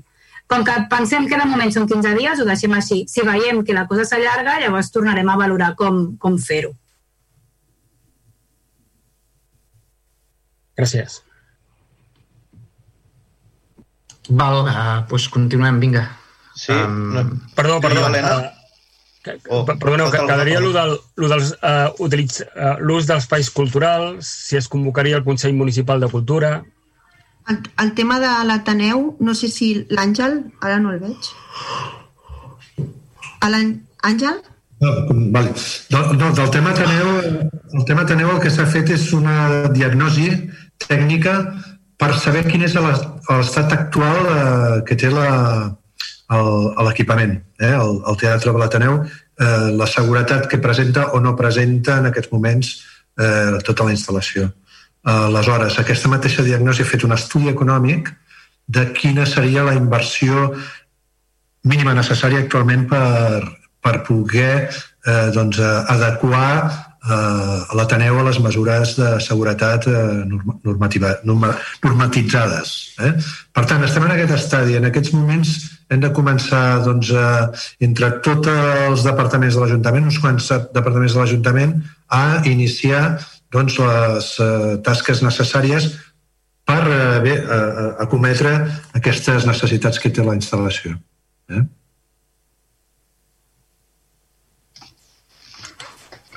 com 0.52 0.66
que 0.68 0.74
pensem 0.92 1.28
que 1.32 1.38
de 1.40 1.48
moment 1.48 1.72
són 1.72 1.88
15 1.88 2.12
dies, 2.18 2.40
ho 2.42 2.46
deixem 2.48 2.74
així. 2.76 2.98
Si 3.08 3.24
veiem 3.24 3.62
que 3.64 3.76
la 3.76 3.86
cosa 3.88 4.04
s'allarga, 4.04 4.58
llavors 4.60 4.92
tornarem 4.92 5.30
a 5.32 5.38
valorar 5.40 5.70
com, 5.80 6.02
com 6.20 6.36
fer-ho. 6.44 6.74
Gràcies. 10.76 11.22
Val, 14.28 14.66
uh, 14.66 14.98
doncs 15.08 15.30
continuem, 15.32 15.80
vinga. 15.80 16.04
Sí, 16.56 16.76
um, 16.76 17.00
no. 17.16 17.24
Perdó, 17.56 17.80
perdó. 17.84 18.04
Helena? 18.10 18.36
Uh, 18.42 18.61
oh, 19.50 19.64
perdoneu, 19.66 20.10
que 20.12 20.22
quedaria 20.26 20.60
l'ús 20.64 20.76
del, 20.76 20.98
lo 21.22 21.32
dels, 21.32 21.56
uh, 21.62 21.90
utilitz, 22.04 22.42
uh, 22.42 22.76
l'ús 22.80 23.08
dels 23.10 23.26
espais 23.26 23.50
culturals, 23.54 24.28
si 24.50 24.58
es 24.58 24.68
convocaria 24.72 25.18
el 25.20 25.26
Consell 25.28 25.54
Municipal 25.58 26.00
de 26.02 26.10
Cultura, 26.12 26.62
el, 27.50 27.58
el 27.84 27.94
tema 27.98 28.20
de 28.22 28.30
l'Ateneu, 28.46 29.16
no 29.20 29.34
sé 29.34 29.50
si 29.50 29.74
l'Àngel, 29.90 30.38
ara 30.62 30.78
no 30.80 30.94
el 30.94 31.02
veig. 31.02 31.32
Àngel? 33.42 34.42
No, 34.82 34.92
vale. 35.34 35.54
no, 35.94 36.14
no, 36.14 36.32
del 36.38 36.50
tema 36.54 36.72
Ateneu, 36.72 37.10
el 37.78 37.86
tema 37.86 38.06
Ateneu 38.06 38.32
el 38.36 38.40
que 38.42 38.50
s'ha 38.54 38.66
fet 38.70 38.90
és 38.94 39.12
una 39.14 39.68
diagnosi 39.74 40.30
tècnica 40.82 41.36
per 42.02 42.16
saber 42.18 42.48
quin 42.48 42.66
és 42.66 42.74
l'estat 42.78 43.74
actual 43.76 44.32
eh, 44.32 44.78
que 44.88 44.98
té 44.98 45.12
l'equipament, 46.32 47.36
eh, 47.60 47.74
el, 47.76 48.02
el 48.08 48.18
Teatre 48.18 48.54
de 48.54 48.62
l'Ateneu, 48.62 49.02
eh, 49.04 49.70
la 49.76 49.88
seguretat 49.88 50.48
que 50.48 50.62
presenta 50.64 51.10
o 51.12 51.20
no 51.20 51.36
presenta 51.36 51.98
en 52.00 52.10
aquests 52.10 52.32
moments 52.32 52.74
eh, 53.20 53.60
tota 53.68 53.88
la 53.88 53.96
instal·lació. 53.96 54.50
Aleshores, 55.02 55.80
aquesta 55.82 56.12
mateixa 56.12 56.44
diagnosi 56.46 56.84
ha 56.84 56.90
fet 56.90 57.04
un 57.08 57.16
estudi 57.16 57.50
econòmic 57.50 58.12
de 58.70 58.86
quina 58.94 59.26
seria 59.26 59.64
la 59.66 59.74
inversió 59.74 60.52
mínima 61.66 61.96
necessària 61.98 62.44
actualment 62.44 62.86
per, 62.90 63.42
per 63.82 63.96
poder 64.06 64.70
eh, 64.70 65.28
doncs, 65.34 65.60
adequar 65.60 66.91
eh, 67.10 67.76
l'Ateneu 67.78 68.20
a 68.20 68.26
les 68.28 68.40
mesures 68.44 68.96
de 69.00 69.10
seguretat 69.24 69.88
eh, 69.88 70.24
normativa, 70.64 71.16
norma, 71.24 71.54
normatitzades. 71.84 72.74
Eh? 73.00 73.14
Per 73.54 73.66
tant, 73.70 73.84
estem 73.88 74.06
en 74.08 74.16
aquest 74.16 74.36
estadi. 74.38 74.78
En 74.78 74.88
aquests 74.90 75.14
moments 75.16 75.56
hem 75.92 76.04
de 76.04 76.14
començar 76.16 76.84
doncs, 76.86 77.12
eh, 77.12 77.66
entre 77.88 78.14
tots 78.26 78.52
els 78.52 79.04
departaments 79.08 79.58
de 79.58 79.66
l'Ajuntament, 79.66 80.08
uns 80.12 80.22
quants 80.24 80.54
departaments 80.72 81.18
de 81.18 81.24
l'Ajuntament, 81.24 81.76
a 82.12 82.42
iniciar 82.48 83.20
doncs, 83.52 83.76
les 83.82 84.32
tasques 84.86 85.20
necessàries 85.26 85.90
per 86.72 87.22
bé, 87.24 87.36
eh, 87.36 87.94
acometre 88.00 88.54
aquestes 88.96 89.46
necessitats 89.50 90.00
que 90.00 90.12
té 90.14 90.24
la 90.24 90.36
instal·lació. 90.38 90.96
Eh? 91.50 91.64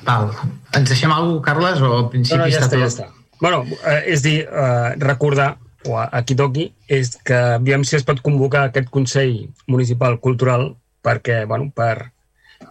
Val. 0.07 0.31
Ens 0.77 0.89
deixem 0.91 1.13
alguna 1.13 1.41
cosa, 1.41 1.45
Carles, 1.49 1.83
o 1.83 1.93
al 1.99 2.09
principi 2.13 2.39
no, 2.39 2.47
no, 2.47 2.53
ja 2.53 2.63
està, 2.63 2.71
està, 2.71 2.81
ja 2.81 2.91
està. 2.93 3.11
Bueno, 3.41 3.65
eh, 3.83 4.01
és 4.15 4.25
dir, 4.25 4.39
eh, 4.45 4.95
recordar, 5.03 5.55
o 5.85 5.99
a, 6.01 6.07
a 6.09 6.23
qui 6.25 6.37
toqui, 6.39 6.71
és 6.89 7.15
que 7.25 7.37
aviam 7.59 7.85
si 7.85 7.99
es 7.99 8.07
pot 8.09 8.23
convocar 8.25 8.69
aquest 8.69 8.89
Consell 8.93 9.37
Municipal 9.69 10.19
Cultural 10.25 10.71
perquè, 11.05 11.43
bueno, 11.49 11.69
per, 11.75 12.15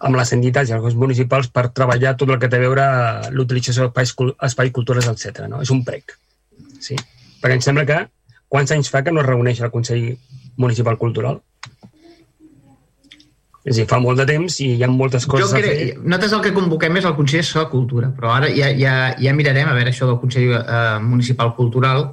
amb 0.00 0.18
les 0.18 0.32
entitats 0.34 0.70
i 0.70 0.74
els 0.76 0.96
municipals 0.98 1.50
per 1.54 1.68
treballar 1.76 2.16
tot 2.18 2.32
el 2.32 2.40
que 2.42 2.50
té 2.50 2.58
a 2.58 2.64
veure 2.64 2.86
l'utilització 3.34 3.86
d'espais 3.86 4.14
espai, 4.48 4.72
cultures, 4.74 5.08
etc. 5.10 5.46
No? 5.50 5.62
És 5.62 5.70
un 5.74 5.84
prec. 5.86 6.16
Sí. 6.82 6.98
Perquè 7.42 7.58
em 7.58 7.64
sembla 7.64 7.86
que 7.88 8.00
quants 8.50 8.72
anys 8.74 8.90
fa 8.90 9.04
que 9.04 9.14
no 9.14 9.22
es 9.22 9.28
reuneix 9.28 9.60
el 9.60 9.72
Consell 9.74 10.14
Municipal 10.56 10.98
Cultural? 10.98 11.40
És 13.64 13.78
a 13.78 13.80
dir, 13.80 13.86
fa 13.88 13.96
molt 14.02 14.20
de 14.20 14.26
temps 14.28 14.58
i 14.60 14.74
hi 14.76 14.82
ha 14.84 14.90
moltes 14.92 15.24
coses 15.24 15.48
jo 15.48 15.56
crec, 15.56 15.64
a 15.64 15.76
fer. 15.78 16.00
Nosaltres 16.02 16.34
el 16.36 16.42
que 16.44 16.52
convoquem 16.56 16.98
és 17.00 17.06
el 17.08 17.14
Consell 17.16 17.46
de 17.46 17.64
Cultura, 17.72 18.10
però 18.12 18.34
ara 18.36 18.50
ja, 18.52 18.68
ja, 18.76 18.96
ja 19.16 19.32
mirarem 19.36 19.70
a 19.70 19.76
veure 19.76 19.92
això 19.94 20.08
del 20.10 20.18
Consell 20.20 20.52
eh, 20.58 20.98
Municipal 21.00 21.54
Cultural. 21.56 22.10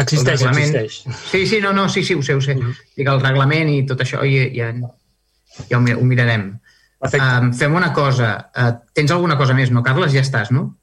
Existeix, 0.00 0.44
existeix. 0.48 1.02
Sí, 1.30 1.42
sí, 1.48 1.60
no, 1.60 1.74
no, 1.76 1.88
sí, 1.92 2.04
sí, 2.04 2.16
ho 2.16 2.22
sé, 2.24 2.36
ho 2.36 2.40
sé. 2.40 2.56
Uh 2.56 2.64
-huh. 2.64 2.74
Dic, 2.96 3.08
el 3.12 3.20
reglament 3.20 3.68
i 3.72 3.84
tot 3.88 4.00
això 4.00 4.24
ja, 4.24 4.48
ja, 4.56 4.72
ja 5.68 5.78
ho 5.78 6.04
mirarem. 6.04 6.54
Um, 7.12 7.52
fem 7.52 7.74
una 7.74 7.92
cosa. 7.92 8.50
Uh, 8.56 8.72
tens 8.94 9.10
alguna 9.10 9.36
cosa 9.36 9.54
més, 9.54 9.70
no, 9.70 9.82
Carles? 9.82 10.12
Ja 10.12 10.20
estàs, 10.24 10.50
no? 10.50 10.76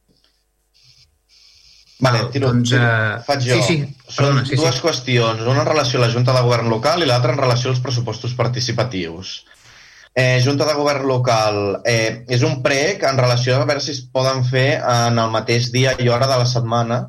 Vale, 2.04 2.28
tiro, 2.32 2.52
doncs, 2.52 2.70
tiro. 2.70 2.84
Uh... 2.84 3.24
Faig 3.26 3.48
jo. 3.48 3.56
Sí, 3.56 3.62
sí. 3.64 3.96
Són 4.08 4.26
Perdona, 4.26 4.46
sí, 4.46 4.56
dues 4.56 4.76
sí. 4.76 4.82
qüestions. 4.82 5.42
Una 5.42 5.64
en 5.64 5.68
relació 5.72 6.00
a 6.00 6.06
la 6.06 6.12
Junta 6.14 6.36
de 6.36 6.42
Govern 6.46 6.70
local 6.70 7.02
i 7.02 7.10
l'altra 7.10 7.34
en 7.34 7.42
relació 7.42 7.72
als 7.72 7.82
pressupostos 7.82 8.36
participatius. 8.38 9.46
Eh, 10.16 10.42
Junta 10.46 10.66
de 10.66 10.76
Govern 10.78 11.08
local 11.10 11.56
eh, 11.90 12.22
és 12.30 12.44
un 12.46 12.60
prec 12.62 13.02
en 13.10 13.18
relació 13.18 13.56
a 13.56 13.64
veure 13.66 13.82
si 13.82 13.96
es 13.96 14.04
poden 14.14 14.44
fer 14.46 14.78
en 14.78 15.18
el 15.18 15.32
mateix 15.34 15.72
dia 15.74 15.96
i 15.98 16.10
hora 16.14 16.28
de 16.30 16.38
la 16.38 16.46
setmana 16.46 17.00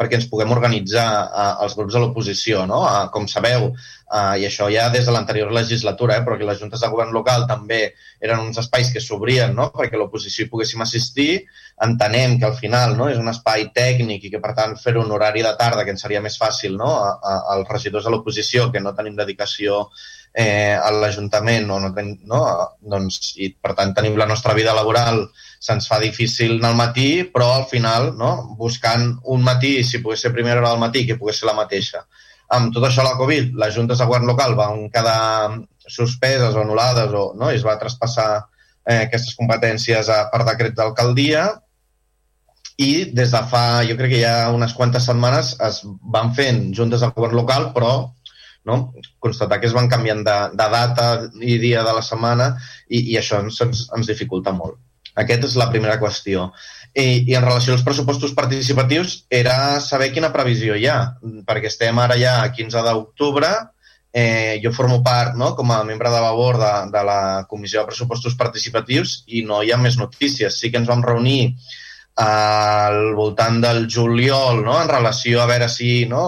perquè 0.00 0.16
ens 0.16 0.28
puguem 0.30 0.52
organitzar 0.54 1.06
eh, 1.26 1.48
els 1.66 1.74
grups 1.76 1.92
de 1.92 2.00
l'oposició. 2.00 2.62
No? 2.68 2.78
Eh, 2.88 3.08
com 3.12 3.26
sabeu, 3.28 3.66
eh, 3.68 4.36
i 4.40 4.46
això 4.48 4.70
ja 4.72 4.86
des 4.94 5.04
de 5.04 5.12
l'anterior 5.12 5.52
legislatura, 5.52 6.16
eh, 6.16 6.24
però 6.24 6.38
que 6.40 6.48
les 6.48 6.62
juntes 6.62 6.80
de 6.80 6.88
govern 6.88 7.12
local 7.12 7.44
també 7.50 7.82
eren 8.24 8.40
uns 8.40 8.62
espais 8.62 8.88
que 8.94 9.02
s'obrien 9.04 9.52
no? 9.56 9.68
perquè 9.74 10.00
l'oposició 10.00 10.46
hi 10.46 10.52
poguéssim 10.54 10.80
assistir, 10.80 11.42
entenem 11.84 12.38
que 12.40 12.48
al 12.48 12.56
final 12.56 12.96
no? 12.96 13.10
és 13.12 13.20
un 13.20 13.28
espai 13.28 13.68
tècnic 13.76 14.24
i 14.24 14.32
que 14.32 14.40
per 14.40 14.54
tant 14.56 14.72
fer 14.80 14.96
un 14.96 15.12
horari 15.12 15.44
de 15.44 15.52
tarda 15.60 15.84
que 15.84 15.92
ens 15.92 16.08
seria 16.08 16.24
més 16.24 16.40
fàcil 16.40 16.80
no? 16.80 16.88
a, 17.04 17.12
a, 17.20 17.36
als 17.58 17.68
regidors 17.68 18.08
de 18.08 18.14
l'oposició 18.16 18.70
que 18.72 18.80
no 18.80 18.96
tenim 18.96 19.20
dedicació 19.20 19.84
eh, 20.32 20.74
a 20.74 20.90
l'Ajuntament 20.94 21.70
o 21.70 21.78
no, 21.82 21.90
ten, 21.94 22.12
no? 22.30 22.40
doncs, 22.80 23.34
i 23.42 23.50
per 23.54 23.74
tant 23.78 23.94
tenim 23.96 24.18
la 24.18 24.28
nostra 24.30 24.54
vida 24.54 24.74
laboral 24.76 25.24
se'ns 25.60 25.88
fa 25.90 25.98
difícil 26.00 26.58
al 26.64 26.76
matí, 26.78 27.24
però 27.28 27.50
al 27.56 27.66
final, 27.70 28.12
no? 28.16 28.56
buscant 28.58 29.10
un 29.34 29.42
matí, 29.44 29.80
si 29.84 30.00
pogués 30.04 30.22
ser 30.26 30.32
primera 30.32 30.60
hora 30.60 30.72
del 30.72 30.82
matí, 30.82 31.04
que 31.06 31.18
pogués 31.20 31.42
ser 31.42 31.50
la 31.50 31.58
mateixa. 31.58 32.04
Amb 32.56 32.72
tot 32.74 32.86
això 32.86 33.04
la 33.06 33.18
Covid, 33.18 33.52
les 33.60 33.74
juntes 33.74 34.00
de 34.00 34.06
govern 34.08 34.26
local 34.26 34.56
van 34.58 34.88
quedar 34.90 35.60
suspeses 35.90 36.54
o 36.54 36.62
anul·lades 36.62 37.12
o, 37.14 37.24
no? 37.38 37.50
i 37.50 37.58
es 37.58 37.66
va 37.66 37.78
traspassar 37.78 38.30
eh, 38.38 39.02
aquestes 39.04 39.36
competències 39.38 40.08
a, 40.08 40.24
per 40.32 40.46
decret 40.48 40.78
d'alcaldia 40.78 41.48
i 42.80 43.10
des 43.12 43.34
de 43.34 43.40
fa, 43.50 43.82
jo 43.84 43.94
crec 43.98 44.14
que 44.14 44.22
ja 44.22 44.48
unes 44.54 44.72
quantes 44.72 45.04
setmanes 45.10 45.52
es 45.66 45.82
van 46.14 46.32
fent 46.36 46.70
juntes 46.76 47.02
de 47.04 47.10
govern 47.16 47.36
local, 47.36 47.70
però 47.74 47.92
no? 48.70 48.92
constatar 49.18 49.58
que 49.60 49.68
es 49.68 49.74
van 49.76 49.90
canviant 49.90 50.22
de, 50.26 50.36
de 50.54 50.68
data 50.72 51.08
i 51.42 51.58
dia 51.62 51.82
de 51.86 51.96
la 51.96 52.04
setmana 52.06 52.52
i, 52.88 53.02
i 53.12 53.18
això 53.18 53.42
ens, 53.44 53.58
ens, 53.66 53.88
ens 53.96 54.12
dificulta 54.12 54.54
molt. 54.56 54.78
Aquesta 55.18 55.48
és 55.50 55.58
la 55.58 55.68
primera 55.72 55.98
qüestió. 55.98 56.48
I, 56.94 57.26
I 57.26 57.34
en 57.38 57.44
relació 57.44 57.74
als 57.74 57.84
pressupostos 57.86 58.32
participatius 58.38 59.24
era 59.30 59.80
saber 59.82 60.12
quina 60.14 60.32
previsió 60.34 60.78
hi 60.78 60.86
ha, 60.90 61.00
perquè 61.46 61.70
estem 61.70 61.98
ara 62.02 62.16
ja 62.18 62.38
a 62.44 62.48
15 62.54 62.86
d'octubre 62.86 63.50
eh, 64.12 64.60
jo 64.62 64.72
formo 64.72 65.02
part 65.02 65.36
no, 65.38 65.54
com 65.56 65.70
a 65.70 65.82
membre 65.84 66.10
de 66.10 66.20
labor 66.20 66.58
de, 66.58 66.72
de 66.90 67.04
la 67.06 67.46
Comissió 67.48 67.80
de 67.80 67.90
Pressupostos 67.92 68.34
Participatius 68.34 69.20
i 69.26 69.44
no 69.46 69.62
hi 69.62 69.70
ha 69.72 69.78
més 69.78 69.98
notícies. 69.98 70.58
Sí 70.58 70.70
que 70.70 70.80
ens 70.82 70.90
vam 70.90 71.04
reunir 71.06 71.54
al 72.20 73.14
voltant 73.16 73.60
del 73.62 73.86
juliol 73.88 74.62
no, 74.64 74.76
en 74.82 74.88
relació 74.90 75.42
a 75.42 75.48
veure 75.48 75.68
si 75.72 76.04
no, 76.10 76.22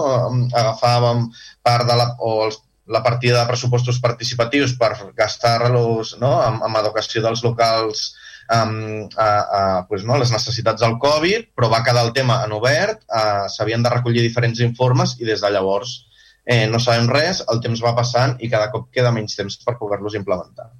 agafàvem 0.49 1.27
part 1.61 1.89
de 1.89 1.97
la, 1.99 2.07
o 2.19 2.33
els, 2.47 2.59
la 2.93 3.03
partida 3.05 3.41
de 3.41 3.49
pressupostos 3.51 3.99
participatius 4.03 4.75
per 4.79 4.93
gastar-los 5.17 6.17
no, 6.21 6.33
amb, 6.41 6.63
amb 6.65 6.79
educació 6.81 7.21
dels 7.23 7.43
locals 7.45 8.07
um, 8.49 9.05
a, 9.15 9.27
a 9.27 9.61
pues, 9.89 10.03
no, 10.07 10.17
les 10.19 10.33
necessitats 10.33 10.81
del 10.81 10.97
Covid, 11.03 11.51
però 11.55 11.69
va 11.71 11.83
quedar 11.85 12.07
el 12.07 12.13
tema 12.17 12.41
en 12.47 12.55
obert, 12.57 13.05
s'havien 13.53 13.85
de 13.85 13.93
recollir 13.93 14.25
diferents 14.25 14.63
informes 14.65 15.15
i 15.19 15.29
des 15.29 15.45
de 15.45 15.53
llavors 15.53 16.01
eh, 16.45 16.65
no 16.67 16.79
sabem 16.79 17.07
res, 17.11 17.43
el 17.53 17.61
temps 17.63 17.83
va 17.83 17.95
passant 17.95 18.35
i 18.41 18.49
cada 18.51 18.71
cop 18.73 18.89
queda 18.91 19.13
menys 19.15 19.37
temps 19.39 19.59
per 19.63 19.77
poder-los 19.79 20.17
implementar. 20.19 20.71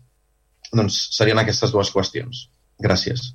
Doncs 0.73 0.99
serien 1.15 1.39
aquestes 1.39 1.71
dues 1.71 1.91
qüestions. 1.93 2.47
Gràcies. 2.83 3.31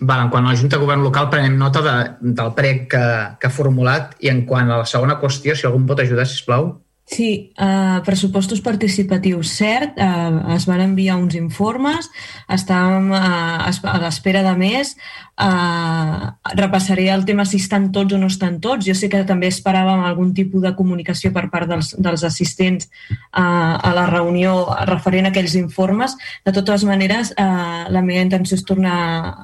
Val, 0.00 0.24
en 0.24 0.30
quant 0.30 0.46
a 0.46 0.52
la 0.52 0.58
Junta 0.58 0.76
de 0.76 0.82
Govern 0.82 1.04
Local 1.06 1.28
prenem 1.30 1.58
nota 1.58 1.82
de, 1.84 1.94
del 2.34 2.50
prec 2.56 2.88
que, 2.94 3.04
que 3.38 3.50
ha 3.50 3.54
formulat 3.54 4.16
i 4.24 4.30
en 4.32 4.42
quant 4.48 4.70
a 4.70 4.80
la 4.82 4.88
segona 4.90 5.20
qüestió, 5.20 5.54
si 5.54 5.68
algú 5.68 5.78
em 5.82 5.86
pot 5.86 6.02
ajudar, 6.02 6.26
si 6.26 6.42
plau. 6.46 6.72
Sí, 7.06 7.52
uh, 7.60 8.00
pressupostos 8.02 8.62
participatius, 8.64 9.50
cert, 9.58 9.98
uh, 10.00 10.54
es 10.54 10.64
van 10.64 10.80
enviar 10.80 11.18
uns 11.20 11.34
informes, 11.36 12.08
estàvem 12.48 13.10
uh, 13.12 13.18
a 13.60 13.98
l'espera 14.00 14.40
de 14.46 14.54
més, 14.56 14.94
uh, 15.36 16.32
repassaré 16.56 17.10
el 17.12 17.26
tema 17.28 17.44
si 17.44 17.60
estan 17.60 17.90
tots 17.92 18.16
o 18.16 18.20
no 18.22 18.30
estan 18.32 18.56
tots, 18.64 18.86
jo 18.88 18.94
sé 18.96 19.10
que 19.12 19.20
també 19.28 19.50
esperàvem 19.52 20.00
algun 20.00 20.32
tipus 20.32 20.64
de 20.64 20.72
comunicació 20.78 21.28
per 21.36 21.50
part 21.52 21.68
dels, 21.68 21.92
dels 22.00 22.24
assistents 22.24 22.88
uh, 22.88 23.76
a 23.76 23.92
la 23.92 24.06
reunió 24.08 24.54
referent 24.88 25.28
a 25.28 25.34
aquells 25.34 25.58
informes, 25.60 26.16
de 26.48 26.56
totes 26.56 26.86
maneres 26.88 27.34
uh, 27.36 27.84
la 27.92 28.00
meva 28.00 28.24
intenció 28.24 28.56
és 28.56 28.64
tornar 28.64 28.96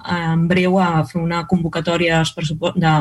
en 0.09 0.49
breu 0.49 0.81
a 0.81 1.05
fer 1.05 1.21
una 1.21 1.45
convocatòria 1.45 2.25
de 2.25 2.97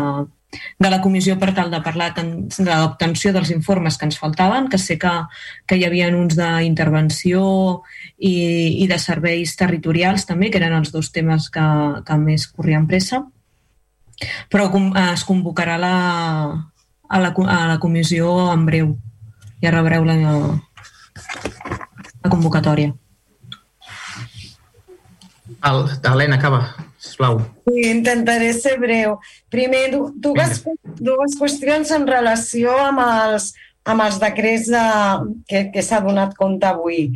de 0.52 0.90
la 0.90 1.02
comissió 1.02 1.38
per 1.40 1.52
tal 1.53 1.69
de 1.72 1.82
parlar 1.86 2.14
de 2.16 2.24
l'obtenció 2.69 3.32
dels 3.34 3.52
informes 3.53 3.98
que 3.98 4.08
ens 4.08 4.18
faltaven, 4.18 4.69
que 4.69 4.80
sé 4.82 4.98
que, 4.98 5.11
que 5.68 5.78
hi 5.78 5.86
havia 5.86 6.10
uns 6.16 6.38
d'intervenció 6.40 7.44
i, 8.18 8.82
i 8.84 8.88
de 8.90 8.98
serveis 9.00 9.56
territorials 9.60 10.26
també, 10.26 10.50
que 10.50 10.58
eren 10.61 10.78
els 10.80 10.94
dos 10.95 11.11
temes 11.14 11.50
que, 11.53 11.68
que 12.06 12.18
més 12.18 12.48
corrien 12.50 12.88
pressa, 12.90 13.22
però 14.50 14.68
es 15.14 15.24
convocarà 15.28 15.78
la, 15.78 15.94
a, 17.08 17.19
la, 17.19 17.34
a 17.45 17.60
la 17.74 17.78
comissió 17.80 18.52
en 18.53 18.66
breu. 18.66 18.98
Ja 19.61 19.72
rebreu 19.76 20.06
la, 20.08 20.16
la 22.24 22.30
convocatòria. 22.32 22.94
Helena, 25.60 26.38
acaba 26.38 26.89
sisplau. 27.19 27.41
Sí, 27.67 27.89
intentaré 27.89 28.53
ser 28.53 28.80
breu. 28.80 29.19
Primer, 29.49 29.91
dues, 30.15 30.64
dues 30.99 31.38
qüestions 31.39 31.91
en 31.91 32.07
relació 32.07 32.72
amb 32.72 32.99
els, 33.03 33.53
amb 33.85 34.01
els 34.01 34.19
decrets 34.19 34.69
de, 34.69 34.85
que, 35.48 35.69
que 35.73 35.81
s'ha 35.83 35.99
donat 36.01 36.33
compte 36.38 36.65
avui. 36.65 37.11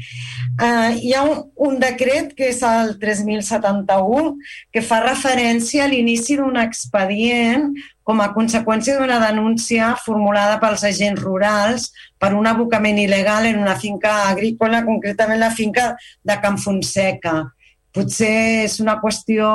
Uh, 0.59 0.93
hi 0.99 1.13
ha 1.13 1.23
un, 1.23 1.49
un 1.55 1.79
decret, 1.79 2.33
que 2.35 2.49
és 2.51 2.61
el 2.63 2.97
3071, 2.99 4.35
que 4.71 4.81
fa 4.83 5.01
referència 5.03 5.85
a 5.85 5.89
l'inici 5.89 6.37
d'un 6.37 6.57
expedient 6.57 7.71
com 8.03 8.19
a 8.19 8.33
conseqüència 8.35 8.99
d'una 8.99 9.21
denúncia 9.23 9.93
formulada 10.03 10.59
pels 10.59 10.83
agents 10.83 11.21
rurals 11.23 11.91
per 12.19 12.33
un 12.35 12.47
abocament 12.47 12.99
il·legal 12.99 13.47
en 13.47 13.61
una 13.63 13.77
finca 13.79 14.25
agrícola, 14.27 14.83
concretament 14.83 15.39
la 15.39 15.53
finca 15.55 15.93
de 16.23 16.39
Can 16.43 16.59
Fonseca. 16.59 17.53
Potser 17.93 18.63
és 18.63 18.79
una 18.81 18.97
qüestió 19.01 19.47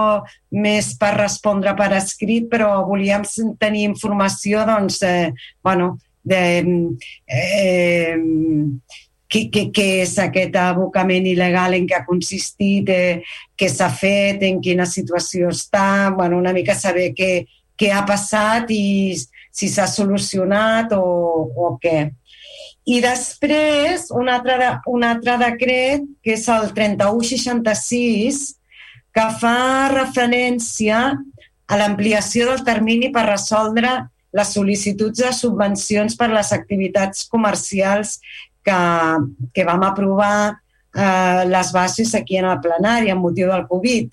més 0.54 0.92
per 1.00 1.16
respondre 1.16 1.74
per 1.78 1.90
escrit, 1.96 2.46
però 2.50 2.84
volíem 2.86 3.26
tenir 3.58 3.88
informació 3.88 4.62
doncs, 4.68 5.02
eh, 5.02 5.32
bueno, 5.64 5.96
de 6.22 6.42
eh, 7.26 8.14
què, 9.28 9.42
què, 9.52 9.64
què 9.74 9.86
és 10.04 10.14
aquest 10.22 10.56
abocament 10.60 11.26
il·legal, 11.28 11.76
en 11.76 11.88
què 11.88 11.98
ha 11.98 12.06
consistit, 12.06 12.88
eh, 12.94 13.20
què 13.58 13.68
s'ha 13.72 13.90
fet, 13.92 14.44
en 14.46 14.62
quina 14.64 14.86
situació 14.86 15.50
està, 15.52 16.14
bueno, 16.16 16.38
una 16.38 16.54
mica 16.56 16.76
saber 16.78 17.10
què, 17.18 17.32
què 17.78 17.92
ha 17.94 18.04
passat 18.06 18.70
i 18.74 19.14
si 19.14 19.68
s'ha 19.70 19.86
solucionat 19.90 20.94
o, 20.96 21.04
o 21.54 21.74
què. 21.82 22.08
I 22.88 23.02
després, 23.04 24.06
un 24.16 24.30
altre, 24.32 24.70
un 24.88 25.04
altre 25.04 25.34
decret, 25.42 26.06
que 26.24 26.36
és 26.38 26.46
el 26.48 26.70
3166, 26.76 28.38
que 29.12 29.26
fa 29.42 29.90
referència 29.92 31.02
a 31.68 31.76
l'ampliació 31.76 32.46
del 32.48 32.62
termini 32.64 33.10
per 33.12 33.26
resoldre 33.28 33.90
les 34.38 34.52
sol·licituds 34.56 35.20
de 35.20 35.32
subvencions 35.36 36.16
per 36.16 36.30
les 36.32 36.52
activitats 36.56 37.26
comercials 37.28 38.18
que, 38.64 38.80
que 39.52 39.68
vam 39.68 39.84
aprovar 39.84 40.56
eh, 40.96 41.44
les 41.46 41.72
bases 41.72 42.14
aquí 42.14 42.38
en 42.38 42.48
el 42.48 42.60
plenari 42.64 43.12
amb 43.12 43.26
motiu 43.26 43.50
del 43.52 43.66
Covid. 43.70 44.10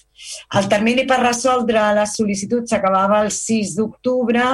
El 0.60 0.70
termini 0.72 1.06
per 1.08 1.22
resoldre 1.24 1.84
la 1.96 2.06
sol·licitud 2.10 2.68
s'acabava 2.70 3.22
el 3.26 3.32
6 3.34 3.76
d'octubre 3.80 4.46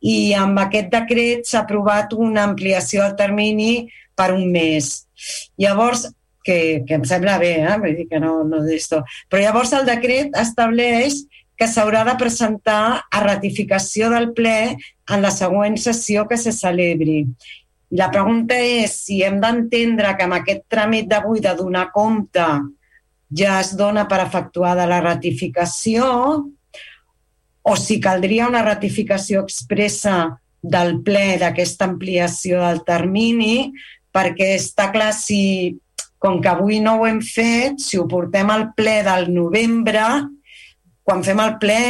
i 0.00 0.34
amb 0.38 0.60
aquest 0.66 0.90
decret 0.92 1.48
s'ha 1.48 1.64
aprovat 1.64 2.12
una 2.14 2.44
ampliació 2.50 3.04
del 3.04 3.16
termini 3.20 3.72
per 4.14 4.32
un 4.34 4.50
mes. 4.52 5.06
Llavors, 5.58 6.08
que, 6.44 6.84
que 6.86 6.98
em 6.98 7.04
sembla 7.08 7.38
bé, 7.40 7.54
eh? 7.64 7.78
Vull 7.80 7.96
dir 7.96 8.08
que 8.10 8.20
no, 8.20 8.42
no 8.44 8.60
d'esto. 8.62 9.00
Però 9.32 9.40
llavors 9.42 9.72
el 9.74 9.88
decret 9.88 10.36
estableix 10.38 11.24
que 11.58 11.68
s'haurà 11.70 12.02
de 12.06 12.16
presentar 12.20 13.06
a 13.08 13.20
ratificació 13.24 14.10
del 14.12 14.32
ple 14.36 14.74
en 14.74 15.22
la 15.22 15.30
següent 15.34 15.78
sessió 15.80 16.26
que 16.28 16.38
se 16.38 16.52
celebri. 16.52 17.24
La 17.94 18.08
pregunta 18.10 18.56
és 18.58 18.96
si 19.04 19.20
hem 19.22 19.36
d'entendre 19.42 20.16
que 20.18 20.26
amb 20.26 20.34
aquest 20.40 20.64
tràmit 20.72 21.06
d'avui 21.10 21.42
de 21.44 21.52
donar 21.54 21.90
compte 21.94 22.46
ja 23.30 23.58
es 23.60 23.74
dona 23.78 24.06
per 24.10 24.18
efectuada 24.24 24.86
la 24.90 24.98
ratificació 25.04 26.08
o 27.64 27.76
si 27.80 28.00
caldria 28.02 28.48
una 28.50 28.64
ratificació 28.66 29.44
expressa 29.46 30.16
del 30.60 30.98
ple 31.06 31.38
d'aquesta 31.38 31.86
ampliació 31.86 32.64
del 32.64 32.82
termini 32.88 33.70
perquè 34.14 34.54
està 34.56 34.90
clar 34.94 35.12
si, 35.14 35.78
com 36.18 36.40
que 36.42 36.50
avui 36.50 36.80
no 36.82 36.98
ho 36.98 37.06
hem 37.06 37.22
fet, 37.22 37.80
si 37.82 37.98
ho 37.98 38.08
portem 38.10 38.50
al 38.50 38.70
ple 38.76 39.00
del 39.06 39.30
novembre, 39.34 40.04
quan 41.02 41.24
fem 41.26 41.40
el 41.42 41.56
ple 41.62 41.80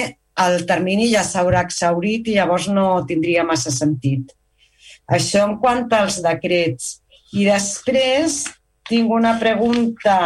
el 0.45 0.65
termini 0.67 1.11
ja 1.13 1.23
s'haurà 1.25 1.65
exhaurit 1.65 2.29
i 2.29 2.39
llavors 2.39 2.69
no 2.69 3.05
tindria 3.09 3.45
massa 3.47 3.71
sentit. 3.71 4.33
Això 5.11 5.45
en 5.49 5.59
quant 5.61 5.87
als 5.93 6.21
decrets. 6.25 6.99
I 7.35 7.47
després 7.49 8.45
tinc 8.89 9.11
una 9.11 9.35
pregunta 9.41 10.19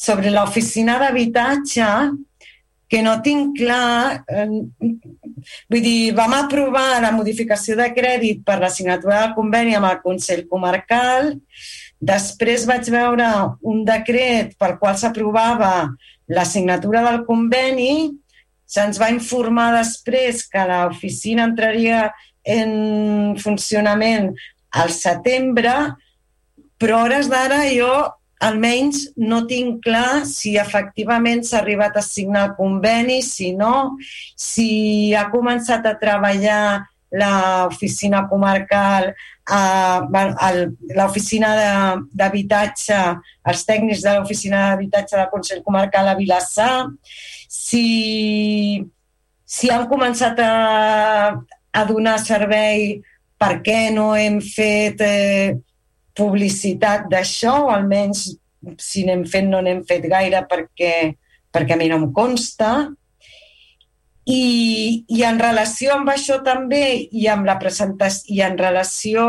sobre 0.00 0.32
l'oficina 0.32 0.98
d'habitatge 1.00 1.86
que 2.90 3.02
no 3.06 3.20
tinc 3.22 3.54
clar... 3.60 4.24
Eh, 4.26 4.46
vull 5.70 5.82
dir, 5.84 6.12
vam 6.16 6.34
aprovar 6.36 6.98
la 7.04 7.12
modificació 7.14 7.76
de 7.78 7.86
crèdit 7.94 8.42
per 8.44 8.58
la 8.60 8.70
signatura 8.72 9.20
del 9.22 9.36
conveni 9.36 9.76
amb 9.78 9.88
el 9.88 10.00
Consell 10.02 10.42
Comarcal. 10.50 11.36
Després 12.00 12.66
vaig 12.68 12.90
veure 12.92 13.28
un 13.70 13.84
decret 13.86 14.56
pel 14.58 14.74
qual 14.80 14.98
s'aprovava 14.98 15.92
la 16.30 16.44
signatura 16.48 17.04
del 17.06 17.22
conveni. 17.28 18.10
Se'ns 18.70 18.98
va 19.02 19.12
informar 19.14 19.70
després 19.76 20.42
que 20.50 20.66
l'oficina 20.66 21.46
entraria 21.46 22.08
en 22.44 23.36
funcionament 23.40 24.30
al 24.70 24.90
setembre, 24.94 25.74
però 26.80 27.04
hores 27.04 27.28
d'ara 27.28 27.64
jo 27.72 27.90
almenys 28.40 29.10
no 29.20 29.42
tinc 29.48 29.82
clar 29.84 30.24
si 30.24 30.54
efectivament 30.56 31.42
s'ha 31.44 31.58
arribat 31.60 31.98
a 32.00 32.04
signar 32.04 32.46
el 32.48 32.54
conveni, 32.56 33.20
si 33.22 33.52
no, 33.52 33.98
si 34.36 35.12
ha 35.14 35.26
començat 35.32 35.84
a 35.84 35.98
treballar 36.00 36.86
l'oficina 37.10 38.22
comarcal, 38.30 39.10
l'oficina 40.96 41.50
d'habitatge, 42.14 43.00
els 43.50 43.64
tècnics 43.66 44.04
de 44.06 44.14
l'oficina 44.16 44.68
d'habitatge 44.70 45.18
del 45.18 45.30
Consell 45.32 45.64
Comarcal 45.66 46.08
a 46.08 46.16
Vilassar, 46.16 46.86
si, 47.50 48.86
si 49.44 49.72
han 49.74 49.88
començat 49.90 50.38
a, 50.38 50.52
a 51.72 51.84
donar 51.88 52.18
servei 52.22 53.00
per 53.40 53.60
què 53.64 53.88
no 53.94 54.12
hem 54.18 54.40
fet 54.44 55.00
eh, 55.04 55.56
publicitat 56.16 57.08
d'això, 57.10 57.56
o 57.66 57.74
almenys 57.74 58.26
si 58.80 59.06
n'hem 59.06 59.24
fet 59.24 59.46
no 59.48 59.62
n'hem 59.64 59.84
fet 59.88 60.04
gaire 60.10 60.42
perquè, 60.48 60.94
perquè 61.52 61.76
a 61.76 61.80
mi 61.80 61.88
no 61.88 62.00
em 62.02 62.08
consta. 62.12 62.90
I, 64.30 65.04
I 65.08 65.22
en 65.26 65.40
relació 65.40 65.94
amb 65.96 66.10
això 66.12 66.40
també, 66.44 67.08
i 67.10 67.26
amb 67.32 67.48
la 67.48 67.56
presentació, 67.58 68.34
i 68.34 68.42
en 68.44 68.58
relació 68.60 69.24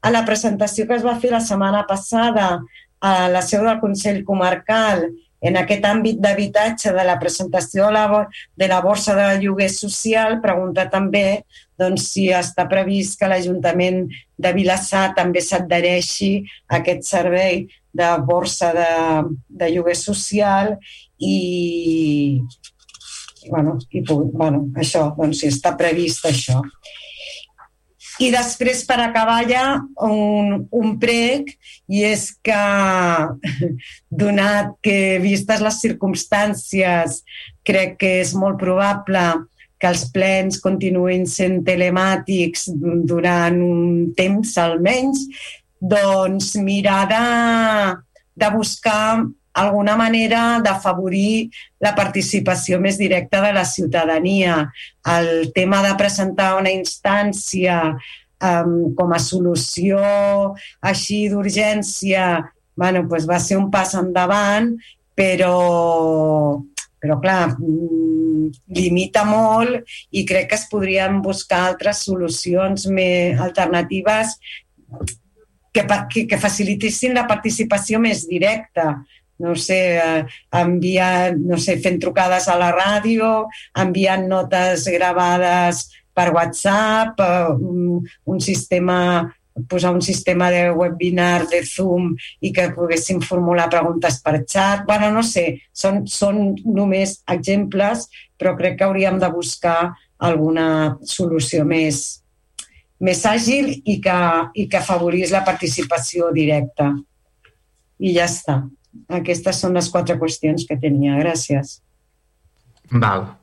a 0.00 0.12
la 0.14 0.22
presentació 0.24 0.86
que 0.86 0.96
es 0.96 1.04
va 1.04 1.18
fer 1.20 1.32
la 1.34 1.42
setmana 1.44 1.82
passada 1.88 2.60
a 3.00 3.12
la 3.32 3.42
seu 3.42 3.66
del 3.66 3.80
Consell 3.82 4.22
Comarcal 4.24 5.08
en 5.40 5.56
aquest 5.56 5.84
àmbit 5.88 6.20
d'habitatge 6.20 6.92
de 6.92 7.04
la 7.04 7.16
presentació 7.20 7.88
de 7.88 7.92
la, 7.96 8.24
de 8.56 8.68
la 8.68 8.80
borsa 8.84 9.16
de 9.16 9.28
lloguer 9.40 9.70
social, 9.72 10.38
pregunta 10.40 10.86
també 10.92 11.42
doncs, 11.80 12.10
si 12.12 12.28
està 12.34 12.66
previst 12.70 13.18
que 13.18 13.28
l'Ajuntament 13.30 14.04
de 14.40 14.52
Vilassar 14.56 15.10
també 15.16 15.42
s'adhereixi 15.44 16.32
a 16.68 16.80
aquest 16.80 17.08
servei 17.08 17.64
de 17.96 18.10
borsa 18.26 18.70
de, 18.76 18.90
de 19.48 19.70
lloguer 19.74 19.96
social 19.98 20.76
i, 21.18 22.40
i, 23.42 23.50
bueno, 23.50 23.78
i 23.90 24.04
bueno, 24.06 24.66
això, 24.78 25.10
doncs 25.18 25.42
si 25.42 25.50
està 25.50 25.74
previst 25.78 26.28
això. 26.28 26.60
I 28.20 28.28
després, 28.34 28.82
per 28.84 28.98
acabar 29.00 29.38
ja, 29.48 29.64
un, 30.04 30.66
un 30.76 30.90
prec, 31.00 31.54
i 31.88 32.02
és 32.04 32.26
que, 32.44 32.58
donat 34.22 34.74
que, 34.84 34.98
vistes 35.24 35.64
les 35.64 35.78
circumstàncies, 35.80 37.22
crec 37.64 37.96
que 38.02 38.18
és 38.20 38.34
molt 38.36 38.60
probable 38.60 39.24
que 39.80 39.88
els 39.88 40.04
plens 40.12 40.60
continuïn 40.60 41.24
sent 41.28 41.62
telemàtics 41.66 42.68
durant 43.08 43.56
un 43.64 44.12
temps 44.16 44.54
almenys, 44.60 45.24
doncs 45.80 46.54
mirar 46.60 47.02
de, 47.08 47.24
de 48.36 48.50
buscar 48.52 49.24
alguna 49.60 49.96
manera 49.96 50.60
d'afavorir 50.62 51.48
la 51.82 51.94
participació 51.96 52.78
més 52.78 53.00
directa 53.00 53.40
de 53.42 53.54
la 53.56 53.64
ciutadania. 53.64 54.62
El 55.08 55.50
tema 55.56 55.80
de 55.82 55.96
presentar 55.98 56.54
una 56.60 56.70
instància 56.70 57.80
um, 57.90 58.94
com 58.94 59.16
a 59.16 59.18
solució 59.18 59.98
així 60.92 61.26
d'urgència 61.32 62.30
bueno, 62.80 63.06
pues 63.08 63.26
va 63.28 63.36
ser 63.38 63.58
un 63.60 63.68
pas 63.70 63.92
endavant, 63.98 64.70
però, 65.12 66.62
però 67.00 67.18
clar, 67.20 67.54
mm, 67.56 68.50
limita 68.76 69.24
molt 69.24 69.88
i 70.12 70.24
crec 70.28 70.50
que 70.50 70.58
es 70.58 70.66
podrien 70.70 71.20
buscar 71.24 71.62
altres 71.68 72.04
solucions 72.06 72.86
més 72.92 73.40
alternatives 73.40 74.36
que, 75.72 75.86
que, 75.86 76.26
que 76.26 76.38
facilitessin 76.40 77.14
la 77.14 77.26
participació 77.30 78.00
més 78.02 78.26
directa. 78.28 79.00
No 79.40 79.54
sé, 79.56 79.80
eh, 79.96 80.24
enviant, 80.60 81.38
no 81.48 81.56
sé, 81.56 81.78
fent 81.80 81.96
trucades 82.02 82.48
a 82.52 82.58
la 82.60 82.74
ràdio, 82.76 83.46
enviant 83.80 84.26
notes 84.28 84.84
gravades 84.92 85.86
per 86.12 86.28
WhatsApp, 86.34 87.22
eh, 87.24 87.54
un, 87.56 88.02
un 88.34 88.42
sistema 88.44 88.98
posar 89.68 89.92
un 89.94 90.02
sistema 90.02 90.50
de 90.50 90.70
webinar 90.70 91.48
de 91.50 91.62
Zoom 91.66 92.14
i 92.40 92.52
que 92.52 92.68
poguéssim 92.74 93.20
formular 93.24 93.68
preguntes 93.70 94.20
per 94.22 94.44
xat. 94.46 94.86
bueno, 94.86 95.10
no 95.10 95.22
sé, 95.22 95.60
són, 95.72 96.06
són 96.06 96.54
només 96.64 97.22
exemples, 97.28 98.08
però 98.38 98.56
crec 98.56 98.78
que 98.78 98.84
hauríem 98.84 99.18
de 99.18 99.30
buscar 99.32 99.94
alguna 100.18 100.98
solució 101.02 101.64
més, 101.64 102.22
més 103.00 103.24
àgil 103.26 103.72
i 103.84 104.00
que, 104.04 104.18
i 104.54 104.68
que 104.68 104.78
afavorís 104.78 105.32
la 105.32 105.44
participació 105.44 106.30
directa. 106.32 106.92
I 108.00 108.14
ja 108.16 108.28
està. 108.28 108.62
Aquestes 109.08 109.60
són 109.60 109.76
les 109.76 109.88
quatre 109.92 110.16
qüestions 110.20 110.66
que 110.68 110.78
tenia. 110.80 111.18
Gràcies. 111.20 111.78
Val. 112.90 113.39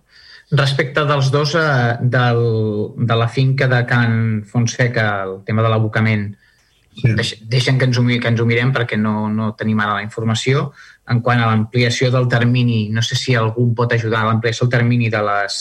Respecte 0.50 1.04
dels 1.04 1.30
dos, 1.32 1.56
eh, 1.56 1.98
del, 2.00 2.94
de 2.96 3.16
la 3.16 3.28
finca 3.28 3.68
de 3.68 3.86
Can 3.86 4.44
Fonseca, 4.46 5.24
el 5.24 5.44
tema 5.44 5.62
de 5.62 5.70
l'abocament, 5.70 6.30
sí. 6.96 7.16
deixen 7.44 7.78
que 7.78 7.86
ens, 7.86 7.98
ho, 8.00 8.06
que 8.08 8.32
ens 8.32 8.40
ho 8.40 8.46
mirem 8.48 8.72
perquè 8.72 8.96
no, 8.96 9.28
no 9.28 9.52
tenim 9.60 9.82
ara 9.84 9.98
la 9.98 10.06
informació. 10.06 10.70
En 11.12 11.20
quant 11.24 11.42
a 11.42 11.50
l'ampliació 11.52 12.12
del 12.12 12.30
termini, 12.32 12.88
no 12.96 13.04
sé 13.04 13.20
si 13.20 13.36
algú 13.36 13.74
pot 13.76 13.92
ajudar 13.94 14.22
a 14.24 14.30
l'ampliació 14.30 14.66
del 14.68 14.80
termini 14.80 15.10
de 15.12 15.22
les, 15.24 15.58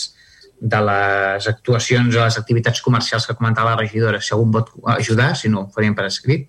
de 0.61 0.81
les 0.89 1.49
actuacions 1.51 2.15
o 2.15 2.23
les 2.23 2.39
activitats 2.39 2.83
comercials 2.83 3.27
que 3.27 3.35
comentava 3.35 3.75
la 3.75 3.81
regidora, 3.83 4.21
si 4.23 4.35
algú 4.35 4.53
pot 4.55 4.71
ajudar, 4.95 5.35
si 5.37 5.51
no, 5.51 5.67
ho 5.67 5.75
faríem 5.75 5.99
per 5.99 6.07
escrit. 6.07 6.47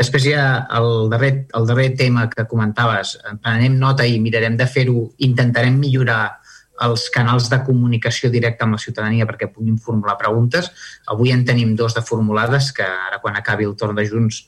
Després 0.00 0.24
hi 0.26 0.32
ha 0.34 0.46
el 0.74 1.10
darrer, 1.12 1.34
el 1.54 1.68
darrer 1.68 1.90
tema 2.00 2.24
que 2.32 2.48
comentaves. 2.48 3.18
Prenem 3.44 3.76
nota 3.78 4.08
i 4.08 4.16
mirarem 4.24 4.56
de 4.56 4.66
fer-ho, 4.66 5.10
intentarem 5.28 5.76
millorar 5.78 6.40
els 6.82 7.06
canals 7.14 7.46
de 7.52 7.60
comunicació 7.66 8.30
directa 8.32 8.66
amb 8.66 8.76
la 8.76 8.82
ciutadania 8.82 9.26
perquè 9.28 9.50
puguin 9.52 9.78
formular 9.78 10.16
preguntes. 10.18 10.70
Avui 11.06 11.30
en 11.30 11.44
tenim 11.46 11.76
dos 11.78 11.94
de 11.94 12.02
formulades 12.02 12.72
que 12.74 12.84
ara 12.84 13.20
quan 13.22 13.36
acabi 13.38 13.68
el 13.68 13.76
torn 13.76 13.94
de 13.94 14.06
Junts 14.08 14.44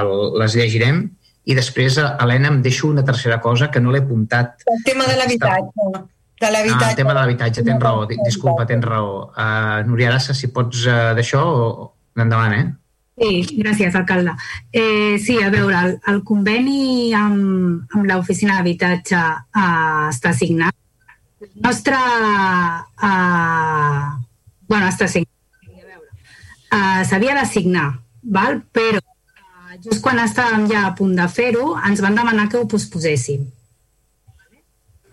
el, 0.00 0.12
les 0.40 0.56
llegirem. 0.56 1.04
I 1.46 1.54
després, 1.54 1.98
Helena, 1.98 2.50
em 2.50 2.62
deixo 2.62 2.88
una 2.88 3.04
tercera 3.06 3.38
cosa 3.40 3.70
que 3.70 3.80
no 3.80 3.92
l'he 3.92 4.02
apuntat. 4.02 4.64
El 4.66 4.80
tema 4.86 5.04
de 5.06 5.18
l'habitatge. 5.20 5.90
De 6.40 6.48
l'habitatge. 6.50 6.84
Ah, 6.84 6.90
el 6.90 6.96
tema 6.96 7.12
de 7.14 7.20
l'habitatge, 7.20 7.62
tens 7.64 7.82
raó, 7.82 8.02
disculpa, 8.10 8.66
tens 8.66 8.84
raó. 8.84 9.28
Uh, 9.30 9.84
Núria 9.86 10.10
Arassa, 10.10 10.34
si 10.34 10.50
pots 10.52 10.82
uh, 10.88 11.14
d'això, 11.16 11.44
endavant, 12.18 12.56
eh? 12.56 12.66
Sí, 13.16 13.60
gràcies, 13.62 13.94
alcalde. 13.96 14.34
Eh, 14.72 15.16
sí, 15.22 15.38
a 15.40 15.48
veure, 15.48 15.78
el, 15.86 15.94
el 16.12 16.18
conveni 16.28 17.14
amb, 17.16 17.86
amb 17.94 18.10
l'oficina 18.10 18.58
d'habitatge 18.58 19.16
eh, 19.16 20.10
està 20.10 20.34
signat. 20.36 20.76
Nostre... 21.64 21.98
Eh, 23.08 24.04
bueno, 24.68 24.86
està 24.88 25.08
signat. 25.08 25.32
Eh, 26.76 27.02
S'havia 27.08 27.36
de 27.38 27.44
signar, 27.48 27.90
val? 28.22 28.62
però 28.74 29.00
eh, 29.00 29.76
just 29.84 30.02
quan 30.04 30.18
estàvem 30.22 30.66
ja 30.70 30.86
a 30.86 30.94
punt 30.98 31.14
de 31.18 31.28
fer-ho, 31.28 31.76
ens 31.88 32.02
van 32.04 32.16
demanar 32.18 32.48
que 32.50 32.58
ho 32.60 32.66
posposéssim. 32.70 33.44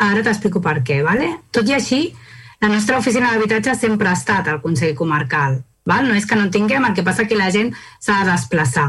Ara 0.04 0.24
t'explico 0.26 0.62
per 0.64 0.80
què. 0.88 1.04
Vale? 1.06 1.30
Tot 1.54 1.70
i 1.70 1.76
així, 1.78 2.02
la 2.64 2.72
nostra 2.72 2.98
oficina 2.98 3.32
d'habitatge 3.32 3.76
sempre 3.78 4.10
ha 4.10 4.18
estat 4.18 4.50
al 4.50 4.64
Consell 4.64 4.98
Comarcal 4.98 5.62
Val? 5.86 6.08
No 6.08 6.16
és 6.16 6.26
que 6.28 6.38
no 6.40 6.50
tinguem, 6.52 6.86
el 6.88 6.96
que 6.96 7.04
passa 7.04 7.28
que 7.28 7.40
la 7.40 7.52
gent 7.52 7.74
s'ha 8.00 8.22
de 8.22 8.32
desplaçar. 8.32 8.88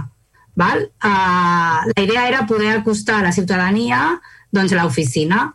Val? 0.55 0.87
Uh, 1.03 1.91
la 1.91 2.03
idea 2.03 2.29
era 2.29 2.47
poder 2.47 2.77
acostar 2.77 3.19
a 3.21 3.27
la 3.29 3.33
ciutadania 3.35 4.21
doncs, 4.55 4.75
l'oficina. 4.79 5.49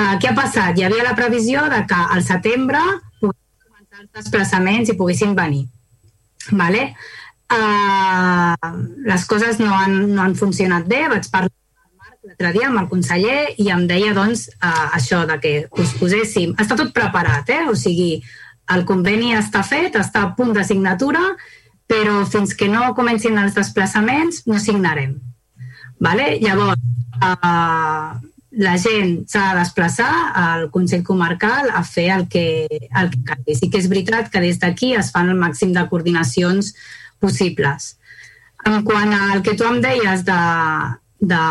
Uh, 0.00 0.16
què 0.16 0.30
ha 0.30 0.36
passat? 0.36 0.78
Hi 0.78 0.86
havia 0.86 1.04
la 1.04 1.16
previsió 1.16 1.66
de 1.68 1.82
que 1.88 1.96
al 2.14 2.22
setembre 2.24 2.80
poguessin 3.20 3.66
començar 3.66 3.98
els 4.00 4.12
desplaçaments 4.16 4.88
i 4.88 4.96
poguessin 4.96 5.34
venir. 5.36 5.66
Vale? 6.56 6.86
Uh, 7.52 8.70
les 9.04 9.26
coses 9.28 9.58
no 9.60 9.74
han, 9.76 9.98
no 10.14 10.22
han 10.24 10.36
funcionat 10.38 10.86
bé, 10.88 11.02
vaig 11.12 11.28
parlar 11.28 11.52
l'altre 12.24 12.52
dia 12.54 12.70
amb 12.70 12.80
el 12.80 12.88
conseller 12.88 13.40
i 13.60 13.68
em 13.74 13.84
deia 13.90 14.14
doncs 14.16 14.46
uh, 14.54 14.86
això 14.96 15.26
de 15.28 15.36
que 15.42 15.52
us 15.82 15.92
poséssim... 16.00 16.54
Està 16.62 16.78
tot 16.80 16.94
preparat, 16.96 17.52
eh? 17.52 17.66
O 17.68 17.76
sigui, 17.76 18.22
el 18.72 18.86
conveni 18.88 19.34
està 19.36 19.64
fet, 19.66 19.98
està 20.00 20.24
a 20.24 20.32
punt 20.38 20.54
de 20.56 20.64
signatura, 20.64 21.34
però 21.90 22.22
fins 22.30 22.54
que 22.56 22.70
no 22.72 22.94
comencin 22.96 23.36
els 23.42 23.58
desplaçaments 23.58 24.44
no 24.46 24.62
signarem. 24.62 25.18
Vale? 26.00 26.36
Llavors, 26.40 26.80
eh, 27.20 28.29
la 28.50 28.76
gent 28.78 29.28
s'ha 29.30 29.52
de 29.52 29.60
desplaçar 29.60 30.10
al 30.34 30.70
Consell 30.74 31.04
Comarcal 31.06 31.70
a 31.70 31.84
fer 31.86 32.08
el 32.10 32.26
que, 32.28 32.66
el 32.66 33.10
que 33.12 33.22
calgui. 33.26 33.54
Sí 33.54 33.70
que 33.70 33.78
és 33.78 33.88
veritat 33.88 34.30
que 34.30 34.42
des 34.42 34.58
d'aquí 34.58 34.94
es 34.98 35.12
fan 35.14 35.30
el 35.30 35.38
màxim 35.38 35.72
de 35.76 35.86
coordinacions 35.90 36.74
possibles. 37.22 37.96
En 38.66 38.82
quant 38.84 39.14
al 39.14 39.42
que 39.46 39.54
tu 39.56 39.64
em 39.68 39.80
deies 39.80 40.24
de, 40.26 40.40
de, 41.20 41.44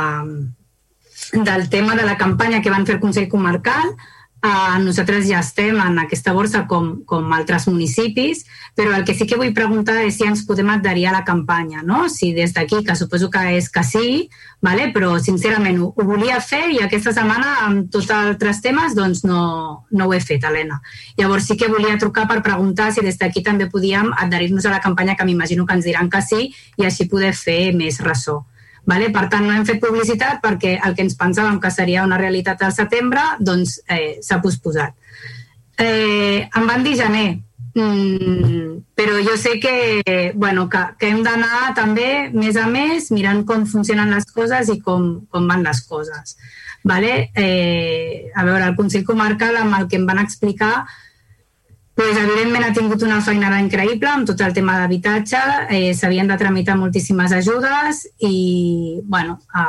del 1.34 1.70
tema 1.70 1.96
de 1.96 2.06
la 2.06 2.18
campanya 2.18 2.62
que 2.62 2.74
van 2.74 2.86
fer 2.86 2.98
el 2.98 3.04
Consell 3.04 3.30
Comarcal, 3.32 3.96
Uh, 4.40 4.78
nosaltres 4.80 5.26
ja 5.28 5.42
estem 5.44 5.76
en 5.84 5.98
aquesta 6.00 6.32
borsa 6.32 6.62
com, 6.64 7.02
com 7.04 7.34
altres 7.36 7.66
municipis, 7.68 8.46
però 8.72 8.94
el 8.96 9.04
que 9.04 9.12
sí 9.12 9.26
que 9.28 9.36
vull 9.36 9.52
preguntar 9.52 9.98
és 10.06 10.16
si 10.16 10.24
ens 10.24 10.46
podem 10.48 10.70
adherir 10.72 11.10
a 11.10 11.16
la 11.18 11.26
campanya, 11.28 11.82
no? 11.84 12.06
Si 12.08 12.30
des 12.38 12.54
d'aquí, 12.56 12.80
que 12.88 12.96
suposo 12.96 13.28
que 13.34 13.42
és 13.58 13.68
que 13.68 13.84
sí, 13.84 14.30
vale? 14.64 14.94
però 14.96 15.18
sincerament 15.20 15.82
ho, 15.84 15.90
ho 15.92 16.06
volia 16.08 16.40
fer 16.40 16.70
i 16.72 16.80
aquesta 16.86 17.12
setmana 17.18 17.58
amb 17.66 17.90
tots 17.92 18.08
altres 18.16 18.62
temes 18.64 18.96
doncs 18.96 19.26
no, 19.28 19.42
no 19.92 20.08
ho 20.08 20.16
he 20.16 20.22
fet, 20.24 20.48
Helena. 20.48 20.80
Llavors 21.20 21.50
sí 21.52 21.58
que 21.60 21.68
volia 21.68 22.00
trucar 22.00 22.24
per 22.32 22.40
preguntar 22.46 22.94
si 22.96 23.04
des 23.04 23.20
d'aquí 23.20 23.44
també 23.44 23.68
podíem 23.68 24.14
adherir-nos 24.24 24.70
a 24.70 24.78
la 24.78 24.80
campanya 24.80 25.18
que 25.20 25.28
m'imagino 25.28 25.68
que 25.68 25.76
ens 25.76 25.90
diran 25.92 26.08
que 26.08 26.24
sí 26.24 26.54
i 26.80 26.88
així 26.88 27.12
poder 27.12 27.34
fer 27.36 27.74
més 27.76 28.00
ressò. 28.00 28.40
Vale? 28.86 29.10
Per 29.12 29.26
tant, 29.32 29.46
no 29.46 29.54
hem 29.54 29.66
fet 29.68 29.82
publicitat 29.84 30.40
perquè 30.44 30.78
el 30.86 30.96
que 30.96 31.04
ens 31.06 31.18
pensàvem 31.20 31.60
que 31.62 31.72
seria 31.74 32.06
una 32.08 32.18
realitat 32.22 32.62
al 32.64 32.74
setembre 32.76 33.22
doncs 33.40 33.80
eh, 33.88 34.18
s'ha 34.24 34.40
posposat. 34.44 34.96
Eh, 35.80 36.44
em 36.44 36.66
van 36.68 36.84
dir 36.84 36.96
gener, 37.00 37.40
mm, 37.76 38.80
però 38.96 39.20
jo 39.24 39.36
sé 39.40 39.60
que, 39.64 40.32
bueno, 40.36 40.68
que, 40.70 40.82
que 41.00 41.12
hem 41.12 41.22
d'anar 41.24 41.74
també 41.76 42.30
més 42.34 42.58
a 42.58 42.68
més 42.68 43.12
mirant 43.16 43.46
com 43.48 43.68
funcionen 43.68 44.12
les 44.12 44.28
coses 44.32 44.72
i 44.74 44.80
com, 44.84 45.12
com 45.32 45.48
van 45.48 45.64
les 45.64 45.84
coses. 45.88 46.36
Vale? 46.84 47.30
Eh, 47.36 48.32
a 48.36 48.44
veure, 48.48 48.66
el 48.66 48.76
Consell 48.76 49.06
Comarcal 49.08 49.58
amb 49.60 49.76
el 49.80 49.88
que 49.88 50.00
em 50.00 50.08
van 50.08 50.20
explicar 50.20 50.86
pues, 52.00 52.18
evidentment 52.18 52.64
ha 52.64 52.72
tingut 52.72 53.02
una 53.04 53.18
feinada 53.20 53.58
increïble 53.60 54.08
amb 54.08 54.28
tot 54.30 54.40
el 54.46 54.54
tema 54.56 54.78
d'habitatge, 54.80 55.40
eh, 55.76 55.94
s'havien 55.94 56.30
de 56.32 56.38
tramitar 56.40 56.78
moltíssimes 56.80 57.34
ajudes 57.36 58.06
i, 58.24 59.02
bueno, 59.04 59.42
a, 59.52 59.66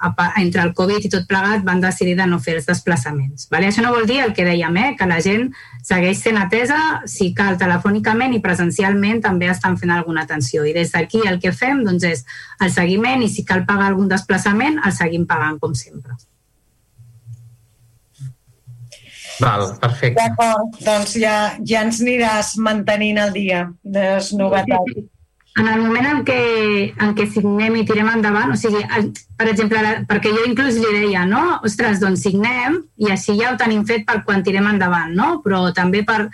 a, 0.00 0.32
entre 0.42 0.64
el 0.66 0.72
Covid 0.74 1.06
i 1.06 1.10
tot 1.12 1.28
plegat 1.30 1.62
van 1.62 1.78
decidir 1.84 2.16
de 2.18 2.26
no 2.26 2.40
fer 2.42 2.56
els 2.58 2.66
desplaçaments. 2.66 3.46
Vale? 3.52 3.68
Això 3.70 3.84
no 3.84 3.92
vol 3.94 4.08
dir 4.10 4.18
el 4.24 4.34
que 4.34 4.46
dèiem, 4.48 4.74
eh? 4.82 4.88
que 4.98 5.06
la 5.06 5.20
gent 5.22 5.52
segueix 5.86 6.18
sent 6.18 6.40
atesa, 6.42 6.80
si 7.06 7.30
cal 7.38 7.60
telefònicament 7.60 8.34
i 8.34 8.42
presencialment 8.42 9.22
també 9.28 9.46
estan 9.52 9.78
fent 9.78 9.94
alguna 9.94 10.26
atenció. 10.26 10.66
I 10.66 10.74
des 10.74 10.90
d'aquí 10.96 11.22
el 11.30 11.38
que 11.38 11.54
fem 11.54 11.84
doncs, 11.86 12.08
és 12.10 12.24
el 12.58 12.74
seguiment 12.74 13.22
i 13.22 13.30
si 13.30 13.46
cal 13.46 13.62
pagar 13.70 13.92
algun 13.92 14.10
desplaçament 14.10 14.82
el 14.82 14.98
seguim 14.98 15.30
pagant 15.30 15.62
com 15.62 15.78
sempre. 15.78 16.18
Val, 19.40 19.68
perfecte. 19.78 20.18
D'acord, 20.18 20.80
doncs 20.82 21.14
ja, 21.18 21.36
ja 21.66 21.84
ens 21.86 22.00
aniràs 22.02 22.56
mantenint 22.62 23.20
el 23.22 23.32
dia 23.36 23.62
de 23.84 24.02
les 24.16 24.32
novetats. 24.34 25.06
En 25.58 25.66
el 25.66 25.80
moment 25.82 26.06
en 26.06 26.20
què, 26.26 26.40
en 27.02 27.14
què 27.18 27.24
signem 27.32 27.80
i 27.80 27.84
tirem 27.86 28.10
endavant, 28.12 28.52
o 28.54 28.58
sigui, 28.58 28.82
per 29.38 29.48
exemple, 29.50 29.80
perquè 30.10 30.30
jo 30.34 30.44
inclús 30.46 30.78
li 30.78 30.92
deia, 31.00 31.24
no? 31.26 31.58
Ostres, 31.66 31.98
doncs 32.02 32.22
signem 32.26 32.78
i 33.02 33.10
així 33.14 33.34
ja 33.40 33.52
ho 33.52 33.58
tenim 33.58 33.82
fet 33.88 34.06
per 34.06 34.20
quan 34.26 34.44
tirem 34.46 34.68
endavant, 34.70 35.14
no? 35.18 35.38
Però 35.46 35.68
també 35.74 36.04
per... 36.06 36.28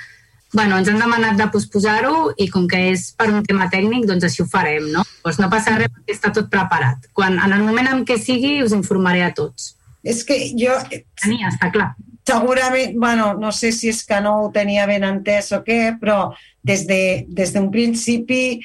Bueno, 0.55 0.77
ens 0.79 0.87
han 0.87 1.01
demanat 1.03 1.35
de 1.41 1.49
posposar-ho 1.51 2.29
i 2.39 2.47
com 2.53 2.69
que 2.71 2.79
és 2.93 3.09
per 3.19 3.27
un 3.33 3.41
tema 3.43 3.67
tècnic, 3.73 4.05
doncs 4.07 4.29
així 4.29 4.45
ho 4.45 4.47
farem, 4.47 4.87
no? 4.93 5.03
Doncs 5.25 5.41
no 5.43 5.49
passa 5.51 5.75
res 5.81 5.91
perquè 5.91 6.15
està 6.15 6.31
tot 6.37 6.53
preparat. 6.53 7.09
Quan, 7.17 7.41
en 7.43 7.57
el 7.57 7.65
moment 7.67 7.91
en 7.91 8.05
què 8.07 8.21
sigui, 8.23 8.61
us 8.63 8.77
informaré 8.77 9.25
a 9.27 9.33
tots. 9.35 9.73
És 10.05 10.23
que 10.29 10.39
jo... 10.55 10.77
Tenia, 11.25 11.51
està 11.51 11.73
clar 11.75 11.95
segurament, 12.27 12.97
bueno, 12.99 13.35
no 13.35 13.53
sé 13.53 13.73
si 13.73 13.91
és 13.93 14.03
que 14.05 14.21
no 14.25 14.39
ho 14.43 14.51
tenia 14.53 14.87
ben 14.89 15.05
entès 15.05 15.53
o 15.53 15.61
què, 15.65 15.97
però 16.01 16.33
des 16.65 16.87
d'un 16.89 17.27
de, 17.29 17.45
des 17.45 17.53
principi 17.73 18.61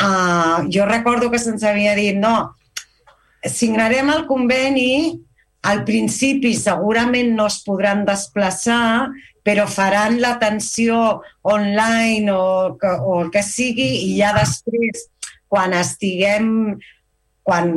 uh, 0.00 0.64
jo 0.72 0.86
recordo 0.88 1.30
que 1.30 1.38
se'ns 1.38 1.64
havia 1.64 1.94
dit 1.94 2.16
no, 2.16 2.54
signarem 3.44 4.10
el 4.10 4.26
conveni 4.26 5.20
al 5.68 5.84
principi 5.84 6.54
segurament 6.56 7.34
no 7.36 7.48
es 7.50 7.60
podran 7.66 8.04
desplaçar, 8.06 9.10
però 9.44 9.66
faran 9.68 10.18
l'atenció 10.20 11.20
online 11.42 12.32
o, 12.32 12.76
o 12.78 13.20
el 13.22 13.30
que 13.34 13.42
sigui 13.42 13.88
i 14.06 14.16
ja 14.20 14.32
després, 14.36 15.08
quan 15.48 15.74
estiguem 15.76 16.78
quan 17.48 17.70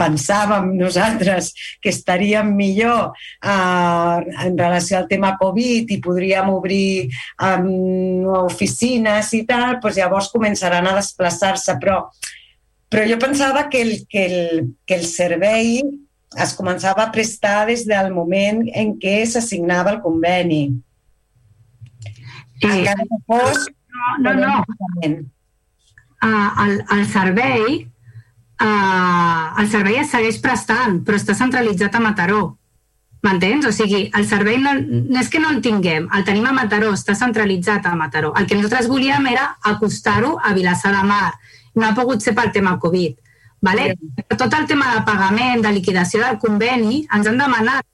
pensàvem 0.00 0.70
nosaltres 0.78 1.50
que 1.84 1.92
estaríem 1.92 2.54
millor 2.56 3.12
eh, 3.44 4.16
en 4.46 4.56
relació 4.56 5.02
al 5.02 5.08
tema 5.10 5.34
Covid 5.40 5.92
i 5.92 6.00
podríem 6.00 6.48
obrir 6.48 7.10
eh, 7.10 7.58
oficines 8.40 9.34
i 9.36 9.42
tal, 9.48 9.76
doncs 9.82 10.00
llavors 10.00 10.30
començaran 10.32 10.88
a 10.88 10.96
desplaçar-se. 10.96 11.76
Però, 11.82 12.06
però 12.88 13.04
jo 13.10 13.20
pensava 13.20 13.66
que 13.68 13.84
el, 13.84 13.92
que, 14.08 14.24
el, 14.24 14.64
que 14.88 14.96
el 14.96 15.04
servei 15.08 15.82
es 16.40 16.56
començava 16.56 17.04
a 17.04 17.12
prestar 17.12 17.66
des 17.68 17.84
del 17.84 18.08
moment 18.16 18.64
en 18.72 18.96
què 19.00 19.18
s'assignava 19.28 19.92
el 19.92 20.00
conveni. 20.00 20.64
Eh, 22.62 22.72
Encara 22.78 23.04
que 23.04 23.22
fos... 23.28 23.68
No, 23.92 24.32
no, 24.32 24.32
no. 24.40 25.12
Uh, 26.22 26.48
el, 26.64 26.78
el 26.94 27.02
servei 27.10 27.82
eh, 28.62 29.62
el 29.62 29.70
servei 29.70 30.00
es 30.02 30.10
segueix 30.14 30.40
prestant, 30.42 31.00
però 31.06 31.18
està 31.18 31.34
centralitzat 31.38 31.94
a 31.98 32.02
Mataró. 32.04 32.42
M'entens? 33.22 33.66
O 33.68 33.72
sigui, 33.74 34.08
el 34.18 34.24
servei 34.26 34.58
no, 34.58 34.72
no 34.82 35.20
és 35.20 35.28
que 35.30 35.38
no 35.42 35.52
el 35.54 35.60
tinguem, 35.62 36.08
el 36.16 36.24
tenim 36.26 36.48
a 36.50 36.54
Mataró, 36.56 36.90
està 36.96 37.14
centralitzat 37.18 37.86
a 37.86 37.94
Mataró. 37.98 38.32
El 38.38 38.48
que 38.50 38.58
nosaltres 38.58 38.90
volíem 38.90 39.28
era 39.30 39.52
acostar-ho 39.72 40.34
a 40.42 40.54
Vilassar 40.56 40.94
de 40.96 41.04
Mar. 41.06 41.32
No 41.78 41.86
ha 41.86 41.94
pogut 41.94 42.24
ser 42.24 42.34
pel 42.34 42.50
tema 42.54 42.78
Covid. 42.82 43.18
Vale? 43.62 43.92
Tot 44.26 44.50
el 44.58 44.66
tema 44.66 44.88
de 44.96 45.04
pagament, 45.06 45.62
de 45.62 45.70
liquidació 45.70 46.24
del 46.24 46.40
conveni, 46.42 47.04
ens 47.14 47.28
han 47.30 47.38
demanat 47.38 47.86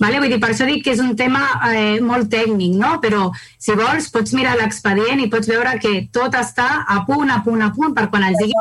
Vale? 0.00 0.20
Vull 0.22 0.32
dir, 0.32 0.40
per 0.40 0.52
això 0.54 0.66
dic 0.68 0.84
que 0.86 0.94
és 0.94 1.02
un 1.04 1.12
tema 1.16 1.42
eh, 1.68 2.00
molt 2.00 2.30
tècnic, 2.32 2.76
no? 2.80 2.94
però 3.02 3.28
si 3.60 3.76
vols 3.76 4.08
pots 4.14 4.32
mirar 4.36 4.56
l'expedient 4.56 5.20
i 5.20 5.28
pots 5.32 5.50
veure 5.50 5.76
que 5.82 6.06
tot 6.12 6.36
està 6.38 6.68
a 6.88 7.02
punt, 7.08 7.28
a 7.28 7.42
punt, 7.44 7.60
a 7.66 7.68
punt, 7.76 7.92
per 7.96 8.08
quan 8.12 8.24
els 8.30 8.40
digui... 8.40 8.56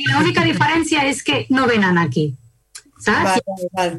L'única 0.00 0.46
diferència 0.46 1.02
és 1.10 1.20
que 1.26 1.42
no 1.52 1.66
venen 1.68 1.98
aquí, 2.00 2.30
saps? 3.04 3.42
Val, 3.44 3.66
val. 3.76 3.98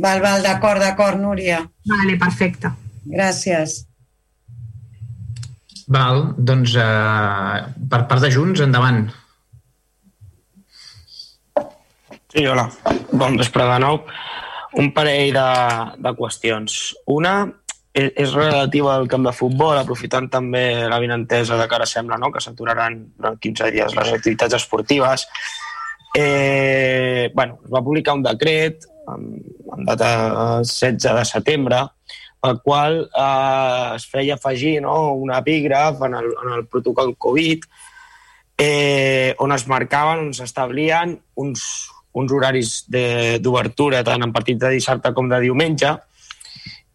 Val, 0.00 0.22
val, 0.24 0.40
d'acord, 0.46 0.80
d'acord, 0.80 1.20
Núria. 1.20 1.60
Vale, 1.84 2.16
perfecte. 2.20 2.72
Gràcies. 3.04 3.82
Val, 5.92 6.30
doncs 6.38 6.78
eh, 6.80 7.58
per 7.92 8.06
part 8.08 8.24
de 8.24 8.30
Junts, 8.32 8.62
endavant. 8.64 9.04
Sí, 12.32 12.46
hola. 12.46 12.70
Bon 13.12 13.34
vespre 13.36 13.64
de 13.68 13.74
nou. 13.82 13.98
Un 14.80 14.86
parell 14.96 15.34
de, 15.36 15.48
de 16.00 16.12
qüestions. 16.16 16.76
Una 17.12 17.34
és, 17.92 18.08
és 18.08 18.32
relativa 18.32 18.94
al 18.94 19.04
camp 19.12 19.26
de 19.28 19.34
futbol, 19.36 19.76
aprofitant 19.76 20.30
també 20.32 20.62
la 20.88 21.02
vinentesa 21.02 21.60
de 21.60 21.66
que 21.68 21.76
ara 21.76 21.90
sembla 21.90 22.16
no? 22.16 22.32
que 22.32 22.40
s'aturaran 22.40 22.96
durant 23.18 23.36
15 23.36 23.68
dies 23.76 23.98
les 24.00 24.14
activitats 24.16 24.56
esportives. 24.62 25.26
Eh, 26.16 27.28
bueno, 27.36 27.60
es 27.66 27.76
va 27.76 27.84
publicar 27.84 28.16
un 28.16 28.24
decret 28.24 28.88
en 29.12 29.84
data 29.84 30.10
16 30.64 31.04
de 31.04 31.28
setembre 31.28 31.84
pel 32.40 32.62
qual 32.64 33.00
eh, 33.12 33.88
es 34.00 34.08
feia 34.08 34.40
afegir 34.40 34.78
no, 34.80 35.18
un 35.20 35.36
epígraf 35.36 36.00
en 36.08 36.16
el, 36.16 36.32
en 36.32 36.56
el 36.56 36.64
protocol 36.64 37.12
Covid 37.12 37.68
eh, 38.56 39.34
on 39.38 39.52
es 39.52 39.68
marcaven, 39.68 40.30
on 40.30 40.38
s'establien 40.38 41.18
uns, 41.36 41.92
uns 42.18 42.32
horaris 42.32 42.72
d'obertura 42.88 44.02
tant 44.04 44.24
en 44.24 44.32
partits 44.32 44.60
de 44.60 44.72
dissabte 44.76 45.12
com 45.16 45.30
de 45.30 45.40
diumenge 45.44 45.92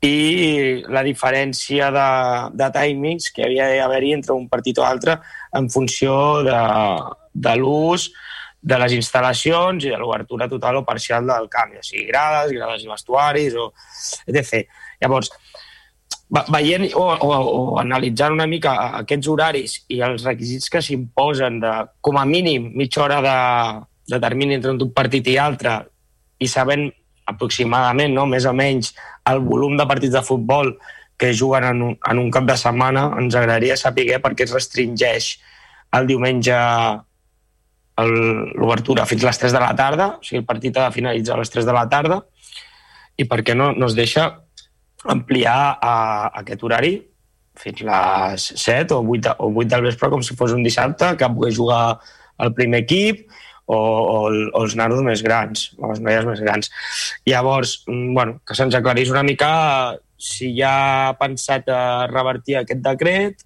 i 0.06 0.84
la 0.94 1.02
diferència 1.02 1.90
de, 1.94 2.10
de 2.54 2.70
timings 2.76 3.32
que 3.34 3.48
havia 3.48 3.72
d'haver-hi 3.74 4.14
entre 4.20 4.36
un 4.38 4.46
partit 4.50 4.78
o 4.78 4.86
altre 4.86 5.18
en 5.58 5.70
funció 5.74 6.44
de, 6.46 6.60
de 7.34 7.56
l'ús 7.58 8.12
de 8.62 8.78
les 8.82 8.94
instal·lacions 8.98 9.86
i 9.86 9.94
de 9.94 9.98
l'obertura 9.98 10.48
total 10.50 10.82
o 10.82 10.86
parcial 10.86 11.26
del 11.30 11.48
camp, 11.50 11.74
ja 11.78 11.84
sigui 11.86 12.08
grades, 12.10 12.52
grades 12.52 12.84
i 12.84 12.90
vestuaris, 12.90 13.56
o 13.56 13.72
etc. 14.28 14.66
Llavors, 15.02 15.32
veient 16.52 16.90
o, 16.92 17.06
o, 17.06 17.30
o 17.32 17.60
analitzant 17.80 18.36
una 18.36 18.48
mica 18.50 18.74
aquests 19.00 19.30
horaris 19.32 19.78
i 19.94 20.02
els 20.04 20.26
requisits 20.28 20.74
que 20.74 20.82
s'imposen 20.84 21.62
de, 21.64 21.74
com 22.04 22.20
a 22.20 22.26
mínim, 22.28 22.72
mitja 22.76 23.06
hora 23.06 23.22
de, 23.24 23.38
de 24.08 24.20
termini 24.24 24.58
entre 24.58 24.74
un 24.74 24.94
partit 24.96 25.28
i 25.28 25.38
altre 25.42 25.80
i 26.40 26.48
sabent 26.48 26.88
aproximadament, 27.28 28.14
no, 28.16 28.26
més 28.30 28.46
o 28.48 28.54
menys, 28.56 28.94
el 29.28 29.42
volum 29.44 29.76
de 29.78 29.88
partits 29.90 30.16
de 30.16 30.24
futbol 30.24 30.78
que 31.18 31.34
juguen 31.36 31.66
en 31.66 31.82
un, 31.82 31.98
en 31.98 32.22
un 32.22 32.32
cap 32.32 32.46
de 32.48 32.56
setmana, 32.58 33.10
ens 33.20 33.36
agradaria 33.36 33.76
saber 33.76 34.22
per 34.24 34.32
què 34.38 34.46
es 34.46 34.54
restringeix 34.56 35.34
el 35.98 36.08
diumenge 36.08 36.56
l'obertura 37.98 39.08
fins 39.10 39.24
a 39.24 39.32
les 39.32 39.40
3 39.42 39.56
de 39.56 39.62
la 39.64 39.74
tarda, 39.76 40.08
o 40.20 40.24
sigui, 40.24 40.44
el 40.44 40.48
partit 40.48 40.78
ha 40.78 40.88
de 40.88 40.96
finalitzar 40.96 41.36
a 41.36 41.42
les 41.42 41.50
3 41.50 41.66
de 41.66 41.74
la 41.74 41.88
tarda, 41.90 42.22
i 43.18 43.26
per 43.26 43.42
què 43.42 43.56
no, 43.58 43.72
no 43.74 43.90
es 43.90 43.98
deixa 43.98 44.28
ampliar 45.10 45.58
a, 45.58 45.78
a 45.90 46.44
aquest 46.44 46.64
horari 46.64 46.94
fins 47.58 47.82
les 47.82 48.46
7 48.62 48.94
o 48.94 49.02
8, 49.02 49.34
o 49.42 49.50
8 49.50 49.72
del 49.74 49.88
vespre 49.90 50.12
com 50.14 50.22
si 50.22 50.38
fos 50.38 50.54
un 50.54 50.62
dissabte, 50.66 51.16
que 51.18 51.30
pugui 51.34 51.56
jugar 51.56 51.98
el 52.46 52.54
primer 52.54 52.84
equip 52.86 53.26
o, 53.68 53.78
o, 53.78 54.20
o 54.32 54.64
els 54.64 54.76
nanos 54.80 55.04
més 55.06 55.22
grans, 55.24 55.70
o 55.78 55.92
les 55.92 56.02
noies 56.04 56.26
més 56.28 56.42
grans. 56.44 56.72
Llavors, 57.28 57.82
mm, 57.88 58.14
bueno, 58.16 58.40
que 58.48 58.56
se'ns 58.58 58.78
aclarís 58.80 59.12
una 59.14 59.26
mica 59.28 59.52
si 60.18 60.54
ja 60.58 60.72
ha 61.10 61.18
pensat 61.20 61.68
a 61.70 62.08
revertir 62.10 62.58
aquest 62.58 62.82
decret 62.82 63.44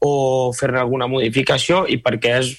o 0.00 0.52
fer-ne 0.56 0.80
alguna 0.80 1.08
modificació 1.10 1.82
i 1.90 1.98
perquè 2.00 2.38
és, 2.38 2.54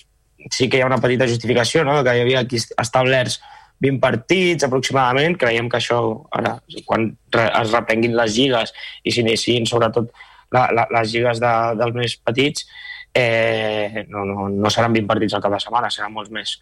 sí 0.54 0.68
que 0.70 0.78
hi 0.78 0.84
ha 0.84 0.90
una 0.90 1.00
petita 1.02 1.28
justificació, 1.28 1.86
no? 1.88 2.02
que 2.04 2.14
hi 2.16 2.26
havia 2.26 2.44
aquí 2.44 2.60
establerts 2.60 3.40
20 3.80 4.02
partits 4.04 4.68
aproximadament, 4.68 5.38
creiem 5.40 5.70
que 5.72 5.80
això 5.80 6.02
ara, 6.36 6.58
quan 6.86 7.14
es 7.32 7.72
reprenguin 7.72 8.18
les 8.18 8.36
lligues 8.36 8.74
i 9.08 9.14
s'iniciïn 9.16 9.68
sobretot 9.70 10.12
la, 10.52 10.68
la, 10.76 10.86
les 10.98 11.14
lligues 11.14 11.40
de, 11.40 11.54
dels 11.80 11.96
més 11.96 12.16
petits, 12.28 12.68
eh, 13.14 14.06
no, 14.10 14.26
no, 14.26 14.50
no 14.50 14.70
seran 14.70 14.94
20 14.94 15.08
partits 15.08 15.36
al 15.36 15.44
cap 15.44 15.56
de 15.56 15.62
setmana, 15.64 15.92
seran 15.94 16.14
molts 16.14 16.32
més. 16.34 16.58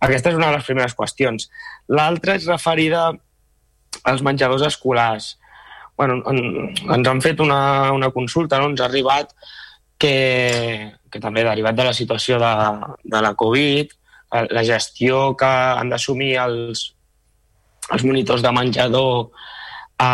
Aquesta 0.00 0.32
és 0.32 0.38
una 0.38 0.48
de 0.48 0.58
les 0.58 0.66
primeres 0.66 0.96
qüestions. 0.96 1.50
L'altra 1.92 2.36
és 2.38 2.48
referida 2.48 3.10
als 4.04 4.22
menjadors 4.22 4.64
escolars. 4.66 5.36
bueno, 6.00 6.22
en, 6.30 6.38
ens 6.94 7.08
han 7.08 7.18
fet 7.20 7.40
una, 7.44 7.92
una 7.92 8.08
consulta, 8.10 8.56
no? 8.58 8.70
ens 8.70 8.80
ha 8.80 8.86
arribat 8.86 9.34
que, 10.00 10.94
que 11.12 11.20
també 11.20 11.44
derivat 11.44 11.76
de 11.76 11.84
la 11.84 11.92
situació 11.92 12.38
de, 12.40 12.52
de 13.04 13.20
la 13.20 13.34
Covid, 13.36 13.92
la 14.48 14.64
gestió 14.64 15.34
que 15.36 15.50
han 15.50 15.90
d'assumir 15.92 16.38
els, 16.40 16.86
els 17.92 18.06
monitors 18.06 18.40
de 18.40 18.52
menjador 18.56 19.28
a, 20.00 20.10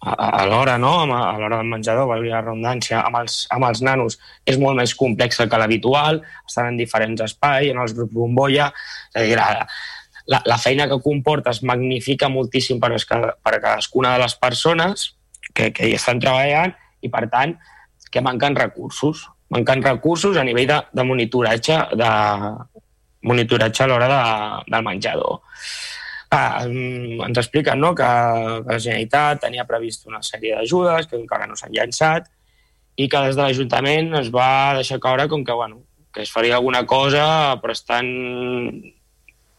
a, 0.00 0.14
a 0.42 0.46
l'hora, 0.46 0.78
no? 0.78 0.92
a 1.02 1.36
l'hora 1.38 1.58
del 1.58 1.70
menjador, 1.70 2.08
valgui 2.10 2.30
la 2.32 2.42
redundància, 2.42 3.02
amb 3.06 3.20
els, 3.22 3.40
amb 3.54 3.68
els 3.68 3.82
nanos 3.82 4.18
és 4.46 4.58
molt 4.60 4.78
més 4.78 4.94
complexa 4.94 5.48
que 5.50 5.60
l'habitual, 5.60 6.22
estan 6.46 6.72
en 6.72 6.80
diferents 6.80 7.24
espais, 7.26 7.70
en 7.72 7.80
els 7.82 7.94
grups 7.96 8.14
bombolla, 8.14 8.70
és 9.14 9.22
a 9.22 9.26
dir, 9.26 9.38
la, 9.38 9.66
la, 10.28 10.42
la 10.46 10.58
feina 10.60 10.86
que 10.88 11.00
comporta 11.02 11.54
es 11.54 11.62
magnifica 11.66 12.30
moltíssim 12.30 12.80
per, 12.80 12.94
per 13.00 13.56
cadascuna 13.58 14.14
de 14.14 14.22
les 14.22 14.36
persones 14.38 15.10
que, 15.54 15.72
que 15.72 15.88
hi 15.88 15.96
estan 15.98 16.22
treballant 16.22 16.76
i, 17.02 17.10
per 17.10 17.26
tant, 17.32 17.56
que 18.12 18.22
manquen 18.24 18.56
recursos. 18.56 19.26
Manquen 19.52 19.82
recursos 19.82 20.36
a 20.36 20.44
nivell 20.44 20.68
de, 20.68 20.78
de 20.92 21.04
monitoratge, 21.08 21.78
de 21.96 22.10
monitoratge 23.28 23.84
a 23.84 23.88
l'hora 23.88 24.08
de, 24.12 24.20
del 24.74 24.84
menjador. 24.84 25.40
Ah, 26.30 26.64
ens 26.68 27.38
expliquen 27.40 27.80
no, 27.80 27.94
que, 27.96 28.04
la 28.04 28.76
Generalitat 28.76 29.40
tenia 29.46 29.64
previst 29.68 30.04
una 30.10 30.20
sèrie 30.20 30.58
d'ajudes 30.58 31.08
que 31.08 31.16
encara 31.16 31.46
no 31.48 31.56
s'han 31.56 31.72
llançat 31.72 32.28
i 33.00 33.06
que 33.08 33.22
des 33.24 33.38
de 33.38 33.46
l'Ajuntament 33.46 34.12
es 34.20 34.28
va 34.34 34.74
deixar 34.76 34.98
caure 35.00 35.24
com 35.32 35.44
que, 35.44 35.56
bueno, 35.56 35.80
que 36.12 36.26
es 36.26 36.32
faria 36.34 36.58
alguna 36.58 36.84
cosa 36.86 37.56
però 37.62 37.72
estan 37.72 38.10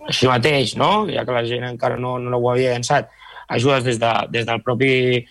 així 0.06 0.30
mateix, 0.30 0.76
no? 0.78 1.08
ja 1.10 1.26
que 1.26 1.34
la 1.34 1.46
gent 1.48 1.66
encara 1.72 1.98
no, 1.98 2.18
no 2.22 2.38
ho 2.38 2.52
havia 2.52 2.76
llançat, 2.76 3.10
ajudes 3.50 3.84
des, 3.88 4.00
de, 4.02 4.14
des 4.30 4.46
del 4.46 4.62
propi 4.62 5.26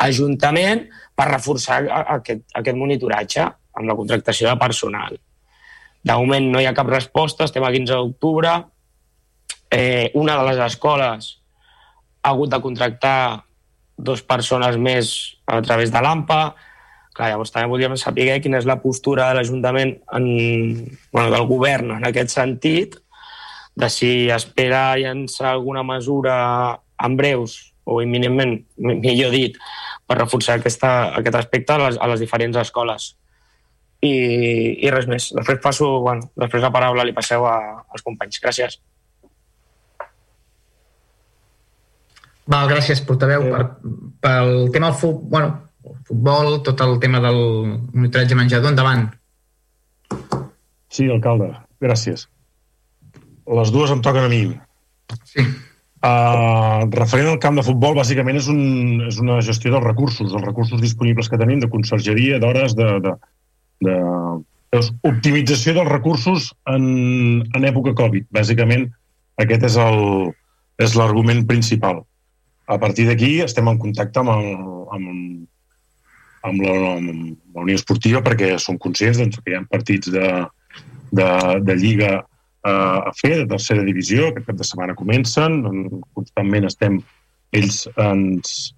Ajuntament 0.00 0.86
per 1.12 1.26
reforçar 1.28 1.82
aquest, 1.92 2.46
aquest 2.56 2.76
monitoratge 2.76 3.42
amb 3.44 3.84
la 3.84 3.96
contractació 3.98 4.48
de 4.48 4.56
personal. 4.56 5.18
De 6.00 6.14
moment 6.16 6.46
no 6.54 6.60
hi 6.62 6.68
ha 6.68 6.76
cap 6.76 6.88
resposta, 6.88 7.44
estem 7.44 7.66
a 7.66 7.72
15 7.74 7.98
d'octubre. 7.98 8.54
Eh, 9.70 10.10
una 10.14 10.36
de 10.36 10.48
les 10.50 10.58
escoles 10.66 11.30
ha 12.22 12.32
hagut 12.32 12.50
de 12.50 12.60
contractar 12.60 13.44
dues 13.96 14.22
persones 14.22 14.76
més 14.80 15.12
a 15.46 15.60
través 15.62 15.92
de 15.92 16.02
l'AMPA. 16.02 16.40
Clar, 17.14 17.30
llavors 17.32 17.52
també 17.52 17.70
volíem 17.70 17.96
saber 18.00 18.40
quina 18.42 18.58
és 18.60 18.68
la 18.68 18.80
postura 18.82 19.28
de 19.28 19.38
l'Ajuntament, 19.38 19.96
bueno, 20.10 21.30
del 21.30 21.46
govern 21.48 21.96
en 21.98 22.06
aquest 22.06 22.34
sentit, 22.34 22.96
de 23.80 23.88
si 23.90 24.28
espera 24.30 24.96
llançar 24.98 25.52
alguna 25.52 25.82
mesura 25.86 26.34
en 27.00 27.16
breus 27.16 27.72
o 27.84 28.00
imminentment, 28.02 28.58
millor 28.78 29.32
dit, 29.34 29.56
per 30.06 30.18
reforçar 30.18 30.58
aquesta, 30.58 31.14
aquest 31.18 31.38
aspecte 31.38 31.74
a 31.74 31.80
les, 31.84 31.98
a 31.98 32.10
les 32.12 32.22
diferents 32.22 32.58
escoles. 32.60 33.14
I, 34.00 34.12
i 34.80 34.90
res 34.92 35.08
més. 35.10 35.28
Després 35.36 35.60
passo, 35.62 35.88
bueno, 36.04 36.30
després 36.40 36.62
la 36.64 36.72
paraula 36.72 37.04
li 37.04 37.16
passeu 37.16 37.44
a, 37.48 37.56
als 37.90 38.04
companys. 38.06 38.40
Gràcies. 38.42 38.78
Val, 42.50 42.66
gràcies, 42.70 43.02
portaveu. 43.06 43.46
Per, 43.52 43.64
pel 44.24 44.52
tema 44.74 44.90
del 44.90 44.98
futbol, 44.98 45.30
bueno, 45.30 45.94
futbol, 46.08 46.58
tot 46.66 46.82
el 46.82 46.98
tema 47.02 47.22
del 47.22 47.40
monitoratge 47.94 48.38
menjador, 48.38 48.72
endavant. 48.72 49.06
Sí, 50.90 51.06
alcalde, 51.06 51.52
gràcies. 51.82 52.26
Les 53.50 53.70
dues 53.74 53.92
em 53.94 54.02
toquen 54.02 54.26
a 54.26 54.32
mi. 54.32 54.42
Sí. 55.30 55.46
Uh, 56.00 56.86
referent 56.96 57.28
al 57.28 57.40
camp 57.42 57.58
de 57.60 57.64
futbol, 57.66 57.94
bàsicament 57.98 58.38
és, 58.40 58.48
un, 58.48 59.02
és 59.06 59.18
una 59.20 59.38
gestió 59.44 59.74
dels 59.74 59.84
recursos, 59.84 60.32
els 60.32 60.46
recursos 60.46 60.80
disponibles 60.80 61.28
que 61.28 61.38
tenim 61.38 61.60
de 61.60 61.68
consergeria, 61.70 62.38
d'hores, 62.40 62.74
de, 62.78 62.88
de, 63.04 63.14
de, 63.86 63.96
de 64.72 64.82
optimització 65.06 65.76
dels 65.76 65.90
recursos 65.92 66.50
en, 66.72 66.86
en 67.44 67.68
època 67.68 67.94
Covid. 67.98 68.30
Bàsicament, 68.34 68.88
aquest 69.44 69.68
és 69.70 69.76
el 69.80 70.00
és 70.80 70.96
l'argument 70.96 71.44
principal. 71.48 72.00
A 72.70 72.78
partir 72.78 73.08
d'aquí 73.08 73.40
estem 73.42 73.66
en 73.66 73.78
contacte 73.82 74.22
amb, 74.22 74.30
el, 74.30 74.48
amb, 74.94 75.06
amb, 76.46 76.62
la, 76.62 76.74
amb 76.96 77.56
la 77.56 77.64
Unió 77.64 77.78
Esportiva 77.78 78.22
perquè 78.22 78.54
som 78.62 78.78
conscients 78.78 79.18
doncs, 79.18 79.40
que 79.42 79.52
hi 79.52 79.58
ha 79.58 79.64
partits 79.70 80.12
de, 80.14 80.28
de, 81.10 81.30
de 81.66 81.76
Lliga 81.80 82.12
a 82.62 83.12
fer 83.16 83.38
de 83.38 83.46
tercera 83.48 83.82
divisió, 83.86 84.34
que 84.34 84.44
cap 84.44 84.58
de 84.58 84.66
setmana 84.68 84.94
comencen, 84.94 85.62
constantment 86.16 86.68
estem, 86.68 86.98
ells 87.56 87.86
ens, 87.96 88.74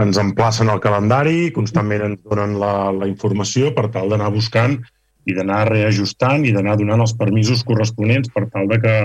ens 0.00 0.20
emplacen 0.20 0.72
el 0.72 0.80
calendari, 0.80 1.50
constantment 1.52 2.06
ens 2.06 2.22
donen 2.24 2.56
la, 2.62 2.88
la 2.96 3.08
informació 3.10 3.74
per 3.76 3.90
tal 3.92 4.08
d'anar 4.08 4.32
buscant 4.32 4.78
i 5.28 5.36
d'anar 5.36 5.66
reajustant 5.68 6.46
i 6.48 6.54
d'anar 6.56 6.78
donant 6.80 7.04
els 7.04 7.12
permisos 7.18 7.60
corresponents 7.68 8.32
per 8.32 8.46
tal 8.54 8.70
de 8.72 8.80
que 8.80 8.96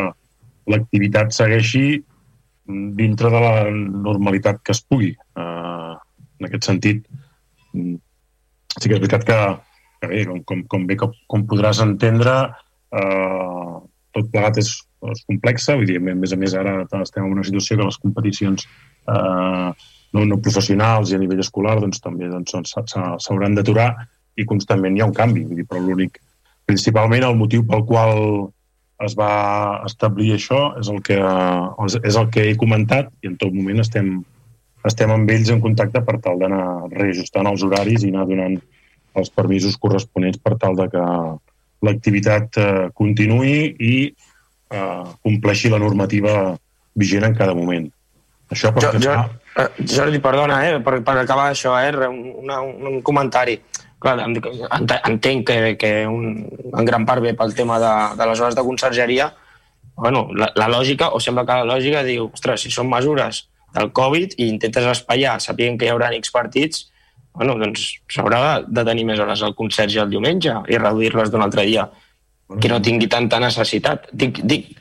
l'activitat 0.71 1.35
segueixi 1.35 1.99
dintre 2.67 3.29
de 3.33 3.41
la 3.43 3.53
normalitat 3.73 4.61
que 4.63 4.71
es 4.75 4.81
pugui. 4.87 5.11
Uh, 5.35 5.95
en 6.39 6.47
aquest 6.47 6.67
sentit, 6.69 7.05
sí 7.73 8.89
que 8.89 8.95
és 8.95 9.01
veritat 9.01 9.25
que, 9.27 9.39
que 10.01 10.09
bé, 10.11 10.23
com, 10.29 10.41
com, 10.49 10.63
com 10.71 10.87
bé 10.89 10.97
com, 10.99 11.13
com 11.29 11.45
podràs 11.49 11.81
entendre, 11.83 12.33
eh, 12.93 13.75
tot 14.13 14.29
plegat 14.33 14.59
és, 14.61 14.71
és 15.13 15.23
complexa, 15.29 15.77
vull 15.79 15.89
dir, 15.89 15.99
a 15.99 16.03
més 16.03 16.33
a 16.33 16.39
més 16.39 16.55
ara 16.57 16.75
estem 17.01 17.25
en 17.25 17.35
una 17.37 17.45
situació 17.47 17.79
que 17.79 17.87
les 17.89 17.99
competicions 18.01 18.65
eh, 18.67 19.69
no, 20.13 20.25
no 20.29 20.41
professionals 20.41 21.11
i 21.11 21.17
a 21.17 21.21
nivell 21.21 21.41
escolar 21.43 21.79
doncs, 21.81 22.01
també 22.03 22.29
doncs, 22.29 22.75
s'hauran 22.93 23.57
d'aturar 23.57 23.89
i 24.37 24.45
constantment 24.49 24.97
hi 24.97 25.03
ha 25.03 25.09
un 25.09 25.17
canvi, 25.17 25.45
vull 25.47 25.61
dir, 25.61 25.67
però 25.69 25.81
l'únic, 25.81 26.19
principalment 26.69 27.25
el 27.27 27.37
motiu 27.37 27.65
pel 27.69 27.85
qual 27.89 28.13
es 29.05 29.15
va 29.19 29.33
establir 29.87 30.33
això 30.35 30.73
és 30.79 30.89
el 30.91 31.01
que, 31.05 31.17
és 32.03 32.19
el 32.19 32.29
que 32.33 32.45
he 32.49 32.55
comentat 32.59 33.09
i 33.23 33.31
en 33.31 33.37
tot 33.41 33.53
moment 33.55 33.83
estem, 33.83 34.13
estem 34.87 35.13
amb 35.13 35.29
ells 35.33 35.51
en 35.53 35.61
contacte 35.63 36.03
per 36.05 36.19
tal 36.23 36.41
d'anar 36.41 36.65
reajustant 36.93 37.49
els 37.51 37.63
horaris 37.65 38.03
i 38.03 38.13
anar 38.13 38.27
donant 38.29 38.59
els 39.19 39.29
permisos 39.33 39.77
corresponents 39.77 40.39
per 40.41 40.57
tal 40.61 40.77
de 40.79 40.87
que 40.93 41.03
l'activitat 41.83 42.57
eh, 42.57 42.69
continuï 42.95 43.57
i 43.77 43.95
eh, 44.09 45.03
compleixi 45.21 45.71
la 45.73 45.81
normativa 45.81 46.53
vigent 46.95 47.27
en 47.27 47.35
cada 47.37 47.53
moment. 47.57 47.89
Això 48.53 48.71
per 48.73 48.85
jo, 48.85 49.01
jo, 49.01 49.13
eh, 49.57 49.67
Jordi, 49.89 50.21
perdona, 50.23 50.59
eh, 50.67 50.79
per, 50.85 50.99
per 51.05 51.17
acabar 51.21 51.49
això, 51.51 51.75
eh, 51.81 51.93
una, 52.07 52.61
un, 52.61 52.89
un 52.95 53.01
comentari. 53.05 53.59
Clar, 54.03 54.17
entenc 54.19 55.45
que, 55.47 55.57
que 55.79 55.91
un, 56.09 56.43
en 56.75 56.85
gran 56.89 57.05
part 57.07 57.23
ve 57.23 57.31
pel 57.39 57.55
tema 57.55 57.79
de, 57.79 57.93
de 58.19 58.27
les 58.27 58.41
hores 58.43 58.57
de 58.57 58.65
consergeria. 58.67 59.29
Bueno, 59.95 60.25
la, 60.35 60.49
la 60.59 60.67
lògica, 60.67 61.13
o 61.15 61.21
sembla 61.23 61.45
que 61.47 61.59
la 61.61 61.69
lògica 61.75 62.01
diu, 62.03 62.27
ostres, 62.33 62.65
si 62.65 62.71
són 62.73 62.89
mesures 62.91 63.45
del 63.73 63.93
Covid 63.95 64.35
i 64.37 64.49
intentes 64.51 64.89
espaiar, 64.91 65.37
sapient 65.41 65.79
que 65.79 65.87
hi 65.87 65.93
haurà 65.93 66.11
X 66.19 66.33
partits, 66.35 66.89
bueno, 67.33 67.55
doncs 67.61 67.87
s'haurà 68.11 68.61
de 68.67 68.83
tenir 68.85 69.07
més 69.07 69.21
hores 69.23 69.41
al 69.41 69.55
concert 69.57 69.95
el 69.97 70.11
diumenge 70.11 70.53
i 70.69 70.77
reduir-les 70.77 71.31
d'un 71.31 71.41
altre 71.45 71.65
dia 71.65 71.87
que 72.59 72.69
no 72.69 72.81
tingui 72.83 73.07
tanta 73.09 73.39
necessitat. 73.41 74.11
Dic, 74.11 74.43
dic, 74.43 74.75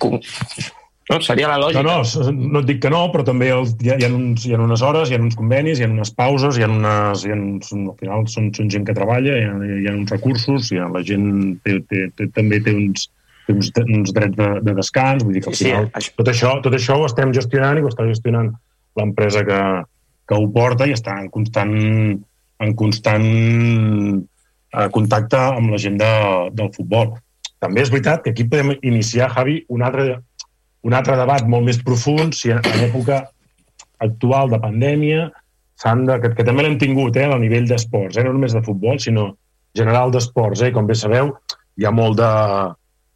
no? 1.10 1.18
Seria 1.24 1.50
la 1.50 1.58
lògica. 1.60 1.82
No, 1.86 2.00
no, 2.02 2.32
no 2.54 2.62
et 2.62 2.68
dic 2.68 2.82
que 2.84 2.90
no, 2.92 3.02
però 3.14 3.24
també 3.26 3.50
hi 3.50 3.54
ha, 3.54 3.96
hi 3.98 4.06
ha, 4.06 4.10
uns, 4.10 4.46
hi 4.46 4.54
ha 4.54 4.60
unes 4.62 4.84
hores, 4.86 5.10
hi 5.10 5.16
ha 5.18 5.22
uns 5.22 5.38
convenis, 5.38 5.80
hi 5.80 5.86
ha 5.86 5.90
unes 5.90 6.12
pauses, 6.18 6.58
hi 6.58 6.66
ha 6.66 6.70
unes, 6.70 7.24
hi 7.26 7.32
ha 7.32 7.38
uns, 7.38 7.72
al 7.76 7.96
final 8.00 8.26
són, 8.32 8.50
són 8.56 8.70
gent 8.72 8.86
que 8.88 8.96
treballa, 8.96 9.38
hi 9.38 9.48
ha, 9.48 9.56
hi 9.82 9.88
ha 9.90 9.96
uns 9.96 10.14
recursos, 10.14 10.70
hi 10.72 10.80
ha, 10.82 10.90
la 10.92 11.04
gent 11.06 11.30
té, 11.64 11.78
té, 11.90 12.06
té, 12.18 12.28
també 12.36 12.60
té 12.64 12.74
uns, 12.76 13.08
té 13.46 13.56
uns, 13.56 13.72
uns 13.84 14.12
drets 14.14 14.38
de, 14.38 14.50
de 14.68 14.76
descans, 14.78 15.24
vull 15.24 15.38
dir 15.38 15.44
que 15.44 15.54
al 15.54 15.58
final 15.58 15.88
sí, 15.96 16.08
sí. 16.08 16.14
tot, 16.20 16.34
això, 16.34 16.58
tot 16.64 16.76
això 16.78 16.98
ho 17.00 17.08
estem 17.08 17.34
gestionant 17.34 17.80
i 17.80 17.86
ho 17.86 17.90
està 17.90 18.06
gestionant 18.08 18.52
l'empresa 19.00 19.42
que, 19.48 19.62
que 20.28 20.38
ho 20.38 20.52
porta 20.52 20.86
i 20.86 20.94
està 20.94 21.16
en 21.20 21.32
constant 21.32 21.72
en 22.62 22.74
constant 22.78 23.26
eh, 24.72 24.88
contacte 24.94 25.38
amb 25.38 25.72
la 25.74 25.80
gent 25.82 25.98
de, 26.00 26.12
del 26.54 26.70
futbol. 26.74 27.16
També 27.62 27.82
és 27.84 27.92
veritat 27.94 28.24
que 28.24 28.32
aquí 28.34 28.46
podem 28.50 28.74
iniciar, 28.80 29.30
Javi, 29.34 29.60
un 29.70 29.84
altre, 29.86 30.18
un 30.82 30.96
altre 30.98 31.16
debat 31.18 31.46
molt 31.48 31.66
més 31.68 31.78
profund, 31.84 32.34
si 32.34 32.50
en, 32.54 32.62
època 32.84 33.22
actual 34.02 34.50
de 34.50 34.58
pandèmia 34.62 35.28
de, 35.82 36.16
que, 36.22 36.30
que 36.38 36.46
també 36.46 36.64
l'hem 36.64 36.78
tingut 36.78 37.16
eh, 37.18 37.26
a 37.26 37.38
nivell 37.38 37.66
d'esports, 37.70 38.18
eh, 38.18 38.24
no 38.26 38.34
només 38.34 38.54
de 38.54 38.62
futbol, 38.66 38.98
sinó 39.02 39.32
general 39.78 40.12
d'esports. 40.14 40.62
Eh, 40.62 40.70
com 40.74 40.86
bé 40.86 40.94
sabeu, 40.98 41.32
hi 41.78 41.86
ha 41.86 41.92
molt 41.94 42.18
de, 42.20 42.30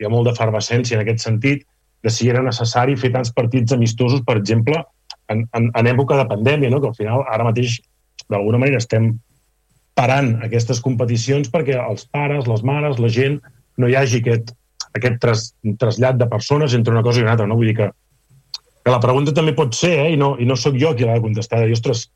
hi 0.01 0.07
ha 0.07 0.13
molt 0.13 0.31
d'efervescència 0.31 0.99
en 0.99 1.05
aquest 1.05 1.23
sentit 1.27 1.67
de 2.03 2.13
si 2.13 2.29
era 2.31 2.43
necessari 2.43 2.97
fer 2.99 3.13
tants 3.15 3.33
partits 3.35 3.75
amistosos, 3.75 4.23
per 4.27 4.37
exemple, 4.41 4.83
en, 5.33 5.47
en, 5.59 5.71
en 5.75 5.91
època 5.91 6.19
de 6.21 6.27
pandèmia, 6.31 6.71
no? 6.71 6.81
que 6.83 6.91
al 6.93 6.99
final 6.99 7.25
ara 7.33 7.47
mateix 7.47 7.81
d'alguna 8.31 8.61
manera 8.63 8.83
estem 8.83 9.13
parant 9.97 10.35
aquestes 10.45 10.83
competicions 10.85 11.51
perquè 11.51 11.79
els 11.81 12.05
pares, 12.13 12.47
les 12.51 12.63
mares, 12.67 13.01
la 13.03 13.11
gent, 13.13 13.41
no 13.81 13.89
hi 13.89 13.97
hagi 13.99 14.21
aquest, 14.23 14.53
aquest 14.99 15.21
tras, 15.23 15.47
trasllat 15.81 16.19
de 16.21 16.29
persones 16.31 16.75
entre 16.77 16.95
una 16.95 17.05
cosa 17.07 17.21
i 17.21 17.27
una 17.27 17.35
altra. 17.37 17.47
No? 17.49 17.59
Vull 17.59 17.71
dir 17.71 17.77
que, 17.79 17.91
que 18.85 18.95
la 18.95 19.03
pregunta 19.03 19.35
també 19.37 19.55
pot 19.57 19.75
ser, 19.77 19.95
eh, 20.05 20.13
i, 20.15 20.21
no, 20.21 20.35
i 20.41 20.49
no 20.49 20.57
sóc 20.59 20.79
jo 20.81 20.95
qui 20.97 21.07
l'ha 21.07 21.19
de 21.19 21.25
contestar, 21.25 21.63
dir, 21.65 21.77
ostres, 21.79 22.07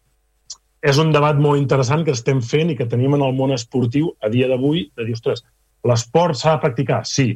és 0.81 0.99
un 1.01 1.13
debat 1.13 1.37
molt 1.37 1.61
interessant 1.61 2.05
que 2.07 2.15
estem 2.17 2.41
fent 2.41 2.73
i 2.73 2.77
que 2.79 2.89
tenim 2.89 3.15
en 3.17 3.25
el 3.27 3.37
món 3.37 3.53
esportiu 3.53 4.15
a 4.25 4.31
dia 4.33 4.49
d'avui, 4.49 4.87
de 4.97 5.07
dir, 5.09 5.17
ostres, 5.19 5.45
l'esport 5.87 6.39
s'ha 6.39 6.57
de 6.57 6.63
practicar? 6.65 7.03
Sí. 7.09 7.35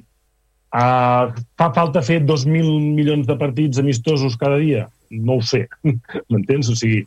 Uh, 0.75 1.31
fa 1.61 1.69
falta 1.77 2.03
fer 2.03 2.19
2.000 2.27 2.71
milions 2.97 3.29
de 3.29 3.37
partits 3.39 3.79
amistosos 3.79 4.35
cada 4.41 4.57
dia? 4.63 4.89
No 5.13 5.39
ho 5.39 5.45
sé, 5.45 5.67
m'entens? 6.33 6.73
O 6.73 6.79
sigui, 6.79 7.05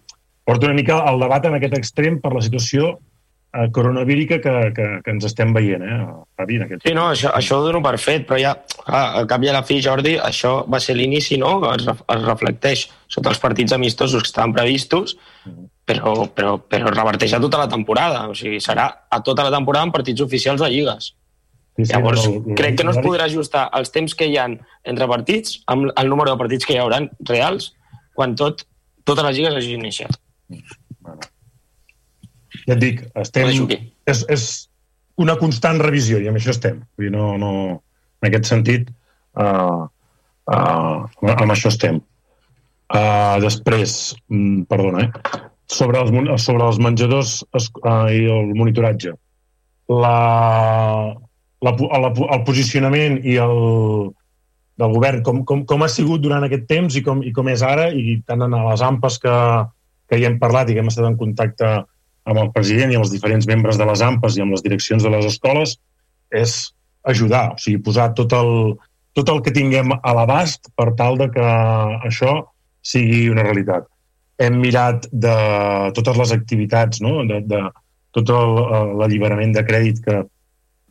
porta 0.48 0.70
una 0.70 0.78
mica 0.78 1.02
el 1.10 1.20
debat 1.26 1.50
en 1.50 1.58
aquest 1.58 1.76
extrem 1.76 2.22
per 2.24 2.32
la 2.38 2.44
situació 2.46 2.96
coronavírica 3.74 4.38
que, 4.44 4.54
que, 4.76 4.86
que 5.04 5.12
ens 5.16 5.26
estem 5.30 5.54
veient, 5.56 5.82
eh, 5.84 5.98
Javi, 6.40 6.58
en 6.60 6.66
aquest... 6.68 6.84
Sí, 6.88 6.94
no, 6.98 7.08
això, 7.14 7.32
això 7.38 7.58
ho 7.60 7.66
dono 7.66 7.82
per 7.86 7.96
fet, 8.02 8.26
però 8.30 8.38
ja, 8.42 8.54
clar, 8.84 9.04
al 9.22 9.28
cap 9.30 9.44
i 9.46 9.50
a 9.52 9.56
la 9.58 9.64
fi, 9.68 9.80
Jordi, 9.84 10.16
això 10.22 10.60
va 10.70 10.80
ser 10.84 10.96
l'inici, 11.00 11.38
no?, 11.42 11.56
es, 11.74 11.88
es 11.88 12.26
reflecteix 12.26 12.88
sota 13.08 13.32
els 13.34 13.40
partits 13.44 13.74
amistosos 13.78 14.24
que 14.24 14.32
estaven 14.32 14.54
previstos, 14.56 15.16
però, 15.88 16.28
però, 16.36 16.58
però 16.60 16.92
es 16.92 16.98
reverteix 16.98 17.34
a 17.34 17.40
tota 17.44 17.62
la 17.64 17.70
temporada, 17.72 18.26
o 18.30 18.36
sigui, 18.36 18.60
serà 18.64 18.90
a 19.10 19.22
tota 19.24 19.46
la 19.48 19.54
temporada 19.56 19.88
en 19.88 19.94
partits 19.96 20.22
oficials 20.26 20.62
de 20.62 20.70
lligues. 20.74 21.14
Sí, 21.78 21.86
sí, 21.86 21.94
Llavors, 21.94 22.26
el- 22.26 22.40
el- 22.42 22.56
crec 22.58 22.78
que 22.80 22.84
no 22.84 22.92
es 22.92 22.98
podrà 23.06 23.28
ajustar 23.30 23.68
els 23.78 23.92
temps 23.94 24.16
que 24.18 24.26
hi 24.28 24.36
han 24.42 24.58
entre 24.84 25.08
partits 25.08 25.60
amb 25.68 25.92
el 25.96 26.10
número 26.10 26.32
de 26.34 26.38
partits 26.42 26.66
que 26.66 26.74
hi 26.74 26.80
hauran 26.82 27.10
reals 27.30 27.72
quan 28.18 28.34
tot, 28.36 28.64
totes 29.06 29.24
les 29.28 29.38
lligues 29.38 29.56
hagin 29.60 29.84
iniciat. 29.86 30.18
Ja 32.68 32.76
et 32.76 32.82
dic, 32.84 33.04
estem... 33.16 33.48
És, 34.12 34.24
és 34.32 34.48
una 35.24 35.38
constant 35.40 35.80
revisió 35.82 36.20
i 36.22 36.28
amb 36.30 36.40
això 36.40 36.54
estem. 36.54 36.82
Vull 36.98 37.08
dir, 37.08 37.14
no, 37.16 37.34
no, 37.42 37.52
en 38.22 38.30
aquest 38.30 38.50
sentit, 38.50 38.90
uh, 39.40 39.86
uh, 40.52 41.32
amb 41.34 41.54
això 41.54 41.72
estem. 41.74 42.02
Uh, 42.88 43.38
després, 43.44 44.16
mm, 44.32 44.68
perdona, 44.72 45.08
eh? 45.08 45.40
sobre 45.68 46.00
els, 46.00 46.44
sobre 46.44 46.68
els 46.68 46.78
menjadors 46.80 47.42
es- 47.60 47.72
uh, 47.84 48.08
i 48.14 48.24
el 48.32 48.54
monitoratge. 48.56 49.16
La, 49.92 50.14
la, 51.64 51.74
la, 51.74 52.12
el 52.12 52.46
posicionament 52.48 53.20
i 53.28 53.36
el, 53.44 53.58
del 54.78 54.94
govern, 54.94 55.24
com, 55.26 55.44
com, 55.48 55.66
com 55.68 55.84
ha 55.84 55.92
sigut 55.92 56.24
durant 56.24 56.46
aquest 56.48 56.68
temps 56.70 56.96
i 56.96 57.04
com, 57.04 57.24
i 57.26 57.34
com 57.36 57.50
és 57.52 57.64
ara, 57.66 57.90
i 57.92 58.20
tant 58.28 58.46
en 58.46 58.56
les 58.70 58.84
AMPAs 58.86 59.20
que, 59.24 59.36
que 60.08 60.20
hi 60.20 60.28
hem 60.28 60.38
parlat 60.40 60.70
i 60.70 60.76
que 60.78 60.84
hem 60.84 60.92
estat 60.92 61.08
en 61.10 61.18
contacte 61.20 61.72
amb 62.28 62.42
el 62.44 62.52
president 62.56 62.92
i 62.92 62.98
amb 62.98 63.06
els 63.08 63.14
diferents 63.14 63.48
membres 63.50 63.80
de 63.80 63.88
les 63.88 64.04
AMPAs 64.04 64.38
i 64.38 64.44
amb 64.44 64.56
les 64.56 64.64
direccions 64.66 65.04
de 65.06 65.12
les 65.14 65.28
escoles, 65.30 65.78
és 66.36 66.58
ajudar, 67.08 67.54
o 67.56 67.62
sigui, 67.62 67.80
posar 67.84 68.12
tot 68.18 68.34
el, 68.36 68.52
tot 69.16 69.30
el 69.32 69.40
que 69.46 69.54
tinguem 69.56 69.94
a 69.96 70.16
l'abast 70.18 70.68
per 70.76 70.92
tal 71.00 71.18
de 71.22 71.30
que 71.34 71.46
això 72.10 72.34
sigui 72.84 73.28
una 73.32 73.46
realitat. 73.48 73.88
Hem 74.44 74.60
mirat 74.62 75.08
de 75.12 75.36
totes 75.98 76.20
les 76.20 76.34
activitats, 76.36 77.00
no? 77.02 77.24
de, 77.26 77.40
de 77.48 77.62
tot 78.18 78.30
eh, 78.34 78.84
l'alliberament 79.00 79.56
de 79.56 79.64
crèdit 79.66 80.04
que, 80.04 80.20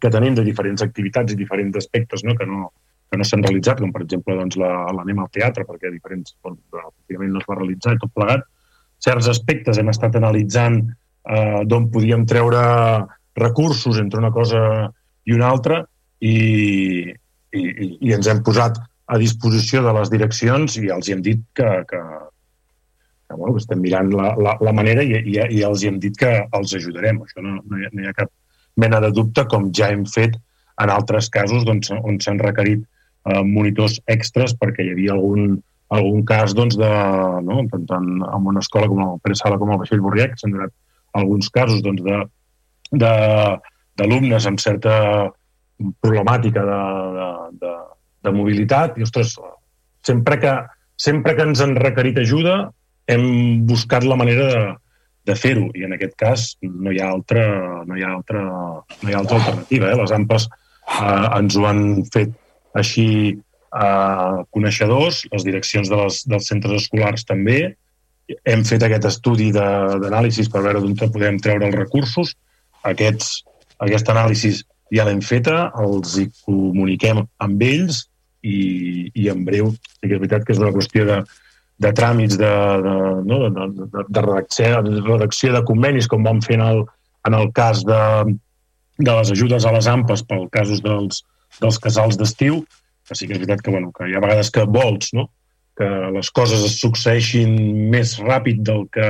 que 0.03 0.11
tenim 0.13 0.35
de 0.35 0.45
diferents 0.47 0.83
activitats 0.83 1.33
i 1.33 1.39
diferents 1.39 1.77
aspectes 1.79 2.25
no? 2.27 2.35
que 2.35 2.49
no, 2.49 2.73
que 3.11 3.21
no 3.21 3.27
s'han 3.29 3.45
realitzat, 3.47 3.81
com 3.83 3.93
per 3.95 4.03
exemple 4.03 4.35
doncs, 4.41 4.59
la- 4.61 4.89
l'anem 4.97 5.23
al 5.23 5.31
teatre, 5.35 5.67
perquè 5.69 5.93
diferents, 5.93 6.35
doncs, 6.43 6.61
no 6.73 7.41
es 7.41 7.49
va 7.49 7.59
realitzar 7.61 7.95
i 7.95 8.03
tot 8.03 8.13
plegat. 8.17 8.47
Certs 9.05 9.29
aspectes 9.31 9.79
hem 9.79 9.93
estat 9.93 10.17
analitzant 10.17 10.81
eh, 11.27 11.63
d'on 11.69 11.91
podíem 11.93 12.25
treure 12.29 12.63
recursos 13.37 13.99
entre 14.01 14.21
una 14.23 14.33
cosa 14.33 14.61
i 15.27 15.35
una 15.37 15.51
altra 15.51 15.83
i, 16.21 16.37
i, 17.53 17.63
i, 18.01 18.13
ens 18.15 18.31
hem 18.31 18.43
posat 18.47 18.79
a 19.07 19.19
disposició 19.21 19.83
de 19.85 19.93
les 19.99 20.11
direccions 20.11 20.79
i 20.81 20.89
els 20.95 21.09
hi 21.09 21.15
hem 21.15 21.23
dit 21.23 21.43
que, 21.55 21.69
que, 21.91 22.01
que, 23.29 23.35
bueno, 23.37 23.53
que 23.55 23.63
estem 23.63 23.83
mirant 23.83 24.11
la, 24.15 24.33
la, 24.41 24.57
la 24.65 24.75
manera 24.75 25.05
i, 25.05 25.21
i, 25.21 25.37
i 25.59 25.63
els 25.67 25.83
hi 25.83 25.93
hem 25.93 26.01
dit 26.03 26.17
que 26.19 26.33
els 26.57 26.75
ajudarem. 26.79 27.21
Això 27.23 27.45
no, 27.45 27.61
no, 27.61 27.79
hi 27.79 27.87
ha, 27.87 27.93
no 27.93 28.03
hi 28.03 28.11
ha 28.11 28.17
cap 28.17 28.33
mena 28.77 29.01
de 29.05 29.13
dubte, 29.15 29.47
com 29.53 29.71
ja 29.77 29.93
hem 29.93 30.05
fet 30.09 30.37
en 30.83 30.93
altres 30.93 31.31
casos 31.33 31.65
doncs, 31.65 31.93
on 31.97 32.19
s'han 32.21 32.41
requerit 32.43 32.83
eh, 32.83 33.43
monitors 33.45 34.01
extras 34.13 34.57
perquè 34.59 34.85
hi 34.85 34.93
havia 34.95 35.15
algun, 35.17 35.57
algun 35.97 36.25
cas 36.29 36.55
doncs, 36.57 36.77
de, 36.81 36.91
no, 37.47 37.63
tant, 37.73 37.87
tant 37.89 38.11
en 38.27 38.51
una 38.53 38.65
escola 38.65 38.91
com 38.91 39.05
el 39.05 39.23
Pere 39.25 39.39
Sala 39.39 39.61
com 39.61 39.73
el 39.73 39.81
Vaixell 39.81 40.03
Borriac 40.05 40.37
s'han 40.37 40.57
donat 40.57 40.75
alguns 41.17 41.51
casos 41.53 41.83
doncs, 41.85 42.03
d'alumnes 42.93 44.47
amb 44.47 44.63
certa 44.63 44.97
problemàtica 46.01 46.65
de, 46.65 46.81
de, 47.19 47.29
de, 47.63 47.75
de 48.25 48.33
mobilitat 48.33 48.97
i, 48.97 49.05
ostres, 49.05 49.35
sempre 50.07 50.39
que, 50.41 50.55
sempre 50.97 51.35
que 51.37 51.47
ens 51.51 51.63
han 51.65 51.77
requerit 51.77 52.19
ajuda 52.23 52.57
hem 53.07 53.27
buscat 53.69 54.07
la 54.07 54.19
manera 54.19 54.47
de, 54.51 54.63
de 55.31 55.37
fer-ho 55.39 55.69
i 55.79 55.85
en 55.87 55.95
aquest 55.97 56.15
cas 56.19 56.47
no 56.63 56.93
hi 56.95 57.01
ha 57.03 57.11
altra, 57.13 57.45
no 57.87 57.99
hi 57.99 58.05
ha 58.05 58.13
altra, 58.15 58.45
no 58.47 59.11
hi 59.11 59.15
ha 59.15 59.21
altra 59.23 59.41
alternativa. 59.41 59.91
Eh? 59.91 59.99
Les 60.01 60.15
AMPAs 60.17 60.49
eh, 60.49 61.27
ens 61.41 61.59
ho 61.59 61.67
han 61.69 61.83
fet 62.15 62.35
així 62.79 63.09
eh, 63.35 64.37
coneixedors, 64.55 65.25
les 65.33 65.47
direccions 65.47 65.91
de 65.91 66.01
les, 66.03 66.23
dels 66.31 66.51
centres 66.53 66.83
escolars 66.85 67.27
també. 67.29 67.61
Hem 68.27 68.65
fet 68.67 68.83
aquest 68.83 69.07
estudi 69.07 69.53
d'anàlisis 69.55 70.51
per 70.51 70.65
veure 70.65 70.83
d'on 70.83 70.97
podem 70.99 71.39
treure 71.43 71.69
els 71.69 71.79
recursos. 71.79 72.35
Aquests, 72.87 73.45
aquesta 73.83 74.15
anàlisi 74.15 74.53
ja 74.95 75.07
l'hem 75.07 75.23
feta, 75.23 75.71
els 75.83 76.17
hi 76.19 76.29
comuniquem 76.47 77.23
amb 77.43 77.63
ells 77.63 78.05
i, 78.43 79.11
i 79.15 79.29
en 79.33 79.45
breu 79.47 79.73
sí 79.75 80.07
que 80.07 80.15
és 80.15 80.21
veritat 80.21 80.47
que 80.47 80.55
és 80.55 80.63
una 80.63 80.73
qüestió 80.75 81.07
de, 81.09 81.21
de 81.83 81.93
tràmits 81.93 82.39
de, 82.41 82.53
de, 82.87 82.97
no, 83.27 83.41
de, 83.47 83.69
de, 83.77 84.05
de, 84.09 84.23
redacció, 84.23 84.83
de 84.87 85.01
redacció 85.03 85.53
de 85.55 85.63
convenis, 85.69 86.09
com 86.11 86.27
vam 86.27 86.43
fer 86.45 86.59
en 86.61 86.67
el, 86.67 86.83
en 87.29 87.39
el 87.39 87.51
cas 87.57 87.83
de, 87.87 88.03
de 88.99 89.13
les 89.13 89.33
ajudes 89.35 89.67
a 89.67 89.75
les 89.75 89.89
AMPAs 89.91 90.25
pel 90.29 90.47
casos 90.55 90.83
dels, 90.85 91.23
dels 91.61 91.81
casals 91.83 92.19
d'estiu, 92.21 92.63
que 93.07 93.19
sí 93.19 93.27
que 93.27 93.37
és 93.37 93.43
veritat 93.43 93.63
que, 93.63 93.75
bueno, 93.75 93.93
que 93.95 94.09
hi 94.09 94.17
ha 94.17 94.23
vegades 94.25 94.51
que 94.55 94.65
vols 94.67 95.13
no? 95.17 95.29
Que 95.77 95.89
les 96.15 96.31
coses 96.33 96.63
es 96.65 96.79
succeeixin 96.81 97.53
més 97.93 98.17
ràpid 98.23 98.63
del 98.65 98.87
que 98.93 99.09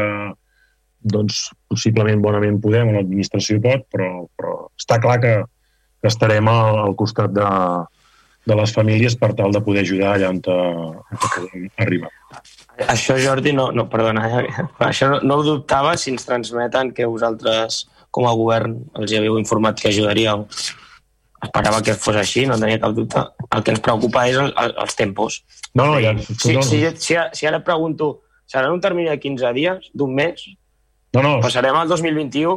doncs, 1.07 1.51
possiblement 1.71 2.23
bonament 2.23 2.59
podem, 2.63 2.91
o 2.91 2.97
l'administració 2.97 3.61
pot, 3.63 3.85
però, 3.93 4.27
però 4.39 4.57
està 4.79 4.99
clar 5.03 5.21
que, 5.23 5.35
que 6.03 6.11
estarem 6.11 6.49
al, 6.51 6.81
al 6.83 6.97
costat 6.99 7.35
de, 7.37 7.51
de 8.47 8.57
les 8.59 8.73
famílies 8.75 9.17
per 9.19 9.33
tal 9.39 9.55
de 9.55 9.63
poder 9.63 9.85
ajudar 9.87 10.15
allà 10.15 10.31
on, 10.35 10.41
te, 10.43 10.57
on 10.57 11.21
podem 11.27 11.69
arribar. 11.83 12.11
Això, 12.91 13.17
Jordi, 13.23 13.55
no, 13.57 13.69
no 13.75 13.87
perdona, 13.93 14.27
eh? 14.41 14.67
això 14.91 15.13
no, 15.13 15.21
no 15.23 15.39
ho 15.39 15.47
dubtava 15.47 15.95
si 16.01 16.13
ens 16.15 16.27
transmeten 16.29 16.93
que 16.97 17.09
vosaltres, 17.11 17.85
com 18.15 18.27
a 18.27 18.35
govern, 18.39 18.81
els 18.99 19.13
hi 19.13 19.21
havíeu 19.21 19.39
informat 19.41 19.79
que 19.81 19.93
ajudaríeu. 19.93 20.47
Esperava 21.45 21.83
que 21.85 21.95
fos 22.01 22.17
així, 22.17 22.47
no 22.49 22.57
tenia 22.61 22.81
cap 22.81 22.95
dubte. 22.97 23.23
El 23.53 23.65
que 23.65 23.75
ens 23.75 23.83
preocupa 23.85 24.25
és 24.31 24.39
el, 24.41 24.53
el, 24.63 24.73
els 24.85 24.97
tempos. 24.97 25.43
No, 25.75 25.89
no, 25.91 25.99
ja, 26.01 26.15
Si, 26.25 26.55
si, 26.65 26.81
si, 26.97 27.19
si 27.37 27.49
ara 27.49 27.61
et 27.61 27.67
pregunto, 27.67 28.13
serà 28.49 28.71
en 28.71 28.79
un 28.79 28.81
termini 28.81 29.11
de 29.11 29.19
15 29.21 29.53
dies, 29.57 29.91
d'un 29.93 30.15
mes? 30.17 30.47
No, 31.13 31.23
no. 31.23 31.37
Passarem 31.45 31.77
al 31.77 31.93
2021? 31.93 32.57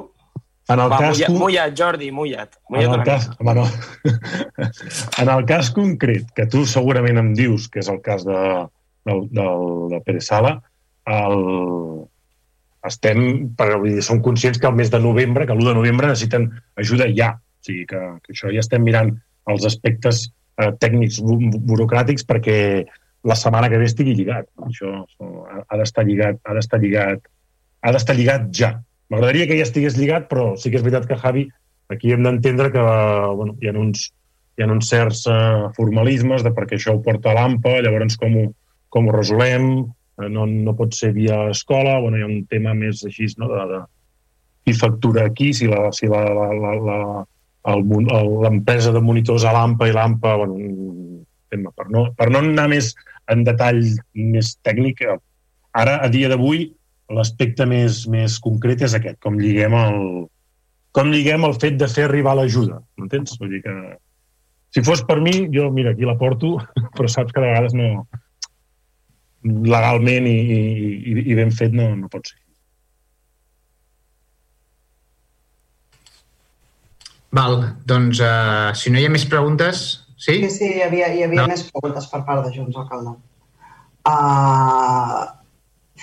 En 0.70 0.80
el 0.84 0.92
Va, 0.92 1.00
cas 1.02 1.18
mullat, 1.18 1.36
mullat, 1.42 1.76
Jordi, 1.78 2.12
mullat. 2.14 2.60
En 2.70 2.76
mullat 2.76 2.90
el, 2.90 2.96
una 3.00 3.06
cas, 3.08 3.28
home, 3.40 3.56
no. 3.58 3.66
en 5.24 5.32
el 5.34 5.46
cas 5.50 5.72
concret, 5.74 6.30
que 6.38 6.46
tu 6.52 6.62
segurament 6.70 7.18
em 7.20 7.32
dius 7.38 7.66
que 7.74 7.82
és 7.82 7.90
el 7.90 8.04
cas 8.06 8.26
de, 8.28 8.42
del, 9.10 9.24
del, 9.34 9.64
de 9.96 10.02
Pere 10.06 10.22
Sala, 10.22 10.60
el, 11.10 11.40
estem, 12.86 13.24
per, 13.58 13.72
vull 13.80 13.98
dir, 13.98 14.06
som 14.06 14.22
conscients 14.26 14.62
que 14.62 14.70
el 14.70 14.78
mes 14.78 14.94
de 14.94 15.02
novembre, 15.02 15.48
que 15.50 15.58
l'1 15.58 15.72
de 15.72 15.78
novembre 15.80 16.12
necessiten 16.12 16.52
ajuda 16.78 17.10
ja. 17.18 17.34
O 17.60 17.66
sigui 17.68 17.86
que, 17.90 18.00
que 18.24 18.34
això 18.34 18.52
ja 18.54 18.64
estem 18.64 18.84
mirant 18.86 19.12
els 19.52 19.66
aspectes 19.68 20.28
eh, 20.62 20.72
tècnics 20.80 21.20
bu- 21.24 21.60
burocràtics 21.68 22.26
perquè 22.28 22.60
la 23.28 23.36
setmana 23.36 23.68
que 23.70 23.80
ve 23.82 23.88
estigui 23.90 24.14
lligat. 24.16 24.48
Això, 24.64 25.04
ha, 25.68 25.78
d'estar 25.80 26.06
lligat, 26.08 26.40
ha 26.46 26.56
d'estar 26.56 26.80
lligat, 26.80 27.26
ha 27.84 27.92
d'estar 27.96 28.16
lligat 28.16 28.48
ja. 28.56 28.78
M'agradaria 29.10 29.48
que 29.50 29.58
ja 29.58 29.66
estigués 29.66 29.98
lligat, 29.98 30.30
però 30.30 30.54
sí 30.56 30.70
que 30.72 30.80
és 30.80 30.86
veritat 30.86 31.08
que, 31.10 31.18
Javi, 31.20 31.48
aquí 31.90 32.14
hem 32.14 32.24
d'entendre 32.24 32.70
que 32.72 32.82
bueno, 33.36 33.56
hi, 33.60 33.68
ha 33.68 33.74
uns, 33.76 34.10
hi 34.56 34.64
ha 34.64 34.70
uns 34.70 34.92
certs 34.92 35.26
uh, 35.28 35.70
formalismes 35.76 36.46
de 36.46 36.54
perquè 36.56 36.78
això 36.78 36.94
ho 36.96 37.02
porta 37.04 37.32
a 37.32 37.38
l'AMPA, 37.40 37.80
llavors 37.84 38.20
com 38.22 38.38
ho, 38.38 38.44
com 38.94 39.10
ho 39.10 39.16
resolem, 39.16 39.72
eh, 40.22 40.30
no, 40.30 40.46
no 40.46 40.76
pot 40.78 40.94
ser 40.96 41.12
via 41.18 41.48
escola, 41.50 41.98
bueno, 42.04 42.20
hi 42.20 42.24
ha 42.24 42.30
un 42.30 42.46
tema 42.52 42.76
més 42.78 43.02
així, 43.10 43.28
no?, 43.42 43.50
de, 43.52 43.66
de 43.74 43.82
qui 44.64 44.78
factura 44.78 45.26
aquí, 45.26 45.50
si 45.58 45.68
la, 45.68 45.90
si 45.96 46.08
la, 46.12 46.22
la, 46.30 46.48
la, 46.54 46.76
la, 46.86 47.00
l'empresa 47.78 48.94
de 48.96 49.02
monitors 49.04 49.46
a 49.46 49.54
l'AMPA 49.56 49.90
i 49.90 49.96
l'AMPA, 49.96 50.36
bueno, 50.42 50.58
tema 51.50 51.72
per 51.76 51.88
no, 51.90 52.08
per 52.18 52.30
no 52.34 52.42
anar 52.44 52.68
més 52.72 52.94
en 53.30 53.46
detall 53.46 53.82
més 54.14 54.56
tècnic, 54.66 55.02
eh, 55.06 55.18
ara, 55.78 56.00
a 56.06 56.10
dia 56.10 56.30
d'avui, 56.32 56.68
l'aspecte 57.14 57.66
més, 57.70 58.04
més 58.10 58.38
concret 58.42 58.84
és 58.86 58.94
aquest, 58.98 59.18
com 59.24 59.40
lliguem 59.42 59.76
el, 59.78 60.00
com 60.96 61.10
lliguem 61.14 61.46
el 61.48 61.58
fet 61.62 61.78
de 61.82 61.90
fer 61.90 62.06
arribar 62.08 62.36
l'ajuda, 62.38 62.80
m'entens? 62.98 63.38
Vull 63.42 63.56
dir 63.56 63.64
que 63.66 63.76
si 64.76 64.84
fos 64.86 65.02
per 65.06 65.18
mi, 65.22 65.34
jo, 65.54 65.70
mira, 65.74 65.94
aquí 65.96 66.06
la 66.06 66.18
porto, 66.18 66.58
però 66.98 67.10
saps 67.10 67.34
que 67.34 67.42
de 67.42 67.50
vegades 67.50 67.78
no 67.78 68.08
legalment 69.44 70.28
i, 70.28 70.36
i, 70.36 71.14
i 71.32 71.38
ben 71.38 71.54
fet 71.56 71.74
no, 71.76 71.94
no 71.96 72.10
pot 72.12 72.28
ser. 72.28 72.40
Val, 77.36 77.60
doncs, 77.86 78.22
uh, 78.26 78.70
si 78.74 78.92
no 78.94 79.00
hi 79.00 79.08
ha 79.08 79.14
més 79.14 79.28
preguntes... 79.30 79.88
Sí? 80.20 80.34
Sí, 80.44 80.50
sí, 80.52 80.70
hi 80.76 80.82
havia, 80.84 81.08
hi 81.16 81.22
havia 81.24 81.46
No. 81.46 81.48
més 81.48 81.62
preguntes 81.72 82.10
per 82.12 82.26
part 82.28 82.44
de 82.44 82.50
Junts, 82.52 82.76
alcalde. 82.76 83.14
Uh, 84.10 85.30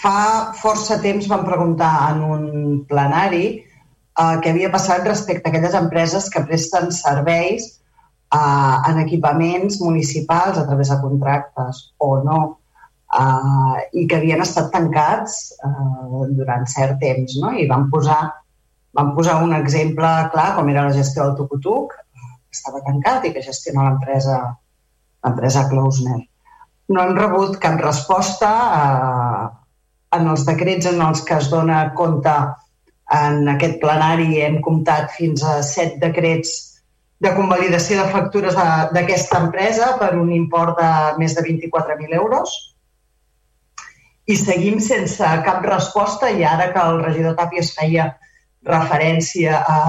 fa 0.00 0.52
força 0.56 0.96
temps 1.02 1.28
vam 1.28 1.44
preguntar 1.44 1.90
en 2.12 2.22
un 2.24 2.44
plenari 2.88 3.46
eh, 3.56 4.36
què 4.42 4.52
havia 4.52 4.70
passat 4.72 5.04
respecte 5.08 5.48
a 5.48 5.52
aquelles 5.52 5.76
empreses 5.78 6.28
que 6.32 6.44
presten 6.48 6.90
serveis 6.92 7.68
eh, 8.32 8.76
en 8.90 9.00
equipaments 9.02 9.80
municipals 9.80 10.58
a 10.58 10.66
través 10.68 10.92
de 10.92 10.98
contractes 11.00 11.82
o 11.98 12.10
no, 12.24 12.40
eh, 13.12 13.76
i 14.00 14.06
que 14.08 14.20
havien 14.20 14.44
estat 14.44 14.72
tancats 14.74 15.38
eh, 15.60 16.26
durant 16.40 16.66
cert 16.72 17.00
temps. 17.00 17.38
No? 17.42 17.52
I 17.52 17.68
vam 17.70 17.88
posar, 17.92 18.20
vam 18.96 19.12
posar 19.16 19.40
un 19.44 19.54
exemple 19.56 20.10
clar, 20.32 20.50
com 20.56 20.68
era 20.72 20.86
la 20.88 20.94
gestió 20.96 21.24
del 21.24 21.36
Tucutuc, 21.38 21.94
que 21.96 22.56
estava 22.58 22.82
tancat 22.86 23.26
i 23.28 23.34
que 23.34 23.44
gestiona 23.44 23.90
l'empresa 23.90 24.40
l'empresa 25.26 25.66
Klausner. 25.70 26.20
No 26.94 27.02
hem 27.02 27.16
rebut 27.18 27.58
cap 27.62 27.80
resposta 27.82 28.50
eh, 28.80 29.46
en 30.16 30.30
els 30.32 30.46
decrets 30.46 30.86
en 30.90 31.02
els 31.02 31.24
que 31.26 31.36
es 31.40 31.50
dona 31.50 31.80
compte 31.98 32.34
en 33.16 33.48
aquest 33.50 33.78
plenari 33.82 34.40
hem 34.42 34.60
comptat 34.62 35.12
fins 35.14 35.42
a 35.46 35.58
set 35.66 35.98
decrets 36.02 36.54
de 37.22 37.32
convalidació 37.36 38.02
de 38.02 38.12
factures 38.12 38.56
d'aquesta 38.94 39.40
empresa 39.44 39.92
per 40.00 40.12
un 40.18 40.32
import 40.36 40.76
de 40.80 40.90
més 41.20 41.36
de 41.36 41.44
24.000 41.46 42.18
euros 42.18 42.54
i 44.26 44.36
seguim 44.36 44.80
sense 44.82 45.30
cap 45.46 45.64
resposta 45.64 46.30
i 46.30 46.44
ara 46.44 46.72
que 46.74 46.82
el 46.82 47.00
regidor 47.04 47.36
Tàpies 47.38 47.72
feia 47.78 48.10
referència 48.66 49.62
a, 49.62 49.80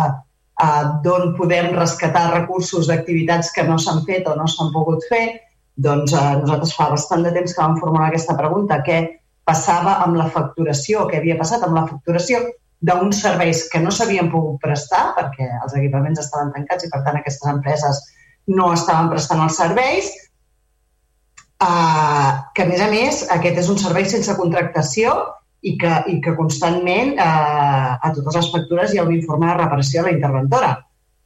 a 0.61 0.69
d'on 1.03 1.33
podem 1.37 1.73
rescatar 1.75 2.31
recursos 2.33 2.87
d'activitats 2.89 3.51
que 3.55 3.65
no 3.67 3.77
s'han 3.81 4.03
fet 4.07 4.27
o 4.29 4.35
no 4.37 4.47
s'han 4.49 4.73
pogut 4.73 5.05
fer, 5.09 5.25
doncs 5.77 6.13
eh, 6.13 6.35
nosaltres 6.41 6.75
fa 6.77 6.89
bastant 6.93 7.25
de 7.25 7.33
temps 7.35 7.53
que 7.53 7.61
vam 7.61 7.77
formular 7.81 8.09
aquesta 8.09 8.37
pregunta, 8.37 8.81
què 8.85 9.01
passava 9.47 9.97
amb 10.03 10.17
la 10.19 10.29
facturació, 10.33 11.05
què 11.09 11.21
havia 11.21 11.37
passat 11.39 11.63
amb 11.63 11.77
la 11.77 11.85
facturació 11.89 12.41
d'uns 12.87 13.21
serveis 13.23 13.63
que 13.71 13.81
no 13.81 13.91
s'havien 13.93 14.29
pogut 14.29 14.59
prestar 14.61 15.13
perquè 15.17 15.47
els 15.63 15.73
equipaments 15.79 16.21
estaven 16.21 16.51
tancats 16.53 16.85
i 16.85 16.91
per 16.93 17.01
tant 17.05 17.17
aquestes 17.17 17.49
empreses 17.49 18.01
no 18.53 18.71
estaven 18.73 19.09
prestant 19.11 19.41
els 19.43 19.57
serveis, 19.59 20.11
eh, 21.63 22.31
que 22.53 22.65
a 22.65 22.69
més 22.69 22.81
a 22.81 22.91
més 22.91 23.23
aquest 23.37 23.63
és 23.63 23.71
un 23.73 23.81
servei 23.81 24.05
sense 24.09 24.35
contractació 24.37 25.15
i 25.61 25.73
que, 25.81 25.93
i 26.11 26.19
que 26.21 26.35
constantment 26.37 27.15
eh, 27.17 27.93
a 27.97 28.11
totes 28.15 28.37
les 28.39 28.51
factures 28.53 28.93
hi 28.93 29.01
ha 29.01 29.07
un 29.07 29.15
informe 29.15 29.49
de 29.49 29.57
reparació 29.57 30.03
a 30.03 30.07
la 30.07 30.13
interventora. 30.15 30.75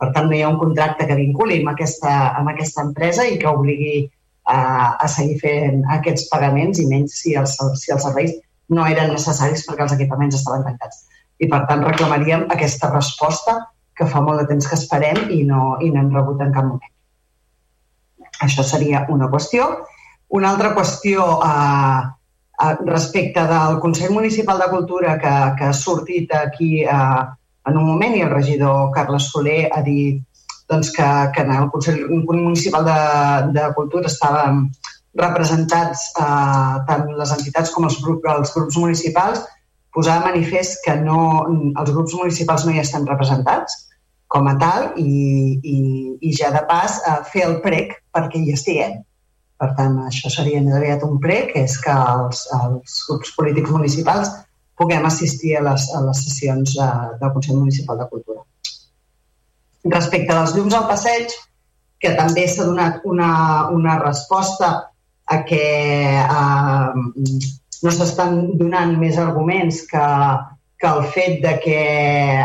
Per 0.01 0.09
tant, 0.15 0.29
no 0.29 0.37
hi 0.37 0.41
ha 0.41 0.49
un 0.49 0.59
contracte 0.61 1.05
que 1.07 1.17
vinculi 1.19 1.59
amb 1.61 1.73
aquesta, 1.73 2.13
amb 2.39 2.53
aquesta 2.53 2.85
empresa 2.87 3.27
i 3.27 3.37
que 3.41 3.51
obligui 3.51 3.95
a, 4.01 4.55
eh, 4.55 4.87
a 5.05 5.09
seguir 5.15 5.37
fent 5.43 5.83
aquests 5.97 6.29
pagaments 6.31 6.79
i 6.81 6.87
menys 6.89 7.19
si 7.23 7.35
els, 7.37 7.57
si 7.83 7.93
els 7.93 8.07
serveis 8.07 8.37
no 8.71 8.87
eren 8.87 9.11
necessaris 9.11 9.65
perquè 9.67 9.85
els 9.85 9.97
equipaments 9.97 10.39
estaven 10.39 10.63
tancats. 10.65 11.05
I, 11.41 11.49
per 11.51 11.65
tant, 11.67 11.83
reclamaríem 11.83 12.47
aquesta 12.53 12.91
resposta 12.93 13.57
que 13.97 14.07
fa 14.09 14.21
molt 14.23 14.41
de 14.41 14.47
temps 14.53 14.67
que 14.69 14.77
esperem 14.77 15.27
i 15.33 15.43
no, 15.45 15.75
i 15.83 15.91
no 15.91 16.01
hem 16.01 16.11
rebut 16.15 16.41
en 16.41 16.53
cap 16.55 16.65
moment. 16.69 16.93
Això 18.41 18.63
seria 18.65 19.05
una 19.13 19.29
qüestió. 19.29 19.67
Una 20.33 20.53
altra 20.53 20.71
qüestió 20.77 21.25
eh, 21.45 22.01
respecte 22.85 23.43
del 23.49 23.79
Consell 23.79 24.13
Municipal 24.13 24.59
de 24.59 24.69
Cultura 24.69 25.17
que, 25.19 25.35
que 25.57 25.69
ha 25.69 25.73
sortit 25.73 26.33
aquí 26.35 26.83
eh, 26.83 27.23
en 27.65 27.77
un 27.77 27.87
moment 27.87 28.15
i 28.17 28.23
el 28.25 28.33
regidor 28.33 28.91
Carles 28.95 29.29
Soler 29.31 29.69
ha 29.71 29.81
dit 29.85 30.21
doncs, 30.69 30.91
que, 30.95 31.07
que 31.35 31.43
en 31.43 31.51
el 31.55 31.69
Consell 31.71 32.05
Municipal 32.09 32.85
de, 32.85 32.99
de 33.59 33.67
Cultura 33.75 34.07
estaven 34.07 34.67
representats 35.19 36.07
eh, 36.15 36.75
tant 36.87 37.09
les 37.17 37.33
entitats 37.37 37.73
com 37.75 37.87
els, 37.89 37.99
grup, 38.03 38.25
els 38.31 38.53
grups 38.55 38.77
municipals, 38.79 39.43
posar 39.91 40.19
de 40.19 40.29
manifest 40.29 40.79
que 40.85 40.95
no, 41.01 41.21
els 41.51 41.91
grups 41.91 42.15
municipals 42.15 42.65
no 42.65 42.75
hi 42.75 42.83
estan 42.83 43.07
representats 43.09 43.87
com 44.31 44.47
a 44.47 44.55
tal 44.59 44.93
i, 45.01 45.11
i, 45.59 45.77
i 46.23 46.33
ja 46.37 46.53
de 46.55 46.63
pas 46.69 47.01
eh, 47.03 47.17
fer 47.33 47.47
el 47.49 47.59
prec 47.65 47.97
perquè 48.15 48.39
hi 48.39 48.55
estiguem. 48.55 49.01
Per 49.61 49.67
tant, 49.77 49.97
això 50.09 50.29
seria 50.33 50.59
més 50.65 50.73
aviat 50.73 51.03
un 51.05 51.19
pre, 51.21 51.35
que 51.51 51.61
és 51.67 51.75
que 51.83 51.93
els, 51.93 52.47
els 52.57 52.93
grups 53.09 53.33
polítics 53.37 53.69
municipals 53.69 54.31
puguem 54.81 55.03
assistir 55.05 55.51
a 55.57 55.65
les, 55.67 55.83
a 55.93 55.99
les 56.07 56.21
sessions 56.25 56.71
de, 56.77 56.87
del 57.19 57.33
Consell 57.35 57.59
Municipal 57.59 57.99
de 57.99 58.07
Cultura. 58.09 58.41
Respecte 59.91 60.33
dels 60.33 60.55
llums 60.55 60.73
al 60.77 60.87
passeig, 60.89 61.35
que 62.01 62.13
també 62.17 62.47
s'ha 62.49 62.65
donat 62.65 63.05
una, 63.05 63.33
una 63.75 63.99
resposta 63.99 64.69
a 65.29 65.37
que 65.45 65.61
eh, 66.17 67.03
no 67.85 67.93
s'estan 67.93 68.39
donant 68.57 68.95
més 69.03 69.19
arguments 69.21 69.83
que, 69.91 70.07
que 70.81 70.89
el 70.89 71.05
fet 71.13 71.37
de 71.45 71.51
que 71.67 71.83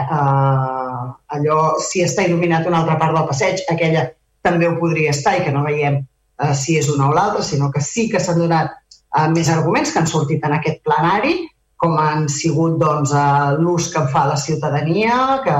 eh, 0.02 1.00
allò, 1.38 1.62
si 1.80 2.04
està 2.04 2.28
il·luminat 2.28 2.68
una 2.68 2.82
altra 2.82 2.98
part 3.00 3.16
del 3.16 3.30
passeig, 3.32 3.64
aquella 3.72 4.04
també 4.44 4.68
ho 4.68 4.76
podria 4.76 5.16
estar 5.16 5.38
i 5.38 5.42
que 5.48 5.56
no 5.56 5.64
veiem 5.64 6.02
eh, 6.42 6.54
si 6.54 6.78
és 6.80 6.88
una 6.92 7.10
o 7.10 7.14
l'altra, 7.16 7.44
sinó 7.44 7.70
que 7.72 7.82
sí 7.84 8.08
que 8.12 8.20
s'han 8.22 8.40
donat 8.42 8.72
eh, 8.72 9.28
més 9.34 9.50
arguments 9.52 9.92
que 9.92 10.02
han 10.02 10.10
sortit 10.10 10.44
en 10.44 10.56
aquest 10.58 10.82
plenari, 10.86 11.36
com 11.76 11.96
han 12.00 12.26
sigut 12.32 12.78
doncs, 12.80 13.12
eh, 13.12 13.56
l'ús 13.60 13.90
que 13.92 14.02
en 14.02 14.10
fa 14.12 14.26
la 14.30 14.40
ciutadania 14.40 15.40
que, 15.44 15.56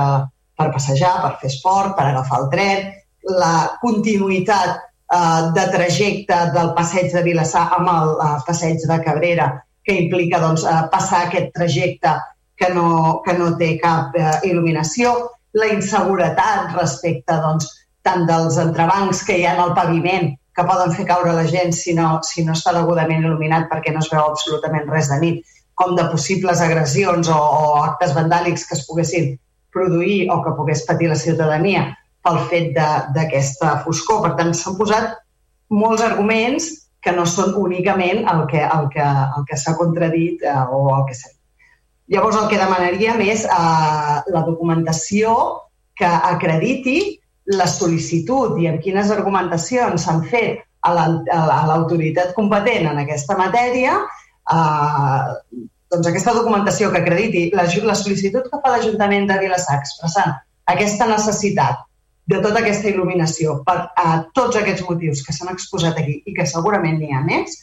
per 0.57 0.73
passejar, 0.73 1.15
per 1.23 1.37
fer 1.43 1.53
esport, 1.53 1.97
per 1.97 2.09
agafar 2.11 2.43
el 2.45 2.51
tren, 2.53 2.93
la 3.37 3.55
continuïtat 3.83 4.77
eh, 4.77 5.43
de 5.57 5.67
trajecte 5.75 6.41
del 6.57 6.73
passeig 6.79 7.13
de 7.13 7.25
Vilassar 7.27 7.69
amb 7.79 7.93
el 7.93 8.15
eh, 8.17 8.33
passeig 8.49 8.81
de 8.89 9.01
Cabrera, 9.05 9.51
que 9.85 9.99
implica 10.05 10.41
doncs, 10.43 10.65
eh, 10.65 10.83
passar 10.93 11.27
aquest 11.27 11.53
trajecte 11.55 12.17
que 12.57 12.73
no, 12.75 13.21
que 13.25 13.37
no 13.37 13.53
té 13.61 13.77
cap 13.83 14.17
eh, 14.17 14.33
il·luminació, 14.49 15.13
la 15.57 15.69
inseguretat 15.73 16.75
respecte 16.77 17.37
doncs, 17.43 17.69
tant 18.07 18.27
dels 18.29 18.57
entrebancs 18.63 19.23
que 19.27 19.37
hi 19.37 19.47
ha 19.47 19.57
al 19.61 19.75
paviment 19.77 20.33
que 20.57 20.65
poden 20.65 20.95
fer 20.97 21.05
caure 21.09 21.35
la 21.37 21.45
gent 21.49 21.75
si 21.77 21.95
no, 21.97 22.17
si 22.25 22.45
no 22.45 22.55
està 22.57 22.73
degudament 22.77 23.25
il·luminat 23.25 23.69
perquè 23.73 23.93
no 23.93 24.01
es 24.05 24.09
veu 24.13 24.25
absolutament 24.25 24.89
res 24.93 25.11
de 25.13 25.21
nit, 25.21 25.43
com 25.77 25.93
de 25.97 26.07
possibles 26.09 26.63
agressions 26.65 27.29
o, 27.29 27.37
o 27.37 27.83
actes 27.83 28.15
vandàlics 28.17 28.65
que 28.69 28.77
es 28.79 28.87
poguessin 28.89 29.35
produir 29.77 30.31
o 30.33 30.41
que 30.45 30.57
pogués 30.57 30.87
patir 30.89 31.11
la 31.13 31.21
ciutadania 31.21 31.91
pel 32.25 32.41
fet 32.51 32.73
d'aquesta 33.15 33.77
foscor. 33.85 34.23
Per 34.25 34.33
tant, 34.41 34.55
s'han 34.57 34.79
posat 34.81 35.13
molts 35.69 36.03
arguments 36.03 36.71
que 37.05 37.13
no 37.15 37.27
són 37.29 37.53
únicament 37.61 38.25
el 38.33 38.47
que, 38.51 38.65
el 38.65 38.89
que, 38.95 39.05
el 39.05 39.45
que 39.47 39.59
s'ha 39.61 39.77
contradit 39.79 40.43
eh, 40.43 40.63
o 40.73 40.89
el 40.97 41.05
que 41.11 41.19
s'ha 41.19 41.35
Llavors, 42.07 42.37
el 42.39 42.47
que 42.47 42.59
demanaríem 42.61 43.19
és 43.27 43.41
eh, 43.51 44.17
la 44.31 44.43
documentació 44.47 45.33
que 45.99 46.07
acrediti 46.07 46.99
la 47.55 47.67
sol·licitud 47.71 48.59
i 48.63 48.67
en 48.71 48.81
quines 48.83 49.11
argumentacions 49.15 50.07
s'han 50.07 50.25
fet 50.31 50.65
a 50.87 50.93
l'autoritat 50.95 52.35
competent 52.35 52.87
en 52.91 53.01
aquesta 53.03 53.37
matèria, 53.39 53.97
eh, 54.53 55.63
doncs 55.91 56.11
aquesta 56.11 56.35
documentació 56.35 56.91
que 56.93 57.03
acrediti 57.03 57.51
la, 57.55 57.67
la 57.87 57.97
sol·licitud 57.99 58.49
que 58.51 58.61
fa 58.63 58.75
l'Ajuntament 58.75 59.27
de 59.31 59.39
Vilassar 59.43 59.79
expressant 59.81 60.35
aquesta 60.73 61.07
necessitat 61.11 61.85
de 62.27 62.41
tota 62.43 62.61
aquesta 62.61 62.91
il·luminació 62.91 63.61
per 63.67 63.77
a 64.03 64.07
tots 64.35 64.59
aquests 64.59 64.83
motius 64.89 65.23
que 65.27 65.35
s'han 65.35 65.53
exposat 65.53 65.99
aquí 66.03 66.19
i 66.27 66.35
que 66.35 66.47
segurament 66.51 66.99
n'hi 66.99 67.13
ha 67.15 67.23
més, 67.27 67.55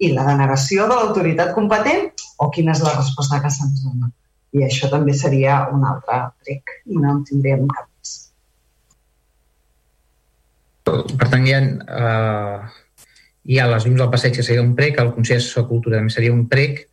i 0.00 0.10
la 0.14 0.24
denegació 0.26 0.88
de 0.88 0.96
l'autoritat 0.96 1.52
competent 1.54 2.08
o 2.40 2.48
quina 2.54 2.72
és 2.74 2.82
la 2.82 2.96
resposta 2.96 3.38
que 3.44 3.52
se'ns 3.52 3.84
dona. 3.84 4.10
I 4.56 4.64
això 4.66 4.88
també 4.90 5.14
seria 5.14 5.60
un 5.74 5.84
altre 5.86 6.24
trec 6.42 6.74
i 6.86 6.98
no 6.98 7.12
en 7.12 7.22
tindríem 7.28 7.68
cap 7.70 7.89
per 10.84 11.28
tant, 11.28 11.46
hi 11.46 11.54
ha, 11.56 11.60
eh, 12.02 12.86
hi 13.52 13.58
ha 13.58 13.68
les 13.70 13.86
llums 13.86 14.00
del 14.00 14.12
passeig 14.12 14.36
que 14.36 14.44
seria 14.46 14.62
un 14.64 14.74
prec, 14.78 15.00
el 15.00 15.12
Consell 15.16 15.42
de 15.42 15.66
Cultura 15.68 16.00
també 16.00 16.14
seria 16.14 16.32
un 16.34 16.46
prec, 16.48 16.86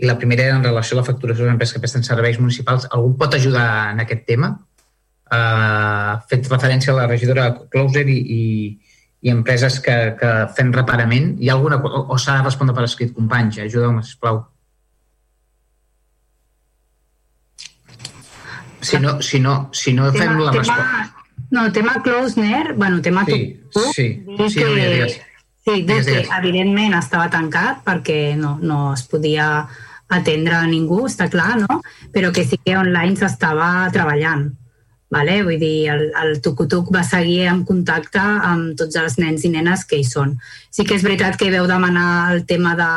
i 0.00 0.08
la 0.08 0.16
primera 0.18 0.46
era 0.46 0.56
en 0.56 0.64
relació 0.64 0.96
a 0.96 1.00
la 1.02 1.06
facturació 1.06 1.44
de 1.44 1.50
les 1.50 1.54
empreses 1.54 1.76
que 1.76 1.82
presten 1.82 2.04
serveis 2.06 2.38
municipals. 2.40 2.86
Algú 2.96 3.12
pot 3.20 3.34
ajudar 3.36 3.92
en 3.92 4.00
aquest 4.00 4.24
tema? 4.28 4.54
Uh, 5.30 6.16
fet 6.30 6.48
referència 6.48 6.94
a 6.94 6.96
la 6.96 7.08
regidora 7.10 7.50
Closer 7.70 8.06
i, 8.08 8.16
i, 8.16 8.44
i 9.20 9.30
empreses 9.30 9.76
que, 9.84 9.98
que 10.18 10.30
fem 10.56 10.72
reparament. 10.72 11.34
Hi 11.38 11.50
ha 11.50 11.58
alguna 11.58 11.78
o, 11.84 12.06
o 12.14 12.18
s'ha 12.18 12.38
de 12.38 12.48
respondre 12.48 12.74
per 12.78 12.86
escrit, 12.88 13.12
companys? 13.14 13.60
Ajudeu-me, 13.66 14.02
sisplau. 14.06 14.40
Si 18.80 18.96
no, 18.98 19.20
si 19.20 19.38
no, 19.44 19.68
si 19.76 19.92
no 19.92 20.08
fem 20.16 20.30
tema, 20.30 20.44
la 20.48 20.56
resposta... 20.56 21.19
No, 21.50 21.66
el 21.66 21.72
tema 21.72 22.00
Closner, 22.02 22.74
bueno, 22.74 23.02
tema 23.02 23.24
sí, 23.24 23.60
tu, 23.72 23.80
sí, 23.92 24.24
sí, 24.24 24.54
que, 24.54 24.66
digues, 24.66 25.20
sí, 25.64 25.82
digues, 25.82 26.06
que 26.06 26.26
evidentment 26.38 26.94
estava 26.94 27.26
tancat 27.30 27.82
perquè 27.86 28.36
no, 28.38 28.56
no 28.62 28.92
es 28.94 29.02
podia 29.10 29.66
atendre 30.10 30.54
a 30.58 30.66
ningú, 30.66 31.04
està 31.06 31.26
clar, 31.30 31.56
no? 31.58 31.80
Però 32.14 32.30
que 32.34 32.44
sí 32.46 32.58
que 32.62 32.78
online 32.78 33.18
s'estava 33.18 33.90
treballant. 33.94 34.48
Vale? 35.10 35.40
Vull 35.42 35.58
dir, 35.58 35.90
el, 35.90 36.04
el 36.22 36.36
Tucutuc 36.42 36.92
va 36.94 37.02
seguir 37.02 37.48
en 37.50 37.64
contacte 37.66 38.22
amb 38.22 38.76
tots 38.78 38.94
els 38.98 39.18
nens 39.18 39.42
i 39.42 39.50
nenes 39.50 39.82
que 39.90 39.98
hi 39.98 40.06
són. 40.06 40.36
Sí 40.70 40.86
que 40.86 40.94
és 40.94 41.06
veritat 41.06 41.34
que 41.38 41.50
veu 41.50 41.66
demanar 41.66 42.30
el 42.36 42.44
tema 42.46 42.76
de 42.78 42.90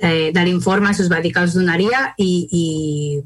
eh, 0.00 0.32
de 0.32 0.44
l'informe 0.46 0.92
s'us 0.96 1.10
va 1.12 1.20
dir 1.20 1.32
que 1.34 1.42
els 1.44 1.54
donaria 1.54 2.10
i, 2.16 2.30
i 2.50 2.64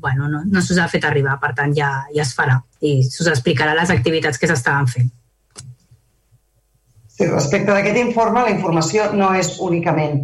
bueno, 0.02 0.28
no, 0.28 0.42
no 0.44 0.62
s'us 0.62 0.80
ha 0.82 0.90
fet 0.90 1.06
arribar, 1.06 1.38
per 1.42 1.54
tant 1.54 1.74
ja, 1.76 1.90
ja 2.14 2.24
es 2.26 2.34
farà 2.36 2.58
i 2.84 2.98
s'us 3.06 3.30
explicarà 3.30 3.76
les 3.78 3.92
activitats 3.94 4.40
que 4.40 4.50
s'estaven 4.50 4.88
fent. 4.90 5.12
Sí, 7.14 7.28
respecte 7.30 7.70
d'aquest 7.70 8.00
informe, 8.00 8.42
la 8.42 8.52
informació 8.52 9.06
no 9.14 9.30
és 9.38 9.52
únicament 9.62 10.18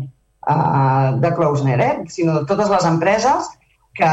uh, 0.51 1.17
de 1.23 1.31
Klausner, 1.37 1.79
eh? 1.81 1.93
sinó 2.11 2.41
de 2.41 2.49
totes 2.51 2.71
les 2.73 2.87
empreses 2.89 3.47
que 3.97 4.11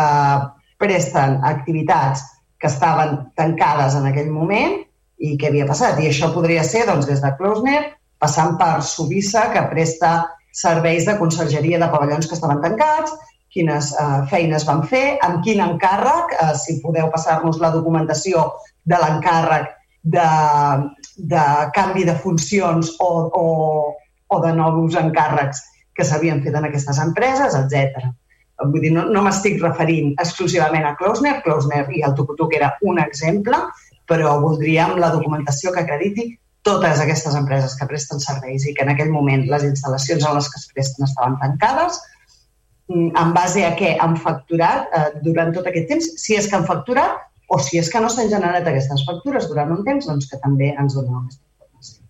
presten 0.78 1.40
activitats 1.42 2.22
que 2.62 2.70
estaven 2.70 3.18
tancades 3.38 3.98
en 3.98 4.06
aquell 4.10 4.30
moment 4.34 4.78
i 5.18 5.34
què 5.42 5.50
havia 5.50 5.66
passat. 5.70 5.98
I 6.02 6.12
això 6.12 6.30
podria 6.36 6.64
ser 6.66 6.86
doncs, 6.86 7.10
des 7.10 7.24
de 7.24 7.34
Klausner, 7.40 7.82
passant 8.22 8.58
per 8.62 8.84
Subissa, 8.86 9.48
que 9.54 9.66
presta 9.74 10.14
serveis 10.52 11.06
de 11.06 11.18
consergeria 11.20 11.80
de 11.80 11.90
pavellons 11.92 12.28
que 12.28 12.36
estaven 12.38 12.62
tancats, 12.64 13.14
quines 13.54 13.94
uh, 13.98 14.26
feines 14.30 14.66
van 14.68 14.84
fer, 14.86 15.18
amb 15.26 15.42
quin 15.46 15.62
encàrrec, 15.64 16.36
uh, 16.36 16.54
si 16.58 16.80
podeu 16.84 17.10
passar-nos 17.14 17.60
la 17.64 17.72
documentació 17.74 18.44
de 18.86 19.00
l'encàrrec 19.02 19.72
de, 20.04 20.28
de 21.18 21.46
canvi 21.76 22.06
de 22.08 22.16
funcions 22.22 22.94
o, 23.00 23.10
o, 23.42 23.48
o 24.28 24.40
de 24.44 24.54
nous 24.56 24.96
encàrrecs 25.00 25.64
que 25.98 26.06
s'havien 26.06 26.44
fet 26.46 26.56
en 26.56 26.68
aquestes 26.68 27.00
empreses, 27.04 27.58
etc. 27.58 28.12
Vull 28.72 28.82
dir, 28.84 28.94
no, 28.94 29.08
no 29.14 29.24
m'estic 29.26 29.60
referint 29.62 30.14
exclusivament 30.22 30.86
a 30.86 30.96
Klausner, 31.00 31.40
Klausner 31.46 31.86
i 31.94 32.04
el 32.06 32.16
Tucutuc 32.18 32.56
era 32.58 32.72
un 32.86 33.02
exemple, 33.02 33.60
però 34.08 34.38
voldríem 34.42 34.96
la 35.02 35.12
documentació 35.14 35.74
que 35.74 35.84
acrediti 35.84 36.30
totes 36.68 37.00
aquestes 37.00 37.36
empreses 37.40 37.76
que 37.80 37.88
presten 37.90 38.20
serveis 38.24 38.68
i 38.68 38.74
que 38.76 38.84
en 38.84 38.92
aquell 38.94 39.14
moment 39.14 39.46
les 39.52 39.66
instal·lacions 39.70 40.28
en 40.28 40.36
les 40.38 40.52
que 40.52 40.60
es 40.60 40.68
presten 40.74 41.08
estaven 41.08 41.40
tancades, 41.44 42.02
mm, 42.92 43.10
en 43.24 43.34
base 43.38 43.64
a 43.66 43.74
què 43.80 43.96
han 44.04 44.18
facturat 44.20 44.92
eh, 44.92 45.08
durant 45.24 45.54
tot 45.56 45.72
aquest 45.72 45.90
temps, 45.94 46.12
si 46.24 46.36
és 46.36 46.50
que 46.50 46.60
han 46.60 46.68
facturat 46.68 47.24
o 47.48 47.60
si 47.64 47.80
és 47.80 47.90
que 47.92 48.02
no 48.04 48.12
s'han 48.12 48.32
generat 48.34 48.68
aquestes 48.68 49.06
factures 49.08 49.48
durant 49.48 49.72
un 49.78 49.84
temps, 49.88 50.08
doncs 50.12 50.28
que 50.28 50.40
també 50.44 50.74
ens 50.76 50.98
doneu 50.98 51.22
aquesta 51.22 51.44
informació. 51.48 52.04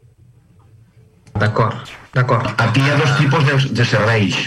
D'acord, 1.38 1.96
d'acord. 2.18 2.50
Aquí 2.66 2.82
hi 2.82 2.90
ha 2.90 2.98
dos 2.98 3.14
tipus 3.22 3.46
de, 3.46 3.58
de 3.78 3.86
serveis, 3.86 4.40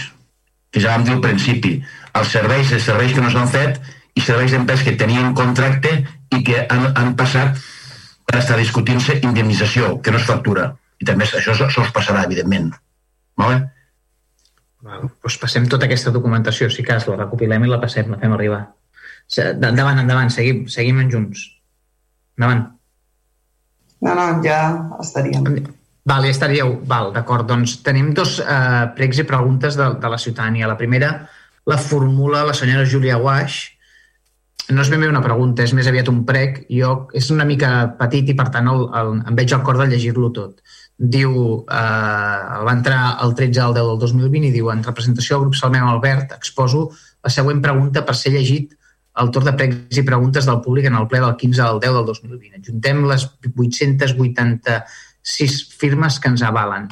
que 0.71 0.83
ja 0.83 0.97
vam 0.97 1.07
dir 1.07 1.15
al 1.15 1.23
principi. 1.23 1.77
Els 2.19 2.33
serveis, 2.35 2.73
els 2.75 2.83
serveis 2.83 3.15
que 3.15 3.23
no 3.23 3.31
s'han 3.31 3.51
fet 3.51 3.79
i 4.19 4.23
serveis 4.23 4.51
d'empreses 4.51 4.83
que 4.83 4.99
tenien 4.99 5.31
contracte 5.37 6.01
i 6.35 6.41
que 6.43 6.65
han, 6.67 6.89
han 6.99 7.15
passat 7.19 7.55
estar 8.39 8.57
discutint-se 8.59 9.19
indemnització, 9.19 9.97
que 10.01 10.13
no 10.13 10.19
es 10.21 10.27
factura. 10.27 10.69
I 11.01 11.07
també 11.07 11.25
això 11.27 11.55
se'ls 11.57 11.91
passarà, 11.91 12.23
evidentment. 12.23 12.71
Vale? 13.37 13.57
Val. 14.85 15.09
Doncs 15.21 15.37
passem 15.41 15.67
tota 15.69 15.87
aquesta 15.89 16.13
documentació, 16.13 16.69
si 16.69 16.85
cas, 16.85 17.07
la 17.09 17.17
recopilem 17.19 17.65
i 17.65 17.71
la 17.71 17.81
passem, 17.81 18.09
la 18.09 18.19
fem 18.21 18.33
arribar. 18.37 18.61
Endavant, 19.37 19.99
endavant, 20.01 20.31
seguim, 20.33 20.63
seguim 20.69 21.01
en 21.03 21.11
junts. 21.11 21.43
Endavant. 22.37 22.65
No, 24.01 24.15
no, 24.17 24.25
ja 24.45 24.61
estaríem. 25.01 25.45
Val, 26.09 26.25
ja 26.25 26.33
estaríeu. 26.33 26.79
Val, 26.89 27.11
d'acord. 27.13 27.45
Doncs 27.49 27.77
tenim 27.85 28.09
dos 28.17 28.39
eh, 28.41 28.87
pregs 28.97 29.21
i 29.21 29.27
preguntes 29.29 29.77
de, 29.77 29.91
de 30.01 30.09
la 30.09 30.17
ciutadania. 30.17 30.69
La 30.69 30.79
primera 30.79 31.11
la 31.65 31.77
formula 31.77 32.43
la 32.43 32.53
senyora 32.57 32.87
Júlia 32.89 33.19
Guaix. 33.21 33.61
No 34.69 34.83
és 34.83 34.89
ben 34.91 35.01
bé 35.01 35.07
una 35.09 35.23
pregunta, 35.23 35.63
és 35.65 35.73
més 35.73 35.87
aviat 35.89 36.09
un 36.11 36.21
prec. 36.27 36.61
Jo, 36.71 36.91
és 37.17 37.31
una 37.33 37.45
mica 37.47 37.69
petit 37.99 38.29
i, 38.29 38.35
per 38.37 38.49
tant, 38.53 38.67
el, 38.71 38.81
el, 39.01 39.09
em 39.27 39.35
veig 39.39 39.49
al 39.55 39.63
cor 39.67 39.77
de 39.81 39.87
llegir-lo 39.89 40.29
tot. 40.35 40.53
Diu, 41.01 41.31
eh, 41.65 42.61
va 42.67 42.75
entrar 42.75 43.01
el 43.25 43.31
13 43.35 43.59
al 43.65 43.73
10 43.73 43.85
del 43.89 43.99
2020 44.05 44.47
i 44.47 44.53
diu, 44.53 44.65
en 44.71 44.85
representació 44.85 45.31
del 45.35 45.43
grup 45.47 45.55
Salmem 45.59 45.85
Albert, 45.87 46.27
exposo 46.37 46.79
la 47.23 47.31
següent 47.33 47.61
pregunta 47.61 48.05
per 48.05 48.15
ser 48.17 48.31
llegit 48.35 48.73
el 49.21 49.31
torn 49.35 49.45
de 49.49 49.53
pregs 49.59 49.97
i 49.99 50.03
preguntes 50.07 50.45
del 50.47 50.61
públic 50.63 50.85
en 50.87 50.95
el 50.95 51.07
ple 51.11 51.19
del 51.23 51.39
15 51.39 51.61
al 51.65 51.79
10 51.83 51.91
del 51.97 52.05
2020. 52.07 52.61
Ajuntem 52.61 52.97
les 53.09 53.23
886 53.49 55.57
firmes 55.81 56.13
que 56.19 56.29
ens 56.31 56.43
avalen. 56.47 56.83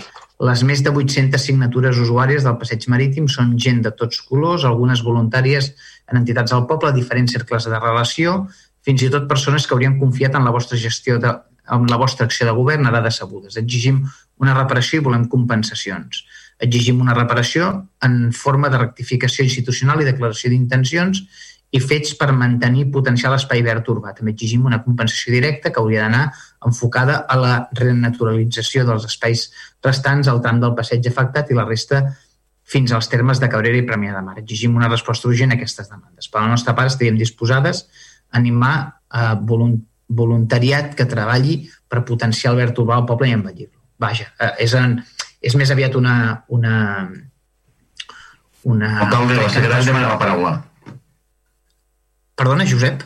Les 0.50 0.60
més 0.64 0.80
de 0.84 0.92
800 0.92 1.42
signatures 1.50 1.98
usuàries 2.00 2.44
del 2.48 2.60
passeig 2.60 2.82
marítim 2.92 3.26
són 3.32 3.48
gent 3.60 3.82
de 3.84 3.92
tots 3.92 4.22
colors, 4.28 4.66
algunes 4.68 5.04
voluntàries 5.04 5.74
en 6.12 6.22
entitats 6.22 6.52
del 6.56 6.66
poble, 6.70 6.94
diferents 6.96 7.34
cercles 7.36 7.68
de 7.70 7.80
relació, 7.80 8.42
fins 8.86 9.04
i 9.04 9.12
tot 9.14 9.28
persones 9.30 9.68
que 9.68 9.76
haurien 9.76 10.00
confiat 10.00 10.36
en 10.36 10.48
la 10.48 10.54
vostra 10.56 10.80
gestió 10.80 11.20
de, 11.20 11.34
en 11.72 11.88
la 11.90 12.00
vostra 12.02 12.26
acció 12.26 12.48
de 12.48 12.56
govern 12.58 12.88
ara 12.90 13.02
decebudes. 13.06 13.58
Exigim 13.62 14.04
una 14.40 14.56
reparació 14.56 15.00
i 15.00 15.06
volem 15.06 15.28
compensacions. 15.32 16.24
Exigim 16.60 17.00
una 17.04 17.16
reparació 17.16 17.70
en 18.06 18.32
forma 18.36 18.72
de 18.72 18.82
rectificació 18.82 19.46
institucional 19.46 20.02
i 20.02 20.08
declaració 20.08 20.52
d'intencions 20.52 21.24
i 21.70 21.80
fets 21.84 22.16
per 22.18 22.32
mantenir 22.34 22.88
i 22.88 22.92
potenciar 22.92 23.30
l'espai 23.32 23.62
verd 23.66 23.88
urbà. 23.94 24.16
També 24.18 24.34
exigim 24.34 24.66
una 24.66 24.82
compensació 24.84 25.36
directa 25.36 25.70
que 25.70 25.82
hauria 25.82 26.08
d'anar 26.08 26.24
enfocada 26.66 27.20
a 27.30 27.38
la 27.38 27.54
renaturalització 27.78 28.88
dels 28.88 29.06
espais 29.06 29.50
restants 29.86 30.28
al 30.28 30.42
tram 30.42 30.64
del 30.64 30.74
passeig 30.80 31.06
afectat 31.12 31.52
i 31.52 31.60
la 31.60 31.68
resta 31.70 32.02
fins 32.70 32.94
als 32.94 33.10
termes 33.10 33.42
de 33.42 33.50
Cabrera 33.50 33.80
i 33.80 33.86
Premià 33.88 34.14
de 34.14 34.22
Mar. 34.26 34.38
Exigim 34.42 34.76
una 34.78 34.90
resposta 34.92 35.28
urgent 35.30 35.54
a 35.54 35.58
aquestes 35.58 35.90
demandes. 35.90 36.30
Per 36.30 36.42
la 36.42 36.52
nostra 36.52 36.76
part, 36.78 36.92
estaríem 36.92 37.18
disposades 37.18 37.88
a 38.30 38.38
animar 38.38 38.76
a 39.10 39.34
voluntariat 39.42 40.94
que 40.98 41.10
treballi 41.10 41.64
per 41.90 42.06
potenciar 42.06 42.54
el 42.54 42.62
verd 42.62 42.78
urbà 42.82 43.00
al 43.00 43.08
poble 43.10 43.30
i 43.30 43.34
embellir-lo. 43.38 43.78
Vaja, 44.00 44.30
eh, 44.38 44.54
és, 44.66 44.76
en, 44.78 45.00
és 45.42 45.58
més 45.58 45.74
aviat 45.74 45.98
una... 46.00 46.46
una 46.48 46.76
una... 48.70 48.90
Alcalde, 49.06 49.38
la 49.40 49.50
secretària 49.50 49.88
demana 49.88 50.10
la 50.12 50.18
paraula. 50.20 50.50
Perdona, 52.36 52.66
Josep? 52.68 53.06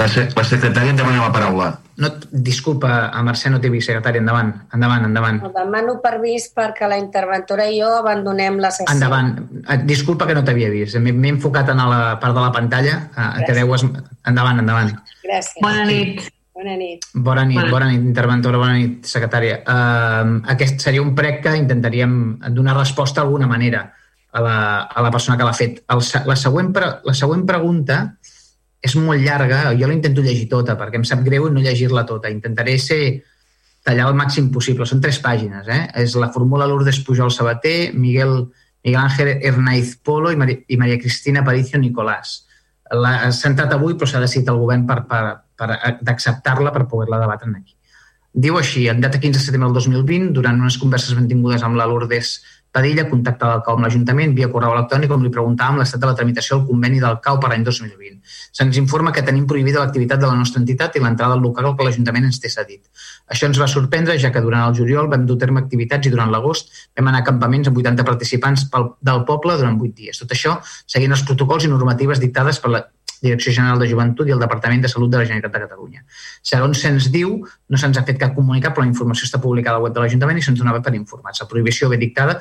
La, 0.00 0.06
la 0.08 0.44
secretària 0.48 0.94
em 0.94 0.96
demana 0.96 1.26
la 1.26 1.32
paraula. 1.34 1.66
No, 1.96 2.10
disculpa, 2.30 3.08
a 3.14 3.22
Mercè 3.22 3.50
no 3.52 3.60
té 3.62 3.70
secretària. 3.80 4.20
Endavant, 4.20 4.50
endavant, 4.74 5.04
endavant. 5.06 5.40
El 5.46 5.52
demano 5.54 5.96
permís 6.02 6.48
perquè 6.54 6.88
la 6.90 6.98
interventora 6.98 7.68
i 7.70 7.80
jo 7.80 7.90
abandonem 8.00 8.58
la 8.58 8.72
sessió. 8.74 8.92
Endavant. 8.94 9.36
Eh, 9.62 9.78
disculpa 9.86 10.26
que 10.26 10.34
no 10.34 10.42
t'havia 10.44 10.70
vist. 10.70 10.98
M'he 10.98 11.34
enfocat 11.36 11.70
en 11.70 11.78
la 11.78 12.18
part 12.20 12.34
de 12.34 12.42
la 12.42 12.52
pantalla. 12.54 13.00
Gràcies. 13.14 13.46
Que 13.46 13.58
deues... 13.60 13.86
Endavant, 14.26 14.62
endavant. 14.64 14.94
Gràcies. 15.22 15.60
Bona 15.62 15.84
nit. 15.86 16.24
Bona 16.54 16.76
nit. 16.78 17.06
Bona 17.14 17.42
nit, 17.44 17.58
bona 17.70 17.88
nit, 17.90 18.02
interventora, 18.06 18.58
bona 18.62 18.76
nit, 18.78 19.08
secretària. 19.10 19.56
Uh, 19.66 20.36
aquest 20.54 20.84
seria 20.86 21.02
un 21.02 21.10
prec 21.18 21.40
que 21.42 21.54
intentaríem 21.58 22.14
donar 22.54 22.76
resposta 22.78 23.20
d'alguna 23.20 23.48
manera 23.50 23.88
a 24.34 24.40
la, 24.42 24.56
a 24.86 25.02
la 25.02 25.10
persona 25.10 25.36
que 25.38 25.46
l'ha 25.46 25.54
fet. 25.54 25.80
El, 25.90 26.02
la, 26.30 26.36
següent, 26.38 26.70
la 26.78 27.14
següent 27.14 27.42
pregunta 27.46 27.98
és 28.84 28.94
molt 29.00 29.22
llarga, 29.24 29.70
jo 29.78 29.88
la 29.88 29.96
intento 29.96 30.22
llegir 30.24 30.48
tota 30.50 30.76
perquè 30.76 31.00
em 31.00 31.06
sap 31.08 31.22
greu 31.24 31.48
no 31.52 31.62
llegir-la 31.64 32.04
tota. 32.08 32.32
Intentaré 32.32 32.76
ser 32.82 33.00
tallar 33.84 34.08
el 34.10 34.18
màxim 34.18 34.50
possible. 34.52 34.86
Són 34.88 35.00
tres 35.04 35.20
pàgines. 35.24 35.68
Eh? 35.68 35.82
És 36.02 36.16
la 36.20 36.30
fórmula 36.34 36.68
Lourdes 36.68 37.00
Pujol 37.06 37.32
Sabater, 37.32 37.92
Miguel, 37.94 38.42
Miguel 38.84 39.00
Ángel 39.00 39.30
Hernaiz 39.40 39.94
Polo 40.04 40.32
i 40.32 40.40
Maria, 40.40 40.60
i 40.68 40.80
Maria 40.80 41.00
Cristina 41.00 41.44
Paricio 41.46 41.80
Nicolàs. 41.80 42.34
S'ha 42.94 43.48
entrat 43.48 43.72
avui, 43.72 43.96
però 43.96 44.08
s'ha 44.08 44.20
decidit 44.22 44.50
el 44.52 44.60
govern 44.60 44.84
per, 44.88 45.00
per, 45.08 45.22
per 45.56 45.96
d'acceptar-la 46.04 46.72
per 46.74 46.84
poder-la 46.90 47.22
debatre 47.24 47.48
aquí. 47.56 47.76
Diu 48.34 48.58
així, 48.58 48.88
en 48.90 49.00
data 49.00 49.20
15 49.22 49.38
de 49.38 49.44
setembre 49.44 49.70
del 49.70 49.78
2020, 49.80 50.32
durant 50.36 50.58
unes 50.60 50.76
converses 50.82 51.14
mantingudes 51.16 51.62
amb 51.62 51.78
la 51.78 51.86
Lourdes 51.86 52.40
Padilla, 52.74 53.04
contactada 53.06 53.54
al 53.54 53.62
CAU 53.62 53.76
amb 53.76 53.86
l'Ajuntament 53.86 54.32
via 54.34 54.48
correu 54.50 54.72
electrònic 54.74 55.12
on 55.14 55.22
li 55.22 55.30
preguntàvem 55.34 55.76
l'estat 55.78 56.00
de 56.02 56.08
la 56.08 56.14
tramitació 56.18 56.56
del 56.56 56.64
conveni 56.70 56.98
del 57.04 57.20
CAU 57.22 57.38
per 57.42 57.52
l'any 57.52 57.62
2020. 57.68 58.16
Se'ns 58.58 58.80
informa 58.80 59.12
que 59.14 59.22
tenim 59.28 59.44
prohibida 59.50 59.78
l'activitat 59.84 60.18
de 60.24 60.26
la 60.26 60.38
nostra 60.40 60.58
entitat 60.62 60.98
i 60.98 61.02
l'entrada 61.04 61.36
al 61.38 61.44
local 61.44 61.70
que 61.78 61.86
l'Ajuntament 61.86 62.26
ens 62.30 62.40
té 62.42 62.50
cedit. 62.50 62.82
Això 63.30 63.46
ens 63.46 63.60
va 63.62 63.70
sorprendre, 63.70 64.18
ja 64.18 64.32
que 64.34 64.42
durant 64.42 64.66
el 64.66 64.74
juliol 64.80 65.06
vam 65.12 65.28
dur 65.28 65.38
terme 65.38 65.62
activitats 65.62 66.10
i 66.10 66.12
durant 66.16 66.34
l'agost 66.34 66.74
vam 66.98 67.12
anar 67.12 67.22
a 67.22 67.28
campaments 67.30 67.70
amb 67.70 67.78
80 67.78 68.08
participants 68.10 68.66
pel, 68.74 68.90
del 69.00 69.22
poble 69.30 69.54
durant 69.60 69.78
8 69.78 69.94
dies. 70.02 70.18
Tot 70.24 70.34
això 70.34 70.58
seguint 70.66 71.14
els 71.14 71.22
protocols 71.30 71.68
i 71.68 71.70
normatives 71.70 72.22
dictades 72.26 72.58
per 72.58 72.74
la 72.74 72.82
Direcció 73.24 73.54
General 73.56 73.80
de 73.80 73.88
Joventut 73.90 74.28
i 74.28 74.34
el 74.36 74.42
Departament 74.42 74.84
de 74.84 74.92
Salut 74.92 75.10
de 75.12 75.20
la 75.20 75.24
Generalitat 75.24 75.56
de 75.56 75.64
Catalunya. 75.64 76.04
Segons 76.42 76.84
se'ns 76.84 77.10
diu, 77.14 77.40
no 77.44 77.80
se'ns 77.80 77.98
ha 77.98 78.04
fet 78.04 78.20
cap 78.20 78.36
comunicat, 78.36 78.76
però 78.76 78.84
la 78.84 78.92
informació 78.92 79.28
està 79.28 79.40
publicada 79.42 79.80
al 79.80 79.88
web 79.88 79.96
de 79.96 80.04
l'Ajuntament 80.04 80.38
i 80.38 80.46
se'ns 80.46 80.60
donava 80.60 80.84
per 80.84 80.94
informats. 80.94 81.42
La 81.42 81.50
prohibició 81.50 81.90
ve 81.92 82.00
dictada 82.00 82.38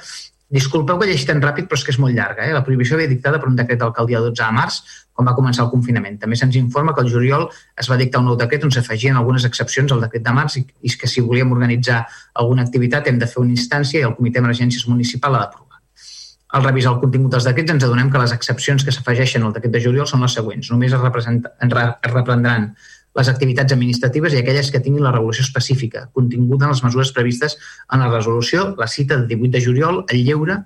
Disculpeu 0.53 0.99
que 0.99 1.07
llegeixi 1.09 1.25
tan 1.25 1.39
ràpid, 1.41 1.65
però 1.65 1.79
és 1.79 1.83
que 1.85 1.89
és 1.89 1.97
molt 1.97 2.13
llarga. 2.13 2.43
Eh? 2.45 2.53
La 2.53 2.61
prohibició 2.65 2.97
ve 2.99 3.07
dictada 3.09 3.39
per 3.41 3.47
un 3.49 3.55
decret 3.57 3.79
d'alcaldia 3.81 4.19
12 4.21 4.37
de 4.37 4.49
març, 4.53 4.75
quan 5.17 5.25
va 5.25 5.33
començar 5.33 5.63
el 5.63 5.71
confinament. 5.71 6.19
També 6.21 6.37
se'ns 6.37 6.59
informa 6.59 6.93
que 6.93 7.01
el 7.01 7.09
juliol 7.09 7.47
es 7.81 7.89
va 7.89 7.97
dictar 7.97 8.21
un 8.21 8.29
nou 8.29 8.37
decret 8.37 8.67
on 8.67 8.73
s'afegien 8.75 9.17
algunes 9.17 9.47
excepcions 9.49 9.95
al 9.95 10.03
decret 10.05 10.21
de 10.27 10.33
març 10.37 10.59
i, 10.61 10.65
i 10.85 10.93
que 10.93 11.09
si 11.09 11.25
volíem 11.25 11.55
organitzar 11.57 12.03
alguna 12.43 12.67
activitat 12.67 13.09
hem 13.09 13.17
de 13.17 13.29
fer 13.31 13.41
una 13.41 13.55
instància 13.55 14.03
i 14.03 14.05
el 14.05 14.13
comitè 14.19 14.37
d'emergències 14.37 14.85
municipal 14.91 15.39
ha 15.39 15.45
d'aprovar. 15.47 15.73
Al 16.53 16.64
revisar 16.64 16.93
el 16.93 16.99
contingut 17.01 17.33
dels 17.33 17.48
decrets 17.48 17.73
ens 17.73 17.85
adonem 17.85 18.11
que 18.14 18.19
les 18.22 18.33
excepcions 18.35 18.83
que 18.85 18.93
s'afegeixen 18.93 19.45
al 19.45 19.53
decret 19.56 19.73
de 19.73 19.82
juliol 19.82 20.06
són 20.09 20.22
les 20.22 20.35
següents. 20.38 20.69
Només 20.69 20.93
es, 20.93 21.01
es 21.01 22.14
reprendran 22.14 22.73
les 23.17 23.30
activitats 23.30 23.73
administratives 23.73 24.33
i 24.33 24.41
aquelles 24.41 24.69
que 24.73 24.82
tinguin 24.82 25.06
la 25.06 25.14
regulació 25.14 25.45
específica, 25.45 26.07
continguda 26.14 26.67
en 26.67 26.73
les 26.73 26.83
mesures 26.85 27.14
previstes 27.14 27.57
en 27.91 28.01
la 28.01 28.09
resolució, 28.11 28.73
la 28.77 28.88
cita 28.88 29.17
de 29.17 29.27
18 29.35 29.51
de 29.53 29.64
juliol, 29.65 30.06
el 30.09 30.23
lleure 30.25 30.64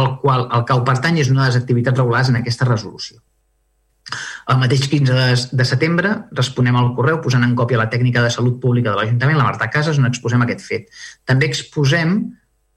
al 0.00 0.10
qual 0.20 0.46
el 0.56 0.64
cau 0.68 0.84
pertany 0.86 1.20
és 1.20 1.32
una 1.32 1.44
de 1.44 1.50
les 1.50 1.60
activitats 1.60 1.98
regulars 1.98 2.30
en 2.30 2.40
aquesta 2.40 2.68
resolució. 2.68 3.20
El 4.50 4.58
mateix 4.58 4.88
15 4.90 5.14
de, 5.14 5.26
de 5.60 5.64
setembre 5.68 6.12
responem 6.36 6.76
al 6.76 6.92
correu 6.96 7.20
posant 7.22 7.44
en 7.46 7.54
còpia 7.58 7.78
la 7.78 7.90
tècnica 7.92 8.22
de 8.24 8.32
salut 8.34 8.56
pública 8.62 8.90
de 8.90 8.98
l'Ajuntament, 8.98 9.38
la 9.38 9.46
Marta 9.46 9.68
Casas, 9.70 10.00
on 10.00 10.08
exposem 10.08 10.42
aquest 10.44 10.64
fet. 10.66 10.88
També 11.28 11.48
exposem 11.50 12.16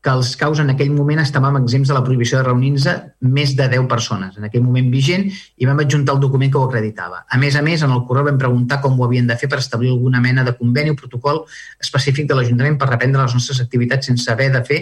que 0.03 0.11
els 0.11 0.33
caus 0.35 0.59
en 0.59 0.67
aquell 0.73 0.90
moment 0.91 1.22
estàvem 1.22 1.56
exempts 1.61 1.88
de 1.88 1.95
la 1.95 2.01
prohibició 2.03 2.41
de 2.41 2.43
reunir-se 2.43 2.93
més 3.23 3.53
de 3.56 3.69
10 3.72 3.85
persones, 3.88 4.35
en 4.35 4.43
aquell 4.49 4.65
moment 4.65 4.90
vigent, 4.91 5.30
i 5.32 5.69
vam 5.69 5.80
adjuntar 5.80 6.17
el 6.17 6.19
document 6.19 6.51
que 6.51 6.59
ho 6.59 6.65
acreditava. 6.67 7.22
A 7.23 7.40
més 7.40 7.56
a 7.56 7.61
més, 7.64 7.85
en 7.88 7.93
el 7.95 8.03
correu 8.09 8.27
vam 8.27 8.41
preguntar 8.41 8.82
com 8.83 8.99
ho 8.99 9.06
havien 9.07 9.30
de 9.30 9.38
fer 9.40 9.48
per 9.53 9.61
establir 9.64 9.93
alguna 9.93 10.19
mena 10.19 10.43
de 10.43 10.56
conveni 10.59 10.91
o 10.91 10.98
protocol 10.99 11.45
específic 11.80 12.27
de 12.27 12.35
l'Ajuntament 12.35 12.75
per 12.82 12.90
reprendre 12.91 13.23
les 13.23 13.38
nostres 13.38 13.64
activitats 13.64 14.11
sense 14.11 14.27
haver 14.33 14.49
de 14.51 14.64
fer 14.67 14.82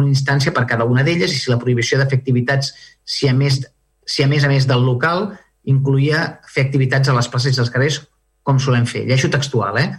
una 0.00 0.08
instància 0.08 0.54
per 0.56 0.64
cada 0.70 0.88
una 0.88 1.04
d'elles 1.04 1.36
i 1.36 1.42
si 1.42 1.52
la 1.52 1.60
prohibició 1.60 2.00
de 2.00 2.08
fer 2.08 2.22
activitats, 2.22 2.72
si 3.04 3.28
a 3.28 3.36
més, 3.36 3.60
si 4.08 4.24
a 4.24 4.30
més 4.30 4.48
a 4.48 4.48
més 4.48 4.64
del 4.70 4.88
local, 4.88 5.34
incluïa 5.68 6.24
fer 6.48 6.64
activitats 6.64 7.12
a 7.12 7.18
les 7.20 7.28
places 7.28 7.58
i 7.58 7.60
als 7.60 7.70
carrers 7.70 8.00
com 8.42 8.56
solem 8.58 8.88
fer. 8.88 9.04
Lleixo 9.04 9.28
textual, 9.30 9.76
eh? 9.78 9.90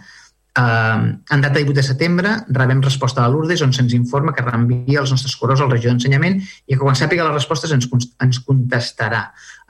Uh, 0.54 1.18
en 1.34 1.40
data 1.42 1.58
18 1.58 1.74
de 1.74 1.82
setembre 1.82 2.32
rebem 2.46 2.78
resposta 2.78 3.24
de 3.24 3.30
l'Urdes 3.32 3.62
on 3.66 3.72
se'ns 3.74 3.96
informa 3.96 4.30
que 4.30 4.44
reenvia 4.44 5.00
els 5.00 5.10
nostres 5.10 5.34
correus 5.34 5.64
al 5.64 5.72
regidor 5.72 5.96
d'ensenyament 5.96 6.36
i 6.38 6.76
que 6.76 6.78
quan 6.78 6.94
sàpiga 6.94 7.26
les 7.26 7.34
respostes 7.34 7.72
ens, 7.74 7.88
ens 8.22 8.38
contestarà. 8.46 9.24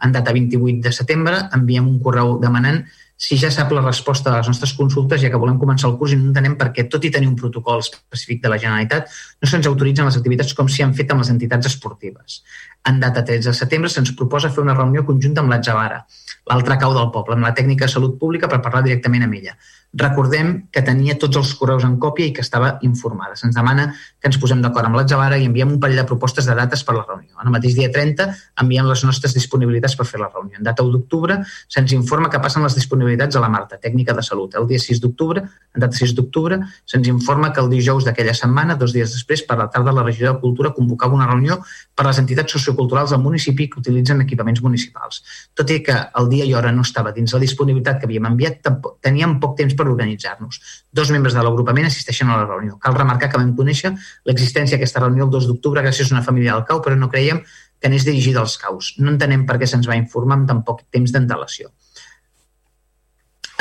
En 0.05 0.13
data 0.13 0.35
28 0.37 0.85
de 0.85 0.93
setembre 0.93 1.39
enviem 1.57 1.89
un 1.89 1.97
correu 2.05 2.37
demanant 2.43 2.83
si 3.17 3.39
ja 3.39 3.49
sap 3.51 3.71
la 3.73 3.81
resposta 3.81 4.31
de 4.31 4.37
les 4.37 4.49
nostres 4.51 4.73
consultes, 4.75 5.23
ja 5.23 5.31
que 5.31 5.39
volem 5.41 5.59
començar 5.59 5.89
el 5.89 5.97
curs 6.01 6.13
i 6.13 6.19
no 6.19 6.29
entenem 6.29 6.57
per 6.61 6.73
què, 6.75 6.85
tot 6.91 7.05
i 7.07 7.13
tenir 7.15 7.31
un 7.31 7.37
protocol 7.39 7.81
específic 7.81 8.43
de 8.43 8.51
la 8.51 8.59
Generalitat, 8.59 9.09
no 9.41 9.49
se'ns 9.49 9.69
autoritzen 9.71 10.11
les 10.11 10.19
activitats 10.19 10.53
com 10.59 10.69
si 10.69 10.83
han 10.83 10.93
fet 10.99 11.15
amb 11.15 11.23
les 11.23 11.31
entitats 11.33 11.71
esportives. 11.71 12.43
En 12.91 12.99
data 13.01 13.23
13 13.25 13.53
de 13.53 13.57
setembre 13.57 13.93
se'ns 13.93 14.13
proposa 14.19 14.51
fer 14.51 14.65
una 14.65 14.75
reunió 14.75 15.07
conjunta 15.07 15.45
amb 15.45 15.55
l'Atzavara, 15.55 16.03
l'altre 16.51 16.77
cau 16.83 16.93
del 16.99 17.09
poble, 17.15 17.39
amb 17.39 17.47
la 17.47 17.55
tècnica 17.55 17.87
de 17.87 17.95
salut 17.95 18.19
pública 18.19 18.51
per 18.51 18.61
parlar 18.67 18.83
directament 18.85 19.25
amb 19.29 19.39
ella. 19.41 19.57
Recordem 20.01 20.55
que 20.75 20.83
tenia 20.83 21.19
tots 21.21 21.39
els 21.39 21.53
correus 21.59 21.85
en 21.87 21.99
còpia 22.03 22.27
i 22.27 22.33
que 22.35 22.43
estava 22.43 22.79
informada. 22.87 23.37
Se'ns 23.39 23.55
demana 23.55 23.93
que 24.25 24.31
ens 24.33 24.39
posem 24.41 24.63
d'acord 24.65 24.89
amb 24.89 24.97
l'Atzavara 24.97 25.37
i 25.37 25.45
enviem 25.45 25.75
un 25.75 25.81
parell 25.81 25.99
de 26.01 26.07
propostes 26.09 26.47
de 26.49 26.55
dates 26.57 26.81
per 26.89 26.95
la 26.97 27.03
reunió. 27.05 27.35
En 27.43 27.51
el 27.51 27.53
mateix 27.53 27.75
dia 27.77 27.91
30 27.93 28.25
enviem 28.63 28.87
les 28.89 29.03
nostres 29.05 29.35
disponibilitats 29.37 29.99
per 29.99 30.07
fer 30.09 30.21
la 30.23 30.31
reunió. 30.31 30.57
En 30.57 30.65
data 30.65 30.81
1 30.87 30.95
d'octubre 30.95 31.37
se'ns 31.45 31.93
informa 31.93 32.31
que 32.33 32.41
passen 32.41 32.65
les 32.65 32.73
disponibilitats 32.79 33.37
a 33.37 33.43
la 33.45 33.51
Marta, 33.53 33.77
tècnica 33.77 34.15
de 34.17 34.25
salut. 34.25 34.57
El 34.57 34.65
dia 34.71 34.81
6 34.81 35.03
d'octubre, 35.03 35.43
en 35.45 35.85
data 35.85 35.99
6 35.99 36.15
d'octubre, 36.17 36.57
se'ns 36.89 37.11
informa 37.13 37.51
que 37.53 37.61
el 37.61 37.69
dijous 37.69 38.09
d'aquella 38.09 38.33
setmana, 38.39 38.79
dos 38.81 38.95
dies 38.97 39.13
després, 39.13 39.45
per 39.45 39.59
la 39.61 39.69
tarda, 39.69 39.93
la 39.93 40.07
regió 40.09 40.33
de 40.33 40.41
Cultura 40.41 40.73
convocava 40.73 41.19
una 41.21 41.29
reunió 41.29 41.61
per 41.93 42.09
les 42.09 42.23
entitats 42.25 42.57
socioculturals 42.57 43.13
del 43.13 43.21
municipi 43.21 43.69
que 43.69 43.83
utilitzen 43.85 44.25
equipaments 44.25 44.65
municipals. 44.65 45.21
Tot 45.53 45.69
i 45.69 45.83
que 45.85 45.99
el 46.17 46.33
dia 46.33 46.49
i 46.49 46.57
hora 46.57 46.73
no 46.73 46.89
estava 46.89 47.13
dins 47.13 47.37
la 47.37 47.45
disponibilitat 47.45 48.01
que 48.01 48.09
havíem 48.09 48.33
enviat, 48.33 48.73
teníem 49.05 49.37
poc 49.45 49.59
temps 49.61 49.77
per 49.77 49.85
organitzar-nos. 49.85 50.63
Dos 50.95 51.11
membres 51.11 51.35
de 51.35 51.43
l'agrupament 51.43 51.89
assisteixen 51.89 52.29
a 52.31 52.39
la 52.39 52.47
reunió. 52.47 52.79
Cal 52.83 52.95
remarcar 52.95 53.29
que 53.33 53.41
vam 53.41 53.51
conèixer 53.59 53.91
l'existència 54.31 54.77
d'aquesta 54.79 55.03
reunió 55.03 55.27
el 55.27 55.33
2 55.33 55.49
d'octubre 55.51 55.83
gràcies 55.83 56.13
a 56.13 56.15
una 56.15 56.27
família 56.27 56.55
del 56.55 56.67
CAU, 56.69 56.83
però 56.85 56.95
no 56.99 57.11
creiem 57.11 57.43
que 57.81 57.91
anés 57.91 58.07
dirigida 58.07 58.45
als 58.45 58.55
caus. 58.63 58.95
No 58.99 59.11
entenem 59.11 59.43
per 59.49 59.59
què 59.59 59.67
se'ns 59.67 59.91
va 59.91 59.99
informar 59.99 60.39
amb 60.39 60.47
tan 60.53 60.63
poc 60.69 60.87
temps 60.95 61.11
d'antelació. 61.11 61.73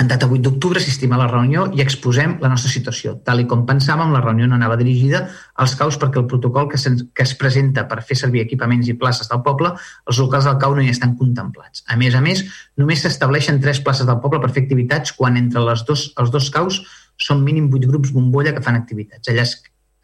En 0.01 0.07
data 0.09 0.25
8 0.25 0.41
d'octubre 0.41 0.81
assistim 0.81 1.11
a 1.13 1.19
la 1.19 1.27
reunió 1.29 1.67
i 1.77 1.81
exposem 1.83 2.37
la 2.41 2.49
nostra 2.49 2.71
situació. 2.71 3.13
Tal 3.25 3.43
i 3.43 3.45
com 3.49 3.61
pensàvem, 3.69 4.09
la 4.13 4.23
reunió 4.23 4.47
no 4.49 4.57
anava 4.57 4.77
dirigida 4.79 5.27
als 5.61 5.75
caus 5.77 5.99
perquè 6.01 6.17
el 6.21 6.25
protocol 6.31 6.65
que, 6.71 6.79
que 7.13 7.25
es 7.27 7.33
presenta 7.37 7.85
per 7.89 8.01
fer 8.01 8.17
servir 8.17 8.41
equipaments 8.41 8.89
i 8.89 8.97
places 8.97 9.29
del 9.29 9.43
poble, 9.45 9.69
els 10.09 10.21
locals 10.21 10.49
del 10.49 10.57
cau 10.63 10.73
no 10.73 10.81
hi 10.81 10.89
estan 10.89 11.13
contemplats. 11.19 11.85
A 11.85 11.97
més 11.97 12.17
a 12.17 12.23
més, 12.25 12.41
només 12.77 13.05
s'estableixen 13.05 13.61
tres 13.61 13.83
places 13.85 14.09
del 14.09 14.17
poble 14.23 14.41
per 14.41 14.49
fer 14.55 14.65
activitats 14.65 15.13
quan 15.17 15.37
entre 15.37 15.61
les 15.61 15.85
dos, 15.85 16.09
els 16.17 16.33
dos 16.33 16.49
caus 16.53 16.81
són 17.21 17.43
mínim 17.43 17.69
vuit 17.71 17.85
grups 17.87 18.11
bombolla 18.15 18.53
que 18.55 18.63
fan 18.63 18.79
activitats. 18.79 19.29
Allà 19.29 19.45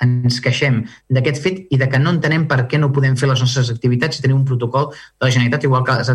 ens 0.04 0.40
queixem 0.44 0.80
d'aquest 1.12 1.42
fet 1.44 1.60
i 1.74 1.78
de 1.80 1.88
que 1.92 2.00
no 2.00 2.14
entenem 2.16 2.46
per 2.48 2.62
què 2.72 2.80
no 2.80 2.92
podem 2.96 3.18
fer 3.20 3.28
les 3.30 3.42
nostres 3.44 3.70
activitats 3.74 4.20
i 4.20 4.24
tenir 4.24 4.38
un 4.38 4.46
protocol 4.48 4.90
de 4.94 5.26
la 5.26 5.32
Generalitat 5.32 5.66
igual 5.68 5.84
que 5.88 5.96
les, 6.00 6.12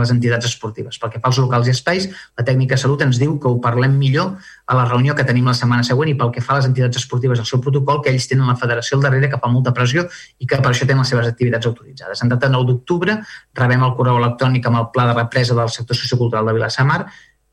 les 0.00 0.12
entitats 0.14 0.48
esportives. 0.48 0.98
Pel 1.02 1.12
que 1.12 1.20
fa 1.20 1.28
als 1.30 1.40
locals 1.42 1.68
i 1.68 1.74
espais, 1.74 2.08
la 2.38 2.46
tècnica 2.48 2.76
de 2.76 2.82
salut 2.82 3.04
ens 3.04 3.20
diu 3.20 3.36
que 3.40 3.50
ho 3.50 3.60
parlem 3.62 3.98
millor 4.00 4.36
a 4.66 4.78
la 4.78 4.86
reunió 4.88 5.14
que 5.14 5.26
tenim 5.28 5.48
la 5.50 5.56
setmana 5.58 5.84
següent 5.86 6.10
i 6.12 6.16
pel 6.18 6.32
que 6.34 6.44
fa 6.44 6.56
a 6.56 6.60
les 6.60 6.70
entitats 6.70 7.02
esportives 7.02 7.42
el 7.42 7.48
seu 7.48 7.60
protocol, 7.62 8.00
que 8.02 8.14
ells 8.14 8.28
tenen 8.30 8.48
la 8.48 8.56
federació 8.56 8.96
al 8.96 9.04
darrere 9.04 9.30
que 9.32 9.40
fa 9.42 9.52
molta 9.52 9.74
pressió 9.76 10.06
i 10.40 10.48
que 10.48 10.60
per 10.62 10.72
això 10.72 10.88
tenen 10.88 11.04
les 11.04 11.12
seves 11.12 11.28
activitats 11.28 11.68
autoritzades. 11.68 12.24
En 12.24 12.32
data 12.32 12.50
9 12.52 12.70
d'octubre 12.72 13.20
rebem 13.60 13.84
el 13.84 13.94
correu 13.98 14.20
electrònic 14.22 14.66
amb 14.66 14.80
el 14.80 14.90
pla 14.96 15.10
de 15.10 15.20
represa 15.20 15.54
del 15.58 15.72
sector 15.72 15.98
sociocultural 15.98 16.48
de 16.48 16.56
Vilassamar 16.56 17.04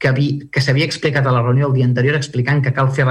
que, 0.03 0.11
que 0.51 0.64
s'havia 0.64 0.88
explicat 0.90 1.27
a 1.27 1.33
la 1.35 1.43
reunió 1.45 1.69
el 1.69 1.77
dia 1.77 1.88
anterior 1.88 2.19
explicant 2.19 2.61
que 2.64 2.75
cal 2.75 2.91
fer 2.95 3.07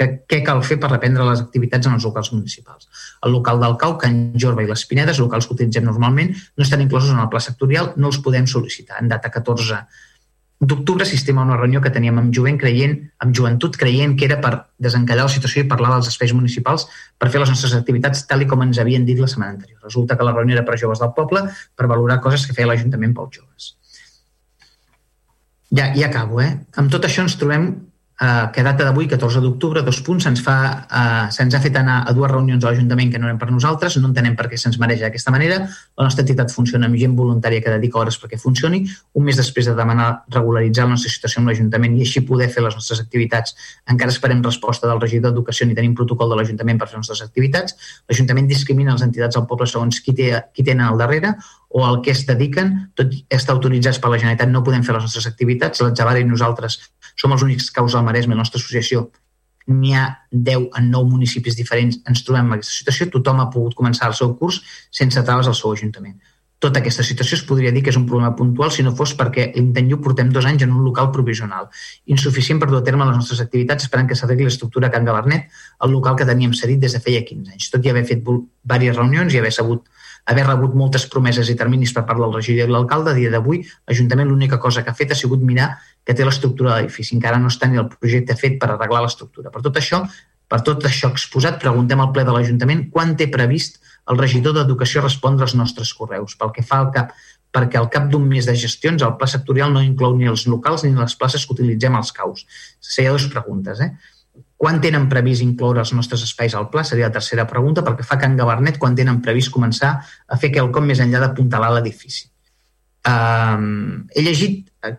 que, 0.00 0.06
què 0.30 0.40
cal 0.46 0.62
fer 0.64 0.78
per 0.80 0.92
reprendre 0.92 1.26
les 1.28 1.42
activitats 1.42 1.88
en 1.88 1.96
els 1.98 2.06
locals 2.08 2.30
municipals. 2.32 2.88
El 3.26 3.34
local 3.36 3.60
del 3.60 3.76
Cau, 3.80 3.96
Can 4.00 4.20
Jorba 4.40 4.64
i 4.64 4.70
les 4.70 4.86
Pinedes, 4.88 5.20
locals 5.20 5.48
que 5.48 5.56
utilitzem 5.58 5.84
normalment, 5.84 6.30
no 6.56 6.64
estan 6.64 6.80
inclosos 6.84 7.12
en 7.12 7.20
el 7.20 7.28
pla 7.32 7.42
sectorial, 7.44 7.92
no 7.96 8.08
els 8.12 8.20
podem 8.24 8.48
sol·licitar. 8.48 9.02
En 9.02 9.10
data 9.12 9.32
14 9.34 9.82
d'octubre 10.60 11.04
assistim 11.06 11.38
a 11.40 11.44
una 11.46 11.56
reunió 11.56 11.80
que 11.80 11.92
teníem 11.92 12.18
amb 12.20 12.34
jovent 12.36 12.58
creient, 12.60 12.98
amb 13.24 13.36
joventut 13.36 13.78
creient 13.80 14.12
que 14.20 14.26
era 14.28 14.36
per 14.44 14.52
desencallar 14.76 15.24
la 15.24 15.32
situació 15.32 15.64
i 15.64 15.68
parlar 15.70 15.94
dels 15.94 16.10
espais 16.12 16.34
municipals 16.36 16.84
per 17.16 17.30
fer 17.32 17.40
les 17.40 17.48
nostres 17.48 17.72
activitats 17.78 18.26
tal 18.28 18.44
i 18.44 18.48
com 18.50 18.60
ens 18.66 18.80
havien 18.82 19.06
dit 19.08 19.20
la 19.20 19.28
setmana 19.28 19.56
anterior. 19.56 19.80
Resulta 19.88 20.18
que 20.20 20.28
la 20.28 20.36
reunió 20.36 20.58
era 20.58 20.66
per 20.68 20.76
joves 20.80 21.00
del 21.00 21.14
poble 21.16 21.46
per 21.48 21.88
valorar 21.88 22.20
coses 22.20 22.44
que 22.44 22.56
feia 22.56 22.68
l'Ajuntament 22.68 23.16
pels 23.16 23.40
joves. 23.40 23.70
Ja, 25.70 25.92
ja 25.94 26.08
acabo, 26.08 26.40
eh? 26.42 26.50
Amb 26.80 26.90
tot 26.90 27.06
això 27.06 27.22
ens 27.22 27.36
trobem 27.38 27.68
eh, 28.20 28.50
que 28.52 28.62
data 28.62 28.84
d'avui, 28.84 29.08
14 29.08 29.40
d'octubre, 29.40 29.82
dos 29.82 30.00
punts, 30.04 30.24
se'ns 30.24 30.42
eh, 30.44 31.26
se'ns 31.32 31.54
ha 31.54 31.60
fet 31.60 31.76
anar 31.76 32.02
a 32.06 32.12
dues 32.12 32.30
reunions 32.30 32.64
a 32.64 32.70
l'Ajuntament 32.70 33.10
que 33.12 33.18
no 33.18 33.26
eren 33.28 33.38
per 33.38 33.50
nosaltres, 33.50 33.96
no 33.96 34.10
entenem 34.10 34.36
per 34.36 34.48
què 34.50 34.58
se'ns 34.60 34.78
mereix 34.78 35.00
d'aquesta 35.00 35.32
manera. 35.32 35.60
La 35.96 36.04
nostra 36.04 36.24
entitat 36.26 36.52
funciona 36.52 36.86
amb 36.86 36.98
gent 37.00 37.16
voluntària 37.16 37.62
que 37.64 37.72
dedica 37.72 37.98
hores 37.98 38.18
perquè 38.20 38.38
funcioni. 38.38 38.82
Un 39.14 39.24
mes 39.24 39.36
després 39.40 39.70
de 39.70 39.74
demanar 39.78 40.24
regularitzar 40.28 40.84
la 40.84 40.96
nostra 40.96 41.12
situació 41.12 41.40
amb 41.40 41.52
l'Ajuntament 41.52 41.96
i 41.96 42.04
així 42.04 42.20
poder 42.28 42.50
fer 42.52 42.64
les 42.66 42.76
nostres 42.76 43.00
activitats, 43.00 43.56
encara 43.88 44.12
esperem 44.12 44.44
resposta 44.44 44.88
del 44.88 45.00
regidor 45.00 45.32
d'Educació 45.32 45.66
ni 45.66 45.78
tenim 45.78 45.94
protocol 45.96 46.30
de 46.30 46.40
l'Ajuntament 46.40 46.78
per 46.78 46.90
fer 46.90 46.98
les 46.98 47.06
nostres 47.06 47.24
activitats. 47.26 47.76
L'Ajuntament 48.08 48.50
discrimina 48.50 48.92
les 48.92 49.06
entitats 49.06 49.36
del 49.36 49.48
poble 49.48 49.66
segons 49.66 50.00
qui, 50.04 50.12
té, 50.12 50.34
qui 50.54 50.66
tenen 50.66 50.86
al 50.86 51.00
darrere 51.00 51.34
o 51.70 51.84
al 51.86 52.00
que 52.02 52.10
es 52.10 52.24
dediquen, 52.26 52.90
tot 52.98 53.12
està 53.30 53.54
autoritzats 53.54 54.00
per 54.02 54.10
la 54.10 54.18
Generalitat, 54.18 54.50
no 54.50 54.64
podem 54.66 54.82
fer 54.82 54.96
les 54.96 55.04
nostres 55.06 55.28
activitats, 55.30 55.80
l'Atzavara 55.80 56.18
i 56.18 56.26
nosaltres 56.26 56.80
som 57.20 57.36
els 57.36 57.44
únics 57.44 57.68
caus 57.76 57.94
al 57.94 58.06
Maresme, 58.06 58.36
la 58.36 58.44
nostra 58.44 58.60
associació 58.62 59.10
n'hi 59.70 59.94
ha 59.94 60.06
10 60.32 60.70
en 60.78 60.90
9 60.90 61.12
municipis 61.12 61.56
diferents, 61.58 62.00
ens 62.08 62.24
trobem 62.26 62.48
en 62.48 62.58
aquesta 62.58 62.74
situació, 62.80 63.10
tothom 63.12 63.42
ha 63.42 63.50
pogut 63.52 63.76
començar 63.78 64.08
el 64.10 64.16
seu 64.18 64.34
curs 64.40 64.62
sense 64.90 65.22
traves 65.26 65.50
al 65.50 65.58
seu 65.58 65.72
ajuntament. 65.76 66.18
Tota 66.60 66.82
aquesta 66.82 67.04
situació 67.06 67.38
es 67.38 67.44
podria 67.48 67.70
dir 67.72 67.80
que 67.84 67.88
és 67.88 67.96
un 67.96 68.04
problema 68.08 68.34
puntual 68.36 68.72
si 68.74 68.82
no 68.84 68.92
fos 68.96 69.14
perquè 69.16 69.46
l'Intenyu 69.54 69.96
portem 70.04 70.32
dos 70.32 70.44
anys 70.48 70.66
en 70.66 70.74
un 70.76 70.82
local 70.84 71.08
provisional, 71.14 71.70
insuficient 72.04 72.60
per 72.60 72.68
dur 72.68 72.82
a 72.82 72.84
terme 72.84 73.06
les 73.08 73.16
nostres 73.16 73.40
activitats 73.40 73.86
esperant 73.86 74.10
que 74.10 74.18
s'arregli 74.18 74.48
l'estructura 74.48 74.90
Can 74.92 75.08
Gabernet, 75.08 75.48
el 75.86 75.94
local 75.96 76.18
que 76.20 76.28
teníem 76.28 76.52
cedit 76.58 76.82
des 76.82 76.96
de 76.96 77.00
feia 77.00 77.22
15 77.24 77.54
anys. 77.54 77.70
Tot 77.72 77.86
i 77.86 77.94
haver 77.94 78.04
fet 78.10 78.20
diverses 78.20 79.00
reunions 79.00 79.32
i 79.32 79.40
haver 79.40 79.54
sabut 79.56 79.88
haver 80.26 80.46
rebut 80.46 80.74
moltes 80.76 81.06
promeses 81.10 81.48
i 81.50 81.56
terminis 81.58 81.92
per 81.96 82.04
part 82.08 82.20
del 82.20 82.34
regidor 82.34 82.68
i 82.68 82.72
l'alcalde, 82.72 83.12
a 83.12 83.18
dia 83.18 83.30
d'avui 83.32 83.62
l'Ajuntament 83.62 84.28
l'única 84.28 84.58
cosa 84.58 84.84
que 84.84 84.92
ha 84.92 84.96
fet 84.96 85.12
ha 85.12 85.18
sigut 85.18 85.42
mirar 85.42 85.72
que 86.04 86.14
té 86.14 86.24
l'estructura 86.24 86.74
de 86.74 86.82
l'edifici. 86.82 87.16
Encara 87.16 87.38
no 87.38 87.50
està 87.50 87.68
ni 87.68 87.80
el 87.80 87.88
projecte 87.92 88.36
fet 88.36 88.58
per 88.60 88.70
arreglar 88.70 89.02
l'estructura. 89.04 89.50
Per 89.50 89.62
tot 89.62 89.76
això, 89.80 90.04
per 90.50 90.62
tot 90.66 90.84
això 90.86 91.10
exposat, 91.10 91.60
preguntem 91.62 92.00
al 92.00 92.12
ple 92.14 92.24
de 92.26 92.34
l'Ajuntament 92.34 92.88
quan 92.94 93.16
té 93.16 93.30
previst 93.32 93.80
el 94.10 94.18
regidor 94.18 94.56
d'Educació 94.56 95.02
respondre 95.04 95.46
als 95.46 95.54
nostres 95.54 95.92
correus. 95.94 96.36
Pel 96.38 96.50
que 96.56 96.64
fa 96.66 96.80
al 96.82 96.90
cap, 96.94 97.12
perquè 97.54 97.78
al 97.78 97.90
cap 97.90 98.08
d'un 98.10 98.26
mes 98.26 98.46
de 98.46 98.54
gestions 98.58 99.02
el 99.02 99.16
pla 99.18 99.28
sectorial 99.30 99.72
no 99.74 99.82
inclou 99.82 100.16
ni 100.16 100.28
els 100.30 100.46
locals 100.50 100.84
ni 100.86 100.92
les 100.96 101.16
places 101.18 101.46
que 101.46 101.54
utilitzem 101.56 101.96
als 101.98 102.12
caus. 102.16 102.46
Seria 102.80 103.14
dues 103.14 103.28
preguntes. 103.32 103.82
Eh? 103.82 103.90
Quan 104.60 104.76
tenen 104.84 105.06
previst 105.08 105.40
incloure 105.40 105.80
els 105.80 105.94
nostres 105.96 106.20
espais 106.26 106.52
al 106.56 106.66
pla? 106.72 106.82
Seria 106.84 107.08
la 107.08 107.14
tercera 107.14 107.46
pregunta, 107.48 107.80
perquè 107.86 108.04
fa 108.04 108.18
Can 108.20 108.34
Gabernet 108.36 108.76
quan 108.80 108.96
tenen 108.98 109.22
previst 109.24 109.48
començar 109.54 109.94
a 110.04 110.36
fer 110.40 110.50
quelcom 110.52 110.84
més 110.84 111.00
enllà 111.00 111.22
d'apuntalar 111.22 111.70
l'edifici. 111.78 112.26
Um, 113.08 114.04
he 114.12 114.20
llegit, 114.20 114.66
uh, 114.84 114.92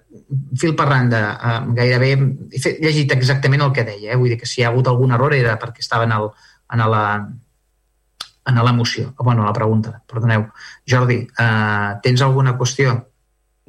fil 0.58 0.74
per 0.74 0.88
randa, 0.90 1.20
uh, 1.36 1.60
gairebé, 1.78 2.16
he 2.58 2.74
llegit 2.82 3.14
exactament 3.14 3.62
el 3.62 3.76
que 3.76 3.86
deia, 3.86 4.16
eh? 4.16 4.18
vull 4.18 4.34
dir 4.34 4.40
que 4.42 4.50
si 4.50 4.64
hi 4.64 4.66
ha 4.66 4.72
hagut 4.72 4.90
algun 4.90 5.14
error 5.14 5.36
era 5.38 5.54
perquè 5.62 5.86
estava 5.86 6.10
en, 6.10 6.16
el, 6.18 6.32
en 6.74 6.84
la, 6.96 7.04
en 8.50 8.62
la 8.66 8.74
moció, 8.74 9.14
bueno, 9.20 9.46
la 9.46 9.54
pregunta, 9.54 9.94
perdoneu. 10.10 10.48
Jordi, 10.90 11.22
uh, 11.38 12.02
tens 12.02 12.26
alguna 12.26 12.58
qüestió? 12.58 12.98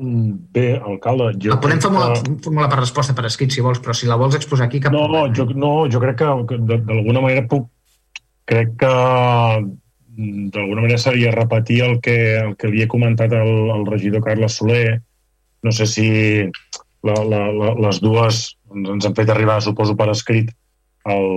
Mm, 0.02 0.50
bé, 0.50 0.80
alcalde... 0.82 1.28
Jo 1.38 1.52
la 1.54 1.60
podem 1.62 1.80
formular, 1.82 2.16
que... 2.18 2.32
formular 2.42 2.68
per 2.72 2.80
resposta 2.80 3.14
per 3.14 3.28
escrit, 3.28 3.52
si 3.54 3.62
vols, 3.62 3.78
però 3.82 3.94
si 3.94 4.08
la 4.10 4.18
vols 4.18 4.34
exposar 4.34 4.66
aquí... 4.66 4.80
Cap 4.82 4.94
no, 4.94 5.04
no, 5.10 5.28
jo, 5.30 5.46
no, 5.54 5.70
jo 5.92 6.00
crec 6.02 6.18
que 6.18 6.58
d'alguna 6.58 7.22
manera 7.22 7.46
puc... 7.46 7.68
Crec 8.50 8.72
que 8.80 8.90
d'alguna 10.12 10.82
manera 10.82 10.98
seria 10.98 11.30
repetir 11.30 11.78
el 11.86 12.00
que, 12.02 12.16
el 12.40 12.56
que 12.58 12.68
li 12.72 12.82
he 12.82 12.88
comentat 12.90 13.32
al, 13.38 13.52
al 13.70 13.86
regidor 13.86 14.24
Carles 14.24 14.58
Soler. 14.58 14.98
No 15.62 15.70
sé 15.72 15.86
si 15.86 16.08
la, 17.06 17.14
la, 17.22 17.44
la, 17.54 17.70
les 17.86 18.00
dues 18.02 18.40
ens, 18.74 18.88
ens 18.96 19.06
han 19.06 19.14
fet 19.14 19.30
arribar, 19.30 19.60
suposo, 19.62 19.94
per 19.96 20.08
escrit 20.10 20.50
el, 21.14 21.28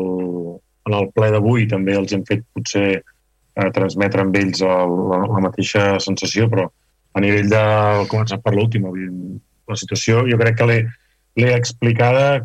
en 0.89 0.97
el 0.97 1.11
ple 1.13 1.29
d'avui. 1.35 1.69
També 1.69 1.93
els 1.99 2.17
hem 2.17 2.25
fet 2.25 2.41
potser 2.57 2.87
eh, 2.97 3.69
transmetre 3.77 4.25
amb 4.25 4.41
ells 4.41 4.65
el, 4.65 4.97
la, 5.13 5.21
la 5.29 5.45
mateixa 5.45 5.99
sensació, 6.01 6.49
però 6.49 6.65
a 7.15 7.23
nivell 7.23 7.49
de... 7.49 7.63
començar 8.11 8.41
per 8.43 8.53
l'últim, 8.55 8.85
la 9.65 9.79
situació 9.79 10.25
jo 10.29 10.37
crec 10.41 10.59
que 10.59 10.67
l'he 10.69 11.51
explicada, 11.55 12.43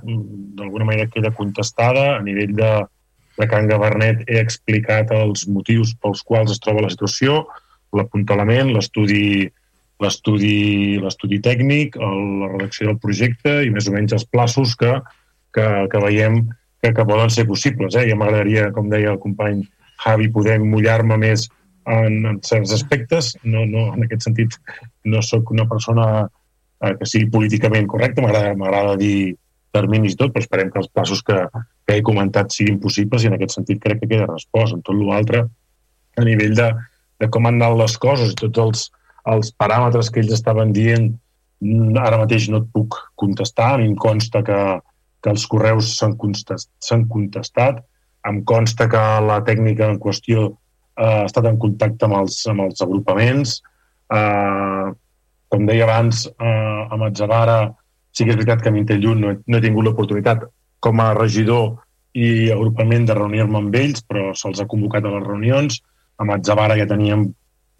d'alguna 0.58 0.86
manera 0.88 1.10
queda 1.10 1.34
contestada, 1.34 2.16
a 2.16 2.22
nivell 2.26 2.54
de, 2.58 2.70
de 3.38 3.48
Can 3.50 3.68
Gabernet 3.70 4.22
he 4.28 4.38
explicat 4.40 5.10
els 5.14 5.46
motius 5.50 5.94
pels 6.02 6.22
quals 6.26 6.54
es 6.54 6.62
troba 6.62 6.86
la 6.86 6.92
situació, 6.92 7.44
l'apuntalament, 7.96 8.70
l'estudi 8.74 9.50
l'estudi 10.00 10.96
l'estudi 11.02 11.40
tècnic, 11.44 11.98
el, 12.00 12.20
la 12.40 12.48
redacció 12.54 12.88
del 12.88 13.00
projecte 13.02 13.58
i 13.66 13.72
més 13.74 13.88
o 13.88 13.92
menys 13.92 14.14
els 14.16 14.24
plaços 14.24 14.72
que, 14.80 14.94
que, 15.52 15.66
que 15.92 16.00
veiem 16.06 16.40
que, 16.80 16.94
que 16.96 17.04
poden 17.04 17.28
ser 17.28 17.44
possibles. 17.48 17.96
Eh? 17.98 18.06
Ja 18.08 18.16
m'agradaria, 18.16 18.70
com 18.72 18.88
deia 18.88 19.12
el 19.12 19.20
company 19.20 19.66
Javi, 20.00 20.30
poder 20.32 20.56
mullar-me 20.64 21.18
més 21.20 21.50
en, 21.86 22.26
en 22.26 22.40
certs 22.42 22.72
aspectes. 22.76 23.34
No, 23.42 23.64
no, 23.66 23.90
en 23.94 24.04
aquest 24.06 24.26
sentit, 24.28 24.56
no 25.04 25.22
sóc 25.24 25.50
una 25.54 25.66
persona 25.68 26.06
eh, 26.24 26.94
que 26.98 27.08
sigui 27.08 27.30
políticament 27.32 27.88
correcta, 27.90 28.24
m'agrada 28.24 28.98
dir 29.00 29.36
terminis 29.74 30.16
tot, 30.18 30.32
però 30.34 30.42
esperem 30.42 30.70
que 30.72 30.80
els 30.82 30.90
passos 30.92 31.22
que, 31.22 31.38
que 31.86 31.96
he 31.96 32.04
comentat 32.06 32.50
siguin 32.54 32.80
possibles 32.82 33.22
i 33.22 33.30
en 33.30 33.36
aquest 33.36 33.58
sentit 33.58 33.82
crec 33.82 34.02
que 34.02 34.10
queda 34.14 34.28
respost. 34.30 34.76
En 34.76 34.84
tot 34.86 34.98
l'altre, 34.98 35.44
a 36.18 36.26
nivell 36.26 36.56
de, 36.58 36.70
de 37.22 37.28
com 37.30 37.46
han 37.46 37.60
anat 37.60 37.78
les 37.84 37.98
coses 38.02 38.34
i 38.34 38.38
tots 38.40 38.64
els, 38.64 38.86
els 39.30 39.52
paràmetres 39.60 40.10
que 40.10 40.22
ells 40.24 40.34
estaven 40.36 40.74
dient, 40.76 41.12
mm, 41.62 41.98
ara 42.02 42.18
mateix 42.22 42.48
no 42.50 42.64
et 42.64 42.72
puc 42.74 42.98
contestar, 43.20 43.74
a 43.74 43.80
mi 43.80 43.90
em 43.92 43.96
consta 44.00 44.42
que, 44.46 44.58
que 45.22 45.32
els 45.34 45.46
correus 45.46 45.94
s'han 45.98 46.16
contestat, 46.18 46.66
contestat, 47.12 47.84
em 48.28 48.42
consta 48.44 48.88
que 48.90 49.04
la 49.24 49.38
tècnica 49.46 49.88
en 49.88 50.00
qüestió 50.02 50.50
ha 51.00 51.26
estat 51.26 51.48
en 51.50 51.58
contacte 51.60 52.06
amb 52.06 52.20
els, 52.20 52.40
amb 52.50 52.66
els 52.66 52.82
agrupaments. 52.84 53.58
Eh, 54.12 54.88
com 55.50 55.66
deia 55.66 55.86
abans, 55.86 56.26
eh, 56.30 56.80
a 56.90 56.98
Matzavara 57.00 57.60
sí 58.12 58.24
que 58.24 58.34
és 58.34 58.38
veritat 58.38 58.62
que 58.62 58.70
a 58.70 58.74
Mintelllun 58.74 59.20
no, 59.22 59.34
no 59.46 59.58
he 59.58 59.62
tingut 59.64 59.86
l'oportunitat 59.86 60.44
com 60.82 61.00
a 61.02 61.12
regidor 61.14 61.76
i 62.18 62.50
agrupament 62.50 63.06
de 63.06 63.14
reunir-me 63.14 63.60
amb 63.60 63.76
ells, 63.78 64.02
però 64.02 64.30
se'ls 64.34 64.62
ha 64.62 64.68
convocat 64.70 65.06
a 65.06 65.12
les 65.14 65.26
reunions. 65.26 65.78
A 66.18 66.26
Matzavara 66.26 66.76
ja 66.78 66.88
teníem 66.90 67.28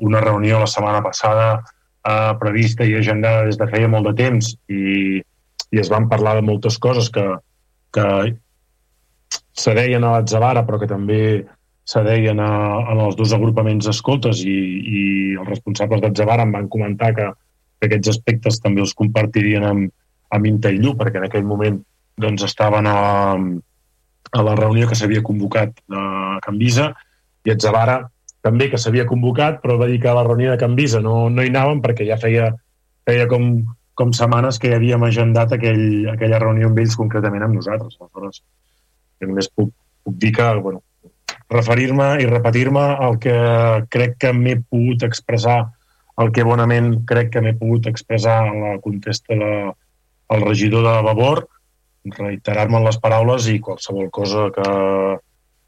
una 0.01 0.21
reunió 0.23 0.61
la 0.61 0.71
setmana 0.71 1.03
passada 1.05 1.49
eh, 1.59 2.33
prevista 2.41 2.87
i 2.87 2.97
agendada 2.97 3.47
des 3.49 3.59
de 3.61 3.69
feia 3.71 3.89
molt 3.91 4.09
de 4.11 4.15
temps 4.23 4.55
i, 4.73 5.21
i 5.71 5.83
es 5.83 5.91
van 5.93 6.09
parlar 6.09 6.39
de 6.39 6.47
moltes 6.47 6.79
coses 6.79 7.11
que, 7.13 7.27
que 7.93 8.07
se 9.53 9.75
deien 9.77 10.05
a 10.05 10.15
Matzavara 10.17 10.65
però 10.67 10.81
que 10.81 10.89
també 10.91 11.21
se 11.91 12.03
deien 12.07 12.39
a, 12.39 12.51
a 12.93 12.95
els 13.07 13.17
dos 13.19 13.33
agrupaments 13.35 13.89
escoltes 13.91 14.45
i, 14.47 14.57
i 14.79 15.01
els 15.35 15.49
responsables 15.49 16.03
d'Atzavara 16.03 16.45
em 16.47 16.53
van 16.55 16.69
comentar 16.71 17.11
que, 17.17 17.27
que 17.81 17.89
aquests 17.89 18.13
aspectes 18.13 18.61
també 18.63 18.85
els 18.85 18.95
compartirien 18.95 19.67
amb, 19.67 19.91
amb 20.31 20.47
Intellu, 20.47 20.95
perquè 20.99 21.19
en 21.19 21.27
aquell 21.27 21.49
moment 21.49 21.81
doncs 22.21 22.45
estaven 22.47 22.87
a, 22.87 23.01
a 23.35 24.45
la 24.47 24.55
reunió 24.59 24.87
que 24.87 24.99
s'havia 24.99 25.25
convocat 25.27 25.75
a 25.91 26.39
Can 26.45 26.61
Visa 26.61 26.93
i 27.47 27.55
Atzavara 27.55 28.05
també 28.45 28.71
que 28.71 28.79
s'havia 28.81 29.09
convocat, 29.09 29.59
però 29.65 29.77
va 29.81 29.89
dir 29.91 29.99
que 30.01 30.09
a 30.09 30.15
la 30.17 30.25
reunió 30.25 30.53
de 30.53 30.61
Can 30.61 30.77
Visa 30.79 31.01
no, 31.05 31.29
no 31.33 31.43
hi 31.43 31.51
anàvem 31.51 31.83
perquè 31.85 32.07
ja 32.09 32.21
feia, 32.21 32.53
feia 33.09 33.27
com, 33.29 33.51
com 33.99 34.15
setmanes 34.17 34.61
que 34.61 34.71
ja 34.71 34.79
havíem 34.79 35.03
agendat 35.09 35.57
aquell, 35.57 36.07
aquella 36.15 36.41
reunió 36.41 36.71
amb 36.71 36.79
ells 36.81 36.97
concretament 37.01 37.45
amb 37.45 37.59
nosaltres. 37.59 37.99
Aleshores, 38.01 38.41
només 39.27 39.51
puc, 39.53 39.75
puc 40.07 40.17
dir 40.23 40.33
que, 40.39 40.47
bueno, 40.63 40.81
referir-me 41.51 42.09
i 42.23 42.29
repetir-me 42.31 42.85
el 43.07 43.19
que 43.23 43.37
crec 43.91 44.17
que 44.23 44.33
m'he 44.33 44.57
pogut 44.63 45.05
expressar, 45.07 45.61
el 46.23 46.31
que 46.37 46.47
bonament 46.47 46.93
crec 47.09 47.33
que 47.35 47.43
m'he 47.43 47.57
pogut 47.59 47.89
expressar 47.91 48.45
en 48.51 48.61
la 48.65 48.77
contesta 48.85 49.35
de, 49.35 49.51
al 50.31 50.47
regidor 50.47 50.87
de 50.87 50.95
Vavor, 51.09 51.47
reiterar-me 52.05 52.79
en 52.79 52.87
les 52.87 52.99
paraules 53.03 53.49
i 53.51 53.59
qualsevol 53.61 54.09
cosa 54.15 54.47
que, 54.55 54.71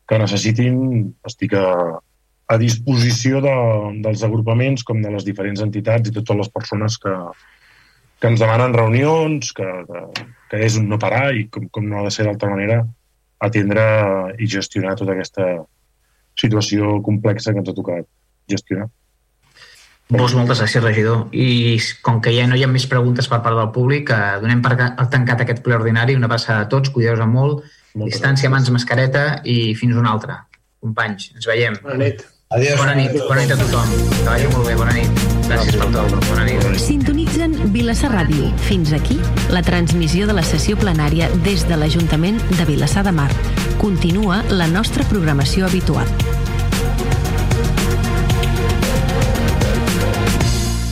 que 0.09 0.21
necessitin 0.23 0.77
estic 1.29 1.57
a, 1.59 1.67
a 2.49 2.59
disposició 2.61 3.43
de, 3.45 3.57
dels 4.05 4.23
agrupaments 4.25 4.87
com 4.87 5.03
de 5.03 5.11
les 5.13 5.27
diferents 5.27 5.61
entitats 5.67 6.09
i 6.09 6.15
totes 6.15 6.45
les 6.45 6.53
persones 6.55 6.97
que, 7.03 7.13
que 8.21 8.31
ens 8.31 8.41
demanen 8.41 8.77
reunions, 8.77 9.53
que, 9.57 9.69
que, 9.91 10.27
que 10.49 10.65
és 10.65 10.79
un 10.79 10.89
no 10.89 11.01
parar 11.03 11.33
i 11.37 11.49
com, 11.51 11.69
com 11.75 11.89
no 11.91 12.01
ha 12.01 12.07
de 12.07 12.15
ser 12.15 12.29
d'altra 12.29 12.53
manera 12.55 12.85
atendre 13.43 13.85
i 14.39 14.49
gestionar 14.49 14.97
tota 14.99 15.17
aquesta 15.17 15.47
situació 16.39 16.99
complexa 17.05 17.53
que 17.53 17.63
ens 17.63 17.71
ha 17.71 17.77
tocat 17.77 18.07
gestionar. 18.51 18.89
Vos 20.13 20.35
moltes 20.37 20.61
gràcies, 20.61 20.83
regidor. 20.85 21.29
I 21.33 21.79
com 22.05 22.21
que 22.21 22.35
ja 22.37 22.45
no 22.47 22.57
hi 22.59 22.65
ha 22.67 22.69
més 22.69 22.85
preguntes 22.91 23.29
per 23.33 23.41
part 23.45 23.57
del 23.57 23.71
públic, 23.73 24.11
eh, 24.13 24.39
donem 24.43 24.61
per 24.61 24.75
tancat 25.09 25.41
aquest 25.41 25.63
ple 25.65 25.79
ordinari. 25.79 26.17
Una 26.19 26.29
passada 26.29 26.67
a 26.67 26.69
tots, 26.69 26.93
cuideu-vos 26.93 27.27
molt, 27.27 27.65
Moltes 27.95 28.19
distància, 28.19 28.49
gràcies. 28.49 28.51
mans, 28.51 28.71
mascareta 28.71 29.41
i 29.45 29.75
fins 29.75 29.97
una 29.97 30.13
altra. 30.13 30.43
Companys, 30.81 31.31
ens 31.35 31.47
veiem. 31.47 31.79
Bona 31.83 31.97
nit. 32.05 32.27
Adiós. 32.51 32.77
Bona 32.79 32.95
nit, 32.95 33.13
bona 33.29 33.41
nit 33.41 33.53
a 33.53 33.57
tothom. 33.57 33.89
Que 34.19 34.25
vagi 34.29 34.49
molt 34.53 34.67
bé, 34.67 34.75
bona 34.77 34.93
nit. 34.93 35.32
Gràcies 35.53 35.77
per 35.77 35.89
tot. 35.93 36.13
Bona 36.31 36.47
nit. 36.49 36.65
Sintonitzen 36.81 37.57
Vilassar 37.75 38.09
Ràdio. 38.15 38.49
Fins 38.65 38.95
aquí 38.97 39.19
la 39.53 39.61
transmissió 39.67 40.27
de 40.31 40.37
la 40.39 40.45
sessió 40.49 40.79
plenària 40.81 41.29
des 41.45 41.67
de 41.69 41.77
l'Ajuntament 41.77 42.41
de 42.57 42.69
Vilassar 42.69 43.05
de 43.05 43.13
Mar. 43.13 43.29
Continua 43.83 44.41
la 44.49 44.71
nostra 44.73 45.05
programació 45.13 45.69
habitual. 45.69 46.09